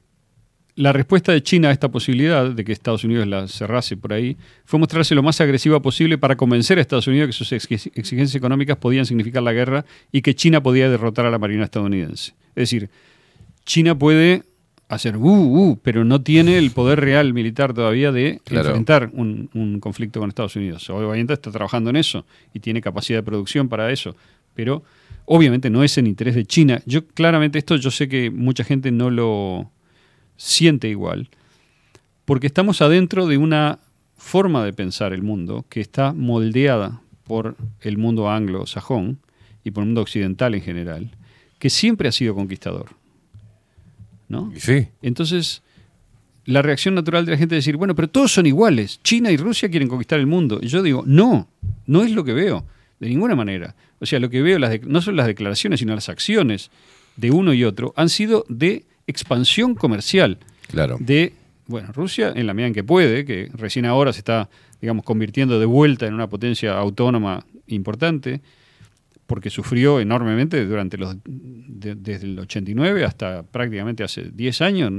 la 0.77 0.93
respuesta 0.93 1.33
de 1.33 1.43
China 1.43 1.71
a 1.71 1.73
esta 1.73 1.91
posibilidad 1.91 2.51
de 2.51 2.65
que 2.65 2.71
Estados 2.73 3.03
Unidos 3.05 3.27
la 3.27 3.49
cerrase 3.49 3.97
por 3.97 4.13
ahí 4.13 4.37
fue 4.67 4.79
mostrarse 4.79 5.15
lo 5.15 5.23
más 5.23 5.41
agresiva 5.41 5.81
posible 5.81 6.19
para 6.19 6.37
convencer 6.37 6.77
a 6.79 6.83
Estados 6.83 7.07
Unidos 7.07 7.29
que 7.29 7.33
sus 7.33 7.51
exig- 7.53 7.91
exigencias 7.95 8.35
económicas 8.35 8.77
podían 8.77 9.07
significar 9.07 9.43
la 9.43 9.53
guerra 9.55 9.85
y 10.13 10.21
que 10.23 10.35
China 10.35 10.63
podía 10.63 10.89
derrotar 10.91 11.25
a 11.27 11.31
la 11.31 11.39
Marina 11.39 11.65
estadounidense. 11.65 12.33
Es 12.51 12.71
decir, 12.71 12.91
China 13.65 13.99
puede 13.99 14.43
hacer 14.89 15.17
uh, 15.17 15.23
uh, 15.29 15.79
pero 15.83 16.05
no 16.05 16.21
tiene 16.21 16.59
el 16.59 16.71
poder 16.71 17.01
real 17.01 17.33
militar 17.33 17.73
todavía 17.75 18.13
de 18.13 18.41
Claro. 18.45 18.69
enfrentar 18.69 19.11
un, 19.15 19.51
un 19.55 19.81
conflicto 19.81 20.21
con 20.21 20.29
Estados 20.29 20.57
Unidos. 20.57 20.89
Obviamente 20.91 21.33
está 21.33 21.51
trabajando 21.51 21.91
en 21.91 21.97
eso 21.97 22.25
y 22.55 22.61
tiene 22.61 22.81
capacidad 22.81 23.19
de 23.19 23.23
producción 23.25 23.69
para 23.69 23.91
eso, 23.91 24.15
pero 24.55 24.85
obviamente 25.25 25.71
no 25.71 25.83
es 25.83 25.97
en 25.99 26.07
interés 26.07 26.35
de 26.37 26.45
China. 26.45 26.83
Yo 26.87 27.05
claramente 27.07 27.59
esto 27.59 27.77
yo 27.77 27.91
sé 27.91 28.09
que 28.09 28.31
mucha 28.31 28.63
gente 28.63 28.93
no 28.93 29.11
lo 29.11 29.71
siente 30.37 30.89
igual, 30.89 31.29
porque 32.25 32.47
estamos 32.47 32.83
adentro 32.83 33.27
de 33.27 33.39
una 33.39 33.79
forma 34.17 34.65
de 34.65 34.73
pensar 34.73 35.13
el 35.13 35.23
mundo 35.23 35.65
que 35.69 35.81
está 35.81 36.13
moldeada 36.13 37.01
por 37.25 37.57
el 37.81 37.99
mundo 37.99 38.31
anglosajón 38.31 39.19
y 39.65 39.71
por 39.71 39.83
el 39.83 39.89
mundo 39.89 40.03
occidental 40.03 40.55
en 40.55 40.63
general, 40.63 41.11
que 41.59 41.71
siempre 41.71 42.09
ha 42.09 42.13
sido 42.13 42.35
conquistador. 42.35 42.91
¿no? 44.29 44.53
Sí. 44.57 44.89
Entonces, 45.03 45.63
la 46.45 46.63
reacción 46.63 46.95
natural 46.95 47.25
de 47.27 47.33
la 47.33 47.39
gente 47.39 47.57
es 47.57 47.65
decir, 47.65 47.77
bueno, 47.77 47.95
pero 47.95 48.09
todos 48.09 48.33
son 48.33 48.47
iguales. 48.47 49.01
China 49.03 49.31
y 49.31 49.37
Rusia 49.37 49.69
quieren 49.69 49.89
conquistar 49.89 50.19
el 50.19 50.27
mundo. 50.27 50.59
Y 50.63 50.69
yo 50.69 50.83
digo, 50.83 51.03
no, 51.07 51.49
no 51.87 52.03
es 52.03 52.13
lo 52.13 52.25
que 52.25 52.33
veo, 52.33 52.65
de 53.01 53.09
ninguna 53.09 53.35
manera. 53.35 53.75
O 54.01 54.07
sea, 54.07 54.21
lo 54.21 54.31
que 54.31 54.43
veo, 54.43 54.59
las 54.59 54.83
no 54.83 55.01
son 55.01 55.17
las 55.17 55.27
declaraciones, 55.27 55.81
sino 55.81 55.95
las 55.95 56.09
acciones 56.09 56.71
de 57.17 57.31
uno 57.31 57.53
y 57.53 57.65
otro, 57.65 57.95
han 57.97 58.09
sido 58.09 58.45
de 58.49 58.85
expansión 59.07 59.75
comercial. 59.75 60.39
Claro. 60.69 60.97
De, 61.01 61.33
bueno, 61.67 61.93
Rusia, 61.93 62.33
en 62.35 62.47
la 62.47 62.55
medida 62.55 62.69
en 62.69 62.75
que 62.75 62.85
puede, 62.85 63.25
que 63.25 63.51
recién 63.55 63.87
ahora 63.87 64.13
se 64.13 64.19
está, 64.21 64.49
digamos, 64.81 65.05
convirtiendo 65.05 65.59
de 65.61 65.67
vuelta 65.67 66.07
en 66.07 66.15
una 66.15 66.29
potencia 66.29 66.77
autónoma 66.79 67.45
importante, 67.67 68.41
porque 69.27 69.51
sufrió 69.51 69.99
enormemente 70.01 70.65
durante 70.67 70.97
los 70.97 71.17
de- 71.25 71.97
desde 71.97 72.27
el 72.27 72.39
89 72.39 73.05
hasta 73.05 73.43
prácticamente 73.43 74.05
hace 74.05 74.31
10 74.33 74.61
años 74.61 74.93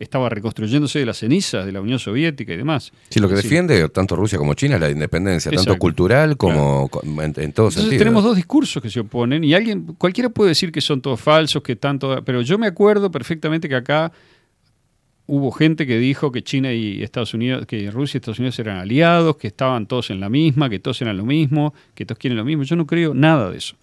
estaba 0.00 0.28
reconstruyéndose 0.28 0.98
de 0.98 1.06
las 1.06 1.18
cenizas 1.18 1.64
de 1.64 1.70
la 1.72 1.80
Unión 1.80 1.98
Soviética 2.00 2.52
y 2.52 2.56
demás. 2.56 2.90
Sí, 3.10 3.20
lo 3.20 3.28
que 3.28 3.36
Sí. 3.36 3.42
defiende 3.42 3.88
tanto 3.90 4.16
Rusia 4.16 4.38
como 4.38 4.54
China 4.54 4.74
es 4.76 4.80
la 4.80 4.90
independencia, 4.90 5.52
tanto 5.52 5.76
cultural 5.78 6.36
como 6.36 6.88
co- 6.88 7.02
en, 7.04 7.10
en 7.20 7.32
todo 7.32 7.40
Entonces 7.44 7.82
sentido. 7.82 7.98
tenemos 8.00 8.24
dos 8.24 8.34
discursos 8.34 8.82
que 8.82 8.90
se 8.90 8.98
oponen 9.00 9.44
y 9.44 9.54
alguien, 9.54 9.94
cualquiera 9.98 10.28
puede 10.30 10.48
decir 10.48 10.72
que 10.72 10.80
son 10.80 11.00
todos 11.00 11.20
falsos, 11.20 11.62
que 11.62 11.76
tanto, 11.76 12.24
pero 12.24 12.40
yo 12.42 12.58
me 12.58 12.66
acuerdo 12.66 13.10
perfectamente 13.10 13.68
que 13.68 13.76
acá 13.76 14.10
hubo 15.26 15.52
gente 15.52 15.86
que 15.86 15.98
dijo 15.98 16.32
que 16.32 16.42
China 16.42 16.72
y 16.72 17.02
Estados 17.02 17.34
Unidos, 17.34 17.64
que 17.66 17.90
Rusia 17.90 18.16
y 18.16 18.18
Estados 18.18 18.38
Unidos 18.40 18.58
eran 18.58 18.78
aliados, 18.78 19.36
que 19.36 19.46
estaban 19.46 19.86
todos 19.86 20.10
en 20.10 20.18
la 20.18 20.28
misma, 20.28 20.68
que 20.68 20.80
todos 20.80 21.00
eran 21.02 21.16
lo 21.16 21.24
mismo, 21.24 21.72
que 21.94 22.04
todos 22.04 22.18
quieren 22.18 22.36
lo 22.36 22.44
mismo. 22.44 22.64
Yo 22.64 22.74
no 22.74 22.86
creo 22.86 23.14
nada 23.14 23.50
de 23.50 23.58
eso. 23.58 23.76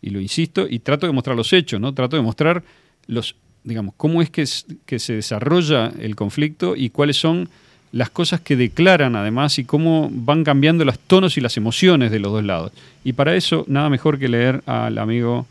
Y 0.00 0.10
lo 0.10 0.20
insisto 0.20 0.66
y 0.68 0.78
trato 0.78 1.06
de 1.06 1.12
mostrar 1.12 1.36
los 1.36 1.52
hechos, 1.52 1.80
¿no? 1.80 1.92
Trato 1.92 2.16
de 2.16 2.22
mostrar 2.22 2.62
los, 3.08 3.36
digamos, 3.66 3.94
cómo 3.98 4.22
es 4.22 4.30
que, 4.30 4.46
se 4.46 5.12
desarrolla 5.12 5.92
el 5.98 6.16
conflicto 6.16 6.74
y 6.76 6.88
cuáles 6.90 7.16
son 7.18 7.48
las 7.92 8.10
cosas 8.10 8.40
que 8.40 8.56
declaran 8.56 9.16
además 9.16 9.58
y 9.58 9.64
cómo 9.64 10.08
van 10.12 10.44
cambiando 10.44 10.84
los 10.84 10.98
tonos 10.98 11.36
y 11.36 11.40
las 11.40 11.56
emociones 11.56 12.10
de 12.10 12.18
los 12.20 12.32
dos 12.32 12.44
lados. 12.44 12.72
Y 13.04 13.12
para 13.12 13.34
eso, 13.36 13.64
nada 13.68 13.90
mejor 13.90 14.18
que 14.18 14.28
leer 14.28 14.62
al 14.66 14.96
amigo 14.98 15.46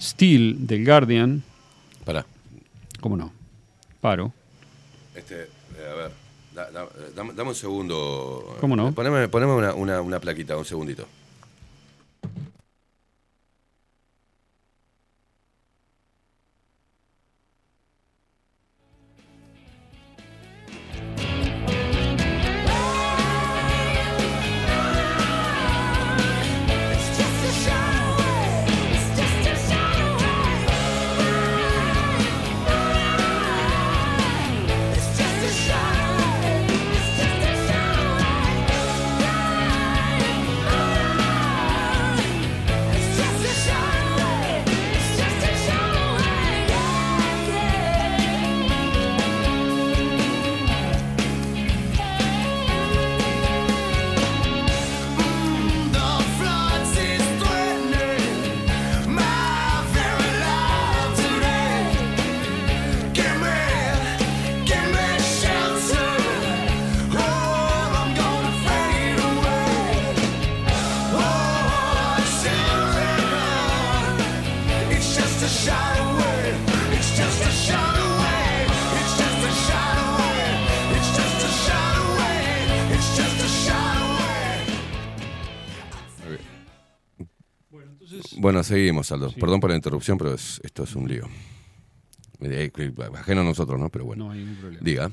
Steele 0.00 0.54
del 0.58 0.84
Guardian. 0.84 1.42
Para. 2.04 2.24
¿Cómo 3.00 3.16
no? 3.16 3.32
Paro. 4.00 4.32
Este, 5.14 5.42
eh, 5.44 5.48
a 5.90 5.94
ver, 5.94 6.10
da- 6.54 6.70
da- 6.70 6.88
dame, 7.14 7.32
dame 7.34 7.48
un 7.50 7.54
segundo. 7.54 8.56
¿Cómo 8.60 8.76
no? 8.76 8.92
Poneme, 8.92 9.28
poneme 9.28 9.52
una, 9.52 9.72
una, 9.74 10.00
una 10.02 10.20
plaquita, 10.20 10.56
un 10.56 10.64
segundito. 10.66 11.06
Bueno, 88.46 88.62
seguimos, 88.62 89.10
Aldo. 89.10 89.32
Perdón 89.32 89.58
por 89.58 89.70
la 89.70 89.74
interrupción, 89.76 90.16
pero 90.18 90.32
es- 90.32 90.60
esto 90.62 90.84
es 90.84 90.94
un 90.94 91.08
lío. 91.08 91.24
Eh, 92.40 92.70
Ajeno 93.18 93.40
a 93.40 93.44
nosotros, 93.44 93.76
¿no? 93.80 93.88
Pero 93.88 94.04
bueno. 94.04 94.26
No 94.26 94.30
hay 94.30 94.38
ningún 94.38 94.54
problema. 94.54 94.84
Diga. 94.84 95.10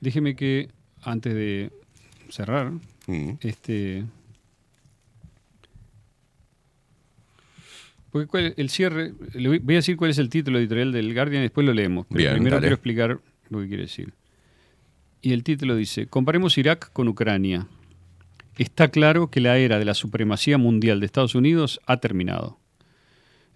Déjeme 0.00 0.34
que, 0.34 0.68
antes 1.02 1.32
de 1.32 1.70
cerrar, 2.28 2.72
Mm. 3.06 3.30
este. 3.38 4.04
Porque 8.10 8.26
cuál- 8.26 8.54
el 8.56 8.68
cierre, 8.68 9.12
le 9.34 9.48
voy 9.48 9.58
voy 9.60 9.76
a 9.76 9.78
decir 9.78 9.96
cuál 9.96 10.10
es 10.10 10.18
el 10.18 10.28
título 10.28 10.58
editorial 10.58 10.90
del 10.90 11.14
Guardian 11.14 11.42
y 11.42 11.44
después 11.44 11.64
lo 11.64 11.72
leemos. 11.72 12.06
Pero 12.08 12.18
Bien, 12.18 12.32
primero 12.34 12.56
dale. 12.56 12.62
quiero 12.64 12.74
explicar 12.74 13.20
lo 13.48 13.60
que 13.60 13.68
quiere 13.68 13.84
decir. 13.84 14.12
Y 15.22 15.32
el 15.34 15.44
título 15.44 15.76
dice: 15.76 16.08
Comparemos 16.08 16.58
Irak 16.58 16.90
con 16.92 17.06
Ucrania. 17.06 17.68
Está 18.58 18.88
claro 18.88 19.30
que 19.30 19.40
la 19.40 19.58
era 19.58 19.78
de 19.78 19.84
la 19.84 19.94
supremacía 19.94 20.56
mundial 20.56 21.00
de 21.00 21.06
Estados 21.06 21.34
Unidos 21.34 21.78
ha 21.86 21.98
terminado. 21.98 22.58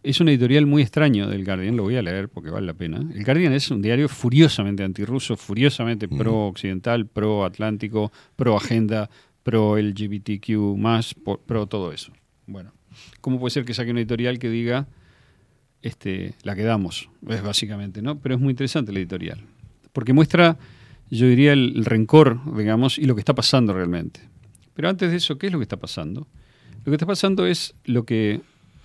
Es 0.02 0.20
un 0.20 0.28
editorial 0.28 0.66
muy 0.66 0.82
extraño 0.82 1.28
del 1.28 1.44
Guardian, 1.44 1.76
lo 1.76 1.82
voy 1.82 1.96
a 1.96 2.02
leer 2.02 2.28
porque 2.28 2.50
vale 2.50 2.66
la 2.66 2.74
pena. 2.74 2.98
El 3.14 3.24
Guardian 3.24 3.52
es 3.52 3.70
un 3.70 3.82
diario 3.82 4.08
furiosamente 4.08 4.82
antirruso, 4.82 5.36
furiosamente 5.36 6.08
pro-occidental, 6.08 7.06
pro-atlántico, 7.06 8.12
pro-agenda, 8.36 9.10
pro-LGBTQ, 9.42 10.78
pro 11.46 11.66
todo 11.66 11.92
eso. 11.92 12.12
Bueno, 12.46 12.72
¿cómo 13.20 13.38
puede 13.38 13.50
ser 13.52 13.64
que 13.64 13.74
saque 13.74 13.90
un 13.90 13.98
editorial 13.98 14.38
que 14.38 14.48
diga 14.48 14.86
este, 15.82 16.34
la 16.44 16.54
que 16.54 16.62
damos? 16.62 17.10
Es 17.26 17.42
básicamente, 17.42 18.00
¿no? 18.02 18.18
Pero 18.20 18.34
es 18.34 18.40
muy 18.40 18.50
interesante 18.50 18.90
el 18.90 18.98
editorial. 18.98 19.40
Porque 19.92 20.12
muestra, 20.12 20.58
yo 21.10 21.26
diría, 21.26 21.52
el, 21.52 21.74
el 21.76 21.84
rencor, 21.84 22.40
digamos, 22.56 22.98
y 22.98 23.04
lo 23.04 23.14
que 23.14 23.20
está 23.20 23.34
pasando 23.34 23.74
realmente. 23.74 24.29
Pero 24.74 24.88
antes 24.88 25.10
de 25.10 25.16
eso, 25.16 25.38
¿qué 25.38 25.46
es 25.46 25.52
lo 25.52 25.58
que 25.58 25.64
está 25.64 25.76
pasando? 25.76 26.26
Lo 26.84 26.90
que 26.90 26.92
está 26.92 27.06
pasando 27.06 27.46
es 27.46 27.74
lo 27.84 28.04
que 28.04 28.40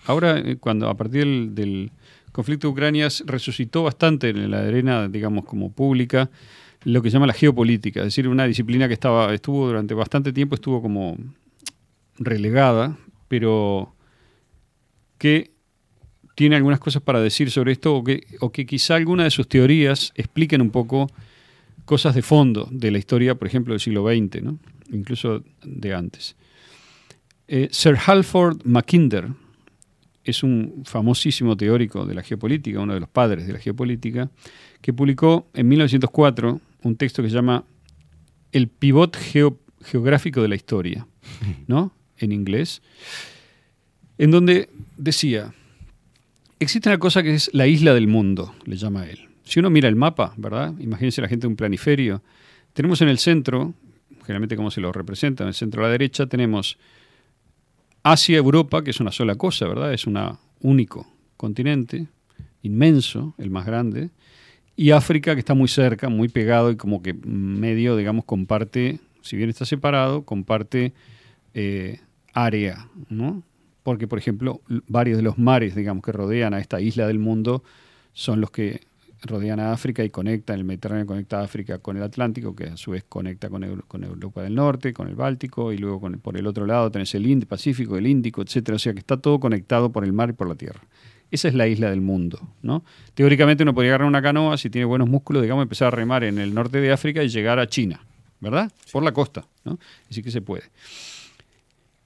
ahora, 0.06 0.40
eh, 0.40 0.58
cuando 0.58 0.90
a 0.90 0.96
partir 0.96 1.22
del, 1.22 1.56
del 1.56 1.92
conflicto 2.32 2.68
de 2.68 2.74
Ucrania 2.74 3.08
resucitó 3.26 3.84
bastante 3.84 4.30
en 4.30 4.52
la 4.52 4.60
arena, 4.60 5.08
digamos, 5.08 5.46
como 5.46 5.72
pública, 5.72 6.30
lo 6.84 7.02
que 7.02 7.10
se 7.10 7.14
llama 7.14 7.28
la 7.28 7.34
geopolítica, 7.34 8.02
es 8.02 8.08
decir, 8.08 8.28
una 8.28 8.46
disciplina 8.46 8.88
que 8.88 8.94
estaba, 8.94 9.34
estuvo 9.34 9.68
durante 9.68 9.94
bastante 9.94 10.32
tiempo, 10.34 10.56
estuvo 10.56 10.82
como 10.82 11.18
relegada, 12.18 12.98
pero 13.28 13.96
que 15.18 15.52
tiene 16.36 16.58
algunas 16.58 16.80
cosas 16.80 17.02
para 17.02 17.22
decir 17.22 17.50
sobre 17.50 17.72
esto 17.72 17.96
o 17.96 18.04
que, 18.04 18.26
o 18.40 18.52
que 18.52 18.66
quizá 18.66 18.96
algunas 18.96 19.26
de 19.26 19.32
sus 19.32 19.48
teorías 19.48 20.12
expliquen 20.16 20.62
un 20.62 20.70
poco 20.70 21.10
cosas 21.86 22.16
de 22.16 22.22
fondo 22.22 22.68
de 22.72 22.92
la 22.92 22.98
historia, 22.98 23.36
por 23.36 23.48
ejemplo, 23.48 23.74
del 23.74 23.80
siglo 23.80 24.04
XX, 24.08 24.42
¿no? 24.44 24.60
incluso 24.92 25.44
de 25.64 25.94
antes. 25.94 26.36
Eh, 27.48 27.68
Sir 27.72 27.96
Halford 28.06 28.62
Mackinder 28.66 29.28
es 30.24 30.42
un 30.42 30.82
famosísimo 30.86 31.56
teórico 31.56 32.06
de 32.06 32.16
la 32.16 32.24
geopolítica, 32.24 32.80
uno 32.80 32.96
de 32.96 33.00
los 33.00 33.10
padres 33.10 33.46
de 33.46 33.54
la 33.54 33.60
geopolítica, 33.60 34.32
que 34.82 34.94
publicó 34.94 35.48
en 35.54 35.68
1904 35.68 36.60
un 36.84 36.96
texto 36.96 37.22
que 37.22 37.30
se 37.30 37.36
llama 37.36 37.64
El 38.52 38.68
pivot 38.68 39.16
geo- 39.16 39.60
geográfico 39.84 40.42
de 40.42 40.48
la 40.48 40.56
historia, 40.56 41.08
¿no? 41.68 41.92
En 42.18 42.32
inglés, 42.32 42.82
en 44.18 44.32
donde 44.32 44.70
decía, 44.98 45.54
existe 46.60 46.90
una 46.90 46.98
cosa 46.98 47.22
que 47.22 47.36
es 47.36 47.50
la 47.54 47.68
isla 47.68 47.94
del 47.94 48.08
mundo, 48.08 48.56
le 48.66 48.78
llama 48.78 49.06
él. 49.08 49.28
Si 49.46 49.60
uno 49.60 49.70
mira 49.70 49.88
el 49.88 49.96
mapa, 49.96 50.34
¿verdad? 50.38 50.74
Imagínense 50.80 51.22
la 51.22 51.30
gente 51.30 51.44
de 51.44 51.50
un 51.50 51.56
planiferio. 51.56 52.22
Tenemos 52.74 53.02
en 53.02 53.08
el 53.08 53.20
centro, 53.20 53.74
generalmente 54.24 54.56
como 54.56 54.72
se 54.72 54.82
lo 54.82 54.92
representa, 54.92 55.44
en 55.44 55.50
el 55.50 55.54
centro 55.54 55.82
a 55.82 55.86
la 55.86 55.92
derecha 55.92 56.26
tenemos 56.26 56.78
Asia, 58.04 58.38
Europa, 58.38 58.84
que 58.84 58.92
es 58.92 59.00
una 59.00 59.12
sola 59.12 59.36
cosa, 59.36 59.68
¿verdad? 59.68 59.94
Es 59.94 60.06
un 60.06 60.20
único 60.62 61.08
continente, 61.38 62.08
inmenso, 62.62 63.34
el 63.38 63.50
más 63.50 63.66
grande, 63.66 64.10
y 64.76 64.92
África, 64.92 65.34
que 65.36 65.40
está 65.40 65.54
muy 65.54 65.68
cerca, 65.68 66.10
muy 66.10 66.28
pegado 66.28 66.70
y 66.70 66.76
como 66.76 67.02
que 67.02 67.14
medio, 67.14 67.96
digamos, 67.96 68.26
comparte, 68.26 69.00
si 69.22 69.38
bien 69.38 69.50
está 69.50 69.66
separado, 69.66 70.24
comparte 70.24 70.94
eh, 71.54 72.00
área, 72.34 72.90
¿no? 73.10 73.42
Porque, 73.84 74.08
por 74.08 74.20
ejemplo, 74.20 74.62
varios 74.88 75.18
de 75.18 75.24
los 75.24 75.38
mares, 75.38 75.76
digamos, 75.76 76.04
que 76.04 76.12
rodean 76.12 76.54
a 76.54 76.60
esta 76.60 76.82
isla 76.82 77.08
del 77.08 77.20
mundo 77.20 77.64
son 78.14 78.42
los 78.42 78.52
que 78.52 78.82
rodean 79.24 79.60
a 79.60 79.72
África 79.72 80.04
y 80.04 80.10
conectan, 80.10 80.60
el 80.60 80.66
Mediterráneo 80.66 81.06
conecta 81.06 81.40
a 81.40 81.44
África 81.44 81.80
con 81.80 81.98
el 81.98 82.04
Atlántico, 82.04 82.56
que 82.56 82.66
a 82.66 82.78
su 82.78 82.92
vez 82.92 83.04
conecta 83.08 83.50
con, 83.50 83.64
Euro- 83.64 83.86
con 83.88 84.04
Europa 84.04 84.42
del 84.44 84.56
Norte, 84.56 84.94
con 84.94 85.08
el 85.08 85.16
Báltico, 85.16 85.74
y 85.74 85.78
luego 85.78 86.00
con 86.00 86.20
por 86.20 86.38
el 86.38 86.46
otro 86.48 86.66
lado 86.66 86.92
tenés 86.92 87.16
el 87.16 87.26
Índico, 87.26 87.50
Pacífico, 87.50 87.98
el 87.98 88.08
Índico, 88.08 88.42
etcétera. 88.42 88.76
O 88.76 88.80
sea 88.80 88.94
que 88.94 89.00
está 89.00 89.18
todo 89.18 89.40
conectado 89.40 89.92
por 89.92 90.04
el 90.04 90.14
mar 90.14 90.30
y 90.30 90.34
por 90.34 90.48
la 90.48 90.56
tierra. 90.56 90.82
Esa 91.32 91.48
es 91.48 91.56
la 91.56 91.68
isla 91.68 91.90
del 91.90 92.02
mundo, 92.02 92.40
¿no? 92.62 92.84
Teóricamente 93.16 93.64
uno 93.64 93.74
podría 93.74 93.92
agarrar 93.92 94.08
una 94.08 94.22
canoa, 94.22 94.58
si 94.58 94.70
tiene 94.70 94.86
buenos 94.86 95.10
músculos, 95.10 95.42
digamos, 95.42 95.64
empezar 95.64 95.88
a 95.88 95.92
remar 95.92 96.24
en 96.24 96.38
el 96.38 96.54
norte 96.54 96.80
de 96.80 96.92
África 96.92 97.24
y 97.24 97.30
llegar 97.30 97.58
a 97.58 97.68
China, 97.68 98.06
¿verdad? 98.40 98.72
Por 98.92 99.04
la 99.04 99.12
costa, 99.12 99.48
¿no? 99.64 99.80
Así 100.10 100.22
que 100.22 100.30
se 100.30 100.42
puede. 100.42 100.64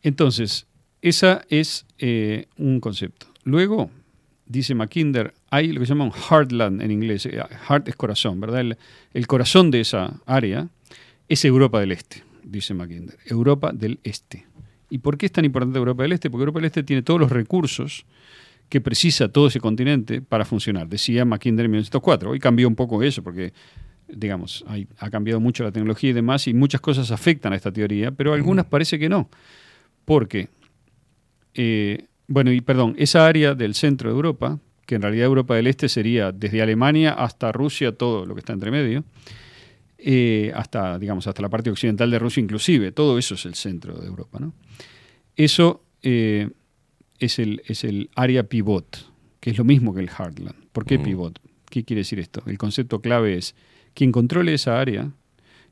Entonces, 0.02 0.68
esa 1.02 1.44
es 1.50 1.86
eh, 1.98 2.48
un 2.58 2.80
concepto. 2.80 3.28
Luego, 3.44 3.92
dice 4.50 4.76
Mackinder, 4.76 5.34
hay 5.50 5.72
lo 5.72 5.80
que 5.80 5.86
se 5.86 5.92
llama 5.94 6.04
un 6.06 6.12
heartland 6.12 6.82
en 6.82 6.92
inglés. 6.92 7.26
Eh, 7.26 7.40
Heart 7.70 7.88
es 7.88 7.96
corazón, 7.96 8.42
¿verdad? 8.42 8.60
El, 8.60 8.78
el 9.14 9.28
corazón 9.28 9.72
de 9.72 9.80
esa 9.80 10.20
área 10.26 10.68
es 11.30 11.46
Europa 11.46 11.80
del 11.80 11.94
Este, 11.94 12.24
dice 12.44 12.74
Mackinder. 12.74 13.18
Europa 13.26 13.72
del 13.72 14.00
Este. 14.04 14.46
¿Y 14.90 14.98
por 14.98 15.18
qué 15.18 15.28
es 15.28 15.32
tan 15.32 15.46
importante 15.46 15.78
Europa 15.78 16.04
del 16.04 16.12
Este? 16.14 16.30
Porque 16.30 16.42
Europa 16.42 16.60
del 16.60 16.66
Este 16.66 16.84
tiene 16.84 17.04
todos 17.04 17.20
los 17.20 17.32
recursos 17.32 18.06
que 18.70 18.82
precisa 18.82 19.30
todo 19.30 19.48
ese 19.48 19.60
continente 19.60 20.22
para 20.22 20.46
funcionar. 20.46 20.88
Decía 20.90 21.26
Mackinder 21.26 21.66
en 21.66 21.72
1904. 21.72 22.32
Hoy 22.32 22.40
cambió 22.40 22.68
un 22.68 22.76
poco 22.76 23.02
eso 23.04 23.24
porque, 23.24 23.54
digamos, 24.08 24.64
hay- 24.68 24.88
ha 24.98 25.10
cambiado 25.12 25.40
mucho 25.40 25.64
la 25.64 25.72
tecnología 25.72 26.10
y 26.10 26.14
demás 26.14 26.48
y 26.48 26.54
muchas 26.56 26.82
cosas 26.82 27.12
afectan 27.12 27.54
a 27.54 27.56
esta 27.56 27.72
teoría, 27.72 28.12
pero 28.12 28.34
algunas 28.34 28.66
parece 28.66 28.98
que 28.98 29.10
no. 29.10 29.30
Porque, 30.06 30.50
eh, 31.54 32.06
bueno, 32.30 32.52
y 32.52 32.62
perdón, 32.62 32.96
esa 32.98 33.28
área 33.28 33.56
del 33.56 33.74
centro 33.74 34.10
de 34.10 34.16
Europa, 34.16 34.60
que 34.86 34.96
en 34.96 35.02
realidad 35.02 35.26
Europa 35.26 35.56
del 35.56 35.68
Este 35.68 35.90
sería 35.90 36.32
desde 36.32 36.62
Alemania 36.62 37.12
hasta 37.14 37.52
Rusia, 37.52 37.92
todo 37.92 38.26
lo 38.26 38.36
que 38.36 38.40
está 38.40 38.54
entre 38.54 38.72
medio, 38.72 39.04
eh, 39.98 40.52
hasta, 40.56 40.98
digamos, 40.98 41.28
hasta 41.28 41.42
la 41.42 41.50
parte 41.50 41.70
occidental 41.70 42.10
de 42.10 42.20
Rusia 42.20 42.42
inclusive, 42.42 42.92
todo 42.94 43.18
eso 43.18 43.36
es 43.36 43.46
el 43.46 43.56
centro 43.56 43.98
de 44.00 44.08
Europa, 44.08 44.40
¿no? 44.40 44.54
Eso 45.36 45.84
eh, 46.04 46.50
es, 47.20 47.40
el, 47.40 47.62
es 47.66 47.84
el 47.84 48.10
área 48.16 48.44
pivot, 48.44 49.12
que 49.40 49.50
es 49.50 49.58
lo 49.58 49.64
mismo 49.66 49.94
que 49.94 50.00
el 50.00 50.10
heartland. 50.10 50.56
¿Por 50.72 50.86
qué 50.86 50.98
Mm. 50.98 51.04
pivot? 51.04 51.40
¿Qué 51.70 51.84
quiere 51.84 52.00
decir 52.02 52.20
esto? 52.20 52.42
El 52.46 52.58
concepto 52.58 53.02
clave 53.02 53.38
es, 53.38 53.56
quien 53.94 54.12
controle 54.12 54.54
esa 54.54 54.80
área 54.80 55.12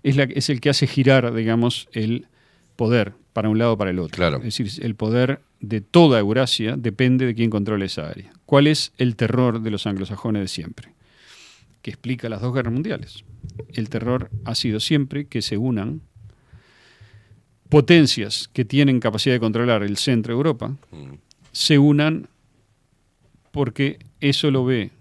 es, 0.03 0.15
la, 0.15 0.23
es 0.23 0.49
el 0.49 0.59
que 0.59 0.69
hace 0.69 0.87
girar, 0.87 1.33
digamos, 1.33 1.87
el 1.93 2.27
poder 2.75 3.13
para 3.33 3.49
un 3.49 3.57
lado 3.57 3.73
o 3.73 3.77
para 3.77 3.91
el 3.91 3.99
otro. 3.99 4.17
Es 4.37 4.57
decir, 4.57 4.83
el 4.83 4.95
poder 4.95 5.41
de 5.59 5.81
toda 5.81 6.19
Eurasia 6.19 6.75
depende 6.77 7.25
de 7.25 7.35
quién 7.35 7.49
controle 7.49 7.85
esa 7.85 8.09
área. 8.09 8.31
¿Cuál 8.45 8.67
es 8.67 8.93
el 8.97 9.15
terror 9.15 9.61
de 9.61 9.71
los 9.71 9.87
anglosajones 9.87 10.41
de 10.41 10.47
siempre? 10.47 10.93
Que 11.81 11.91
explica 11.91 12.29
las 12.29 12.41
dos 12.41 12.53
guerras 12.53 12.73
mundiales. 12.73 13.23
El 13.73 13.89
terror 13.89 14.29
ha 14.45 14.55
sido 14.55 14.79
siempre 14.79 15.25
que 15.25 15.41
se 15.41 15.57
unan 15.57 16.01
potencias 17.69 18.49
que 18.53 18.65
tienen 18.65 18.99
capacidad 18.99 19.35
de 19.35 19.39
controlar 19.39 19.83
el 19.83 19.97
centro 19.97 20.33
de 20.33 20.37
Europa, 20.37 20.75
se 21.51 21.77
unan 21.77 22.29
porque 23.51 23.99
eso 24.19 24.51
lo 24.51 24.63
ve 24.63 24.91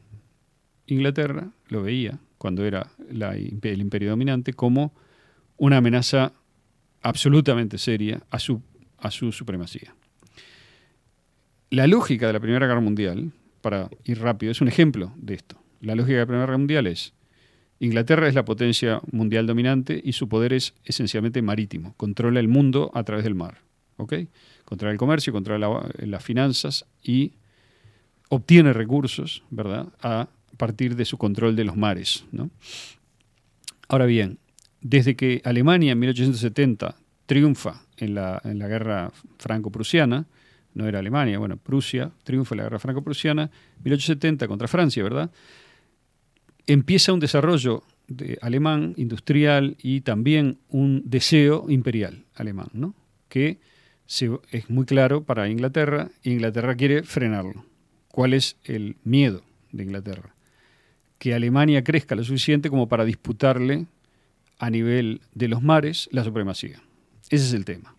Inglaterra, 0.87 1.51
lo 1.69 1.83
veía 1.83 2.19
cuando 2.39 2.65
era 2.65 2.91
la 3.11 3.35
el 3.35 3.81
imperio 3.81 4.11
dominante, 4.11 4.53
como 4.53 4.93
una 5.57 5.79
amenaza 5.79 6.33
absolutamente 7.03 7.79
seria 7.79 8.23
a 8.31 8.39
su, 8.39 8.63
a 8.99 9.11
su 9.11 9.33
supremacía. 9.33 9.95
La 11.71 11.87
lógica 11.87 12.27
de 12.29 12.33
la 12.33 12.41
Primera 12.41 12.67
Guerra 12.67 12.81
Mundial, 12.81 13.33
para 13.61 13.91
ir 14.05 14.21
rápido, 14.21 14.53
es 14.53 14.61
un 14.61 14.69
ejemplo 14.69 15.13
de 15.17 15.35
esto. 15.35 15.57
La 15.81 15.95
lógica 15.95 16.15
de 16.15 16.21
la 16.21 16.27
Primera 16.27 16.47
Guerra 16.47 16.59
Mundial 16.59 16.87
es, 16.87 17.13
Inglaterra 17.81 18.29
es 18.29 18.35
la 18.35 18.45
potencia 18.45 19.01
mundial 19.11 19.47
dominante 19.47 20.01
y 20.03 20.13
su 20.13 20.29
poder 20.29 20.53
es 20.53 20.75
esencialmente 20.85 21.43
marítimo, 21.43 21.95
controla 21.97 22.41
el 22.41 22.49
mundo 22.49 22.91
a 22.95 23.05
través 23.05 23.25
del 23.25 23.35
mar, 23.35 23.59
¿ok? 23.99 24.15
Controla 24.65 24.93
el 24.93 24.99
comercio, 24.99 25.33
controla 25.33 25.69
la- 25.69 25.91
las 26.07 26.25
finanzas 26.25 26.87
y 27.03 27.33
obtiene 28.31 28.73
recursos, 28.73 29.43
¿verdad?, 29.51 29.89
a 30.01 30.29
partir 30.57 30.97
de 30.97 31.05
su 31.05 31.19
control 31.19 31.55
de 31.55 31.65
los 31.65 31.77
mares. 31.77 32.25
Ahora 33.89 34.07
bien, 34.07 34.39
desde 34.81 35.15
que 35.17 35.43
Alemania 35.45 35.93
en 35.93 35.99
1870 35.99 36.97
triunfa 37.27 37.83
en 37.99 38.15
la, 38.15 38.41
en 38.45 38.59
la 38.59 38.69
guerra 38.69 39.13
franco-prusiana, 39.39 40.25
no 40.77 40.87
era 40.87 40.99
Alemania, 41.01 41.39
bueno, 41.39 41.57
Prusia 41.57 42.11
triunfa 42.23 42.55
la 42.55 42.65
guerra 42.65 42.79
franco-prusiana, 42.79 43.51
1870 43.83 44.47
contra 44.47 44.69
Francia, 44.69 45.03
¿verdad? 45.03 45.31
Empieza 46.67 47.13
un 47.13 47.21
desarrollo 47.21 47.83
de- 48.09 48.39
alemán, 48.43 48.95
industrial 48.97 49.77
y 49.83 50.01
también 50.03 50.59
un 50.69 51.03
deseo 51.05 51.67
imperial 51.69 52.25
alemán, 52.35 52.69
¿no? 52.73 52.95
Que 53.29 53.59
es 54.51 54.71
muy 54.71 54.85
claro 54.85 55.25
para 55.25 55.49
Inglaterra 55.49 56.11
y 56.23 56.33
Inglaterra 56.33 56.77
quiere 56.77 57.03
frenarlo. 57.03 57.65
¿Cuál 58.09 58.35
es 58.35 58.57
el 58.65 58.97
miedo 59.03 59.43
de 59.73 59.83
Inglaterra? 59.85 60.35
Que 61.19 61.35
Alemania 61.35 61.83
crezca 61.83 62.15
lo 62.15 62.23
suficiente 62.23 62.71
como 62.71 62.89
para 62.89 63.05
disputarle 63.05 63.87
a 64.59 64.71
nivel 64.71 65.21
de 65.35 65.49
los 65.49 65.63
mares 65.63 66.09
la 66.13 66.23
supremacía. 66.25 66.81
Ese 67.31 67.47
es 67.47 67.53
el 67.55 67.65
tema. 67.65 67.95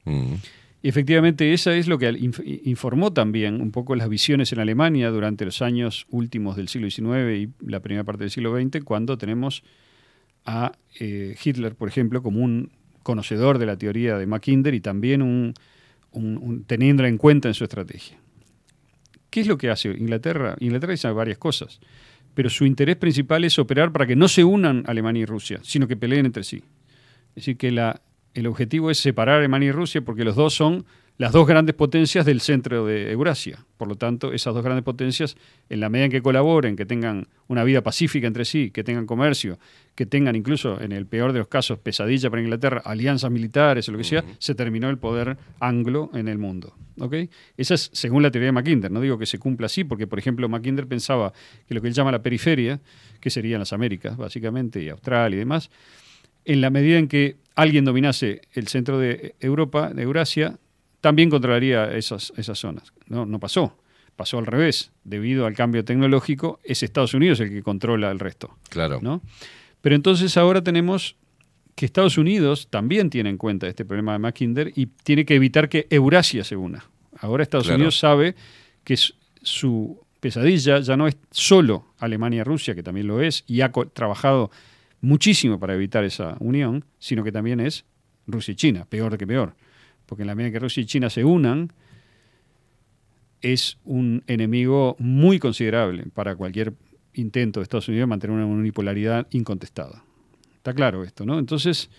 Efectivamente, 0.88 1.52
esa 1.54 1.76
es 1.76 1.88
lo 1.88 1.98
que 1.98 2.10
informó 2.64 3.12
también 3.12 3.60
un 3.60 3.72
poco 3.72 3.94
las 3.96 4.08
visiones 4.08 4.54
en 4.54 4.60
Alemania 4.60 5.10
durante 5.10 5.44
los 5.44 5.62
años 5.62 6.06
últimos 6.10 6.56
del 6.56 6.70
siglo 6.70 6.90
XIX 6.90 7.36
y 7.38 7.50
la 7.70 7.82
primera 7.82 8.06
parte 8.06 8.24
del 8.24 8.32
siglo 8.32 8.56
XX, 8.58 8.84
cuando 8.86 9.18
tenemos 9.18 9.64
a 10.46 10.72
eh, 10.98 11.36
Hitler, 11.44 11.76
por 11.76 11.90
ejemplo, 11.90 12.24
como 12.24 12.40
un 12.42 12.72
conocedor 13.04 13.58
de 13.58 13.66
la 13.66 13.76
teoría 13.78 14.18
de 14.18 14.28
Mackinder 14.28 14.74
y 14.74 14.80
también 14.80 15.22
un- 15.22 15.54
teniéndola 16.68 17.10
en 17.10 17.18
cuenta 17.18 17.50
en 17.50 17.54
su 17.54 17.66
estrategia. 17.66 18.18
¿Qué 19.30 19.42
es 19.42 19.48
lo 19.48 19.58
que 19.58 19.70
hace 19.70 19.90
Inglaterra? 19.90 20.56
Inglaterra 20.62 20.92
dice 20.92 21.12
varias 21.12 21.38
cosas, 21.38 21.82
pero 22.34 22.50
su 22.50 22.66
interés 22.66 22.96
principal 22.96 23.44
es 23.44 23.60
operar 23.60 23.92
para 23.92 24.08
que 24.08 24.16
no 24.16 24.30
se 24.30 24.46
unan 24.46 24.84
Alemania 24.88 25.24
y 25.24 25.26
Rusia, 25.26 25.60
sino 25.64 25.86
que 25.86 25.98
peleen 25.98 26.26
entre 26.28 26.46
sí. 26.46 26.64
Es 27.30 27.36
decir, 27.44 27.58
que 27.58 27.72
la, 27.72 28.02
el 28.34 28.48
objetivo 28.48 28.92
es 28.92 29.00
separar 29.00 29.36
a 29.36 29.38
Alemania 29.40 29.70
y 29.70 29.72
Rusia 29.72 30.02
porque 30.02 30.24
los 30.24 30.36
dos 30.36 30.54
son 30.54 30.86
las 31.18 31.32
dos 31.32 31.48
grandes 31.48 31.74
potencias 31.74 32.26
del 32.26 32.42
centro 32.42 32.86
de 32.86 33.12
Eurasia. 33.12 33.66
Por 33.78 33.88
lo 33.88 33.96
tanto, 33.96 34.34
esas 34.34 34.54
dos 34.54 34.64
grandes 34.64 34.84
potencias, 34.84 35.36
en 35.68 35.80
la 35.80 35.90
medida 35.90 36.06
en 36.06 36.12
que 36.12 36.22
colaboren, 36.22 36.76
que 36.76 36.86
tengan 36.86 37.28
una 37.48 37.64
vida 37.64 37.82
pacífica 37.82 38.28
entre 38.28 38.46
sí, 38.46 38.70
que 38.70 38.84
tengan 38.84 39.08
comercio, 39.08 39.58
que 39.96 40.06
tengan 40.06 40.36
incluso, 40.36 40.80
en 40.80 40.92
el 40.92 41.08
peor 41.08 41.34
de 41.34 41.40
los 41.40 41.48
casos, 41.48 41.80
pesadilla 41.80 42.30
para 42.30 42.44
Inglaterra, 42.44 42.82
alianzas 42.86 43.32
militares 43.32 43.90
o 43.90 43.92
lo 43.92 43.98
que 43.98 44.04
sea, 44.04 44.24
se 44.38 44.54
terminó 44.54 44.90
el 44.90 45.00
poder 45.00 45.38
anglo 45.60 46.12
en 46.14 46.28
el 46.28 46.38
mundo. 46.38 46.76
¿ok? 47.00 47.16
Esa 47.58 47.74
es 47.74 47.90
según 47.94 48.22
la 48.22 48.30
teoría 48.30 48.48
de 48.48 48.52
Mackinder. 48.52 48.92
No 48.92 49.02
digo 49.02 49.18
que 49.18 49.26
se 49.26 49.40
cumpla 49.40 49.66
así, 49.66 49.84
porque, 49.84 50.06
por 50.06 50.20
ejemplo, 50.20 50.48
Mackinder 50.48 50.88
pensaba 50.88 51.34
que 51.68 51.74
lo 51.74 51.82
que 51.82 51.88
él 51.88 51.94
llama 51.96 52.12
la 52.12 52.22
periferia, 52.22 52.80
que 53.20 53.32
serían 53.32 53.60
las 53.60 53.74
Américas, 53.74 54.18
básicamente, 54.18 54.84
y 54.84 54.90
Australia 54.90 55.36
y 55.36 55.40
demás, 55.40 55.72
en 56.48 56.62
la 56.62 56.70
medida 56.70 56.98
en 56.98 57.08
que 57.08 57.36
alguien 57.56 57.86
dominase 57.86 58.42
el 58.54 58.68
centro 58.68 58.98
de 58.98 59.36
Europa, 59.40 59.92
de 59.94 60.04
Eurasia, 60.04 60.58
también 61.02 61.30
controlaría 61.30 61.92
esas, 61.96 62.34
esas 62.38 62.58
zonas. 62.58 62.94
No, 63.08 63.26
no 63.26 63.40
pasó. 63.40 63.78
Pasó 64.16 64.40
al 64.40 64.46
revés. 64.48 64.92
Debido 65.04 65.46
al 65.46 65.54
cambio 65.54 65.84
tecnológico, 65.86 66.60
es 66.64 66.82
Estados 66.82 67.14
Unidos 67.14 67.40
el 67.40 67.50
que 67.50 67.62
controla 67.62 68.10
el 68.10 68.20
resto. 68.20 68.58
Claro. 68.70 69.00
¿no? 69.02 69.22
Pero 69.82 69.96
entonces 69.96 70.38
ahora 70.38 70.64
tenemos 70.64 71.16
que 71.76 71.86
Estados 71.86 72.18
Unidos 72.18 72.70
también 72.72 73.10
tiene 73.10 73.30
en 73.30 73.38
cuenta 73.38 73.68
este 73.68 73.86
problema 73.86 74.14
de 74.14 74.20
Mackinder 74.20 74.72
y 74.76 74.88
tiene 74.88 75.26
que 75.26 75.36
evitar 75.36 75.70
que 75.70 75.86
Eurasia 75.92 76.44
se 76.44 76.56
una. 76.56 76.86
Ahora 77.20 77.44
Estados 77.44 77.68
Claro. 77.68 77.78
Unidos 77.78 78.00
sabe 78.00 78.36
que 78.84 78.98
su 79.44 80.00
pesadilla 80.20 80.80
ya 80.80 80.98
no 80.98 81.08
es 81.08 81.18
solo 81.30 81.86
Alemania-Rusia, 82.00 82.74
que 82.74 82.82
también 82.82 83.06
lo 83.08 83.22
es, 83.22 83.44
y 83.48 83.62
ha 83.62 83.72
trabajado 83.72 84.50
muchísimo 85.08 85.58
para 85.58 85.74
evitar 85.74 86.04
esa 86.04 86.36
unión, 86.40 86.84
sino 87.00 87.24
que 87.24 87.32
también 87.32 87.62
es 87.62 87.86
Rusia 88.28 88.52
y 88.52 88.56
China, 88.56 88.86
peor 88.90 89.18
que 89.18 89.26
peor. 89.26 89.56
Porque 90.06 90.24
en 90.24 90.28
la 90.28 90.36
medida 90.36 90.52
que 90.52 90.60
Rusia 90.60 90.84
y 90.84 90.86
China 90.86 91.10
se 91.10 91.24
unan, 91.24 91.72
es 93.42 93.78
un 93.86 94.24
enemigo 94.28 94.98
muy 95.00 95.40
considerable 95.40 96.08
para 96.14 96.36
cualquier 96.36 96.74
intento 97.14 97.60
de 97.60 97.64
Estados 97.64 97.88
Unidos 97.88 98.04
de 98.04 98.08
mantener 98.08 98.36
una 98.36 98.46
unipolaridad 98.46 99.28
incontestada. 99.32 100.04
Está 100.58 100.74
claro 100.74 101.04
esto, 101.04 101.26
¿no? 101.26 101.40
Entonces, 101.40 101.90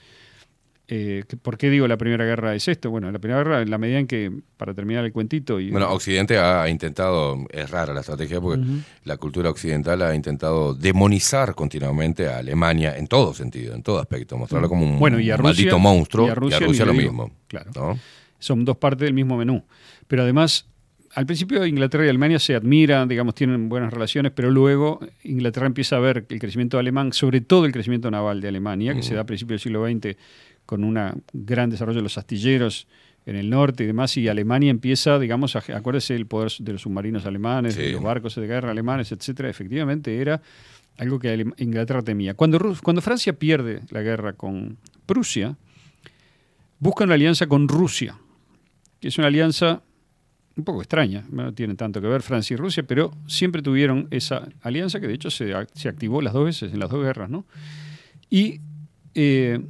eh, 0.91 1.23
¿qué- 1.29 1.37
¿por 1.37 1.59
qué 1.59 1.69
digo 1.69 1.87
la 1.87 1.97
Primera 1.99 2.25
Guerra 2.25 2.55
es 2.55 2.67
esto? 2.67 2.91
Bueno, 2.91 3.13
la 3.13 3.19
Primera 3.19 3.43
Guerra, 3.43 3.61
en 3.63 3.71
la 3.71 3.77
medida 3.79 3.99
en 3.99 4.07
que, 4.07 4.33
para 4.57 4.73
terminar 4.73 5.05
el 5.05 5.13
cuentito... 5.13 5.61
Y, 5.61 5.71
Bueno, 5.71 5.91
Occidente 5.93 6.39
ha 6.39 6.67
intentado, 6.69 7.37
es 7.51 7.71
rara 7.71 7.93
la 7.93 8.01
estrategia 8.01 8.41
porque 8.41 8.65
la 9.05 9.17
cultura 9.19 9.51
occidental 9.51 10.01
ha 10.03 10.15
intentado 10.15 10.73
demonizar 10.75 11.55
continuamente 11.55 12.27
a 12.29 12.39
Alemania 12.39 12.97
en 12.97 13.07
todo 13.07 13.35
sentido, 13.35 13.75
en 13.75 13.83
todo 13.83 14.01
aspecto, 14.01 14.37
mostrarlo 14.39 14.69
como 14.69 14.85
un 14.85 14.99
Bueno, 14.99 15.21
y 15.21 15.31
a 15.31 15.37
Rusia- 15.37 15.43
maldito 15.51 15.79
monstruo 15.79 16.27
y 16.27 16.31
a 16.31 16.35
Rusia 16.35 16.61
lo 16.87 16.93
digo. 16.93 16.95
mismo. 17.13 17.31
Claro. 17.49 17.71
¿no? 17.75 17.99
son 18.41 18.65
dos 18.65 18.77
partes 18.77 19.01
del 19.05 19.15
mismo 19.15 19.37
menú. 19.37 19.65
Pero 20.07 20.23
además, 20.23 20.65
al 21.15 21.27
principio 21.27 21.67
Inglaterra 21.67 22.07
y 22.07 22.09
Alemania 22.09 22.39
se 22.39 22.55
admiran, 22.55 23.09
digamos, 23.09 23.35
tienen 23.35 23.69
buenas 23.69 23.93
relaciones, 23.93 24.31
pero 24.33 24.51
luego 24.51 25.01
Inglaterra 25.25 25.67
empieza 25.67 25.97
a 25.97 25.99
ver 25.99 26.25
el 26.29 26.39
crecimiento 26.39 26.79
alemán, 26.79 27.13
sobre 27.13 27.41
todo 27.41 27.67
el 27.67 27.73
crecimiento 27.73 28.11
naval 28.11 28.41
de 28.41 28.49
Alemania, 28.49 28.95
que 28.95 29.03
se 29.03 29.15
da 29.15 29.23
a 29.23 29.27
principios 29.27 29.61
del 29.61 29.73
siglo 29.73 29.87
XX 29.87 30.17
con 30.69 30.85
un 30.85 31.23
gran 31.33 31.71
desarrollo 31.71 31.97
de 31.97 32.03
los 32.03 32.19
astilleros 32.19 32.87
en 33.25 33.37
el 33.37 33.49
norte 33.49 33.85
y 33.85 33.87
demás, 33.87 34.15
y 34.19 34.29
Alemania 34.29 34.71
empieza, 34.71 35.19
digamos, 35.19 35.57
a, 35.57 35.63
acuérdese 35.75 36.15
el 36.15 36.27
poder 36.27 36.53
de 36.59 36.73
los 36.75 36.83
submarinos 36.83 37.25
alemanes, 37.25 37.75
de 37.75 37.85
los 37.93 38.03
barcos 38.03 38.35
de 38.35 38.47
guerra 38.47 38.71
alemanes, 38.71 39.11
etcétera, 39.11 39.49
efectivamente 39.49 40.21
era 40.21 40.43
algo 40.99 41.19
que 41.19 41.47
Inglaterra 41.57 42.03
temía. 42.03 42.35
Cuando, 42.35 42.59
Rus- 42.59 42.83
cuando 42.83 43.01
Francia 43.01 43.33
pierde 43.33 43.81
la 43.89 44.03
guerra 44.03 44.35
con 44.35 44.77
Prusia, 45.07 45.57
busca 46.81 47.05
una 47.05 47.15
alianza 47.15 47.47
con 47.47 47.67
Rusia, 47.67 48.19
que 49.01 49.09
es 49.09 49.17
una 49.17 49.29
alianza 49.29 49.83
un 50.55 50.65
poco 50.65 50.81
extraña, 50.83 51.25
no 51.31 51.55
tiene 51.55 51.77
tanto 51.77 52.03
que 52.03 52.09
ver 52.09 52.21
Francia 52.21 52.53
y 52.55 52.57
Rusia, 52.59 52.83
pero 52.83 53.15
siempre 53.27 53.63
tuvieron 53.63 54.07
esa 54.11 54.49
alianza 54.61 55.01
que 55.01 55.07
de 55.07 55.15
hecho 55.15 55.31
se, 55.31 55.51
se 55.73 55.89
activó 55.89 56.21
las 56.21 56.35
dos 56.35 56.45
veces 56.45 56.75
en 56.75 56.79
las 56.81 56.91
dos 56.91 57.03
guerras, 57.03 57.31
¿no? 57.31 57.47
Y 58.29 58.61
eh, 59.15 59.61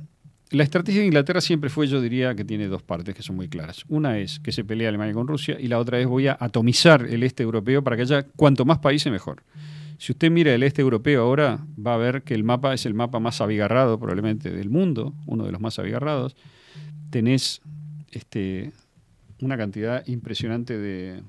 la 0.51 0.63
estrategia 0.63 1.01
de 1.01 1.07
Inglaterra 1.07 1.41
siempre 1.41 1.69
fue, 1.69 1.87
yo 1.87 2.01
diría, 2.01 2.35
que 2.35 2.45
tiene 2.45 2.69
dos 2.69 2.83
partes 2.83 3.15
que 3.15 3.23
son 3.23 3.37
muy 3.37 3.49
claras. 3.49 3.85
Una 3.89 4.19
es 4.19 4.41
que 4.41 4.53
se 4.53 4.65
pelea 4.65 4.89
Alemania 4.89 5.15
con 5.15 5.29
Rusia 5.29 5.59
y 5.61 5.69
la 5.69 5.79
otra 5.79 6.01
es 6.01 6.07
voy 6.07 6.29
a 6.29 6.37
atomizar 6.41 7.05
el 7.05 7.23
este 7.23 7.43
europeo 7.43 7.83
para 7.83 7.97
que 7.97 8.03
haya 8.03 8.23
cuanto 8.23 8.65
más 8.65 8.79
países 8.79 9.13
mejor. 9.13 9.43
Si 9.99 10.13
usted 10.13 10.31
mira 10.31 10.55
el 10.55 10.63
este 10.63 10.81
europeo 10.81 11.23
ahora, 11.23 11.67
va 11.85 11.95
a 11.95 11.97
ver 11.97 12.23
que 12.23 12.35
el 12.35 12.45
mapa 12.45 12.73
es 12.73 12.87
el 12.87 12.95
mapa 12.95 13.19
más 13.19 13.41
abigarrado 13.41 13.99
probablemente 13.99 14.51
del 14.51 14.71
mundo, 14.71 15.13
uno 15.27 15.45
de 15.45 15.53
los 15.53 15.61
más 15.61 15.79
abigarrados. 15.79 16.37
Tenés 17.11 17.61
este, 18.13 18.73
una 19.41 19.57
cantidad 19.57 20.07
impresionante 20.07 20.79
de, 20.79 21.21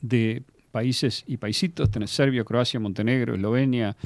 de 0.00 0.42
países 0.72 1.24
y 1.26 1.36
paisitos. 1.36 1.90
Tenés 1.90 2.10
Serbia, 2.10 2.42
Croacia, 2.42 2.80
Montenegro, 2.80 3.34
Eslovenia, 3.34 3.96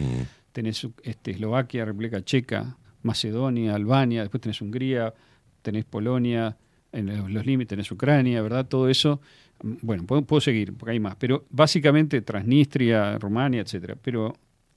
tenés 0.53 0.87
este, 1.05 1.31
Eslovaquia, 1.31 1.85
República 1.85 2.23
Checa, 2.25 2.77
Macedonia, 3.03 3.75
Albania, 3.75 4.23
después 4.23 4.41
tenés 4.41 4.61
Hungría, 4.61 5.15
tenés 5.63 5.85
Polonia, 5.85 6.57
en 6.93 7.07
los, 7.07 7.31
los 7.31 7.47
límites 7.47 7.69
tenés 7.69 7.91
Ucrania, 7.91 8.43
¿verdad? 8.43 8.67
Todo 8.67 8.89
eso, 8.89 9.21
mm, 9.63 9.75
bueno, 9.83 10.05
puedo, 10.07 10.23
puedo 10.23 10.41
seguir, 10.41 10.75
porque 10.75 10.93
hay 10.93 11.01
más, 11.01 11.17
pero 11.17 11.45
básicamente 11.51 12.21
Transnistria, 12.23 13.19
Rumania, 13.19 13.61
etcétera. 13.61 13.97
Pero 14.01 14.35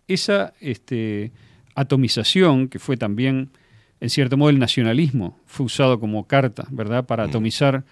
esa 0.07 0.53
este, 0.59 1.31
atomización, 1.75 2.67
que 2.67 2.79
fue 2.79 2.97
también, 2.97 3.51
en 3.99 4.09
cierto 4.09 4.37
modo, 4.37 4.49
el 4.49 4.59
nacionalismo, 4.59 5.39
fue 5.45 5.65
usado 5.65 5.99
como 5.99 6.27
carta, 6.27 6.67
¿verdad?, 6.71 7.05
para 7.05 7.23
atomizar, 7.23 7.83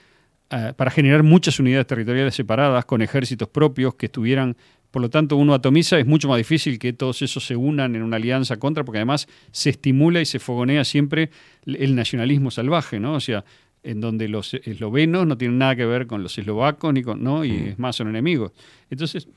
eh, 0.50 0.74
para 0.76 0.92
generar 0.92 1.24
muchas 1.24 1.60
unidades 1.60 1.88
territoriales 1.88 2.36
separadas, 2.36 2.86
con 2.86 3.02
ejércitos 3.02 3.48
propios 3.48 3.96
que 3.96 4.08
estuvieran 4.08 4.56
por 4.92 5.02
lo 5.02 5.10
tanto, 5.10 5.38
uno 5.38 5.54
atomiza, 5.54 5.98
es 5.98 6.06
mucho 6.06 6.28
más 6.28 6.38
difícil 6.38 6.78
que 6.78 6.92
todos 6.92 7.22
esos 7.22 7.46
se 7.46 7.56
unan 7.56 7.96
en 7.96 8.04
una 8.04 8.18
alianza 8.18 8.58
contra, 8.58 8.84
porque 8.84 8.98
además 8.98 9.28
se 9.52 9.70
estimula 9.70 10.20
y 10.20 10.26
se 10.26 10.40
fogonea 10.40 10.84
siempre 10.84 11.32
el 11.66 11.96
nacionalismo 11.96 12.52
salvaje, 12.52 13.00
¿no? 13.00 13.14
O 13.14 13.20
sea, 13.22 13.46
en 13.84 14.02
donde 14.02 14.28
los 14.28 14.54
eslovenos 14.54 15.26
no 15.26 15.38
tienen 15.38 15.58
nada 15.58 15.76
que 15.78 15.86
ver 15.86 16.08
con 16.08 16.24
los 16.24 16.38
eslovacos, 16.38 16.94
ni 16.94 17.04
con, 17.04 17.24
¿no? 17.24 17.46
Y 17.46 17.52
es 17.52 17.80
más, 17.80 17.96
son 17.96 18.10
enemigos. 18.10 18.52
Entonces, 18.90 19.28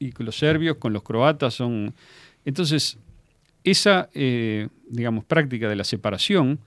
y 0.00 0.10
con 0.10 0.26
los 0.26 0.36
serbios, 0.36 0.76
con 0.76 0.92
los 0.92 1.02
croatas 1.02 1.54
son... 1.54 1.94
Entonces, 2.44 2.98
esa, 3.62 4.10
eh, 4.14 4.68
digamos, 4.88 5.24
práctica 5.24 5.68
de 5.68 5.76
la 5.76 5.84
separación 5.84 6.58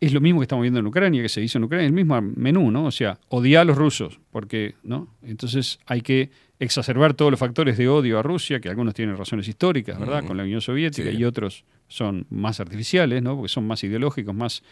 es 0.00 0.12
lo 0.12 0.20
mismo 0.20 0.40
que 0.40 0.44
estamos 0.44 0.62
viendo 0.62 0.80
en 0.80 0.86
Ucrania, 0.86 1.22
que 1.22 1.28
se 1.28 1.40
hizo 1.40 1.58
en 1.58 1.64
Ucrania, 1.64 1.86
el 1.86 1.92
mismo 1.92 2.20
menú, 2.20 2.70
¿no? 2.70 2.86
O 2.86 2.90
sea, 2.90 3.18
odiar 3.28 3.62
a 3.62 3.64
los 3.64 3.78
rusos, 3.78 4.20
porque, 4.30 4.74
¿no? 4.82 5.08
Entonces 5.22 5.78
hay 5.86 6.02
que 6.02 6.30
exacerbar 6.58 7.14
todos 7.14 7.30
los 7.30 7.38
factores 7.40 7.76
de 7.76 7.88
odio 7.88 8.18
a 8.18 8.22
Rusia, 8.22 8.60
que 8.60 8.68
algunos 8.68 8.94
tienen 8.94 9.16
razones 9.16 9.46
históricas, 9.48 9.98
¿verdad? 9.98 10.24
Con 10.24 10.36
la 10.36 10.42
Unión 10.44 10.60
Soviética 10.60 11.10
Sí. 11.10 11.16
y 11.18 11.24
otros 11.24 11.64
son 11.88 12.26
más 12.30 12.60
artificiales, 12.60 13.22
¿no? 13.22 13.36
Porque 13.36 13.48
son 13.50 13.66
más 13.66 13.84
ideológicos, 13.84 14.34
más 14.34 14.62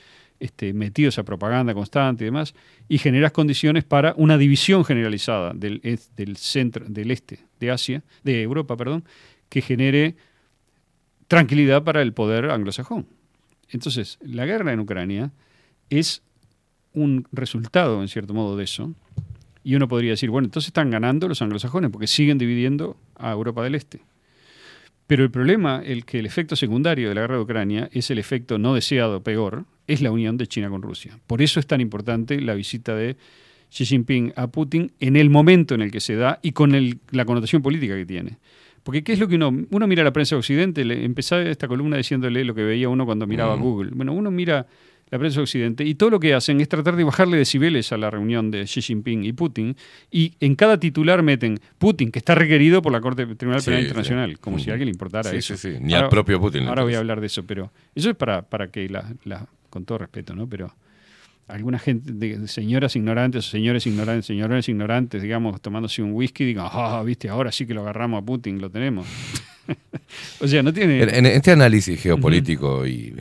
este, 0.40 0.72
metidos 0.72 1.18
a 1.18 1.22
propaganda 1.24 1.74
constante 1.74 2.24
y 2.24 2.26
demás, 2.26 2.54
y 2.88 2.98
generas 2.98 3.32
condiciones 3.32 3.84
para 3.84 4.14
una 4.16 4.36
división 4.38 4.84
generalizada 4.84 5.52
del, 5.54 5.80
del 6.16 6.36
centro, 6.36 6.86
del 6.88 7.10
este 7.10 7.40
de 7.60 7.70
Asia, 7.70 8.02
de 8.24 8.42
Europa, 8.42 8.76
perdón, 8.76 9.04
que 9.48 9.60
genere 9.60 10.16
tranquilidad 11.28 11.84
para 11.84 12.02
el 12.02 12.12
poder 12.12 12.50
anglosajón. 12.50 13.06
Entonces, 13.70 14.18
la 14.22 14.46
guerra 14.46 14.72
en 14.72 14.80
Ucrania 14.80 15.30
es 15.90 16.22
un 16.92 17.26
resultado, 17.32 18.00
en 18.02 18.08
cierto 18.08 18.34
modo, 18.34 18.56
de 18.56 18.64
eso. 18.64 18.92
Y 19.64 19.74
uno 19.74 19.88
podría 19.88 20.10
decir, 20.10 20.30
bueno, 20.30 20.44
entonces 20.46 20.68
están 20.68 20.90
ganando 20.90 21.26
los 21.26 21.40
anglosajones 21.42 21.90
porque 21.90 22.06
siguen 22.06 22.38
dividiendo 22.38 22.96
a 23.16 23.32
Europa 23.32 23.64
del 23.64 23.74
Este. 23.74 24.00
Pero 25.06 25.22
el 25.24 25.30
problema, 25.30 25.82
el 25.84 26.04
que 26.04 26.18
el 26.18 26.26
efecto 26.26 26.56
secundario 26.56 27.08
de 27.08 27.14
la 27.14 27.22
guerra 27.22 27.36
de 27.36 27.42
Ucrania 27.42 27.88
es 27.92 28.10
el 28.10 28.18
efecto 28.18 28.58
no 28.58 28.74
deseado, 28.74 29.22
peor, 29.22 29.64
es 29.86 30.00
la 30.00 30.10
unión 30.10 30.36
de 30.38 30.46
China 30.46 30.70
con 30.70 30.80
Rusia. 30.82 31.18
Por 31.26 31.42
eso 31.42 31.60
es 31.60 31.66
tan 31.66 31.80
importante 31.80 32.40
la 32.40 32.54
visita 32.54 32.94
de 32.94 33.16
Xi 33.70 33.84
Jinping 33.84 34.32
a 34.36 34.46
Putin 34.46 34.92
en 35.00 35.16
el 35.16 35.28
momento 35.30 35.74
en 35.74 35.82
el 35.82 35.90
que 35.90 36.00
se 36.00 36.14
da 36.14 36.38
y 36.42 36.52
con 36.52 36.74
el- 36.74 36.98
la 37.10 37.24
connotación 37.26 37.60
política 37.60 37.94
que 37.96 38.06
tiene. 38.06 38.38
Porque 38.82 39.02
¿qué 39.02 39.12
es 39.14 39.18
lo 39.18 39.28
que 39.28 39.36
uno, 39.36 39.64
uno 39.70 39.86
mira 39.86 40.04
la 40.04 40.12
prensa 40.12 40.36
de 40.36 40.40
Occidente? 40.40 40.84
Le, 40.84 41.04
empezaba 41.04 41.42
esta 41.42 41.68
columna 41.68 41.96
diciéndole 41.96 42.44
lo 42.44 42.54
que 42.54 42.62
veía 42.62 42.88
uno 42.88 43.04
cuando 43.06 43.26
miraba 43.26 43.56
Mm. 43.56 43.60
Google. 43.62 43.90
Bueno, 43.94 44.12
uno 44.12 44.30
mira 44.30 44.66
la 45.14 45.18
prensa 45.20 45.36
de 45.36 45.42
Occidente 45.44 45.84
y 45.84 45.94
todo 45.94 46.10
lo 46.10 46.18
que 46.18 46.34
hacen 46.34 46.60
es 46.60 46.68
tratar 46.68 46.96
de 46.96 47.04
bajarle 47.04 47.36
decibeles 47.36 47.92
a 47.92 47.96
la 47.96 48.10
reunión 48.10 48.50
de 48.50 48.64
Xi 48.64 48.82
Jinping 48.82 49.22
y 49.24 49.32
Putin 49.32 49.76
y 50.10 50.32
en 50.40 50.56
cada 50.56 50.80
titular 50.80 51.22
meten 51.22 51.60
Putin, 51.78 52.10
que 52.10 52.18
está 52.18 52.34
requerido 52.34 52.82
por 52.82 52.90
la 52.90 53.00
Corte 53.00 53.24
Tribunal 53.24 53.62
Penal 53.62 53.78
sí. 53.80 53.84
Internacional, 53.84 54.40
como 54.40 54.58
si 54.58 54.70
a 54.70 54.72
alguien 54.72 54.86
le 54.86 54.90
importara 54.90 55.30
Sí, 55.30 55.36
eso. 55.36 55.56
sí, 55.56 55.70
sí. 55.70 55.78
Ni 55.80 55.94
al 55.94 56.08
propio 56.08 56.40
Putin 56.40 56.66
Ahora 56.66 56.82
voy 56.82 56.94
a 56.94 56.98
hablar 56.98 57.20
de 57.20 57.28
eso, 57.28 57.44
pero 57.44 57.70
eso 57.94 58.10
es 58.10 58.16
para, 58.16 58.42
para 58.42 58.72
que 58.72 58.88
la, 58.88 59.04
la- 59.22 59.46
con 59.70 59.84
todo 59.84 59.98
respeto, 59.98 60.34
¿no? 60.34 60.48
Pero 60.48 60.74
alguna 61.46 61.78
gente, 61.78 62.10
de, 62.10 62.48
señoras 62.48 62.96
ignorantes 62.96 63.46
o 63.46 63.50
señores 63.50 63.86
ignorantes, 63.86 64.26
señores 64.26 64.68
ignorantes, 64.68 65.22
digamos, 65.22 65.60
tomándose 65.62 66.02
un 66.02 66.10
whisky, 66.12 66.44
digan, 66.44 66.66
ah, 66.72 67.00
viste, 67.06 67.28
ahora 67.28 67.52
sí 67.52 67.66
que 67.66 67.74
lo 67.74 67.82
agarramos 67.82 68.20
a 68.20 68.26
Putin, 68.26 68.60
lo 68.60 68.68
tenemos. 68.68 69.06
o 70.40 70.48
sea, 70.48 70.60
no 70.64 70.72
tiene... 70.72 71.04
En, 71.04 71.14
en 71.14 71.26
este 71.26 71.52
análisis 71.52 72.00
geopolítico 72.02 72.84
y 72.84 73.14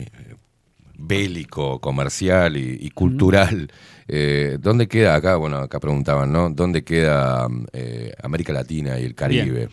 bélico, 1.06 1.78
comercial 1.80 2.56
y, 2.56 2.78
y 2.80 2.90
cultural, 2.90 3.70
eh, 4.08 4.58
¿dónde 4.60 4.86
queda 4.88 5.14
acá? 5.14 5.36
Bueno, 5.36 5.58
acá 5.58 5.80
preguntaban, 5.80 6.32
¿no? 6.32 6.50
¿Dónde 6.50 6.82
queda 6.84 7.46
eh, 7.72 8.12
América 8.22 8.52
Latina 8.52 8.98
y 8.98 9.04
el 9.04 9.14
Caribe? 9.14 9.68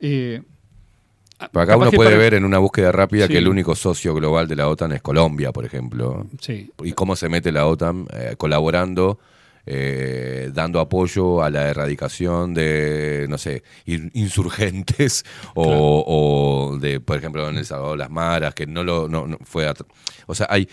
Eh, 0.00 0.42
acá 1.38 1.76
uno 1.76 1.90
puede 1.90 2.10
para- 2.10 2.18
ver 2.22 2.34
en 2.34 2.44
una 2.44 2.58
búsqueda 2.58 2.92
rápida 2.92 3.26
Sí. 3.26 3.32
que 3.32 3.38
el 3.38 3.48
único 3.48 3.74
socio 3.74 4.14
global 4.14 4.48
de 4.48 4.56
la 4.56 4.68
OTAN 4.68 4.92
es 4.92 5.02
Colombia, 5.02 5.52
por 5.52 5.64
ejemplo. 5.64 6.26
Sí. 6.40 6.70
Y 6.82 6.92
cómo 6.92 7.16
se 7.16 7.28
mete 7.28 7.52
la 7.52 7.66
OTAN 7.66 8.06
colaborando, 8.38 9.18
eh, 9.66 10.50
dando 10.52 10.80
apoyo 10.80 11.42
a 11.42 11.50
la 11.50 11.68
erradicación 11.68 12.52
de, 12.54 13.26
no 13.28 13.38
sé, 13.38 13.62
in- 13.86 14.10
insurgentes 14.14 15.24
o, 15.54 16.04
o 16.72 16.78
de, 16.78 17.00
por 17.00 17.16
ejemplo, 17.18 17.48
en 17.48 17.56
El 17.56 17.64
Salvador, 17.64 17.98
las 17.98 18.10
maras, 18.10 18.54
que 18.54 18.66
no 18.66 18.82
lo 18.84 19.08
no, 19.08 19.26
no 19.26 19.38
fue... 19.44 19.66
a- 19.68 19.74
o 20.26 20.34
sea, 20.34 20.46
hay... 20.50 20.68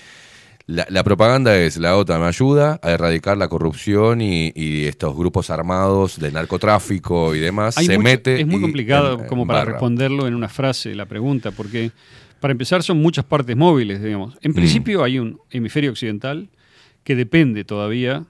La, 0.67 0.85
la 0.89 1.03
propaganda 1.03 1.57
es 1.57 1.77
la 1.77 1.97
OTAN 1.97 2.21
me 2.21 2.27
ayuda 2.27 2.79
a 2.83 2.91
erradicar 2.91 3.35
la 3.35 3.49
corrupción 3.49 4.21
y, 4.21 4.53
y 4.55 4.85
estos 4.85 5.17
grupos 5.17 5.49
armados 5.49 6.19
de 6.19 6.31
narcotráfico 6.31 7.35
y 7.35 7.39
demás. 7.39 7.77
Hay 7.79 7.87
se 7.87 7.93
mucho- 7.97 8.03
mete. 8.03 8.39
Es 8.41 8.47
muy 8.47 8.57
y 8.59 8.61
complicado 8.61 9.19
en- 9.19 9.27
como 9.27 9.41
en 9.41 9.47
para 9.47 9.59
barra. 9.61 9.71
responderlo 9.73 10.27
en 10.27 10.35
una 10.35 10.47
frase, 10.47 10.93
la 10.95 11.07
pregunta, 11.07 11.51
porque 11.51 11.91
para 12.39 12.51
empezar 12.51 12.83
son 12.83 13.01
muchas 13.01 13.25
partes 13.25 13.57
móviles, 13.57 14.01
digamos. 14.03 14.37
En 14.41 14.51
Mm. 14.51 14.55
principio 14.55 15.03
hay 15.03 15.17
un 15.19 15.41
hemisferio 15.49 15.89
occidental 15.91 16.47
que 17.03 17.15
depende 17.15 17.65
todavía 17.65 18.23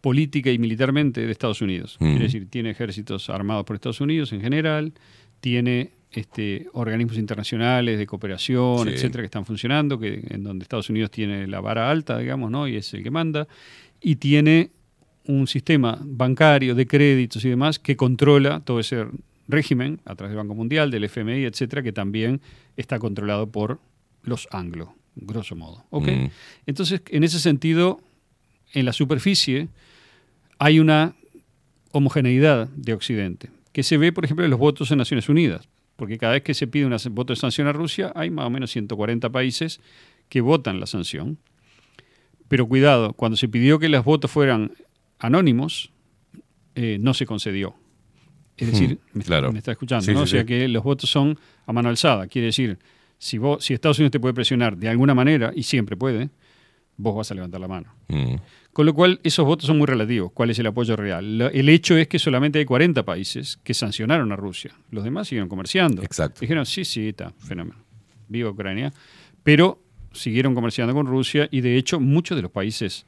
política 0.00 0.50
y 0.50 0.58
militarmente 0.58 1.24
de 1.24 1.30
Estados 1.30 1.60
Unidos. 1.60 1.96
Es 2.00 2.18
decir, 2.18 2.48
tiene 2.48 2.70
ejércitos 2.70 3.28
armados 3.30 3.64
por 3.64 3.76
Estados 3.76 4.00
Unidos 4.00 4.32
en 4.32 4.40
general, 4.40 4.92
tiene 5.40 5.90
este, 6.12 6.66
organismos 6.72 7.18
internacionales 7.18 7.98
de 7.98 8.06
cooperación, 8.06 8.88
Sí. 8.88 8.94
etcétera, 8.94 9.22
que 9.22 9.26
están 9.26 9.44
funcionando, 9.46 9.98
que, 9.98 10.26
en 10.30 10.42
donde 10.42 10.62
Estados 10.64 10.90
Unidos 10.90 11.10
tiene 11.10 11.46
la 11.46 11.60
vara 11.60 11.90
alta, 11.90 12.18
digamos, 12.18 12.50
¿no? 12.50 12.66
y 12.66 12.76
es 12.76 12.92
el 12.94 13.02
que 13.02 13.10
manda, 13.10 13.46
y 14.00 14.16
tiene 14.16 14.70
un 15.26 15.46
sistema 15.46 15.98
bancario 16.02 16.74
de 16.74 16.86
créditos 16.86 17.44
y 17.44 17.50
demás 17.50 17.78
que 17.78 17.96
controla 17.96 18.60
todo 18.60 18.80
ese 18.80 19.06
régimen 19.46 20.00
a 20.04 20.14
través 20.14 20.30
del 20.30 20.38
Banco 20.38 20.54
Mundial, 20.54 20.90
del 20.90 21.04
FMI, 21.04 21.44
etcétera, 21.44 21.82
que 21.82 21.92
también 21.92 22.40
está 22.76 22.98
controlado 22.98 23.48
por 23.50 23.78
los 24.22 24.48
anglo, 24.50 24.94
grosso 25.14 25.54
modo. 25.56 25.84
Mm. 25.90 26.26
Entonces, 26.66 27.02
en 27.08 27.24
ese 27.24 27.38
sentido, 27.38 28.00
en 28.72 28.84
la 28.86 28.92
superficie 28.92 29.68
hay 30.60 30.78
una 30.78 31.14
homogeneidad 31.92 32.68
de 32.68 32.92
Occidente, 32.92 33.50
que 33.72 33.82
se 33.82 33.96
ve, 33.96 34.12
por 34.12 34.24
ejemplo, 34.24 34.44
en 34.44 34.50
los 34.50 34.60
votos 34.60 34.90
en 34.92 34.98
Naciones 34.98 35.28
Unidas, 35.28 35.68
porque 35.96 36.18
cada 36.18 36.34
vez 36.34 36.42
que 36.42 36.54
se 36.54 36.66
pide 36.66 36.86
un 36.86 36.94
voto 37.12 37.32
de 37.32 37.36
sanción 37.40 37.66
a 37.66 37.72
Rusia, 37.72 38.12
hay 38.14 38.30
más 38.30 38.46
o 38.46 38.50
menos 38.50 38.70
140 38.70 39.30
países 39.30 39.80
que 40.28 40.40
votan 40.40 40.78
la 40.78 40.86
sanción. 40.86 41.38
Pero 42.48 42.68
cuidado, 42.68 43.12
cuando 43.14 43.36
se 43.36 43.48
pidió 43.48 43.78
que 43.78 43.88
los 43.88 44.04
votos 44.04 44.30
fueran 44.30 44.72
anónimos, 45.18 45.92
eh, 46.74 46.98
no 47.00 47.14
se 47.14 47.26
concedió. 47.26 47.74
Es 48.56 48.70
decir, 48.70 48.98
Hmm, 49.14 49.18
me, 49.18 49.24
claro. 49.24 49.52
me 49.52 49.58
está 49.58 49.72
escuchando, 49.72 50.04
Sí, 50.04 50.12
¿no? 50.12 50.18
sí, 50.18 50.22
o 50.24 50.26
sea 50.26 50.40
sí. 50.40 50.46
que 50.46 50.68
los 50.68 50.82
votos 50.84 51.08
son 51.08 51.38
a 51.66 51.72
mano 51.72 51.88
alzada. 51.88 52.26
Quiere 52.26 52.46
decir, 52.46 52.78
si, 53.18 53.38
vos, 53.38 53.64
si 53.64 53.72
Estados 53.72 53.98
Unidos 53.98 54.12
te 54.12 54.20
puede 54.20 54.34
presionar 54.34 54.76
de 54.76 54.88
alguna 54.90 55.14
manera, 55.14 55.52
y 55.54 55.62
siempre 55.62 55.96
puede, 55.96 56.28
vos 57.00 57.16
vas 57.16 57.30
a 57.30 57.34
levantar 57.34 57.60
la 57.60 57.68
mano. 57.68 57.94
Mm. 58.08 58.34
Con 58.72 58.86
lo 58.86 58.94
cual, 58.94 59.20
esos 59.24 59.44
votos 59.44 59.66
son 59.66 59.78
muy 59.78 59.86
relativos. 59.86 60.30
¿Cuál 60.32 60.50
es 60.50 60.58
el 60.58 60.66
apoyo 60.66 60.94
real? 60.96 61.50
El 61.52 61.68
hecho 61.68 61.96
es 61.96 62.06
que 62.06 62.18
solamente 62.18 62.58
hay 62.58 62.64
40 62.64 63.04
países 63.04 63.58
que 63.64 63.74
sancionaron 63.74 64.30
a 64.32 64.36
Rusia. 64.36 64.72
Los 64.90 65.02
demás 65.02 65.28
siguieron 65.28 65.48
comerciando. 65.48 66.02
Exacto. 66.02 66.40
Dijeron, 66.40 66.64
sí, 66.66 66.84
sí, 66.84 67.08
está, 67.08 67.32
fenómeno. 67.38 67.78
Viva 68.28 68.50
Ucrania. 68.50 68.92
Pero 69.42 69.82
siguieron 70.12 70.54
comerciando 70.54 70.94
con 70.94 71.06
Rusia 71.06 71.48
y, 71.50 71.62
de 71.62 71.76
hecho, 71.76 71.98
muchos 71.98 72.36
de 72.36 72.42
los 72.42 72.50
países 72.50 73.06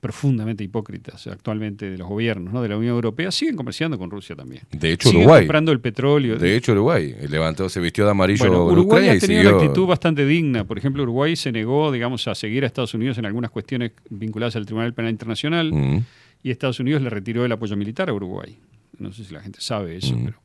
profundamente 0.00 0.62
hipócritas 0.62 1.26
actualmente 1.26 1.90
de 1.90 1.98
los 1.98 2.06
gobiernos 2.08 2.52
¿no? 2.52 2.62
de 2.62 2.68
la 2.68 2.76
Unión 2.76 2.94
Europea 2.94 3.32
siguen 3.32 3.56
comerciando 3.56 3.98
con 3.98 4.10
Rusia 4.10 4.36
también. 4.36 4.62
De 4.70 4.92
hecho, 4.92 5.08
siguen 5.08 5.24
Uruguay. 5.24 5.42
comprando 5.42 5.72
el 5.72 5.80
petróleo. 5.80 6.36
De 6.38 6.56
hecho, 6.56 6.72
Uruguay 6.72 7.14
levantó, 7.28 7.68
se 7.68 7.80
vistió 7.80 8.04
de 8.04 8.10
amarillo 8.12 8.44
Bueno, 8.46 8.66
en 8.66 8.72
Uruguay 8.78 9.08
ha 9.08 9.18
tenido 9.18 9.40
siguió. 9.42 9.56
una 9.56 9.64
actitud 9.64 9.86
bastante 9.86 10.24
digna. 10.26 10.64
Por 10.64 10.78
ejemplo, 10.78 11.02
Uruguay 11.02 11.34
se 11.36 11.50
negó, 11.50 11.90
digamos, 11.90 12.28
a 12.28 12.34
seguir 12.34 12.64
a 12.64 12.66
Estados 12.66 12.94
Unidos 12.94 13.18
en 13.18 13.26
algunas 13.26 13.50
cuestiones 13.50 13.92
vinculadas 14.10 14.54
al 14.56 14.66
Tribunal 14.66 14.92
Penal 14.94 15.10
Internacional 15.10 15.72
Mm. 15.72 16.04
y 16.42 16.50
Estados 16.50 16.78
Unidos 16.80 17.02
le 17.02 17.10
retiró 17.10 17.44
el 17.44 17.50
apoyo 17.52 17.76
militar 17.76 18.08
a 18.08 18.12
Uruguay. 18.12 18.56
No 18.98 19.12
sé 19.12 19.24
si 19.24 19.32
la 19.34 19.40
gente 19.40 19.60
sabe 19.60 19.96
eso, 19.96 20.14
Mm. 20.16 20.24
pero 20.26 20.38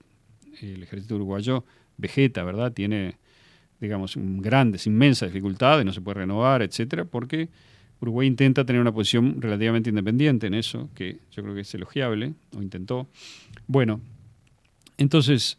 el 0.62 0.82
ejército 0.84 1.16
uruguayo 1.16 1.66
vegeta, 1.98 2.44
¿verdad? 2.44 2.72
Tiene, 2.72 3.18
digamos, 3.82 4.14
grandes, 4.18 4.88
inmensas 4.88 5.30
dificultades, 5.32 5.86
no 5.86 5.92
se 5.94 6.02
puede 6.02 6.20
renovar, 6.22 6.62
etcétera, 6.62 7.06
porque 7.06 7.50
Uruguay 8.04 8.28
intenta 8.28 8.66
tener 8.66 8.82
una 8.82 8.92
posición 8.92 9.42
relativamente 9.42 9.90
independiente 9.90 10.48
en 10.48 10.56
eso, 10.56 10.90
que 10.94 11.20
yo 11.32 11.42
creo 11.42 11.56
que 11.56 11.62
es 11.62 11.74
elogiable, 11.74 12.34
o 12.54 12.62
intentó. 12.62 13.08
Bueno, 13.66 14.02
entonces, 14.98 15.58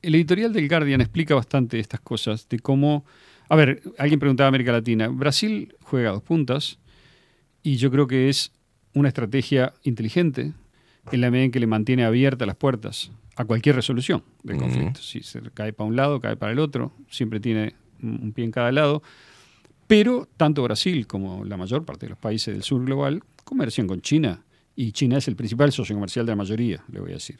el 0.00 0.14
editorial 0.14 0.54
del 0.54 0.66
Guardian 0.66 1.02
explica 1.02 1.34
bastante 1.34 1.78
estas 1.78 2.00
cosas, 2.00 2.48
de 2.48 2.58
cómo... 2.58 3.04
A 3.50 3.56
ver, 3.56 3.82
alguien 3.98 4.18
preguntaba 4.18 4.48
América 4.48 4.72
Latina. 4.72 5.08
Brasil 5.08 5.74
juega 5.82 6.08
a 6.08 6.12
dos 6.14 6.22
puntas 6.22 6.78
y 7.62 7.76
yo 7.76 7.90
creo 7.90 8.06
que 8.06 8.30
es 8.30 8.50
una 8.94 9.08
estrategia 9.08 9.74
inteligente 9.82 10.54
en 11.12 11.20
la 11.20 11.30
medida 11.30 11.44
en 11.44 11.50
que 11.50 11.60
le 11.60 11.66
mantiene 11.66 12.06
abiertas 12.06 12.46
las 12.46 12.56
puertas 12.56 13.10
a 13.36 13.44
cualquier 13.44 13.76
resolución 13.76 14.22
del 14.42 14.56
conflicto. 14.56 15.02
Si 15.02 15.22
se 15.22 15.42
cae 15.52 15.74
para 15.74 15.86
un 15.86 15.96
lado, 15.96 16.18
cae 16.18 16.36
para 16.36 16.52
el 16.52 16.58
otro, 16.58 16.94
siempre 17.10 17.40
tiene 17.40 17.74
un 18.02 18.32
pie 18.32 18.46
en 18.46 18.52
cada 18.52 18.72
lado. 18.72 19.02
Pero 19.86 20.28
tanto 20.36 20.62
Brasil 20.62 21.06
como 21.06 21.44
la 21.44 21.56
mayor 21.56 21.84
parte 21.84 22.06
de 22.06 22.10
los 22.10 22.18
países 22.18 22.54
del 22.54 22.62
sur 22.62 22.84
global 22.84 23.22
comercian 23.44 23.86
con 23.86 24.00
China 24.00 24.44
y 24.76 24.92
China 24.92 25.18
es 25.18 25.28
el 25.28 25.36
principal 25.36 25.72
socio 25.72 25.94
comercial 25.94 26.26
de 26.26 26.32
la 26.32 26.36
mayoría, 26.36 26.82
le 26.90 27.00
voy 27.00 27.10
a 27.10 27.14
decir. 27.14 27.38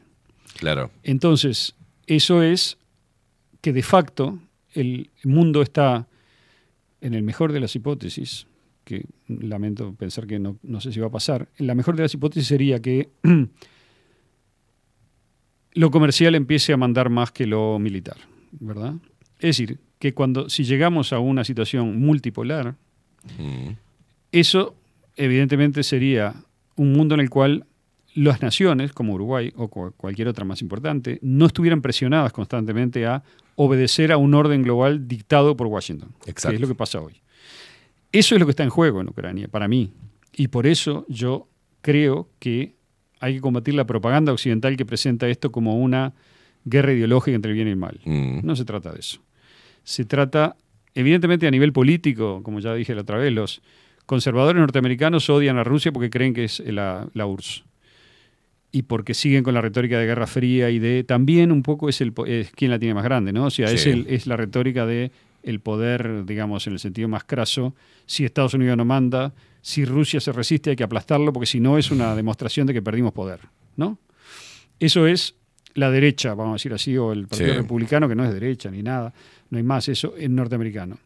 Claro. 0.58 0.90
Entonces, 1.02 1.74
eso 2.06 2.42
es 2.42 2.78
que 3.60 3.72
de 3.72 3.82
facto 3.82 4.38
el 4.72 5.10
mundo 5.24 5.62
está, 5.62 6.06
en 7.00 7.14
el 7.14 7.22
mejor 7.22 7.52
de 7.52 7.60
las 7.60 7.74
hipótesis, 7.74 8.46
que 8.84 9.06
lamento 9.26 9.94
pensar 9.94 10.26
que 10.26 10.38
no, 10.38 10.58
no 10.62 10.80
sé 10.80 10.92
si 10.92 11.00
va 11.00 11.06
a 11.06 11.10
pasar, 11.10 11.48
en 11.56 11.66
la 11.66 11.74
mejor 11.74 11.96
de 11.96 12.02
las 12.02 12.14
hipótesis 12.14 12.46
sería 12.46 12.80
que 12.80 13.08
lo 15.72 15.90
comercial 15.90 16.34
empiece 16.34 16.72
a 16.72 16.76
mandar 16.76 17.10
más 17.10 17.32
que 17.32 17.46
lo 17.46 17.78
militar, 17.78 18.16
¿verdad? 18.52 18.94
Es 19.38 19.56
decir, 19.56 19.78
que 20.04 20.12
cuando 20.12 20.50
si 20.50 20.64
llegamos 20.64 21.14
a 21.14 21.18
una 21.18 21.44
situación 21.44 21.98
multipolar, 21.98 22.74
Mm. 23.38 23.70
eso 24.32 24.74
evidentemente 25.16 25.82
sería 25.82 26.34
un 26.76 26.92
mundo 26.92 27.14
en 27.14 27.22
el 27.22 27.30
cual 27.30 27.64
las 28.14 28.42
naciones, 28.42 28.92
como 28.92 29.14
Uruguay 29.14 29.50
o 29.56 29.68
cu- 29.68 29.94
cualquier 29.96 30.28
otra 30.28 30.44
más 30.44 30.60
importante, 30.60 31.18
no 31.22 31.46
estuvieran 31.46 31.80
presionadas 31.80 32.34
constantemente 32.34 33.06
a 33.06 33.22
obedecer 33.56 34.12
a 34.12 34.18
un 34.18 34.34
orden 34.34 34.62
global 34.62 35.08
dictado 35.08 35.56
por 35.56 35.68
Washington, 35.68 36.10
Exacto. 36.26 36.50
que 36.50 36.54
es 36.56 36.60
lo 36.60 36.68
que 36.68 36.74
pasa 36.74 37.00
hoy. 37.00 37.14
Eso 38.12 38.34
es 38.34 38.38
lo 38.40 38.44
que 38.46 38.50
está 38.50 38.62
en 38.62 38.68
juego 38.68 39.00
en 39.00 39.08
Ucrania, 39.08 39.48
para 39.48 39.68
mí. 39.68 39.90
Y 40.36 40.48
por 40.48 40.66
eso 40.66 41.06
yo 41.08 41.48
creo 41.80 42.28
que 42.40 42.74
hay 43.20 43.36
que 43.36 43.40
combatir 43.40 43.72
la 43.72 43.86
propaganda 43.86 44.32
occidental 44.34 44.76
que 44.76 44.84
presenta 44.84 45.28
esto 45.28 45.50
como 45.50 45.78
una 45.80 46.12
guerra 46.66 46.92
ideológica 46.92 47.34
entre 47.34 47.52
el 47.52 47.54
bien 47.56 47.68
y 47.68 47.70
el 47.70 47.76
mal. 47.78 48.00
Mm. 48.04 48.40
No 48.44 48.54
se 48.54 48.66
trata 48.66 48.92
de 48.92 49.00
eso. 49.00 49.20
Se 49.84 50.04
trata, 50.04 50.56
evidentemente 50.94 51.46
a 51.46 51.50
nivel 51.50 51.72
político, 51.72 52.42
como 52.42 52.58
ya 52.60 52.74
dije 52.74 52.94
la 52.94 53.02
otra 53.02 53.18
vez, 53.18 53.32
los 53.32 53.62
conservadores 54.06 54.58
norteamericanos 54.60 55.28
odian 55.30 55.56
a 55.58 55.64
Rusia 55.64 55.92
porque 55.92 56.10
creen 56.10 56.34
que 56.34 56.44
es 56.44 56.60
la, 56.60 57.06
la 57.14 57.26
URSS. 57.26 57.64
Y 58.72 58.82
porque 58.82 59.14
siguen 59.14 59.44
con 59.44 59.54
la 59.54 59.60
retórica 59.60 59.98
de 60.00 60.06
Guerra 60.06 60.26
Fría 60.26 60.68
y 60.70 60.80
de 60.80 61.04
también 61.04 61.52
un 61.52 61.62
poco 61.62 61.88
es 61.88 62.00
el 62.00 62.12
es 62.26 62.50
quién 62.50 62.72
la 62.72 62.78
tiene 62.80 62.94
más 62.94 63.04
grande, 63.04 63.32
¿no? 63.32 63.44
O 63.46 63.50
sea, 63.50 63.70
es, 63.70 63.86
el- 63.92 64.06
es 64.08 64.26
la 64.26 64.36
retórica 64.36 64.84
de 64.84 65.12
el 65.44 65.60
poder, 65.60 66.24
digamos, 66.24 66.66
en 66.66 66.72
el 66.72 66.78
sentido 66.80 67.06
más 67.06 67.22
craso. 67.22 67.74
Si 68.06 68.24
Estados 68.24 68.54
Unidos 68.54 68.76
no 68.76 68.84
manda, 68.84 69.32
si 69.60 69.84
Rusia 69.84 70.18
se 70.18 70.32
resiste, 70.32 70.70
hay 70.70 70.76
que 70.76 70.82
aplastarlo, 70.82 71.32
porque 71.32 71.46
si 71.46 71.60
no 71.60 71.78
es 71.78 71.90
una 71.92 72.16
demostración 72.16 72.66
de 72.66 72.72
que 72.74 72.82
perdimos 72.82 73.12
poder, 73.12 73.40
¿no? 73.76 73.98
Eso 74.80 75.06
es 75.06 75.36
la 75.74 75.90
derecha, 75.90 76.34
vamos 76.34 76.52
a 76.52 76.54
decir 76.54 76.72
así, 76.72 76.96
o 76.96 77.12
el 77.12 77.26
Partido 77.26 77.50
Sí. 77.52 77.56
Republicano, 77.58 78.08
que 78.08 78.14
no 78.14 78.24
es 78.24 78.32
derecha 78.32 78.70
ni 78.70 78.82
nada, 78.82 79.12
no 79.50 79.58
hay 79.58 79.64
más 79.64 79.88
eso 79.88 80.14
en 80.16 80.34
norteamericano. 80.34 80.98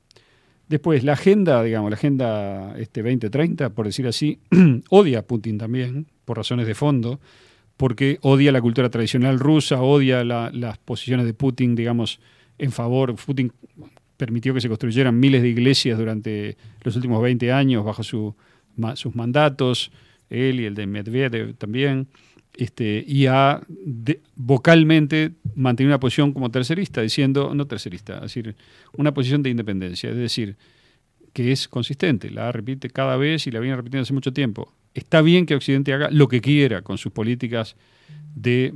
Después, 0.69 1.03
la 1.03 1.15
agenda, 1.15 1.63
digamos, 1.63 1.91
la 1.91 1.97
agenda 1.97 2.75
este 2.79 3.03
2030, 3.03 3.71
por 3.71 3.87
decir 3.87 4.07
así, 4.07 4.39
odia 4.91 5.21
a 5.21 5.23
Putin 5.23 5.57
también, 5.57 6.07
por 6.27 6.37
razones 6.37 6.67
de 6.67 6.75
fondo, 6.75 7.21
porque 7.79 8.19
odia 8.23 8.53
la 8.53 8.61
cultura 8.61 8.91
tradicional 8.91 9.39
rusa, 9.39 9.81
odia 9.81 10.25
la- 10.25 10.51
las 10.53 10.77
posiciones 10.79 11.25
de 11.25 11.33
Putin, 11.33 11.75
digamos, 11.75 12.21
en 12.59 12.71
favor. 12.73 13.15
Putin 13.15 13.53
permitió 14.19 14.53
que 14.53 14.61
se 14.61 14.69
construyeran 14.69 15.19
miles 15.19 15.41
de 15.43 15.49
iglesias 15.49 15.97
durante 15.99 16.57
los 16.83 16.95
últimos 16.97 17.23
20 17.23 17.51
años 17.53 17.85
bajo 17.85 18.03
su, 18.03 18.35
ma- 18.77 18.97
sus 18.97 19.15
mandatos, 19.15 19.91
él 20.29 20.61
y 20.61 20.67
el 20.67 20.75
de 20.75 20.87
Medvedev 20.87 21.55
también, 21.55 22.09
este, 22.59 23.05
y 23.07 23.27
ha 23.27 23.63
de- 23.71 24.21
vocalmente 24.37 25.31
mantenido 25.55 25.91
una 25.93 26.01
posición 26.01 26.33
como 26.33 26.51
tercerista, 26.51 27.01
diciendo, 27.01 27.55
no 27.55 27.67
tercerista, 27.67 28.17
es 28.17 28.23
decir, 28.23 28.55
una 28.97 29.15
posición 29.15 29.43
de 29.43 29.51
independencia, 29.51 30.11
es 30.11 30.17
decir, 30.17 30.57
que 31.33 31.53
es 31.53 31.69
consistente, 31.69 32.31
la 32.31 32.51
repite 32.53 32.91
cada 32.91 33.17
vez 33.17 33.47
y 33.47 33.51
la 33.53 33.61
viene 33.61 33.77
repitiendo 33.77 34.03
hace 34.03 34.13
mucho 34.13 34.33
tiempo. 34.33 34.73
Está 34.95 35.23
bien 35.23 35.47
que 35.47 35.55
Occidente 35.55 35.93
haga 35.93 36.11
lo 36.11 36.27
que 36.27 36.41
quiera 36.41 36.83
con 36.83 36.99
sus 36.99 37.13
políticas 37.13 37.77
de 38.35 38.75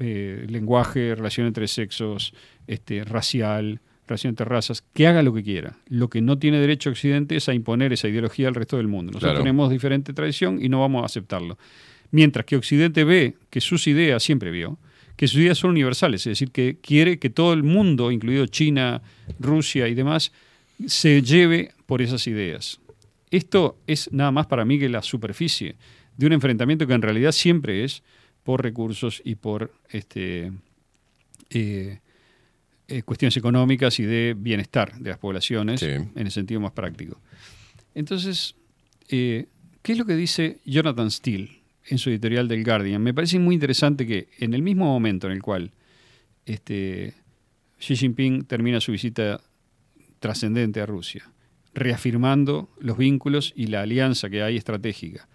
eh, 0.00 0.44
lenguaje, 0.48 1.14
relación 1.14 1.46
entre 1.46 1.68
sexos, 1.68 2.34
este, 2.66 3.04
racial, 3.04 3.80
relación 4.08 4.30
entre 4.30 4.46
razas, 4.46 4.82
que 4.94 5.06
haga 5.06 5.22
lo 5.22 5.32
que 5.32 5.42
quiera. 5.44 5.76
Lo 5.88 6.08
que 6.10 6.20
no 6.20 6.38
tiene 6.38 6.58
derecho 6.60 6.90
Occidente 6.90 7.36
es 7.36 7.48
a 7.48 7.54
imponer 7.54 7.92
esa 7.92 8.08
ideología 8.08 8.48
al 8.48 8.54
resto 8.54 8.76
del 8.78 8.88
mundo. 8.88 9.12
Nosotros 9.12 9.30
Claro. 9.32 9.44
tenemos 9.44 9.70
diferente 9.70 10.12
tradición 10.12 10.58
y 10.62 10.68
no 10.68 10.80
vamos 10.80 11.02
a 11.02 11.06
aceptarlo. 11.06 11.56
Mientras 12.10 12.46
que 12.46 12.56
Occidente 12.56 13.04
ve 13.04 13.34
que 13.50 13.60
sus 13.60 13.86
ideas, 13.86 14.22
siempre 14.22 14.50
vio, 14.50 14.78
que 15.16 15.28
sus 15.28 15.40
ideas 15.40 15.58
son 15.58 15.70
universales, 15.70 16.20
es 16.22 16.32
decir, 16.32 16.50
que 16.50 16.76
quiere 16.80 17.18
que 17.18 17.30
todo 17.30 17.52
el 17.52 17.62
mundo, 17.62 18.10
incluido 18.10 18.46
China, 18.46 19.02
Rusia 19.38 19.88
y 19.88 19.94
demás, 19.94 20.32
se 20.86 21.22
lleve 21.22 21.72
por 21.86 22.02
esas 22.02 22.26
ideas. 22.26 22.80
Esto 23.30 23.78
es 23.86 24.12
nada 24.12 24.30
más 24.30 24.46
para 24.46 24.64
mí 24.64 24.78
que 24.78 24.88
la 24.88 25.02
superficie 25.02 25.76
de 26.16 26.26
un 26.26 26.32
enfrentamiento 26.32 26.86
que 26.86 26.94
en 26.94 27.02
realidad 27.02 27.32
siempre 27.32 27.84
es 27.84 28.02
por 28.44 28.62
recursos 28.62 29.20
y 29.24 29.34
por 29.34 29.72
este, 29.90 30.52
eh, 31.50 31.98
eh, 32.88 33.02
cuestiones 33.02 33.36
económicas 33.36 33.98
y 33.98 34.04
de 34.04 34.34
bienestar 34.38 34.98
de 34.98 35.10
las 35.10 35.18
poblaciones 35.18 35.82
en 35.82 36.12
el 36.14 36.30
sentido 36.30 36.60
más 36.60 36.72
práctico. 36.72 37.20
Entonces, 37.94 38.54
eh, 39.08 39.46
¿qué 39.82 39.92
es 39.92 39.98
lo 39.98 40.04
que 40.04 40.14
dice 40.14 40.58
Jonathan 40.64 41.10
Steele, 41.10 41.50
en 41.88 41.98
su 41.98 42.10
editorial 42.10 42.48
del 42.48 42.64
Guardian. 42.64 43.02
Me 43.02 43.14
parece 43.14 43.38
muy 43.38 43.54
interesante 43.54 44.06
que 44.06 44.28
en 44.38 44.54
el 44.54 44.62
mismo 44.62 44.84
momento 44.86 45.26
en 45.26 45.32
el 45.34 45.42
cual 45.42 45.72
este, 46.44 47.14
Xi 47.78 47.96
Jinping 47.96 48.44
termina 48.44 48.80
su 48.80 48.92
visita 48.92 49.40
trascendente 50.20 50.80
a 50.80 50.86
Rusia, 50.86 51.30
reafirmando 51.74 52.68
los 52.80 52.96
vínculos 52.98 53.52
y 53.56 53.66
la 53.66 53.82
alianza 53.82 54.28
que 54.30 54.42
hay 54.42 54.56
estratégica. 54.56 55.28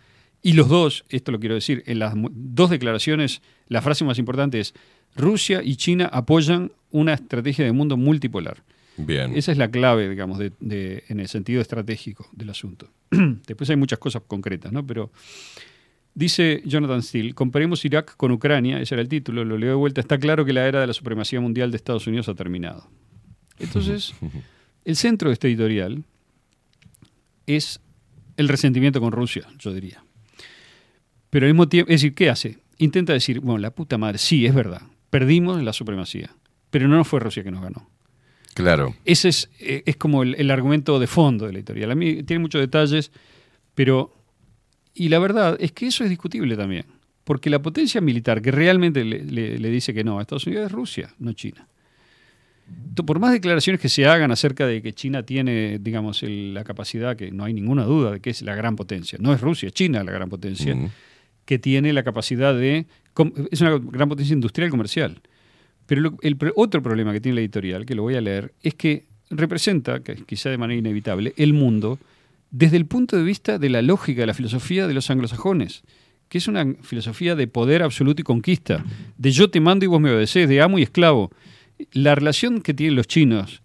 Y 0.44 0.54
los 0.54 0.70
dos, 0.70 1.06
esto 1.10 1.32
lo 1.32 1.40
quiero 1.40 1.56
decir, 1.56 1.84
en 1.86 2.00
las 2.00 2.14
dos 2.32 2.70
declaraciones, 2.72 3.42
la 3.68 3.82
frase 3.82 4.04
más 4.04 4.18
importante 4.18 4.60
es, 4.60 4.74
Rusia 5.16 5.62
y 5.64 5.76
China 5.76 6.10
apoyan 6.12 6.72
una 6.90 7.14
estrategia 7.14 7.64
de 7.64 7.72
mundo 7.72 7.96
multipolar. 7.96 8.64
Bien. 8.98 9.36
Esa 9.36 9.52
es 9.52 9.58
la 9.58 9.70
clave, 9.70 10.10
digamos, 10.10 10.40
de- 10.40 10.52
de- 10.60 11.04
en 11.10 11.20
el 11.20 11.28
sentido 11.28 11.62
estratégico 11.62 12.28
del 12.34 12.50
asunto. 12.50 12.90
Después 13.48 13.70
hay 13.70 13.76
muchas 13.76 14.00
cosas 14.00 14.24
concretas, 14.28 14.72
¿no? 14.72 14.86
Pero 14.86 15.12
dice 16.14 16.62
Jonathan 16.66 17.02
Steele, 17.02 17.34
comparemos 17.34 17.86
Irak 17.86 18.16
con 18.18 18.32
Ucrania, 18.32 18.80
ese 18.82 18.96
era 18.96 19.02
el 19.02 19.08
título, 19.08 19.46
lo 19.46 19.58
leo 19.58 19.70
de 19.70 19.76
vuelta, 19.76 20.02
está 20.02 20.18
claro 20.18 20.46
que 20.46 20.54
la 20.54 20.68
era 20.68 20.82
de 20.82 20.88
la 20.88 20.94
supremacía 20.94 21.40
mundial 21.40 21.72
de 21.72 21.78
Estados 21.78 22.08
Unidos 22.08 22.28
ha 22.30 22.36
terminado. 22.36 22.88
Entonces, 23.60 24.14
el 24.86 24.96
centro 24.96 25.30
de 25.30 25.34
este 25.34 25.48
editorial 25.48 26.04
es 27.46 27.80
el 28.38 28.48
resentimiento 28.48 29.00
con 29.00 29.12
Rusia, 29.12 29.48
yo 29.60 29.74
diría. 29.74 30.04
Pero 31.30 31.46
al 31.46 31.54
mismo 31.54 31.68
tiempo, 31.68 31.92
es 31.92 32.02
decir, 32.02 32.14
¿qué 32.14 32.30
hace? 32.30 32.60
Intenta 32.78 33.14
decir, 33.14 33.40
bueno, 33.40 33.60
la 33.60 33.72
puta 33.72 33.98
madre, 33.98 34.18
sí, 34.18 34.46
es 34.46 34.54
verdad, 34.54 34.82
perdimos 35.10 35.62
la 35.64 35.74
supremacía, 35.74 36.36
pero 36.70 36.88
no 36.88 37.04
fue 37.04 37.20
Rusia 37.20 37.44
que 37.44 37.52
nos 37.52 37.62
ganó. 37.62 37.90
Claro. 38.54 38.96
Ese 39.06 39.30
es, 39.30 39.50
eh, 39.60 39.84
es 39.86 39.96
como 39.96 40.24
el, 40.24 40.36
el 40.36 40.52
argumento 40.52 41.00
de 41.00 41.08
fondo 41.08 41.46
de 41.46 41.54
la 41.54 41.60
editorial. 41.60 41.92
A 41.92 41.96
mí 41.96 42.24
tiene 42.24 42.42
muchos 42.42 42.60
detalles, 42.60 43.12
pero... 43.76 44.21
Y 44.94 45.10
la 45.10 45.20
verdad 45.20 45.58
es 45.60 45.72
que 45.72 45.88
eso 45.88 46.04
es 46.04 46.10
discutible 46.10 46.56
también, 46.58 46.86
porque 47.24 47.50
la 47.50 47.62
potencia 47.62 48.02
militar 48.02 48.42
que 48.42 48.52
realmente 48.52 49.04
le, 49.06 49.24
le- 49.24 49.58
le 49.58 49.70
dice 49.70 49.94
que 49.94 50.04
no 50.04 50.20
a 50.20 50.22
Estados 50.22 50.46
Unidos 50.48 50.66
es 50.68 50.72
Rusia, 50.72 51.14
no 51.20 51.34
China. 51.34 51.68
Por 53.06 53.20
más 53.20 53.32
declaraciones 53.34 53.82
que 53.82 53.90
se 53.90 54.06
hagan 54.06 54.32
acerca 54.32 54.66
de 54.66 54.82
que 54.82 54.94
China 54.94 55.24
tiene, 55.24 55.80
digamos, 55.80 56.24
el- 56.24 56.54
la 56.54 56.64
capacidad, 56.64 57.16
que 57.18 57.32
no 57.32 57.44
hay 57.44 57.54
ninguna 57.54 57.84
duda 57.84 58.12
de 58.12 58.20
que 58.22 58.30
es 58.30 58.42
la 58.44 58.56
gran 58.56 58.76
potencia, 58.76 59.18
no 59.22 59.34
es 59.34 59.42
Rusia, 59.42 59.68
es 59.68 59.74
China 59.74 60.04
la 60.04 60.12
gran 60.12 60.30
potencia, 60.30 60.76
que 61.46 61.60
tiene 61.60 61.92
la 61.92 62.04
capacidad 62.04 62.54
de... 62.56 62.86
Es 63.52 63.60
una 63.62 63.78
gran 63.78 64.08
potencia 64.08 64.34
industrial 64.34 64.70
y 64.70 64.72
comercial. 64.72 65.22
Pero 65.86 66.02
lo- 66.02 66.18
el 66.22 66.38
otro 66.56 66.82
problema 66.82 67.12
que 67.12 67.20
tiene 67.20 67.36
la 67.36 67.42
editorial, 67.42 67.86
que 67.86 67.96
lo 67.96 68.04
voy 68.04 68.16
a 68.16 68.22
leer, 68.22 68.54
es 68.62 68.76
que 68.76 69.06
representa, 69.30 70.02
quizá 70.02 70.50
de 70.50 70.58
manera 70.58 70.80
inevitable, 70.80 71.34
el 71.38 71.54
mundo 71.54 71.98
desde 72.52 72.78
el 72.78 72.86
punto 72.86 73.18
de 73.18 73.24
vista 73.24 73.58
de 73.58 73.70
la 73.70 73.82
lógica, 73.82 74.22
de 74.22 74.28
la 74.28 74.34
filosofía 74.34 74.88
de 74.88 74.94
los 74.94 75.10
anglosajones, 75.10 75.84
que 76.30 76.38
es 76.38 76.48
una 76.48 76.66
filosofía 76.82 77.36
de 77.36 77.48
poder 77.48 77.82
absoluto 77.84 78.22
y 78.22 78.24
conquista, 78.24 78.84
de 79.18 79.32
yo 79.32 79.50
te 79.50 79.60
mando 79.60 79.86
y 79.86 79.88
vos 79.88 80.00
me 80.00 80.12
obedeces, 80.12 80.48
de 80.48 80.62
amo 80.62 80.80
y 80.80 80.84
esclavo. 80.84 81.32
La 81.94 82.16
relación 82.16 82.62
que 82.62 82.74
tienen 82.74 82.96
los 82.96 83.08
chinos, 83.08 83.62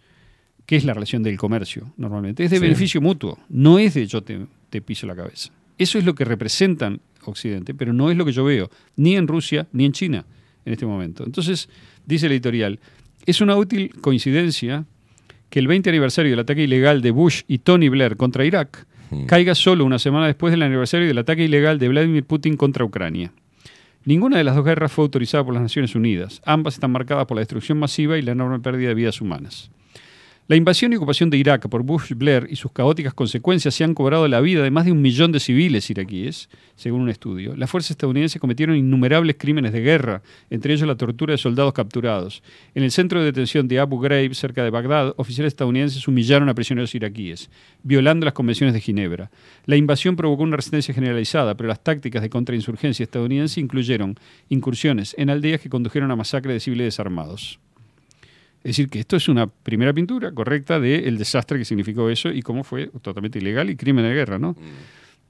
que 0.67 0.77
es 0.77 0.85
la 0.85 0.95
relación 0.95 1.23
del 1.23 1.37
comercio 1.37 1.93
normalmente, 1.97 2.43
es 2.45 2.51
de 2.51 2.57
Sí. 2.57 2.63
beneficio 2.63 3.01
mutuo, 3.01 3.39
no 3.49 3.79
es 3.79 3.95
de 3.95 4.07
yo 4.07 4.23
te, 4.23 4.47
te 4.71 4.81
piso 4.81 5.07
la 5.07 5.15
cabeza. 5.15 5.51
Eso 5.79 5.99
es 5.99 6.05
lo 6.05 6.15
que 6.15 6.25
representan 6.25 7.01
Occidente, 7.25 7.75
pero 7.75 7.93
no 7.93 8.11
es 8.11 8.17
lo 8.17 8.25
que 8.25 8.33
yo 8.33 8.45
veo, 8.45 8.71
ni 8.97 9.17
en 9.17 9.27
Rusia 9.27 9.67
ni 9.73 9.85
en 9.85 9.93
China 9.93 10.25
en 10.65 10.73
este 10.73 10.87
momento. 10.87 11.25
Entonces, 11.25 11.69
dice 12.07 12.27
el 12.27 12.33
editorial, 12.33 12.79
es 13.27 13.41
una 13.41 13.57
útil 13.57 13.93
coincidencia 14.01 14.87
que 15.51 15.59
el 15.59 15.67
20 15.67 15.91
aniversario 15.91 16.31
del 16.31 16.41
ataque 16.41 16.63
ilegal 16.63 17.03
de 17.03 17.11
Bush 17.11 17.43
y 17.47 17.59
Tony 17.59 17.89
Blair 17.89 18.17
contra 18.17 18.45
Irak 18.45 18.87
caiga 19.27 19.55
solo 19.55 19.85
una 19.85 19.99
semana 19.99 20.27
después 20.27 20.51
del 20.51 20.63
aniversario 20.63 21.07
del 21.07 21.19
ataque 21.19 21.45
ilegal 21.45 21.79
de 21.79 21.89
Vladimir 21.89 22.25
Putin 22.25 22.57
contra 22.57 22.85
Ucrania. 22.85 23.33
Ninguna 24.05 24.39
de 24.39 24.45
las 24.45 24.55
dos 24.55 24.65
guerras 24.65 24.93
fue 24.93 25.05
autorizada 25.05 25.45
por 25.45 25.55
las 25.55 25.63
Naciones 25.63 25.95
Unidas. 25.95 26.41
Ambas 26.45 26.75
están 26.75 26.93
marcadas 26.93 27.27
por 27.27 27.37
la 27.37 27.41
destrucción 27.41 27.79
masiva 27.79 28.19
y 28.19 28.23
la 28.23 28.33
enorme 28.33 28.61
pérdida 28.61 28.89
de 28.89 28.95
vidas 28.95 29.21
humanas. 29.21 29.71
La 30.49 30.55
invasión 30.55 30.93
y 30.93 30.97
ocupación 30.97 31.29
de 31.29 31.39
Irak 31.39 31.69
por 31.69 31.83
Bush 31.83 32.13
Blair 32.15 32.47
y 32.49 32.55
sus 32.55 32.71
caóticas 32.71 33.13
consecuencias 33.15 33.75
se 33.75 33.83
han 33.83 33.95
cobrado 33.95 34.29
la 34.29 34.41
vida 34.41 34.63
de 34.63 34.71
más 34.71 34.85
de 34.85 34.93
un 34.93 35.03
millón 35.03 35.33
de 35.33 35.41
civiles 35.41 35.91
iraquíes, 35.91 36.49
según 36.77 37.01
un 37.01 37.09
estudio. 37.09 37.57
Las 37.57 37.69
fuerzas 37.69 37.91
estadounidenses 37.91 38.41
cometieron 38.41 38.77
innumerables 38.77 39.35
crímenes 39.41 39.73
de 39.73 39.81
guerra, 39.81 40.23
entre 40.49 40.73
ellos 40.73 40.87
la 40.87 40.95
tortura 40.95 41.33
de 41.33 41.39
soldados 41.39 41.73
capturados. 41.73 42.45
En 42.77 42.85
el 42.85 42.93
centro 42.93 43.19
de 43.19 43.25
detención 43.25 43.67
de 43.67 43.81
Abu 43.81 43.99
Ghraib, 43.99 44.37
cerca 44.37 44.63
de 44.63 44.71
Bagdad, 44.71 45.15
oficiales 45.17 45.53
estadounidenses 45.53 46.07
humillaron 46.07 46.49
a 46.49 46.55
prisioneros 46.55 46.95
iraquíes, 46.95 47.51
violando 47.83 48.25
las 48.25 48.35
convenciones 48.35 48.73
de 48.73 48.81
Ginebra. 48.81 49.33
La 49.65 49.75
invasión 49.75 50.15
provocó 50.15 50.45
una 50.45 50.55
resistencia 50.55 50.95
generalizada, 50.95 51.57
pero 51.57 51.69
las 51.69 51.83
tácticas 51.83 52.23
de 52.23 52.31
contrainsurgencia 52.31 53.03
estadounidense 53.03 53.61
incluyeron 53.61 54.15
incursiones 54.49 55.13
en 55.19 55.29
aldeas 55.29 55.61
que 55.61 55.71
condujeron 55.71 56.13
a 56.13 56.17
masacre 56.17 56.53
de 56.53 56.61
civiles 56.61 56.85
desarmados. 56.85 57.59
Es 58.67 58.71
decir, 58.71 58.89
que 58.89 58.99
esto 58.99 59.15
es 59.15 59.29
una 59.29 59.47
primera 59.47 59.93
pintura 59.93 60.33
correcta 60.33 60.81
del 60.81 61.19
desastre 61.19 61.57
que 61.57 61.65
significó 61.65 62.11
eso 62.11 62.33
y 62.33 62.43
cómo 62.43 62.65
fue 62.65 62.89
totalmente 62.89 63.39
ilegal 63.39 63.71
y 63.71 63.77
crimen 63.77 64.05
de 64.05 64.13
guerra, 64.13 64.41
¿no? 64.41 64.57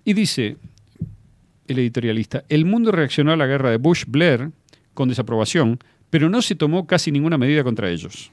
Y 0.06 0.15
dice 0.15 0.56
el 1.68 1.78
editorialista, 1.78 2.44
el 2.48 2.65
mundo 2.65 2.92
reaccionó 2.92 3.32
a 3.32 3.36
la 3.36 3.44
guerra 3.44 3.70
de 3.70 3.76
Bush-Blair 3.76 4.52
con 4.94 5.10
desaprobación, 5.10 5.78
pero 6.08 6.31
no 6.31 6.40
se 6.40 6.55
tomó 6.55 6.86
casi 6.86 7.12
ninguna 7.12 7.36
medida 7.36 7.62
contra 7.62 7.90
ellos. 7.90 8.31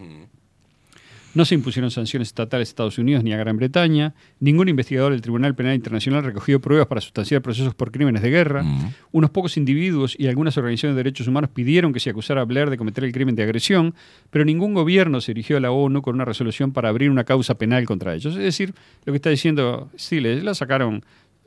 No 1.36 1.46
se 1.46 1.56
impusieron 1.56 1.90
sanciones 1.90 2.28
estatales 2.28 2.68
a 2.68 2.70
Estados 2.70 2.98
Unidos 3.00 3.24
ni 3.24 3.34
a 3.34 3.38
Gran 3.38 3.58
Bretaña. 3.58 4.14
Ningún 4.40 4.70
investigador 4.70 5.14
del 5.14 5.22
Tribunal 5.22 5.56
Penal 5.56 5.74
Internacional 5.74 6.24
recogió 6.24 6.62
pruebas 6.62 6.86
para 6.86 7.02
sustanciar 7.02 7.42
procesos 7.42 7.74
por 7.74 7.92
crímenes 7.92 8.22
de 8.22 8.30
guerra. 8.30 8.64
Unos 9.12 9.32
pocos 9.32 9.58
individuos 9.58 10.16
y 10.20 10.28
algunas 10.28 10.56
organizaciones 10.58 10.96
de 10.96 11.00
derechos 11.04 11.28
humanos 11.28 11.50
pidieron 11.52 11.92
que 11.92 12.00
se 12.00 12.12
acusara 12.12 12.42
a 12.42 12.46
Blair 12.46 12.70
de 12.70 12.78
cometer 12.78 13.04
el 13.04 13.12
crimen 13.12 13.36
de 13.36 13.42
agresión, 13.44 13.96
pero 14.30 14.46
ningún 14.46 14.76
gobierno 14.76 15.22
se 15.22 15.34
dirigió 15.34 15.58
a 15.58 15.60
la 15.60 15.72
ONU 15.72 16.04
con 16.04 16.14
una 16.14 16.26
resolución 16.26 16.72
para 16.72 16.90
abrir 16.90 17.10
una 17.10 17.24
causa 17.24 17.56
penal 17.58 17.84
contra 17.86 18.14
ellos. 18.14 18.36
Es 18.36 18.44
decir, 18.44 18.76
lo 19.06 19.12
que 19.12 19.18
está 19.18 19.32
diciendo 19.32 19.90
Steele, 19.98 20.44
la 20.44 20.54
sacaron, 20.54 21.04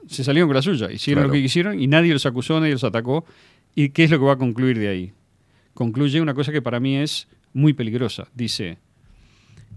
se 0.08 0.24
salieron 0.24 0.48
con 0.48 0.56
la 0.56 0.62
suya, 0.62 0.90
hicieron 0.90 1.22
Claro. 1.22 1.28
lo 1.28 1.34
que 1.34 1.42
quisieron 1.42 1.80
y 1.80 1.86
nadie 1.86 2.12
los 2.12 2.26
acusó, 2.26 2.58
nadie 2.58 2.72
los 2.72 2.82
atacó. 2.82 3.24
¿Y 3.76 3.90
qué 3.90 4.02
es 4.02 4.10
lo 4.10 4.18
que 4.18 4.24
va 4.24 4.32
a 4.32 4.36
concluir 4.38 4.78
de 4.80 4.88
ahí? 4.88 5.12
Concluye 5.74 6.20
una 6.20 6.34
cosa 6.34 6.50
que 6.50 6.60
para 6.62 6.80
mí 6.80 6.96
es 6.96 7.28
muy 7.52 7.72
peligrosa. 7.72 8.26
Dice, 8.34 8.78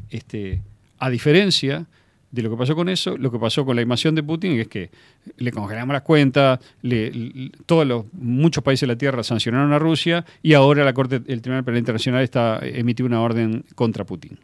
este, 0.10 0.62
a 0.98 1.10
diferencia 1.10 1.86
de 2.32 2.44
lo 2.44 2.52
que 2.52 2.58
pasó 2.58 2.76
con 2.76 2.90
eso, 2.90 3.18
lo 3.18 3.32
que 3.32 3.40
pasó 3.40 3.66
con 3.66 3.76
la 3.76 3.82
invasión 3.82 4.14
de 4.14 4.22
Putin 4.22 4.60
es 4.60 4.68
que 4.68 4.92
le 5.38 5.52
congelamos 5.52 5.94
las 5.94 6.04
cuentas, 6.04 6.60
le- 6.84 7.52
todos 7.66 7.88
los, 7.88 8.06
muchos 8.14 8.64
países 8.64 8.82
de 8.82 8.94
la 8.94 8.98
Tierra 8.98 9.24
sancionaron 9.24 9.74
a 9.74 9.80
Rusia 9.80 10.24
y 10.44 10.54
ahora 10.54 10.84
la 10.86 10.94
Corte, 10.94 11.22
el 11.28 11.42
Tribunal 11.42 11.64
Penal 11.64 11.80
Internacional 11.80 12.24
está 12.24 12.60
emitió 12.62 13.06
una 13.06 13.22
orden 13.22 13.64
contra 13.74 14.06
Putin. 14.06 14.38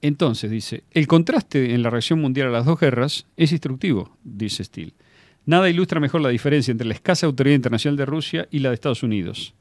Entonces, 0.00 0.50
dice, 0.50 0.82
el 0.92 1.06
contraste 1.06 1.74
en 1.74 1.82
la 1.82 1.90
reacción 1.90 2.20
mundial 2.20 2.48
a 2.48 2.50
las 2.50 2.64
dos 2.66 2.80
guerras 2.80 3.26
es 3.36 3.52
instructivo, 3.52 4.16
dice 4.24 4.64
Steele. 4.64 4.94
Nada 5.44 5.68
ilustra 5.70 6.00
mejor 6.00 6.20
la 6.22 6.28
diferencia 6.28 6.72
entre 6.72 6.86
la 6.88 6.94
escasa 6.94 7.26
autoridad 7.26 7.54
internacional 7.56 7.96
de 7.96 8.06
Rusia 8.06 8.48
y 8.50 8.60
la 8.60 8.70
de 8.70 8.74
Estados 8.76 9.02
Unidos. 9.02 9.54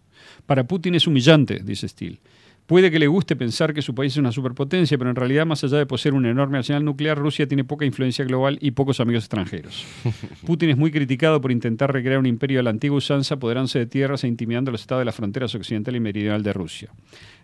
Para 0.45 0.63
Putin 0.63 0.95
es 0.95 1.05
humillante, 1.07 1.59
dice 1.63 1.87
Steele. 1.87 2.19
Puede 2.65 2.89
que 2.89 2.99
le 2.99 3.07
guste 3.07 3.35
pensar 3.35 3.73
que 3.73 3.81
su 3.81 3.93
país 3.93 4.13
es 4.13 4.17
una 4.17 4.31
superpotencia, 4.31 4.97
pero 4.97 5.09
en 5.09 5.15
realidad, 5.15 5.45
más 5.45 5.63
allá 5.63 5.77
de 5.77 5.85
poseer 5.85 6.13
un 6.13 6.25
enorme 6.25 6.57
arsenal 6.57 6.85
nuclear, 6.85 7.17
Rusia 7.17 7.47
tiene 7.47 7.63
poca 7.63 7.85
influencia 7.85 8.23
global 8.23 8.57
y 8.61 8.71
pocos 8.71 8.99
amigos 8.99 9.23
extranjeros. 9.23 9.85
Putin 10.45 10.69
es 10.69 10.77
muy 10.77 10.91
criticado 10.91 11.41
por 11.41 11.51
intentar 11.51 11.91
recrear 11.91 12.19
un 12.19 12.27
imperio 12.27 12.59
de 12.59 12.63
la 12.63 12.69
antigua 12.69 12.97
usanza, 12.97 13.35
apoderándose 13.35 13.79
de 13.79 13.87
tierras 13.87 14.23
e 14.23 14.27
intimidando 14.27 14.69
a 14.69 14.73
los 14.73 14.81
estados 14.81 15.01
de 15.01 15.05
las 15.05 15.15
fronteras 15.15 15.53
occidental 15.53 15.95
y 15.95 15.99
meridional 15.99 16.43
de 16.43 16.53
Rusia. 16.53 16.89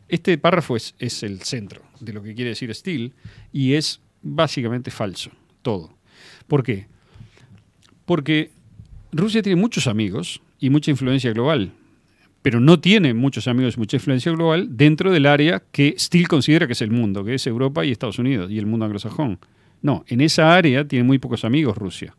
Este 0.07 0.37
párrafo 0.37 0.77
es, 0.77 0.95
es 0.99 1.21
el 1.23 1.41
centro 1.41 1.81
de 1.99 2.13
lo 2.13 2.23
que 2.23 2.33
quiere 2.33 2.51
decir 2.51 2.73
Steele 2.73 3.11
y 3.51 3.73
es 3.73 3.99
básicamente 4.21 4.91
falso, 4.91 5.31
todo. 5.61 5.97
¿Por 6.47 6.63
qué? 6.63 6.87
Porque 8.05 8.51
Rusia 9.11 9.41
tiene 9.41 9.59
muchos 9.59 9.87
amigos 9.87 10.41
y 10.59 10.69
mucha 10.69 10.91
influencia 10.91 11.31
global, 11.33 11.73
pero 12.47 12.61
no 12.61 12.79
tiene 12.79 13.13
muchos 13.13 13.49
amigos 13.49 13.77
mucha 13.77 13.97
influencia 13.97 14.31
global 14.31 14.69
dentro 14.77 15.11
del 15.11 15.25
área 15.25 15.61
que 15.73 15.95
Steele 15.99 16.27
considera 16.27 16.65
que 16.65 16.71
es 16.71 16.81
el 16.81 16.91
mundo, 16.91 17.25
que 17.25 17.33
es 17.33 17.45
Europa 17.45 17.83
y 17.83 17.91
Estados 17.91 18.19
Unidos 18.19 18.49
y 18.49 18.57
el 18.57 18.65
mundo 18.65 18.85
anglosajón. 18.85 19.37
No, 19.81 20.05
en 20.07 20.21
esa 20.21 20.55
área 20.55 20.87
tiene 20.87 21.03
muy 21.03 21.19
pocos 21.19 21.43
amigos 21.43 21.77
Rusia. 21.77 22.15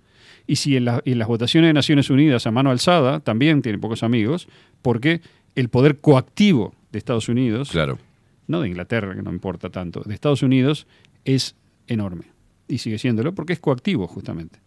Y 0.47 0.57
si 0.57 0.76
en, 0.76 0.84
la- 0.84 1.00
en 1.07 1.18
las 1.18 1.28
votaciones 1.28 1.70
de 1.70 1.73
Naciones 1.73 2.10
Unidas 2.10 2.47
a 2.47 2.50
mano 2.50 2.70
alzada 2.70 3.20
también 3.20 3.62
tiene 3.62 3.78
pocos 3.78 4.02
amigos, 4.02 4.48
porque 4.82 5.23
el 5.55 5.70
poder 5.70 5.97
coactivo 5.98 6.74
de 6.92 6.98
Estados 6.98 7.31
Unidos, 7.31 7.70
claro. 7.70 7.98
no 8.48 8.60
de 8.60 8.68
Inglaterra, 8.68 9.15
que 9.15 9.23
no 9.23 9.32
importa 9.32 9.70
tanto, 9.70 10.02
de 10.05 10.12
Estados 10.12 10.42
Unidos 10.42 10.86
es 11.24 11.55
enorme. 11.86 12.24
Y 12.68 12.78
sigue 12.78 12.98
siéndolo 12.98 13.34
porque 13.34 13.55
es 13.55 13.60
coactivo, 13.60 14.07
justamente. 14.07 14.58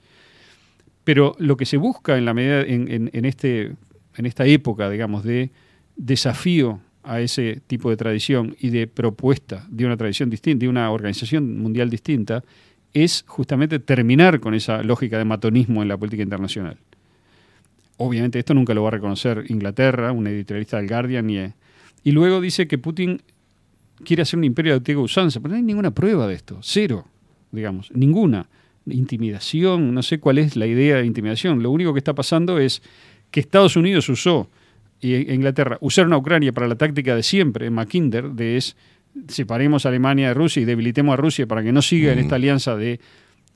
Pero 1.04 1.36
lo 1.38 1.56
que 1.56 1.68
se 1.68 1.78
busca 1.78 2.18
en, 2.18 2.26
la 2.26 2.34
medida, 2.34 2.62
en, 2.64 2.92
en- 2.92 3.10
en 3.14 3.26
este, 3.26 3.74
en 4.16 4.26
esta 4.26 4.46
época, 4.46 4.90
digamos, 4.90 5.24
de 5.24 5.52
desafío 5.96 6.80
a 7.04 7.20
ese 7.22 7.62
tipo 7.68 7.90
de 7.90 7.98
tradición 7.98 8.56
y 8.60 8.70
de 8.70 8.88
propuesta 8.88 9.66
de 9.70 9.86
una 9.86 9.98
tradición 9.98 10.30
distinta, 10.30 10.64
de 10.64 10.70
una 10.70 10.92
organización 10.92 11.58
mundial 11.60 11.90
distinta, 11.90 12.44
es 12.94 13.24
justamente 13.28 13.80
terminar 13.80 14.40
con 14.40 14.54
esa 14.54 14.84
lógica 14.84 15.18
de 15.18 15.26
matonismo 15.26 15.82
en 15.82 15.88
la 15.88 15.98
política 15.98 16.24
internacional. 16.24 16.78
obviamente 17.98 18.40
esto 18.40 18.54
nunca 18.54 18.74
lo 18.74 18.84
va 18.84 18.90
a 18.90 18.92
reconocer 18.92 19.46
Inglaterra, 19.50 20.12
un 20.12 20.28
editorialista 20.28 20.78
del 20.78 20.88
Guardian, 20.88 21.30
y, 21.30 21.40
y 22.04 22.12
luego 22.12 22.42
dice 22.42 22.68
que 22.68 22.78
Putin 22.78 23.22
quiere 24.04 24.24
hacer 24.24 24.38
un 24.38 24.44
imperio 24.44 24.74
de 24.74 24.78
antigua 24.78 25.04
usanza, 25.04 25.40
pero 25.40 25.52
no 25.54 25.58
hay 25.58 25.64
ninguna 25.64 25.92
prueba 25.92 26.28
de 26.28 26.34
esto, 26.34 26.60
cero, 26.62 27.06
digamos, 27.52 27.92
ninguna. 27.94 28.48
Intimidación, 28.88 29.94
no 29.94 30.02
sé 30.02 30.20
cuál 30.20 30.40
es 30.40 30.56
la 30.56 30.66
idea 30.66 30.98
de 30.98 31.06
intimidación. 31.06 31.62
Lo 31.62 31.70
único 31.70 31.94
que 31.94 32.00
está 32.00 32.16
pasando 32.16 32.58
es 32.58 32.82
que 33.32 33.40
Estados 33.40 33.76
Unidos 33.76 34.08
usó, 34.10 34.50
y 35.00 35.16
e 35.16 35.34
Inglaterra, 35.34 35.78
usaron 35.82 36.14
a 36.14 36.18
Ucrania 36.18 36.52
para 36.52 36.68
la 36.68 36.76
táctica 36.76 37.16
de 37.16 37.24
siempre, 37.24 37.66
en 37.66 37.74
Mackinder, 37.74 38.30
de 38.30 38.58
es 38.58 38.76
separemos 39.28 39.86
a 39.86 39.90
Alemania 39.90 40.30
de 40.30 40.34
Rusia 40.34 40.62
y 40.62 40.66
debilitemos 40.66 41.14
a 41.14 41.18
Rusia 41.18 41.48
para 41.48 41.64
que 41.64 41.72
no 41.72 41.82
siga 41.82 42.14
en 42.14 42.20
esta 42.20 42.36
alianza 42.36 42.76
de 42.76 43.00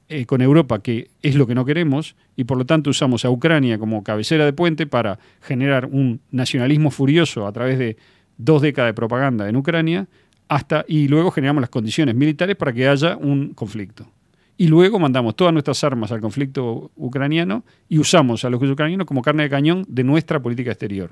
eh, 0.08 0.26
con 0.26 0.42
Europa, 0.42 0.80
que 0.80 1.10
es 1.22 1.36
lo 1.36 1.48
que 1.48 1.56
no 1.56 1.66
queremos, 1.66 2.16
y 2.36 2.44
por 2.44 2.58
lo 2.58 2.66
tanto 2.66 2.90
usamos 2.90 3.26
a 3.26 3.30
Ucrania 3.30 3.80
como 3.80 4.04
cabecera 4.04 4.45
de 4.45 4.54
puente 4.54 4.86
para 4.86 5.18
generar 5.42 5.86
un 5.86 6.22
nacionalismo 6.32 6.92
furioso 6.92 7.48
a 7.48 7.52
través 7.52 7.80
de 7.80 7.98
dos 8.38 8.62
décadas 8.62 8.90
de 8.90 8.94
propaganda 8.94 9.50
en 9.50 9.56
Ucrania, 9.56 10.08
hasta, 10.48 10.86
y 10.88 11.08
luego 11.08 11.32
generamos 11.32 11.62
las 11.62 11.70
condiciones 11.70 12.14
militares 12.14 12.56
para 12.56 12.72
que 12.72 12.88
haya 12.88 13.18
un 13.18 13.54
conflicto. 13.54 14.06
Y 14.58 14.67
luego 14.67 15.00
mandamos 15.00 15.35
todas 15.35 15.51
nuestras 15.51 15.84
armas 15.84 16.11
al 16.11 16.22
conflicto 16.22 16.92
ucraniano 16.95 17.66
y 17.90 18.00
usamos 18.00 18.45
a 18.45 18.50
los 18.50 18.61
ucranianos 18.61 19.06
como 19.06 19.22
carne 19.22 19.43
de 19.43 19.50
cañón 19.50 19.85
de 19.88 20.03
nuestra 20.03 20.42
política 20.42 20.72
exterior, 20.72 21.11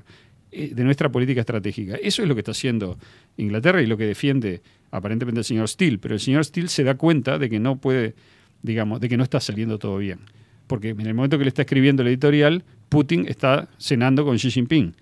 eh, 0.50 0.72
de 0.74 0.84
nuestra 0.84 1.10
política 1.10 1.40
estratégica. 1.40 1.96
Eso 1.96 2.22
es 2.22 2.28
lo 2.28 2.34
que 2.34 2.40
está 2.40 2.52
haciendo 2.52 2.98
Inglaterra 3.36 3.82
y 3.82 3.86
lo 3.86 3.98
que 3.98 4.06
defiende 4.06 4.62
aparentemente 4.90 5.40
el 5.40 5.44
señor 5.44 5.68
Steele. 5.68 5.98
Pero 5.98 6.14
el 6.14 6.20
señor 6.20 6.44
Steele 6.44 6.68
se 6.68 6.84
da 6.84 6.94
cuenta 6.94 7.38
de 7.38 7.50
que 7.50 7.60
no 7.60 7.76
puede, 7.76 8.14
digamos, 8.62 9.00
de 9.00 9.10
que 9.10 9.16
no 9.18 9.24
está 9.24 9.40
saliendo 9.40 9.78
todo 9.78 9.98
bien. 9.98 10.20
Porque 10.66 10.90
en 10.90 11.00
el 11.02 11.12
momento 11.12 11.36
que 11.36 11.44
le 11.44 11.48
está 11.48 11.62
escribiendo 11.62 12.00
el 12.00 12.08
editorial, 12.08 12.64
Putin 12.88 13.26
está 13.28 13.68
cenando 13.78 14.24
con 14.24 14.36
Xi 14.36 14.50
Jinping. 14.50 14.94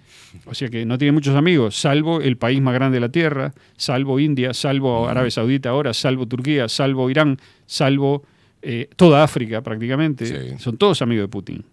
O 0.47 0.55
sea 0.55 0.69
que 0.69 0.85
no 0.85 0.99
tiene 0.99 1.13
muchos 1.13 1.37
amigos, 1.37 1.77
salvo 1.77 2.21
el 2.21 2.39
país 2.39 2.61
más 2.61 2.75
grande 2.75 2.97
de 2.97 3.01
la 3.01 3.11
Tierra, 3.11 3.53
salvo 3.77 4.19
India, 4.19 4.55
salvo 4.55 5.07
Arabia 5.07 5.31
Saudita 5.31 5.69
ahora, 5.69 5.93
salvo 5.93 6.27
Turquía, 6.27 6.69
salvo 6.69 7.11
Irán, 7.11 7.39
salvo 7.67 8.25
eh, 8.63 8.89
toda 8.97 9.23
África 9.25 9.61
prácticamente. 9.63 10.25
Son 10.59 10.77
todos 10.77 11.03
amigos 11.03 11.25
de 11.25 11.29
Putin. 11.29 11.65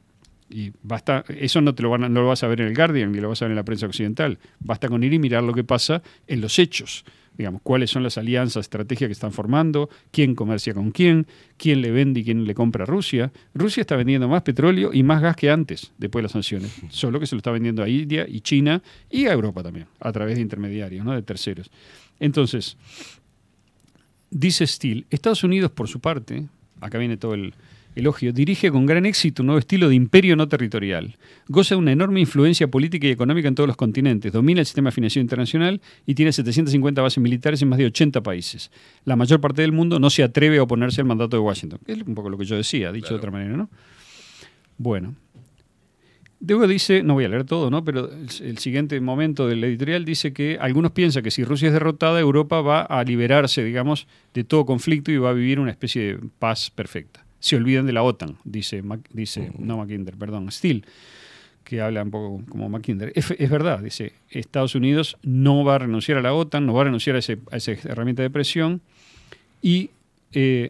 Y 0.52 0.72
basta, 0.82 1.24
eso 1.30 1.62
no 1.62 1.76
te 1.76 1.84
lo, 1.84 1.92
van 1.92 2.06
a- 2.06 2.10
no 2.10 2.22
lo 2.22 2.28
vas 2.28 2.44
a 2.44 2.48
ver 2.48 2.62
en 2.62 2.68
el 2.70 2.76
Guardian 2.76 3.12
ni 3.12 3.20
lo 3.20 3.30
vas 3.30 3.42
a 3.42 3.46
ver 3.46 3.52
en 3.52 3.56
la 3.58 3.64
prensa 3.64 3.86
occidental. 3.86 4.40
Basta 4.60 4.88
con 4.90 5.04
ir 5.04 5.14
y 5.14 5.20
mirar 5.20 5.44
lo 5.44 5.54
que 5.54 5.64
pasa 5.64 6.02
en 6.28 6.42
los 6.42 6.58
hechos. 6.58 7.06
Digamos, 7.38 7.62
cuáles 7.62 7.90
son 7.92 8.02
las 8.04 8.18
alianzas, 8.18 8.66
estrategias 8.66 9.08
que 9.08 9.14
están 9.14 9.32
formando, 9.32 9.90
quién 10.12 10.36
comercia 10.36 10.74
con 10.74 10.92
quién, 10.92 11.26
quién 11.56 11.82
le 11.82 11.90
vende 11.92 12.20
y 12.20 12.24
quién 12.26 12.44
le 12.46 12.54
compra 12.56 12.84
a 12.84 12.86
Rusia. 12.88 13.32
Rusia 13.54 13.80
está 13.82 13.96
vendiendo 13.96 14.28
más 14.28 14.42
petróleo 14.42 14.90
y 14.92 15.04
más 15.04 15.22
gas 15.22 15.36
que 15.38 15.50
antes, 15.50 15.92
después 16.00 16.20
de 16.20 16.24
las 16.24 16.32
sanciones. 16.34 16.76
Solo 16.90 17.18
que 17.20 17.28
se 17.28 17.36
lo 17.36 17.38
está 17.40 17.52
vendiendo 17.52 17.82
a 17.84 17.88
India 17.88 18.26
y 18.28 18.42
China 18.42 18.82
y 19.10 19.28
a 19.28 19.32
Europa 19.32 19.62
también, 19.64 19.86
a 20.02 20.12
través 20.12 20.36
de 20.36 20.42
intermediarios, 20.42 21.06
¿no? 21.06 21.14
de 21.14 21.22
terceros. 21.22 21.70
Entonces, 22.20 22.76
dice 24.30 24.66
Steele, 24.68 25.06
Estados 25.10 25.44
Unidos, 25.44 25.72
por 25.72 25.88
su 25.88 26.00
parte, 26.00 26.46
acá 26.82 26.98
viene 26.98 27.18
todo 27.18 27.34
el 27.34 27.54
elogio, 27.96 28.34
dirige 28.34 28.72
con 28.72 28.86
gran 28.86 29.06
éxito 29.06 29.44
un 29.44 29.48
nuevo 29.48 29.60
estilo 29.60 29.90
de 29.90 29.96
imperio 29.96 30.36
no 30.36 30.48
territorial. 30.48 31.18
Goza 31.48 31.76
de 31.76 31.80
una 31.80 31.92
enorme 31.92 32.20
influencia 32.20 32.68
política 32.70 33.08
y 33.08 33.12
económica 33.12 33.48
en 33.48 33.56
todos 33.56 33.68
los 33.68 33.78
continentes, 33.78 34.32
domina 34.32 34.60
el 34.60 34.66
sistema 34.66 34.92
financiero 34.92 35.24
internacional 35.24 35.82
y 36.06 36.16
tiene 36.16 36.32
750 36.32 37.02
bases 37.02 37.22
militares 37.22 37.62
en 37.62 37.70
más 37.70 37.80
de 37.80 37.86
80 37.86 38.22
países. 38.22 38.72
La 39.06 39.16
mayor 39.16 39.42
parte 39.42 39.62
del 39.62 39.72
mundo 39.72 40.00
no 40.00 40.10
se 40.10 40.24
atreve 40.24 40.58
a 40.60 40.64
oponerse 40.64 41.02
al 41.02 41.08
mandato 41.08 41.38
de 41.38 41.42
Washington. 41.42 41.80
Es 41.86 42.02
un 42.02 42.16
poco 42.16 42.30
lo 42.30 42.38
que 42.38 42.46
yo 42.46 42.56
decía, 42.56 42.92
dicho 42.92 43.10
de 43.10 43.16
otra 43.16 43.32
manera, 43.32 43.56
¿no? 43.56 43.70
Bueno. 44.78 45.16
Luego 46.48 46.68
dice, 46.68 47.04
no 47.04 47.16
voy 47.16 47.26
a 47.26 47.30
leer 47.30 47.44
todo, 47.44 47.70
¿no? 47.70 47.84
Pero 47.84 48.10
el, 48.12 48.28
el 48.48 48.58
siguiente 48.60 49.00
momento 49.02 49.48
del 49.48 49.62
editorial 49.64 50.06
dice 50.06 50.32
que 50.32 50.58
algunos 50.60 50.92
piensan 50.92 51.22
que 51.22 51.32
si 51.32 51.44
Rusia 51.44 51.68
es 51.68 51.74
derrotada, 51.74 52.20
Europa 52.20 52.62
va 52.62 52.82
a 52.82 53.04
liberarse, 53.04 53.62
digamos, 53.64 54.08
de 54.34 54.46
todo 54.46 54.66
conflicto 54.66 55.12
y 55.12 55.18
va 55.18 55.32
a 55.32 55.34
vivir 55.34 55.60
una 55.60 55.72
especie 55.72 56.16
de 56.16 56.20
paz 56.40 56.72
perfecta. 56.72 57.26
Se 57.42 57.58
olvidan 57.58 57.86
de 57.86 57.94
la 57.94 58.04
OTAN, 58.04 58.38
dice, 58.46 58.82
Mac- 58.82 59.08
dice 59.12 59.52
no 59.60 59.78
Mackinder, 59.78 60.16
perdón, 60.16 60.50
Steele, 60.52 60.84
que 61.66 61.82
habla 61.82 62.04
un 62.04 62.12
poco 62.12 62.42
como 62.50 62.70
Mackinder. 62.70 63.12
Es, 63.16 63.32
es 63.32 63.50
verdad, 63.50 63.80
dice, 63.80 64.14
Estados 64.30 64.76
Unidos 64.76 65.18
no 65.24 65.64
va 65.66 65.76
a 65.76 65.80
renunciar 65.80 66.18
a 66.18 66.22
la 66.22 66.34
OTAN, 66.34 66.66
no 66.66 66.74
va 66.74 66.82
a 66.82 66.86
renunciar 66.86 67.18
a, 67.18 67.20
ese- 67.20 67.38
a 67.52 67.58
esa 67.58 67.72
herramienta 67.74 68.22
de 68.24 68.30
presión 68.30 68.82
y 69.62 69.90
eh, 70.32 70.70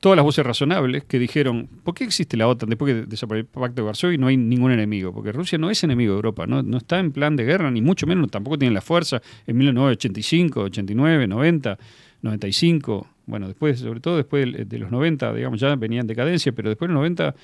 todas 0.00 0.16
las 0.16 0.24
voces 0.24 0.44
razonables 0.44 1.04
que 1.04 1.18
dijeron, 1.18 1.68
¿por 1.84 1.94
qué 1.94 2.04
existe 2.04 2.36
la 2.36 2.48
OTAN 2.48 2.68
después 2.68 2.94
que 2.94 3.06
desapareció 3.06 3.48
el 3.52 3.60
Pacto 3.60 3.82
de 3.82 3.86
Varsovia 3.86 4.14
y 4.14 4.18
no 4.18 4.26
hay 4.28 4.36
ningún 4.36 4.72
enemigo? 4.72 5.12
Porque 5.12 5.32
Rusia 5.32 5.58
no 5.58 5.70
es 5.70 5.82
enemigo 5.82 6.12
de 6.12 6.16
Europa, 6.16 6.46
no, 6.46 6.62
no 6.62 6.78
está 6.78 6.98
en 6.98 7.12
plan 7.12 7.36
de 7.36 7.44
guerra, 7.44 7.70
ni 7.70 7.82
mucho 7.82 8.06
menos, 8.06 8.30
tampoco 8.30 8.58
tiene 8.58 8.74
la 8.74 8.80
fuerza 8.80 9.20
en 9.46 9.56
1985, 9.56 10.60
89, 10.60 11.26
90, 11.26 11.78
95, 12.22 13.06
bueno, 13.26 13.48
después, 13.48 13.80
sobre 13.80 14.00
todo 14.00 14.16
después 14.16 14.68
de, 14.68 14.78
los 14.78 14.90
90, 14.90 15.34
digamos, 15.34 15.60
ya 15.60 15.74
venía 15.76 16.00
en 16.00 16.06
decadencia, 16.06 16.52
pero 16.52 16.70
después 16.70 16.88
de 16.88 16.94
los 16.94 17.00
90 17.00 17.34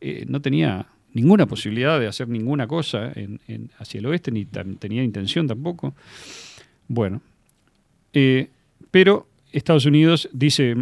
eh, 0.00 0.24
no 0.28 0.40
tenía 0.40 0.86
ninguna 1.12 1.46
posibilidad 1.46 2.00
de 2.00 2.06
hacer 2.06 2.28
ninguna 2.28 2.66
cosa 2.66 3.12
hacia 3.78 3.98
el 3.98 4.06
oeste, 4.06 4.30
ni 4.30 4.46
tenía 4.46 5.02
intención 5.02 5.46
tampoco. 5.46 5.94
Bueno, 6.88 7.20
eh, 8.12 8.48
pero 8.90 9.28
Estados 9.52 9.86
Unidos, 9.86 10.28
dice 10.32 10.76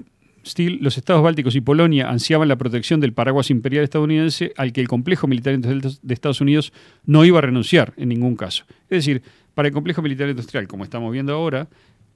Steele, 0.44 0.78
los 0.80 0.98
estados 0.98 1.22
bálticos 1.22 1.54
y 1.54 1.60
Polonia 1.60 2.08
ansiaban 2.08 2.48
la 2.48 2.56
protección 2.56 3.00
del 3.00 3.12
paraguas 3.12 3.50
imperial 3.50 3.84
estadounidense 3.84 4.52
al 4.56 4.72
que 4.72 4.80
el 4.80 4.88
complejo 4.88 5.26
militar 5.26 5.54
industrial 5.54 5.98
de 6.02 6.14
Estados 6.14 6.40
Unidos 6.40 6.72
no 7.04 7.24
iba 7.24 7.38
a 7.38 7.42
renunciar 7.42 7.92
en 7.96 8.08
ningún 8.08 8.36
caso. 8.36 8.64
Es 8.90 9.04
decir, 9.04 9.22
para 9.54 9.68
el 9.68 9.74
complejo 9.74 10.02
militar 10.02 10.28
industrial, 10.28 10.66
como 10.66 10.84
estamos 10.84 11.12
viendo 11.12 11.32
ahora, 11.32 11.68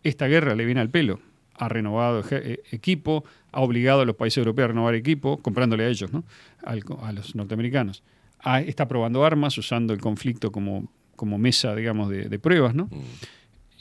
esta 0.03 0.27
guerra 0.27 0.55
le 0.55 0.65
viene 0.65 0.81
al 0.81 0.91
pelo. 0.91 1.21
Ha 1.59 1.69
renovado 1.69 2.23
eh, 2.31 2.63
equipo, 2.71 3.25
ha 3.53 3.61
obligado 3.61 4.03
a 4.03 4.05
los 4.05 4.17
países 4.17 4.39
europeos 4.39 4.67
a 4.67 4.69
renovar 4.69 4.95
equipo, 4.95 5.39
comprándole 5.39 5.85
a 5.85 5.89
ellos, 5.89 6.13
¿no? 6.13 6.25
Al 6.65 6.83
a 7.03 7.13
los 7.13 7.35
norteamericanos. 7.35 8.03
Está 8.67 8.87
probando 8.87 9.25
armas, 9.25 9.57
usando 9.59 9.93
el 9.93 10.01
conflicto 10.01 10.53
como, 10.53 10.89
como 11.17 11.39
mesa, 11.39 11.75
digamos, 11.75 12.11
de, 12.11 12.29
de 12.29 12.39
pruebas, 12.39 12.75
¿no? 12.75 12.89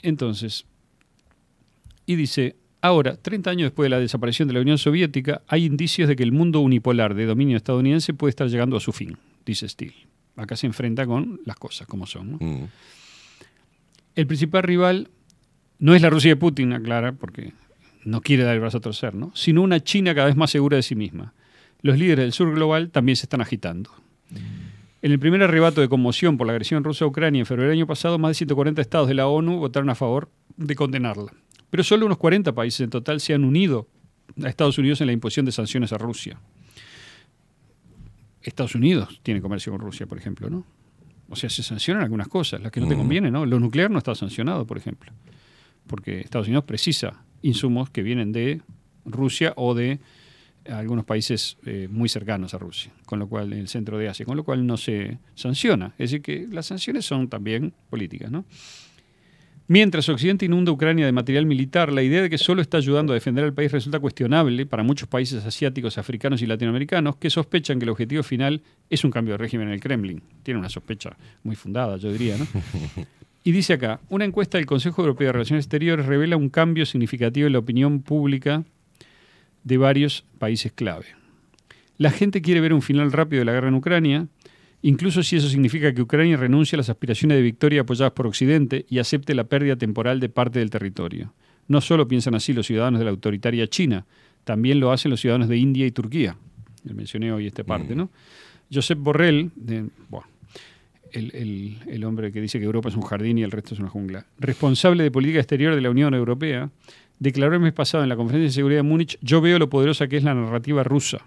Entonces, 0.02 0.64
y 2.06 2.14
dice, 2.16 2.56
ahora, 2.86 3.16
30 3.16 3.50
años 3.50 3.66
después 3.66 3.86
de 3.86 3.90
la 3.90 3.98
desaparición 3.98 4.48
de 4.48 4.54
la 4.54 4.60
Unión 4.60 4.78
Soviética, 4.78 5.42
hay 5.48 5.64
indicios 5.64 6.08
de 6.08 6.16
que 6.16 6.22
el 6.22 6.32
mundo 6.32 6.60
unipolar 6.60 7.14
de 7.14 7.26
dominio 7.26 7.56
estadounidense 7.56 8.14
puede 8.14 8.30
estar 8.30 8.48
llegando 8.48 8.76
a 8.76 8.80
su 8.80 8.92
fin, 8.92 9.16
dice 9.44 9.68
Steele. 9.68 9.94
Acá 10.36 10.56
se 10.56 10.66
enfrenta 10.66 11.06
con 11.06 11.40
las 11.44 11.56
cosas 11.56 11.86
como 11.86 12.06
son. 12.06 12.32
¿no? 12.32 12.68
El 14.14 14.26
principal 14.26 14.62
rival 14.62 15.08
no 15.78 15.94
es 15.94 16.02
la 16.02 16.10
Rusia 16.10 16.30
de 16.30 16.36
Putin, 16.36 16.72
aclara, 16.72 17.12
porque 17.12 17.52
no 18.04 18.20
quiere 18.20 18.44
dar 18.44 18.54
el 18.54 18.60
brazo 18.60 18.78
a 18.78 18.80
torcer, 18.80 19.14
¿no? 19.14 19.32
sino 19.34 19.62
una 19.62 19.80
China 19.80 20.14
cada 20.14 20.26
vez 20.26 20.36
más 20.36 20.50
segura 20.50 20.76
de 20.76 20.82
sí 20.82 20.94
misma. 20.94 21.34
Los 21.82 21.98
líderes 21.98 22.24
del 22.24 22.32
sur 22.32 22.54
global 22.54 22.90
también 22.90 23.16
se 23.16 23.24
están 23.24 23.40
agitando. 23.40 23.90
En 25.02 25.12
el 25.12 25.18
primer 25.18 25.42
arrebato 25.42 25.80
de 25.80 25.88
conmoción 25.88 26.36
por 26.36 26.46
la 26.46 26.52
agresión 26.52 26.82
rusa 26.82 27.04
a 27.04 27.08
Ucrania 27.08 27.40
en 27.40 27.46
febrero 27.46 27.70
del 27.70 27.78
año 27.78 27.86
pasado, 27.86 28.18
más 28.18 28.30
de 28.30 28.34
140 28.34 28.80
estados 28.80 29.08
de 29.08 29.14
la 29.14 29.26
ONU 29.26 29.58
votaron 29.58 29.88
a 29.90 29.94
favor 29.94 30.30
de 30.56 30.74
condenarla. 30.74 31.32
Pero 31.70 31.82
solo 31.84 32.06
unos 32.06 32.18
40 32.18 32.54
países 32.54 32.80
en 32.80 32.90
total 32.90 33.20
se 33.20 33.34
han 33.34 33.44
unido 33.44 33.88
a 34.42 34.48
Estados 34.48 34.78
Unidos 34.78 35.00
en 35.00 35.06
la 35.08 35.12
imposición 35.12 35.46
de 35.46 35.52
sanciones 35.52 35.92
a 35.92 35.98
Rusia. 35.98 36.38
Estados 38.42 38.74
Unidos 38.74 39.20
tiene 39.22 39.40
comercio 39.40 39.72
con 39.72 39.80
Rusia, 39.80 40.06
por 40.06 40.18
ejemplo, 40.18 40.48
¿no? 40.48 40.64
O 41.28 41.34
sea, 41.34 41.50
se 41.50 41.62
sancionan 41.64 42.04
algunas 42.04 42.28
cosas, 42.28 42.60
las 42.60 42.70
que 42.70 42.80
no 42.80 42.86
te 42.86 42.94
Mm. 42.94 42.98
convienen, 42.98 43.32
¿no? 43.32 43.44
Lo 43.44 43.58
nuclear 43.58 43.90
no 43.90 43.98
está 43.98 44.14
sancionado, 44.14 44.64
por 44.66 44.78
ejemplo. 44.78 45.10
Porque 45.88 46.20
Estados 46.20 46.46
Unidos 46.46 46.64
precisa 46.64 47.24
insumos 47.42 47.90
que 47.90 48.02
vienen 48.02 48.30
de 48.32 48.62
Rusia 49.04 49.52
o 49.56 49.74
de 49.74 49.98
algunos 50.70 51.04
países 51.04 51.58
eh, 51.64 51.88
muy 51.90 52.08
cercanos 52.08 52.54
a 52.54 52.58
Rusia, 52.58 52.92
con 53.06 53.18
lo 53.18 53.28
cual 53.28 53.52
en 53.52 53.58
el 53.60 53.68
centro 53.68 53.98
de 53.98 54.08
Asia, 54.08 54.24
con 54.26 54.36
lo 54.36 54.44
cual 54.44 54.66
no 54.66 54.76
se 54.76 55.18
sanciona. 55.34 55.88
Es 55.98 56.10
decir, 56.10 56.22
que 56.22 56.46
las 56.50 56.66
sanciones 56.66 57.04
son 57.04 57.28
también 57.28 57.72
políticas, 57.90 58.30
¿no? 58.30 58.44
Mientras 59.68 60.08
Occidente 60.08 60.44
inunda 60.44 60.70
Ucrania 60.70 61.06
de 61.06 61.12
material 61.12 61.44
militar, 61.44 61.92
la 61.92 62.02
idea 62.02 62.22
de 62.22 62.30
que 62.30 62.38
solo 62.38 62.62
está 62.62 62.76
ayudando 62.76 63.12
a 63.12 63.14
defender 63.14 63.44
al 63.44 63.52
país 63.52 63.72
resulta 63.72 63.98
cuestionable 63.98 64.64
para 64.64 64.84
muchos 64.84 65.08
países 65.08 65.44
asiáticos, 65.44 65.98
africanos 65.98 66.40
y 66.40 66.46
latinoamericanos 66.46 67.16
que 67.16 67.30
sospechan 67.30 67.80
que 67.80 67.84
el 67.84 67.90
objetivo 67.90 68.22
final 68.22 68.62
es 68.88 69.02
un 69.02 69.10
cambio 69.10 69.34
de 69.34 69.38
régimen 69.38 69.66
en 69.66 69.74
el 69.74 69.80
Kremlin. 69.80 70.22
Tiene 70.44 70.60
una 70.60 70.68
sospecha 70.68 71.16
muy 71.42 71.56
fundada, 71.56 71.96
yo 71.96 72.12
diría, 72.12 72.36
¿no? 72.38 72.46
Y 73.42 73.52
dice 73.52 73.74
acá, 73.74 74.00
una 74.08 74.24
encuesta 74.24 74.58
del 74.58 74.66
Consejo 74.66 75.02
Europeo 75.02 75.28
de 75.28 75.32
Relaciones 75.32 75.66
Exteriores 75.66 76.06
revela 76.06 76.36
un 76.36 76.48
cambio 76.48 76.84
significativo 76.84 77.46
en 77.46 77.52
la 77.52 77.60
opinión 77.60 78.02
pública 78.02 78.64
de 79.62 79.78
varios 79.78 80.24
países 80.38 80.72
clave. 80.72 81.06
La 81.96 82.10
gente 82.10 82.42
quiere 82.42 82.60
ver 82.60 82.72
un 82.72 82.82
final 82.82 83.10
rápido 83.10 83.40
de 83.40 83.46
la 83.46 83.52
guerra 83.52 83.68
en 83.68 83.74
Ucrania, 83.74 84.26
incluso 84.82 85.22
si 85.22 85.36
eso 85.36 85.48
significa 85.48 85.92
que 85.92 86.02
Ucrania 86.02 86.36
renuncie 86.36 86.76
a 86.76 86.78
las 86.78 86.88
aspiraciones 86.90 87.36
de 87.38 87.42
victoria 87.42 87.80
apoyadas 87.82 88.12
por 88.12 88.26
Occidente 88.26 88.86
y 88.88 88.98
acepte 88.98 89.34
la 89.34 89.44
pérdida 89.44 89.76
temporal 89.76 90.20
de 90.20 90.28
parte 90.28 90.58
del 90.58 90.70
territorio. 90.70 91.32
No 91.68 91.80
solo 91.80 92.06
piensan 92.06 92.34
así 92.34 92.52
los 92.52 92.66
ciudadanos 92.66 92.98
de 93.00 93.04
la 93.04 93.10
autoritaria 93.10 93.66
China, 93.66 94.06
también 94.44 94.78
lo 94.78 94.92
hacen 94.92 95.10
los 95.10 95.20
ciudadanos 95.20 95.48
de 95.48 95.56
India 95.56 95.84
y 95.86 95.90
Turquía. 95.90 96.36
Le 96.84 96.94
mencioné 96.94 97.32
hoy 97.32 97.46
esta 97.48 97.64
parte, 97.64 97.96
¿no? 97.96 98.10
Josep 98.72 98.98
Borrell, 98.98 99.50
de- 99.56 99.86
buah, 100.08 100.22
el, 101.12 101.30
el- 101.34 101.78
el 101.88 102.04
hombre 102.04 102.30
que 102.30 102.40
dice 102.40 102.58
que 102.60 102.64
Europa 102.64 102.88
es 102.88 102.94
un 102.96 103.02
jardín 103.02 103.38
y 103.38 103.42
el 103.42 103.50
resto 103.50 103.74
es 103.74 103.80
una 103.80 103.88
jungla, 103.88 104.26
responsable 104.38 105.02
de 105.02 105.10
política 105.10 105.38
exterior 105.40 105.74
de 105.74 105.80
la 105.80 105.90
Unión 105.90 106.14
Europea, 106.14 106.70
declaró 107.18 107.54
el 107.54 107.60
mes 107.60 107.72
pasado 107.72 108.02
en 108.04 108.08
la 108.08 108.16
conferencia 108.16 108.46
de 108.48 108.52
seguridad 108.52 108.80
de 108.80 108.82
Múnich, 108.84 109.18
yo 109.22 109.40
veo 109.40 109.58
lo 109.58 109.68
poderosa 109.70 110.06
que 110.06 110.16
es 110.16 110.22
la 110.22 110.34
narrativa 110.34 110.84
rusa. 110.84 111.24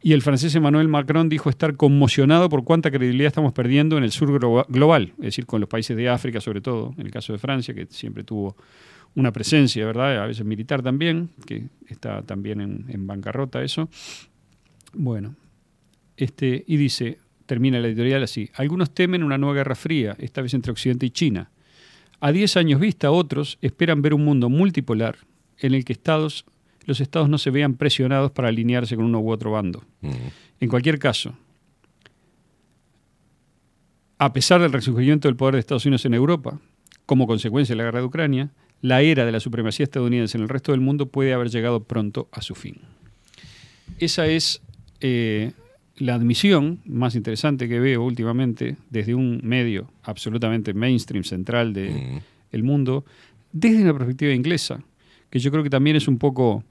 Y 0.00 0.12
el 0.12 0.22
francés 0.22 0.54
Emmanuel 0.54 0.86
Macron 0.88 1.28
dijo 1.28 1.50
estar 1.50 1.74
conmocionado 1.76 2.48
por 2.48 2.62
cuánta 2.64 2.90
credibilidad 2.90 3.26
estamos 3.28 3.52
perdiendo 3.52 3.98
en 3.98 4.04
el 4.04 4.12
sur 4.12 4.30
glo- 4.30 4.64
global, 4.68 5.12
es 5.18 5.24
decir, 5.24 5.44
con 5.46 5.60
los 5.60 5.68
países 5.68 5.96
de 5.96 6.08
África 6.08 6.40
sobre 6.40 6.60
todo, 6.60 6.94
en 6.98 7.06
el 7.06 7.10
caso 7.12 7.32
de 7.32 7.38
Francia, 7.40 7.74
que 7.74 7.86
siempre 7.90 8.22
tuvo 8.22 8.56
una 9.16 9.32
presencia, 9.32 9.84
¿verdad? 9.86 10.22
A 10.22 10.26
veces 10.26 10.44
militar 10.46 10.82
también, 10.82 11.30
que 11.46 11.64
está 11.88 12.22
también 12.22 12.60
en, 12.60 12.84
en 12.88 13.06
bancarrota 13.08 13.62
eso. 13.62 13.88
Bueno, 14.92 15.34
este, 16.16 16.64
y 16.66 16.76
dice, 16.76 17.18
termina 17.46 17.80
la 17.80 17.88
editorial 17.88 18.22
así, 18.22 18.50
algunos 18.54 18.92
temen 18.94 19.22
una 19.24 19.36
nueva 19.38 19.54
guerra 19.56 19.74
fría, 19.74 20.14
esta 20.18 20.42
vez 20.42 20.54
entre 20.54 20.70
Occidente 20.72 21.06
y 21.06 21.10
China. 21.10 21.50
A 22.20 22.32
10 22.32 22.56
años 22.56 22.80
vista, 22.80 23.10
otros 23.10 23.58
esperan 23.62 24.02
ver 24.02 24.14
un 24.14 24.24
mundo 24.24 24.48
multipolar 24.48 25.16
en 25.58 25.74
el 25.74 25.84
que 25.84 25.92
estados, 25.92 26.44
los 26.88 27.02
estados 27.02 27.28
no 27.28 27.36
se 27.36 27.50
vean 27.50 27.74
presionados 27.74 28.30
para 28.30 28.48
alinearse 28.48 28.96
con 28.96 29.04
uno 29.04 29.20
u 29.20 29.30
otro 29.30 29.50
bando. 29.50 29.84
En 30.58 30.70
cualquier 30.70 30.98
caso, 30.98 31.34
a 34.16 34.32
pesar 34.32 34.62
del 34.62 34.72
resurgimiento 34.72 35.28
del 35.28 35.36
poder 35.36 35.56
de 35.56 35.60
Estados 35.60 35.84
Unidos 35.84 36.06
en 36.06 36.14
Europa, 36.14 36.58
como 37.04 37.26
consecuencia 37.26 37.74
de 37.74 37.76
la 37.76 37.84
guerra 37.84 38.00
de 38.00 38.06
Ucrania, 38.06 38.50
la 38.80 39.02
era 39.02 39.26
de 39.26 39.32
la 39.32 39.38
supremacía 39.38 39.84
estadounidense 39.84 40.38
en 40.38 40.44
el 40.44 40.48
resto 40.48 40.72
del 40.72 40.80
mundo 40.80 41.10
puede 41.10 41.34
haber 41.34 41.50
llegado 41.50 41.84
pronto 41.84 42.26
a 42.32 42.40
su 42.40 42.54
fin. 42.54 42.78
Esa 43.98 44.26
es 44.26 44.62
eh, 45.02 45.52
la 45.98 46.14
admisión 46.14 46.80
más 46.86 47.14
interesante 47.16 47.68
que 47.68 47.80
veo 47.80 48.02
últimamente 48.02 48.78
desde 48.88 49.14
un 49.14 49.42
medio 49.44 49.90
absolutamente 50.04 50.72
mainstream 50.72 51.24
central 51.24 51.74
del 51.74 52.22
el 52.50 52.62
mundo, 52.62 53.04
desde 53.52 53.82
una 53.82 53.92
perspectiva 53.92 54.32
inglesa, 54.32 54.82
que 55.28 55.38
yo 55.38 55.50
creo 55.50 55.62
que 55.62 55.68
también 55.68 55.96
es 55.96 56.08
un 56.08 56.18
poco, 56.18 56.64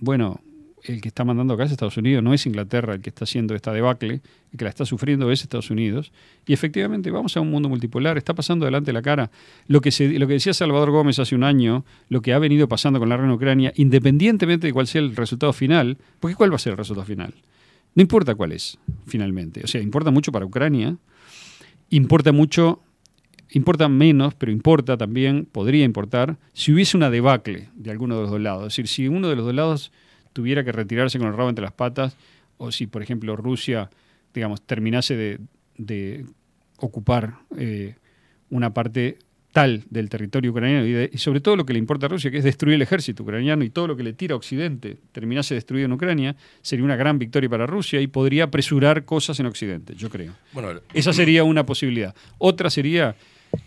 bueno, 0.00 0.40
el 0.84 1.00
que 1.00 1.08
está 1.08 1.24
mandando 1.24 1.54
acá 1.54 1.64
es 1.64 1.72
Estados 1.72 1.96
Unidos, 1.96 2.22
no 2.22 2.32
es 2.32 2.46
Inglaterra 2.46 2.94
el 2.94 3.02
que 3.02 3.10
está 3.10 3.24
haciendo 3.24 3.54
esta 3.54 3.72
debacle, 3.72 4.20
el 4.52 4.58
que 4.58 4.64
la 4.64 4.70
está 4.70 4.84
sufriendo 4.86 5.30
es 5.30 5.42
Estados 5.42 5.70
Unidos. 5.70 6.12
Y 6.46 6.52
efectivamente 6.52 7.10
vamos 7.10 7.36
a 7.36 7.40
un 7.40 7.50
mundo 7.50 7.68
multipolar, 7.68 8.16
está 8.16 8.34
pasando 8.34 8.64
delante 8.64 8.86
de 8.86 8.92
la 8.94 9.02
cara. 9.02 9.30
Lo 9.66 9.80
que, 9.80 9.90
lo 10.18 10.26
que 10.26 10.34
decía 10.34 10.54
Salvador 10.54 10.90
Gómez 10.90 11.18
hace 11.18 11.34
un 11.34 11.44
año, 11.44 11.84
lo 12.08 12.22
que 12.22 12.32
ha 12.32 12.38
venido 12.38 12.68
pasando 12.68 12.98
con 12.98 13.08
la 13.08 13.16
guerra 13.16 13.28
en 13.28 13.34
Ucrania, 13.34 13.72
independientemente 13.76 14.66
de 14.66 14.72
cuál 14.72 14.86
sea 14.86 15.00
el 15.02 15.14
resultado 15.16 15.52
final, 15.52 15.98
porque 16.18 16.34
¿cuál 16.34 16.50
va 16.52 16.56
a 16.56 16.60
ser 16.60 16.72
el 16.72 16.78
resultado 16.78 17.06
final? 17.06 17.34
No 17.94 18.02
importa 18.02 18.34
cuál 18.34 18.52
es, 18.52 18.78
finalmente. 19.06 19.62
O 19.64 19.66
sea, 19.66 19.80
importa 19.80 20.10
mucho 20.10 20.32
para 20.32 20.46
Ucrania, 20.46 20.96
importa 21.90 22.32
mucho, 22.32 22.80
importa 23.52 23.88
menos, 23.88 24.34
pero 24.34 24.52
importa 24.52 24.96
también, 24.96 25.46
podría 25.50 25.84
importar, 25.84 26.36
si 26.52 26.72
hubiese 26.72 26.96
una 26.96 27.10
debacle 27.10 27.68
de 27.74 27.90
alguno 27.90 28.16
de 28.16 28.22
los 28.22 28.30
dos 28.30 28.40
lados. 28.40 28.62
Es 28.64 28.72
decir, 28.72 28.88
si 28.88 29.08
uno 29.08 29.28
de 29.28 29.36
los 29.36 29.44
dos 29.44 29.54
lados 29.54 29.92
tuviera 30.32 30.62
que 30.64 30.72
retirarse 30.72 31.18
con 31.18 31.28
el 31.28 31.36
rabo 31.36 31.48
entre 31.48 31.62
las 31.64 31.72
patas, 31.72 32.16
o 32.58 32.70
si, 32.70 32.86
por 32.86 33.02
ejemplo, 33.02 33.34
Rusia, 33.36 33.90
digamos, 34.34 34.62
terminase 34.62 35.16
de, 35.16 35.38
de 35.78 36.24
ocupar 36.78 37.34
eh, 37.56 37.94
una 38.50 38.72
parte 38.72 39.18
tal 39.52 39.82
del 39.90 40.08
territorio 40.08 40.52
ucraniano 40.52 40.86
y, 40.86 40.92
de- 40.92 41.10
y 41.12 41.18
sobre 41.18 41.40
todo 41.40 41.56
lo 41.56 41.66
que 41.66 41.72
le 41.72 41.80
importa 41.80 42.06
a 42.06 42.08
Rusia, 42.08 42.30
que 42.30 42.38
es 42.38 42.44
destruir 42.44 42.76
el 42.76 42.82
ejército 42.82 43.24
ucraniano 43.24 43.64
y 43.64 43.70
todo 43.70 43.88
lo 43.88 43.96
que 43.96 44.04
le 44.04 44.12
tira 44.12 44.34
a 44.34 44.36
Occidente 44.36 44.98
terminase 45.10 45.54
destruido 45.54 45.86
en 45.86 45.92
Ucrania, 45.92 46.36
sería 46.62 46.84
una 46.84 46.94
gran 46.94 47.18
victoria 47.18 47.50
para 47.50 47.66
Rusia 47.66 48.00
y 48.00 48.06
podría 48.06 48.44
apresurar 48.44 49.04
cosas 49.04 49.40
en 49.40 49.46
Occidente, 49.46 49.94
yo 49.96 50.08
creo. 50.08 50.34
Bueno, 50.52 50.80
Esa 50.94 51.12
sería 51.12 51.42
una 51.42 51.66
posibilidad. 51.66 52.14
Otra 52.38 52.70
sería 52.70 53.16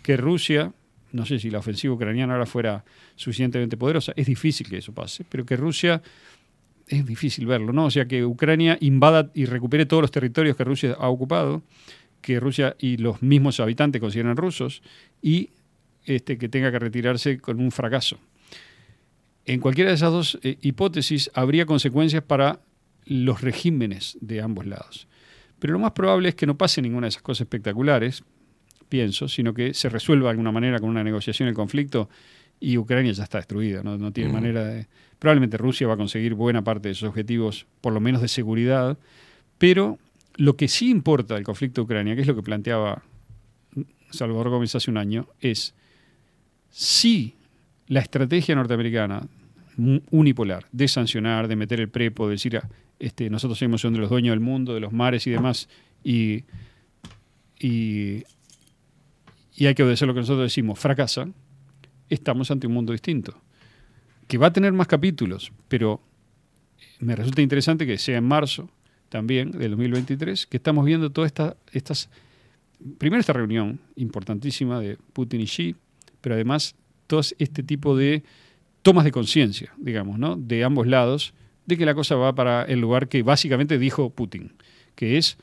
que 0.02 0.16
Rusia, 0.16 0.72
no 1.12 1.26
sé 1.26 1.38
si 1.38 1.50
la 1.50 1.58
ofensiva 1.58 1.94
ucraniana 1.94 2.34
ahora 2.34 2.46
fuera 2.46 2.84
suficientemente 3.16 3.76
poderosa, 3.76 4.12
es 4.16 4.26
difícil 4.26 4.68
que 4.68 4.78
eso 4.78 4.92
pase, 4.92 5.24
pero 5.28 5.44
que 5.44 5.56
Rusia, 5.56 6.02
es 6.88 7.06
difícil 7.06 7.46
verlo, 7.46 7.72
¿no? 7.72 7.86
O 7.86 7.90
sea, 7.90 8.06
que 8.06 8.24
Ucrania 8.24 8.76
invada 8.80 9.30
y 9.34 9.46
recupere 9.46 9.86
todos 9.86 10.02
los 10.02 10.10
territorios 10.10 10.56
que 10.56 10.64
Rusia 10.64 10.96
ha 10.98 11.08
ocupado, 11.08 11.62
que 12.20 12.40
Rusia 12.40 12.76
y 12.78 12.96
los 12.96 13.22
mismos 13.22 13.60
habitantes 13.60 14.00
consideran 14.00 14.36
rusos, 14.36 14.82
y 15.22 15.50
este, 16.04 16.36
que 16.36 16.48
tenga 16.48 16.70
que 16.70 16.78
retirarse 16.78 17.38
con 17.38 17.60
un 17.60 17.70
fracaso. 17.70 18.18
En 19.46 19.60
cualquiera 19.60 19.90
de 19.90 19.96
esas 19.96 20.10
dos 20.10 20.38
eh, 20.42 20.58
hipótesis 20.62 21.30
habría 21.34 21.66
consecuencias 21.66 22.22
para 22.22 22.60
los 23.04 23.42
regímenes 23.42 24.16
de 24.20 24.40
ambos 24.40 24.66
lados. 24.66 25.06
Pero 25.58 25.74
lo 25.74 25.78
más 25.78 25.92
probable 25.92 26.30
es 26.30 26.34
que 26.34 26.46
no 26.46 26.56
pase 26.56 26.82
ninguna 26.82 27.06
de 27.06 27.10
esas 27.10 27.22
cosas 27.22 27.42
espectaculares, 27.42 28.22
pienso, 28.88 29.28
sino 29.28 29.54
que 29.54 29.74
se 29.74 29.88
resuelva 29.88 30.26
de 30.26 30.30
alguna 30.30 30.52
manera 30.52 30.78
con 30.78 30.90
una 30.90 31.04
negociación 31.04 31.48
el 31.48 31.54
conflicto 31.54 32.08
y 32.60 32.78
Ucrania 32.78 33.12
ya 33.12 33.24
está 33.24 33.38
destruida, 33.38 33.82
no, 33.82 33.98
no 33.98 34.12
tiene 34.12 34.32
manera 34.32 34.64
de... 34.64 34.86
Probablemente 35.18 35.56
Rusia 35.56 35.86
va 35.86 35.94
a 35.94 35.96
conseguir 35.96 36.34
buena 36.34 36.62
parte 36.62 36.88
de 36.88 36.94
sus 36.94 37.08
objetivos, 37.08 37.66
por 37.80 37.92
lo 37.92 38.00
menos 38.00 38.20
de 38.20 38.28
seguridad, 38.28 38.98
pero 39.58 39.98
lo 40.36 40.56
que 40.56 40.68
sí 40.68 40.90
importa 40.90 41.34
del 41.34 41.44
conflicto 41.44 41.80
de 41.80 41.84
Ucrania, 41.84 42.14
que 42.14 42.22
es 42.22 42.26
lo 42.26 42.34
que 42.34 42.42
planteaba 42.42 43.02
Salvador 44.10 44.50
Gómez 44.50 44.74
hace 44.74 44.90
un 44.90 44.96
año, 44.96 45.28
es 45.40 45.74
si 46.70 47.34
la 47.86 48.00
estrategia 48.00 48.54
norteamericana 48.54 49.26
unipolar 50.10 50.66
de 50.72 50.88
sancionar, 50.88 51.48
de 51.48 51.56
meter 51.56 51.80
el 51.80 51.88
prepo, 51.88 52.26
de 52.26 52.32
decir, 52.32 52.56
ah, 52.56 52.68
este, 52.98 53.28
nosotros 53.28 53.58
somos 53.58 53.82
de 53.82 53.90
los 53.90 54.10
dueños 54.10 54.32
del 54.32 54.40
mundo, 54.40 54.74
de 54.74 54.80
los 54.80 54.92
mares 54.92 55.26
y 55.26 55.30
demás, 55.30 55.68
y, 56.02 56.44
y, 57.58 58.24
y 59.56 59.66
hay 59.66 59.74
que 59.74 59.82
obedecer 59.82 60.08
lo 60.08 60.14
que 60.14 60.20
nosotros 60.20 60.44
decimos, 60.44 60.78
fracasa, 60.78 61.28
estamos 62.08 62.50
ante 62.50 62.66
un 62.66 62.74
mundo 62.74 62.92
distinto, 62.92 63.40
que 64.26 64.38
va 64.38 64.48
a 64.48 64.52
tener 64.52 64.72
más 64.72 64.86
capítulos, 64.86 65.52
pero 65.68 66.00
me 66.98 67.14
resulta 67.16 67.42
interesante 67.42 67.86
que 67.86 67.98
sea 67.98 68.18
en 68.18 68.24
marzo 68.24 68.70
también 69.08 69.52
del 69.52 69.70
2023, 69.72 70.46
que 70.46 70.56
estamos 70.56 70.84
viendo 70.84 71.10
todas 71.10 71.28
esta, 71.28 71.56
estas, 71.72 72.10
primero 72.98 73.20
esta 73.20 73.32
reunión 73.32 73.80
importantísima 73.96 74.80
de 74.80 74.98
Putin 75.12 75.40
y 75.40 75.46
Xi, 75.46 75.76
pero 76.20 76.34
además 76.34 76.74
todo 77.06 77.20
este 77.20 77.62
tipo 77.62 77.96
de 77.96 78.24
tomas 78.82 79.04
de 79.04 79.12
conciencia, 79.12 79.72
digamos, 79.76 80.18
¿no? 80.18 80.36
de 80.36 80.64
ambos 80.64 80.86
lados, 80.86 81.34
de 81.66 81.78
que 81.78 81.86
la 81.86 81.94
cosa 81.94 82.16
va 82.16 82.34
para 82.34 82.64
el 82.64 82.80
lugar 82.80 83.08
que 83.08 83.22
básicamente 83.22 83.78
dijo 83.78 84.10
Putin, 84.10 84.52
que 84.94 85.16
es 85.16 85.38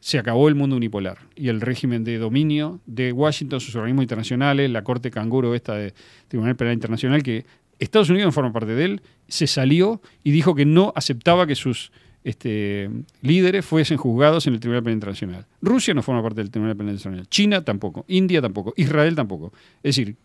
se 0.00 0.18
acabó 0.18 0.48
el 0.48 0.54
mundo 0.54 0.76
unipolar 0.76 1.18
y 1.36 1.48
el 1.48 1.60
régimen 1.60 2.04
de 2.04 2.18
dominio 2.18 2.80
de 2.86 3.12
Washington, 3.12 3.60
sus 3.60 3.76
organismos 3.76 4.04
internacionales, 4.04 4.70
la 4.70 4.82
Corte 4.82 5.10
Canguro 5.10 5.54
esta 5.54 5.74
de 5.74 5.94
Tribunal 6.28 6.56
Penal 6.56 6.74
Internacional, 6.74 7.22
que 7.22 7.44
Estados 7.78 8.10
Unidos 8.10 8.26
no 8.26 8.32
forma 8.32 8.52
parte 8.52 8.74
de 8.74 8.84
él, 8.84 9.02
se 9.28 9.46
salió 9.46 10.00
y 10.24 10.30
dijo 10.30 10.54
que 10.54 10.64
no 10.64 10.92
aceptaba 10.96 11.46
que 11.46 11.54
sus 11.54 11.92
este, 12.24 12.90
líderes 13.22 13.64
fuesen 13.64 13.96
juzgados 13.96 14.46
en 14.46 14.54
el 14.54 14.60
Tribunal 14.60 14.82
Penal 14.82 14.94
Internacional. 14.94 15.46
Rusia 15.62 15.94
no 15.94 16.02
forma 16.02 16.22
parte 16.22 16.40
del 16.40 16.50
Tribunal 16.50 16.76
Penal 16.76 16.94
Internacional. 16.94 17.28
China 17.28 17.64
tampoco. 17.64 18.04
India 18.08 18.42
tampoco. 18.42 18.74
Israel 18.76 19.14
tampoco. 19.14 19.52
Es 19.82 19.96
decir, 19.96 20.16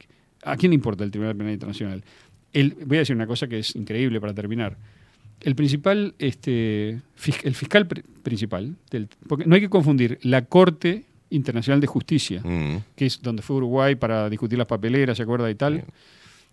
¿a 0.44 0.58
quién 0.58 0.72
le 0.72 0.76
importa 0.76 1.04
el 1.04 1.12
Tribunal 1.12 1.36
Penal 1.36 1.54
Internacional? 1.54 2.04
Voy 2.86 2.98
a 2.98 3.00
decir 3.00 3.16
una 3.16 3.28
cosa 3.28 3.48
que 3.48 3.60
es 3.60 3.76
increíble 3.76 4.20
para 4.20 4.34
terminar. 4.34 4.78
El 5.41 5.55
principal, 5.55 6.15
este, 6.19 6.89
el 7.43 7.55
fiscal 7.55 7.88
pri- 7.88 8.03
principal, 8.23 8.75
del- 8.89 9.07
porque 9.27 9.45
no 9.45 9.55
hay 9.55 9.61
que 9.61 9.69
confundir 9.69 10.17
la 10.23 10.43
Corte 10.45 11.05
Internacional 11.30 11.81
de 11.81 11.88
Justicia, 11.88 12.41
que 12.95 13.05
es 13.05 13.22
donde 13.22 13.41
fue 13.41 13.57
Uruguay 13.57 13.95
para 13.95 14.30
discutir 14.30 14.57
las 14.57 14.67
papeleras, 14.67 15.17
¿se 15.17 15.23
acuerda? 15.23 15.49
Y 15.51 15.55
tal, 15.55 15.83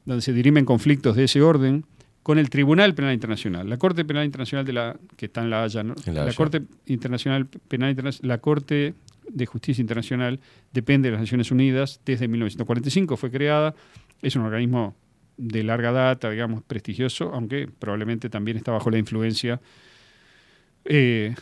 donde 0.05 0.21
se 0.23 0.33
dirimen 0.33 0.65
conflictos 0.65 1.17
de 1.17 1.25
ese 1.25 1.41
orden, 1.43 1.85
con 2.23 2.39
el 2.39 2.51
Tribunal 2.51 2.95
Penal 2.95 3.15
Internacional. 3.15 3.69
La 3.69 3.79
Corte 3.79 4.05
Penal 4.05 4.25
Internacional 4.25 4.65
de 4.65 4.73
la 4.73 4.97
que 5.17 5.27
está 5.27 5.43
en 5.43 5.51
La 5.51 5.65
Haya, 5.65 5.83
¿no? 5.83 5.95
En 6.07 6.15
La 6.15 6.21
la, 6.23 6.27
Haya. 6.29 6.37
Corte 6.37 6.63
Internacional 6.87 7.47
Penal 7.47 7.91
Internacional, 7.91 8.29
la 8.29 8.39
Corte 8.39 8.95
de 9.29 9.47
Justicia 9.47 9.81
Internacional 9.81 10.39
depende 10.73 11.09
de 11.09 11.13
las 11.13 11.21
Naciones 11.23 11.51
Unidas, 11.51 12.01
desde 12.05 12.29
1945 12.29 13.17
fue 13.17 13.31
creada, 13.31 13.75
es 14.21 14.37
un 14.37 14.43
organismo 14.43 14.95
de 15.45 15.63
larga 15.65 15.91
data, 15.93 16.31
digamos, 16.31 16.63
prestigioso, 16.63 17.33
aunque 17.35 17.69
probablemente 17.79 18.29
también 18.31 18.57
está 18.57 18.71
bajo 18.73 18.91
la 18.91 18.99
influencia 18.99 19.61
eh, 20.85 21.35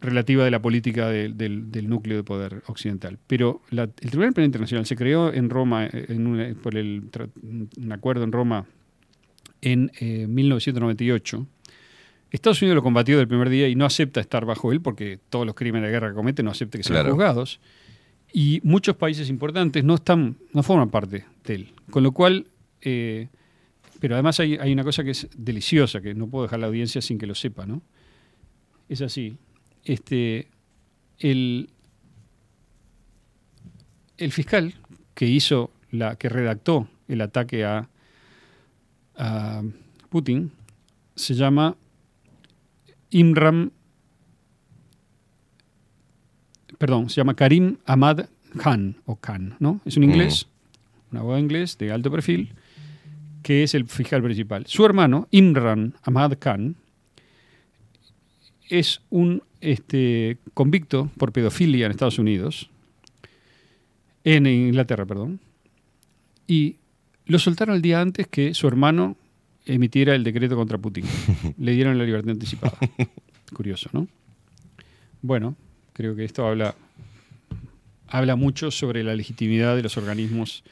relativa 0.00 0.44
de 0.44 0.50
la 0.50 0.62
política 0.62 1.08
de- 1.08 1.28
del, 1.30 1.70
del 1.70 1.88
núcleo 1.88 2.16
de 2.16 2.24
poder 2.24 2.62
occidental. 2.66 3.18
Pero 3.26 3.62
la- 3.70 3.84
el 3.84 4.10
Tribunal 4.10 4.32
Penal 4.32 4.46
Internacional 4.46 4.86
se 4.86 4.96
creó 4.96 5.32
en 5.32 5.50
Roma 5.50 5.86
eh, 5.86 6.06
en 6.08 6.26
una- 6.26 6.54
por 6.54 6.76
el, 6.76 7.02
un 7.42 7.92
acuerdo 7.92 8.24
en 8.24 8.32
Roma 8.32 8.66
en 9.62 9.90
eh, 10.00 10.26
1998. 10.26 11.46
Estados 12.30 12.62
Unidos 12.62 12.76
lo 12.76 12.82
combatió 12.82 13.18
del 13.18 13.28
primer 13.28 13.48
día 13.50 13.68
y 13.68 13.74
no 13.74 13.84
acepta 13.84 14.20
estar 14.20 14.44
bajo 14.46 14.72
él 14.72 14.80
porque 14.80 15.18
todos 15.28 15.44
los 15.44 15.54
crímenes 15.54 15.88
de 15.88 15.92
guerra 15.92 16.08
que 16.10 16.14
comete 16.14 16.42
no 16.42 16.50
acepta 16.50 16.78
que 16.78 16.84
sean 16.84 16.94
Claro. 17.00 17.12
juzgados. 17.14 17.60
Y 18.32 18.60
muchos 18.62 18.94
países 18.96 19.28
importantes 19.28 19.82
no 19.84 19.96
están, 19.96 20.36
no 20.54 20.62
forman 20.62 20.88
parte 20.90 21.24
de 21.44 21.54
él. 21.54 21.72
Con 21.90 22.04
lo 22.04 22.12
cual, 22.12 22.46
eh, 22.80 23.28
pero 24.00 24.14
además 24.14 24.40
hay, 24.40 24.56
hay 24.56 24.72
una 24.72 24.82
cosa 24.82 25.04
que 25.04 25.10
es 25.10 25.28
deliciosa, 25.36 26.00
que 26.00 26.14
no 26.14 26.26
puedo 26.26 26.44
dejar 26.44 26.58
la 26.58 26.66
audiencia 26.66 27.00
sin 27.02 27.18
que 27.18 27.26
lo 27.26 27.34
sepa, 27.34 27.66
¿no? 27.66 27.82
Es 28.88 29.02
así. 29.02 29.36
este, 29.84 30.48
el, 31.18 31.70
el 34.16 34.32
fiscal 34.32 34.74
que 35.14 35.26
hizo 35.26 35.70
la, 35.90 36.16
que 36.16 36.28
redactó 36.28 36.88
el 37.08 37.20
ataque 37.20 37.64
a, 37.64 37.88
a 39.16 39.62
Putin 40.08 40.50
se 41.14 41.34
llama 41.34 41.76
Imran, 43.10 43.72
perdón, 46.78 47.10
se 47.10 47.16
llama 47.16 47.34
Karim 47.34 47.76
Ahmad 47.84 48.26
Khan, 48.58 48.96
o 49.04 49.16
Khan, 49.16 49.56
¿no? 49.58 49.80
Es 49.84 49.96
un 49.96 50.04
inglés, 50.04 50.46
un 51.12 51.18
abogado 51.18 51.40
inglés 51.40 51.76
de 51.76 51.92
alto 51.92 52.10
perfil, 52.10 52.54
que 53.42 53.62
es 53.62 53.74
el 53.74 53.86
fiscal 53.86 54.22
principal. 54.22 54.66
Su 54.66 54.84
hermano, 54.84 55.28
Imran 55.30 55.94
Ahmad 56.02 56.34
Khan, 56.38 56.76
es 58.68 59.00
un 59.10 59.42
este, 59.60 60.38
convicto 60.54 61.10
por 61.16 61.32
pedofilia 61.32 61.86
en 61.86 61.92
Estados 61.92 62.18
Unidos, 62.18 62.70
en 64.24 64.46
Inglaterra, 64.46 65.06
perdón, 65.06 65.40
y 66.46 66.76
lo 67.26 67.38
soltaron 67.38 67.76
el 67.76 67.82
día 67.82 68.00
antes 68.00 68.26
que 68.26 68.54
su 68.54 68.66
hermano 68.66 69.16
emitiera 69.66 70.14
el 70.14 70.24
decreto 70.24 70.56
contra 70.56 70.78
Putin. 70.78 71.04
Le 71.58 71.72
dieron 71.72 71.96
la 71.98 72.04
libertad 72.04 72.30
anticipada. 72.30 72.76
Curioso, 73.54 73.88
¿no? 73.92 74.08
Bueno, 75.22 75.56
creo 75.92 76.16
que 76.16 76.24
esto 76.24 76.46
habla, 76.46 76.74
habla 78.08 78.36
mucho 78.36 78.70
sobre 78.70 79.04
la 79.04 79.14
legitimidad 79.14 79.76
de 79.76 79.82
los 79.82 79.96
organismos 79.96 80.64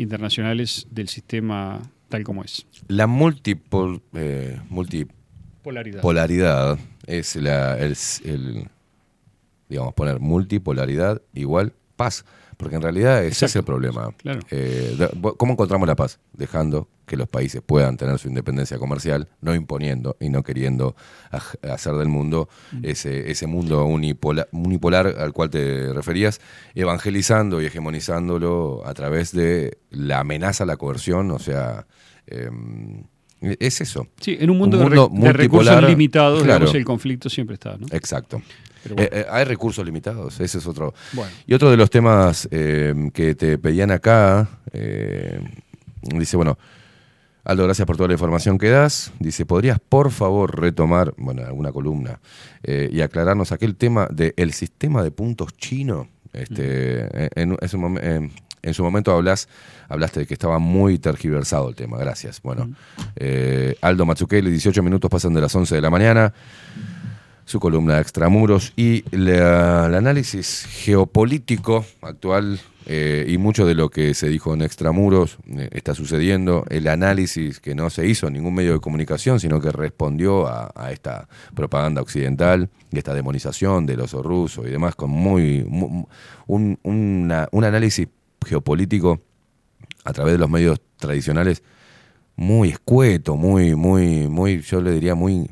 internacionales 0.00 0.86
del 0.90 1.08
sistema 1.08 1.80
tal 2.08 2.24
como 2.24 2.42
es. 2.42 2.66
La 2.88 3.06
multipol, 3.06 4.02
eh, 4.14 4.58
multipolaridad 4.68 6.00
Polaridad. 6.00 6.78
es 7.06 7.36
la, 7.36 7.78
el, 7.78 7.96
el- 8.24 8.68
digamos, 9.68 9.94
poner 9.94 10.18
multipolaridad 10.18 11.20
igual 11.34 11.72
paz. 11.96 12.24
Porque 12.60 12.76
en 12.76 12.82
realidad 12.82 13.24
ese 13.24 13.46
es 13.46 13.56
el 13.56 13.64
problema. 13.64 14.10
claro. 14.18 14.40
Eh, 14.50 14.94
¿Cómo 15.38 15.54
encontramos 15.54 15.88
la 15.88 15.96
paz? 15.96 16.20
Dejando 16.34 16.88
que 17.06 17.16
los 17.16 17.26
países 17.26 17.62
puedan 17.64 17.96
tener 17.96 18.18
su 18.18 18.28
independencia 18.28 18.78
comercial, 18.78 19.28
no 19.40 19.54
imponiendo 19.54 20.16
y 20.20 20.28
no 20.28 20.42
queriendo 20.42 20.94
hacer 21.62 21.94
del 21.94 22.08
mundo 22.08 22.48
ese, 22.82 23.30
ese 23.30 23.46
mundo 23.46 23.84
unipolar, 23.86 24.48
unipolar 24.52 25.06
al 25.06 25.32
cual 25.32 25.48
te 25.48 25.90
referías, 25.94 26.40
evangelizando 26.74 27.60
y 27.62 27.66
hegemonizándolo 27.66 28.82
a 28.86 28.92
través 28.94 29.32
de 29.32 29.78
la 29.90 30.20
amenaza, 30.20 30.66
la 30.66 30.76
coerción, 30.76 31.30
o 31.30 31.38
sea, 31.38 31.86
em, 32.26 33.04
es 33.40 33.80
eso. 33.80 34.06
Sí, 34.20 34.36
en 34.38 34.50
un 34.50 34.58
mundo, 34.58 34.76
de 34.78 34.84
re- 34.84 35.08
de, 35.10 35.32
recursos 35.32 35.82
limitados, 35.82 36.42
claro. 36.42 36.58
digamos, 36.60 36.74
el 36.74 36.84
conflicto 36.84 37.30
siempre 37.30 37.54
está, 37.54 37.76
¿no? 37.78 37.86
Exacto. 37.90 38.42
Bueno. 38.88 39.02
Eh, 39.02 39.08
eh, 39.12 39.26
hay 39.30 39.44
recursos 39.44 39.84
limitados, 39.84 40.40
ese 40.40 40.58
es 40.58 40.66
otro. 40.66 40.94
Bueno. 41.12 41.30
Y 41.46 41.54
otro 41.54 41.70
de 41.70 41.76
los 41.76 41.90
temas 41.90 42.48
eh, 42.50 42.94
que 43.12 43.34
te 43.34 43.58
pedían 43.58 43.90
acá, 43.90 44.48
dice, 46.02 46.36
bueno, 46.36 46.58
Aldo, 47.44 47.64
gracias 47.64 47.86
por 47.86 47.96
toda 47.96 48.08
la 48.08 48.14
información 48.14 48.58
que 48.58 48.68
das. 48.68 49.12
Dice, 49.18 49.46
¿podrías 49.46 49.78
por 49.80 50.10
favor 50.10 50.60
retomar, 50.60 51.14
bueno, 51.16 51.42
alguna 51.44 51.72
columna, 51.72 52.20
y 52.62 53.00
aclararnos 53.00 53.52
aquel 53.52 53.76
tema 53.76 54.06
del 54.10 54.52
sistema 54.52 55.02
de 55.02 55.10
puntos 55.10 55.56
chino? 55.56 56.08
Este, 56.32 57.24
eh, 57.24 57.28
en, 57.34 57.56
en 57.60 57.68
su 57.68 57.76
momen- 57.78 58.30
en 58.62 58.74
su 58.74 58.84
momento 58.84 59.10
hablas, 59.12 59.48
hablaste 59.88 60.20
de 60.20 60.26
que 60.26 60.34
estaba 60.34 60.58
muy 60.58 60.98
tergiversado 60.98 61.70
el 61.70 61.74
tema, 61.74 61.96
gracias. 61.96 62.42
Bueno, 62.42 62.70
eh, 63.16 63.74
Aldo 63.80 64.04
Mazzucchelli, 64.04 64.50
18 64.50 64.82
minutos 64.82 65.10
pasan 65.10 65.32
de 65.32 65.40
las 65.40 65.54
11 65.54 65.74
de 65.74 65.80
la 65.80 65.88
mañana 65.90 66.32
su 67.50 67.58
columna 67.58 67.98
Extramuros 67.98 68.72
y 68.76 69.04
el 69.10 69.28
análisis 69.32 70.66
geopolítico 70.70 71.84
actual 72.00 72.60
eh, 72.86 73.26
y 73.28 73.38
mucho 73.38 73.66
de 73.66 73.74
lo 73.74 73.88
que 73.88 74.14
se 74.14 74.28
dijo 74.28 74.54
en 74.54 74.62
Extramuros 74.62 75.38
eh, 75.48 75.68
está 75.72 75.96
sucediendo, 75.96 76.64
el 76.70 76.86
análisis 76.86 77.58
que 77.58 77.74
no 77.74 77.90
se 77.90 78.06
hizo 78.06 78.28
en 78.28 78.34
ningún 78.34 78.54
medio 78.54 78.74
de 78.74 78.78
comunicación, 78.80 79.40
sino 79.40 79.60
que 79.60 79.72
respondió 79.72 80.46
a, 80.46 80.92
esta 80.92 81.28
propaganda 81.56 82.00
occidental 82.00 82.70
y 82.92 82.98
esta 82.98 83.14
demonización 83.14 83.84
del 83.84 84.00
oso 84.00 84.22
ruso 84.22 84.64
y 84.64 84.70
demás, 84.70 84.94
con 84.94 85.10
muy, 85.10 85.64
mu- 85.66 86.06
un, 86.46 86.78
un 86.84 87.64
análisis 87.64 88.06
geopolítico 88.46 89.20
a 90.04 90.12
través 90.12 90.34
de 90.34 90.38
los 90.38 90.48
medios 90.48 90.80
tradicionales 90.98 91.64
muy 92.36 92.68
escueto, 92.68 93.34
muy, 93.34 93.74
muy, 93.74 94.28
muy, 94.28 94.60
yo 94.60 94.80
le 94.80 94.92
diría 94.92 95.16
muy 95.16 95.50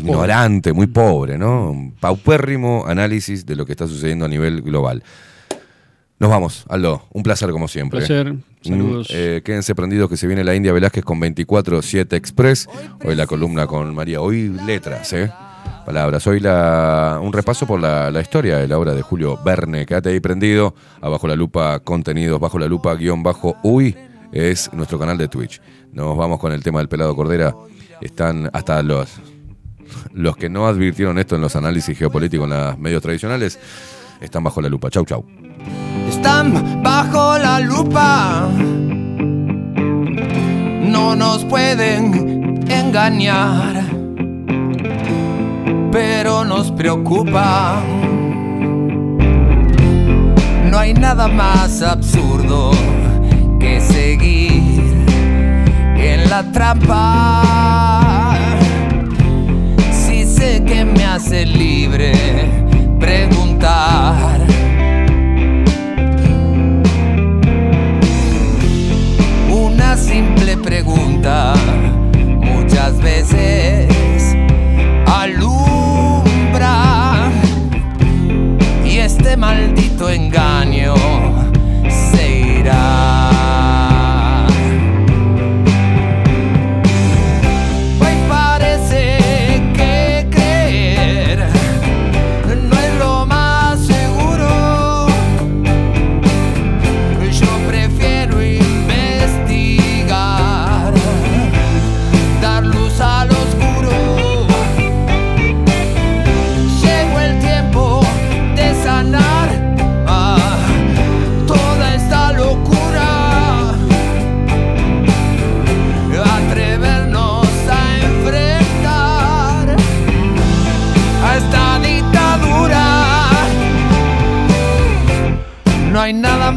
ignorante, 0.00 0.72
muy 0.72 0.86
pobre, 0.86 1.38
¿no? 1.38 1.70
Un 1.70 1.92
paupérrimo 1.92 2.84
análisis 2.86 3.46
de 3.46 3.56
lo 3.56 3.66
que 3.66 3.72
está 3.72 3.86
sucediendo 3.86 4.24
a 4.24 4.28
nivel 4.28 4.62
global. 4.62 5.02
Nos 6.20 6.28
vamos, 6.28 6.64
Aldo. 6.68 7.04
Un 7.12 7.22
placer 7.22 7.50
como 7.50 7.66
siempre. 7.66 8.00
Placer. 8.00 8.34
Saludos. 8.62 9.08
Mm, 9.08 9.14
eh, 9.16 9.42
quédense 9.42 9.74
prendidos 9.74 10.10
que 10.10 10.18
se 10.18 10.26
viene 10.26 10.44
la 10.44 10.54
India 10.54 10.70
Velázquez 10.70 11.02
con 11.02 11.18
24-7 11.18 12.14
Express. 12.14 12.68
Hoy 13.02 13.14
la 13.14 13.26
columna 13.26 13.66
con 13.66 13.94
María. 13.94 14.20
Hoy 14.20 14.50
letras, 14.66 15.14
¿eh? 15.14 15.32
Palabras. 15.86 16.26
Hoy 16.26 16.40
la, 16.40 17.18
un 17.22 17.32
repaso 17.32 17.66
por 17.66 17.80
la, 17.80 18.10
la 18.10 18.20
historia 18.20 18.58
de 18.58 18.68
la 18.68 18.78
obra 18.78 18.94
de 18.94 19.00
Julio 19.00 19.38
Verne. 19.42 19.86
Quédate 19.86 20.10
ahí 20.10 20.20
prendido. 20.20 20.74
Abajo 21.00 21.26
la 21.26 21.36
lupa 21.36 21.80
contenidos, 21.80 22.38
bajo 22.38 22.58
la 22.58 22.66
lupa 22.66 22.94
guion 22.96 23.22
bajo 23.22 23.56
uy. 23.62 23.96
Es 24.30 24.70
nuestro 24.74 24.98
canal 24.98 25.16
de 25.16 25.28
Twitch. 25.28 25.62
Nos 25.94 26.18
vamos 26.18 26.38
con 26.38 26.52
el 26.52 26.62
tema 26.62 26.80
del 26.80 26.88
pelado 26.88 27.16
Cordera. 27.16 27.54
Están 28.02 28.50
hasta 28.52 28.82
los, 28.82 29.08
los 30.12 30.36
que 30.36 30.48
no 30.48 30.66
advirtieron 30.66 31.18
esto 31.18 31.36
en 31.36 31.42
los 31.42 31.56
análisis 31.56 31.96
geopolíticos 31.96 32.44
en 32.44 32.50
los 32.50 32.78
medios 32.78 33.02
tradicionales. 33.02 33.58
Están 34.20 34.44
bajo 34.44 34.60
la 34.60 34.68
lupa. 34.68 34.90
Chau, 34.90 35.04
chau. 35.04 35.24
Están 36.08 36.82
bajo 36.82 37.38
la 37.38 37.60
lupa. 37.60 38.48
No 40.82 41.16
nos 41.16 41.44
pueden 41.44 42.62
engañar. 42.70 43.84
Pero 45.90 46.44
nos 46.44 46.70
preocupa. 46.72 47.82
No 50.70 50.78
hay 50.78 50.94
nada 50.94 51.26
más 51.26 51.82
absurdo 51.82 52.70
que 53.58 53.80
seguir 53.80 54.82
en 55.96 56.30
la 56.30 56.42
trampa. 56.52 57.89
Que 60.50 60.84
me 60.84 61.04
hace 61.04 61.46
libre 61.46 62.12
preguntar. 62.98 64.40
Una 69.48 69.96
simple 69.96 70.56
pregunta 70.56 71.54
muchas 72.40 73.00
veces 73.00 73.88
alumbra 75.06 76.72
y 78.84 78.98
este 78.98 79.36
maldito 79.36 80.10
engaño 80.10 80.49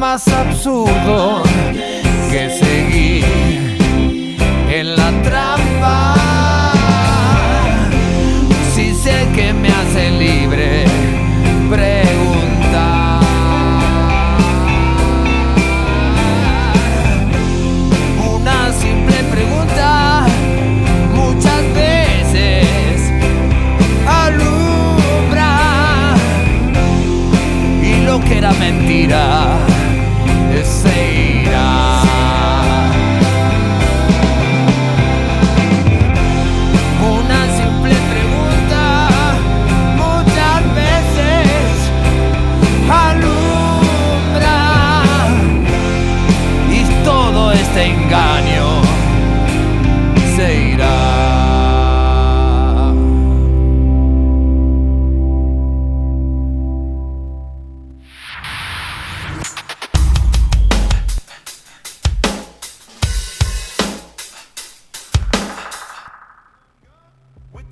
más 0.03 0.27
absurdo. 0.27 1.52
que 1.52 1.52
seguir 1.52 1.52